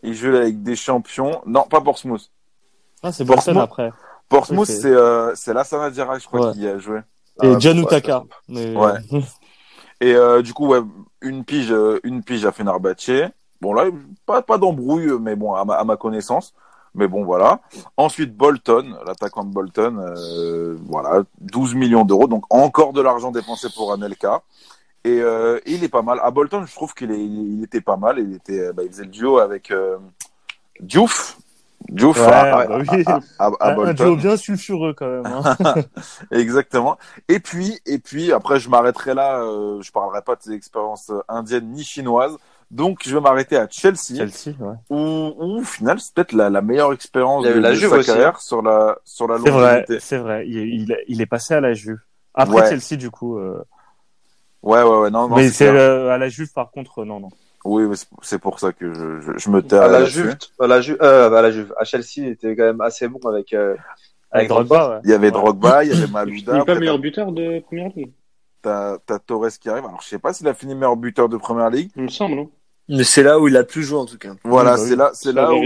il 0.03 0.13
joue 0.13 0.35
avec 0.35 0.61
des 0.63 0.75
champions. 0.75 1.41
Non, 1.45 1.63
pas 1.63 1.81
Portsmouth. 1.81 2.29
Ah, 3.03 3.11
c'est 3.11 3.25
Portsmouth. 3.25 3.57
après. 3.57 3.91
Portsmouth, 4.27 4.69
Ok. 4.69 4.75
c'est, 4.81 4.91
euh, 4.93 5.33
c'est 5.35 5.53
Lassana 5.53 5.91
Djara, 5.91 6.19
je 6.19 6.27
crois, 6.27 6.47
Ouais. 6.47 6.53
qui 6.53 6.59
y 6.61 6.67
a 6.67 6.77
joué. 6.77 6.99
Et 7.41 7.53
Ah, 7.55 7.59
Jan 7.59 7.71
ouais, 7.77 7.83
Utaka. 7.83 8.23
Mais... 8.47 8.75
Ouais. 8.75 8.91
Et, 10.01 10.13
euh, 10.13 10.41
du 10.41 10.53
coup, 10.53 10.67
ouais, 10.67 10.81
une 11.21 11.43
pige, 11.43 11.71
euh, 11.71 11.99
une 12.03 12.21
pige 12.23 12.45
à 12.45 12.51
Fenerbahçe. 12.51 13.31
Bon, 13.61 13.73
là, 13.73 13.85
pas, 14.25 14.41
pas 14.41 14.57
d'embrouille, 14.57 15.11
mais 15.19 15.35
bon, 15.35 15.53
à 15.53 15.65
ma, 15.65 15.75
à 15.75 15.83
ma 15.83 15.97
connaissance. 15.97 16.53
Mais 16.95 17.07
bon, 17.07 17.23
voilà. 17.23 17.59
Ensuite, 17.97 18.35
Bolton, 18.35 18.95
l'attaquant 19.05 19.43
de 19.43 19.53
Bolton, 19.53 19.97
euh, 19.99 20.75
voilà, 20.85 21.23
12 21.39 21.75
millions 21.75 22.03
d'euros. 22.05 22.27
Donc, 22.27 22.43
encore 22.49 22.93
de 22.93 23.01
l'argent 23.01 23.31
dépensé 23.31 23.67
pour 23.75 23.91
Anelka. 23.93 24.41
Et 25.05 25.21
euh, 25.21 25.59
il 25.65 25.84
est 25.84 25.89
pas 25.89 26.01
mal. 26.01 26.19
À 26.21 26.30
Bolton, 26.31 26.65
je 26.65 26.73
trouve 26.76 26.93
qu'il 26.93 27.11
il 27.11 27.63
était 27.63 27.81
pas 27.81 27.95
mal. 27.97 28.19
Il 28.19 28.34
était, 28.35 28.73
bah, 28.73 28.84
il 28.84 28.89
faisait 28.89 29.03
le 29.03 29.09
duo 29.09 29.39
avec 29.39 29.71
euh, 29.71 29.97
Diouf. 30.81 31.38
Diouf 31.88 32.19
Ouais, 32.19 32.34
à, 32.34 32.67
bah 32.67 32.77
oui. 32.91 33.03
à- 33.07 33.19
à- 33.39 33.51
à 33.61 33.73
Un- 33.80 33.93
duo 33.93 34.15
bien 34.17 34.35
sulfureux 34.35 34.93
quand 34.93 35.07
même. 35.07 35.26
Hein. 35.26 35.55
Exactement. 36.31 36.97
Et 37.30 37.39
puis, 37.39 37.80
et 37.85 37.99
puis 37.99 38.31
après, 38.34 38.59
je 38.59 38.69
m'arrêterai 38.69 39.13
là. 39.13 39.39
Euh, 39.41 39.81
je 39.81 39.91
parlerai 39.91 40.21
pas 40.21 40.35
de 40.35 40.41
ses 40.41 40.51
expériences 40.53 41.09
euh, 41.09 41.21
indiennes 41.30 41.71
ni 41.71 41.84
chinoises. 41.84 42.38
Donc, 42.69 42.99
je 43.03 43.15
vais 43.15 43.21
m'arrêter 43.21 43.57
à 43.57 43.67
Chelsea, 43.67 44.15
Chelsea, 44.17 44.55
ouais. 44.59 44.76
où, 44.91 44.95
où 44.97 45.59
au 45.59 45.63
final, 45.63 45.99
c'est 45.99 46.13
peut-être 46.13 46.34
la, 46.34 46.51
la 46.51 46.61
meilleure 46.61 46.93
expérience 46.93 47.43
de, 47.43 47.49
la 47.53 47.69
de 47.71 47.76
Juve 47.76 47.89
sa 47.89 47.95
aussi, 47.97 48.07
carrière 48.07 48.39
sur 48.41 48.61
la 48.61 48.95
sur 49.05 49.27
la 49.27 49.38
C'est 49.39 49.49
vrai, 49.49 49.71
longévité. 49.80 49.99
c'est 49.99 50.17
vrai. 50.17 50.45
Il, 50.47 50.57
il, 50.57 50.97
il 51.07 51.21
est 51.21 51.26
passé 51.26 51.55
à 51.55 51.61
la 51.61 51.73
Juve. 51.73 51.97
Après 52.35 52.61
Ouais. 52.61 52.69
Chelsea, 52.69 52.95
du 52.99 53.09
coup. 53.09 53.39
euh, 53.39 53.63
Ouais, 54.61 54.81
ouais, 54.84 54.98
ouais. 54.99 55.10
Non, 55.10 55.27
non. 55.30 55.36
mais 55.36 55.49
c'est 55.49 55.68
euh, 55.68 56.10
à 56.10 56.18
la 56.18 56.30
Juve, 56.30 56.52
par 56.53 56.72
contre, 56.72 57.06
non, 57.06 57.19
non. 57.19 57.30
Oui, 57.65 57.84
mais 57.88 57.95
c'est- 58.22 58.38
pour 58.40 58.60
ça 58.60 58.72
que 58.72 58.94
je, 58.94 59.19
je, 59.22 59.31
je 59.38 59.49
me 59.49 59.61
tais 59.61 59.76
À 59.77 59.88
la. 59.90 60.06
Juve, 60.06 60.36
à 60.60 60.68
la 60.68 60.80
Juve, 60.81 60.98
euh, 61.02 61.31
à 61.31 61.41
la 61.41 61.52
Juve, 61.52 61.73
à 61.77 61.84
Chelsea, 61.84 62.06
il 62.18 62.27
était 62.30 62.56
quand 62.56 62.64
même 62.64 62.81
assez 62.81 63.07
bon 63.07 63.19
avec, 63.27 63.53
euh, 63.53 63.76
Avec 64.31 64.48
Drogba, 64.48 64.90
ouais. 64.90 65.02
Il 65.03 65.10
y 65.10 65.14
avait 65.14 65.27
Ouais. 65.27 65.31
Drogba, 65.31 65.84
il 65.84 65.90
y 65.90 65.94
avait 65.94 66.06
Il 66.06 66.11
Malouda. 66.11 66.53
n'est 66.57 66.65
pas 66.65 66.76
meilleur 66.76 66.99
buteur 66.99 67.31
de 67.31 67.60
première 67.60 67.90
ligue, 67.95 68.11
T'as 68.61 68.98
t'as 69.06 69.19
Torres 69.19 69.48
qui 69.60 69.69
arrive. 69.69 69.86
Alors, 69.86 70.02
je 70.02 70.07
sais 70.07 70.19
pas 70.19 70.34
s'il 70.34 70.48
a 70.48 70.53
fini 70.53 70.73
meilleur 70.76 70.95
buteur 70.98 71.27
de 71.30 71.38
première 71.38 71.69
ligue. 71.69 71.91
il 71.95 72.03
me 72.03 72.07
semble. 72.10 72.36
Non 72.36 72.49
Mais 72.90 73.03
c'est 73.03 73.23
là 73.23 73.40
où 73.40 73.48
il 73.48 73.56
a 73.57 73.64
plus 73.64 73.84
joué 73.84 73.99
en 73.99 74.06
tout 74.06 74.18
cas. 74.18 74.31
Voilà, 74.44 74.76
bah 74.76 74.81
oui. 74.81 74.90
c'est 74.90 74.95
là, 74.95 75.11
c'est 75.14 75.31
là 75.34 75.53
où, 75.53 75.61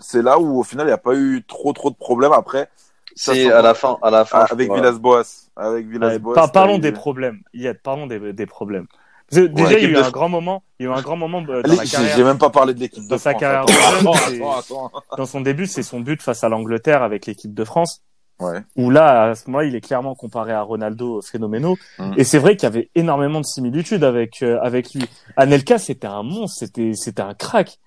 c'est 0.00 0.22
là 0.22 0.38
où 0.38 0.58
au 0.60 0.62
final 0.62 0.86
il 0.86 0.90
n'y 0.90 0.92
a 0.94 0.98
pas 0.98 1.14
eu 1.14 1.42
trop 1.46 1.72
trop 1.72 1.90
de 1.90 1.96
problèmes 1.96 2.32
après. 2.32 2.68
C'est 3.14 3.50
à 3.50 3.62
la 3.62 3.74
fin, 3.74 3.96
à 4.02 4.10
la 4.10 4.24
fin. 4.24 4.40
Ah, 4.40 4.52
avec. 4.52 4.72
Villas-Boas, 4.72 5.22
avec 5.56 5.86
Ouais, 5.86 5.92
Villas-Boas. 5.92 6.34
par- 6.34 6.52
parlons 6.52 6.78
des 6.78 6.92
problèmes. 6.92 7.40
Yad, 7.52 7.78
parlons 7.82 8.06
des, 8.06 8.32
des 8.32 8.46
problèmes. 8.46 8.86
Déjà, 9.30 9.46
Ouais, 9.46 9.82
il 9.82 9.90
y 9.90 9.96
a 9.96 10.00
eu 10.00 10.02
un 10.04 10.10
grand 10.10 10.28
moment, 10.28 10.62
il 10.78 10.84
y 10.84 10.88
a 10.88 10.92
eu 10.92 10.94
un 10.94 11.00
grand 11.00 11.16
moment 11.16 11.42
euh, 11.48 11.62
dans 11.62 11.68
Allez, 11.70 11.76
la 11.76 11.84
carrière. 11.86 12.16
j'ai 12.16 12.24
même 12.24 12.38
pas 12.38 12.50
parlé 12.50 12.74
de 12.74 12.80
l'équipe 12.80 13.02
de 13.04 13.08
Dans 13.08 13.18
sa 13.18 13.30
France. 13.30 13.40
carrière 13.40 13.62
Attends, 13.62 14.12
attends, 14.12 14.86
attends. 14.88 14.92
Dans 15.16 15.26
son 15.26 15.40
début, 15.40 15.66
c'est 15.66 15.82
son 15.82 16.00
but 16.00 16.20
face 16.22 16.44
à 16.44 16.48
l'Angleterre 16.48 17.02
avec 17.02 17.26
l'équipe 17.26 17.54
de 17.54 17.64
France. 17.64 18.02
Ouais. 18.40 18.60
Où 18.76 18.90
là, 18.90 19.30
à 19.30 19.34
ce 19.34 19.46
moment-là, 19.48 19.64
il 19.66 19.74
est 19.76 19.80
clairement 19.80 20.14
comparé 20.16 20.52
à 20.52 20.60
Ronaldo 20.60 21.20
phénoménal. 21.22 21.74
Mm. 22.00 22.12
Et 22.16 22.24
c'est 22.24 22.38
vrai 22.38 22.56
qu'il 22.56 22.64
y 22.64 22.72
avait 22.72 22.90
énormément 22.96 23.40
de 23.40 23.46
similitudes 23.46 24.02
avec 24.04 24.42
euh, 24.42 24.58
avec 24.60 24.92
lui. 24.92 25.04
Anelka, 25.36 25.78
c'était 25.78 26.08
un 26.08 26.22
monstre, 26.24 26.58
c'était 26.58 26.92
c'était 26.94 27.22
un 27.22 27.34
crack. 27.34 27.78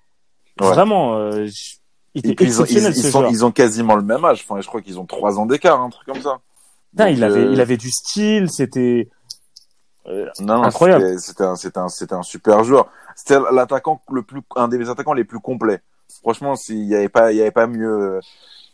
Ouais. 0.60 0.66
Vraiment, 0.66 1.14
euh, 1.16 1.46
je- 1.46 1.76
il 2.14 2.30
était 2.30 2.44
ils, 2.44 2.60
ont, 2.60 2.64
ils, 2.64 2.76
exceptionnel 2.78 2.92
ils 2.96 3.02
ce 3.02 3.10
sont, 3.10 3.20
joueur. 3.20 3.30
ils 3.32 3.44
ont 3.44 3.50
quasiment 3.52 3.96
le 3.96 4.02
même 4.02 4.24
âge. 4.24 4.44
Enfin, 4.48 4.60
je 4.60 4.66
crois 4.66 4.80
qu'ils 4.80 4.98
ont 4.98 5.06
trois 5.06 5.38
ans 5.38 5.46
d'écart, 5.46 5.80
un 5.80 5.90
truc 5.90 6.06
comme 6.06 6.22
ça. 6.22 6.38
Donc, 6.94 7.08
il 7.10 7.22
avait 7.22 7.40
euh, 7.40 7.52
il 7.52 7.60
avait 7.60 7.76
du 7.76 7.90
style, 7.90 8.50
c'était 8.50 9.08
euh, 10.06 10.26
non, 10.40 10.56
non, 10.58 10.62
incroyable. 10.64 11.18
c'était- 11.20 11.44
un, 11.44 11.54
c'était 11.56 11.78
un, 11.78 11.88
c'était 11.88 12.14
un 12.14 12.22
super 12.22 12.64
joueur. 12.64 12.88
C'était 13.14 13.38
l'attaquant 13.52 14.00
le 14.10 14.22
plus, 14.22 14.40
un 14.56 14.68
des 14.68 14.88
attaquants 14.88 15.12
les 15.12 15.24
plus 15.24 15.40
complets. 15.40 15.80
Franchement, 16.22 16.56
s'il 16.56 16.84
y 16.86 16.94
avait 16.94 17.08
pas, 17.10 17.32
il 17.32 17.36
y 17.38 17.40
avait 17.42 17.50
pas 17.50 17.66
mieux 17.66 17.86
euh, 18.16 18.20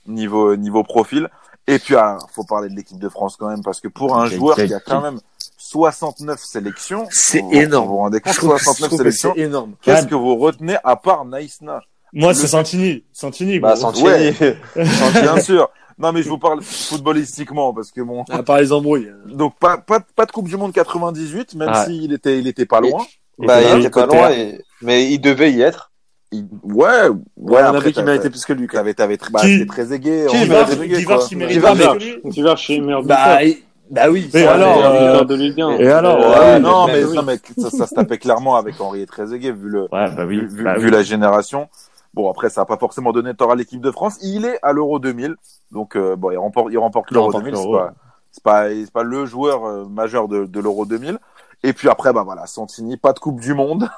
niveau 0.07 0.55
niveau 0.57 0.85
profil. 0.85 1.29
Et 1.67 1.79
puis, 1.79 1.97
ah, 1.97 2.19
faut 2.33 2.45
parler 2.45 2.69
de 2.69 2.75
l'équipe 2.77 2.99
de 2.99 3.09
France 3.09 3.37
quand 3.37 3.49
même 3.49 3.63
parce 3.65 3.81
que 3.81 3.89
pour 3.89 4.17
un 4.17 4.27
joueur 4.27 4.57
qui 4.57 4.73
a 4.75 4.81
quand 4.81 5.01
même 5.01 5.19
69 5.59 6.39
sélections, 6.45 7.07
C'est 7.11 7.39
énorme. 7.53 7.87
Vous 7.87 7.93
vous 7.95 7.99
rendez 7.99 8.21
compte, 8.21 8.33
Je 8.35 8.39
trouve 8.39 8.53
que- 8.53 8.59
je 8.59 8.65
69 8.65 8.89
trouve 8.91 8.99
que 8.99 9.05
sélections. 9.05 9.33
c'est 9.35 9.41
énorme. 9.41 9.75
Qu'est-ce 9.83 10.07
que 10.07 10.15
vous 10.15 10.37
retenez 10.37 10.77
à 10.85 10.95
part 10.97 11.25
Naïsna? 11.25 11.81
Moi, 12.15 12.29
Le- 12.31 12.35
c'est 12.35 12.47
Santini, 12.47 13.05
Santini. 13.13 13.59
Bah. 13.59 13.77
Santini. 13.77 14.07
Ouais. 14.09 14.35
Bien 15.21 15.41
sûr. 15.41 15.69
Non, 15.99 16.13
mais 16.13 16.23
je 16.23 16.29
vous 16.29 16.39
parle 16.39 16.61
footballistiquement 16.63 17.73
parce 17.73 17.91
que 17.93 18.01
bon. 18.01 18.25
À 18.31 18.43
part 18.43 18.59
les 18.59 18.73
embrouilles. 18.73 19.11
Donc 19.27 19.55
pas 19.59 19.79
pas 19.79 20.01
pas 20.17 20.27
de 20.27 20.33
Coupe 20.33 20.49
du 20.49 20.57
Monde 20.57 20.73
98, 20.73 21.55
même 21.55 21.69
Ouais. 21.71 21.85
s'il 21.85 22.13
était 22.13 22.39
il 22.39 22.47
était 22.49 22.67
pas 22.67 22.81
loin. 22.81 23.03
Et 23.43 23.47
Bah, 23.47 23.61
il 23.63 23.81
était 23.81 23.91
pas 23.91 24.07
loin, 24.07 24.31
et- 24.31 24.61
mais 24.83 25.11
il 25.11 25.19
devait 25.19 25.53
y 25.53 25.61
être. 25.63 25.91
Il- 26.33 26.47
Ouais, 26.65 26.85
ouais. 26.85 27.09
Ouais, 27.09 27.15
il 27.37 27.53
y 27.53 27.55
en 27.55 27.57
après, 27.67 27.77
avait 27.79 27.93
qui 27.93 28.03
méritait 28.03 28.31
plus 28.31 28.45
que 28.45 28.53
lui. 28.53 28.67
T'avais 28.67 28.95
t'avais 28.95 29.19
bah, 29.33 29.41
Qui 29.41 29.67
très 29.67 29.93
aigué. 29.93 30.27
Qui 30.29 30.49
quoi. 30.49 31.19
qui 31.19 31.37
mérite 31.37 31.55
Divar, 31.55 31.73
plus 31.75 31.81
Divar. 31.81 31.99
que 31.99 32.03
lui. 32.05 32.33
Tu 32.33 32.43
vas 32.43 32.57
chez 32.57 32.81
meilleur 32.81 33.03
buteur. 33.03 33.17
Bah, 33.17 33.45
et- 33.45 33.63
bah 33.91 34.11
oui. 34.11 34.29
C'est 34.33 34.47
alors, 34.47 34.85
euh, 34.85 34.93
meilleur 34.93 35.13
buteur 35.13 35.27
de 35.27 35.35
Ligue 35.37 35.61
1. 35.61 35.71
Et 35.79 35.89
alors, 35.89 36.19
Ouais, 36.19 36.39
ouais, 36.39 36.61
non, 36.61 36.87
mais- 36.87 36.93
mais, 36.95 37.05
oui. 37.05 37.17
non, 37.17 37.23
mais 37.23 37.37
ça, 37.59 37.71
ça 37.71 37.87
se 37.87 37.95
tapait 37.95 38.19
clairement 38.19 38.57
avec 38.57 38.81
Henri 38.81 39.07
Trezeguet 39.07 39.53
vu 39.53 39.69
le 39.69 39.83
Ouais, 39.83 40.11
bah 40.11 40.25
oui. 40.27 40.41
vu, 40.41 40.49
vu- 40.49 40.65
bah 40.65 40.75
vu 40.79 40.87
oui. 40.87 40.91
la 40.93 41.03
génération. 41.03 41.69
Bon 42.15 42.31
après 42.31 42.49
ça 42.49 42.63
a 42.63 42.65
pas 42.65 42.77
forcément 42.79 43.13
donné 43.13 43.35
tort 43.35 43.51
à 43.53 43.57
l'équipe 43.57 43.81
de 43.81 43.91
France. 43.91 44.17
Il 44.23 44.45
est 44.47 44.59
à 44.63 44.73
l'Euro 44.73 44.99
2000, 44.99 45.35
donc 45.73 45.97
euh, 45.97 46.17
bon 46.17 46.31
il 46.31 46.39
remporte 46.39 46.69
il 46.71 46.79
remporte 46.79 47.11
l'Euro 47.11 47.27
remporte 47.27 47.45
2000. 47.45 47.57
C'est 47.61 47.71
pas 47.73 47.93
c'est 48.31 48.43
pas 48.43 48.69
c'est 48.71 48.93
pas 48.93 49.03
le 49.03 49.27
joueur 49.27 49.65
euh, 49.67 49.85
majeur 49.87 50.29
de, 50.29 50.45
de 50.47 50.61
l'Euro 50.61 50.87
2000. 50.87 51.19
Et 51.65 51.73
puis 51.73 51.89
après 51.89 52.13
bah 52.13 52.23
voilà 52.25 52.47
Santini 52.47 52.97
pas 52.97 53.13
de 53.15 53.19
Coupe 53.19 53.41
du 53.41 53.53
Monde 53.55 53.89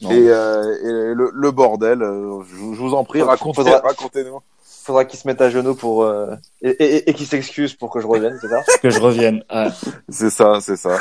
Non. 0.00 0.10
et, 0.10 0.28
euh, 0.28 1.10
et 1.10 1.14
le, 1.14 1.30
le 1.32 1.50
bordel. 1.50 2.02
euh, 2.02 2.42
je, 2.48 2.56
je 2.56 2.80
vous 2.80 2.94
en 2.94 3.04
prie 3.04 3.20
Faudra- 3.20 3.32
racontez 3.34 3.62
faudra- 3.62 3.80
racontez-nous. 3.80 4.38
faudra 4.64 5.04
qu'il 5.04 5.18
se 5.20 5.28
mette 5.28 5.40
à 5.40 5.50
genoux 5.50 5.74
pour 5.76 6.02
euh, 6.04 6.34
et, 6.62 6.70
et, 6.70 7.10
et 7.10 7.14
qu'il 7.14 7.26
s'excuse 7.26 7.74
pour 7.74 7.90
que 7.90 8.00
je 8.00 8.06
revienne, 8.06 8.36
c'est 8.40 8.48
ça? 8.48 8.62
Que 8.82 8.90
je 8.90 8.98
revienne. 9.00 9.44
Ouais. 9.52 9.68
C'est 10.08 10.30
ça, 10.30 10.58
c'est 10.60 10.76
ça. 10.76 10.96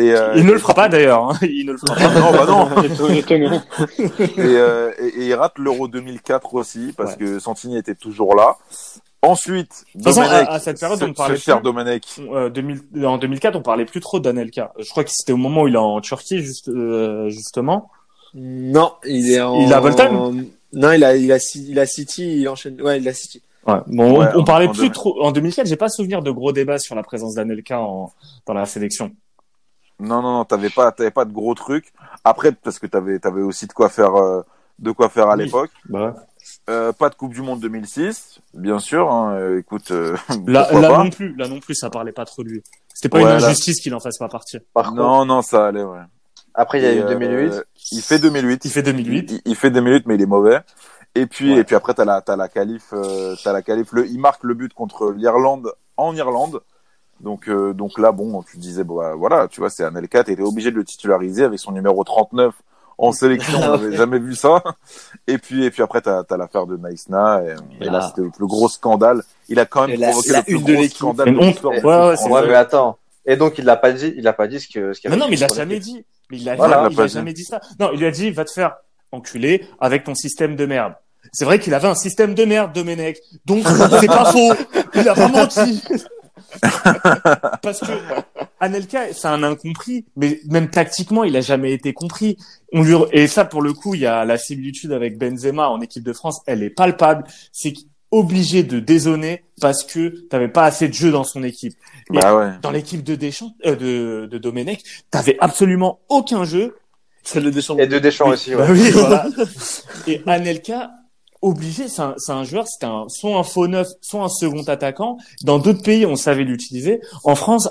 Et, 0.00 0.12
euh, 0.12 0.32
Il 0.36 0.46
ne 0.46 0.52
le 0.52 0.58
fera 0.58 0.74
pas 0.74 0.88
d'ailleurs. 0.88 1.30
hein. 1.30 1.38
Il 1.42 1.66
ne 1.66 1.72
le 1.72 1.78
fera 1.78 1.94
pas. 1.94 2.08
non, 2.20 2.32
bah 2.32 2.46
non. 2.46 2.68
Et, 4.18 4.38
euh, 4.38 4.92
et, 4.98 5.06
et 5.06 5.26
il 5.26 5.34
rate 5.34 5.58
l'Euro 5.58 5.88
2004 5.88 6.54
aussi 6.54 6.92
parce 6.96 7.16
que 7.16 7.38
Santini 7.38 7.76
était 7.76 7.94
toujours 7.94 8.34
là. 8.34 8.56
Ensuite, 9.22 9.84
toute 9.92 10.04
façon, 10.04 10.22
Domenech, 10.22 10.48
à- 10.48 10.52
à 10.52 10.58
cette 10.60 10.80
période, 10.80 10.98
ce- 10.98 11.04
on 11.04 11.08
ne 11.08 11.12
parlait 11.12 11.36
ce 11.36 11.42
cher 11.42 11.56
plus. 11.58 11.64
Domenech. 11.64 12.04
Euh, 12.20 12.48
2000 12.48 12.80
en 13.04 13.18
2004, 13.18 13.54
on 13.56 13.60
parlait 13.62 13.84
plus 13.84 14.00
trop 14.00 14.18
d'Anelka. 14.18 14.72
Je 14.78 14.88
crois 14.88 15.04
que 15.04 15.10
c'était 15.12 15.32
au 15.32 15.36
moment 15.36 15.62
où 15.62 15.68
il 15.68 15.74
est 15.74 15.78
en 15.78 16.00
Turquie, 16.00 16.38
juste, 16.42 16.68
euh, 16.68 17.28
justement. 17.28 17.90
Non, 18.34 18.92
il 19.04 19.30
est 19.30 19.40
en. 19.42 19.60
Il 19.60 19.72
a 19.74 19.80
Bolton 19.80 20.46
Non, 20.72 20.92
il 20.92 21.04
a, 21.04 21.16
il 21.16 21.30
a, 21.32 21.38
il 21.54 21.78
a 21.78 21.84
City, 21.86 22.38
il 22.40 22.48
enchaîne. 22.48 22.80
Ouais, 22.80 22.98
il 22.98 23.06
a 23.08 23.12
City. 23.12 23.42
Ouais. 23.66 23.74
Bon, 23.88 24.18
Ouais, 24.20 24.26
on, 24.34 24.40
on 24.40 24.44
parlait 24.44 24.66
en 24.68 24.70
plus 24.70 24.78
2000. 24.78 24.92
trop. 24.92 25.22
En 25.22 25.32
2004, 25.32 25.66
j'ai 25.66 25.76
pas 25.76 25.90
souvenir 25.90 26.22
de 26.22 26.30
gros 26.30 26.52
débats 26.52 26.78
sur 26.78 26.94
la 26.94 27.02
présence 27.02 27.34
d'Anelka 27.34 27.78
en, 27.78 28.10
dans 28.46 28.54
la 28.54 28.64
sélection. 28.64 29.10
Non, 30.00 30.22
non, 30.22 30.32
non, 30.32 30.44
t'avais 30.44 30.70
pas, 30.70 30.90
t'avais 30.92 31.10
pas 31.10 31.24
de 31.24 31.32
gros 31.32 31.54
trucs. 31.54 31.92
Après, 32.24 32.52
parce 32.52 32.78
que 32.78 32.86
t'avais, 32.86 33.18
t'avais 33.18 33.42
aussi 33.42 33.66
de 33.66 33.72
quoi 33.72 33.88
faire, 33.88 34.16
euh, 34.16 34.42
de 34.78 34.90
quoi 34.92 35.08
faire 35.08 35.28
à 35.30 35.36
Oui. 35.36 35.44
l'époque. 35.44 35.70
Bah, 35.88 36.14
Euh, 36.68 36.92
pas 36.92 37.10
de 37.10 37.14
Coupe 37.14 37.32
du 37.34 37.42
Monde 37.42 37.60
2006, 37.60 38.40
bien 38.54 38.78
sûr. 38.78 39.10
Hein, 39.12 39.34
euh, 39.34 39.58
écoute, 39.60 39.90
euh, 39.90 40.16
là, 40.46 40.70
là 40.72 40.88
pas. 40.88 41.04
non 41.04 41.10
plus, 41.10 41.34
là 41.36 41.48
non 41.48 41.60
plus, 41.60 41.74
ça 41.74 41.90
parlait 41.90 42.12
pas 42.12 42.24
trop 42.24 42.42
de 42.42 42.48
lui. 42.48 42.62
C'était 42.94 43.08
pas 43.08 43.18
Ouais, 43.18 43.24
une 43.34 43.40
là- 43.40 43.46
injustice 43.46 43.80
qu'il 43.80 43.94
en 43.94 44.00
fasse 44.00 44.18
pas 44.18 44.28
partir. 44.28 44.60
Par 44.74 44.86
contre, 44.90 44.96
Non, 44.96 45.24
non, 45.24 45.42
ça 45.42 45.66
allait, 45.66 45.82
ouais. 45.82 46.00
après 46.54 46.80
il 46.80 46.84
y 46.84 46.86
a 46.86 46.92
Et, 46.92 46.96
eu 46.96 47.02
euh, 47.02 47.08
2008. 47.08 47.62
il 47.92 48.02
fait 48.02 48.18
2008. 48.18 48.64
Il 48.64 48.70
fait 48.70 48.82
2008. 48.82 49.30
Il, 49.32 49.40
il 49.44 49.56
fait 49.56 49.70
2008, 49.70 50.06
mais 50.06 50.14
il 50.16 50.22
est 50.22 50.26
mauvais. 50.26 50.60
Et 51.14 51.26
puis, 51.26 51.52
Ouais. 51.54 51.60
et 51.60 51.64
puis 51.64 51.74
après, 51.76 51.92
t'as 51.94 52.04
la, 52.04 52.20
t'as 52.22 52.36
la 52.36 52.48
qualif, 52.48 52.92
euh, 52.92 53.34
t'as 53.44 53.52
la 53.52 53.62
qualif. 53.62 53.92
Le, 53.92 54.06
il 54.06 54.18
marque 54.20 54.44
le 54.44 54.54
but 54.54 54.72
contre 54.72 55.10
l'Irlande 55.12 55.72
en 55.96 56.14
Irlande. 56.14 56.62
Donc, 57.20 57.48
euh, 57.48 57.72
donc 57.74 57.98
là, 57.98 58.12
bon, 58.12 58.42
tu 58.42 58.56
disais, 58.56 58.82
bah, 58.84 59.14
voilà, 59.16 59.46
tu 59.48 59.60
vois, 59.60 59.68
c'est 59.70 59.84
Anelka, 59.84 60.24
t'étais 60.24 60.42
obligé 60.42 60.70
de 60.70 60.76
le 60.76 60.84
titulariser 60.84 61.44
avec 61.44 61.58
son 61.58 61.72
numéro 61.72 62.02
39 62.02 62.54
en 62.98 63.12
sélection. 63.12 63.58
On 63.62 63.70
n'avait 63.76 63.96
jamais 63.96 64.18
vu 64.18 64.34
ça. 64.34 64.62
Et 65.26 65.36
puis, 65.38 65.64
et 65.64 65.70
puis 65.70 65.82
après, 65.82 66.00
t'as, 66.00 66.24
t'as 66.24 66.36
l'affaire 66.36 66.66
de 66.66 66.76
Naïsna. 66.76 67.42
Et, 67.44 67.84
et 67.84 67.88
là, 67.90 68.00
Ah. 68.02 68.06
c'était 68.08 68.22
le 68.22 68.30
plus 68.30 68.46
gros 68.46 68.68
scandale. 68.68 69.22
Il 69.48 69.58
a 69.60 69.66
quand 69.66 69.82
même 69.82 69.90
Et 69.90 69.96
la- 69.96 70.08
provoqué 70.08 70.30
la 70.32 70.38
le 70.38 70.44
plus 70.44 70.54
une 70.54 70.64
de 70.64 70.74
gros 70.74 70.84
scandale 70.88 71.28
Une 71.28 71.34
de 71.34 71.38
honte. 71.40 71.46
l'histoire 71.48 71.74
Ouais, 71.74 71.82
ouais. 72.24 72.30
Ouais, 72.30 72.48
mais 72.48 72.54
attends. 72.54 72.96
Et 73.26 73.36
donc 73.36 73.58
il 73.58 73.64
l'a 73.66 73.76
pas 73.76 73.92
dit, 73.92 74.14
il 74.16 74.26
a 74.26 74.32
pas 74.32 74.48
dit 74.48 74.58
ce 74.60 74.66
que 74.66 74.92
ce 74.94 75.00
qu'il 75.00 75.10
avait 75.10 75.20
non, 75.20 75.26
mais 75.28 75.36
il 75.36 75.40
l'a 75.40 75.48
jamais 75.48 75.78
dit. 75.78 76.04
Mais 76.30 76.38
il 76.38 76.48
a, 76.48 76.56
Voilà. 76.56 76.76
jamais, 76.76 76.88
Il 76.92 76.96
l'a 76.96 77.02
a 77.02 77.06
dit. 77.06 77.12
jamais 77.12 77.32
dit 77.34 77.44
ça. 77.44 77.60
Non, 77.78 77.90
il 77.92 77.98
lui 78.00 78.06
a 78.06 78.10
dit, 78.10 78.30
va 78.30 78.44
te 78.46 78.50
faire 78.50 78.76
enculer 79.12 79.66
avec 79.78 80.04
ton 80.04 80.14
système 80.14 80.56
de 80.56 80.64
merde. 80.64 80.94
C'est 81.32 81.44
vrai 81.44 81.58
qu'il 81.58 81.74
avait 81.74 81.86
un 81.88 81.94
système 81.94 82.34
de 82.34 82.44
merde, 82.46 82.72
Domenech. 82.72 83.18
Donc, 83.44 83.64
c'est 84.00 84.06
pas 84.06 84.24
faux. 84.32 84.54
Il 84.94 85.06
a 85.08 85.14
pas 85.14 85.28
menti. 85.28 85.82
Parce 87.62 87.80
que 87.80 87.92
Anelka, 88.60 89.12
c'est 89.12 89.28
un 89.28 89.42
incompris, 89.42 90.04
mais 90.16 90.40
même 90.48 90.68
tactiquement, 90.70 91.24
il 91.24 91.36
a 91.36 91.40
jamais 91.40 91.72
été 91.72 91.92
compris. 91.92 92.36
On 92.72 92.82
lui... 92.82 92.94
Et 93.12 93.26
ça, 93.26 93.44
pour 93.44 93.62
le 93.62 93.72
coup, 93.72 93.94
il 93.94 94.00
y 94.02 94.06
a 94.06 94.24
la 94.24 94.38
similitude 94.38 94.92
avec 94.92 95.18
Benzema 95.18 95.68
en 95.68 95.80
équipe 95.80 96.02
de 96.04 96.12
France, 96.12 96.40
elle 96.46 96.62
est 96.62 96.70
palpable. 96.70 97.24
C'est 97.52 97.72
obligé 98.10 98.62
de 98.64 98.80
dézonner 98.80 99.44
parce 99.60 99.84
que 99.84 100.26
t'avais 100.28 100.48
pas 100.48 100.64
assez 100.64 100.88
de 100.88 100.94
jeu 100.94 101.10
dans 101.12 101.24
son 101.24 101.42
équipe. 101.44 101.74
Bah 102.10 102.36
ouais. 102.36 102.50
Dans 102.60 102.72
l'équipe 102.72 103.04
de 103.04 103.14
Deschamps, 103.14 103.54
euh, 103.66 103.76
de, 103.76 104.26
de 104.26 104.38
Domenech, 104.38 104.82
t'avais 105.10 105.36
absolument 105.40 106.00
aucun 106.08 106.44
jeu. 106.44 106.76
C'est 107.22 107.40
le 107.40 107.50
Deschamps. 107.52 107.76
Et 107.78 107.86
de 107.86 107.98
Deschamps 108.00 108.26
Oui. 108.26 108.32
aussi, 108.32 108.54
Bah 108.54 108.64
ouais. 108.64 108.70
oui, 108.72 108.90
voilà. 108.94 109.26
Et 110.08 110.20
Anelka, 110.26 110.90
obligé, 111.42 111.88
c'est 111.88 112.02
un, 112.02 112.14
un 112.28 112.44
joueur, 112.44 112.66
c'était 112.68 112.86
un, 112.86 113.06
soit 113.08 113.36
un 113.36 113.42
faux 113.42 113.66
neuf, 113.66 113.88
soit 114.02 114.22
un 114.22 114.28
second 114.28 114.62
attaquant. 114.64 115.16
Dans 115.42 115.58
d'autres 115.58 115.82
pays, 115.82 116.04
on 116.06 116.16
savait 116.16 116.44
l'utiliser. 116.44 117.00
En 117.24 117.34
France, 117.34 117.68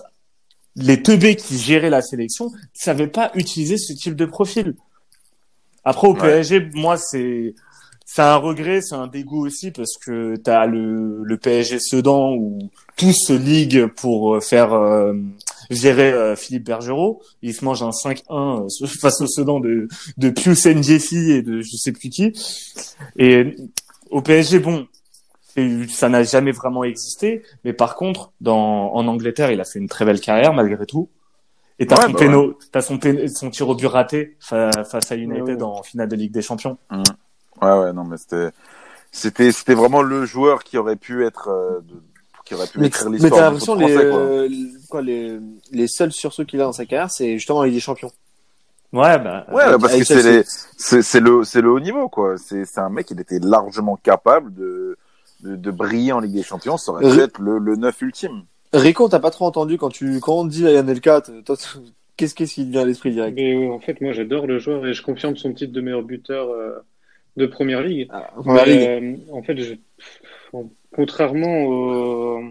les 0.76 1.02
teubés 1.04 1.36
qui 1.36 1.58
géraient 1.58 1.90
la 1.90 2.02
sélection 2.02 2.52
savaient 2.74 3.08
pas 3.08 3.32
utiliser 3.36 3.78
ce 3.78 3.94
type 3.94 4.16
de 4.16 4.26
profil. 4.26 4.76
Après, 5.84 6.08
au 6.08 6.14
Ouais. 6.14 6.20
PSG, 6.20 6.70
moi, 6.74 6.98
c'est, 6.98 7.56
c'est 8.06 8.22
un 8.22 8.36
regret, 8.38 8.82
c'est 8.82 8.96
un 8.96 9.08
dégoût 9.08 9.46
aussi 9.46 9.72
parce 9.72 9.98
que 9.98 10.36
t'as 10.36 10.66
le, 10.66 11.24
le 11.24 11.38
PSG 11.38 11.80
Sedan 11.80 12.34
où 12.34 12.60
tous 12.98 13.14
se 13.14 13.34
liguent 13.34 13.88
pour 13.88 14.36
euh, 14.36 14.40
faire 14.40 14.74
euh, 14.74 15.14
gérer 15.70 16.12
euh, 16.12 16.36
Philippe 16.36 16.66
Bergerot. 16.66 17.22
Il 17.42 17.54
se 17.54 17.64
mange 17.66 17.84
un 17.84 17.90
5-1 17.92 18.66
euh, 18.84 18.88
face 19.02 19.22
au 19.22 19.28
Sedan 19.28 19.60
de, 19.60 19.88
de 20.18 20.30
Pius 20.30 20.66
Ndjefi 20.66 21.32
et 21.32 21.42
de 21.42 21.62
je 21.62 21.76
sais 21.78 21.92
plus 21.92 22.10
qui. 22.10 22.34
Et 23.18 23.56
au 24.10 24.22
PSG, 24.22 24.60
bon, 24.60 24.88
ça 25.90 26.10
n'a 26.10 26.24
jamais 26.24 26.52
vraiment 26.52 26.84
existé. 26.84 27.44
Mais 27.66 27.74
par 27.74 27.96
contre, 27.96 28.32
dans, 28.42 28.94
en 28.94 29.08
Angleterre, 29.08 29.52
il 29.52 29.60
a 29.62 29.66
fait 29.66 29.80
une 29.80 29.90
très 29.90 30.06
belle 30.06 30.20
carrière 30.22 30.54
malgré 30.54 30.86
tout. 30.86 31.10
Et 31.82 31.88
t'as 31.88 31.96
Ouais, 31.98 32.06
son, 32.08 32.12
bah 32.12 32.20
péno, 32.20 32.58
t'as 32.74 32.82
son, 32.82 32.98
péno- 32.98 33.28
son 33.28 33.50
tir 33.50 33.70
au 33.70 33.76
but 33.76 33.86
raté 33.86 34.36
fa- 34.42 34.84
face 34.84 35.12
à 35.12 35.16
United 35.16 35.44
Ouais, 35.48 35.54
ouais. 35.56 35.64
en 35.64 35.82
finale 35.84 36.10
de 36.10 36.16
Ligue 36.18 36.32
des 36.34 36.42
Champions. 36.42 36.78
Ouais, 37.62 37.72
ouais, 37.80 37.94
non, 37.94 38.04
mais 38.04 38.18
c'était, 38.18 38.50
c'était, 39.14 39.52
c'était 39.54 39.76
vraiment 39.76 40.02
le 40.02 40.26
joueur 40.26 40.64
qui 40.66 40.78
aurait 40.78 40.98
pu 40.98 41.26
être, 41.26 41.48
euh, 41.48 41.80
de- 41.88 42.02
qui 42.44 42.54
aurait 42.56 42.68
pu 42.68 42.80
Mais, 42.80 42.88
écrire 42.88 43.10
mais 43.10 43.18
l'histoire. 43.18 43.40
t'as 43.42 43.52
du 43.54 43.60
foot 43.60 43.70
l'impression 43.80 44.02
les, 44.04 44.10
quoi. 44.10 44.48
Euh, 44.90 44.92
quoi, 44.92 45.02
les, 45.02 45.38
les 45.72 45.88
seuls 45.88 46.12
sursauts 46.12 46.46
qu'il 46.46 46.60
a 46.62 46.66
dans 46.66 46.72
sa 46.74 46.86
carrière, 46.86 47.10
c'est 47.12 47.34
justement 47.38 47.62
la 47.62 47.68
Ligue 47.68 47.76
des 47.78 47.82
Champions. 47.82 48.12
Ouais, 48.92 49.20
bah, 49.20 49.46
Ouais, 49.52 49.62
avec- 49.64 49.82
parce 49.82 49.96
que 49.98 50.04
c'est 50.04 50.24
les, 50.24 50.44
c'est, 50.78 51.02
c'est 51.04 51.20
le, 51.20 51.44
c'est 51.44 51.62
le 51.62 51.70
haut 51.72 51.80
niveau, 51.80 52.10
quoi. 52.10 52.38
C'est, 52.38 52.66
c'est 52.66 52.80
un 52.80 52.90
mec, 52.90 53.10
il 53.12 53.20
était 53.20 53.40
largement 53.40 53.96
capable 53.98 54.54
de, 54.54 54.98
de, 55.42 55.56
de 55.56 55.72
briller 55.72 56.12
en 56.12 56.20
Ligue 56.20 56.34
des 56.34 56.44
Champions. 56.44 56.78
Ça 56.78 56.92
aurait 56.92 57.04
pu 57.12 57.20
Euh, 57.20 57.26
être 57.26 57.40
le, 57.40 57.60
le 57.60 57.76
neuf 57.76 58.02
ultime. 58.02 58.44
Rico, 58.74 59.08
t'as 59.08 59.20
pas 59.20 59.32
trop 59.32 59.46
entendu 59.46 59.78
quand 59.78 59.90
tu, 59.90 60.20
quand 60.20 60.34
on 60.40 60.48
te 60.48 60.52
dit 60.52 60.66
Ryan 60.66 60.88
Elka, 60.88 61.22
toi, 61.22 61.56
t- 61.56 61.64
qu'est-ce, 62.18 62.34
qu'est-ce 62.36 62.54
qui 62.56 62.66
te 62.66 62.72
vient 62.72 62.82
à 62.82 62.86
l'esprit 62.86 63.12
direct? 63.12 63.36
Mais 63.36 63.56
euh, 63.56 63.72
en 63.72 63.80
fait, 63.80 64.00
moi, 64.02 64.12
j'adore 64.14 64.48
le 64.48 64.58
joueur 64.60 64.86
et 64.88 64.94
je 64.94 65.04
confirme 65.04 65.36
son 65.38 65.54
titre 65.54 65.72
de 65.74 65.82
meilleur 65.82 66.02
buteur 66.04 66.50
euh, 66.50 66.80
de 67.38 67.46
première 67.46 67.82
ligue. 67.84 68.08
Ah, 68.12 68.32
Première 68.36 68.66
Mais, 68.66 69.00
Ligue. 69.02 69.20
euh, 69.30 69.34
en 69.34 69.44
fait, 69.44 69.58
je- 69.58 69.76
contrairement 70.96 71.64
au, 71.66 72.42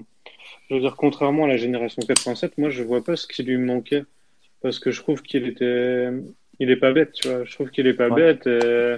je 0.69 0.75
veux 0.75 0.81
dire, 0.81 0.97
contrairement 0.97 1.45
à 1.45 1.49
la 1.49 1.57
génération 1.57 2.05
87, 2.07 2.59
moi, 2.59 2.71
je 2.71 2.83
vois 2.83 3.03
pas 3.05 3.17
ce 3.17 3.27
qui 3.27 3.43
lui 3.43 3.57
manquait 3.59 4.05
parce 4.63 4.79
que 4.79 4.91
je 4.91 5.01
trouve 5.03 5.23
qu'il 5.23 5.47
était, 5.47 6.09
il 6.61 6.71
est 6.71 6.77
pas 6.77 6.93
bête, 6.93 7.13
tu 7.13 7.29
vois. 7.29 7.45
Je 7.45 7.53
trouve 7.55 7.71
qu'il 7.71 7.87
est 7.87 7.95
pas 7.95 8.09
Ouais. 8.09 8.35
bête. 8.35 8.47
et- 8.47 8.97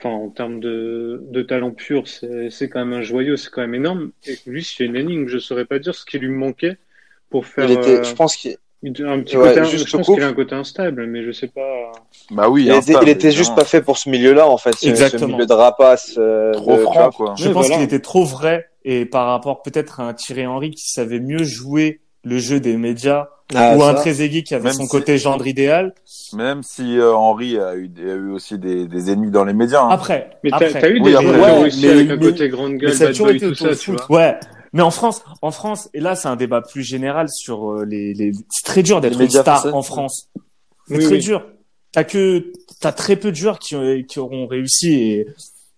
Enfin, 0.00 0.10
en 0.10 0.28
termes 0.30 0.60
de, 0.60 1.20
de 1.30 1.42
talent 1.42 1.72
pur, 1.72 2.06
c'est, 2.06 2.50
c'est 2.50 2.68
quand 2.68 2.84
même 2.84 2.96
un 2.96 3.02
joyau, 3.02 3.36
c'est 3.36 3.50
quand 3.50 3.62
même 3.62 3.74
énorme. 3.74 4.12
Et 4.28 4.36
lui, 4.46 4.62
c'est 4.62 4.84
une 4.84 4.94
énigme. 4.94 5.26
Je 5.26 5.38
saurais 5.38 5.64
pas 5.64 5.80
dire 5.80 5.94
ce 5.94 6.04
qui 6.04 6.18
lui 6.20 6.28
manquait 6.28 6.76
pour 7.30 7.46
faire 7.46 7.64
Il 7.68 7.72
était, 7.72 7.98
euh, 7.98 8.04
je 8.04 8.14
pense 8.14 8.36
qu'il 8.36 8.56
un 8.84 9.20
petit 9.20 9.36
Ouais, 9.36 9.54
côté, 9.54 9.64
juste 9.64 9.88
je 9.88 9.96
pense 9.96 10.06
qu'il 10.06 10.22
a 10.22 10.26
un 10.28 10.32
côté 10.32 10.54
instable, 10.54 11.06
mais 11.06 11.22
je 11.24 11.32
sais 11.32 11.48
pas. 11.48 11.92
Bah 12.30 12.48
oui, 12.48 12.62
il 12.62 12.68
était, 12.68 12.76
instable, 12.78 13.06
il 13.06 13.10
était 13.10 13.30
juste 13.32 13.54
pas 13.56 13.64
fait 13.64 13.82
pour 13.82 13.98
ce 13.98 14.08
milieu-là, 14.08 14.48
en 14.48 14.56
fait. 14.56 14.72
Ce, 14.74 14.80
ce 14.80 14.88
Exactement. 14.88 15.34
milieu 15.34 15.46
de 15.46 15.52
rapace. 15.52 16.14
euh, 16.18 16.52
trop 16.52 16.76
de- 16.76 16.82
franc, 16.82 17.10
quoi. 17.10 17.34
Je 17.36 17.48
Ouais, 17.48 17.52
pense 17.54 17.66
voilà. 17.66 17.76
qu'il 17.76 17.84
était 17.84 18.00
trop 18.00 18.24
vrai 18.24 18.66
et 18.84 19.04
par 19.04 19.26
rapport 19.26 19.62
peut-être 19.62 20.00
à 20.00 20.04
un 20.04 20.14
Thierry 20.14 20.46
Henry 20.46 20.70
qui 20.70 20.90
savait 20.90 21.20
mieux 21.20 21.42
jouer 21.42 22.00
le 22.24 22.38
jeu 22.38 22.60
des 22.60 22.76
médias 22.76 23.28
Ah, 23.54 23.76
ou 23.76 23.82
un. 23.82 23.94
Trezeguet 23.94 24.42
qui 24.42 24.54
avait 24.54 24.64
Même 24.64 24.72
son 24.74 24.82
si- 24.84 24.88
côté 24.90 25.18
gendre 25.18 25.46
idéal. 25.46 25.94
Même 26.34 26.62
si 26.62 26.98
euh, 26.98 27.12
Henri 27.14 27.58
a 27.58 27.74
eu, 27.74 27.90
a 27.98 28.14
eu 28.14 28.30
aussi 28.30 28.58
des, 28.58 28.86
des 28.86 29.10
ennemis 29.10 29.30
dans 29.30 29.44
les 29.44 29.54
médias. 29.54 29.82
hein. 29.82 29.88
Après, 29.90 30.30
Mais 30.44 30.50
t'as, 30.50 30.56
après. 30.56 30.80
t'as 30.80 30.88
eu 30.88 31.00
Oui, 31.00 31.10
des 31.10 31.16
après, 31.16 31.28
ouais, 31.40 31.66
aussi 31.66 31.86
mais- 31.86 31.92
avec 31.92 32.10
un 32.10 32.16
mais- 32.16 32.26
côté 32.26 32.48
grande 32.48 32.72
mais 32.72 32.78
gueule, 32.78 32.92
ça 32.94 33.04
a 33.04 33.06
bad 33.06 33.12
toujours 33.14 33.26
boy, 33.28 33.36
été 33.36 33.48
tout 33.48 33.54
ça, 33.54 33.74
foot. 33.74 34.00
vois. 34.08 34.16
Ouais. 34.18 34.34
Mais 34.72 34.82
en 34.82 34.90
France, 34.90 35.22
en 35.42 35.50
France, 35.50 35.88
et 35.94 36.00
là 36.00 36.14
c'est 36.16 36.28
un 36.28 36.36
débat 36.36 36.60
plus 36.62 36.82
général 36.82 37.28
sur 37.28 37.70
euh, 37.72 37.84
les, 37.84 38.14
les... 38.14 38.32
c'est 38.50 38.64
très 38.64 38.82
dur 38.82 39.00
d'être 39.00 39.20
une 39.20 39.30
star 39.30 39.60
français. 39.60 39.74
en 39.74 39.82
France. 39.82 40.28
C'est 40.86 40.96
Oui, 40.98 41.04
très 41.04 41.14
oui. 41.16 41.20
dur. 41.20 41.46
T'as 41.92 42.04
que, 42.04 42.52
t'as 42.80 42.92
très 42.92 43.16
peu 43.16 43.30
de 43.30 43.36
joueurs 43.36 43.58
qui, 43.58 43.74
ont- 43.76 44.02
qui 44.06 44.18
auront 44.18 44.46
réussi 44.46 44.92
et 44.92 45.26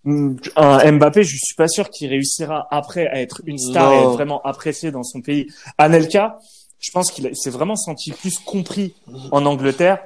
mm, 0.04 0.36
un 0.56 0.92
Mbappé, 0.92 1.22
je 1.22 1.36
suis 1.36 1.54
pas 1.54 1.68
sûr 1.68 1.88
qu'il 1.90 2.08
réussira 2.08 2.66
après 2.72 3.06
à 3.06 3.20
être 3.20 3.42
une 3.46 3.58
star 3.58 3.92
et 3.92 3.96
être 3.98 4.10
vraiment 4.12 4.42
apprécié 4.42 4.90
dans 4.90 5.04
son 5.04 5.20
pays. 5.20 5.46
Anelka, 5.78 6.38
je 6.80 6.90
pense 6.90 7.10
qu'il 7.12 7.26
a- 7.28 7.34
s'est 7.34 7.50
vraiment 7.50 7.76
senti 7.76 8.10
plus 8.10 8.38
compris 8.40 8.94
en 9.30 9.46
Angleterre 9.46 10.00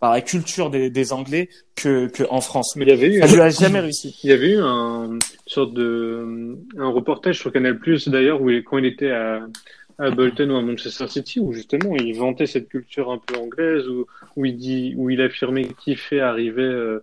par 0.00 0.12
la 0.12 0.20
culture 0.20 0.70
des, 0.70 0.90
des 0.90 1.12
Anglais 1.12 1.48
que, 1.74 2.06
que 2.06 2.22
en 2.30 2.40
France. 2.40 2.76
Mais 2.76 2.84
il 2.84 2.88
y 2.88 2.92
avait 2.92 3.14
eu, 3.14 3.20
Ça 3.20 3.26
lui 3.26 3.40
a 3.40 3.50
jamais 3.50 3.80
réussi. 3.80 4.18
il 4.22 4.30
y 4.30 4.32
avait 4.32 4.50
eu 4.50 4.60
un 4.60 5.18
une 5.48 5.52
sorte 5.52 5.72
de 5.74 6.56
un 6.78 6.88
reportage 6.88 7.38
sur 7.38 7.52
Canal 7.52 7.78
Plus 7.78 8.08
d'ailleurs 8.08 8.40
où 8.42 8.50
il, 8.50 8.62
quand 8.64 8.78
il 8.78 8.84
était 8.84 9.10
à, 9.10 9.46
à 9.98 10.10
Bolton 10.10 10.50
ou 10.50 10.56
à 10.56 10.62
Manchester 10.62 11.08
City 11.08 11.40
où 11.40 11.52
justement 11.52 11.96
il 11.96 12.14
vantait 12.16 12.46
cette 12.46 12.68
culture 12.68 13.10
un 13.10 13.18
peu 13.18 13.36
anglaise 13.36 13.88
où, 13.88 14.06
où 14.36 14.44
il 14.44 14.56
dit 14.56 14.94
où 14.96 15.10
il 15.10 15.20
affirmait 15.20 15.68
kiffer 15.78 16.20
arriver 16.20 16.62
euh, 16.62 17.02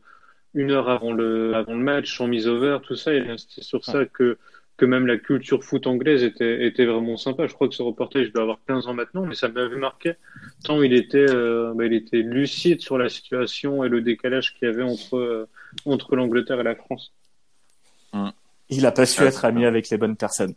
une 0.54 0.72
heure 0.72 0.90
avant 0.90 1.12
le 1.12 1.56
avant 1.56 1.74
le 1.74 1.84
match 1.84 2.22
en 2.22 2.28
mise 2.28 2.48
over 2.48 2.78
tout 2.84 2.96
ça 2.96 3.14
il 3.14 3.30
insistait 3.30 3.64
sur 3.64 3.84
ça 3.84 4.06
que 4.06 4.38
que 4.78 4.86
même 4.86 5.08
la 5.08 5.18
culture 5.18 5.64
foot 5.64 5.88
anglaise 5.88 6.24
était 6.24 6.66
était 6.68 6.86
vraiment 6.86 7.18
sympa 7.18 7.48
je 7.48 7.54
crois 7.54 7.68
que 7.70 7.76
ce 7.76 7.82
reportage 7.82 8.32
doit 8.34 8.44
avoir 8.44 8.60
15 8.68 8.88
ans 8.88 8.94
maintenant 8.94 9.26
mais 9.26 9.36
ça 9.36 9.48
m'avait 9.48 9.78
marqué 9.78 10.14
tant 10.64 10.82
il 10.82 10.94
était 10.94 11.30
euh, 11.30 11.74
bah, 11.76 11.86
il 11.86 11.94
était 11.94 12.18
lucide 12.18 12.82
sur 12.82 12.98
la 12.98 13.08
situation 13.10 13.84
et 13.84 13.90
le 13.90 14.02
décalage 14.02 14.54
qu'il 14.54 14.68
y 14.68 14.72
avait 14.72 14.84
entre 14.84 15.18
euh, 15.18 15.48
entre 15.86 16.16
l'Angleterre 16.16 16.60
et 16.60 16.64
la 16.64 16.76
France 16.76 17.14
Il 18.14 18.34
il 18.70 18.86
a 18.86 18.92
pas 18.92 19.06
su 19.06 19.22
Ouais, 19.22 19.28
être 19.28 19.46
ami 19.46 19.66
avec 19.66 19.90
les 19.90 19.98
bonnes 19.98 20.16
personnes. 20.16 20.54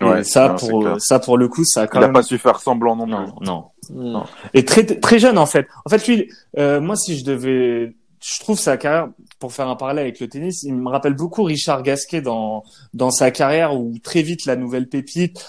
Ouais, 0.00 0.24
ça, 0.24 0.48
non, 0.48 0.56
pour 0.56 1.00
ça 1.00 1.18
pour 1.20 1.38
le 1.38 1.48
coup, 1.48 1.64
ça 1.64 1.82
a 1.82 1.86
quand 1.86 2.00
Il 2.00 2.04
a 2.04 2.06
même. 2.08 2.14
pas 2.14 2.22
su 2.22 2.36
faire 2.38 2.60
semblant 2.60 2.96
non 2.96 3.04
plus. 3.04 3.12
Non, 3.12 3.34
non. 3.40 3.64
Non. 3.90 4.24
Et 4.54 4.64
très 4.64 4.84
très 4.84 5.18
jeune 5.18 5.38
en 5.38 5.46
fait. 5.46 5.66
En 5.84 5.90
fait, 5.90 6.06
lui, 6.06 6.30
euh, 6.58 6.80
moi, 6.80 6.96
si 6.96 7.16
je 7.18 7.24
devais, 7.24 7.94
je 8.34 8.40
trouve 8.40 8.58
sa 8.58 8.76
carrière, 8.76 9.08
pour 9.38 9.52
faire 9.52 9.68
un 9.68 9.76
parallèle 9.76 10.02
avec 10.04 10.18
le 10.20 10.28
tennis, 10.28 10.62
il 10.64 10.74
me 10.74 10.88
rappelle 10.88 11.14
beaucoup 11.14 11.42
Richard 11.44 11.82
Gasquet 11.82 12.20
dans 12.22 12.64
dans 12.94 13.10
sa 13.10 13.30
carrière 13.30 13.74
où 13.74 13.94
très 14.02 14.22
vite 14.22 14.46
la 14.46 14.56
nouvelle 14.56 14.88
pépite, 14.88 15.46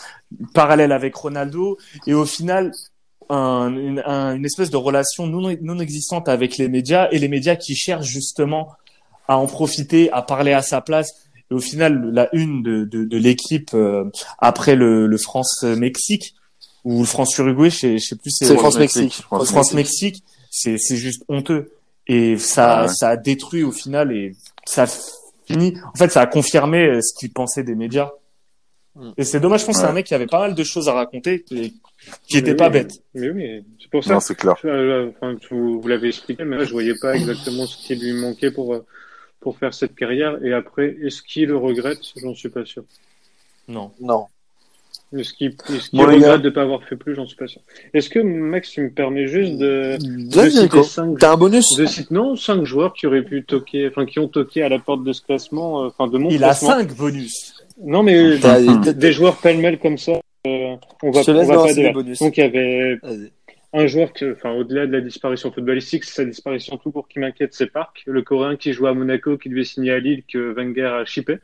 parallèle 0.53 0.91
avec 0.91 1.15
Ronaldo, 1.15 1.77
et 2.05 2.13
au 2.13 2.25
final. 2.25 2.71
Un, 3.29 3.75
une, 3.75 4.01
un- 4.05 4.35
une 4.37 4.45
espèce 4.45 4.69
de 4.69 4.77
relation 4.77 5.27
non, 5.27 5.53
non 5.61 5.79
existante 5.79 6.29
avec 6.29 6.57
les 6.57 6.69
médias 6.69 7.09
et 7.11 7.19
les 7.19 7.27
médias 7.27 7.57
qui 7.57 7.75
cherchent 7.75 8.07
justement 8.07 8.69
à 9.27 9.35
en 9.37 9.47
profiter, 9.47 10.09
à 10.13 10.21
parler 10.21 10.53
à 10.53 10.61
sa 10.61 10.79
place. 10.79 11.09
Et 11.51 11.53
au 11.53 11.59
final, 11.59 12.09
la 12.13 12.29
une 12.33 12.63
de, 12.63 12.85
de, 12.85 13.03
de 13.03 13.17
l'équipe 13.17 13.71
euh, 13.73 14.05
après 14.39 14.77
le, 14.77 15.07
le 15.07 15.17
France-Mexique 15.17 16.35
ou 16.85 16.99
le 17.01 17.05
France-Uruguay, 17.05 17.69
je 17.69 17.75
sais, 17.77 17.97
je 17.97 18.05
sais 18.07 18.15
plus. 18.15 18.31
C'est 18.31 18.55
France-Mexique. 18.55 19.11
France- 19.23 19.49
France-Mexique, 19.51 20.23
c'est 20.49 20.77
c'est 20.77 20.95
juste 20.95 21.23
honteux. 21.27 21.73
Et 22.07 22.38
ça, 22.38 22.79
Ah 22.79 22.81
ouais. 22.84 22.88
ça 22.89 23.09
a 23.09 23.17
détruit 23.17 23.63
au 23.63 23.71
final 23.71 24.11
et 24.11 24.34
ça 24.65 24.84
a 24.84 24.88
fini. 25.45 25.73
En 25.93 25.97
fait, 25.97 26.09
ça 26.09 26.21
a 26.21 26.27
confirmé 26.27 26.88
euh, 26.88 27.01
ce 27.01 27.13
qu'ils 27.19 27.31
pensaient 27.34 27.63
des 27.63 27.75
médias. 27.75 28.11
Mm. 28.95 29.11
Et 29.17 29.23
c'est 29.23 29.39
dommage, 29.39 29.61
je 29.61 29.65
pense 29.65 29.75
que 29.75 29.79
c'est 29.81 29.85
Ouais. 29.85 29.91
un 29.91 29.95
mec 29.95 30.05
qui 30.05 30.13
avait 30.15 30.25
pas 30.27 30.39
mal 30.39 30.55
de 30.55 30.63
choses 30.63 30.88
à 30.89 30.93
raconter 30.93 31.43
et 31.51 31.73
qui 32.27 32.38
était 32.38 32.51
Mais 32.51 32.55
pas 32.57 32.67
oui, 32.67 32.73
bête. 32.73 32.91
Mais 33.13 33.29
oui, 33.29 33.63
c'est 33.81 33.89
pour 33.89 34.03
ça. 34.03 34.13
Non, 34.13 34.19
c'est 34.19 34.35
clair. 34.35 34.53
Enfin, 34.55 35.35
vous, 35.51 35.81
vous 35.81 35.88
l'avez 35.88 36.07
expliqué, 36.07 36.43
mais 36.45 36.57
là, 36.57 36.63
je 36.65 36.71
voyais 36.71 36.95
pas 37.01 37.15
exactement 37.15 37.65
ce 37.65 37.77
qui 37.85 37.95
lui 37.95 38.13
manquait 38.13 38.51
pour, 38.51 38.73
euh, 38.73 38.85
pour 39.41 39.57
faire 39.57 39.73
cette 39.73 39.95
carrière. 39.95 40.43
Et 40.43 40.53
après, 40.53 40.95
est-ce 41.03 41.21
qu'il 41.21 41.49
le 41.49 41.57
regrette? 41.57 41.99
J'en 42.21 42.34
suis 42.34 42.49
pas 42.49 42.65
sûr. 42.65 42.84
Non. 43.67 43.91
Non. 43.99 44.27
Est-ce 45.15 45.34
qu'il 45.34 45.47
est 45.47 45.63
qu'il 45.63 45.99
Bon, 45.99 46.05
les 46.07 46.19
gars. 46.19 46.27
regrette 46.34 46.41
de 46.41 46.49
pas 46.49 46.63
avoir 46.63 46.84
fait 46.84 46.95
plus 46.97 47.15
J'en 47.15 47.25
suis 47.25 47.38
pas 47.38 47.47
sûr. 47.47 47.61
Est-ce 47.93 48.09
que, 48.09 48.19
Max, 48.19 48.71
tu 48.71 48.81
me 48.81 48.89
permets 48.89 49.27
juste 49.27 49.57
de, 49.57 49.97
de 49.99 50.49
citer 50.49 50.84
cinq, 50.84 51.17
T'as 51.19 51.31
un 51.34 51.38
bonus 51.38 51.75
de 51.77 51.85
citer, 51.85 52.13
non, 52.13 52.35
cinq 52.35 52.63
joueurs 52.65 52.93
qui 52.93 53.07
auraient 53.07 53.23
pu 53.23 53.43
toquer, 53.45 53.88
enfin, 53.88 54.05
qui 54.05 54.19
ont 54.19 54.27
toqué 54.27 54.63
à 54.63 54.69
la 54.69 54.79
porte 54.79 55.03
de 55.05 55.13
ce 55.13 55.21
classement, 55.21 55.84
euh, 55.84 55.88
enfin, 55.88 56.07
de 56.07 56.17
mon 56.17 56.29
Il 56.29 56.43
a 56.43 56.47
classement. 56.47 56.69
cinq 56.71 56.95
bonus. 56.97 57.53
Non, 57.81 58.03
mais 58.03 58.38
T'as- 58.39 58.59
des, 58.59 58.65
t'as- 58.84 58.93
des 58.93 59.11
joueurs 59.13 59.38
pêle-mêle 59.38 59.79
comme 59.79 59.97
ça, 59.97 60.13
euh, 60.13 60.75
on 61.03 61.11
va, 61.11 61.21
on 61.25 61.43
va 61.43 61.55
pas 61.65 61.73
débattre. 61.73 61.93
bonus. 61.93 62.19
Donc, 62.19 62.35
il 62.38 62.39
y 62.41 62.43
avait 62.43 62.95
Vas-y. 63.01 63.31
un 63.73 63.88
joueur 63.88 64.11
que, 64.11 64.34
enfin, 64.34 64.51
au-delà 64.55 64.88
de 64.88 64.91
la 64.91 64.99
disparition 65.01 65.51
footballistique, 65.53 66.03
c'est 66.03 66.15
sa 66.15 66.25
disparition 66.25 66.75
tout 66.77 66.91
court 66.91 67.07
qui 67.07 67.19
m'inquiète, 67.19 67.53
c'est 67.53 67.67
Park, 67.71 68.03
le 68.07 68.23
Coréen 68.23 68.57
qui 68.57 68.73
joue 68.73 68.88
à 68.88 68.93
Monaco, 68.93 69.38
qui 69.38 69.47
devait 69.49 69.63
signer 69.63 69.91
à 69.91 69.99
Lille, 69.99 70.23
que 70.31 70.53
Wenger 70.53 70.85
a 71.01 71.05
chippé. 71.05 71.38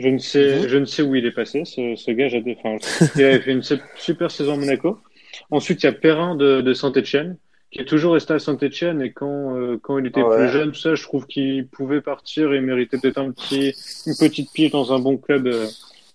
Je 0.00 0.08
ne 0.08 0.18
sais, 0.18 0.68
je 0.68 0.76
ne 0.78 0.84
sais 0.84 1.02
où 1.02 1.14
il 1.14 1.26
est 1.26 1.30
passé, 1.32 1.64
ce, 1.64 1.94
ce 1.96 2.10
gars, 2.10 2.28
j'ai, 2.28 2.42
enfin, 2.58 2.76
il 3.16 3.24
avait 3.24 3.40
fait 3.40 3.52
une 3.52 3.62
su- 3.62 3.78
super 3.96 4.30
saison 4.30 4.54
à 4.54 4.56
Monaco. 4.56 4.98
Ensuite, 5.50 5.82
il 5.82 5.86
y 5.86 5.88
a 5.88 5.92
Perrin 5.92 6.34
de, 6.36 6.60
de 6.60 6.72
Saint-Etienne, 6.74 7.36
qui 7.70 7.80
est 7.80 7.84
toujours 7.84 8.14
resté 8.14 8.32
à 8.34 8.38
Saint-Etienne, 8.38 9.00
et 9.02 9.12
quand, 9.12 9.56
euh, 9.56 9.78
quand 9.80 9.98
il 9.98 10.06
était 10.06 10.22
Ouais. 10.22 10.36
plus 10.36 10.48
jeune, 10.48 10.72
tout 10.72 10.78
ça, 10.80 10.94
je 10.94 11.02
trouve 11.02 11.26
qu'il 11.26 11.66
pouvait 11.68 12.00
partir 12.00 12.52
et 12.52 12.60
méritait 12.60 12.98
peut-être 12.98 13.18
un 13.18 13.30
petit, 13.30 13.74
une 14.06 14.16
petite 14.16 14.52
pige 14.52 14.70
dans 14.72 14.92
un 14.92 14.98
bon 14.98 15.16
club 15.18 15.46
euh, 15.46 15.66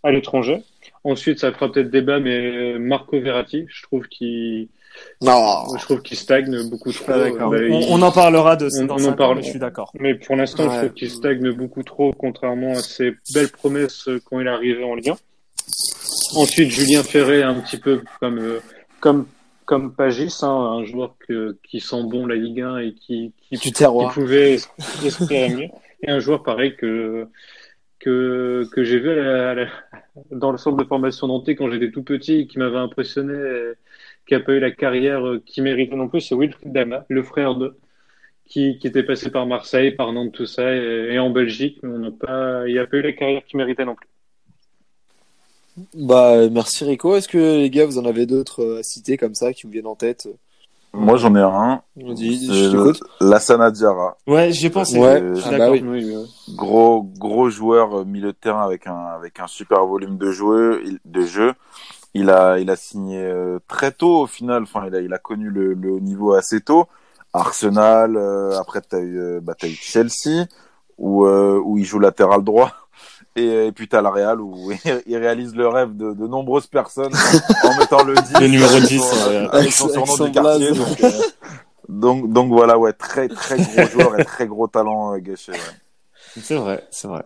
à 0.03 0.11
l'étranger. 0.11 0.63
Ensuite, 1.03 1.39
ça 1.39 1.51
fera 1.51 1.71
peut-être 1.71 1.91
débat, 1.91 2.19
mais 2.19 2.79
Marco 2.79 3.19
Verratti, 3.19 3.65
je 3.69 3.83
trouve 3.83 4.07
qu'il, 4.07 4.67
Non. 5.21 5.77
je 5.77 5.83
trouve 5.85 6.01
qu'il 6.01 6.17
stagne 6.17 6.69
beaucoup 6.69 6.91
trop. 6.91 7.05
Ah. 7.13 7.29
Bah, 7.29 7.45
On, 7.49 7.53
il- 7.55 7.87
on 7.89 8.01
en 8.01 8.11
parlera 8.11 8.55
de 8.55 8.67
on- 8.81 8.85
dans 8.85 8.95
on 8.99 9.05
en 9.05 9.13
parle. 9.13 9.37
mais 9.37 9.43
je 9.43 9.49
suis 9.51 9.59
d'accord. 9.59 9.91
Mais 9.99 10.15
pour 10.15 10.35
l'instant, 10.35 10.63
Ouais. 10.67 10.73
je 10.73 10.77
trouve 10.79 10.93
qu'il 10.93 11.09
stagne 11.09 11.51
beaucoup 11.51 11.83
trop, 11.83 12.11
contrairement 12.13 12.71
à 12.73 12.75
ses 12.81 13.13
belles 13.33 13.49
promesses 13.51 14.09
quand 14.25 14.39
il 14.39 14.47
est 14.47 14.49
arrivé 14.49 14.83
en 14.83 14.95
Ligue 14.95 15.09
1. 15.09 15.15
Ensuite, 16.35 16.69
Julien 16.69 17.03
Ferré, 17.03 17.43
un 17.43 17.55
petit 17.61 17.77
peu 17.77 18.01
comme 18.19 18.39
euh, 18.39 18.59
comme 18.99 19.27
comme 19.65 19.93
Pagis, 19.95 20.31
hein, 20.43 20.47
un 20.49 20.85
joueur 20.85 21.15
que, 21.27 21.57
qui 21.67 21.79
sent 21.79 22.03
bon 22.03 22.27
la 22.27 22.35
Ligue 22.35 22.61
1 22.61 22.77
et 22.79 22.93
qui 22.93 23.31
qui, 23.49 23.57
qui 23.57 23.73
pouvait 24.13 24.57
espérer 25.03 25.49
mieux. 25.49 25.67
Et 26.03 26.11
un 26.11 26.19
joueur 26.19 26.43
pareil 26.43 26.75
que 26.75 27.27
que 27.99 28.67
que 28.71 28.83
j'ai 28.83 28.99
vu 28.99 29.09
à 29.09 29.15
la- 29.15 29.49
à 29.51 29.53
la- 29.55 29.67
dans 30.31 30.51
le 30.51 30.57
centre 30.57 30.77
de 30.77 30.83
formation 30.83 31.27
nantais 31.27 31.55
quand 31.55 31.69
j'étais 31.71 31.91
tout 31.91 32.03
petit, 32.03 32.41
et 32.41 32.47
qui 32.47 32.59
m'avait 32.59 32.77
impressionné, 32.77 33.33
et 33.33 33.73
qui 34.27 34.35
a 34.35 34.39
pas 34.39 34.53
eu 34.53 34.59
la 34.59 34.71
carrière 34.71 35.25
euh, 35.25 35.41
qu'il 35.45 35.63
méritait 35.63 35.95
non 35.95 36.07
plus, 36.07 36.21
c'est 36.21 36.35
Wilfried 36.35 36.71
Dama, 36.73 37.05
le 37.09 37.23
frère 37.23 37.55
de 37.55 37.77
qui, 38.47 38.77
qui 38.77 38.87
était 38.87 39.03
passé 39.03 39.31
par 39.31 39.47
Marseille, 39.47 39.91
par 39.91 40.11
Nantes, 40.13 40.33
tout 40.33 40.45
ça, 40.45 40.73
et, 40.75 41.09
et 41.13 41.19
en 41.19 41.31
Belgique, 41.31 41.79
mais 41.81 41.89
on 41.89 41.99
n'a 41.99 42.11
pas, 42.11 42.67
il 42.67 42.77
a 42.77 42.85
pas 42.85 42.97
eu 42.97 43.01
la 43.01 43.13
carrière 43.13 43.43
qu'il 43.45 43.57
méritait 43.57 43.85
non 43.85 43.95
plus. 43.95 44.07
Bah, 45.93 46.47
merci 46.49 46.85
Rico. 46.85 47.15
Est-ce 47.15 47.27
que 47.27 47.57
les 47.57 47.69
gars, 47.69 47.85
vous 47.85 47.97
en 47.97 48.05
avez 48.05 48.25
d'autres 48.25 48.63
euh, 48.63 48.79
à 48.79 48.83
citer 48.83 49.17
comme 49.17 49.35
ça 49.35 49.51
qui 49.51 49.63
vous 49.63 49.71
viennent 49.71 49.87
en 49.87 49.95
tête? 49.95 50.27
Moi, 50.93 51.17
j'en 51.17 51.35
ai 51.35 51.41
un. 51.41 51.81
C'est 51.97 52.31
je. 52.33 52.93
Lassana 53.19 53.69
Diarra. 53.69 54.15
Ouais, 54.25 54.53
j'y 54.53 54.67
ai 54.67 54.69
pensé. 54.69 54.97
Ouais. 54.97 55.21
Je 55.35 55.41
suis 55.41 55.49
Ah 55.49 55.57
bah 55.57 55.69
d'accord. 55.71 55.89
oui. 55.89 56.15
Gros, 56.55 57.03
gros 57.17 57.49
joueur 57.49 57.99
euh, 57.99 58.05
milieu 58.05 58.27
de 58.27 58.37
terrain 58.37 58.63
avec 58.63 58.87
un, 58.87 58.95
avec 58.95 59.41
un 59.41 59.47
super 59.47 59.85
volume 59.85 60.17
de 60.17 60.31
jeu, 60.31 60.81
de 61.03 61.21
jeu. 61.23 61.51
Il 62.17 62.29
a, 62.29 62.57
il 62.59 62.69
a 62.71 62.75
signé 62.77 63.21
euh, 63.21 63.59
très 63.67 63.91
tôt 63.91 64.21
au 64.21 64.27
final. 64.27 64.63
Enfin, 64.63 64.85
il 64.87 64.95
a, 64.95 65.01
il 65.01 65.13
a 65.13 65.17
connu 65.17 65.49
le, 65.49 65.73
le 65.73 65.91
haut 65.91 65.99
niveau 65.99 66.33
assez 66.33 66.61
tôt. 66.61 66.87
Arsenal. 67.33 68.15
euh, 68.15 68.57
après, 68.59 68.81
t'as 68.81 68.99
eu, 68.99 69.19
euh, 69.19 69.39
bah, 69.41 69.53
t'as 69.59 69.67
eu 69.67 69.73
Chelsea 69.75 70.45
où, 70.97 71.25
euh, 71.25 71.59
où 71.63 71.77
il 71.77 71.83
joue 71.85 71.99
latéral 71.99 72.43
droit. 72.43 72.71
Et, 73.37 73.67
et 73.67 73.71
puis 73.73 73.89
t'as 73.89 74.01
la 74.01 74.11
Real 74.11 74.39
où 74.39 74.71
il 75.07 75.17
réalise 75.17 75.53
le 75.57 75.67
rêve 75.67 75.97
de, 75.97 76.13
de 76.13 76.25
nombreuses 76.25 76.67
personnes 76.67 77.11
en 77.65 77.77
mettant 77.77 78.01
le 78.01 78.15
10. 78.15 78.39
Le 78.39 78.47
numéro 78.47 78.71
avec 78.71 78.83
10, 78.87 78.97
son- 78.97 79.29
ouais. 79.29 79.47
avec 79.51 79.71
son 79.73 79.89
surnom 79.89 80.15
du 80.25 80.31
quartier. 80.31 80.71
Donc, 80.71 81.03
euh, 81.03 81.11
donc, 81.89 82.31
donc 82.31 82.47
voilà, 82.53 82.79
ouais, 82.79 82.93
très, 82.93 83.27
très 83.27 83.57
gros 83.57 83.85
joueur 83.91 84.17
et 84.17 84.23
très 84.23 84.47
gros 84.47 84.67
talent 84.67 85.15
euh. 85.15 85.17
Ouais. 85.17 85.57
C'est 86.41 86.55
vrai, 86.55 86.87
c'est 86.91 87.09
vrai. 87.09 87.23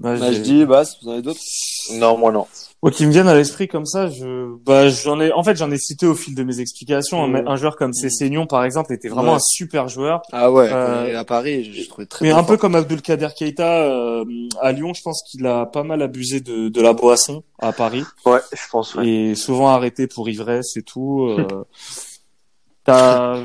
Bah, 0.00 0.16
Bah, 0.16 0.30
j'ai- 0.32 0.38
je 0.38 0.40
dis, 0.40 0.64
Bas, 0.64 0.84
vous 1.02 1.08
en 1.08 1.12
avez 1.12 1.22
d'autres? 1.22 1.40
Non, 1.92 2.16
moi 2.16 2.32
non. 2.32 2.46
Moi, 2.82 2.90
qui 2.90 3.04
me 3.04 3.12
viennent 3.12 3.28
à 3.28 3.34
l'esprit 3.34 3.68
comme 3.68 3.84
ça, 3.84 4.08
je, 4.08 4.56
bah, 4.64 4.88
j'en 4.88 5.20
ai, 5.20 5.30
en 5.32 5.44
fait, 5.44 5.54
j'en 5.56 5.70
ai 5.70 5.76
cité 5.76 6.06
au 6.06 6.14
fil 6.14 6.34
de 6.34 6.42
mes 6.42 6.60
explications. 6.60 7.28
Mm. 7.28 7.36
Un, 7.36 7.46
un 7.48 7.56
joueur 7.56 7.76
comme 7.76 7.92
Cessignon, 7.92 8.46
par 8.46 8.64
exemple, 8.64 8.94
était 8.94 9.08
vraiment 9.10 9.32
Ouais. 9.32 9.36
un 9.36 9.40
super 9.40 9.88
joueur. 9.88 10.22
Ah 10.32 10.50
ouais, 10.50 10.70
Euh, 10.72 11.18
à 11.20 11.24
Paris, 11.26 11.64
je, 11.64 11.82
je 11.82 11.88
trouvais 11.90 12.06
très 12.06 12.24
Mais 12.24 12.32
un 12.32 12.42
peu 12.42 12.56
comme 12.56 12.74
Abdulkader 12.74 13.28
Keita 13.36 13.82
euh, 13.82 14.24
à 14.62 14.72
Lyon, 14.72 14.94
je 14.94 15.02
pense 15.02 15.22
qu'il 15.30 15.46
a 15.46 15.66
pas 15.66 15.82
mal 15.82 16.00
abusé 16.00 16.40
de, 16.40 16.70
de 16.70 16.80
la 16.80 16.94
boisson 16.94 17.42
à 17.58 17.72
Paris 17.72 18.04
Ouais, 18.24 18.40
je 18.54 18.62
pense. 18.72 18.94
Ouais. 18.94 19.06
et 19.06 19.34
souvent 19.34 19.68
arrêté 19.68 20.06
pour 20.06 20.30
ivresse 20.30 20.78
et 20.78 20.82
tout. 20.82 21.26
Euh, 21.38 21.46
t'as- 22.84 23.44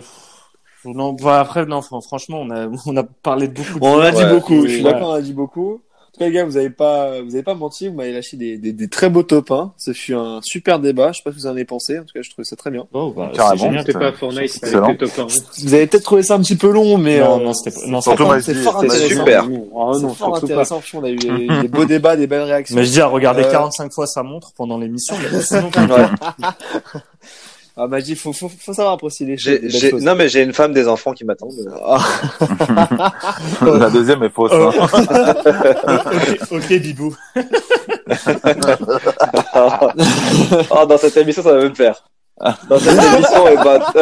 non, 0.85 1.13
bah, 1.13 1.39
après, 1.39 1.65
non, 1.65 1.81
fran- 1.81 1.99
franchement, 2.01 2.39
on 2.41 2.49
a, 2.51 2.67
on 2.85 2.95
a 2.95 3.03
parlé 3.03 3.47
de 3.49 3.53
beaucoup. 3.53 3.79
De 3.79 3.85
On 3.85 3.99
a 3.99 4.11
dit 4.11 4.17
Ouais, 4.23 4.29
beaucoup, 4.33 4.61
je 4.63 4.67
suis 4.67 4.77
ouais. 4.85 4.93
d'accord, 4.93 5.09
on 5.09 5.13
a 5.15 5.21
dit 5.21 5.33
beaucoup. 5.33 5.81
En 6.15 6.17
tout 6.17 6.23
cas, 6.23 6.25
les 6.27 6.31
gars, 6.31 6.45
vous 6.45 6.55
avez 6.55 6.69
pas, 6.69 7.21
vous 7.21 7.33
avez 7.35 7.43
pas 7.43 7.55
menti, 7.55 7.89
vous 7.89 7.93
m'avez 7.95 8.13
lâché 8.13 8.37
des, 8.37 8.57
des, 8.57 8.71
des 8.71 8.87
très 8.87 9.09
beaux 9.09 9.23
top 9.23 9.51
1. 9.51 9.73
Ce 9.77 9.91
fut 9.91 10.13
un 10.13 10.39
super 10.41 10.79
débat, 10.79 11.11
je 11.11 11.17
sais 11.17 11.23
pas 11.23 11.31
ce 11.31 11.35
que 11.35 11.41
vous 11.41 11.47
en 11.47 11.51
avez 11.51 11.65
pensé, 11.65 11.99
en 11.99 12.03
tout 12.03 12.13
cas, 12.13 12.21
je 12.21 12.29
trouvais 12.29 12.45
ça 12.45 12.55
très 12.55 12.71
bien. 12.71 12.87
Oh, 12.93 13.11
bah, 13.15 13.31
c'est 13.33 13.37
Carrément. 13.37 13.63
génial. 13.65 13.83
C'était 13.85 13.99
pas 13.99 14.11
Fortnite, 14.13 14.61
top 14.61 15.09
1. 15.19 15.25
Vous 15.63 15.73
avez 15.73 15.87
peut-être 15.87 16.03
trouvé 16.05 16.23
ça 16.23 16.35
un 16.35 16.39
petit 16.39 16.55
peu 16.55 16.71
long, 16.71 16.97
mais 16.97 17.19
Non, 17.19 17.41
euh, 17.41 17.43
non, 17.43 17.53
c'était 17.53 17.77
pas, 17.77 17.85
non, 17.87 17.99
c'était 17.99 18.15
fort 18.53 18.79
c'était 18.79 18.93
intéressant. 18.93 19.19
super. 19.19 19.43
Ah 19.43 19.91
C'est 19.93 20.01
non, 20.03 20.13
fort 20.13 20.31
pas. 20.31 20.37
intéressant, 20.37 20.81
on 20.93 21.03
a 21.03 21.09
eu 21.09 21.17
des, 21.17 21.47
des 21.63 21.67
beaux 21.67 21.83
débats, 21.85 22.15
des 22.15 22.27
belles 22.27 22.43
réactions. 22.43 22.77
Mais 22.77 22.85
je 22.85 22.91
dis 22.91 23.01
à 23.01 23.07
regarder 23.07 23.43
Euh, 23.43 23.51
45 23.51 23.91
fois 23.91 24.07
sa 24.07 24.23
montre 24.23 24.53
pendant 24.55 24.77
l'émission. 24.77 25.15
Ah, 27.77 27.87
bah, 27.87 27.99
il 27.99 28.15
faut, 28.15 28.31
faut, 28.31 28.47
faut 28.47 28.73
savoir 28.73 28.93
apprécier 28.93 29.25
les 29.25 29.37
choses. 29.37 30.01
Non, 30.01 30.15
mais 30.15 30.29
j'ai 30.29 30.43
une 30.43 30.53
femme, 30.53 30.71
des 30.71 30.87
enfants 30.87 31.11
qui 31.11 31.25
m'attendent. 31.25 31.51
La 33.61 33.89
deuxième 33.89 34.23
est 34.23 34.29
fausse. 34.29 34.51
Oh. 34.53 34.71
hein. 34.73 35.99
ok, 36.51 36.73
Bibou. 36.79 37.13
oh, 40.71 40.85
dans 40.87 40.97
cette 40.97 41.17
émission, 41.17 41.43
ça 41.43 41.53
va 41.53 41.67
me 41.67 41.75
faire. 41.75 42.01
Dans 42.69 42.79
cette 42.79 42.93
émission, 42.93 43.47
et 43.47 43.55
bah, 43.55 43.93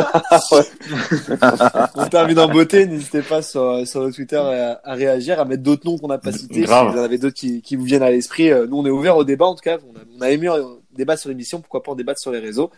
ouais. 0.52 1.88
on 1.96 2.06
termine 2.08 2.40
en 2.40 2.48
beauté, 2.48 2.86
n'hésitez 2.86 3.22
pas 3.22 3.42
sur, 3.42 3.88
sur 3.88 4.04
le 4.04 4.12
Twitter 4.12 4.38
à, 4.38 4.82
à 4.84 4.94
réagir, 4.94 5.40
à 5.40 5.46
mettre 5.46 5.64
d'autres 5.64 5.86
noms 5.86 5.98
qu'on 5.98 6.08
n'a 6.08 6.18
pas 6.20 6.32
cités. 6.32 6.62
Grave. 6.62 6.90
Si 6.90 6.94
vous 6.94 7.00
en 7.00 7.04
avez 7.04 7.18
d'autres 7.18 7.36
qui, 7.36 7.62
qui 7.62 7.76
vous 7.76 7.86
viennent 7.86 8.04
à 8.04 8.12
l'esprit, 8.12 8.52
euh, 8.52 8.68
nous 8.68 8.78
on 8.78 8.86
est 8.86 8.92
ouvert 8.92 9.18
au 9.18 9.24
débat 9.24 9.46
en 9.46 9.56
tout 9.56 9.62
cas. 9.62 9.78
On 9.88 9.96
a, 9.96 10.02
on 10.20 10.22
a 10.22 10.32
aimé 10.32 10.48
euh, 10.48 10.64
débattre 10.96 11.22
sur 11.22 11.30
l'émission, 11.30 11.62
pourquoi 11.62 11.84
pas 11.84 11.92
en 11.92 11.96
débattre 11.96 12.20
sur 12.20 12.32
les 12.32 12.40
réseaux. 12.40 12.72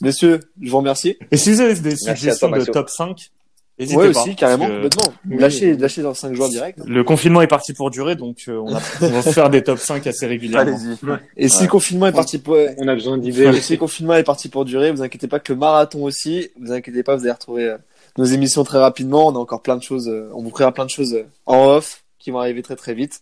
Messieurs, 0.00 0.40
je 0.60 0.70
vous 0.70 0.76
remercie. 0.78 1.16
Et 1.30 1.36
si 1.36 1.52
vous 1.52 1.60
avez 1.60 1.74
des 1.74 1.96
suggestions 1.96 2.48
toi, 2.48 2.58
de 2.58 2.64
top 2.64 2.88
5, 2.88 3.30
n'hésitez 3.78 3.96
Ouais 3.98 4.12
pas. 4.12 4.20
aussi, 4.22 4.36
carrément, 4.36 4.66
que. 4.68 4.88
Oui. 5.28 5.36
Lâchez, 5.38 5.76
lâchez 5.76 6.02
dans 6.02 6.14
5 6.14 6.34
joueurs 6.34 6.48
directs. 6.50 6.76
Le 6.86 7.02
confinement 7.04 7.42
est 7.42 7.46
parti 7.48 7.72
pour 7.72 7.90
durer, 7.90 8.14
donc 8.16 8.38
euh, 8.48 8.58
on, 8.58 8.74
a, 8.74 8.80
on 9.02 9.08
va 9.08 9.22
faire 9.22 9.50
des 9.50 9.62
top 9.62 9.78
5 9.78 10.06
assez 10.06 10.26
régulièrement. 10.26 10.72
Allez-y. 10.76 10.96
Et 11.36 11.48
si 11.48 11.58
Ouais. 11.58 11.62
le 11.64 11.68
confinement 11.70 12.06
est 12.06 12.12
parti 12.12 12.38
pour, 12.38 12.56
On 12.78 12.88
a 12.88 12.94
besoin 12.94 13.18
d'idées 13.18 13.46
Et 13.46 13.60
si 13.60 13.72
le 13.72 13.78
confinement 13.78 14.14
est 14.14 14.24
parti 14.24 14.48
pour 14.48 14.64
durer, 14.64 14.92
vous 14.92 15.02
inquiétez 15.02 15.26
pas 15.28 15.40
que 15.40 15.52
le 15.52 15.58
marathon 15.58 16.04
aussi, 16.04 16.48
vous 16.60 16.72
inquiétez 16.72 17.02
pas, 17.02 17.16
vous 17.16 17.22
allez 17.22 17.32
retrouver 17.32 17.64
euh, 17.64 17.76
nos 18.16 18.24
émissions 18.24 18.62
très 18.64 18.78
rapidement. 18.78 19.26
On 19.28 19.34
a 19.34 19.38
encore 19.38 19.62
plein 19.62 19.76
de 19.76 19.82
choses, 19.82 20.08
euh, 20.08 20.30
on 20.34 20.42
vous 20.42 20.50
créera 20.50 20.72
plein 20.72 20.84
de 20.84 20.90
choses 20.90 21.16
en 21.46 21.66
off 21.70 22.04
qui 22.18 22.30
vont 22.30 22.38
arriver 22.38 22.62
très 22.62 22.76
très 22.76 22.94
vite. 22.94 23.20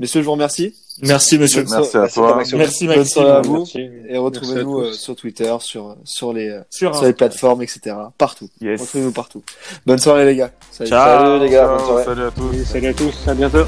Messieurs, 0.00 0.22
je 0.22 0.24
vous 0.24 0.32
remercie. 0.32 0.74
Merci, 1.02 1.38
monsieur. 1.38 1.62
Merci 1.68 1.96
à 1.96 2.00
Merci, 2.00 2.14
toi. 2.14 2.36
Maxime. 2.36 2.58
Merci, 2.58 2.86
Bonne 2.86 2.96
Maxime. 2.96 3.12
soirée 3.12 3.30
à 3.30 3.40
vous. 3.42 3.58
Merci. 3.58 3.78
Et 3.78 3.88
Merci 3.88 4.16
à 4.16 4.20
retrouvez-nous 4.20 4.78
euh, 4.80 4.92
sur 4.94 5.14
Twitter, 5.14 5.54
sur, 5.60 5.94
sur 6.04 6.32
les, 6.32 6.48
euh, 6.48 6.62
Sur 6.70 6.96
sur 6.96 7.04
les 7.04 7.12
plateformes, 7.12 7.60
etc. 7.62 7.94
Partout. 8.16 8.48
Yes. 8.62 8.80
Retrouvez-nous 8.80 9.12
partout. 9.12 9.42
Bonne 9.84 9.98
soirée, 9.98 10.24
les 10.24 10.36
gars. 10.36 10.52
Salut. 10.70 10.88
Ciao. 10.88 11.26
Salut 11.26 11.44
les 11.44 11.50
gars, 11.50 11.68
bonne 11.68 11.80
soirée. 11.80 12.04
Salut 12.04 12.22
à 12.22 12.30
tous. 12.30 12.64
Salut 12.64 12.86
à 12.86 12.94
tous, 12.94 13.28
à 13.28 13.34
bientôt. 13.34 13.64